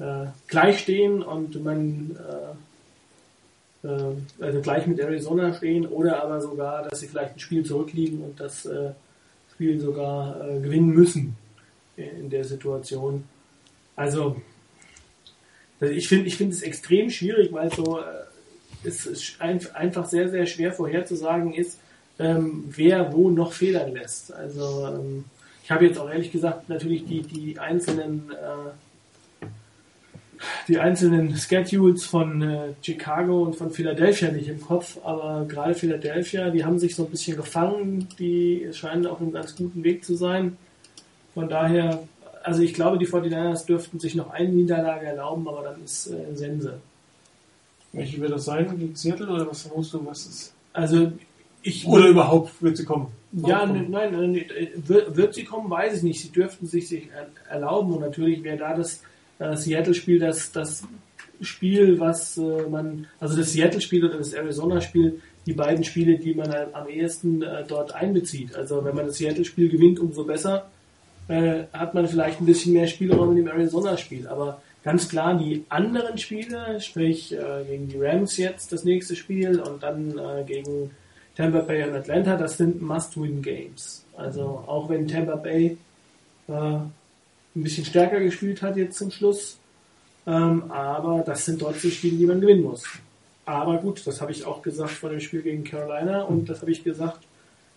äh, 0.00 0.26
gleich 0.48 0.80
stehen 0.80 1.22
und 1.22 1.62
man 1.62 2.18
äh, 3.84 3.88
also 4.40 4.60
gleich 4.62 4.88
mit 4.88 4.98
Arizona 4.98 5.54
stehen 5.54 5.86
oder 5.86 6.24
aber 6.24 6.40
sogar, 6.40 6.82
dass 6.88 6.98
sie 6.98 7.06
vielleicht 7.06 7.36
ein 7.36 7.38
Spiel 7.38 7.64
zurückliegen 7.64 8.20
und 8.20 8.40
das 8.40 8.68
Spiel 9.56 9.80
sogar 9.80 10.46
äh, 10.46 10.60
gewinnen 10.60 10.90
müssen 10.90 11.34
in 11.96 12.28
der 12.28 12.44
Situation. 12.44 13.24
Also 13.96 14.36
ich 15.80 16.08
finde 16.08 16.26
ich 16.26 16.36
finde 16.36 16.54
es 16.54 16.60
extrem 16.60 17.08
schwierig, 17.08 17.54
weil 17.54 17.72
so 17.72 17.98
äh, 17.98 18.02
es 18.86 19.38
einfach 19.40 20.04
sehr, 20.04 20.28
sehr 20.28 20.44
schwer 20.44 20.72
vorherzusagen 20.72 21.54
ist, 21.54 21.78
ähm, 22.18 22.64
wer 22.68 23.14
wo 23.14 23.30
noch 23.30 23.54
federn 23.54 23.94
lässt. 23.94 24.30
Also 24.30 24.88
ähm, 24.88 25.24
ich 25.64 25.70
habe 25.70 25.86
jetzt 25.86 25.98
auch 25.98 26.10
ehrlich 26.10 26.30
gesagt 26.30 26.68
natürlich 26.68 27.06
die, 27.06 27.22
die 27.22 27.58
einzelnen 27.58 28.30
äh, 28.32 28.72
die 30.68 30.78
einzelnen 30.78 31.36
Schedules 31.36 32.04
von 32.04 32.42
äh, 32.42 32.72
Chicago 32.82 33.42
und 33.42 33.56
von 33.56 33.70
Philadelphia 33.70 34.30
nicht 34.30 34.48
im 34.48 34.60
Kopf, 34.60 34.98
aber 35.04 35.44
gerade 35.48 35.74
Philadelphia, 35.74 36.50
die 36.50 36.64
haben 36.64 36.78
sich 36.78 36.94
so 36.94 37.04
ein 37.04 37.10
bisschen 37.10 37.36
gefangen, 37.36 38.08
die 38.18 38.68
scheinen 38.72 39.06
auf 39.06 39.20
einem 39.20 39.32
ganz 39.32 39.56
guten 39.56 39.82
Weg 39.84 40.04
zu 40.04 40.14
sein. 40.14 40.56
Von 41.34 41.48
daher, 41.48 42.02
also 42.42 42.62
ich 42.62 42.74
glaube, 42.74 42.98
die 42.98 43.06
49ers 43.06 43.66
dürften 43.66 44.00
sich 44.00 44.14
noch 44.14 44.30
eine 44.30 44.48
Niederlage 44.48 45.06
erlauben, 45.06 45.46
aber 45.48 45.62
dann 45.62 45.84
ist 45.84 46.08
äh, 46.08 46.34
Sense. 46.34 46.80
Welche 47.92 48.20
wird 48.20 48.32
das 48.32 48.44
sein? 48.44 48.78
Gegen 48.78 48.94
Seattle 48.94 49.28
oder 49.28 49.48
was 49.48 49.70
musst 49.74 49.94
du, 49.94 50.04
was 50.04 50.26
ist? 50.26 50.54
Also 50.72 51.12
ich 51.62 51.86
oder 51.86 52.06
überhaupt 52.06 52.62
wird 52.62 52.76
sie 52.76 52.84
kommen? 52.84 53.08
Ja, 53.32 53.60
kommen. 53.60 53.90
nein, 53.90 54.36
äh, 54.36 54.70
wird, 54.76 55.16
wird 55.16 55.34
sie 55.34 55.44
kommen, 55.44 55.68
weiß 55.68 55.98
ich 55.98 56.02
nicht. 56.02 56.20
Sie 56.20 56.30
dürften 56.30 56.66
sich 56.66 56.88
sich 56.88 57.08
erlauben 57.48 57.92
und 57.92 58.00
natürlich 58.00 58.42
wäre 58.44 58.58
da 58.58 58.74
das 58.76 59.02
äh, 59.38 59.56
Seattle-Spiel 59.56 60.18
das, 60.18 60.52
das 60.52 60.84
Spiel, 61.40 61.98
was 62.00 62.38
äh, 62.38 62.62
man, 62.68 63.06
also 63.20 63.36
das 63.36 63.52
Seattle-Spiel 63.52 64.04
oder 64.04 64.18
das 64.18 64.32
Arizona-Spiel, 64.32 65.20
die 65.46 65.52
beiden 65.52 65.84
Spiele, 65.84 66.18
die 66.18 66.34
man 66.34 66.52
am 66.72 66.88
ehesten 66.88 67.42
äh, 67.42 67.64
dort 67.66 67.94
einbezieht. 67.94 68.54
Also 68.56 68.84
wenn 68.84 68.94
man 68.94 69.06
das 69.06 69.18
Seattle-Spiel 69.18 69.68
gewinnt, 69.68 70.00
umso 70.00 70.24
besser, 70.24 70.68
äh, 71.28 71.64
hat 71.72 71.94
man 71.94 72.06
vielleicht 72.06 72.40
ein 72.40 72.46
bisschen 72.46 72.72
mehr 72.72 72.86
Spielraum 72.86 73.30
in 73.30 73.44
dem 73.44 73.48
Arizona-Spiel. 73.48 74.26
Aber 74.26 74.60
ganz 74.82 75.08
klar, 75.08 75.36
die 75.36 75.64
anderen 75.68 76.18
Spiele, 76.18 76.80
sprich 76.80 77.32
äh, 77.32 77.64
gegen 77.68 77.88
die 77.88 77.98
Rams 77.98 78.36
jetzt 78.36 78.72
das 78.72 78.84
nächste 78.84 79.16
Spiel 79.16 79.60
und 79.60 79.82
dann 79.82 80.18
äh, 80.18 80.44
gegen 80.44 80.90
Tampa 81.36 81.60
Bay 81.60 81.84
und 81.84 81.94
Atlanta, 81.94 82.36
das 82.36 82.56
sind 82.56 82.80
Must-Win-Games. 82.80 84.04
Also 84.16 84.64
auch 84.66 84.88
wenn 84.88 85.06
Tampa 85.06 85.36
Bay 85.36 85.76
äh, 86.48 86.78
ein 87.56 87.62
bisschen 87.62 87.84
stärker 87.84 88.20
gespielt 88.20 88.62
hat 88.62 88.76
jetzt 88.76 88.98
zum 88.98 89.10
Schluss. 89.10 89.58
Ähm, 90.26 90.70
aber 90.70 91.22
das 91.24 91.44
sind 91.44 91.60
trotzdem 91.60 91.90
Spiele, 91.90 92.16
die 92.16 92.26
man 92.26 92.40
gewinnen 92.40 92.62
muss. 92.62 92.84
Aber 93.44 93.78
gut, 93.78 94.06
das 94.06 94.20
habe 94.20 94.32
ich 94.32 94.44
auch 94.44 94.60
gesagt 94.60 94.90
vor 94.90 95.10
dem 95.10 95.20
Spiel 95.20 95.42
gegen 95.42 95.64
Carolina 95.64 96.22
und 96.22 96.48
das 96.48 96.60
habe 96.60 96.72
ich 96.72 96.82
gesagt 96.82 97.20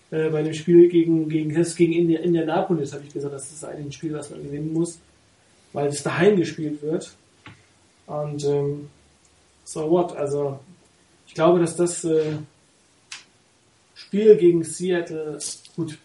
äh, 0.09 0.29
bei 0.29 0.41
dem 0.41 0.53
Spiel 0.53 0.89
gegen, 0.89 1.29
gegen, 1.29 1.53
das 1.53 1.75
gegen 1.75 1.93
Indianapolis, 1.93 2.93
habe 2.93 3.03
ich 3.05 3.13
gesagt, 3.13 3.33
das 3.33 3.51
ist 3.51 3.63
ein 3.63 3.91
Spiel, 3.91 4.11
das 4.11 4.31
man 4.31 4.43
gewinnen 4.43 4.73
muss, 4.73 4.99
weil 5.73 5.87
es 5.87 6.01
daheim 6.01 6.37
gespielt 6.37 6.81
wird. 6.81 7.11
Und 8.07 8.43
ähm, 8.45 8.89
so 9.63 9.89
what? 9.91 10.15
Also 10.17 10.59
ich 11.27 11.35
glaube, 11.35 11.59
dass 11.59 11.75
das 11.75 12.03
äh, 12.03 12.37
Spiel 13.93 14.35
gegen 14.37 14.63
Seattle, 14.63 15.37
gut, 15.75 15.99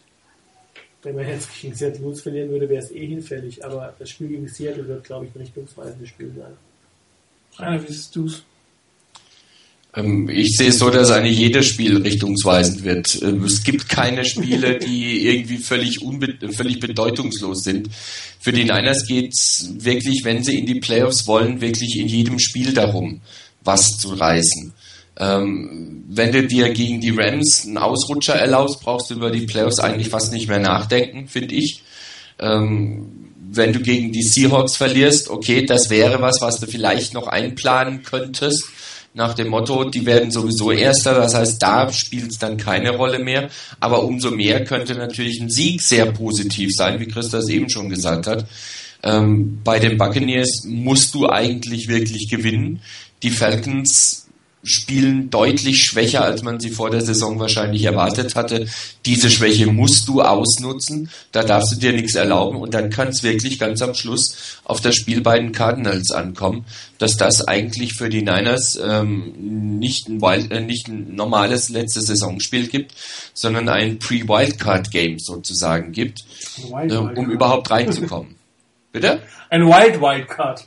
wenn 1.05 1.15
man 1.15 1.29
jetzt 1.29 1.49
gegen 1.61 1.75
Seattle 1.75 2.01
Blues 2.01 2.23
verlieren 2.23 2.51
würde, 2.51 2.69
wäre 2.69 2.83
es 2.83 2.91
eh 2.91 3.07
hinfällig. 3.07 3.65
Aber 3.65 3.95
das 3.99 4.11
Spiel 4.11 4.29
gegen 4.29 4.49
Seattle 4.49 4.89
wird, 4.89 5.05
glaube 5.05 5.27
ich, 5.27 5.35
ein 5.35 5.41
richtungsweisendes 5.41 6.09
Spiel 6.09 6.33
sein. 6.37 6.55
Rainer, 7.59 7.83
wie 7.83 7.93
siehst 7.93 8.17
du 8.17 8.27
es? 8.27 8.43
Ähm, 9.97 10.29
ich 10.29 10.57
sehe 10.57 10.69
es 10.69 10.79
so, 10.79 10.91
dass 10.91 11.11
eigentlich 11.11 11.39
jedes 11.39 11.67
Spiel 11.67 11.99
richtungsweisend 11.99 12.85
wird. 12.85 13.23
Ähm, 13.23 13.45
es 13.45 13.63
gibt 13.63 13.89
keine 13.89 14.25
Spiele, 14.25 14.79
die 14.79 15.27
irgendwie 15.27 15.59
völlig, 15.59 16.03
unbe 16.03 16.35
völlig 16.53 16.81
bedeutungslos 16.81 17.63
sind. 17.63 17.89
Für 18.41 18.53
die 18.53 18.65
Niners 18.65 19.07
geht 19.07 19.33
es 19.33 19.71
wirklich, 19.79 20.23
wenn 20.25 20.43
sie 20.43 20.59
in 20.59 20.67
die 20.67 20.81
Playoffs 20.81 21.27
wollen, 21.27 21.61
wirklich 21.61 21.99
in 21.99 22.09
jedem 22.09 22.39
Spiel 22.39 22.73
darum, 22.73 23.21
was 23.63 23.99
zu 23.99 24.15
reißen. 24.15 24.73
Ähm, 25.17 26.05
wenn 26.09 26.33
du 26.33 26.47
dir 26.47 26.71
gegen 26.71 27.01
die 27.01 27.11
Rams 27.11 27.65
einen 27.67 27.79
Ausrutscher 27.79 28.35
erlaubst, 28.35 28.81
brauchst 28.81 29.11
du 29.11 29.15
über 29.15 29.31
die 29.31 29.47
Playoffs 29.47 29.79
eigentlich 29.79 30.09
fast 30.09 30.33
nicht 30.33 30.49
mehr 30.49 30.59
nachdenken, 30.59 31.29
finde 31.29 31.55
ich. 31.55 31.83
Ähm, 32.39 33.25
wenn 33.51 33.73
du 33.73 33.81
gegen 33.81 34.13
die 34.13 34.23
Seahawks 34.23 34.77
verlierst, 34.77 35.31
okay, 35.31 35.65
das 35.65 35.91
wäre 35.91 36.21
was, 36.21 36.41
was 36.41 36.59
du 36.59 36.67
vielleicht 36.67 37.15
noch 37.15 37.29
einplanen 37.29 38.03
könntest. 38.03 38.65
Nach 39.17 39.35
dem 39.35 39.49
Motto, 39.49 39.85
die 39.85 40.07
werden 40.07 40.33
sowieso 40.33 40.73
Erster, 40.73 41.15
das 41.15 41.35
heißt, 41.35 41.63
da 41.63 41.93
spielt 41.93 42.33
es 42.33 42.39
dann 42.39 42.57
keine 42.57 42.97
Rolle 42.97 43.21
mehr. 43.21 43.49
Aber 43.79 44.03
umso 44.03 44.33
mehr 44.33 44.65
könnte 44.65 44.97
natürlich 44.97 45.41
ein 45.41 45.51
Sieg 45.51 45.81
sehr 45.83 46.07
positiv 46.07 46.71
sein, 46.75 46.99
wie 46.99 47.07
Christa 47.07 47.39
es 47.39 47.49
eben 47.49 47.71
schon 47.71 47.89
gesagt 47.89 48.27
hat. 48.27 48.47
Ähm, 49.05 49.61
bei 49.63 49.79
den 49.79 49.99
Buccaneers 49.99 50.65
musst 50.65 51.15
du 51.15 51.29
eigentlich 51.29 51.87
wirklich 51.87 52.29
gewinnen. 52.29 52.83
Die 53.23 53.31
Falcons 53.31 54.24
spielen 54.65 55.31
deutlich 55.31 55.85
schwächer, 55.85 56.25
als 56.25 56.43
man 56.43 56.59
sie 56.59 56.71
vor 56.71 56.91
der 56.91 57.03
Saison 57.03 57.39
wahrscheinlich 57.39 57.85
erwartet 57.85 58.35
hatte. 58.35 58.67
Diese 59.05 59.31
Schwäche 59.31 59.67
musst 59.67 60.09
du 60.09 60.23
ausnutzen, 60.23 61.11
da 61.33 61.43
darfst 61.45 61.73
du 61.73 61.77
dir 61.77 61.93
nichts 61.93 62.15
erlauben 62.15 62.59
und 62.59 62.75
dann 62.75 62.91
kann 62.91 63.09
es 63.09 63.23
wirklich 63.23 63.59
ganz 63.59 63.83
am 63.83 63.95
Schluss 63.95 64.59
auf 64.65 64.81
das 64.81 64.97
Spiel 64.97 65.21
bei 65.21 65.39
den 65.39 65.53
Cardinals 65.53 66.11
ankommen, 66.11 66.65
dass 66.99 67.17
das 67.17 67.47
eigentlich 67.47 67.95
für 67.95 68.09
die 68.09 68.23
Niners 68.23 68.81
ähm, 68.83 69.79
nicht, 69.79 70.09
ein 70.09 70.23
Wild, 70.23 70.51
äh, 70.51 70.61
nicht 70.61 70.89
ein 70.89 71.15
normales 71.15 71.69
letztes 71.69 72.07
Saisonspiel 72.07 72.69
gibt, 72.69 72.95
sondern 73.35 73.69
ein 73.69 73.99
Pre-Wildcard-Game 73.99 75.19
sozusagen 75.19 75.93
gibt, 75.93 76.25
äh, 76.73 76.97
um 76.97 77.31
überhaupt 77.31 77.71
reinzukommen. 77.71 78.37
Bitte? 78.93 79.21
Ein 79.51 79.67
Wild 79.67 80.01
Wildcard 80.01 80.65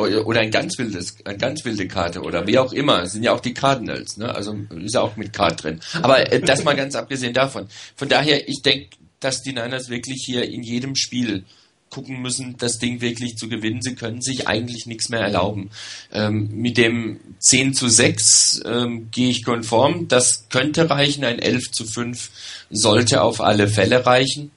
oder 0.00 0.40
ein 0.40 0.50
ganz 0.50 0.78
wildes, 0.78 1.16
eine 1.24 1.38
ganz 1.38 1.64
wilde 1.64 1.86
Karte 1.88 2.22
oder 2.22 2.46
wie 2.46 2.58
auch 2.58 2.72
immer. 2.72 3.02
Es 3.02 3.12
sind 3.12 3.22
ja 3.22 3.32
auch 3.32 3.40
die 3.40 3.54
Cardinals, 3.54 4.16
ne? 4.16 4.34
Also 4.34 4.56
ist 4.76 4.94
ja 4.94 5.00
auch 5.00 5.16
mit 5.16 5.32
Card 5.32 5.62
drin. 5.62 5.80
Aber 6.02 6.32
äh, 6.32 6.40
das 6.40 6.64
mal 6.64 6.76
ganz 6.76 6.94
abgesehen 6.94 7.34
davon. 7.34 7.68
Von 7.96 8.08
daher, 8.08 8.48
ich 8.48 8.62
denke, 8.62 8.96
dass 9.20 9.42
die 9.42 9.52
Niners 9.52 9.88
wirklich 9.88 10.22
hier 10.24 10.48
in 10.48 10.62
jedem 10.62 10.96
Spiel 10.96 11.44
gucken 11.90 12.22
müssen, 12.22 12.56
das 12.56 12.78
Ding 12.78 13.00
wirklich 13.00 13.36
zu 13.36 13.48
gewinnen. 13.48 13.82
Sie 13.82 13.96
können 13.96 14.22
sich 14.22 14.48
eigentlich 14.48 14.86
nichts 14.86 15.08
mehr 15.08 15.20
erlauben. 15.20 15.70
Ähm, 16.12 16.48
mit 16.52 16.78
dem 16.78 17.20
10 17.38 17.74
zu 17.74 17.88
6 17.88 18.62
ähm, 18.64 19.10
gehe 19.10 19.30
ich 19.30 19.44
konform. 19.44 20.08
Das 20.08 20.48
könnte 20.48 20.88
reichen. 20.88 21.24
Ein 21.24 21.40
11 21.40 21.72
zu 21.72 21.84
5 21.84 22.30
sollte 22.70 23.22
auf 23.22 23.40
alle 23.40 23.68
Fälle 23.68 24.06
reichen. 24.06 24.52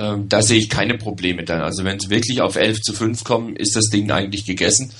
Ähm, 0.00 0.30
da 0.30 0.40
sehe 0.40 0.58
ich 0.58 0.70
keine 0.70 0.96
Probleme 0.96 1.44
dann. 1.44 1.60
Also 1.60 1.84
wenn 1.84 1.98
es 1.98 2.08
wirklich 2.08 2.40
auf 2.40 2.56
11 2.56 2.80
zu 2.80 2.94
5 2.94 3.22
kommen, 3.22 3.54
ist 3.54 3.76
das 3.76 3.90
Ding 3.90 4.10
eigentlich 4.10 4.46
gegessen. 4.46 4.90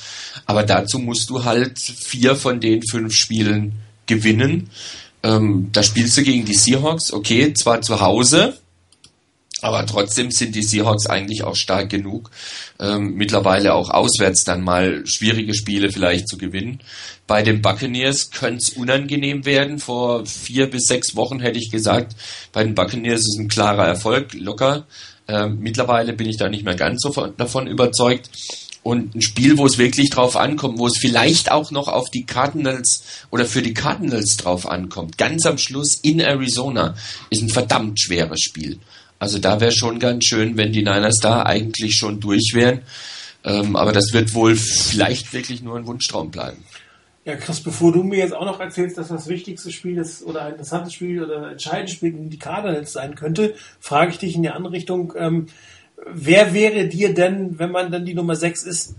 Aber 0.45 0.63
dazu 0.63 0.99
musst 0.99 1.31
du 1.31 1.45
halt 1.45 1.79
vier 1.79 2.37
von 2.37 2.61
den 2.61 2.83
fünf 2.83 3.15
Spielen 3.15 3.73
gewinnen. 4.07 4.69
Ähm, 5.23 5.71
da 5.73 5.83
spielst 5.83 6.19
du 6.19 6.23
gegen 6.23 6.45
die 6.45 6.55
Seahawks, 6.55 7.15
okay, 7.15 7.55
zwar 7.55 7.81
zu 7.81 8.01
Hause, 8.01 8.59
aber 9.63 9.87
trotzdem 9.87 10.31
sind 10.31 10.55
die 10.55 10.63
Seahawks 10.63 11.07
eigentlich 11.07 11.45
auch 11.45 11.57
stark 11.57 11.91
genug, 11.91 12.31
ähm, 12.79 13.15
mittlerweile 13.15 13.75
auch 13.75 13.91
auswärts 13.91 14.45
dann 14.45 14.63
mal 14.63 15.07
schwierige 15.07 15.55
Spiele 15.55 15.91
vielleicht 15.91 16.29
zu 16.29 16.37
gewinnen. 16.39 16.81
Bei 17.31 17.45
den 17.45 17.63
Buccaneers 17.63 18.33
könnte 18.33 18.57
es 18.57 18.71
unangenehm 18.71 19.45
werden. 19.45 19.79
Vor 19.79 20.27
vier 20.27 20.69
bis 20.69 20.87
sechs 20.87 21.15
Wochen 21.15 21.39
hätte 21.39 21.61
ich 21.61 21.71
gesagt, 21.71 22.17
bei 22.53 22.65
den 22.65 22.75
Buccaneers 22.75 23.21
ist 23.21 23.39
ein 23.39 23.47
klarer 23.47 23.87
Erfolg, 23.87 24.35
locker. 24.35 24.85
Ähm, 25.29 25.59
mittlerweile 25.61 26.13
bin 26.13 26.29
ich 26.29 26.39
da 26.39 26.49
nicht 26.49 26.65
mehr 26.65 26.75
ganz 26.75 27.03
so 27.03 27.13
von, 27.13 27.37
davon 27.37 27.69
überzeugt. 27.69 28.29
Und 28.83 29.15
ein 29.15 29.23
Spiel, 29.23 29.59
wo 29.59 29.67
es 29.67 29.79
wirklich 29.79 30.11
drauf 30.11 30.35
ankommt, 30.35 30.81
wo 30.81 30.89
es 30.89 30.99
vielleicht 30.99 31.53
auch 31.53 31.71
noch 31.71 31.87
auf 31.87 32.11
die 32.11 32.27
Cardinals 32.27 33.05
oder 33.31 33.45
für 33.45 33.63
die 33.63 33.75
Cardinals 33.75 34.37
drauf 34.37 34.69
ankommt, 34.69 35.17
ganz 35.17 35.47
am 35.47 35.57
Schluss 35.57 36.01
in 36.03 36.19
Arizona, 36.19 36.97
ist 37.31 37.43
ein 37.43 37.49
verdammt 37.49 38.01
schweres 38.01 38.41
Spiel. 38.41 38.81
Also 39.21 39.39
da 39.39 39.61
wäre 39.61 39.71
schon 39.71 40.01
ganz 40.01 40.25
schön, 40.25 40.57
wenn 40.57 40.73
die 40.73 40.83
Niners 40.83 41.19
da 41.23 41.45
eigentlich 41.45 41.95
schon 41.95 42.19
durch 42.19 42.51
wären. 42.55 42.81
Ähm, 43.45 43.77
aber 43.77 43.93
das 43.93 44.13
wird 44.13 44.35
wohl 44.35 44.57
vielleicht 44.57 45.33
wirklich 45.33 45.63
nur 45.63 45.77
ein 45.77 45.87
Wunschtraum 45.87 46.33
bleiben. 46.33 46.65
Ja, 47.25 47.37
Chris, 47.37 47.61
bevor 47.61 47.93
du 47.93 48.03
mir 48.03 48.19
jetzt 48.19 48.35
auch 48.35 48.47
noch 48.47 48.61
erzählst, 48.61 48.97
dass 48.97 49.09
das 49.09 49.29
wichtigste 49.29 49.71
Spiel 49.71 49.99
ist 49.99 50.25
oder 50.25 50.43
ein 50.43 50.53
interessantes 50.53 50.95
Spiel 50.95 51.23
oder 51.23 51.51
entscheidendes 51.51 51.93
Spiel 51.95 52.13
gegen 52.13 52.31
die 52.31 52.39
Cardinals 52.39 52.93
sein 52.93 53.15
könnte, 53.15 53.55
frage 53.79 54.13
ich 54.13 54.19
dich 54.19 54.37
in 54.37 54.43
die 54.43 54.51
andere 54.51 54.73
Richtung. 54.73 55.13
Ähm, 55.17 55.47
wer 56.07 56.55
wäre 56.55 56.89
dir 56.89 57.13
denn, 57.13 57.59
wenn 57.59 57.71
man 57.73 57.93
dann 57.93 58.07
die 58.07 58.15
Nummer 58.15 58.37
6 58.37 58.65
ist, 58.65 58.95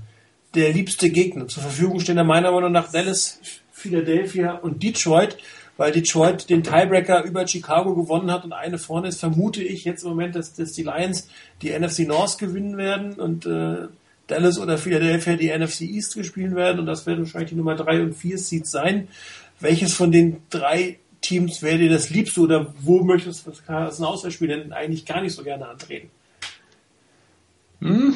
der 0.54 0.72
liebste 0.72 1.10
Gegner? 1.10 1.48
Zur 1.48 1.64
Verfügung 1.64 2.00
stehen 2.00 2.18
da 2.18 2.24
meiner 2.24 2.52
Meinung 2.52 2.72
nach 2.72 2.92
Dallas, 2.92 3.40
Philadelphia 3.72 4.54
und 4.54 4.84
Detroit 4.84 5.38
weil 5.82 5.92
Detroit 5.92 6.48
den 6.52 6.64
Tiebreaker 6.64 7.24
über 7.24 7.48
Chicago 7.48 7.96
gewonnen 7.96 8.30
hat 8.30 8.44
und 8.44 8.54
eine 8.54 8.78
vorne 8.78 9.08
ist, 9.08 9.20
vermute 9.20 9.64
ich 9.64 9.84
jetzt 9.84 10.04
im 10.04 10.10
Moment, 10.10 10.36
dass, 10.36 10.54
dass 10.54 10.74
die 10.74 10.84
Lions 10.84 11.28
die 11.64 11.72
NFC 11.72 12.02
North 12.02 12.38
gewinnen 12.38 12.78
werden 12.78 13.14
und 13.14 13.48
äh, 13.48 13.88
Dallas 14.32 14.58
oder 14.60 14.78
Philadelphia 14.78 15.36
die 15.36 15.50
NFC 15.50 15.82
East 15.82 16.16
gespielt 16.16 16.56
werden 16.56 16.80
und 16.80 16.86
das 16.86 17.06
werden 17.06 17.20
wahrscheinlich 17.20 17.52
die 17.52 17.56
Nummer 17.56 17.76
3 17.76 18.02
und 18.02 18.14
4 18.14 18.38
Seeds 18.38 18.72
sein. 18.72 19.08
Welches 19.60 19.94
von 19.94 20.12
den 20.12 20.38
drei 20.50 20.98
Teams 21.22 21.62
wäre 21.62 21.78
dir 21.78 21.90
das 21.90 22.10
liebste 22.10 22.42
oder 22.42 22.74
wo 22.80 23.04
möchtest 23.04 23.46
du 23.46 23.52
als 23.74 24.00
ein 24.00 24.06
Auswahlspiel 24.06 24.48
denn 24.48 24.74
eigentlich 24.74 25.06
gar 25.06 25.22
nicht 25.22 25.36
so 25.36 25.44
gerne 25.44 25.68
antreten? 25.68 26.10
Hm, 27.82 28.16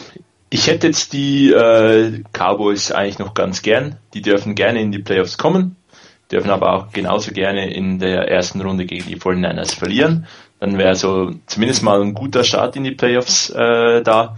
ich 0.50 0.68
hätte 0.68 0.88
jetzt 0.88 1.14
die 1.14 1.52
äh, 1.52 2.24
Cowboys 2.34 2.92
eigentlich 2.92 3.20
noch 3.20 3.34
ganz 3.34 3.62
gern. 3.62 3.98
Die 4.14 4.22
dürfen 4.22 4.56
gerne 4.56 4.82
in 4.82 4.92
die 4.92 5.00
Playoffs 5.00 5.38
kommen 5.38 5.76
dürfen 6.32 6.50
aber 6.50 6.74
auch 6.74 6.92
genauso 6.92 7.32
gerne 7.32 7.74
in 7.74 8.00
der 8.00 8.30
ersten 8.30 8.62
Runde 8.62 8.86
gegen 8.86 9.08
die 9.08 9.18
49ers 9.18 9.76
verlieren. 9.76 10.28
Dann 10.60 10.78
wäre 10.78 10.96
so 10.96 11.34
zumindest 11.46 11.84
mal 11.84 12.02
ein 12.02 12.14
guter 12.14 12.44
Start 12.44 12.76
in 12.76 12.84
die 12.84 12.92
Playoffs 12.92 13.50
äh, 13.50 14.02
da. 14.02 14.36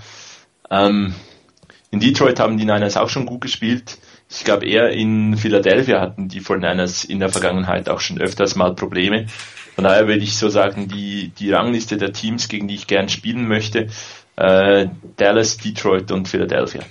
Ähm, 0.69 1.15
in 1.91 1.99
Detroit 1.99 2.39
haben 2.39 2.57
die 2.57 2.65
Niners 2.65 2.97
auch 2.97 3.09
schon 3.09 3.25
gut 3.25 3.41
gespielt. 3.41 3.97
Ich 4.29 4.43
glaube 4.43 4.65
eher 4.65 4.89
in 4.89 5.37
Philadelphia 5.37 6.01
hatten 6.01 6.27
die 6.27 6.41
49ers 6.41 7.07
in 7.07 7.19
der 7.19 7.29
Vergangenheit 7.29 7.89
auch 7.89 8.01
schon 8.01 8.19
öfters 8.19 8.55
mal 8.55 8.75
Probleme. 8.75 9.27
Von 9.75 9.85
daher 9.85 10.07
würde 10.07 10.23
ich 10.23 10.35
so 10.37 10.49
sagen, 10.49 10.87
die, 10.87 11.29
die 11.29 11.51
Rangliste 11.51 11.97
der 11.97 12.11
Teams, 12.11 12.49
gegen 12.49 12.67
die 12.67 12.75
ich 12.75 12.87
gern 12.87 13.09
spielen 13.09 13.47
möchte, 13.47 13.87
äh, 14.35 14.87
Dallas, 15.15 15.57
Detroit 15.57 16.11
und 16.11 16.27
Philadelphia. 16.27 16.81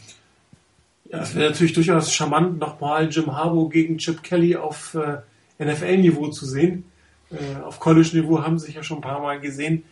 Ja, 1.11 1.21
es 1.21 1.35
wäre 1.35 1.51
natürlich 1.51 1.75
durchaus 1.75 2.13
charmant, 2.13 2.59
nochmal 2.59 3.09
Jim 3.11 3.37
Harbaugh 3.37 3.69
gegen 3.69 3.99
Chip 3.99 4.23
Kelly 4.23 4.57
auf 4.57 4.95
äh, 4.95 5.65
NFL-Niveau 5.65 6.29
zu 6.29 6.47
sehen. 6.47 6.85
Äh, 7.31 7.63
auf 7.63 7.81
College-Niveau 7.81 8.43
haben 8.43 8.59
sie 8.59 8.67
sich 8.67 8.77
ja 8.77 8.83
schon 8.83 8.99
ein 8.99 9.03
paar 9.03 9.21
Mal 9.21 9.41
gesehen. 9.41 9.85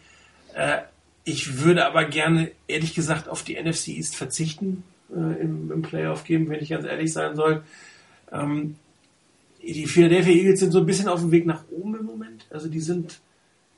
Äh, 0.54 0.78
ich 1.24 1.62
würde 1.62 1.86
aber 1.86 2.04
gerne, 2.04 2.50
ehrlich 2.68 2.94
gesagt, 2.94 3.28
auf 3.28 3.42
die 3.42 3.60
NFC 3.60 3.88
East 3.88 4.16
verzichten 4.16 4.82
äh, 5.10 5.40
im, 5.42 5.70
im 5.72 5.82
Playoff 5.82 6.24
geben, 6.24 6.48
wenn 6.48 6.60
ich 6.60 6.70
ganz 6.70 6.84
ehrlich 6.84 7.12
sein 7.12 7.36
soll. 7.36 7.62
Ähm, 8.32 8.76
die 9.62 9.86
Philadelphia 9.86 10.32
Eagles 10.32 10.60
sind 10.60 10.72
so 10.72 10.80
ein 10.80 10.86
bisschen 10.86 11.08
auf 11.08 11.20
dem 11.20 11.30
Weg 11.30 11.46
nach 11.46 11.64
oben 11.70 11.96
im 11.98 12.04
Moment. 12.04 12.46
Also 12.50 12.68
die 12.68 12.80
sind 12.80 13.20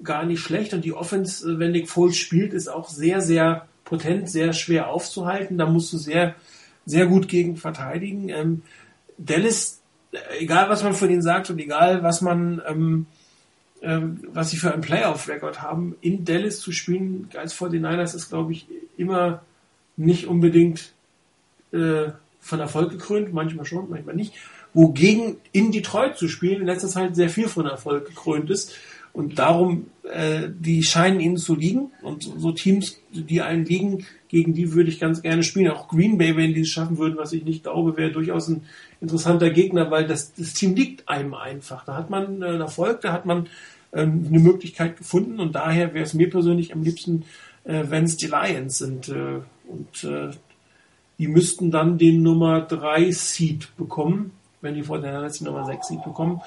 gar 0.03 0.25
nicht 0.25 0.41
schlecht 0.41 0.75
und 0.75 0.85
die 0.85 0.93
Offense, 0.93 1.51
äh, 1.51 1.59
wenn 1.59 1.73
Nick 1.73 1.89
Foles 1.89 2.17
spielt, 2.17 2.53
ist 2.53 2.69
auch 2.69 2.89
sehr, 2.89 3.21
sehr 3.21 3.69
potent, 3.85 4.29
sehr 4.29 4.53
schwer 4.53 4.89
aufzuhalten. 4.89 5.59
Da 5.59 5.67
musst 5.67 5.93
du 5.93 5.97
sehr 5.99 6.35
sehr 6.87 7.07
gut 7.07 7.29
gegen 7.29 7.57
verteidigen. 7.57 8.29
Ähm, 8.31 8.63
Dallas, 9.19 9.83
äh, 10.13 10.19
egal 10.39 10.71
was 10.71 10.83
man 10.83 10.95
von 10.95 11.11
ihnen 11.11 11.23
sagt 11.23 11.51
und 11.51 11.59
egal 11.59 12.03
was 12.03 12.23
man, 12.23 12.63
ähm, 12.67 13.07
ähm, 13.83 14.21
was 14.33 14.51
sie 14.51 14.57
für 14.57 14.73
einen 14.73 14.83
Playoff-Record 14.83 15.61
haben, 15.61 15.97
in 16.01 16.25
Dallas 16.25 16.61
zu 16.61 16.73
spielen 16.73 17.29
als 17.37 17.55
49ers 17.55 18.15
ist, 18.15 18.31
glaube 18.31 18.53
ich, 18.53 18.67
immer 18.97 19.43
nicht 19.97 20.27
unbedingt 20.27 20.93
äh, 21.73 22.11
von 22.41 22.61
Erfolg 22.61 22.91
gekrönt, 22.91 23.33
manchmal 23.33 23.65
schon, 23.65 23.91
manchmal 23.91 24.15
nicht. 24.15 24.35
Wogegen 24.73 25.37
in 25.53 25.73
Detroit 25.73 26.17
zu 26.17 26.29
spielen 26.29 26.61
in 26.61 26.67
letzter 26.67 26.89
Zeit 26.89 27.17
sehr 27.17 27.31
viel 27.31 27.49
von 27.49 27.67
Erfolg 27.67 28.07
gekrönt 28.07 28.51
ist. 28.51 28.75
Und 29.13 29.39
darum, 29.39 29.87
äh, 30.03 30.49
die 30.51 30.83
scheinen 30.83 31.21
ihnen 31.21 31.39
zu 31.39 31.55
liegen. 31.55 31.91
Und 32.03 32.25
so 32.25 32.53
Teams, 32.53 33.01
die 33.11 33.41
einen 33.41 33.65
liegen, 33.65 34.05
gegen 34.29 34.53
die 34.53 34.75
würde 34.75 34.91
ich 34.91 35.01
ganz 35.01 35.23
gerne 35.23 35.43
spielen. 35.43 35.71
Auch 35.71 35.89
Green 35.89 36.19
Bay, 36.19 36.37
wenn 36.37 36.53
die 36.53 36.61
es 36.61 36.69
schaffen 36.69 36.99
würden, 36.99 37.17
was 37.17 37.33
ich 37.33 37.43
nicht 37.43 37.63
glaube, 37.63 37.97
wäre 37.97 38.13
durchaus 38.13 38.49
ein 38.49 38.65
interessanter 39.01 39.49
Gegner, 39.49 39.91
weil 39.91 40.07
das, 40.07 40.35
das 40.35 40.53
Team 40.53 40.75
liegt 40.75 41.09
einem 41.09 41.33
einfach. 41.33 41.87
Da 41.87 41.97
hat 41.97 42.11
man 42.11 42.43
äh, 42.43 42.59
Erfolg, 42.59 43.01
da 43.01 43.15
hat 43.15 43.25
man 43.25 43.47
äh, 43.93 44.03
eine 44.03 44.39
Möglichkeit 44.39 44.99
gefunden 44.99 45.41
und 45.41 45.55
daher 45.55 45.95
wäre 45.95 46.05
es 46.05 46.13
mir 46.13 46.29
persönlich 46.29 46.75
am 46.75 46.83
liebsten, 46.83 47.25
äh, 47.65 47.85
wenn 47.89 48.05
es 48.05 48.19
die 48.19 48.27
Lions 48.27 48.77
sind. 48.77 49.09
Äh, 49.09 49.41
und 49.67 50.05
äh, 50.05 50.31
die 51.19 51.29
müssten 51.29 51.71
dann 51.71 51.99
den 51.99 52.23
Nummer 52.23 52.61
3 52.61 53.11
Seed 53.11 53.77
bekommen, 53.77 54.33
wenn 54.61 54.75
die 54.75 54.83
der 54.83 55.21
letzten 55.21 55.45
Nummer 55.45 55.65
6 55.65 55.89
Seed 55.89 56.05
bekommen. 56.05 56.41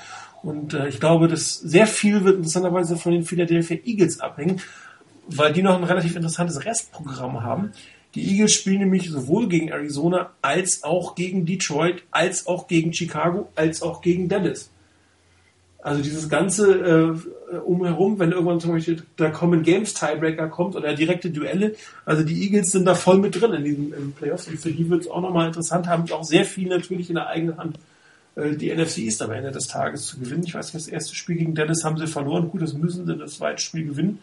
Und 0.44 0.74
äh, 0.74 0.88
ich 0.88 1.00
glaube, 1.00 1.28
dass 1.28 1.60
sehr 1.60 1.88
viel 1.88 2.24
wird 2.24 2.38
interessanterweise 2.38 2.98
von 2.98 3.12
den 3.12 3.24
Philadelphia 3.24 3.78
Eagles 3.84 4.20
abhängen, 4.20 4.62
weil 5.28 5.54
die 5.54 5.62
noch 5.62 5.76
ein 5.76 5.84
relativ 5.84 6.16
interessantes 6.16 6.66
Restprogramm 6.66 7.44
haben. 7.44 7.72
Die 8.16 8.32
Eagles 8.32 8.54
spielen 8.54 8.80
nämlich 8.80 9.10
sowohl 9.10 9.48
gegen 9.48 9.70
Arizona 9.70 10.32
als 10.42 10.84
auch 10.84 11.16
gegen 11.16 11.46
Detroit, 11.46 12.04
als 12.12 12.48
auch 12.48 12.68
gegen 12.68 12.94
Chicago, 12.94 13.50
als 13.56 13.82
auch 13.82 14.02
gegen 14.02 14.30
Dallas. 14.30 14.72
Also 15.82 16.02
dieses 16.02 16.28
ganze 16.28 16.74
äh, 16.74 17.16
umherum, 17.58 18.20
wenn 18.20 18.32
irgendwann 18.32 18.60
zum 18.60 18.72
Beispiel 18.72 19.04
der 19.18 19.32
Common 19.32 19.64
Games 19.64 19.94
Tiebreaker 19.94 20.48
kommt 20.48 20.76
oder 20.76 20.94
direkte 20.94 21.30
Duelle, 21.30 21.76
also 22.06 22.24
die 22.24 22.44
Eagles 22.44 22.72
sind 22.72 22.86
da 22.86 22.96
voll 22.96 23.18
mit 23.18 23.40
drin 23.40 23.54
in 23.54 23.64
diesem 23.64 23.94
im 23.94 24.12
Playoffs 24.14 24.48
und 24.48 24.60
für 24.60 24.72
die 24.72 24.90
wird 24.90 25.02
es 25.02 25.08
auch 25.10 25.22
nochmal 25.22 25.48
interessant, 25.48 25.88
haben 25.88 26.12
auch 26.12 26.24
sehr 26.24 26.46
viel 26.46 26.68
natürlich 26.68 27.10
in 27.10 27.16
der 27.16 27.28
eigenen 27.28 27.58
Hand. 27.58 27.78
Äh, 28.40 28.56
die 28.56 28.74
NFC 28.74 29.00
East 29.00 29.22
am 29.22 29.32
Ende 29.32 29.52
des 29.52 29.68
Tages 29.68 30.08
zu 30.08 30.20
gewinnen. 30.20 30.44
Ich 30.46 30.54
weiß 30.54 30.74
nicht, 30.74 30.86
das 30.86 30.92
erste 30.92 31.16
Spiel 31.16 31.38
gegen 31.38 31.56
Dallas 31.56 31.84
haben 31.84 31.98
sie 31.98 32.08
verloren. 32.08 32.50
Gut, 32.50 32.62
das 32.62 32.74
müssen 32.74 33.06
sie 33.06 33.16
das 33.16 33.36
zweite 33.36 33.62
Spiel 33.62 33.86
gewinnen 33.86 34.20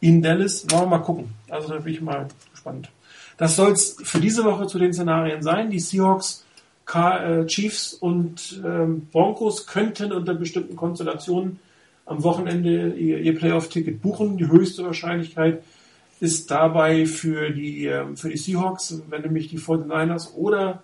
in 0.00 0.22
Dallas. 0.22 0.66
Wollen 0.70 0.82
wir 0.82 0.98
mal 0.98 0.98
gucken. 0.98 1.30
Also 1.48 1.68
da 1.68 1.78
bin 1.78 1.92
ich 1.92 2.00
mal 2.00 2.28
gespannt. 2.50 2.90
Das 3.36 3.56
soll 3.56 3.72
es 3.72 3.96
für 4.02 4.20
diese 4.20 4.44
Woche 4.44 4.66
zu 4.66 4.78
den 4.78 4.92
Szenarien 4.92 5.42
sein. 5.42 5.70
Die 5.70 5.80
Seahawks, 5.80 6.44
äh, 6.92 7.46
Chiefs 7.46 7.94
und 7.94 8.60
ähm, 8.64 9.06
Broncos 9.12 9.66
könnten 9.66 10.12
unter 10.12 10.34
bestimmten 10.34 10.76
Konstellationen 10.76 11.60
am 12.06 12.22
Wochenende 12.22 12.94
ihr, 12.94 13.18
ihr 13.18 13.36
Playoff-Ticket 13.36 14.02
buchen. 14.02 14.36
Die 14.36 14.48
höchste 14.48 14.84
Wahrscheinlichkeit 14.84 15.62
ist 16.20 16.50
dabei 16.50 17.06
für 17.06 17.50
die, 17.50 17.86
ähm, 17.86 18.16
für 18.16 18.28
die 18.28 18.36
Seahawks, 18.36 19.02
wenn 19.08 19.22
nämlich 19.22 19.48
die 19.48 19.58
49ers 19.58 20.34
oder 20.34 20.82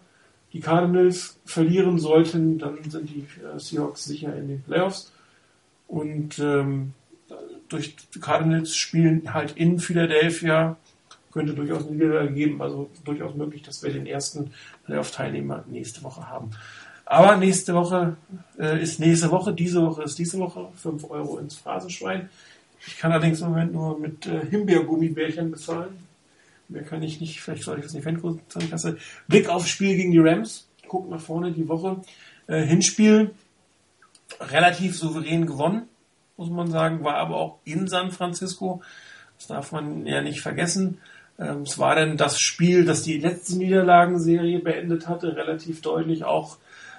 die 0.52 0.60
Cardinals 0.60 1.38
verlieren 1.44 1.98
sollten, 1.98 2.58
dann 2.58 2.78
sind 2.88 3.10
die 3.10 3.26
äh, 3.44 3.58
Seahawks 3.58 4.04
sicher 4.04 4.34
in 4.36 4.48
den 4.48 4.62
Playoffs. 4.62 5.12
Und 5.86 6.38
ähm, 6.38 6.94
durch 7.68 7.96
die 8.14 8.20
Cardinals 8.20 8.74
spielen 8.74 9.34
halt 9.34 9.56
in 9.56 9.78
Philadelphia, 9.78 10.76
könnte 11.32 11.52
durchaus 11.52 11.86
eine 11.86 11.96
Niederlage 11.96 12.32
geben, 12.32 12.62
also 12.62 12.88
durchaus 13.04 13.34
möglich, 13.34 13.62
dass 13.62 13.82
wir 13.82 13.92
den 13.92 14.06
ersten 14.06 14.52
Playoff-Teilnehmer 14.86 15.64
nächste 15.68 16.02
Woche 16.02 16.28
haben. 16.28 16.50
Aber 17.06 17.36
nächste 17.36 17.72
Woche 17.72 18.16
äh, 18.58 18.82
ist 18.82 18.98
nächste 18.98 19.30
Woche, 19.30 19.54
diese 19.54 19.80
Woche 19.80 20.02
ist 20.02 20.18
diese 20.18 20.38
Woche, 20.40 20.68
5 20.74 21.08
Euro 21.08 21.38
ins 21.38 21.56
Phrasenschwein. 21.56 22.28
Ich 22.84 22.98
kann 22.98 23.12
allerdings 23.12 23.40
im 23.40 23.50
Moment 23.50 23.72
nur 23.72 23.98
mit 23.98 24.26
äh, 24.26 24.44
Himbeergummibärchen 24.50 25.52
bezahlen. 25.52 25.96
mehr 26.68 26.82
kann 26.82 27.02
ich 27.02 27.20
nicht, 27.20 27.40
vielleicht 27.40 27.62
sollte 27.62 27.80
ich 27.80 27.86
das 27.86 27.94
nicht 27.94 28.02
Fan-Zusammenfassen. 28.02 28.98
Blick 29.28 29.48
aufs 29.48 29.68
Spiel 29.68 29.96
gegen 29.96 30.10
die 30.10 30.18
Rams. 30.18 30.66
Gucken 30.88 31.10
nach 31.10 31.20
vorne 31.20 31.52
die 31.52 31.68
Woche. 31.68 32.00
Äh, 32.48 32.62
Hinspiel 32.62 33.30
relativ 34.40 34.96
souverän 34.96 35.46
gewonnen, 35.46 35.88
muss 36.36 36.50
man 36.50 36.70
sagen, 36.70 37.04
war 37.04 37.16
aber 37.16 37.36
auch 37.36 37.58
in 37.64 37.86
San 37.88 38.10
Francisco. 38.10 38.82
Das 39.38 39.46
darf 39.46 39.72
man 39.72 40.06
ja 40.06 40.22
nicht 40.22 40.40
vergessen. 40.40 40.98
Ähm, 41.38 41.62
es 41.62 41.78
war 41.78 41.94
dann 41.94 42.16
das 42.16 42.40
Spiel, 42.40 42.84
das 42.84 43.02
die 43.02 43.18
letzte 43.18 43.56
Niederlagenserie 43.58 44.58
beendet 44.58 45.08
hatte, 45.08 45.36
relativ 45.36 45.82
deutlich 45.82 46.24
auch 46.24 46.58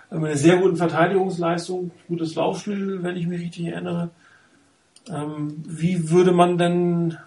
mit 0.10 0.24
einer 0.24 0.38
sehr 0.38 0.58
guten 0.58 0.78
Verteidigungsleistung, 0.78 1.92
gutes 2.08 2.36
Laufspiel, 2.36 3.04
wenn 3.04 3.18
ich 3.18 3.28
mich 3.28 3.42
richtig 3.42 3.66
erinnere. 3.68 4.10
Ähm, 5.10 5.64
wie 5.66 6.10
würde 6.10 6.32
man 6.32 6.58
denn, 6.58 7.18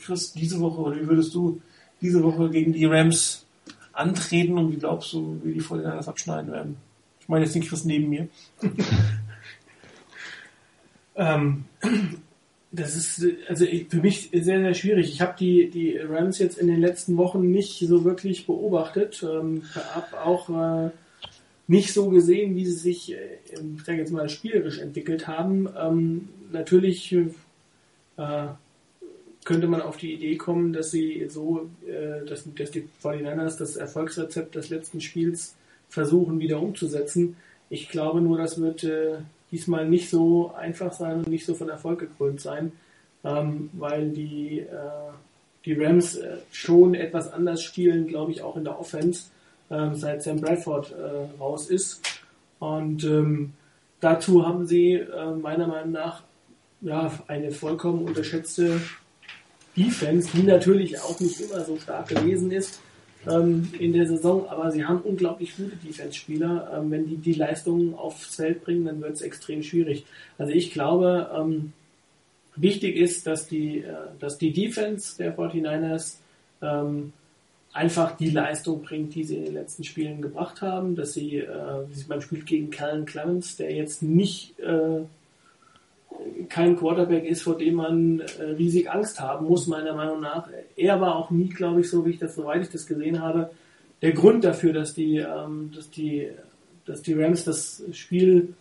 Chris, 0.00 0.32
diese 0.32 0.60
Woche 0.60 0.80
oder 0.80 0.96
wie 1.00 1.06
würdest 1.06 1.34
du 1.34 1.60
diese 2.00 2.22
Woche 2.22 2.50
gegen 2.50 2.72
die 2.72 2.86
Rams 2.86 3.46
antreten 3.92 4.58
und 4.58 4.72
wie 4.72 4.78
glaubst 4.78 5.12
du, 5.12 5.40
wie 5.44 5.54
die 5.54 5.60
Vorteile 5.60 5.96
das 5.96 6.08
abschneiden 6.08 6.52
werden? 6.52 6.76
Ich 7.20 7.28
meine 7.28 7.44
jetzt 7.44 7.54
nicht 7.54 7.68
Chris 7.68 7.84
neben 7.84 8.08
mir. 8.08 8.28
ähm, 11.16 11.64
das 12.72 12.96
ist 12.96 13.24
also 13.48 13.64
für 13.88 14.00
mich 14.00 14.30
sehr, 14.32 14.60
sehr 14.60 14.74
schwierig. 14.74 15.08
Ich 15.08 15.20
habe 15.20 15.34
die, 15.38 15.70
die 15.70 15.96
Rams 15.96 16.38
jetzt 16.38 16.58
in 16.58 16.66
den 16.66 16.80
letzten 16.80 17.16
Wochen 17.16 17.50
nicht 17.50 17.78
so 17.78 18.04
wirklich 18.04 18.46
beobachtet. 18.46 19.22
Ähm, 19.22 19.62
habe 19.94 20.20
auch 20.20 20.48
äh, 20.50 20.90
nicht 21.66 21.92
so 21.92 22.08
gesehen, 22.10 22.54
wie 22.56 22.66
sie 22.66 22.72
sich, 22.72 23.12
äh, 23.12 23.38
ich 23.50 23.84
sage 23.84 23.98
jetzt 23.98 24.12
mal, 24.12 24.28
spielerisch 24.28 24.78
entwickelt 24.78 25.26
haben. 25.26 25.68
Ähm, 25.78 26.28
natürlich 26.52 27.12
äh, 28.16 28.46
könnte 29.44 29.66
man 29.66 29.82
auf 29.82 29.96
die 29.96 30.14
Idee 30.14 30.36
kommen, 30.36 30.72
dass 30.72 30.90
sie 30.90 31.26
so, 31.28 31.68
äh, 31.86 32.24
dass, 32.26 32.44
dass 32.54 32.70
die 32.70 32.88
49ers 33.02 33.58
das 33.58 33.76
Erfolgsrezept 33.76 34.54
des 34.54 34.70
letzten 34.70 35.00
Spiels 35.00 35.54
versuchen 35.88 36.40
wieder 36.40 36.60
umzusetzen. 36.60 37.36
Ich 37.70 37.88
glaube 37.88 38.20
nur, 38.20 38.38
das 38.38 38.60
wird 38.60 38.84
äh, 38.84 39.18
diesmal 39.52 39.88
nicht 39.88 40.10
so 40.10 40.52
einfach 40.54 40.92
sein 40.92 41.18
und 41.18 41.28
nicht 41.28 41.46
so 41.46 41.54
von 41.54 41.68
Erfolg 41.68 42.00
gekrönt 42.00 42.40
sein, 42.40 42.72
ähm, 43.22 43.70
weil 43.72 44.10
die, 44.10 44.60
äh, 44.60 45.12
die 45.64 45.74
Rams 45.74 46.16
äh, 46.16 46.38
schon 46.50 46.94
etwas 46.94 47.32
anders 47.32 47.62
spielen, 47.62 48.06
glaube 48.06 48.32
ich, 48.32 48.42
auch 48.42 48.56
in 48.56 48.64
der 48.64 48.78
Offense, 48.78 49.24
ähm, 49.70 49.94
seit 49.94 50.22
Sam 50.22 50.40
Bradford 50.40 50.92
äh, 50.92 51.40
raus 51.40 51.68
ist. 51.68 52.02
Und 52.58 53.04
ähm, 53.04 53.52
dazu 54.00 54.46
haben 54.46 54.66
sie 54.66 54.94
äh, 54.94 55.30
meiner 55.30 55.66
Meinung 55.66 55.92
nach 55.92 56.22
ja, 56.80 57.10
eine 57.28 57.50
vollkommen 57.50 58.04
unterschätzte 58.04 58.80
Defense, 59.76 60.28
die 60.32 60.42
natürlich 60.42 61.00
auch 61.00 61.18
nicht 61.20 61.40
immer 61.40 61.64
so 61.64 61.76
stark 61.78 62.08
gewesen 62.08 62.52
ist 62.52 62.80
ähm, 63.28 63.70
in 63.78 63.92
der 63.92 64.06
Saison, 64.06 64.48
aber 64.48 64.70
sie 64.70 64.84
haben 64.84 65.00
unglaublich 65.00 65.56
gute 65.56 65.76
Defense-Spieler. 65.76 66.70
Ähm, 66.76 66.90
wenn 66.90 67.06
die 67.06 67.16
die 67.16 67.32
Leistungen 67.32 67.94
aufs 67.94 68.36
Feld 68.36 68.64
bringen, 68.64 68.84
dann 68.84 69.00
wird 69.00 69.14
es 69.14 69.22
extrem 69.22 69.62
schwierig. 69.62 70.04
Also 70.38 70.52
ich 70.52 70.72
glaube, 70.72 71.30
ähm, 71.34 71.72
wichtig 72.56 72.96
ist, 72.96 73.26
dass 73.26 73.48
die, 73.48 73.78
äh, 73.78 73.94
dass 74.20 74.38
die 74.38 74.52
Defense 74.52 75.16
der 75.16 75.36
49ers 75.36 76.16
ähm, 76.62 77.12
einfach 77.74 78.16
die 78.16 78.30
Leistung 78.30 78.82
bringt, 78.82 79.14
die 79.14 79.24
sie 79.24 79.36
in 79.36 79.44
den 79.44 79.54
letzten 79.54 79.84
Spielen 79.84 80.22
gebracht 80.22 80.62
haben, 80.62 80.94
dass 80.94 81.12
sie, 81.12 81.38
äh, 81.38 81.88
wie 81.88 81.94
sie 81.94 82.04
beim 82.04 82.20
Spiel 82.20 82.42
gegen 82.44 82.70
Callan 82.70 83.04
Clemens, 83.04 83.56
der 83.56 83.74
jetzt 83.74 84.02
nicht 84.02 84.58
äh, 84.60 85.00
kein 86.48 86.76
Quarterback 86.76 87.24
ist, 87.24 87.42
vor 87.42 87.58
dem 87.58 87.74
man 87.74 88.20
äh, 88.20 88.42
riesig 88.56 88.90
Angst 88.90 89.20
haben 89.20 89.46
muss, 89.46 89.66
meiner 89.66 89.92
Meinung 89.92 90.20
nach. 90.20 90.48
Er 90.76 91.00
war 91.00 91.16
auch 91.16 91.30
nie, 91.30 91.48
glaube 91.48 91.80
ich, 91.80 91.90
so 91.90 92.06
wie 92.06 92.10
ich 92.10 92.18
das, 92.18 92.36
soweit 92.36 92.62
ich 92.62 92.70
das 92.70 92.86
gesehen 92.86 93.20
habe, 93.20 93.50
der 94.02 94.12
Grund 94.12 94.44
dafür, 94.44 94.72
dass 94.72 94.94
die, 94.94 95.16
ähm, 95.16 95.72
dass 95.74 95.90
die, 95.90 96.28
dass 96.86 97.02
die 97.02 97.14
Rams 97.14 97.42
das 97.42 97.82
Spiel, 97.92 98.54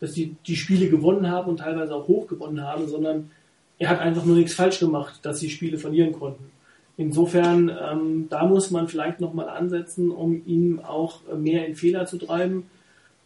dass 0.00 0.12
die 0.12 0.36
die 0.46 0.56
Spiele 0.56 0.88
gewonnen 0.88 1.30
haben 1.30 1.50
und 1.50 1.58
teilweise 1.58 1.94
auch 1.94 2.08
hoch 2.08 2.26
gewonnen 2.28 2.62
haben, 2.62 2.88
sondern 2.88 3.30
er 3.78 3.90
hat 3.90 4.00
einfach 4.00 4.24
nur 4.24 4.36
nichts 4.36 4.54
falsch 4.54 4.80
gemacht, 4.80 5.20
dass 5.22 5.40
sie 5.40 5.50
Spiele 5.50 5.76
verlieren 5.76 6.12
konnten. 6.12 6.53
Insofern, 6.96 7.70
ähm, 7.70 8.28
da 8.30 8.46
muss 8.46 8.70
man 8.70 8.86
vielleicht 8.86 9.20
nochmal 9.20 9.48
ansetzen, 9.48 10.10
um 10.10 10.42
ihn 10.46 10.80
auch 10.80 11.20
mehr 11.36 11.66
in 11.66 11.74
Fehler 11.74 12.06
zu 12.06 12.18
treiben. 12.18 12.64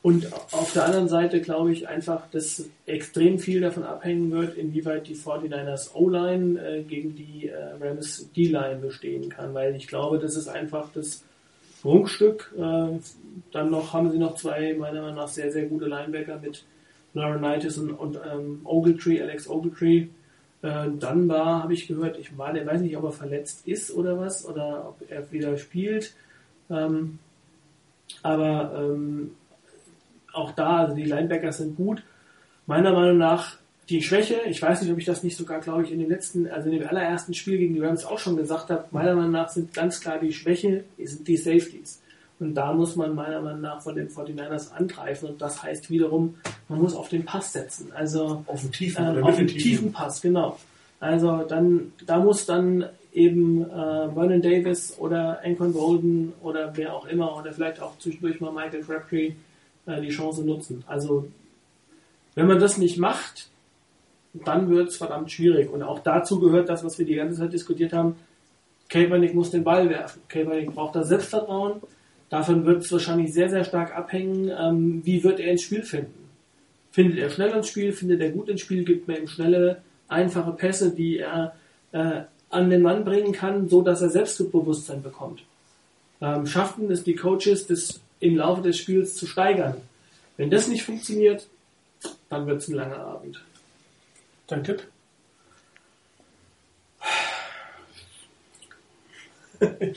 Und 0.00 0.32
auf 0.52 0.72
der 0.72 0.86
anderen 0.86 1.08
Seite 1.08 1.40
glaube 1.40 1.72
ich 1.72 1.88
einfach, 1.88 2.30
dass 2.30 2.68
extrem 2.86 3.38
viel 3.38 3.60
davon 3.60 3.82
abhängen 3.82 4.30
wird, 4.30 4.56
inwieweit 4.56 5.08
die 5.08 5.16
49ers 5.16 5.94
O-Line 5.94 6.60
äh, 6.60 6.82
gegen 6.82 7.16
die 7.16 7.48
äh, 7.48 7.74
Rams 7.80 8.30
D-Line 8.34 8.76
bestehen 8.76 9.28
kann, 9.28 9.54
weil 9.54 9.74
ich 9.74 9.88
glaube, 9.88 10.18
das 10.18 10.36
ist 10.36 10.48
einfach 10.48 10.88
das 10.94 11.24
Prunkstück. 11.82 12.54
Äh, 12.56 12.98
dann 13.52 13.70
noch 13.70 13.92
haben 13.92 14.10
sie 14.10 14.18
noch 14.18 14.36
zwei, 14.36 14.74
meiner 14.74 15.02
Meinung 15.02 15.16
nach, 15.16 15.28
sehr, 15.28 15.50
sehr 15.50 15.66
gute 15.66 15.86
Linebacker 15.86 16.38
mit 16.38 16.64
Laurinaitis 17.14 17.76
und, 17.78 17.90
und 17.90 18.16
ähm, 18.16 18.60
Ogletree, 18.64 19.20
Alex 19.20 19.48
Ogletree. 19.48 20.06
Äh, 20.62 20.88
dann 20.98 21.28
war, 21.28 21.62
habe 21.62 21.72
ich 21.72 21.86
gehört, 21.86 22.18
ich 22.18 22.36
weiß 22.36 22.80
nicht, 22.80 22.96
ob 22.96 23.04
er 23.04 23.12
verletzt 23.12 23.66
ist 23.66 23.92
oder 23.92 24.18
was, 24.18 24.46
oder 24.46 24.88
ob 24.88 25.10
er 25.10 25.30
wieder 25.30 25.56
spielt. 25.56 26.14
Ähm, 26.70 27.18
aber 28.22 28.72
ähm, 28.76 29.32
auch 30.32 30.52
da, 30.52 30.78
also 30.78 30.94
die 30.94 31.04
Linebackers 31.04 31.58
sind 31.58 31.76
gut. 31.76 32.02
Meiner 32.66 32.92
Meinung 32.92 33.18
nach 33.18 33.56
die 33.88 34.02
Schwäche, 34.02 34.40
ich 34.46 34.60
weiß 34.60 34.82
nicht, 34.82 34.92
ob 34.92 34.98
ich 34.98 35.06
das 35.06 35.22
nicht 35.22 35.36
sogar, 35.36 35.60
glaube 35.60 35.82
ich, 35.82 35.92
in 35.92 35.98
dem 35.98 36.10
letzten, 36.10 36.46
also 36.48 36.68
in 36.68 36.78
dem 36.78 36.88
allerersten 36.88 37.32
Spiel 37.32 37.56
gegen 37.56 37.74
die 37.74 37.80
Rams 37.80 38.04
auch 38.04 38.18
schon 38.18 38.36
gesagt 38.36 38.68
habe, 38.70 38.84
meiner 38.90 39.14
Meinung 39.14 39.30
nach 39.30 39.48
sind 39.48 39.72
ganz 39.72 40.00
klar 40.00 40.18
die 40.18 40.32
Schwäche, 40.32 40.84
sind 41.02 41.26
die 41.26 41.36
Safeties. 41.36 42.02
Und 42.40 42.54
da 42.54 42.72
muss 42.72 42.94
man 42.94 43.14
meiner 43.14 43.40
Meinung 43.40 43.60
nach 43.60 43.82
von 43.82 43.96
den 43.96 44.08
49ers 44.08 44.72
angreifen 44.72 45.30
und 45.30 45.42
das 45.42 45.62
heißt 45.62 45.90
wiederum, 45.90 46.36
man 46.68 46.80
muss 46.80 46.94
auf 46.94 47.08
den 47.08 47.24
Pass 47.24 47.52
setzen. 47.52 47.90
Also 47.92 48.44
auf 48.46 48.62
den 48.62 48.72
tiefen, 48.72 49.18
äh, 49.18 49.20
auf 49.22 49.36
den 49.36 49.48
tiefen 49.48 49.92
Pass, 49.92 50.20
genau. 50.20 50.56
Also 51.00 51.42
dann, 51.42 51.92
da 52.06 52.18
muss 52.18 52.46
dann 52.46 52.84
eben 53.12 53.62
äh, 53.62 54.10
Vernon 54.12 54.42
Davis 54.42 54.96
oder 54.98 55.40
Ancon 55.44 55.72
Golden 55.72 56.32
oder 56.42 56.76
wer 56.76 56.94
auch 56.94 57.06
immer 57.06 57.36
oder 57.36 57.52
vielleicht 57.52 57.80
auch 57.82 57.98
zwischendurch 57.98 58.40
mal 58.40 58.52
Michael 58.52 58.82
Crabtree 58.82 59.32
äh, 59.86 60.00
die 60.00 60.10
Chance 60.10 60.44
nutzen. 60.44 60.84
Also 60.86 61.28
wenn 62.36 62.46
man 62.46 62.60
das 62.60 62.78
nicht 62.78 62.98
macht, 62.98 63.48
dann 64.32 64.68
wird 64.70 64.88
es 64.88 64.96
verdammt 64.96 65.32
schwierig. 65.32 65.70
Und 65.70 65.82
auch 65.82 65.98
dazu 66.00 66.38
gehört 66.38 66.68
das, 66.68 66.84
was 66.84 66.98
wir 66.98 67.06
die 67.06 67.16
ganze 67.16 67.40
Zeit 67.40 67.52
diskutiert 67.52 67.92
haben. 67.92 68.16
Kaepernick 68.88 69.34
muss 69.34 69.50
den 69.50 69.64
Ball 69.64 69.88
werfen. 69.88 70.22
Kaepernick 70.28 70.72
braucht 70.72 70.94
da 70.94 71.02
Selbstvertrauen. 71.02 71.80
Davon 72.30 72.66
wird 72.66 72.82
es 72.82 72.92
wahrscheinlich 72.92 73.32
sehr, 73.32 73.48
sehr 73.48 73.64
stark 73.64 73.96
abhängen, 73.96 74.50
ähm, 74.50 75.00
wie 75.04 75.24
wird 75.24 75.40
er 75.40 75.50
ins 75.52 75.62
Spiel 75.62 75.82
finden. 75.82 76.28
Findet 76.90 77.18
er 77.18 77.30
schnell 77.30 77.50
ins 77.50 77.68
Spiel, 77.68 77.92
findet 77.92 78.20
er 78.20 78.30
gut 78.30 78.48
ins 78.48 78.60
Spiel, 78.60 78.84
gibt 78.84 79.08
mir 79.08 79.18
ihm 79.18 79.28
schnelle, 79.28 79.82
einfache 80.08 80.52
Pässe, 80.52 80.94
die 80.94 81.18
er 81.18 81.54
äh, 81.92 82.22
an 82.50 82.70
den 82.70 82.82
Mann 82.82 83.04
bringen 83.04 83.32
kann, 83.32 83.68
so 83.68 83.82
dass 83.82 84.02
er 84.02 84.10
Selbstbewusstsein 84.10 85.02
bekommt. 85.02 85.42
Ähm, 86.20 86.46
schaffen 86.46 86.90
es 86.90 87.04
die 87.04 87.14
Coaches, 87.14 87.66
das 87.66 88.00
im 88.20 88.36
Laufe 88.36 88.62
des 88.62 88.76
Spiels 88.78 89.14
zu 89.14 89.26
steigern. 89.26 89.76
Wenn 90.36 90.50
das 90.50 90.68
nicht 90.68 90.82
funktioniert, 90.82 91.46
dann 92.28 92.46
wird 92.46 92.58
es 92.62 92.68
ein 92.68 92.74
langer 92.74 92.98
Abend. 92.98 93.42
Dein 94.46 94.64
Tipp? 94.64 94.82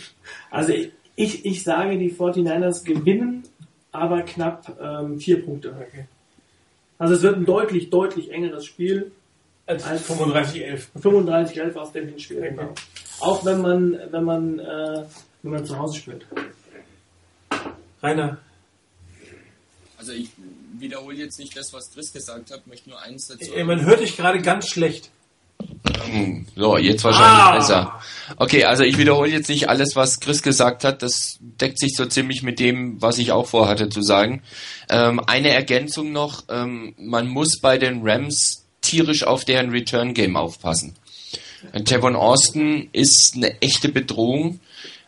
also 0.52 0.74
ich, 0.74 0.92
ich 1.16 1.64
sage, 1.64 1.98
die 1.98 2.12
49ers 2.12 2.84
gewinnen, 2.84 3.44
aber 3.92 4.22
knapp 4.24 4.78
ähm, 4.82 5.20
vier 5.20 5.44
Punkte. 5.44 5.70
Okay. 5.70 6.06
Also 6.98 7.16
es 7.16 7.22
wird 7.22 7.38
ein 7.38 7.46
deutlich, 7.46 7.90
deutlich 7.90 8.32
engeres 8.32 8.66
Spiel. 8.66 9.12
Als, 9.66 9.86
als 9.86 10.10
35-11. 10.10 10.88
35-11 11.02 11.76
aus 11.76 11.92
dem 11.92 12.08
Hinspiel. 12.10 12.38
Okay. 12.38 12.50
Genau. 12.50 12.74
Auch 13.20 13.46
wenn 13.46 13.62
man, 13.62 14.00
wenn 14.12 14.24
man, 14.24 14.60
äh, 14.60 15.04
wenn 15.44 15.52
man 15.52 15.66
zu 15.66 15.78
Hause 15.78 15.98
spielt. 15.98 16.26
Rainer. 18.02 18.38
Also 19.98 20.14
ich 20.14 20.32
wiederhole 20.78 21.16
jetzt 21.16 21.38
nicht 21.40 21.56
das, 21.56 21.72
was 21.74 21.92
Chris 21.94 22.12
gesagt 22.12 22.52
hat, 22.52 22.66
möchte 22.66 22.90
nur 22.90 23.00
eins 23.00 23.28
dazu. 23.28 23.54
Ey, 23.54 23.64
man 23.64 23.86
hört 23.86 24.00
dich 24.00 24.18
gerade 24.18 24.42
ganz 24.42 24.68
schlecht. 24.68 25.12
So, 26.56 26.78
jetzt 26.78 27.04
wahrscheinlich 27.04 27.44
ah. 27.44 27.56
besser. 27.56 28.02
Okay, 28.38 28.66
also 28.66 28.84
ich 28.84 28.98
wiederhole 28.98 29.30
jetzt 29.30 29.50
nicht 29.50 29.70
alles, 29.70 29.96
was 29.96 30.20
Chris 30.20 30.42
gesagt 30.42 30.84
hat. 30.84 31.02
Das 31.02 31.38
deckt 31.40 31.80
sich 31.80 31.94
so 31.96 32.06
ziemlich 32.06 32.44
mit 32.44 32.60
dem, 32.60 33.02
was 33.02 33.18
ich 33.18 33.32
auch 33.32 33.48
vorhatte 33.48 33.90
zu 33.90 34.02
sagen. 34.02 34.42
Ähm, 34.90 35.20
eine 35.26 35.50
Ergänzung 35.50 36.12
noch. 36.12 36.44
Ähm, 36.50 36.94
man 36.98 37.28
muss 37.28 37.60
bei 37.60 37.78
den 37.78 38.02
Rams 38.04 38.66
tierisch 38.82 39.24
auf 39.24 39.46
deren 39.46 39.72
Return 39.72 40.14
Game 40.14 40.36
aufpassen. 40.36 40.96
Tevon 41.86 42.16
Austin 42.16 42.90
ist 42.92 43.34
eine 43.36 43.62
echte 43.62 43.90
Bedrohung. 43.90 44.60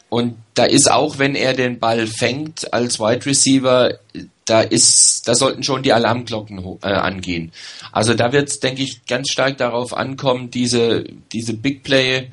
Und 0.09 0.35
da 0.53 0.65
ist 0.65 0.91
auch, 0.91 1.17
wenn 1.17 1.33
er 1.33 1.53
den 1.53 1.79
Ball 1.79 2.05
fängt 2.05 2.71
als 2.71 2.99
Wide 2.99 3.25
Receiver, 3.25 3.97
da 4.45 4.61
ist, 4.61 5.27
da 5.27 5.35
sollten 5.35 5.63
schon 5.63 5.83
die 5.83 5.93
Alarmglocken 5.93 6.59
äh, 6.81 6.87
angehen. 6.87 7.51
Also 7.91 8.13
da 8.13 8.31
wird 8.31 8.49
es, 8.49 8.59
denke 8.59 8.83
ich, 8.83 9.05
ganz 9.05 9.31
stark 9.31 9.57
darauf 9.57 9.95
ankommen, 9.95 10.51
diese, 10.51 11.05
diese 11.31 11.53
Big 11.53 11.83
Play 11.83 12.29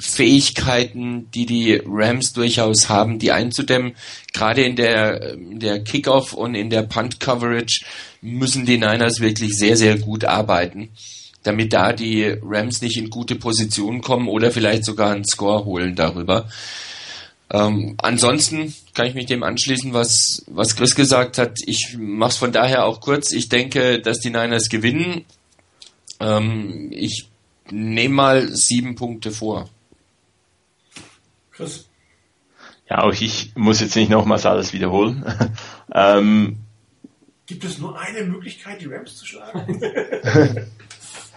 Fähigkeiten, 0.00 1.28
die 1.32 1.44
die 1.44 1.82
Rams 1.84 2.32
durchaus 2.32 2.88
haben, 2.88 3.18
die 3.18 3.32
einzudämmen. 3.32 3.96
Gerade 4.32 4.62
in 4.62 4.76
der, 4.76 5.34
in 5.34 5.58
der 5.58 5.82
Kickoff 5.82 6.34
und 6.34 6.54
in 6.54 6.70
der 6.70 6.82
Punt 6.82 7.18
Coverage 7.18 7.84
müssen 8.20 8.64
die 8.64 8.78
Niners 8.78 9.20
wirklich 9.20 9.56
sehr, 9.56 9.76
sehr 9.76 9.98
gut 9.98 10.24
arbeiten, 10.24 10.90
damit 11.42 11.72
da 11.72 11.92
die 11.92 12.32
Rams 12.42 12.80
nicht 12.80 12.96
in 12.96 13.10
gute 13.10 13.34
Positionen 13.34 14.00
kommen 14.00 14.28
oder 14.28 14.52
vielleicht 14.52 14.84
sogar 14.84 15.10
einen 15.10 15.24
Score 15.24 15.64
holen 15.64 15.96
darüber. 15.96 16.48
Ähm, 17.50 17.94
ansonsten 17.98 18.74
kann 18.94 19.06
ich 19.06 19.14
mich 19.14 19.26
dem 19.26 19.42
anschließen, 19.42 19.94
was, 19.94 20.44
was 20.48 20.76
Chris 20.76 20.94
gesagt 20.94 21.38
hat. 21.38 21.58
Ich 21.64 21.96
mache 21.98 22.30
es 22.30 22.36
von 22.36 22.52
daher 22.52 22.84
auch 22.84 23.00
kurz. 23.00 23.32
Ich 23.32 23.48
denke, 23.48 24.00
dass 24.00 24.20
die 24.20 24.30
Niners 24.30 24.68
gewinnen. 24.68 25.24
Ähm, 26.20 26.88
ich 26.90 27.28
nehme 27.70 28.14
mal 28.14 28.48
sieben 28.48 28.96
Punkte 28.96 29.30
vor. 29.30 29.68
Chris? 31.52 31.86
Ja, 32.90 33.02
auch 33.02 33.12
ich 33.12 33.52
muss 33.54 33.80
jetzt 33.80 33.96
nicht 33.96 34.10
nochmals 34.10 34.46
alles 34.46 34.72
wiederholen. 34.72 35.24
ähm, 35.94 36.58
Gibt 37.46 37.64
es 37.64 37.78
nur 37.78 37.98
eine 37.98 38.24
Möglichkeit, 38.24 38.80
die 38.80 38.86
Rams 38.86 39.16
zu 39.16 39.26
schlagen? 39.26 39.80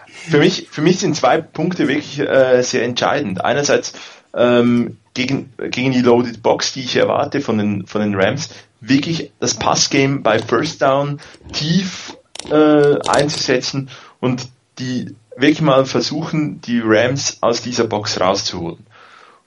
für, 0.06 0.38
mich, 0.40 0.68
für 0.70 0.82
mich 0.82 1.00
sind 1.00 1.16
zwei 1.16 1.40
Punkte 1.40 1.88
wirklich 1.88 2.20
äh, 2.20 2.62
sehr 2.64 2.84
entscheidend. 2.84 3.44
Einerseits 3.44 3.94
ähm, 4.34 4.98
gegen, 5.14 5.54
gegen 5.72 5.92
die 5.92 6.02
Loaded 6.02 6.42
Box, 6.42 6.74
die 6.74 6.82
ich 6.82 6.96
erwarte 6.96 7.42
von 7.42 7.58
den, 7.58 7.86
von 7.88 8.02
den 8.02 8.16
Rams, 8.16 8.50
wirklich 8.80 9.32
das 9.40 9.56
Passgame 9.56 10.20
bei 10.20 10.40
First 10.40 10.82
Down 10.82 11.20
tief 11.54 12.18
äh, 12.50 12.98
einzusetzen 13.08 13.90
und 14.20 14.48
die 14.80 15.16
wirklich 15.36 15.62
mal 15.62 15.86
versuchen, 15.86 16.62
die 16.62 16.82
Rams 16.84 17.38
aus 17.42 17.62
dieser 17.62 17.86
Box 17.86 18.20
rauszuholen. 18.20 18.86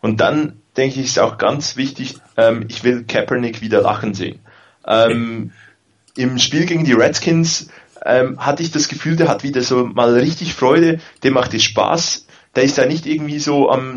Und 0.00 0.20
dann 0.20 0.60
denke 0.76 1.00
ich, 1.00 1.06
ist 1.06 1.18
auch 1.18 1.38
ganz 1.38 1.76
wichtig, 1.76 2.16
ähm, 2.36 2.66
ich 2.68 2.84
will 2.84 3.04
Kaepernick 3.04 3.60
wieder 3.60 3.80
lachen 3.80 4.14
sehen. 4.14 4.40
Ähm, 4.86 5.52
Im 6.16 6.38
Spiel 6.38 6.66
gegen 6.66 6.84
die 6.84 6.92
Redskins 6.92 7.68
ähm, 8.04 8.44
hatte 8.44 8.62
ich 8.62 8.70
das 8.70 8.88
Gefühl, 8.88 9.16
der 9.16 9.28
hat 9.28 9.42
wieder 9.42 9.62
so 9.62 9.86
mal 9.86 10.14
richtig 10.14 10.54
Freude, 10.54 11.00
dem 11.22 11.34
macht 11.34 11.54
es 11.54 11.64
Spaß, 11.64 12.26
der 12.54 12.64
ist 12.64 12.78
da 12.78 12.86
nicht 12.86 13.06
irgendwie 13.06 13.38
so 13.38 13.70
am 13.70 13.96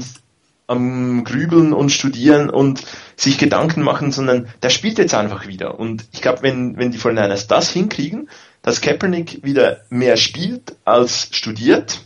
am 0.68 1.23
Grübeln 1.23 1.73
und 1.73 1.91
Studieren 1.91 2.49
und 2.49 2.84
sich 3.15 3.38
Gedanken 3.38 3.81
machen, 3.81 4.11
sondern 4.11 4.48
der 4.61 4.69
spielt 4.69 4.98
jetzt 4.98 5.15
einfach 5.15 5.48
wieder. 5.48 5.80
Und 5.80 6.06
ich 6.11 6.22
glaube, 6.22 6.44
wenn, 6.44 6.77
wenn 6.77 6.91
die 6.91 6.99
49ers 6.99 7.48
das 7.48 7.69
hinkriegen, 7.72 8.30
dass 8.61 8.81
Kaepernick 8.81 9.44
wieder 9.44 9.80
mehr 9.89 10.18
spielt 10.18 10.76
als 10.84 11.30
studiert, 11.31 12.02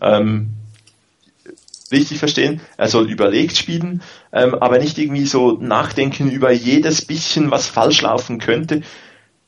ähm, 0.00 0.50
richtig 1.90 2.18
verstehen, 2.18 2.60
er 2.76 2.88
soll 2.88 3.10
überlegt 3.10 3.56
spielen, 3.56 4.02
ähm, 4.32 4.54
aber 4.54 4.78
nicht 4.78 4.96
irgendwie 4.98 5.26
so 5.26 5.58
nachdenken 5.60 6.30
über 6.30 6.52
jedes 6.52 7.04
bisschen, 7.04 7.50
was 7.50 7.66
falsch 7.66 8.00
laufen 8.02 8.38
könnte. 8.38 8.82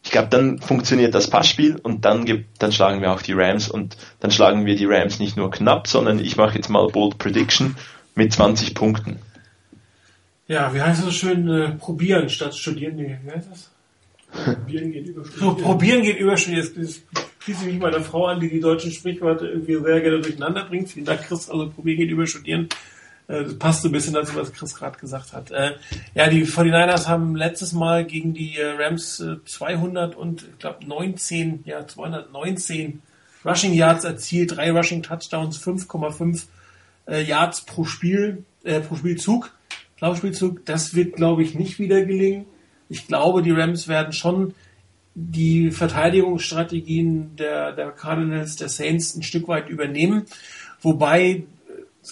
Ich 0.02 0.11
glaube, 0.11 0.28
dann 0.28 0.59
funktioniert 0.59 1.15
das 1.15 1.31
Passspiel 1.31 1.77
und 1.82 2.05
dann, 2.05 2.44
dann 2.59 2.73
schlagen 2.73 3.01
wir 3.01 3.12
auch 3.12 3.23
die 3.23 3.32
Rams 3.32 3.69
und 3.69 3.97
dann 4.20 4.31
schlagen 4.31 4.66
wir 4.66 4.77
die 4.77 4.85
Rams 4.85 5.19
nicht 5.19 5.36
nur 5.36 5.51
knapp, 5.51 5.86
sondern 5.86 6.19
ich 6.19 6.36
mache 6.36 6.56
jetzt 6.56 6.69
mal 6.69 6.86
Bold 6.89 7.16
Prediction 7.16 7.77
mit 8.15 8.32
20 8.32 8.74
Punkten. 8.74 9.19
Ja, 10.47 10.74
wie 10.74 10.81
heißt 10.81 10.99
das 10.99 11.07
so 11.07 11.12
schön? 11.12 11.49
Äh, 11.49 11.70
probieren 11.73 12.28
statt 12.28 12.55
studieren. 12.55 12.97
Nee, 12.97 13.19
wie 13.24 13.31
heißt 13.31 13.49
das? 13.51 13.70
Probieren 14.45 14.93
geht 14.93 15.07
über 15.07 15.24
studieren. 15.24 15.57
So, 15.57 15.62
probieren 15.62 16.03
geht 16.03 16.19
über 16.19 16.36
studieren. 16.36 16.66
Jetzt, 16.77 17.03
schließe 17.39 17.66
ich 17.66 17.73
mich 17.73 17.81
meiner 17.81 18.01
Frau 18.01 18.27
an, 18.27 18.41
die 18.41 18.49
die 18.49 18.61
deutschen 18.61 18.91
Sprichworte 18.91 19.47
irgendwie 19.47 19.77
sehr 19.77 20.01
gerne 20.01 20.20
durcheinander 20.20 20.65
bringt. 20.65 20.91
Vielen 20.91 21.05
Dank, 21.05 21.23
Chris. 21.23 21.51
Also 21.51 21.70
probieren 21.70 21.99
geht 21.99 22.11
über 22.11 22.27
studieren. 22.27 22.69
Äh, 23.28 23.45
das 23.45 23.59
passt 23.59 23.82
so 23.82 23.89
ein 23.89 23.93
bisschen 23.93 24.15
dazu, 24.15 24.35
was 24.35 24.53
Chris 24.53 24.74
gerade 24.74 24.99
gesagt 24.99 25.32
hat. 25.32 25.51
Äh, 25.51 25.73
ja, 26.15 26.28
die 26.28 26.47
49ers 26.47 27.07
haben 27.07 27.36
letztes 27.36 27.73
Mal 27.73 28.05
gegen 28.05 28.35
die 28.35 28.59
äh, 28.59 28.70
Rams 28.78 29.23
200 29.45 30.15
und, 30.15 30.43
ich 30.43 30.59
glaube, 30.59 30.86
19, 30.86 31.65
ja, 31.65 31.86
219 31.86 33.03
Rushing 33.45 33.74
Yards 33.74 34.05
erzielt, 34.05 34.57
drei 34.57 34.73
Rushing 34.73 35.03
Touchdowns, 35.03 35.59
5,5 35.62 36.45
äh, 37.06 37.22
Yards 37.22 37.62
pro 37.62 37.85
Spiel, 37.85 38.44
äh, 38.64 38.81
pro 38.81 38.97
Spielzug, 38.97 39.52
Laufspielzug. 40.01 40.64
Das 40.66 40.94
wird, 40.94 41.16
glaube 41.16 41.43
ich, 41.43 41.55
nicht 41.55 41.78
wieder 41.78 42.05
gelingen. 42.05 42.47
Ich 42.89 43.06
glaube, 43.06 43.43
die 43.43 43.52
Rams 43.52 43.89
werden 43.89 44.12
schon 44.12 44.55
die 45.14 45.70
Verteidigungsstrategien 45.70 47.36
der, 47.36 47.72
der 47.72 47.90
Cardinals, 47.90 48.56
der 48.56 48.68
Saints 48.68 49.14
ein 49.14 49.22
Stück 49.22 49.48
weit 49.48 49.68
übernehmen. 49.68 50.24
Wobei 50.82 51.22
äh, 51.28 51.44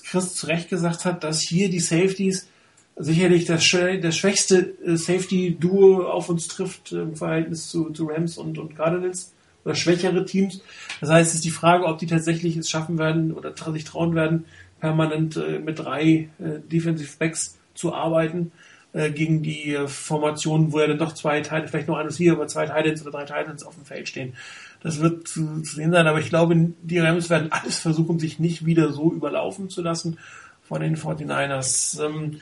Chris 0.05 0.35
zu 0.35 0.47
Recht 0.47 0.69
gesagt 0.69 1.05
hat, 1.05 1.25
dass 1.25 1.41
hier 1.41 1.69
die 1.69 1.81
Safeties 1.81 2.49
sicherlich 2.97 3.45
das, 3.45 3.69
das 4.01 4.17
schwächste 4.17 4.75
äh, 4.85 4.97
Safety-Duo 4.97 6.07
auf 6.07 6.29
uns 6.29 6.49
trifft 6.49 6.93
im 6.93 7.17
Verhältnis 7.17 7.69
zu, 7.69 7.91
zu 7.91 8.07
Rams 8.07 8.39
und, 8.39 8.59
und 8.59 8.77
Cardinals 8.77 9.33
oder 9.65 9.75
schwächere 9.75 10.25
Teams. 10.25 10.61
Das 11.01 11.11
heißt, 11.11 11.31
es 11.31 11.35
ist 11.37 11.45
die 11.45 11.51
Frage, 11.51 11.85
ob 11.85 11.99
die 11.99 12.07
tatsächlich 12.07 12.57
es 12.57 12.71
schaffen 12.71 12.99
werden 12.99 13.33
oder 13.33 13.55
sich 13.73 13.85
trauen 13.85 14.15
werden, 14.15 14.45
permanent 14.83 15.37
äh, 15.37 15.61
mit 15.61 15.79
drei 15.79 16.29
äh, 16.41 16.59
Defensive 16.61 17.17
Backs 17.17 17.57
zu 17.73 17.95
arbeiten 17.95 18.51
äh, 18.93 19.13
gegen 19.13 19.41
die 19.43 19.79
Formationen, 19.87 20.73
wo 20.73 20.81
ja 20.81 20.89
dann 20.89 20.99
doch 20.99 21.15
zwei 21.15 21.41
Teile, 21.41 21.69
vielleicht 21.69 21.87
nur 21.87 21.99
ein 21.99 22.07
Receiver, 22.07 22.33
aber 22.33 22.49
zwei 22.49 22.67
Titans 22.67 23.01
oder 23.03 23.13
drei 23.13 23.25
Titans 23.25 23.63
auf 23.63 23.77
dem 23.77 23.85
Feld 23.85 24.09
stehen. 24.09 24.35
Das 24.83 25.01
wird 25.01 25.29
zu, 25.29 25.63
zu 25.63 25.77
sehen 25.77 25.93
sein, 25.93 26.09
aber 26.09 26.19
ich 26.19 26.31
glaube, 26.31 26.57
die 26.83 26.99
Rams 26.99 27.31
werden 27.31 27.53
alles 27.53 27.79
versuchen, 27.79 28.19
sich 28.19 28.41
nicht 28.41 28.67
wieder 28.67 28.93
so 28.93 29.13
überlaufen 29.13 29.71
zu 29.71 29.83
lassen 29.83 30.19
von 30.65 30.81
den 30.81 30.97
49ers. 30.97 32.05
Ähm, 32.05 32.41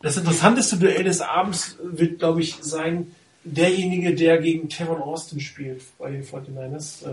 das 0.00 0.16
interessanteste 0.16 0.76
Duell 0.76 1.02
des 1.02 1.20
Abends 1.20 1.76
wird, 1.82 2.20
glaube 2.20 2.40
ich, 2.40 2.54
sein, 2.60 3.08
derjenige, 3.42 4.14
der 4.14 4.38
gegen 4.38 4.68
Tevon 4.68 5.02
Austin 5.02 5.40
spielt 5.40 5.82
bei 5.98 6.12
den 6.12 6.22
49ers. 6.22 7.04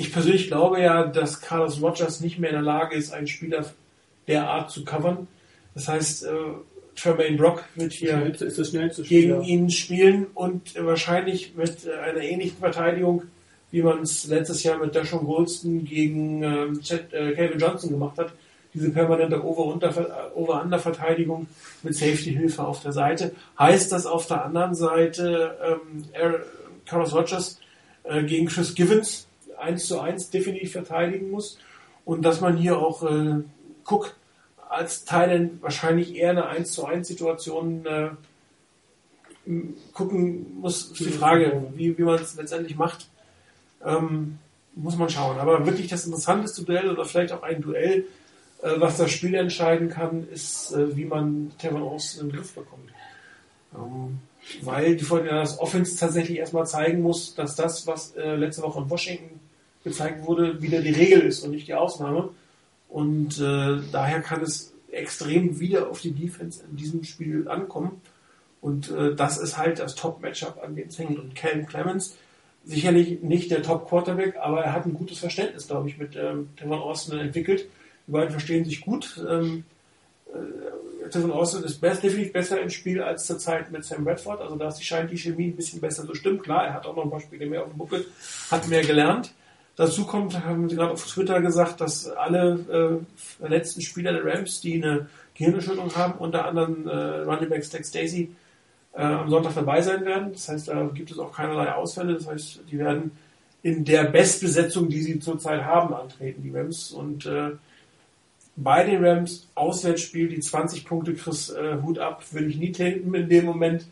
Ich 0.00 0.12
persönlich 0.12 0.46
glaube 0.46 0.80
ja, 0.80 1.06
dass 1.06 1.40
Carlos 1.40 1.82
Rogers 1.82 2.20
nicht 2.20 2.38
mehr 2.38 2.50
in 2.50 2.54
der 2.54 2.62
Lage 2.62 2.94
ist, 2.94 3.12
einen 3.12 3.26
Spieler 3.26 3.64
der 4.28 4.48
Art 4.48 4.70
zu 4.70 4.84
covern. 4.84 5.26
Das 5.74 5.88
heißt, 5.88 6.24
äh, 6.24 6.28
Tremaine 6.94 7.36
Brock 7.36 7.64
wird 7.74 7.92
hier 7.92 8.32
gegen 9.02 9.42
ihn 9.42 9.70
spielen 9.70 10.28
und 10.34 10.76
äh, 10.76 10.86
wahrscheinlich 10.86 11.56
mit 11.56 11.84
äh, 11.84 11.98
einer 11.98 12.20
ähnlichen 12.20 12.58
Verteidigung, 12.58 13.24
wie 13.72 13.82
man 13.82 14.02
es 14.02 14.28
letztes 14.28 14.62
Jahr 14.62 14.78
mit 14.78 14.94
Dashon 14.94 15.26
Goldston 15.26 15.84
gegen 15.84 16.44
ähm, 16.44 16.80
äh, 17.10 17.32
Calvin 17.32 17.58
Johnson 17.58 17.90
gemacht 17.90 18.18
hat. 18.18 18.32
Diese 18.74 18.90
permanente 18.90 19.44
Over-Under-Verteidigung 19.44 21.48
mit 21.82 21.96
Safety-Hilfe 21.96 22.64
auf 22.64 22.82
der 22.82 22.92
Seite. 22.92 23.32
Heißt 23.58 23.90
das 23.90 24.06
auf 24.06 24.28
der 24.28 24.44
anderen 24.44 24.76
Seite 24.76 25.56
ähm, 25.60 26.04
Carlos 26.86 27.12
Rogers 27.12 27.58
äh, 28.04 28.22
gegen 28.22 28.46
Chris 28.46 28.76
Givens, 28.76 29.27
1 29.58 29.86
zu 29.86 30.00
1 30.00 30.30
definitiv 30.30 30.72
verteidigen 30.72 31.30
muss 31.30 31.58
und 32.04 32.22
dass 32.22 32.40
man 32.40 32.56
hier 32.56 32.78
auch 32.78 33.02
äh, 33.02 33.42
Cook 33.84 34.14
als 34.68 35.04
Teil 35.04 35.50
wahrscheinlich 35.60 36.16
eher 36.16 36.30
eine 36.30 36.46
1 36.46 36.72
zu 36.72 36.84
1 36.84 37.08
Situation 37.08 37.86
äh, 37.86 38.10
gucken 39.92 40.60
muss, 40.60 40.90
ist 40.90 41.00
die 41.00 41.10
Frage, 41.10 41.70
wie, 41.74 41.96
wie 41.96 42.02
man 42.02 42.16
es 42.16 42.36
letztendlich 42.36 42.76
macht. 42.76 43.08
Ähm, 43.84 44.38
muss 44.74 44.96
man 44.96 45.08
schauen. 45.08 45.38
Aber 45.38 45.64
wirklich 45.66 45.88
das 45.88 46.04
interessanteste 46.04 46.64
Duell 46.64 46.90
oder 46.90 47.04
vielleicht 47.04 47.32
auch 47.32 47.42
ein 47.42 47.62
Duell, 47.62 48.04
äh, 48.62 48.72
was 48.76 48.96
das 48.96 49.10
Spiel 49.10 49.34
entscheiden 49.34 49.88
kann, 49.88 50.28
ist, 50.28 50.72
äh, 50.72 50.96
wie 50.96 51.04
man 51.04 51.52
Tevin 51.58 51.82
Austin 51.82 52.22
in 52.22 52.28
den 52.28 52.36
Griff 52.36 52.54
bekommt. 52.54 52.90
Ähm, 53.74 54.20
weil 54.62 54.96
die 54.96 55.04
das 55.04 55.58
Offense 55.58 55.98
tatsächlich 55.98 56.38
erstmal 56.38 56.66
zeigen 56.66 57.02
muss, 57.02 57.34
dass 57.34 57.54
das, 57.54 57.86
was 57.86 58.14
äh, 58.16 58.36
letzte 58.36 58.62
Woche 58.62 58.80
in 58.80 58.90
Washington 58.90 59.40
gezeigt 59.84 60.26
wurde, 60.26 60.60
wieder 60.62 60.80
die 60.80 60.90
Regel 60.90 61.20
ist 61.20 61.44
und 61.44 61.52
nicht 61.52 61.68
die 61.68 61.74
Ausnahme. 61.74 62.30
Und 62.88 63.38
äh, 63.40 63.78
daher 63.92 64.20
kann 64.20 64.42
es 64.42 64.72
extrem 64.90 65.60
wieder 65.60 65.88
auf 65.88 66.00
die 66.00 66.12
Defense 66.12 66.62
in 66.68 66.76
diesem 66.76 67.04
Spiel 67.04 67.48
ankommen. 67.48 68.00
Und 68.60 68.90
äh, 68.90 69.14
das 69.14 69.38
ist 69.38 69.56
halt 69.56 69.78
das 69.78 69.94
Top-Matchup, 69.94 70.60
an 70.62 70.74
dem 70.74 70.88
es 70.88 70.98
hängt. 70.98 71.18
Und 71.18 71.34
Cam 71.34 71.66
Clemens, 71.66 72.16
sicherlich 72.64 73.22
nicht 73.22 73.50
der 73.50 73.62
Top-Quarterback, 73.62 74.36
aber 74.36 74.64
er 74.64 74.72
hat 74.72 74.86
ein 74.86 74.94
gutes 74.94 75.18
Verständnis, 75.18 75.68
glaube 75.68 75.88
ich, 75.88 75.98
mit 75.98 76.16
ähm, 76.16 76.48
Tevon 76.56 76.78
Austin 76.78 77.18
entwickelt. 77.18 77.66
Die 78.06 78.12
beiden 78.12 78.30
verstehen 78.30 78.64
sich 78.64 78.80
gut. 78.80 79.22
Ähm, 79.28 79.64
äh, 80.32 81.08
Tevon 81.08 81.30
Austin 81.30 81.62
ist 81.62 81.80
best, 81.80 82.02
definitiv 82.02 82.32
besser 82.32 82.60
im 82.60 82.70
Spiel 82.70 83.02
als 83.02 83.26
zur 83.26 83.38
Zeit 83.38 83.70
mit 83.70 83.84
Sam 83.84 84.04
Bradford. 84.04 84.40
Also 84.40 84.56
da 84.56 84.70
scheint 84.72 85.10
die 85.10 85.18
Chemie 85.18 85.48
ein 85.48 85.56
bisschen 85.56 85.80
besser 85.80 86.06
zu 86.06 86.14
stimmen. 86.14 86.42
Klar, 86.42 86.66
er 86.66 86.74
hat 86.74 86.86
auch 86.86 86.96
noch 86.96 87.04
ein 87.04 87.10
paar 87.10 87.20
Spiele 87.20 87.46
mehr 87.46 87.62
auf 87.62 87.68
dem 87.68 87.78
Buckel, 87.78 88.06
hat 88.50 88.66
mehr 88.68 88.82
gelernt. 88.82 89.32
Dazu 89.78 90.04
kommt, 90.06 90.44
haben 90.44 90.68
Sie 90.68 90.74
gerade 90.74 90.92
auf 90.92 91.06
Twitter 91.06 91.40
gesagt, 91.40 91.80
dass 91.80 92.10
alle 92.10 93.00
äh, 93.40 93.46
letzten 93.46 93.80
Spieler 93.80 94.12
der 94.12 94.24
Rams, 94.24 94.60
die 94.60 94.82
eine 94.82 95.08
Gehirnerschütterung 95.34 95.94
haben, 95.94 96.14
unter 96.18 96.46
anderem 96.46 96.88
äh, 96.88 97.20
Running 97.20 97.48
Back 97.48 97.64
Stack 97.64 97.86
Stacy, 97.86 98.34
äh, 98.92 99.02
am 99.02 99.30
Sonntag 99.30 99.54
dabei 99.54 99.80
sein 99.80 100.04
werden. 100.04 100.32
Das 100.32 100.48
heißt, 100.48 100.66
da 100.66 100.90
gibt 100.92 101.12
es 101.12 101.18
auch 101.20 101.32
keinerlei 101.32 101.72
Ausfälle. 101.72 102.14
Das 102.14 102.26
heißt, 102.26 102.62
die 102.68 102.76
werden 102.76 103.12
in 103.62 103.84
der 103.84 104.02
Bestbesetzung, 104.06 104.88
die 104.88 105.00
sie 105.00 105.20
zurzeit 105.20 105.64
haben, 105.64 105.94
antreten, 105.94 106.42
die 106.42 106.50
Rams. 106.50 106.90
Und 106.90 107.26
äh, 107.26 107.50
bei 108.56 108.82
den 108.82 109.04
Rams, 109.04 109.46
Auswärtsspiel, 109.54 110.28
die 110.28 110.40
20 110.40 110.86
Punkte 110.86 111.14
Chris 111.14 111.50
äh, 111.50 111.76
Hut 111.82 112.00
ab, 112.00 112.24
würde 112.32 112.48
ich 112.48 112.56
nie 112.56 112.72
tippen 112.72 113.14
in 113.14 113.28
dem 113.28 113.44
Moment. 113.44 113.86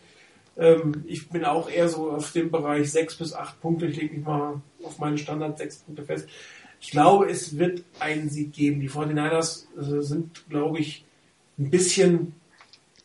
Ähm, 0.56 1.04
ich 1.06 1.28
bin 1.28 1.44
auch 1.44 1.68
eher 1.68 1.88
so 1.88 2.10
auf 2.10 2.32
dem 2.32 2.50
Bereich 2.50 2.90
6 2.90 3.16
bis 3.16 3.34
8 3.34 3.60
Punkte. 3.60 3.86
Ich 3.86 3.96
lege 3.96 4.14
mich 4.14 4.24
mal 4.24 4.60
auf 4.82 4.98
meine 4.98 5.18
Standard 5.18 5.58
6 5.58 5.78
Punkte 5.78 6.04
fest. 6.04 6.28
Ich 6.80 6.90
glaube, 6.90 7.28
es 7.28 7.58
wird 7.58 7.82
einen 7.98 8.28
Sieg 8.28 8.52
geben. 8.52 8.80
Die 8.80 8.90
49ers 8.90 9.64
äh, 9.78 10.02
sind, 10.02 10.48
glaube 10.48 10.78
ich, 10.78 11.04
ein 11.58 11.70
bisschen 11.70 12.34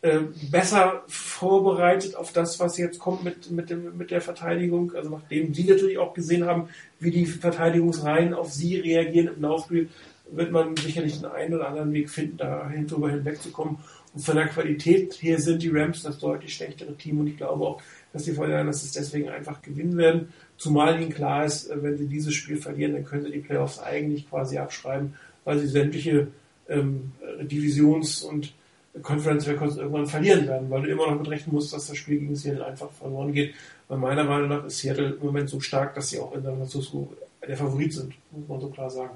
äh, 0.02 0.20
besser 0.50 1.04
vorbereitet 1.08 2.16
auf 2.16 2.34
das, 2.34 2.60
was 2.60 2.78
jetzt 2.78 3.00
kommt 3.00 3.24
mit, 3.24 3.52
mit, 3.52 3.70
dem, 3.70 3.98
mit 3.98 4.12
der 4.12 4.22
Verteidigung. 4.22 4.94
Also 4.96 5.10
nachdem 5.10 5.54
sie 5.54 5.64
natürlich 5.64 5.98
auch 5.98 6.14
gesehen 6.14 6.46
haben, 6.46 6.70
wie 7.00 7.12
die 7.12 7.26
Verteidigungsreihen 7.26 8.34
auf 8.34 8.52
sie 8.52 8.78
reagieren 8.78 9.36
im 9.36 9.42
Laufspiel, 9.42 9.90
wird 10.32 10.52
man 10.52 10.76
sicherlich 10.78 11.20
den 11.20 11.30
einen 11.30 11.54
oder 11.54 11.68
anderen 11.68 11.94
Weg 11.94 12.10
finden, 12.10 12.38
da 12.38 12.72
drüber 12.88 13.10
hinwegzukommen. 13.12 13.78
Und 14.14 14.22
von 14.22 14.36
der 14.36 14.48
Qualität 14.48 15.14
her 15.22 15.40
sind 15.40 15.64
die 15.64 15.70
Rams 15.70 16.04
das 16.04 16.20
deutlich 16.20 16.54
schlechtere 16.54 16.96
Team 16.98 17.20
und 17.20 17.28
ich 17.28 17.38
glaube 17.38 17.66
auch, 17.66 17.82
dass 18.14 18.24
die 18.24 18.34
Fortinanders 18.34 18.84
es 18.84 18.92
deswegen 18.92 19.30
einfach 19.30 19.62
gewinnen 19.62 19.98
werden. 19.98 20.34
Zumal 20.58 21.02
ihnen 21.02 21.14
klar 21.14 21.46
ist, 21.46 21.70
äh, 21.70 21.82
wenn 21.82 21.98
sie 21.98 22.08
dieses 22.08 22.34
Spiel 22.34 22.58
verlieren, 22.58 22.94
dann 22.94 23.06
können 23.06 23.24
sie 23.24 23.32
die 23.32 23.40
Playoffs 23.40 23.80
eigentlich 23.80 24.30
quasi 24.30 24.58
abschreiben, 24.58 25.14
weil 25.46 25.60
sie 25.60 25.68
sämtliche 25.68 26.28
ähm, 26.68 27.12
Divisions- 27.42 28.24
und 28.24 28.54
Conference 29.02 29.48
Records 29.48 29.78
irgendwann 29.78 30.06
verlieren 30.06 30.48
werden, 30.48 30.70
weil 30.70 30.82
du 30.82 30.90
immer 30.90 31.10
noch 31.10 31.18
mit 31.18 31.30
rechnen 31.30 31.56
musst, 31.56 31.74
dass 31.74 31.88
das 31.88 31.98
Spiel 31.98 32.20
gegen 32.20 32.36
Seattle 32.36 32.66
einfach 32.66 32.92
verloren 32.92 33.32
geht. 33.32 33.54
Weil 33.88 33.98
meiner 33.98 34.26
Meinung 34.26 34.50
nach 34.50 34.66
ist 34.66 34.80
Seattle 34.80 35.14
im 35.14 35.26
Moment 35.26 35.50
so 35.50 35.60
stark, 35.60 35.96
dass 35.96 36.10
sie 36.10 36.20
auch 36.20 36.34
in 36.34 36.44
San 36.44 36.58
Francisco 36.58 37.14
der 37.48 37.58
Favorit 37.58 37.94
sind, 37.94 38.14
muss 38.32 38.48
man 38.48 38.60
so 38.60 38.68
klar 38.68 38.90
sagen. 38.90 39.12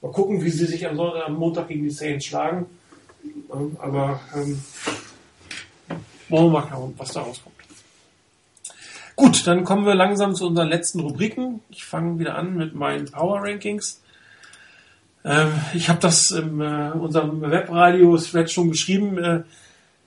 Mal 0.00 0.12
gucken, 0.12 0.42
wie 0.42 0.50
sie 0.50 0.66
sich 0.66 0.86
am, 0.86 0.96
Sonntag, 0.96 1.26
am 1.26 1.34
Montag 1.34 1.68
gegen 1.68 1.82
die 1.82 1.90
Saints 1.90 2.26
schlagen. 2.26 2.66
Aber 3.50 4.20
ähm, 4.34 4.62
wollen 6.28 6.46
wir 6.46 6.60
mal 6.60 6.68
schauen, 6.68 6.94
was 6.98 7.12
da 7.12 7.22
rauskommt. 7.22 7.56
Gut, 9.16 9.46
dann 9.46 9.64
kommen 9.64 9.84
wir 9.84 9.94
langsam 9.94 10.34
zu 10.34 10.46
unseren 10.46 10.68
letzten 10.68 11.00
Rubriken. 11.00 11.60
Ich 11.70 11.84
fange 11.84 12.18
wieder 12.18 12.36
an 12.36 12.56
mit 12.56 12.74
meinen 12.74 13.10
Power 13.10 13.40
Rankings. 13.42 14.00
Ähm, 15.24 15.52
ich 15.74 15.88
habe 15.88 15.98
das 15.98 16.30
in 16.30 16.60
äh, 16.60 16.92
unserem 16.94 17.40
Webradio-Thread 17.40 18.50
schon 18.50 18.70
geschrieben. 18.70 19.18
Äh, 19.18 19.42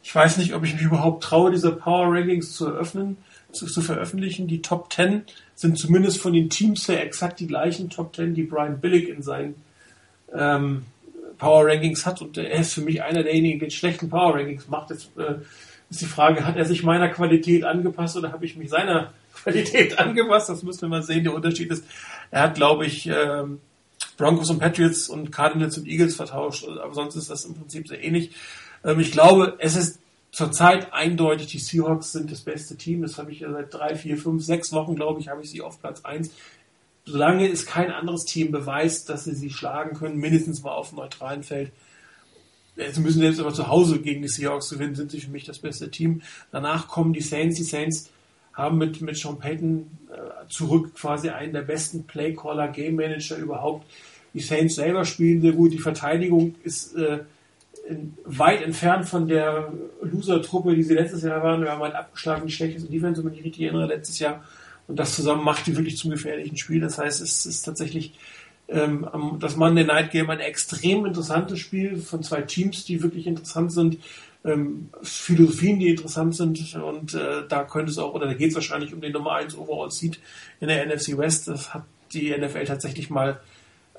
ich 0.04 0.16
weiß 0.16 0.38
nicht, 0.38 0.54
ob 0.54 0.64
ich 0.64 0.74
mich 0.74 0.84
überhaupt 0.84 1.24
traue, 1.24 1.52
diese 1.52 1.72
Power 1.72 2.08
Rankings 2.14 2.54
zu 2.56 2.68
eröffnen, 2.68 3.18
zu, 3.52 3.66
zu, 3.66 3.82
veröffentlichen. 3.82 4.48
Die 4.48 4.62
Top 4.62 4.94
10 4.94 5.24
sind 5.56 5.78
zumindest 5.78 6.22
von 6.22 6.34
den 6.34 6.50
Teams 6.50 6.88
her 6.88 7.04
exakt 7.04 7.40
die 7.40 7.48
gleichen 7.48 7.90
Top 7.90 8.16
10, 8.16 8.34
die 8.34 8.44
Brian 8.44 8.80
Billig 8.80 9.10
in 9.10 9.22
seinen 9.22 9.56
ähm, 10.34 10.86
Power 11.42 11.66
Rankings 11.66 12.06
hat. 12.06 12.22
Und 12.22 12.38
er 12.38 12.52
ist 12.52 12.74
für 12.74 12.82
mich 12.82 13.02
einer 13.02 13.24
derjenigen, 13.24 13.60
die 13.60 13.72
schlechten 13.72 14.10
Power 14.10 14.36
Rankings 14.36 14.70
macht. 14.70 14.92
Jetzt 14.92 15.10
äh, 15.18 15.42
ist 15.90 16.02
die 16.02 16.06
Frage, 16.06 16.46
hat 16.46 16.56
er 16.56 16.66
sich 16.66 16.84
meiner 16.84 17.10
Qualität 17.10 17.64
angepasst 17.64 18.16
oder 18.16 18.32
habe 18.32 18.46
ich 18.46 18.56
mich 18.56 18.70
seiner 18.70 19.12
Qualität 19.34 19.98
angepasst? 19.98 20.50
Das 20.50 20.62
müssen 20.62 20.84
wir 20.84 20.90
mal 20.90 21.02
sehen. 21.02 21.24
Der 21.24 21.34
Unterschied 21.34 21.72
ist, 21.72 21.84
er 22.30 22.44
hat, 22.44 22.56
glaube 22.56 22.86
ich, 22.86 23.08
ähm, 23.08 23.60
Broncos 24.18 24.52
und 24.52 24.60
Patriots 24.60 25.10
und 25.10 25.32
Cardinals 25.32 25.80
und 25.80 25.88
Eagles 25.88 26.16
vertauscht, 26.16 26.68
aber 26.68 26.94
sonst 26.94 27.16
ist 27.16 27.32
das 27.32 27.46
im 27.46 27.56
Prinzip 27.56 27.88
sehr 27.88 28.04
ähnlich. 28.04 28.32
Ähm, 28.86 29.00
ich 29.00 29.12
glaube, 29.12 29.56
es 29.58 29.76
ist 29.76 29.98
zurzeit 30.32 30.94
eindeutig, 30.94 31.48
die 31.48 31.60
Seahawks 31.60 32.12
sind 32.12 32.32
das 32.32 32.42
beste 32.42 32.78
Team. 32.78 33.02
Das 33.02 33.18
habe 33.18 33.32
ich 33.32 33.40
ja 33.40 33.52
seit 33.52 33.74
drei, 33.74 33.96
vier, 33.96 34.16
fünf, 34.16 34.46
sechs 34.46 34.72
Wochen, 34.74 34.96
glaube 34.96 35.20
ich, 35.20 35.28
habe 35.28 35.42
ich 35.42 35.50
sie 35.50 35.62
auf 35.62 35.80
Platz 35.80 36.06
eins. 36.06 36.30
Solange 37.06 37.50
es 37.50 37.66
kein 37.66 37.92
anderes 37.92 38.26
Team 38.26 38.52
beweist, 38.52 39.10
dass 39.10 39.24
sie 39.26 39.36
sie 39.36 39.50
schlagen 39.50 39.98
können, 39.98 40.18
mindestens 40.18 40.62
mal 40.62 40.72
auf 40.72 40.90
dem 40.90 40.98
neutralen 40.98 41.44
Feld, 41.44 41.72
Sie 42.76 43.02
müssen 43.02 43.22
jetzt 43.22 43.40
aber 43.40 43.54
zu 43.54 43.68
Hause 43.68 44.00
gegen 44.00 44.22
die 44.22 44.28
Seahawks 44.28 44.70
gewinnen, 44.70 44.96
sind 44.96 45.12
sie 45.12 45.20
für 45.20 45.30
mich 45.30 45.44
das 45.44 45.60
beste 45.60 45.92
Team. 45.92 46.22
Danach 46.52 46.88
kommen 46.88 47.14
die 47.14 47.22
Saints. 47.22 47.58
Die 47.58 47.64
Saints 47.64 48.10
haben 48.54 48.78
mit, 48.78 49.02
mit 49.02 49.18
Sean 49.18 49.40
Payton 49.40 49.88
äh, 50.10 50.50
zurück 50.50 50.96
quasi 50.96 51.30
einen 51.30 51.54
der 51.54 51.62
besten 51.62 52.06
Playcaller, 52.06 52.70
Game 52.70 52.96
Manager 52.96 53.38
überhaupt. 53.38 53.86
Die 54.34 54.40
Saints 54.40 54.76
selber 54.76 55.06
spielen 55.06 55.42
sehr 55.42 55.52
gut. 55.52 55.74
Die 55.74 55.80
Verteidigung 55.80 56.56
ist 56.64 56.96
äh, 56.96 57.20
in, 57.88 58.14
weit 58.24 58.62
entfernt 58.62 59.08
von 59.08 59.28
der 59.28 59.74
Loser-Truppe, 60.02 60.76
die 60.76 60.84
sie 60.84 60.94
letztes 60.94 61.24
Jahr 61.24 61.44
waren. 61.44 61.62
Wir 61.62 61.72
haben 61.72 61.82
halt 61.82 61.96
abgeschlagen, 61.96 62.48
die 62.48 62.54
schlechteste 62.54 62.90
Defense, 62.90 63.24
wenn 63.24 63.34
ich 63.34 63.44
richtig 63.44 63.64
erinnere, 63.64 63.88
letztes 63.88 64.20
Jahr. 64.20 64.44
Und 64.88 64.98
das 64.98 65.16
zusammen 65.16 65.44
macht 65.44 65.68
die 65.68 65.76
wirklich 65.76 65.98
zum 65.98 66.12
gefährlichen 66.12 66.58
Spiel. 66.58 66.82
Das 66.82 66.98
heißt, 66.98 67.22
es 67.22 67.46
ist 67.46 67.64
tatsächlich 67.64 68.14
ähm, 68.68 69.08
das 69.40 69.56
Monday 69.56 69.84
Night 69.84 70.12
Game 70.12 70.30
ein 70.30 70.40
extrem 70.40 71.06
interessantes 71.06 71.60
Spiel 71.60 71.98
von 71.98 72.24
zwei 72.24 72.42
Teams, 72.42 72.86
die 72.86 73.04
wirklich 73.04 73.28
interessant 73.28 73.72
sind 73.72 73.98
ähm, 74.44 74.90
Philosophien, 75.02 75.80
die 75.80 75.90
interessant 75.90 76.36
sind. 76.36 76.76
Und 76.76 77.14
äh, 77.14 77.48
da 77.48 77.64
könnte 77.64 77.92
es 77.92 77.98
auch, 77.98 78.14
oder 78.14 78.28
da 78.28 78.34
geht 78.34 78.50
es 78.50 78.56
wahrscheinlich 78.56 78.94
um 78.94 79.02
den 79.02 79.12
Nummer 79.12 79.34
1 79.34 79.58
Overall 79.58 79.92
Seed 79.92 80.20
in 80.60 80.68
der 80.68 80.86
NFC 80.86 81.18
West. 81.18 81.48
Das 81.48 81.74
hat 81.74 81.84
die 82.14 82.36
NFL 82.36 82.66
tatsächlich 82.66 83.10
mal 83.10 83.40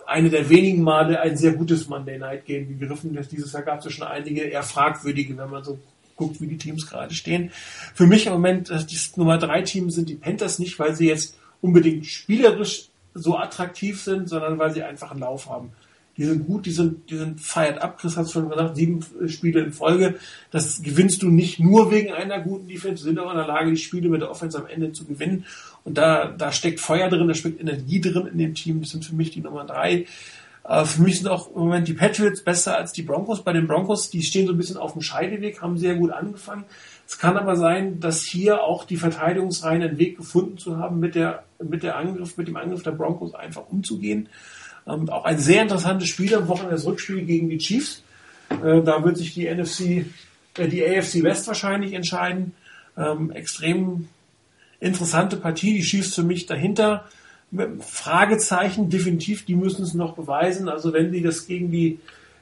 eine 0.06 0.30
der 0.30 0.48
wenigen 0.50 0.82
Male 0.82 1.20
ein 1.20 1.36
sehr 1.36 1.52
gutes 1.52 1.88
Monday 1.88 2.18
Night 2.18 2.44
Game 2.44 2.68
gegriffen. 2.68 3.16
Dieses 3.30 3.52
Jahr 3.52 3.62
gab 3.62 3.84
es 3.84 3.92
schon 3.92 4.06
einige 4.06 4.42
eher 4.42 4.62
fragwürdige, 4.62 5.36
wenn 5.38 5.50
man 5.50 5.64
so 5.64 5.78
guckt, 6.22 6.40
wie 6.40 6.46
die 6.46 6.58
Teams 6.58 6.86
gerade 6.86 7.14
stehen. 7.14 7.50
Für 7.94 8.06
mich 8.06 8.26
im 8.26 8.32
Moment, 8.32 8.70
äh, 8.70 8.74
das 8.74 9.16
Nummer 9.16 9.38
3 9.38 9.62
Team 9.62 9.90
sind 9.90 10.08
die 10.08 10.14
Panthers 10.14 10.58
nicht, 10.58 10.78
weil 10.78 10.94
sie 10.94 11.08
jetzt 11.08 11.36
unbedingt 11.60 12.06
spielerisch 12.06 12.88
so 13.14 13.36
attraktiv 13.36 14.00
sind, 14.00 14.28
sondern 14.28 14.58
weil 14.58 14.72
sie 14.72 14.82
einfach 14.82 15.10
einen 15.10 15.20
Lauf 15.20 15.48
haben 15.48 15.72
die 16.16 16.24
sind 16.24 16.46
gut, 16.46 16.66
die 16.66 16.72
sind, 16.72 17.10
die 17.10 17.16
sind 17.16 17.40
feiert 17.40 17.80
ab. 17.80 17.98
Chris 17.98 18.16
hat 18.16 18.26
es 18.26 18.32
schon 18.32 18.48
gesagt, 18.48 18.76
sieben 18.76 19.00
Spiele 19.28 19.60
in 19.60 19.72
Folge. 19.72 20.16
Das 20.50 20.82
gewinnst 20.82 21.22
du 21.22 21.30
nicht 21.30 21.58
nur 21.58 21.90
wegen 21.90 22.12
einer 22.12 22.40
guten 22.40 22.68
Defense, 22.68 23.02
sind 23.02 23.18
auch 23.18 23.30
in 23.30 23.38
der 23.38 23.46
Lage, 23.46 23.70
die 23.70 23.78
Spiele 23.78 24.08
mit 24.10 24.20
der 24.20 24.30
Offense 24.30 24.58
am 24.58 24.66
Ende 24.66 24.92
zu 24.92 25.06
gewinnen. 25.06 25.46
Und 25.84 25.96
da, 25.96 26.26
da 26.26 26.52
steckt 26.52 26.80
Feuer 26.80 27.08
drin, 27.08 27.28
da 27.28 27.34
steckt 27.34 27.60
Energie 27.60 28.00
drin 28.00 28.26
in 28.26 28.38
dem 28.38 28.54
Team. 28.54 28.80
Das 28.80 28.90
sind 28.90 29.04
für 29.04 29.14
mich 29.14 29.30
die 29.30 29.40
Nummer 29.40 29.64
drei. 29.64 30.06
Äh, 30.64 30.84
für 30.84 31.02
mich 31.02 31.18
sind 31.18 31.28
auch 31.28 31.48
im 31.54 31.62
Moment 31.62 31.88
die 31.88 31.94
Patriots 31.94 32.42
besser 32.42 32.76
als 32.76 32.92
die 32.92 33.02
Broncos. 33.02 33.42
Bei 33.42 33.52
den 33.52 33.66
Broncos, 33.66 34.10
die 34.10 34.22
stehen 34.22 34.46
so 34.46 34.52
ein 34.52 34.58
bisschen 34.58 34.76
auf 34.76 34.92
dem 34.92 35.02
Scheideweg, 35.02 35.60
haben 35.62 35.78
sehr 35.78 35.94
gut 35.94 36.10
angefangen. 36.10 36.64
Es 37.06 37.18
kann 37.18 37.36
aber 37.36 37.56
sein, 37.56 38.00
dass 38.00 38.22
hier 38.22 38.62
auch 38.62 38.84
die 38.84 38.96
Verteidigungsreihen 38.96 39.82
einen 39.82 39.98
Weg 39.98 40.16
gefunden 40.16 40.58
zu 40.58 40.78
haben, 40.78 41.00
mit 41.00 41.14
der, 41.14 41.44
mit 41.62 41.82
der 41.82 41.96
Angriff, 41.96 42.36
mit 42.36 42.48
dem 42.48 42.56
Angriff 42.56 42.82
der 42.82 42.92
Broncos 42.92 43.34
einfach 43.34 43.68
umzugehen. 43.68 44.28
Ähm, 44.86 45.08
auch 45.10 45.24
ein 45.24 45.38
sehr 45.38 45.62
interessantes 45.62 46.08
Spiel 46.08 46.34
am 46.34 46.48
Wochenende, 46.48 46.74
das 46.74 46.86
Rückspiel 46.86 47.24
gegen 47.24 47.48
die 47.48 47.58
Chiefs. 47.58 48.02
Äh, 48.50 48.82
da 48.82 49.04
wird 49.04 49.16
sich 49.16 49.34
die 49.34 49.52
NFC, 49.52 50.06
äh, 50.58 50.68
die 50.68 50.84
AFC 50.84 51.22
West 51.22 51.46
wahrscheinlich 51.48 51.92
entscheiden. 51.92 52.54
Ähm, 52.96 53.30
extrem 53.30 54.08
interessante 54.80 55.36
Partie. 55.36 55.74
Die 55.74 55.82
Chiefs 55.82 56.14
für 56.14 56.22
mich 56.22 56.46
dahinter. 56.46 57.04
Fragezeichen, 57.80 58.88
definitiv, 58.88 59.44
die 59.44 59.54
müssen 59.54 59.82
es 59.82 59.94
noch 59.94 60.14
beweisen. 60.14 60.68
Also 60.68 60.92
wenn 60.92 61.12
die 61.12 61.22
das 61.22 61.46
gegen 61.46 61.70
die 61.70 61.98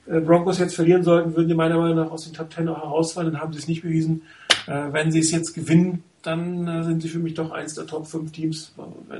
äh, 0.06 0.20
Broncos 0.20 0.58
jetzt 0.58 0.74
verlieren 0.74 1.02
sollten, 1.02 1.34
würden 1.34 1.48
die 1.48 1.54
meiner 1.54 1.78
Meinung 1.78 1.96
nach 1.96 2.10
aus 2.10 2.24
den 2.24 2.32
Top 2.32 2.50
Ten 2.50 2.68
auch 2.68 2.82
herausfallen. 2.82 3.32
Dann 3.32 3.40
haben 3.40 3.52
sie 3.52 3.58
es 3.58 3.68
nicht 3.68 3.82
bewiesen. 3.82 4.22
Äh, 4.66 4.92
wenn 4.92 5.10
sie 5.10 5.18
es 5.18 5.32
jetzt 5.32 5.52
gewinnen, 5.52 6.04
dann 6.22 6.66
äh, 6.68 6.84
sind 6.84 7.02
sie 7.02 7.08
für 7.08 7.18
mich 7.18 7.34
doch 7.34 7.50
eins 7.50 7.74
der 7.74 7.86
Top 7.86 8.06
5 8.06 8.30
Teams 8.30 8.72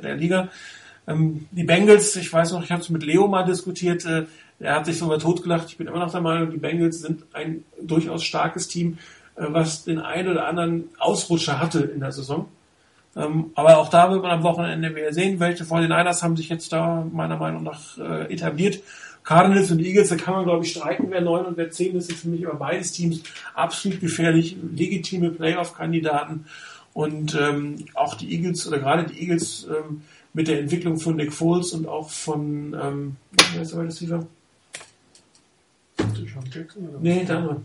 der 0.02 0.16
Liga. 0.16 0.48
Ähm, 1.08 1.46
die 1.50 1.64
Bengals, 1.64 2.14
ich 2.16 2.32
weiß 2.32 2.52
noch, 2.52 2.62
ich 2.62 2.70
habe 2.70 2.82
es 2.82 2.90
mit 2.90 3.02
Leo 3.02 3.26
mal 3.26 3.44
diskutiert, 3.44 4.04
er 4.04 4.74
hat 4.74 4.86
sich 4.86 4.98
sogar 4.98 5.18
totgelacht. 5.18 5.68
Ich 5.70 5.78
bin 5.78 5.86
immer 5.86 5.98
noch 5.98 6.12
der 6.12 6.20
Meinung, 6.20 6.50
die 6.50 6.58
Bengals 6.58 7.00
sind 7.00 7.24
ein 7.32 7.64
durchaus 7.80 8.22
starkes 8.22 8.68
Team, 8.68 8.98
was 9.34 9.84
den 9.84 9.98
einen 9.98 10.28
oder 10.28 10.46
anderen 10.46 10.90
Ausrutscher 10.98 11.58
hatte 11.58 11.80
in 11.80 12.00
der 12.00 12.12
Saison. 12.12 12.46
Ähm, 13.16 13.50
aber 13.54 13.78
auch 13.78 13.88
da 13.88 14.10
wird 14.10 14.22
man 14.22 14.30
am 14.30 14.42
Wochenende 14.42 14.94
wieder 14.94 15.12
sehen, 15.12 15.40
welche 15.40 15.64
von 15.64 15.80
den 15.80 15.90
Niners 15.90 16.22
haben 16.22 16.36
sich 16.36 16.48
jetzt 16.48 16.72
da 16.72 17.06
meiner 17.10 17.36
Meinung 17.36 17.62
nach 17.62 17.98
äh, 17.98 18.32
etabliert. 18.32 18.82
Cardinals 19.24 19.70
und 19.70 19.80
Eagles, 19.80 20.08
da 20.08 20.16
kann 20.16 20.34
man 20.34 20.44
glaube 20.44 20.64
ich 20.64 20.70
streiten, 20.70 21.06
wer 21.10 21.20
9 21.20 21.44
und 21.44 21.56
wer 21.56 21.70
10 21.70 21.96
ist, 21.96 22.10
ist 22.10 22.20
für 22.20 22.28
mich 22.28 22.46
aber 22.46 22.58
beides 22.58 22.92
Teams 22.92 23.22
absolut 23.54 24.00
gefährlich, 24.00 24.56
legitime 24.74 25.30
Playoff-Kandidaten. 25.30 26.46
Und 26.92 27.38
ähm, 27.40 27.76
auch 27.94 28.14
die 28.14 28.32
Eagles 28.32 28.66
oder 28.66 28.78
gerade 28.78 29.04
die 29.04 29.20
Eagles 29.20 29.68
ähm, 29.68 30.02
mit 30.32 30.48
der 30.48 30.60
Entwicklung 30.60 30.98
von 30.98 31.16
Nick 31.16 31.32
Foles 31.32 31.72
und 31.72 31.86
auch 31.86 32.10
von, 32.10 32.74
ähm, 32.80 33.16
wer 33.52 33.62
ist 33.62 33.72
der 33.72 33.80
Receiver? 33.82 34.26
Nee, 37.00 37.24
der 37.24 37.36
andere. 37.36 37.56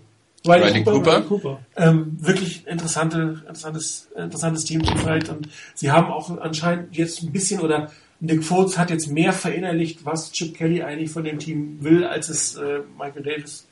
Riley 0.48 0.84
Cooper. 0.84 1.22
Cooper. 1.22 1.60
Ähm, 1.76 2.18
wirklich 2.20 2.68
interessante, 2.68 3.42
interessantes, 3.42 4.10
interessantes 4.16 4.66
Team 4.66 4.84
zurzeit 4.84 5.30
und 5.30 5.50
sie 5.74 5.92
haben 5.92 6.12
auch 6.12 6.38
anscheinend 6.40 6.96
jetzt 6.96 7.24
ein 7.24 7.32
bisschen 7.32 7.62
oder 7.62 7.92
Nick 8.20 8.44
Foles 8.44 8.78
hat 8.78 8.90
jetzt 8.90 9.08
mehr 9.08 9.34
verinnerlicht, 9.34 10.06
was 10.06 10.32
Chip 10.32 10.56
Kelly 10.56 10.82
eigentlich 10.82 11.12
von 11.12 11.24
dem 11.24 11.40
Team 11.40 11.78
will, 11.82 12.06
als 12.06 12.30
es 12.30 12.56
äh, 12.56 12.80
Michael 12.98 13.24
Davis. 13.24 13.66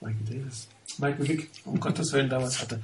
Michael 0.00 0.24
Davis. 0.28 0.68
Michael 0.98 1.28
Vick, 1.28 1.50
um 1.64 1.80
Gottes 1.80 2.12
Willen, 2.12 2.28
damals 2.28 2.60
hatte. 2.60 2.80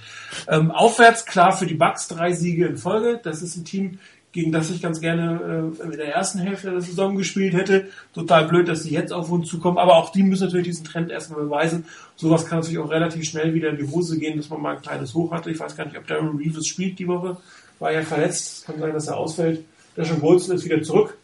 Ähm, 0.49 0.71
aufwärts 0.71 1.27
klar 1.27 1.57
für 1.57 1.67
die 1.67 1.75
Bucks 1.75 2.09
drei 2.09 2.33
Siege 2.33 2.67
in 2.67 2.77
Folge. 2.77 3.21
Das 3.23 3.43
ist 3.43 3.57
ein 3.57 3.65
Team, 3.65 3.99
gegen 4.33 4.53
das 4.53 4.71
ich 4.71 4.81
ganz 4.81 5.01
gerne 5.01 5.73
äh, 5.81 5.83
in 5.83 5.91
der 5.93 6.15
ersten 6.15 6.39
Hälfte 6.39 6.71
der 6.71 6.81
Saison 6.81 7.17
gespielt 7.17 7.53
hätte. 7.55 7.89
Total 8.15 8.47
blöd, 8.47 8.69
dass 8.69 8.85
die 8.85 8.91
jetzt 8.91 9.13
auf 9.13 9.31
uns 9.31 9.49
zukommen, 9.49 9.79
aber 9.79 9.97
auch 9.97 10.11
die 10.11 10.23
müssen 10.23 10.45
natürlich 10.45 10.69
diesen 10.69 10.85
Trend 10.85 11.11
erstmal 11.11 11.41
beweisen. 11.41 11.85
Sowas 12.17 12.47
kann 12.47 12.61
natürlich 12.61 12.79
auch 12.79 12.91
relativ 12.91 13.25
schnell 13.25 13.55
wieder 13.55 13.71
in 13.71 13.77
die 13.77 13.89
Hose 13.91 14.19
gehen, 14.19 14.37
dass 14.37 14.49
man 14.49 14.63
mal 14.63 14.77
ein 14.77 14.83
kleines 14.83 15.15
Hoch 15.15 15.33
hatte. 15.33 15.51
Ich 15.51 15.59
weiß 15.59 15.77
gar 15.77 15.85
nicht, 15.85 15.99
ob 15.99 16.07
Darren 16.07 16.37
Reeves 16.37 16.67
spielt 16.67 16.99
die 16.99 17.09
Woche. 17.09 17.39
War 17.81 17.93
ja 17.93 18.03
verletzt. 18.03 18.67
Kann 18.67 18.79
sein, 18.79 18.93
dass 18.93 19.09
er 19.09 19.17
ausfällt. 19.17 19.65
Der 19.97 20.05
schon 20.05 20.23
Wilson 20.23 20.55
ist 20.55 20.65
wieder 20.65 20.81
zurück. 20.83 21.17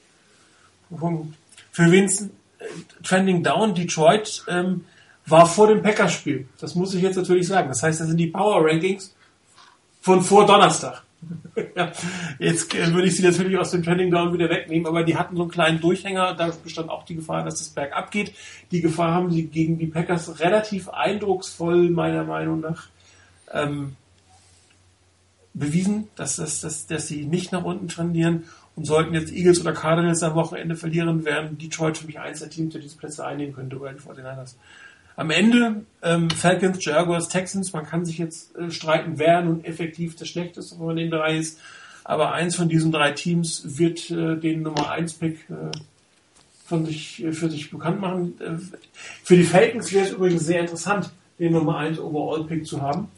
Für 1.71 1.91
Vincent 1.91 2.33
äh, 2.59 2.65
Trending 3.03 3.43
Down, 3.43 3.75
Detroit 3.75 4.45
ähm, 4.49 4.85
war 5.27 5.47
vor 5.47 5.69
dem 5.69 5.83
Packers-Spiel. 5.83 6.49
Das 6.61 6.75
muss 6.75 6.95
ich 6.95 7.03
jetzt 7.03 7.17
natürlich 7.17 7.47
sagen. 7.47 7.69
Das 7.69 7.83
heißt, 7.83 8.01
das 8.01 8.09
sind 8.09 8.17
die 8.17 8.29
Power 8.29 8.65
Rankings 8.65 9.15
von 10.01 10.23
vor 10.23 10.47
Donnerstag. 10.47 11.06
Ja, 11.77 11.93
jetzt 12.39 12.75
äh, 12.75 12.93
würde 12.93 13.09
ich 13.09 13.17
sie 13.17 13.23
natürlich 13.23 13.59
aus 13.59 13.71
dem 13.71 13.83
Trending 13.83 14.11
Down 14.11 14.33
wieder 14.33 14.49
wegnehmen, 14.49 14.87
aber 14.87 15.03
die 15.03 15.17
hatten 15.17 15.37
so 15.37 15.43
einen 15.43 15.51
kleinen 15.51 15.81
Durchhänger, 15.81 16.35
da 16.35 16.53
bestand 16.63 16.91
auch 16.91 17.05
die 17.05 17.17
Gefahr, 17.17 17.45
dass 17.45 17.59
das 17.59 17.69
bergab 17.71 18.11
geht. 18.11 18.33
Die 18.71 18.81
Gefahr 18.81 19.13
haben 19.13 19.31
sie 19.31 19.47
gegen 19.47 19.79
die 19.79 19.87
Packers 19.87 20.41
relativ 20.41 20.89
eindrucksvoll, 20.89 21.91
meiner 21.91 22.25
Meinung 22.25 22.61
nach, 22.61 22.89
ähm, 23.53 23.97
bewiesen, 25.55 26.09
dass, 26.17 26.37
dass, 26.37 26.61
dass, 26.61 26.87
dass 26.87 27.09
sie 27.09 27.25
nicht 27.25 27.53
nach 27.53 27.65
unten 27.65 27.89
trendieren 27.89 28.45
und 28.77 28.85
sollten 28.85 29.15
jetzt 29.15 29.33
Eagles 29.33 29.61
oder 29.61 29.73
Cardinals 29.73 30.23
am 30.23 30.35
Wochenende 30.35 30.77
verlieren, 30.77 31.25
wären 31.25 31.57
Detroit 31.57 31.97
für 31.97 32.07
mich 32.07 32.21
eins 32.21 32.41
der 32.41 32.51
Teams, 32.51 32.75
der 32.75 32.83
diese 32.83 32.97
Plätze 32.97 33.25
einnehmen 33.25 33.55
könnte, 33.55 33.79
oder 33.79 33.93
die 33.93 34.01
49ers. 34.01 34.57
Am 35.17 35.31
Ende 35.31 35.87
ähm, 36.03 36.29
Falcons, 36.29 36.85
Jaguars, 36.85 37.29
Texans, 37.29 37.73
man 37.73 37.87
kann 37.87 38.05
sich 38.05 38.19
jetzt 38.19 38.55
äh, 38.55 38.71
streiten, 38.71 39.15
wer 39.17 39.41
nun 39.41 39.65
effektiv 39.65 40.15
das 40.15 40.29
Schlechteste 40.29 40.77
von 40.77 40.95
den 40.95 41.11
drei 41.11 41.39
ist, 41.39 41.59
aber 42.05 42.33
eins 42.33 42.55
von 42.55 42.69
diesen 42.69 42.93
drei 42.93 43.13
Teams 43.13 43.79
wird 43.79 44.11
äh, 44.11 44.37
den 44.37 44.63
Nummer 44.63 44.91
1 44.91 45.15
Pick 45.15 45.49
äh, 45.49 45.73
von 46.67 46.85
sich, 46.85 47.25
äh, 47.25 47.33
für 47.33 47.51
sich 47.51 47.71
bekannt 47.71 47.99
machen. 48.01 48.39
Äh, 48.41 48.77
für 49.25 49.37
die 49.37 49.45
Falcons 49.45 49.91
wäre 49.93 50.05
es 50.05 50.13
übrigens 50.13 50.45
sehr 50.45 50.61
interessant, 50.61 51.11
den 51.39 51.55
Nummer 51.55 51.79
1 51.79 51.99
Overall 51.99 52.45
Pick 52.45 52.67
zu 52.67 52.83
haben. 52.83 53.09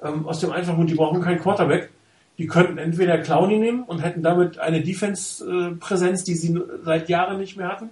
Ähm, 0.00 0.28
aus 0.28 0.38
dem 0.38 0.52
einfachen 0.52 0.76
Grund, 0.76 0.90
die 0.90 0.94
brauchen 0.94 1.22
keinen 1.22 1.40
Quarterback. 1.40 1.90
Die 2.38 2.46
könnten 2.46 2.78
entweder 2.78 3.18
Clowny 3.18 3.58
nehmen 3.58 3.82
und 3.82 3.98
hätten 3.98 4.22
damit 4.22 4.58
eine 4.58 4.80
Defense-Präsenz, 4.82 6.22
die 6.22 6.34
sie 6.34 6.56
seit 6.84 7.08
Jahren 7.08 7.38
nicht 7.38 7.56
mehr 7.56 7.68
hatten, 7.68 7.88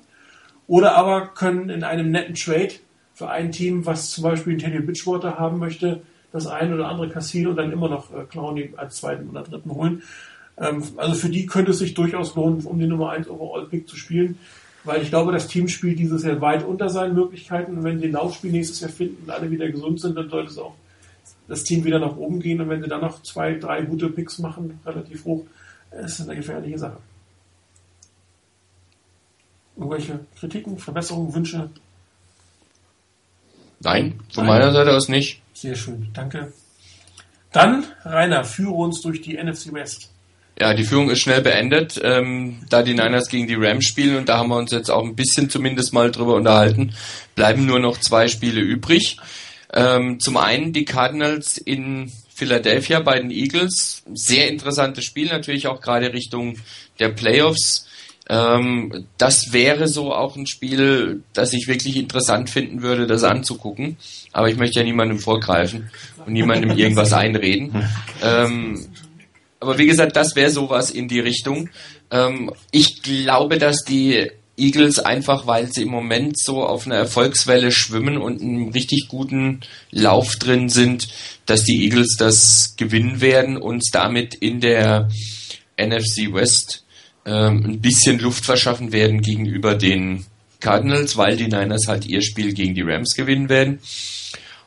oder 0.67 0.95
aber 0.97 1.29
können 1.29 1.71
in 1.71 1.83
einem 1.83 2.11
netten 2.11 2.35
Trade 2.35 2.75
für 3.15 3.31
ein 3.31 3.53
Team, 3.53 3.87
was 3.87 4.11
zum 4.11 4.25
Beispiel 4.25 4.57
Teddy 4.57 4.81
Bridgewater 4.81 5.39
haben 5.39 5.59
möchte, 5.59 6.03
das 6.33 6.49
eine 6.49 6.75
oder 6.75 6.89
andere 6.89 7.07
und 7.07 7.57
dann 7.57 7.73
immer 7.73 7.89
noch 7.89 8.13
äh, 8.13 8.25
Clowny 8.29 8.75
als 8.77 8.97
zweiten 8.97 9.31
oder 9.31 9.43
dritten 9.43 9.71
holen. 9.71 10.03
Ähm, 10.59 10.83
also 10.97 11.15
für 11.15 11.29
die 11.29 11.47
könnte 11.47 11.71
es 11.71 11.79
sich 11.79 11.95
durchaus 11.95 12.35
lohnen, 12.35 12.67
um 12.67 12.79
den 12.79 12.89
Nummer 12.89 13.11
1 13.11 13.29
Overall-Pick 13.29 13.89
zu 13.89 13.97
spielen, 13.97 14.39
weil 14.83 15.01
ich 15.01 15.11
glaube, 15.11 15.31
das 15.31 15.47
Team 15.47 15.69
spielt 15.69 15.99
dieses 16.01 16.25
Jahr 16.25 16.41
weit 16.41 16.65
unter 16.65 16.89
seinen 16.89 17.15
Möglichkeiten 17.15 17.79
und 17.79 17.85
wenn 17.85 18.01
sie 18.01 18.07
ein 18.07 18.13
Laufspiel 18.13 18.51
nächstes 18.51 18.81
Jahr 18.81 18.91
finden 18.91 19.23
und 19.25 19.31
alle 19.31 19.51
wieder 19.51 19.71
gesund 19.71 20.01
sind, 20.01 20.17
dann 20.17 20.29
sollte 20.29 20.51
es 20.51 20.59
auch 20.59 20.75
das 21.47 21.63
Team 21.63 21.85
wieder 21.85 22.01
nach 22.01 22.17
oben 22.17 22.41
gehen 22.41 22.61
und 22.61 22.69
wenn 22.69 22.83
sie 22.83 22.89
dann 22.89 23.01
noch 23.01 23.23
zwei, 23.23 23.55
drei 23.55 23.83
gute 23.83 24.09
Picks 24.09 24.41
machen, 24.41 24.81
relativ 24.85 25.25
hoch, 25.25 25.47
ist 25.93 26.19
das 26.19 26.29
eine 26.29 26.37
gefährliche 26.37 26.79
Sache. 26.79 26.99
Irgendwelche 29.77 30.21
Kritiken, 30.39 30.79
Verbesserungen, 30.79 31.35
Wünsche? 31.35 31.71
Nein, 33.85 34.21
von 34.33 34.47
Nein. 34.47 34.59
meiner 34.59 34.73
Seite 34.73 34.93
aus 34.93 35.09
nicht. 35.09 35.41
Sehr 35.53 35.77
schön, 35.77 36.09
danke. 36.15 36.53
Dann, 37.53 37.85
Rainer, 38.05 38.45
führe 38.45 38.75
uns 38.75 39.01
durch 39.01 39.23
die 39.23 39.37
NFC 39.37 39.73
West. 39.73 40.11
Ja, 40.59 40.73
die 40.73 40.85
Führung 40.85 41.11
ist 41.11 41.21
schnell 41.21 41.41
beendet, 41.41 42.01
ähm, 42.03 42.61
da 42.69 42.83
die 42.83 42.95
Niners 42.95 43.29
gegen 43.29 43.49
die 43.49 43.57
Rams 43.57 43.87
spielen 43.87 44.17
und 44.17 44.29
da 44.29 44.39
haben 44.39 44.51
wir 44.51 44.57
uns 44.57 44.71
jetzt 44.71 44.91
auch 44.91 45.03
ein 45.03 45.17
bisschen 45.17 45.51
zumindest 45.51 45.93
mal 45.93 46.11
drüber 46.13 46.35
unterhalten. 46.35 46.95
Bleiben 47.35 47.67
nur 47.67 47.81
noch 47.81 47.99
zwei 47.99 48.29
Spiele 48.29 48.61
übrig. 48.61 49.19
Ähm, 49.73 50.21
zum 50.21 50.37
einen 50.37 50.73
die 50.73 50.85
Cardinals 50.85 51.59
in 51.59 52.13
Philadelphia 52.33 53.01
bei 53.01 53.19
den 53.19 53.33
Eagles. 53.33 54.03
Sehr 54.13 54.49
interessantes 54.49 55.05
Spiel, 55.05 55.29
natürlich 55.29 55.67
auch 55.67 55.81
gerade 55.81 56.13
Richtung 56.13 56.59
der 57.01 57.09
Playoffs. 57.09 57.89
Ähm, 58.29 59.07
das 59.19 59.53
wäre 59.53 59.87
so 59.87 60.13
auch 60.15 60.37
ein 60.37 60.47
Spiel, 60.47 61.23
das 61.35 61.53
ich 61.53 61.69
wirklich 61.69 61.97
interessant 61.97 62.49
finden 62.49 62.83
würde, 62.83 63.07
das 63.07 63.23
anzugucken. 63.23 63.97
Aber 64.33 64.49
ich 64.49 64.57
möchte 64.57 64.81
ja 64.81 64.85
niemandem 64.85 65.19
vorgreifen 65.19 65.91
und 66.25 66.33
niemandem 66.33 66.71
irgendwas 66.77 67.13
einreden. 67.13 67.87
Ähm, 68.23 68.87
aber 69.61 69.79
wie 69.79 69.87
gesagt, 69.87 70.17
das 70.17 70.37
wäre 70.37 70.51
sowas 70.51 70.91
in 70.91 71.09
die 71.09 71.21
Richtung. 71.21 71.69
Ähm, 72.11 72.51
ich 72.71 73.03
glaube, 73.03 73.59
dass 73.59 73.85
die 73.87 74.31
Eagles 74.57 74.99
einfach, 75.01 75.47
weil 75.47 75.73
sie 75.73 75.83
im 75.83 75.89
Moment 75.89 76.39
so 76.39 76.65
auf 76.65 76.87
einer 76.87 76.97
Erfolgswelle 76.97 77.73
schwimmen 77.73 78.19
und 78.19 78.41
einen 78.41 78.71
richtig 78.71 79.09
guten 79.09 79.61
Lauf 79.91 80.37
drin 80.37 80.69
sind, 80.69 81.09
dass 81.47 81.65
die 81.65 81.85
Eagles 81.85 82.17
das 82.19 82.75
gewinnen 82.77 83.21
werden 83.21 83.57
und 83.57 83.83
damit 83.93 84.35
in 84.35 84.61
der 84.61 85.09
NFC 85.77 86.33
West 86.33 86.84
ähm, 87.27 87.65
ein 87.65 87.81
bisschen 87.81 88.19
Luft 88.19 88.45
verschaffen 88.45 88.93
werden 88.93 89.23
gegenüber 89.23 89.75
den 89.75 90.25
Cardinals, 90.61 91.17
weil 91.17 91.37
die 91.37 91.49
Niners 91.49 91.89
halt 91.89 92.07
ihr 92.07 92.23
Spiel 92.23 92.53
gegen 92.55 92.75
die 92.75 92.83
Rams 92.83 93.15
gewinnen 93.15 93.49
werden. 93.49 93.81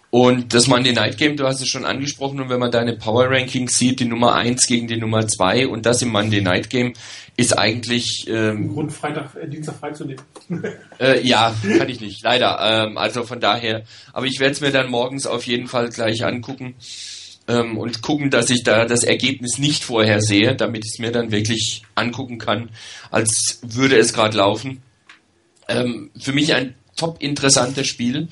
Und 0.10 0.54
das 0.54 0.68
Monday 0.68 0.94
Night 0.94 1.18
Game, 1.18 1.36
du 1.36 1.46
hast 1.46 1.62
es 1.62 1.68
schon 1.68 1.84
angesprochen, 1.84 2.40
und 2.40 2.50
wenn 2.50 2.60
man 2.60 2.72
deine 2.72 2.94
Power 2.94 3.30
Rankings 3.30 3.78
sieht, 3.78 4.00
die 4.00 4.06
Nummer 4.06 4.36
1 4.36 4.66
gegen 4.66 4.88
die 4.88 4.98
Nummer 4.98 5.28
2 5.28 5.68
und 5.68 5.86
das 5.86 6.02
im 6.02 6.10
Monday 6.10 6.42
Night 6.42 6.70
Game 6.70 6.94
ist 7.36 7.58
eigentlich... 7.58 8.26
Ähm, 8.30 8.70
Grund, 8.70 8.94
Freitag, 8.94 9.36
äh, 9.36 9.48
Dienstag 9.50 9.76
freizunehmen. 9.76 10.24
äh, 11.00 11.22
ja, 11.28 11.54
kann 11.78 11.90
ich 11.90 12.00
nicht, 12.00 12.24
leider. 12.24 12.58
Ähm, 12.62 12.98
also 12.98 13.24
von 13.24 13.42
daher, 13.42 13.84
aber 14.14 14.28
ich 14.28 14.40
werde 14.40 14.54
es 14.54 14.62
mir 14.62 14.72
dann 14.72 14.90
morgens 14.90 15.28
auf 15.28 15.44
jeden 15.44 15.68
Fall 15.68 15.90
gleich 15.90 16.24
angucken 16.24 16.76
ähm, 17.48 17.78
und 17.78 18.02
gucken, 18.02 18.30
dass 18.30 18.50
ich 18.50 18.64
da 18.64 18.86
das 18.86 19.04
Ergebnis 19.04 19.58
nicht 19.58 19.84
vorher 19.84 20.22
sehe, 20.22 20.56
damit 20.56 20.86
ich 20.86 20.94
es 20.96 21.00
mir 21.00 21.12
dann 21.12 21.32
wirklich 21.32 21.84
angucken 21.96 22.38
kann, 22.38 22.70
als 23.12 23.60
würde 23.62 23.98
es 23.98 24.14
gerade 24.14 24.38
laufen. 24.38 24.82
Ähm, 25.68 26.12
für 26.20 26.34
mich 26.34 26.54
ein 26.54 26.76
top 26.96 27.22
interessantes 27.22 27.88
Spiel. 27.88 28.28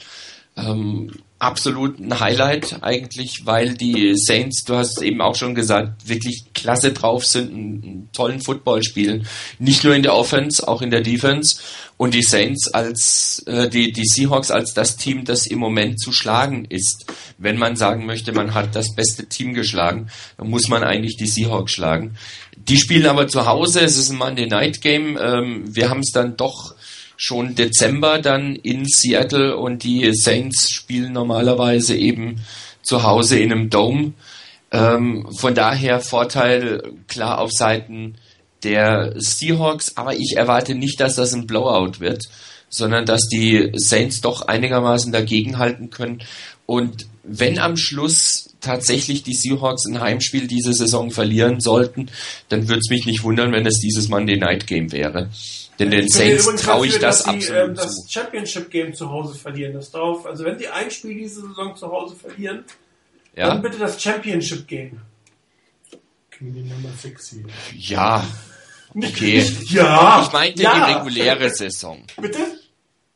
Ähm, 0.57 1.11
absolut 1.37 1.99
ein 1.99 2.19
Highlight 2.19 2.77
eigentlich, 2.81 3.45
weil 3.45 3.73
die 3.73 4.15
Saints, 4.15 4.63
du 4.63 4.75
hast 4.75 4.97
es 4.97 5.01
eben 5.03 5.21
auch 5.21 5.35
schon 5.35 5.53
gesagt, 5.53 6.07
wirklich 6.07 6.45
klasse 6.53 6.93
drauf 6.93 7.25
sind, 7.25 7.51
einen 7.51 8.09
tollen 8.13 8.39
Football 8.39 8.83
spielen. 8.83 9.27
Nicht 9.59 9.83
nur 9.83 9.95
in 9.95 10.03
der 10.03 10.15
Offense, 10.15 10.65
auch 10.65 10.81
in 10.81 10.91
der 10.91 11.01
Defense. 11.01 11.57
Und 11.97 12.13
die 12.13 12.23
Saints 12.23 12.73
als, 12.73 13.43
äh, 13.47 13.69
die, 13.69 13.91
die 13.91 14.05
Seahawks 14.05 14.51
als 14.51 14.73
das 14.73 14.97
Team, 14.97 15.25
das 15.25 15.45
im 15.45 15.59
Moment 15.59 15.99
zu 15.99 16.11
schlagen 16.11 16.65
ist. 16.65 17.05
Wenn 17.37 17.57
man 17.57 17.75
sagen 17.75 18.05
möchte, 18.05 18.31
man 18.31 18.53
hat 18.53 18.75
das 18.75 18.95
beste 18.95 19.27
Team 19.27 19.53
geschlagen, 19.53 20.07
dann 20.37 20.49
muss 20.49 20.67
man 20.67 20.83
eigentlich 20.83 21.15
die 21.17 21.27
Seahawks 21.27 21.73
schlagen. 21.73 22.15
Die 22.57 22.77
spielen 22.77 23.05
aber 23.05 23.27
zu 23.27 23.45
Hause, 23.45 23.81
es 23.81 23.97
ist 23.97 24.09
ein 24.09 24.17
Monday 24.17 24.47
Night 24.47 24.81
Game. 24.81 25.17
Ähm, 25.21 25.63
wir 25.73 25.89
haben 25.89 25.99
es 25.99 26.11
dann 26.11 26.35
doch 26.37 26.75
schon 27.17 27.55
Dezember 27.55 28.19
dann 28.19 28.55
in 28.55 28.85
Seattle 28.85 29.57
und 29.57 29.83
die 29.83 30.13
Saints 30.13 30.71
spielen 30.71 31.13
normalerweise 31.13 31.95
eben 31.95 32.41
zu 32.81 33.03
Hause 33.03 33.39
in 33.39 33.51
einem 33.51 33.69
Dome. 33.69 34.13
Ähm, 34.71 35.27
von 35.37 35.55
daher 35.55 36.01
Vorteil 36.01 36.83
klar 37.07 37.39
auf 37.39 37.51
Seiten 37.51 38.15
der 38.63 39.13
Seahawks, 39.15 39.95
aber 39.95 40.15
ich 40.15 40.35
erwarte 40.37 40.75
nicht, 40.75 40.99
dass 40.99 41.15
das 41.15 41.33
ein 41.33 41.47
Blowout 41.47 41.99
wird, 41.99 42.23
sondern 42.69 43.05
dass 43.05 43.27
die 43.27 43.71
Saints 43.75 44.21
doch 44.21 44.41
einigermaßen 44.41 45.11
dagegenhalten 45.11 45.91
können. 45.91 46.23
Und 46.65 47.07
wenn 47.23 47.59
am 47.59 47.77
Schluss 47.77 48.55
tatsächlich 48.59 49.23
die 49.23 49.35
Seahawks 49.35 49.85
ein 49.85 50.01
Heimspiel 50.01 50.47
diese 50.47 50.73
Saison 50.73 51.11
verlieren 51.11 51.59
sollten, 51.59 52.09
dann 52.49 52.67
würde 52.67 52.79
es 52.79 52.89
mich 52.89 53.05
nicht 53.05 53.23
wundern, 53.23 53.51
wenn 53.51 53.65
es 53.65 53.79
dieses 53.79 54.09
Monday 54.09 54.37
Night 54.37 54.67
Game 54.67 54.91
wäre. 54.91 55.29
Denn 55.79 55.91
den 55.91 56.07
Saints 56.07 56.45
traue 56.61 56.87
ich 56.87 56.99
das 56.99 57.23
sie, 57.23 57.29
absolut 57.29 57.69
ähm, 57.69 57.75
das 57.75 58.07
Championship 58.09 58.69
Game 58.71 58.93
zu 58.93 59.09
Hause 59.09 59.37
verlieren. 59.37 59.73
Das 59.73 59.91
drauf. 59.91 60.25
Also 60.25 60.45
wenn 60.45 60.57
sie 60.57 60.67
ein 60.67 60.89
Spiel 60.89 61.15
diese 61.15 61.41
Saison 61.41 61.75
zu 61.75 61.87
Hause 61.91 62.15
verlieren, 62.15 62.63
ja? 63.35 63.49
dann 63.49 63.61
bitte 63.61 63.77
das 63.77 64.01
Championship 64.01 64.67
Game. 64.67 65.01
Ja. 67.75 68.25
Okay. 68.93 69.45
ja. 69.69 70.23
Ich 70.25 70.31
meinte 70.31 70.63
ja. 70.63 70.87
die 70.87 70.93
reguläre 70.93 71.49
Saison. 71.49 72.03
Bitte? 72.19 72.39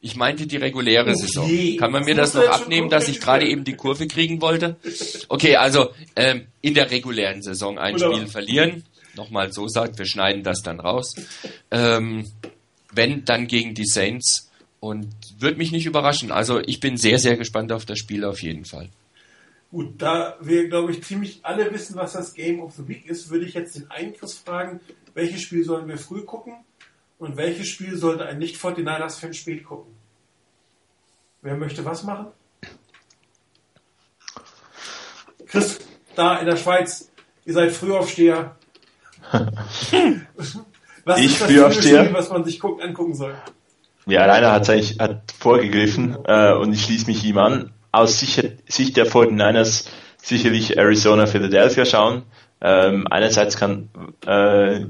Ich 0.02 0.16
meinte 0.16 0.48
die 0.48 0.56
reguläre 0.58 1.10
Okay. 1.12 1.16
Saison. 1.16 1.78
Kann 1.78 1.92
man 1.92 2.06
mir 2.06 2.16
Das 2.16 2.32
das 2.32 2.46
noch 2.46 2.54
abnehmen, 2.54 2.90
dass 2.90 3.08
ich 3.10 3.20
gerade 3.20 3.46
eben 3.48 3.66
die 3.66 3.74
Kurve 3.76 4.08
kriegen 4.08 4.42
wollte? 4.42 4.78
Okay, 5.28 5.58
also 5.58 5.90
ähm, 6.16 6.48
in 6.62 6.74
der 6.74 6.90
regulären 6.90 7.42
Saison 7.42 7.78
ein 7.78 7.96
Oder- 7.96 8.14
Spiel 8.14 8.28
verlieren. 8.28 8.86
Nochmal 9.16 9.52
so 9.52 9.68
sagt, 9.68 9.98
wir 9.98 10.06
schneiden 10.06 10.44
das 10.44 10.62
dann 10.62 10.80
raus. 10.80 11.16
Ähm, 11.72 12.32
wenn, 12.92 13.26
dann 13.26 13.48
gegen 13.48 13.74
die 13.74 13.86
Saints. 13.86 14.50
Und 14.80 15.14
wird 15.38 15.58
mich 15.58 15.74
nicht 15.74 15.86
überraschen. 15.86 16.32
Also 16.32 16.60
ich 16.60 16.80
bin 16.80 16.96
sehr, 16.96 17.20
sehr 17.20 17.36
gespannt 17.36 17.74
auf 17.74 17.86
das 17.86 18.00
Spiel 18.00 18.24
auf 18.24 18.42
jeden 18.42 18.64
Fall. 18.64 18.90
Gut, 19.72 20.02
da 20.02 20.38
wir, 20.42 20.68
glaube 20.68 20.94
ich, 20.94 21.04
ziemlich 21.04 21.42
alle 21.44 21.72
wissen, 21.72 21.96
was 21.96 22.14
das 22.14 22.34
Game 22.34 22.60
of 22.60 22.74
the 22.76 22.88
Week 22.88 23.06
ist, 23.06 23.30
würde 23.30 23.46
ich 23.46 23.54
jetzt 23.54 23.76
den 23.76 24.14
Chris 24.14 24.36
fragen, 24.36 24.80
welches 25.14 25.42
Spiel 25.42 25.64
sollen 25.64 25.88
wir 25.88 25.98
früh 25.98 26.24
gucken 26.24 26.56
und 27.20 27.38
welches 27.38 27.68
Spiel 27.68 27.98
sollte 27.98 28.26
ein 28.26 28.40
Nicht-49ers-Fan 28.40 29.34
spät 29.34 29.64
gucken? 29.64 29.94
Wer 31.42 31.56
möchte 31.56 31.86
was 31.86 32.04
machen? 32.04 32.28
Chris, 35.46 35.80
da 36.16 36.40
in 36.40 36.46
der 36.46 36.58
Schweiz, 36.58 37.12
ihr 37.46 37.54
seid 37.54 37.72
Frühaufsteher. 37.72 38.56
Was 41.06 41.20
Ich 41.20 41.26
ist 41.26 41.42
das 41.42 41.48
Frühaufsteher? 41.50 42.04
Spiel, 42.06 42.14
was 42.14 42.30
man 42.30 42.44
sich 42.44 42.60
guck, 42.60 42.84
angucken 42.84 43.16
soll? 43.16 43.36
Ja, 44.06 44.26
Rainer 44.26 44.52
hat 44.52 44.70
eigentlich 44.70 45.00
hat 45.00 45.32
vorgegriffen 45.38 46.18
äh, 46.26 46.54
und 46.54 46.74
ich 46.74 46.84
schließe 46.84 47.06
mich 47.06 47.24
ihm 47.24 47.38
an. 47.38 47.72
Aus 47.92 48.20
Sicht, 48.20 48.54
Sicht 48.68 48.98
der 48.98 49.08
49ers 49.08 49.86
sicherlich 50.18 50.78
Arizona, 50.78 51.26
Philadelphia 51.26 51.86
schauen. 51.86 52.24
Ähm, 52.62 53.08
einerseits 53.10 53.58
kann 53.58 53.90
äh, 54.26 54.86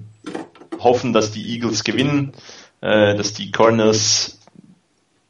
hoffen, 0.79 1.13
dass 1.13 1.31
die 1.31 1.53
Eagles 1.53 1.83
gewinnen, 1.83 2.33
äh, 2.81 3.15
dass 3.15 3.33
die 3.33 3.51
Cardinals 3.51 4.39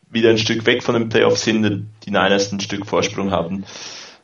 wieder 0.09 0.29
ein 0.29 0.37
Stück 0.37 0.65
weg 0.65 0.83
von 0.83 0.95
den 0.95 1.09
Playoffs 1.09 1.43
sind, 1.43 1.87
die 2.05 2.11
Niners 2.11 2.51
ein 2.51 2.59
Stück 2.59 2.85
Vorsprung 2.85 3.31
haben. 3.31 3.65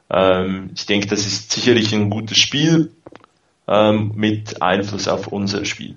Ähm, 0.09 0.71
ich 0.75 0.85
denke, 0.85 1.07
das 1.07 1.25
ist 1.25 1.51
sicherlich 1.51 1.93
ein 1.93 2.09
gutes 2.09 2.37
Spiel 2.37 2.91
ähm, 3.67 4.11
mit 4.15 4.61
Einfluss 4.61 5.07
auf 5.07 5.27
unser 5.27 5.65
Spiel. 5.65 5.95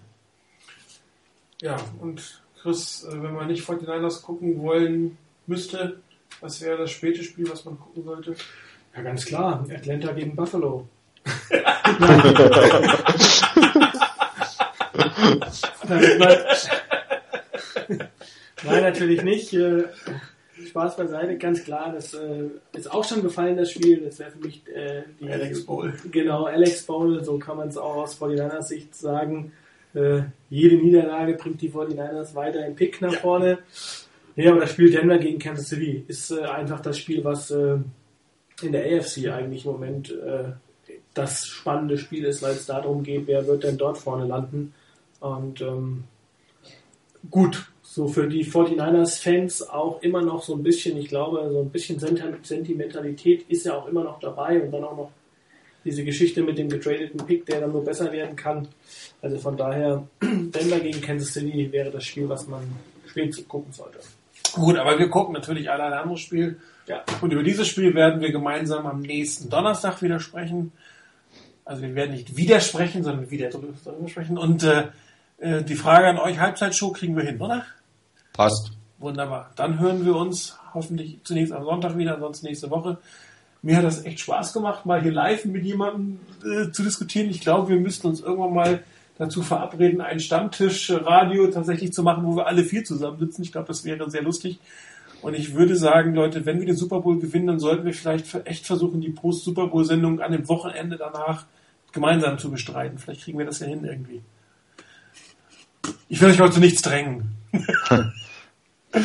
Ja, 1.61 1.77
und 2.01 2.43
Chris, 2.63 3.05
äh, 3.05 3.23
wenn 3.23 3.35
man 3.35 3.49
nicht 3.49 3.65
49ers 3.69 4.23
gucken 4.23 4.61
wollen 4.61 5.19
müsste, 5.47 6.01
was 6.41 6.61
wäre 6.61 6.79
das 6.79 6.91
späte 6.91 7.23
Spiel, 7.25 7.51
was 7.51 7.65
man 7.65 7.79
gucken 7.79 8.05
sollte? 8.05 8.37
Ja, 8.95 9.03
ganz 9.03 9.25
klar. 9.25 9.65
Atlanta 9.71 10.13
gegen 10.13 10.37
Buffalo. 10.37 10.89
Nein, 15.89 16.21
Nein, 18.65 18.83
natürlich 18.83 19.23
nicht. 19.23 19.53
Spaß 20.67 20.97
beiseite, 20.97 21.37
ganz 21.39 21.65
klar. 21.65 21.93
Das 21.93 22.15
äh, 22.15 22.45
ist 22.73 22.91
auch 22.91 23.05
schon 23.05 23.23
gefallen, 23.23 23.57
das 23.57 23.71
Spiel. 23.71 24.01
Das 24.01 24.19
wäre 24.19 24.31
für 24.31 24.39
mich 24.39 24.63
äh, 24.69 25.03
die 25.21 25.31
Alex 25.31 25.65
Bowl. 25.65 25.93
Genau, 26.11 26.45
Alex 26.45 26.85
Bowl, 26.85 27.23
so 27.23 27.39
kann 27.39 27.57
man 27.57 27.69
es 27.69 27.77
auch 27.77 27.97
aus 27.97 28.21
49ers 28.21 28.63
Sicht 28.63 28.95
sagen. 28.95 29.53
Äh, 29.95 30.23
jede 30.51 30.77
Niederlage 30.77 31.35
bringt 31.35 31.61
die 31.63 31.71
49ers 31.71 32.35
weiter 32.35 32.67
im 32.67 32.75
Pick 32.75 33.01
nach 33.01 33.15
vorne. 33.15 33.59
Ja, 34.37 34.53
aber 34.53 34.61
das 34.61 34.73
Spiel 34.73 34.91
Denver 34.91 35.19
gegen 35.19 35.39
Kansas 35.39 35.69
City 35.69 36.05
ist 36.07 36.31
äh, 36.31 36.43
einfach 36.43 36.81
das 36.81 36.99
Spiel, 36.99 37.25
was 37.25 37.51
äh, 37.51 37.77
in 38.63 38.73
der 38.73 38.85
AFC 38.85 39.29
eigentlich 39.29 39.65
im 39.65 39.73
Moment 39.73 40.11
äh, 40.11 40.53
das 41.15 41.47
spannende 41.47 41.99
Spiel 41.99 42.25
ist, 42.25 42.43
weil 42.43 42.53
es 42.53 42.67
darum 42.67 43.03
geht, 43.03 43.27
wer 43.27 43.47
wird 43.47 43.65
denn 43.65 43.79
dort 43.79 43.99
vorne 43.99 44.27
landen. 44.27 44.75
Und 45.21 45.61
ähm, 45.61 46.05
gut, 47.31 47.71
so 47.99 48.07
für 48.07 48.29
die 48.29 48.45
49ers-Fans 48.45 49.71
auch 49.71 50.01
immer 50.03 50.23
noch 50.23 50.41
so 50.45 50.55
ein 50.55 50.63
bisschen, 50.63 50.97
ich 50.97 51.09
glaube, 51.09 51.51
so 51.51 51.63
ein 51.63 51.71
bisschen 51.71 51.99
Sent- 51.99 52.47
Sentimentalität 52.47 53.45
ist 53.49 53.67
ja 53.67 53.75
auch 53.75 53.89
immer 53.89 54.05
noch 54.05 54.21
dabei 54.21 54.63
und 54.63 54.71
dann 54.71 54.85
auch 54.85 54.97
noch 54.97 55.11
diese 55.85 56.05
Geschichte 56.05 56.45
mit 56.45 56.59
dem 56.59 56.69
getradeten 56.69 57.27
Pick, 57.27 57.45
der 57.47 57.61
dann 57.61 57.73
nur 57.73 57.85
besser 57.85 58.13
werden 58.13 58.37
kann. 58.37 58.69
Also 59.21 59.37
von 59.39 59.57
daher, 59.57 60.07
Denver 60.23 60.79
gegen 60.79 61.01
Kansas 61.01 61.33
City 61.33 61.73
wäre 61.73 61.91
das 61.91 62.05
Spiel, 62.05 62.29
was 62.29 62.47
man 62.47 62.63
spät 63.05 63.49
gucken 63.49 63.73
sollte. 63.73 63.99
Gut, 64.53 64.77
aber 64.79 64.97
wir 64.97 65.09
gucken 65.09 65.35
natürlich 65.35 65.69
alle 65.69 65.83
ein 65.83 65.93
anderes 65.93 66.21
Spiel. 66.21 66.61
Ja. 66.87 67.03
Und 67.21 67.33
über 67.33 67.43
dieses 67.43 67.67
Spiel 67.67 67.97
werden 67.97 68.21
wir 68.21 68.31
gemeinsam 68.31 68.87
am 68.87 69.01
nächsten 69.01 69.51
Donnerstag 69.51 70.01
wieder 70.03 70.21
sprechen. 70.21 70.71
Also 71.65 71.83
wir 71.83 71.97
werden 71.97 72.13
nicht 72.13 72.37
widersprechen, 72.37 73.03
sondern 73.03 73.29
wieder 73.29 73.49
drüber 73.49 73.75
sprechen. 74.07 74.39
Und 74.39 74.63
äh, 74.63 74.85
äh, 75.39 75.65
die 75.65 75.75
Frage 75.75 76.07
an 76.07 76.19
euch, 76.19 76.39
Halbzeitshow 76.39 76.93
kriegen 76.93 77.17
wir 77.17 77.25
hin, 77.25 77.41
oder? 77.41 77.65
Passt. 78.39 78.71
Wunderbar. 78.99 79.51
Dann 79.57 79.81
hören 79.81 80.07
wir 80.07 80.15
uns 80.15 80.57
hoffentlich 80.73 81.19
zunächst 81.25 81.53
am 81.53 81.65
Sonntag 81.65 81.99
wieder, 81.99 82.15
ansonsten 82.15 82.47
nächste 82.47 82.71
Woche. 82.71 82.99
Mir 83.63 83.77
hat 83.77 83.83
das 83.83 84.05
echt 84.05 84.21
Spaß 84.21 84.53
gemacht, 84.53 84.87
mal 84.87 85.03
hier 85.03 85.11
live 85.11 85.45
mit 85.47 85.65
jemandem 85.65 86.21
äh, 86.45 86.71
zu 86.71 86.85
diskutieren. 86.85 87.31
Ich 87.31 87.41
glaube, 87.41 87.69
wir 87.69 87.81
müssten 87.81 88.07
uns 88.07 88.21
irgendwann 88.21 88.55
mal 88.55 88.85
dazu 89.19 89.43
verabreden, 89.43 90.01
ein 90.01 90.21
Stammtisch-Radio 90.21 91.49
tatsächlich 91.49 91.93
zu 91.93 92.05
machen, 92.05 92.25
wo 92.25 92.37
wir 92.37 92.47
alle 92.47 92.63
vier 92.63 92.85
zusammensitzen. 92.85 93.43
Ich 93.43 93.51
glaube, 93.51 93.67
das 93.67 93.85
wäre 93.85 94.09
sehr 94.09 94.23
lustig. 94.23 94.61
Und 95.21 95.35
ich 95.35 95.55
würde 95.55 95.75
sagen, 95.75 96.15
Leute, 96.15 96.47
wenn 96.47 96.61
wir 96.61 96.67
den 96.67 96.77
Super 96.77 97.01
Bowl 97.01 97.19
gewinnen, 97.19 97.49
dann 97.49 97.59
sollten 97.59 97.85
wir 97.85 97.93
vielleicht 97.93 98.33
echt 98.47 98.67
versuchen, 98.67 99.01
die 99.01 99.11
Post-Super 99.11 99.67
Bowl-Sendung 99.67 100.21
an 100.21 100.31
dem 100.31 100.49
Wochenende 100.49 100.97
danach 100.97 101.47
gemeinsam 101.91 102.39
zu 102.39 102.53
bestreiten. 102.53 102.99
Vielleicht 102.99 103.25
kriegen 103.25 103.39
wir 103.39 103.47
das 103.47 103.59
ja 103.59 103.67
hin 103.67 103.85
irgendwie. 103.85 104.23
Ich 106.09 106.21
will 106.21 106.31
euch 106.31 106.39
heute 106.39 106.55
zu 106.55 106.61
nichts 106.61 106.83
drängen. 106.83 107.35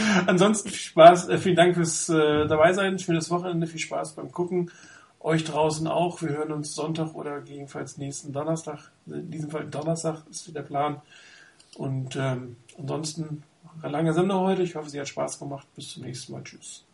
Ansonsten 0.28 0.70
viel 0.70 0.80
Spaß, 0.80 1.30
äh, 1.30 1.38
vielen 1.38 1.56
Dank 1.56 1.76
fürs 1.76 2.10
äh, 2.10 2.48
Dabeisein, 2.48 3.00
schönes 3.00 3.30
Wochenende, 3.30 3.68
viel 3.68 3.80
Spaß 3.80 4.14
beim 4.14 4.32
Gucken. 4.32 4.72
Euch 5.20 5.46
draußen 5.46 5.88
auch. 5.88 6.22
Wir 6.22 6.30
hören 6.30 6.52
uns 6.52 6.76
Sonntag 6.76 7.16
oder 7.16 7.40
gegebenenfalls 7.40 7.98
nächsten 7.98 8.34
Donnerstag. 8.34 8.92
In 9.06 9.32
diesem 9.32 9.50
Fall 9.50 9.66
Donnerstag 9.66 10.24
ist 10.30 10.54
der 10.54 10.64
Plan. 10.64 11.02
Und 11.78 12.16
ähm, 12.18 12.58
ansonsten 12.78 13.44
eine 13.82 13.92
lange 13.92 14.14
Sendung 14.14 14.42
heute. 14.42 14.64
Ich 14.64 14.76
hoffe, 14.76 14.90
sie 14.90 15.00
hat 15.00 15.08
Spaß 15.08 15.40
gemacht. 15.40 15.68
Bis 15.76 15.90
zum 15.92 16.04
nächsten 16.04 16.34
Mal. 16.34 16.44
Tschüss. 16.44 16.86